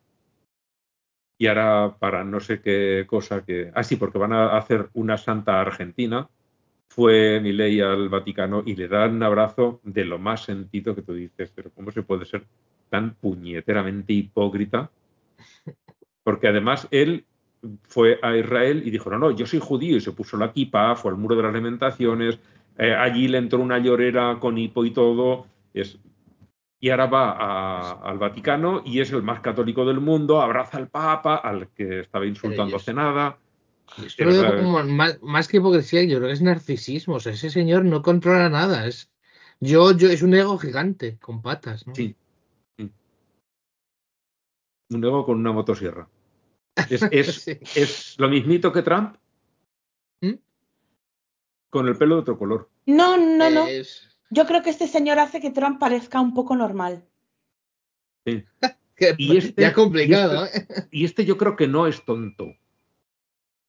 Y 1.38 1.48
ahora 1.48 1.98
para 2.00 2.24
no 2.24 2.40
sé 2.40 2.62
qué 2.62 3.06
cosa 3.06 3.44
que... 3.44 3.72
Ah, 3.76 3.84
sí, 3.84 3.98
porque 3.98 4.18
van 4.18 4.34
a 4.34 4.58
hacer 4.58 4.90
una 4.94 5.18
santa 5.18 5.60
argentina. 5.60 6.30
Fue 6.88 7.42
Milei 7.42 7.82
al 7.82 8.08
Vaticano 8.08 8.64
y 8.66 8.76
le 8.76 8.88
dan 8.88 9.16
un 9.16 9.24
abrazo 9.24 9.82
de 9.84 10.06
lo 10.06 10.20
más 10.20 10.44
sentido 10.44 10.96
que 10.96 11.02
tú 11.02 11.14
dices. 11.14 11.52
Pero 11.54 11.72
¿cómo 11.72 11.92
se 11.92 12.04
puede 12.04 12.26
ser 12.26 12.46
tan 12.94 13.16
puñeteramente 13.16 14.14
hipócrita? 14.14 14.92
Porque 16.24 16.48
además 16.48 16.88
él 16.92 17.26
fue 17.82 18.20
a 18.22 18.38
Israel 18.38 18.84
y 18.86 18.92
dijo, 18.92 19.10
no, 19.10 19.18
no, 19.18 19.32
yo 19.32 19.48
soy 19.48 19.60
judío 19.60 19.98
y 19.98 20.02
se 20.02 20.12
puso 20.12 20.38
la 20.38 20.54
kipa, 20.54 20.96
fue 20.96 21.10
al 21.10 21.18
muro 21.18 21.36
de 21.36 21.42
las 21.42 21.54
lamentaciones, 21.54 22.38
eh, 22.78 22.94
allí 22.94 23.28
le 23.28 23.40
entró 23.40 23.60
una 23.62 23.80
llorera 23.80 24.38
con 24.40 24.60
hipo 24.60 24.86
y 24.86 24.92
todo, 24.92 25.48
es, 25.74 25.98
y 26.80 26.92
ahora 26.92 27.08
va 27.08 27.94
al 27.94 28.20
Vaticano 28.20 28.84
y 28.86 29.00
es 29.00 29.12
el 29.12 29.24
más 29.24 29.40
católico 29.40 29.86
del 29.86 30.00
mundo, 30.00 30.40
abraza 30.40 30.78
al 30.78 30.90
Papa, 30.90 31.38
al 31.38 31.70
que 31.70 32.02
estaba 32.02 32.28
insultando 32.28 32.76
hace 32.76 32.94
nada. 32.94 33.40
más, 35.24 35.48
que 35.48 35.58
hipocresía, 35.58 36.04
yo 36.04 36.18
creo 36.18 36.28
que 36.28 36.34
es 36.34 36.44
narcisismo, 36.44 37.16
o 37.16 37.20
sea, 37.20 37.34
ese 37.34 37.50
señor 37.50 37.86
no 37.86 38.04
controla 38.04 38.50
nada, 38.50 38.86
es, 38.86 39.10
yo, 39.60 39.98
yo, 39.98 40.10
es 40.10 40.22
un 40.22 40.36
ego 40.36 40.60
gigante, 40.60 41.18
con 41.18 41.42
patas. 41.42 41.86
sí. 41.94 42.16
Un 44.90 45.04
ego 45.04 45.26
con 45.26 45.40
una 45.40 45.52
motosierra. 45.52 46.08
Es, 47.12 48.16
lo 48.18 48.30
mismito 48.30 48.72
que 48.72 48.82
Trump. 48.82 49.16
¿Mm? 50.22 50.34
Con 51.70 51.88
el 51.88 51.98
pelo 51.98 52.16
de 52.16 52.22
otro 52.22 52.38
color. 52.38 52.70
No, 52.86 53.18
no, 53.18 53.50
no. 53.50 53.66
Yo 54.30 54.46
creo 54.46 54.64
que 54.64 54.72
este 54.72 54.88
señor 54.88 55.20
hace 55.20 55.40
que 55.40 55.52
Trump 55.52 55.80
parezca 55.80 56.20
un 56.20 56.34
poco 56.34 56.56
normal. 56.56 57.06
Sí. 58.26 58.44
y 59.18 59.38
este, 59.38 59.62
ya 59.62 59.74
complicado. 59.74 60.46
Y 60.46 60.48
este, 60.48 60.74
¿eh? 60.74 60.88
y 60.92 61.06
este, 61.06 61.26
yo 61.26 61.38
creo 61.38 61.56
que 61.56 61.68
no 61.68 61.88
es 61.88 62.04
tonto. 62.04 62.54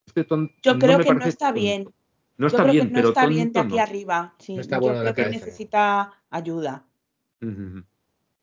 Este 0.06 0.26
yo 0.62 0.78
creo 0.78 0.98
que 1.00 1.14
no 1.14 1.24
está 1.24 1.52
bien. 1.52 1.92
No 2.36 2.48
está 2.48 2.64
bien, 2.64 2.92
no 2.92 3.00
está 3.00 3.26
bien 3.26 3.52
de 3.52 3.60
aquí 3.60 3.78
arriba. 3.78 4.34
Sí, 4.38 4.56
yo 4.56 4.80
creo 4.80 5.14
que 5.14 5.26
necesita 5.26 6.12
ayuda. 6.30 6.84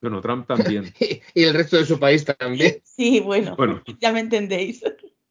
Bueno, 0.02 0.20
Trump 0.22 0.48
también. 0.48 0.94
y 1.36 1.44
el 1.44 1.54
resto 1.54 1.78
de 1.78 1.86
su 1.86 2.00
país 2.00 2.26
también. 2.26 2.82
Sí, 2.84 3.20
bueno, 3.20 3.56
ya 4.00 4.12
me 4.12 4.20
entendéis. 4.20 4.84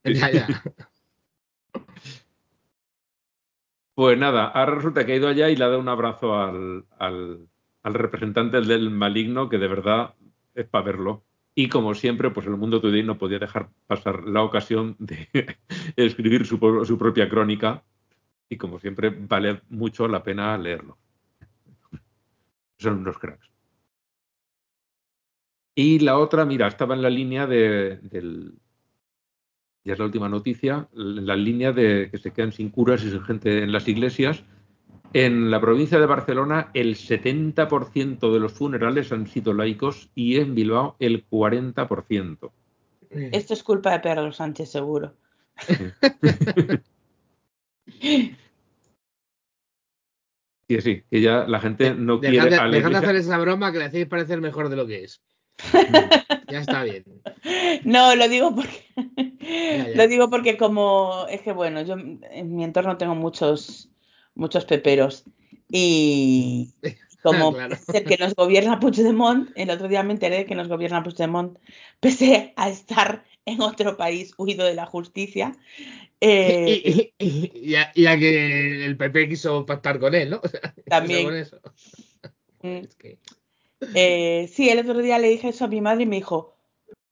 ya, 0.05 0.31
ya. 0.31 0.63
Pues 4.01 4.17
nada, 4.17 4.47
ahora 4.47 4.77
resulta 4.77 5.05
que 5.05 5.13
ha 5.13 5.17
ido 5.17 5.29
allá 5.29 5.51
y 5.51 5.57
le 5.57 5.65
ha 5.65 5.69
dado 5.69 5.79
un 5.79 5.89
abrazo 5.91 6.35
al, 6.35 6.87
al, 6.99 7.49
representante 7.85 8.59
del 8.59 8.89
maligno, 8.89 9.51
que 9.51 9.59
de 9.59 9.69
verdad 9.69 10.15
es 10.55 10.67
para 10.67 10.87
verlo. 10.87 11.27
Y 11.55 11.69
como 11.69 11.95
siempre, 11.95 12.31
pues 12.31 12.47
el 12.47 12.57
mundo 12.57 12.81
today 12.81 13.03
no 13.03 13.19
podía 13.19 13.39
dejar 13.39 13.69
pasar 13.87 14.25
la 14.25 14.43
ocasión 14.43 14.97
de 14.99 15.29
escribir 15.97 16.47
su, 16.47 16.57
su 16.87 16.97
propia 16.97 17.29
crónica. 17.29 17.85
Y 18.49 18.57
como 18.57 18.79
siempre, 18.79 19.11
vale 19.11 19.61
mucho 19.69 20.09
la 20.09 20.23
pena 20.23 20.57
leerlo. 20.57 20.97
Son 22.79 23.01
unos 23.01 23.19
cracks. 23.19 23.50
Y 25.75 26.01
la 26.01 26.19
otra, 26.19 26.45
mira, 26.45 26.67
estaba 26.67 26.95
en 26.95 27.03
la 27.03 27.11
línea 27.11 27.47
de, 27.47 27.99
del, 28.03 28.55
ya 29.85 29.95
es 29.95 29.99
la 29.99 30.05
última 30.05 30.29
noticia, 30.29 30.89
en 30.95 31.27
la 31.27 31.37
línea 31.37 31.73
de 31.73 32.09
que 32.11 32.19
se 32.19 32.33
quedan 32.33 32.53
sin 32.53 32.71
curas 32.71 33.03
y 33.05 33.11
sin 33.11 33.23
gente 33.23 33.63
en 33.63 33.73
las 33.73 33.89
iglesias. 33.89 34.45
En 35.13 35.51
la 35.51 35.61
provincia 35.61 35.99
de 35.99 36.07
Barcelona, 36.07 36.71
el 36.75 36.97
70% 36.97 38.33
de 38.33 38.41
los 38.41 38.53
funerales 38.53 39.11
han 39.11 39.27
sido 39.27 39.55
laicos 39.55 40.11
y 40.15 40.37
en 40.37 40.55
Bilbao 40.55 40.97
el 41.01 41.29
40%. 41.29 42.53
Esto 43.11 43.55
es 43.55 43.63
culpa 43.65 43.93
de 43.93 44.01
Pedro 44.01 44.31
Sánchez, 44.31 44.71
seguro. 44.71 45.15
Sí, 45.59 48.37
sí, 50.81 51.03
que 51.11 51.21
ya 51.21 51.45
la 51.49 51.59
gente 51.59 51.95
no 51.95 52.21
quiere. 52.21 52.51
Dejad 52.51 52.91
de 52.91 52.97
hacer 52.97 53.17
esa 53.17 53.39
broma 53.39 53.73
que 53.73 53.79
le 53.79 53.87
hacéis 53.87 54.07
parecer 54.07 54.41
mejor 54.41 54.69
de 54.69 54.77
lo 54.77 54.87
que 54.87 55.03
es 55.05 55.21
ya 56.49 56.61
está 56.61 56.83
bien. 56.85 57.05
No, 57.85 58.15
lo 58.17 58.29
digo 58.29 58.55
porque 58.55 58.85
lo 59.95 60.09
digo 60.09 60.29
porque 60.29 60.57
como 60.57 61.27
es 61.31 61.41
que 61.41 61.53
bueno, 61.53 61.81
yo 61.83 61.95
en 61.95 62.55
mi 62.55 62.65
entorno 62.65 62.97
tengo 62.99 63.15
muchos 63.15 63.89
muchos 64.35 64.65
peperos 64.67 65.25
y 65.71 66.71
como 67.23 67.53
Claro. 67.55 67.77
el 67.95 68.05
que 68.05 68.17
nos 68.19 68.35
gobierna 68.35 68.79
Puigdemont, 68.81 69.51
el 69.55 69.71
otro 69.71 69.89
día 69.89 70.03
me 70.03 70.13
enteré 70.13 70.39
de 70.39 70.47
que 70.47 70.55
nos 70.55 70.69
gobierna 70.69 71.03
Puigdemont, 71.03 71.59
pese 72.01 72.53
a 72.57 72.69
estar 72.69 73.25
en 73.47 73.61
otro 73.63 73.97
país 73.97 74.35
huido 74.37 74.65
de 74.67 74.75
la 74.75 74.87
justicia. 74.87 75.53
eh, 76.21 76.83
Y, 77.19 77.25
y- 77.27 77.53
y 77.71 77.75
a, 77.77 77.91
y 77.95 78.07
a 78.07 78.19
que 78.19 78.85
el 78.85 78.97
PP 78.97 79.29
quiso 79.31 79.65
pactar 79.65 79.99
con 79.99 80.15
él, 80.15 80.31
¿no? 80.31 80.41
O 80.45 80.49
sea, 80.49 80.61
También. 80.87 81.25
con 81.25 81.37
eso. 81.37 81.59
Es 82.63 82.95
que- 82.97 83.19
eh, 83.95 84.51
sí, 84.53 84.69
el 84.69 84.79
otro 84.81 84.99
día 84.99 85.19
le 85.19 85.29
dije 85.29 85.49
eso 85.49 85.65
a 85.65 85.69
mi 85.69 85.81
madre 85.81 86.05
y 86.05 86.07
me 86.07 86.17
dijo, 86.17 86.57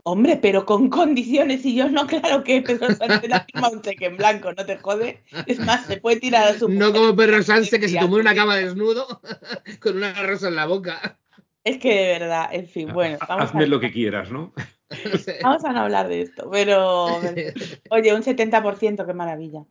hombre, 0.03 0.39
pero 0.41 0.65
con 0.65 0.89
condiciones. 0.89 1.65
Y 1.65 1.75
yo, 1.75 1.89
no, 1.89 2.07
claro 2.07 2.43
que 2.45 2.63
Pedro 2.63 2.95
Sánchez 2.95 3.33
ha 3.33 3.45
firmado 3.45 3.75
un 3.75 3.83
cheque 3.83 4.07
en 4.07 4.17
blanco, 4.17 4.53
no 4.53 4.65
te 4.65 4.77
jode. 4.79 5.23
Es 5.47 5.59
más, 5.61 5.87
se 5.87 5.99
puede 5.99 6.21
tirar 6.21 6.49
a 6.49 6.59
su 6.59 6.69
No 6.69 6.93
como 6.93 7.15
Perro 7.15 7.43
Sánchez 7.43 7.81
que 7.81 7.89
se 7.89 7.99
tomó 7.99 8.17
una 8.17 8.35
cama 8.35 8.57
desnudo 8.57 9.21
con 9.81 9.97
una 9.97 10.15
rosa 10.27 10.49
en 10.49 10.57
la 10.57 10.67
boca. 10.67 11.19
Es 11.65 11.79
que 11.79 11.95
de 11.95 12.19
verdad, 12.19 12.49
en 12.53 12.67
fin, 12.67 12.93
bueno, 12.93 13.19
vamos 13.29 13.45
Hazme 13.45 13.65
a, 13.65 13.67
lo 13.67 13.81
que 13.81 13.93
quieras, 13.93 14.31
¿no? 14.31 14.55
vamos 15.43 15.65
a 15.65 15.73
no 15.73 15.81
hablar 15.81 16.09
de 16.09 16.23
esto. 16.23 16.49
Pero, 16.51 17.07
oye, 17.91 18.15
un 18.15 18.23
70%, 18.23 19.07
qué 19.07 19.13
maravilla. 19.13 19.65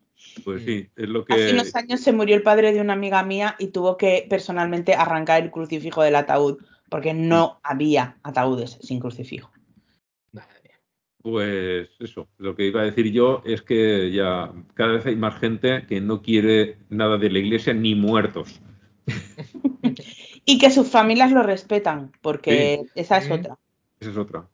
Pues 0.44 0.64
sí, 0.64 0.90
es 0.96 1.10
lo 1.10 1.26
Hace 1.28 1.48
que. 1.48 1.54
unos 1.54 1.76
años 1.76 2.02
se 2.02 2.12
murió 2.12 2.36
el 2.36 2.44
padre 2.44 2.74
de 2.74 2.82
una 2.82 2.94
amiga 2.94 3.24
mía 3.24 3.56
y 3.58 3.68
tuvo 3.68 3.98
que 3.98 4.28
personalmente 4.30 4.94
arrancar 4.94 5.42
el 5.42 5.50
crucifijo 5.50 6.04
del 6.04 6.16
ataúd 6.16 6.58
porque 6.90 7.14
no 7.14 7.60
había 7.64 8.18
ataúdes 8.24 8.78
sin 8.82 9.00
crucifijo. 9.00 9.52
Pues 11.22 11.90
eso, 12.00 12.30
lo 12.38 12.56
que 12.56 12.68
iba 12.68 12.82
a 12.82 12.86
decir 12.86 13.12
yo 13.12 13.42
es 13.44 13.62
que 13.62 14.12
ya 14.14 14.54
cada 14.76 14.94
vez 14.94 15.06
hay 15.08 15.18
más 15.18 15.38
gente 15.40 15.86
que 15.86 16.00
no 16.00 16.22
quiere 16.22 16.78
nada 16.90 17.18
de 17.18 17.30
la 17.30 17.40
iglesia 17.40 17.74
ni 17.74 17.96
muertos. 17.96 18.62
Y 20.50 20.60
que 20.60 20.72
sus 20.72 20.90
familias 20.90 21.34
lo 21.34 21.44
respetan, 21.44 22.14
porque 22.22 22.86
esa 22.96 23.18
es 23.18 23.30
otra. 23.30 23.58
Esa 24.00 24.12
es 24.12 24.18
otra. 24.18 24.48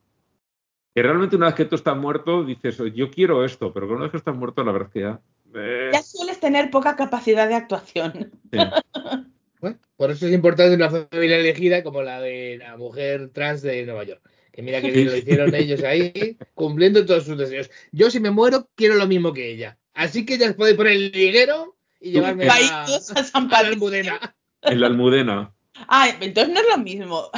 Que 0.96 1.04
realmente 1.04 1.36
una 1.36 1.46
vez 1.46 1.56
que 1.56 1.66
tú 1.66 1.76
estás 1.76 1.96
muerto 1.96 2.44
dices, 2.44 2.80
yo 2.96 3.12
quiero 3.12 3.46
esto, 3.46 3.72
pero 3.72 3.88
que 3.88 3.94
una 3.94 4.02
vez 4.04 4.12
que 4.12 4.18
estás 4.18 4.36
muerto 4.36 4.64
la 4.64 4.72
verdad 4.72 4.88
es 4.88 4.94
que 4.94 5.00
ya... 5.02 5.22
eh, 5.54 5.90
Ya 5.94 6.02
sueles 6.02 6.40
tener 6.40 6.72
poca 6.72 6.96
capacidad 6.96 7.48
de 7.48 7.54
actuación. 7.54 8.32
sí. 8.52 8.58
Bueno, 9.64 9.80
por 9.96 10.12
eso 10.12 10.28
es 10.28 10.34
importante 10.34 10.76
una 10.76 10.90
familia 10.90 11.38
elegida 11.38 11.84
como 11.84 12.02
la 12.04 12.20
de 12.20 12.58
la 12.58 12.76
mujer 12.76 13.30
trans 13.30 13.62
de 13.62 13.86
Nueva 13.86 14.04
York. 14.04 14.22
Que 14.52 14.62
mira 14.62 14.82
que 14.82 14.92
bien 14.92 15.06
lo 15.08 15.16
hicieron 15.16 15.56
ellos 15.56 15.82
ahí, 15.84 16.38
cumpliendo 16.54 17.06
todos 17.06 17.24
sus 17.24 17.38
deseos. 17.38 17.72
Yo 17.94 18.12
si 18.12 18.20
me 18.20 18.30
muero 18.30 18.68
quiero 18.76 18.96
lo 18.96 19.08
mismo 19.08 19.32
que 19.32 19.50
ella. 19.50 19.78
Así 19.94 20.26
que 20.26 20.38
ya 20.38 20.54
podéis 20.54 20.76
poner 20.76 20.92
el 20.92 21.12
liguero 21.12 21.78
y 22.02 22.12
llevarme 22.12 22.46
a, 22.50 22.84
a 22.84 22.88
San 22.90 23.48
a 23.54 23.64
la. 23.64 23.70
Almudena. 23.70 24.36
En 24.64 24.82
la 24.82 24.88
almudena. 24.88 25.54
Ah, 25.88 26.10
entonces 26.20 26.54
no 26.54 26.60
es 26.60 26.68
lo 26.70 26.84
mismo. 26.84 27.30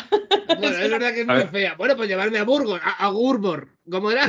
Bueno, 0.48 0.78
es 0.80 0.90
verdad 0.90 1.14
que 1.14 1.22
es 1.22 1.30
A 1.30 1.32
muy 1.34 1.42
ver. 1.44 1.50
fea. 1.52 1.76
Bueno, 1.78 1.96
pues 1.96 2.10
llevarme 2.10 2.40
a 2.40 2.44
Burgos, 2.44 2.82
a, 2.84 3.06
a 3.06 3.10
Gurbor. 3.12 3.70
¿Cómo 3.88 4.10
era? 4.10 4.28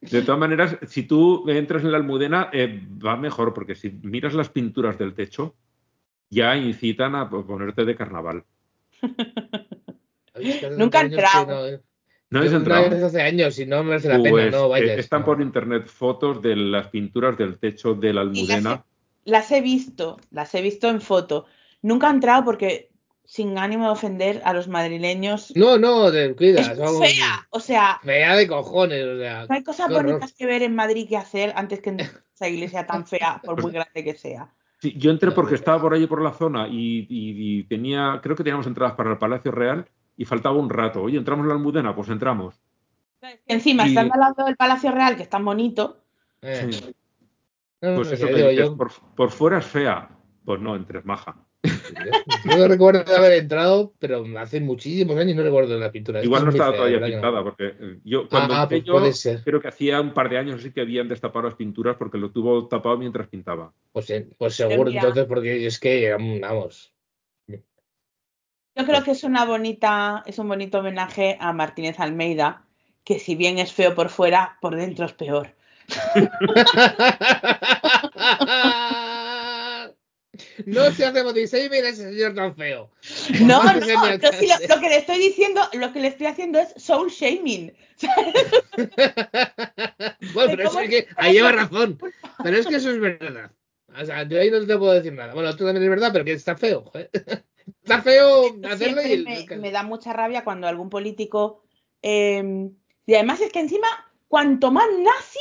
De 0.00 0.22
todas 0.22 0.38
maneras, 0.38 0.78
si 0.86 1.02
tú 1.02 1.44
entras 1.48 1.82
en 1.82 1.90
la 1.90 1.96
almudena, 1.98 2.50
eh, 2.52 2.80
va 3.04 3.16
mejor, 3.16 3.52
porque 3.52 3.74
si 3.74 3.90
miras 3.90 4.32
las 4.34 4.48
pinturas 4.48 4.96
del 4.96 5.14
techo, 5.14 5.56
ya 6.30 6.56
incitan 6.56 7.14
a 7.16 7.28
ponerte 7.28 7.84
de 7.84 7.96
carnaval. 7.96 8.44
Nunca 10.76 11.00
he 11.02 11.08
que 11.08 11.14
entrado. 11.16 11.46
no- 11.72 11.80
¿No 12.32 12.44
es 12.44 12.52
Yo 12.52 12.58
una 12.58 12.68
vez 12.76 12.84
entrado? 12.84 13.06
hace 13.08 13.22
años 13.22 13.58
y 13.58 13.66
no 13.66 13.82
merece 13.82 14.08
la 14.08 14.18
pena, 14.18 14.30
Pues, 14.30 14.52
no 14.52 14.66
eh, 14.66 14.68
vayas. 14.68 14.98
están 15.00 15.20
no. 15.20 15.26
por 15.26 15.40
internet 15.42 15.88
fotos 15.88 16.40
de 16.40 16.54
las 16.54 16.86
pinturas 16.86 17.36
del 17.36 17.58
techo 17.58 17.94
de 17.94 18.12
la 18.12 18.22
Y 18.22 18.26
las 18.26 18.36
he, 18.36 18.52
almudena. 18.54 18.84
las 19.24 19.50
he 19.50 19.60
visto, 19.60 20.16
las 20.30 20.54
he 20.54 20.62
visto 20.62 20.88
en 20.88 21.00
foto. 21.00 21.46
Nunca 21.82 22.06
he 22.06 22.10
entrado 22.12 22.44
porque, 22.44 22.92
sin 23.24 23.58
ánimo 23.58 23.86
de 23.86 23.90
ofender 23.90 24.42
a 24.44 24.52
los 24.52 24.68
madrileños, 24.68 25.52
No, 25.56 25.76
no, 25.76 26.12
te 26.12 26.32
cuidas. 26.36 26.68
es 26.68 26.78
vamos. 26.78 27.00
fea. 27.04 27.48
O 27.50 27.58
sea, 27.58 27.98
Fea 28.04 28.36
de 28.36 28.46
cojones, 28.46 29.04
o 29.04 29.18
sea. 29.18 29.46
no 29.48 29.54
hay 29.56 29.64
cosas 29.64 29.88
bonitas 29.90 30.32
que 30.32 30.46
ver 30.46 30.62
en 30.62 30.76
Madrid 30.76 31.08
que 31.08 31.16
hacer 31.16 31.52
antes 31.56 31.80
que 31.80 31.90
en 31.90 31.98
esa 32.36 32.48
iglesia 32.48 32.86
tan 32.86 33.08
fea, 33.08 33.40
por 33.44 33.60
muy 33.60 33.72
grande 33.72 34.04
que 34.04 34.14
sea. 34.14 34.54
Sí, 34.80 34.94
yo 34.96 35.10
entré 35.10 35.30
porque 35.32 35.54
estaba 35.56 35.80
por 35.80 35.92
ahí 35.94 36.06
por 36.06 36.22
la 36.22 36.32
zona 36.32 36.66
y, 36.68 37.06
y- 37.08 37.58
y 37.60 37.64
tenía, 37.64 38.18
creo 38.22 38.34
que 38.34 38.42
teníamos 38.42 38.66
entradas 38.66 38.94
para 38.94 39.12
el 39.12 39.18
Palacio 39.18 39.50
Real 39.52 39.86
y 40.16 40.24
faltaba 40.24 40.56
un 40.56 40.70
rato. 40.70 41.02
Oye, 41.02 41.18
¿entramos 41.18 41.44
en 41.44 41.48
la 41.48 41.54
almudena? 41.54 41.94
Pues 41.94 42.08
entramos. 42.08 42.60
Encima, 43.46 43.84
Y- 43.84 43.88
estando 43.90 44.14
al 44.14 44.20
lado 44.20 44.44
del 44.46 44.56
Palacio 44.56 44.90
Real, 44.90 45.16
que 45.16 45.22
es 45.24 45.28
tan 45.30 45.44
bonito, 45.44 45.98
Eh. 46.42 46.70
Sí. 46.72 46.94
No, 47.82 47.96
Pues 47.96 48.08
no, 48.08 48.14
eso 48.14 48.26
que 48.26 48.34
digo 48.34 48.48
dices, 48.48 48.68
yo. 48.68 48.76
por, 48.76 48.90
por 49.14 49.30
fuera 49.30 49.58
es 49.58 49.66
fea. 49.66 50.08
Pues 50.44 50.60
no, 50.60 50.74
entres 50.76 51.04
maja. 51.04 51.36
Yo 52.44 52.56
no 52.56 52.68
recuerdo 52.68 53.04
de 53.04 53.16
haber 53.16 53.32
entrado, 53.34 53.92
pero 53.98 54.24
hace 54.38 54.60
muchísimos 54.60 55.16
años 55.16 55.36
no 55.36 55.42
recuerdo 55.42 55.78
la 55.78 55.92
pintura. 55.92 56.22
Igual 56.22 56.44
no 56.44 56.50
estaba 56.50 56.74
todavía 56.74 57.00
no. 57.00 57.06
pintada, 57.06 57.42
porque 57.42 57.74
eh, 57.78 57.98
yo 58.04 58.28
cuando 58.28 58.54
Ah, 58.54 58.68
pues 58.68 58.84
yo, 58.84 58.94
puede 58.94 59.12
ser. 59.12 59.42
creo 59.42 59.60
que 59.60 59.68
hacía 59.68 60.00
un 60.00 60.14
par 60.14 60.28
de 60.28 60.38
años 60.38 60.60
así 60.60 60.72
que 60.72 60.80
habían 60.80 61.08
destapado 61.08 61.46
las 61.46 61.54
pinturas 61.54 61.96
porque 61.96 62.18
lo 62.18 62.30
tuvo 62.30 62.66
tapado 62.68 62.96
mientras 62.98 63.28
pintaba. 63.28 63.72
Pues, 63.92 64.10
eh, 64.10 64.28
pues 64.38 64.54
seguro, 64.54 64.90
entonces, 64.90 65.24
porque 65.26 65.66
es 65.66 65.78
que, 65.78 66.12
vamos. 66.40 66.92
yo 67.48 68.86
creo 68.86 69.02
que 69.02 69.10
es 69.12 69.24
una 69.24 69.44
bonita, 69.44 70.22
es 70.26 70.38
un 70.38 70.48
bonito 70.48 70.78
homenaje 70.78 71.36
a 71.40 71.52
Martínez 71.52 71.98
Almeida, 72.00 72.64
que 73.04 73.18
si 73.18 73.34
bien 73.34 73.58
es 73.58 73.72
feo 73.72 73.94
por 73.94 74.08
fuera, 74.08 74.58
por 74.60 74.76
dentro 74.76 75.06
es 75.06 75.12
peor. 75.12 75.54
no 80.66 80.90
se 80.92 81.04
hacemos 81.04 81.34
16 81.34 81.70
mira 81.70 81.88
ese 81.88 82.10
señor 82.10 82.34
tan 82.34 82.54
feo. 82.56 82.90
No, 83.40 83.62
no, 83.62 83.86
yo 83.86 83.98
alcalde. 84.00 84.46
lo, 84.46 84.74
lo 84.74 84.80
que 84.80 84.88
le 84.88 84.96
estoy 84.98 85.18
diciendo, 85.18 85.60
lo 85.72 85.92
que 85.92 86.00
le 86.00 86.08
estoy 86.08 86.26
haciendo 86.26 86.58
es 86.58 86.72
soul 86.76 87.10
shaming. 87.10 87.72
Bueno, 90.34 90.52
pero 90.56 90.68
¿Cómo 90.68 90.80
es 90.80 90.90
que 90.90 91.08
ahí 91.16 91.32
lleva 91.34 91.52
razón. 91.52 91.98
Pero 92.42 92.56
es 92.56 92.66
que 92.66 92.76
eso 92.76 92.90
es 92.90 93.00
verdad. 93.00 93.50
O 94.00 94.04
sea, 94.04 94.22
yo 94.22 94.40
ahí 94.40 94.50
no 94.50 94.64
te 94.66 94.78
puedo 94.78 94.92
decir 94.92 95.12
nada. 95.12 95.34
Bueno, 95.34 95.50
tú 95.56 95.64
también 95.64 95.82
es 95.82 95.90
verdad, 95.90 96.10
pero 96.12 96.24
que 96.24 96.32
está 96.32 96.56
feo. 96.56 96.90
Está 97.82 98.02
feo 98.02 98.56
hacerlo 98.68 99.00
y 99.02 99.18
me, 99.18 99.46
me 99.56 99.70
da 99.70 99.82
mucha 99.84 100.12
rabia 100.12 100.42
cuando 100.42 100.66
algún 100.66 100.90
político. 100.90 101.62
eh, 102.02 102.68
y 103.06 103.14
además 103.14 103.40
es 103.40 103.52
que 103.52 103.60
encima, 103.60 103.88
cuanto 104.28 104.70
más 104.70 104.86
nazi, 104.98 105.40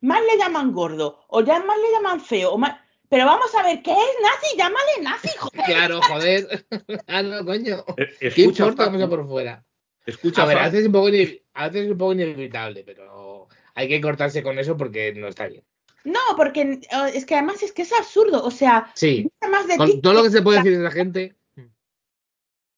más 0.00 0.20
le 0.20 0.38
llaman 0.38 0.72
gordo. 0.72 1.20
O 1.28 1.40
ya 1.40 1.58
más 1.60 1.78
le 1.78 1.92
llaman 1.92 2.20
feo. 2.20 2.52
O 2.52 2.58
más... 2.58 2.78
Pero 3.08 3.24
vamos 3.26 3.54
a 3.54 3.62
ver, 3.62 3.82
¿qué 3.82 3.92
es 3.92 3.98
nazi? 4.22 4.56
Llámale 4.56 5.02
nazi, 5.02 5.28
joder. 5.38 5.64
Claro, 5.64 6.00
joder. 6.02 6.66
Ah, 7.06 7.22
no, 7.22 7.44
coño. 7.44 7.84
Eh, 7.96 8.08
¿Qué 8.18 8.26
Escucha, 8.28 8.64
importa 8.64 8.84
cómo 8.86 8.98
sea 8.98 9.06
Fran, 9.06 9.18
por 9.20 9.28
fuera? 9.28 9.64
escucha, 10.04 10.42
A 10.42 10.46
ver, 10.46 10.58
a 10.58 10.64
veces, 10.64 10.80
es 10.80 10.86
un 10.86 10.92
poco 10.92 11.08
inevi- 11.08 11.42
a 11.54 11.66
veces 11.68 11.86
es 11.86 11.90
un 11.92 11.98
poco 11.98 12.12
inevitable, 12.12 12.82
pero 12.84 13.48
hay 13.74 13.88
que 13.88 14.00
cortarse 14.00 14.42
con 14.42 14.58
eso 14.58 14.76
porque 14.76 15.12
no 15.14 15.28
está 15.28 15.46
bien. 15.48 15.64
No, 16.04 16.20
porque 16.36 16.80
es 17.14 17.26
que 17.26 17.34
además 17.34 17.62
es 17.62 17.72
que 17.72 17.82
es 17.82 17.92
absurdo. 17.92 18.44
O 18.44 18.50
sea, 18.52 18.90
Sí, 18.94 19.28
más 19.50 19.66
de 19.66 19.76
con 19.76 20.00
todo 20.00 20.12
lo 20.14 20.22
que 20.22 20.30
se 20.30 20.42
puede 20.42 20.58
decir 20.58 20.78
de 20.78 20.84
esa 20.86 20.94
gente. 20.94 21.36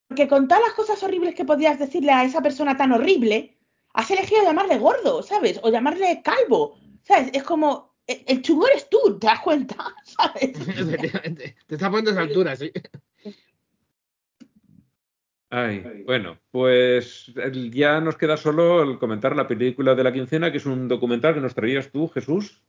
Porque 0.08 0.26
con 0.28 0.48
todas 0.48 0.62
las 0.64 0.72
cosas 0.72 1.02
horribles 1.02 1.34
que 1.34 1.44
podías 1.44 1.78
decirle 1.78 2.12
a 2.12 2.24
esa 2.24 2.40
persona 2.40 2.76
tan 2.78 2.92
horrible, 2.92 3.58
has 3.92 4.10
elegido 4.10 4.42
llamarle 4.42 4.78
gordo, 4.78 5.22
¿sabes? 5.22 5.60
O 5.62 5.70
llamarle 5.70 6.22
calvo, 6.22 6.78
¿sabes? 7.02 7.28
Es 7.34 7.42
como, 7.42 7.87
el, 8.08 8.24
el 8.26 8.42
chungo 8.42 8.66
eres 8.66 8.88
tú, 8.90 9.18
¿te 9.20 9.28
das 9.28 9.40
cuenta? 9.40 9.76
¿Sabes? 10.04 10.58
Efectivamente. 10.78 11.56
Te 11.66 11.74
está 11.76 11.88
poniendo 11.88 12.10
a 12.10 12.14
esa 12.14 12.22
altura, 12.22 12.56
sí. 12.56 12.72
Ay, 15.50 16.02
bueno, 16.04 16.38
pues 16.50 17.32
ya 17.72 18.00
nos 18.00 18.16
queda 18.18 18.36
solo 18.36 18.82
el 18.82 18.98
comentar 18.98 19.34
la 19.34 19.48
película 19.48 19.94
de 19.94 20.04
la 20.04 20.12
quincena, 20.12 20.50
que 20.52 20.58
es 20.58 20.66
un 20.66 20.88
documental 20.88 21.32
que 21.34 21.40
nos 21.40 21.54
traías 21.54 21.90
tú, 21.90 22.06
Jesús. 22.08 22.60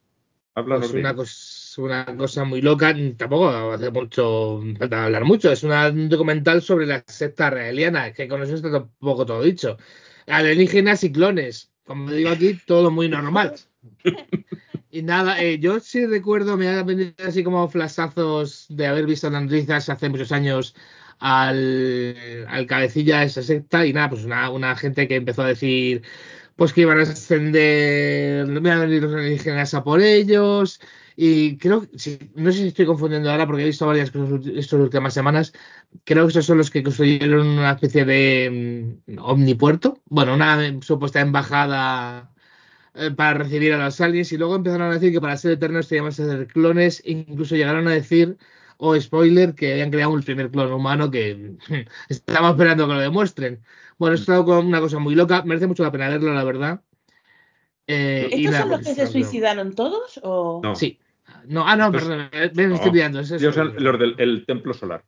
Háblanos 0.56 0.86
Es 0.88 0.94
de 0.94 1.00
una, 1.02 1.10
ello. 1.10 1.20
cos- 1.24 1.78
una 1.78 2.06
cosa 2.18 2.46
muy 2.46 2.62
loca, 2.62 2.96
tampoco 3.18 3.50
hace 3.50 3.92
mucho, 3.92 4.62
falta 4.78 5.06
hablar 5.06 5.26
mucho. 5.26 5.52
Es 5.52 5.64
una- 5.64 5.90
un 5.90 6.08
documental 6.08 6.62
sobre 6.62 6.86
la 6.86 7.04
secta 7.06 7.50
raeliana, 7.50 8.14
que 8.14 8.30
con 8.30 8.42
eso 8.44 8.56
está 8.56 8.72
tampoco 8.72 9.26
todo 9.26 9.44
dicho. 9.44 9.78
Alienígenas 10.28 11.04
y 11.04 11.12
clones. 11.12 11.72
Como 11.84 12.10
digo 12.12 12.30
aquí, 12.30 12.58
todo 12.66 12.92
muy 12.92 13.10
normal. 13.10 13.56
Y 14.92 15.04
nada, 15.04 15.42
eh, 15.42 15.60
yo 15.60 15.80
sí 15.80 16.06
recuerdo, 16.06 16.58
me 16.58 16.68
ha 16.68 16.84
venido 16.84 17.14
así 17.26 17.44
como 17.44 17.70
flashazos 17.70 18.66
de 18.70 18.88
haber 18.88 19.06
visto 19.06 19.28
en 19.28 19.36
Andrizas 19.36 19.90
hace 19.90 20.10
muchos 20.10 20.32
años 20.32 20.76
al, 21.20 22.16
al 22.48 22.66
cabecilla 22.66 23.20
de 23.20 23.26
esa 23.28 23.44
secta 23.44 23.86
y 23.86 23.94
nada, 23.94 24.10
pues 24.10 24.24
una, 24.26 24.50
una 24.50 24.76
gente 24.76 25.08
que 25.08 25.16
empezó 25.18 25.44
a 25.44 25.48
decir 25.48 26.04
pues 26.60 26.74
que 26.74 26.82
iban 26.82 27.00
a 27.00 27.04
ascender, 27.04 28.46
me 28.48 28.60
van 28.60 28.80
a 28.80 28.86
venir 28.86 29.02
los 29.02 29.14
alienígenas 29.14 29.74
a 29.74 29.84
por 29.84 30.02
ellos. 30.02 30.82
Y 31.16 31.58
creo, 31.58 31.88
no 32.36 32.52
sé 32.52 32.58
si 32.60 32.68
estoy 32.68 32.86
confundiendo 32.86 33.32
ahora 33.32 33.48
porque 33.48 33.64
he 33.64 33.66
visto 33.66 33.88
varias 33.88 34.12
cosas 34.12 34.46
estas 34.56 34.80
últimas 34.80 35.14
semanas, 35.14 35.54
creo 36.04 36.26
que 36.26 36.32
esos 36.32 36.46
son 36.46 36.58
los 36.58 36.70
que 36.70 36.84
construyeron 36.84 37.48
una 37.48 37.72
especie 37.72 38.06
de 38.06 39.00
mm, 39.08 39.20
omnipuerto, 39.20 40.02
bueno, 40.06 40.34
una 40.34 40.82
supuesta 40.82 41.22
embajada 41.22 42.32
eh, 43.00 43.12
para 43.12 43.40
recibir 43.40 43.74
a 43.74 43.78
los 43.78 44.02
aliens 44.02 44.32
y 44.32 44.38
luego 44.38 44.56
empezaron 44.56 44.90
a 44.90 44.94
decir 44.94 45.12
que 45.12 45.22
para 45.22 45.38
ser 45.38 45.54
eternos 45.54 45.88
teníamos 45.88 46.18
que 46.18 46.26
ser 46.26 46.48
clones, 46.48 47.02
incluso 47.06 47.56
llegaron 47.56 47.88
a 47.88 47.92
decir 47.92 48.38
o 48.78 49.00
spoiler, 49.00 49.56
que 49.56 49.74
hayan 49.74 49.92
creado 49.92 50.16
el 50.16 50.24
primer 50.24 50.52
clon 50.52 50.72
humano 50.72 51.12
que 51.12 51.56
estamos 52.10 52.52
esperando 52.52 52.88
que 52.88 52.94
lo 52.94 53.00
demuestren. 53.00 53.62
Bueno, 53.98 54.16
esto 54.16 54.34
es 54.34 54.64
una 54.64 54.80
cosa 54.80 55.00
muy 55.00 55.16
loca, 55.16 55.44
merece 55.44 55.68
mucho 55.68 55.84
la 55.84 55.92
pena 55.92 56.10
verlo, 56.10 56.34
la 56.34 56.44
verdad. 56.44 56.82
Eh, 57.88 58.30
¿Estos 58.32 58.56
son 58.56 58.70
los 58.70 58.82
pues, 58.82 58.88
que 58.88 58.96
se 58.96 59.08
suicidaron 59.08 59.74
todos? 59.76 60.20
O... 60.24 60.62
No. 60.64 60.76
Sí. 60.76 61.00
No, 61.48 61.68
ah, 61.68 61.76
no, 61.76 61.92
perdón, 61.92 62.30
me, 62.32 62.74
estoy 62.74 62.92
pillando. 62.92 63.20
Es 63.20 63.32
los 63.42 64.00
del 64.00 64.46
templo 64.46 64.74
solar. 64.74 65.04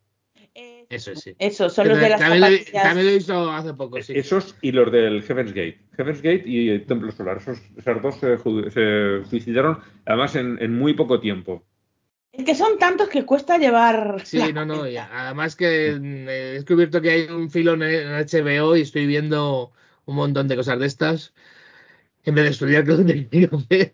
Eso 0.92 1.14
sí. 1.14 1.34
Eso, 1.38 1.70
son 1.70 1.88
los 1.88 1.98
de 1.98 2.10
las 2.10 2.20
también, 2.20 2.40
lo, 2.40 2.72
también 2.82 3.06
lo 3.06 3.12
he 3.12 3.14
visto 3.14 3.50
hace 3.50 3.72
poco, 3.72 4.02
sí. 4.02 4.12
Esos 4.14 4.54
y 4.60 4.72
los 4.72 4.92
del 4.92 5.22
Heaven's 5.22 5.54
Gate. 5.54 5.80
Heaven's 5.96 6.20
Gate 6.20 6.42
y 6.44 6.68
el 6.68 6.84
Templo 6.84 7.10
Solar. 7.10 7.38
Esos, 7.38 7.58
esos 7.76 8.02
dos 8.02 8.16
se, 8.16 9.24
suicidaron, 9.28 9.78
además, 10.04 10.36
en, 10.36 10.78
muy 10.78 10.92
poco 10.92 11.18
tiempo. 11.18 11.64
Es 12.30 12.44
que 12.44 12.54
son 12.54 12.78
tantos 12.78 13.08
que 13.08 13.24
cuesta 13.24 13.56
llevar. 13.56 14.20
Sí, 14.24 14.52
no, 14.52 14.66
no. 14.66 14.84
además 14.84 15.56
que 15.56 15.98
mm, 15.98 16.28
he 16.28 16.52
descubierto 16.54 17.00
que 17.00 17.10
hay 17.10 17.22
un 17.28 17.50
filón 17.50 17.82
en 17.82 18.08
HBO 18.08 18.76
y 18.76 18.82
estoy 18.82 19.06
viendo 19.06 19.72
un 20.04 20.16
montón 20.16 20.46
de 20.48 20.56
cosas 20.56 20.78
de 20.78 20.86
estas. 20.86 21.32
En 22.24 22.34
vez 22.34 22.44
de 22.44 22.50
estudiar, 22.50 22.84
que 22.84 22.92
lo 22.92 23.62
ver. 23.68 23.92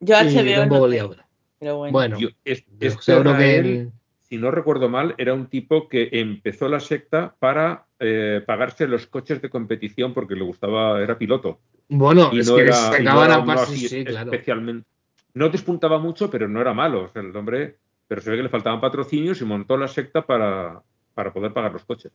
Yo 0.00 0.14
HBO. 0.16 0.66
No 0.66 1.26
pero 1.58 1.78
bueno. 1.78 1.92
bueno 1.92 2.18
yo, 2.18 2.28
es, 2.44 2.64
seguro 3.00 3.36
que 3.36 3.88
si 4.28 4.38
no 4.38 4.50
recuerdo 4.50 4.88
mal, 4.88 5.14
era 5.18 5.34
un 5.34 5.46
tipo 5.46 5.88
que 5.88 6.08
empezó 6.12 6.68
la 6.68 6.80
secta 6.80 7.36
para 7.38 7.86
eh, 8.00 8.42
pagarse 8.44 8.88
los 8.88 9.06
coches 9.06 9.40
de 9.40 9.50
competición 9.50 10.14
porque 10.14 10.34
le 10.34 10.42
gustaba, 10.42 11.00
era 11.00 11.16
piloto. 11.16 11.60
Bueno, 11.88 12.30
es 12.32 12.50
que 12.50 12.62
era, 12.62 12.98
no 13.00 13.66
sí, 13.66 14.04
claro. 14.04 14.32
especialmente. 14.32 14.88
No 15.34 15.48
despuntaba 15.48 15.98
mucho, 15.98 16.28
pero 16.28 16.48
no 16.48 16.60
era 16.60 16.74
malo. 16.74 17.10
el 17.14 17.36
hombre, 17.36 17.76
pero 18.08 18.20
se 18.20 18.30
ve 18.30 18.38
que 18.38 18.42
le 18.42 18.48
faltaban 18.48 18.80
patrocinios 18.80 19.40
y 19.40 19.44
montó 19.44 19.76
la 19.76 19.86
secta 19.86 20.26
para, 20.26 20.82
para 21.14 21.32
poder 21.32 21.52
pagar 21.52 21.72
los 21.72 21.84
coches. 21.84 22.10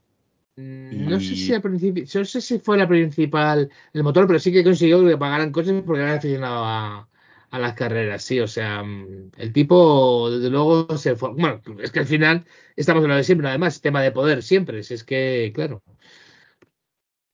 Mm, 0.57 1.09
no 1.09 1.19
sé 1.19 1.35
si 1.35 1.53
al 1.53 1.61
principio, 1.61 2.03
no 2.13 2.25
sé 2.25 2.41
si 2.41 2.59
fue 2.59 2.77
la 2.77 2.87
principal 2.87 3.69
el 3.93 4.03
motor, 4.03 4.27
pero 4.27 4.39
sí 4.39 4.51
que 4.51 4.65
consiguió 4.65 5.05
que 5.05 5.17
pagaran 5.17 5.51
coches 5.51 5.81
porque 5.85 6.01
era 6.01 6.15
aficionado 6.15 6.65
a, 6.65 7.07
a 7.51 7.59
las 7.59 7.73
carreras, 7.75 8.23
sí, 8.23 8.39
o 8.39 8.47
sea, 8.47 8.81
mm, 8.81 9.31
el 9.37 9.53
tipo, 9.53 10.31
desde 10.31 10.49
luego, 10.49 10.97
se 10.97 11.15
fue. 11.15 11.33
Bueno, 11.33 11.61
es 11.79 11.91
que 11.91 11.99
al 11.99 12.05
final 12.07 12.45
estamos 12.75 13.03
hablando 13.03 13.17
de 13.17 13.25
siempre, 13.25 13.49
además, 13.49 13.81
tema 13.81 14.01
de 14.01 14.11
poder 14.11 14.41
siempre, 14.41 14.83
si 14.83 14.93
es 14.93 15.03
que, 15.03 15.51
claro, 15.53 15.83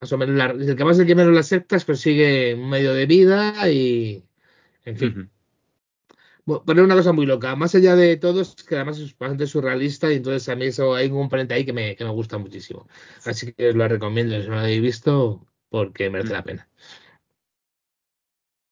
más 0.01 0.11
o 0.11 0.17
menos, 0.17 0.67
el 0.67 0.75
que 0.75 0.85
más 0.85 0.99
el 0.99 1.05
que 1.05 1.15
menos 1.15 1.33
las 1.33 1.47
sectas 1.47 1.85
consigue 1.85 2.55
un 2.55 2.69
medio 2.69 2.93
de 2.93 3.05
vida 3.05 3.69
y, 3.69 4.23
en 4.85 4.97
fin. 4.97 5.31
bueno, 6.45 6.63
pero 6.65 6.83
una 6.83 6.95
cosa 6.95 7.13
muy 7.13 7.27
loca, 7.27 7.55
más 7.55 7.75
allá 7.75 7.95
de 7.95 8.17
todo, 8.17 8.41
es 8.41 8.55
que 8.55 8.75
además 8.75 8.97
es 8.99 9.15
bastante 9.17 9.45
surrealista 9.45 10.11
y 10.11 10.15
entonces 10.15 10.49
a 10.49 10.55
mí 10.55 10.65
eso 10.65 10.95
hay 10.95 11.07
un 11.07 11.17
componente 11.17 11.53
ahí 11.53 11.65
que 11.65 11.73
me, 11.73 11.95
que 11.95 12.03
me 12.03 12.11
gusta 12.11 12.39
muchísimo. 12.39 12.87
Así 13.25 13.53
que 13.53 13.69
os 13.69 13.75
lo 13.75 13.87
recomiendo 13.87 14.39
si 14.41 14.47
no 14.47 14.55
lo 14.55 14.61
habéis 14.61 14.81
visto 14.81 15.45
porque 15.69 16.09
merece 16.09 16.33
la 16.33 16.43
pena. 16.43 16.67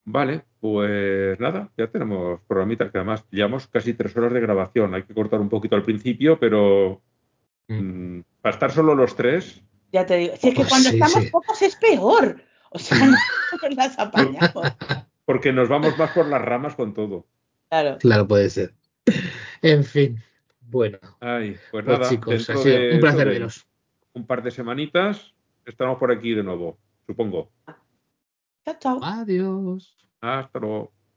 Vale, 0.05 0.45
pues 0.59 1.39
nada, 1.39 1.71
ya 1.77 1.87
tenemos 1.87 2.39
programitas 2.47 2.91
que 2.91 2.99
además 2.99 3.25
llevamos 3.31 3.67
casi 3.67 3.95
tres 3.95 4.15
horas 4.15 4.33
de 4.33 4.39
grabación. 4.39 4.93
Hay 4.93 5.03
que 5.03 5.15
cortar 5.15 5.41
un 5.41 5.49
poquito 5.49 5.75
al 5.75 5.81
principio, 5.81 6.39
pero 6.39 7.01
mm. 7.67 7.73
Mm, 7.73 8.23
para 8.41 8.53
estar 8.53 8.71
solo 8.71 8.93
los 8.93 9.15
tres. 9.15 9.63
Ya 9.91 10.05
te 10.05 10.17
digo, 10.17 10.35
si 10.37 10.49
es 10.49 10.55
que 10.55 10.65
cuando 10.65 10.89
estamos 10.89 11.25
pocos 11.31 11.61
es 11.61 11.75
peor. 11.75 12.41
O 12.69 12.77
sea, 12.79 12.97
no 13.05 13.15
las 13.75 13.97
apañamos. 13.97 14.67
Porque 15.25 15.51
nos 15.51 15.69
vamos 15.69 15.97
más 15.97 16.11
por 16.11 16.27
las 16.27 16.41
ramas 16.41 16.75
con 16.75 16.93
todo. 16.93 17.25
Claro. 17.69 17.97
Claro, 17.99 18.27
puede 18.27 18.49
ser. 18.49 18.73
En 19.61 19.83
fin, 19.83 20.21
bueno. 20.59 20.99
Ay, 21.19 21.51
pues, 21.71 21.83
pues 21.83 21.85
nada, 21.85 22.09
chicos, 22.09 22.49
ha 22.49 22.57
sido 22.57 22.93
un 22.93 22.99
placer 22.99 23.27
veros. 23.27 23.65
Un 24.13 24.27
par 24.27 24.43
de 24.43 24.51
semanitas, 24.51 25.33
estamos 25.65 25.97
por 25.97 26.11
aquí 26.11 26.33
de 26.33 26.43
nuevo, 26.43 26.77
supongo. 27.07 27.49
Chao, 28.65 28.75
chao. 28.79 28.99
Adiós. 29.03 29.95
Hasta 30.21 30.59
luego. 30.59 30.91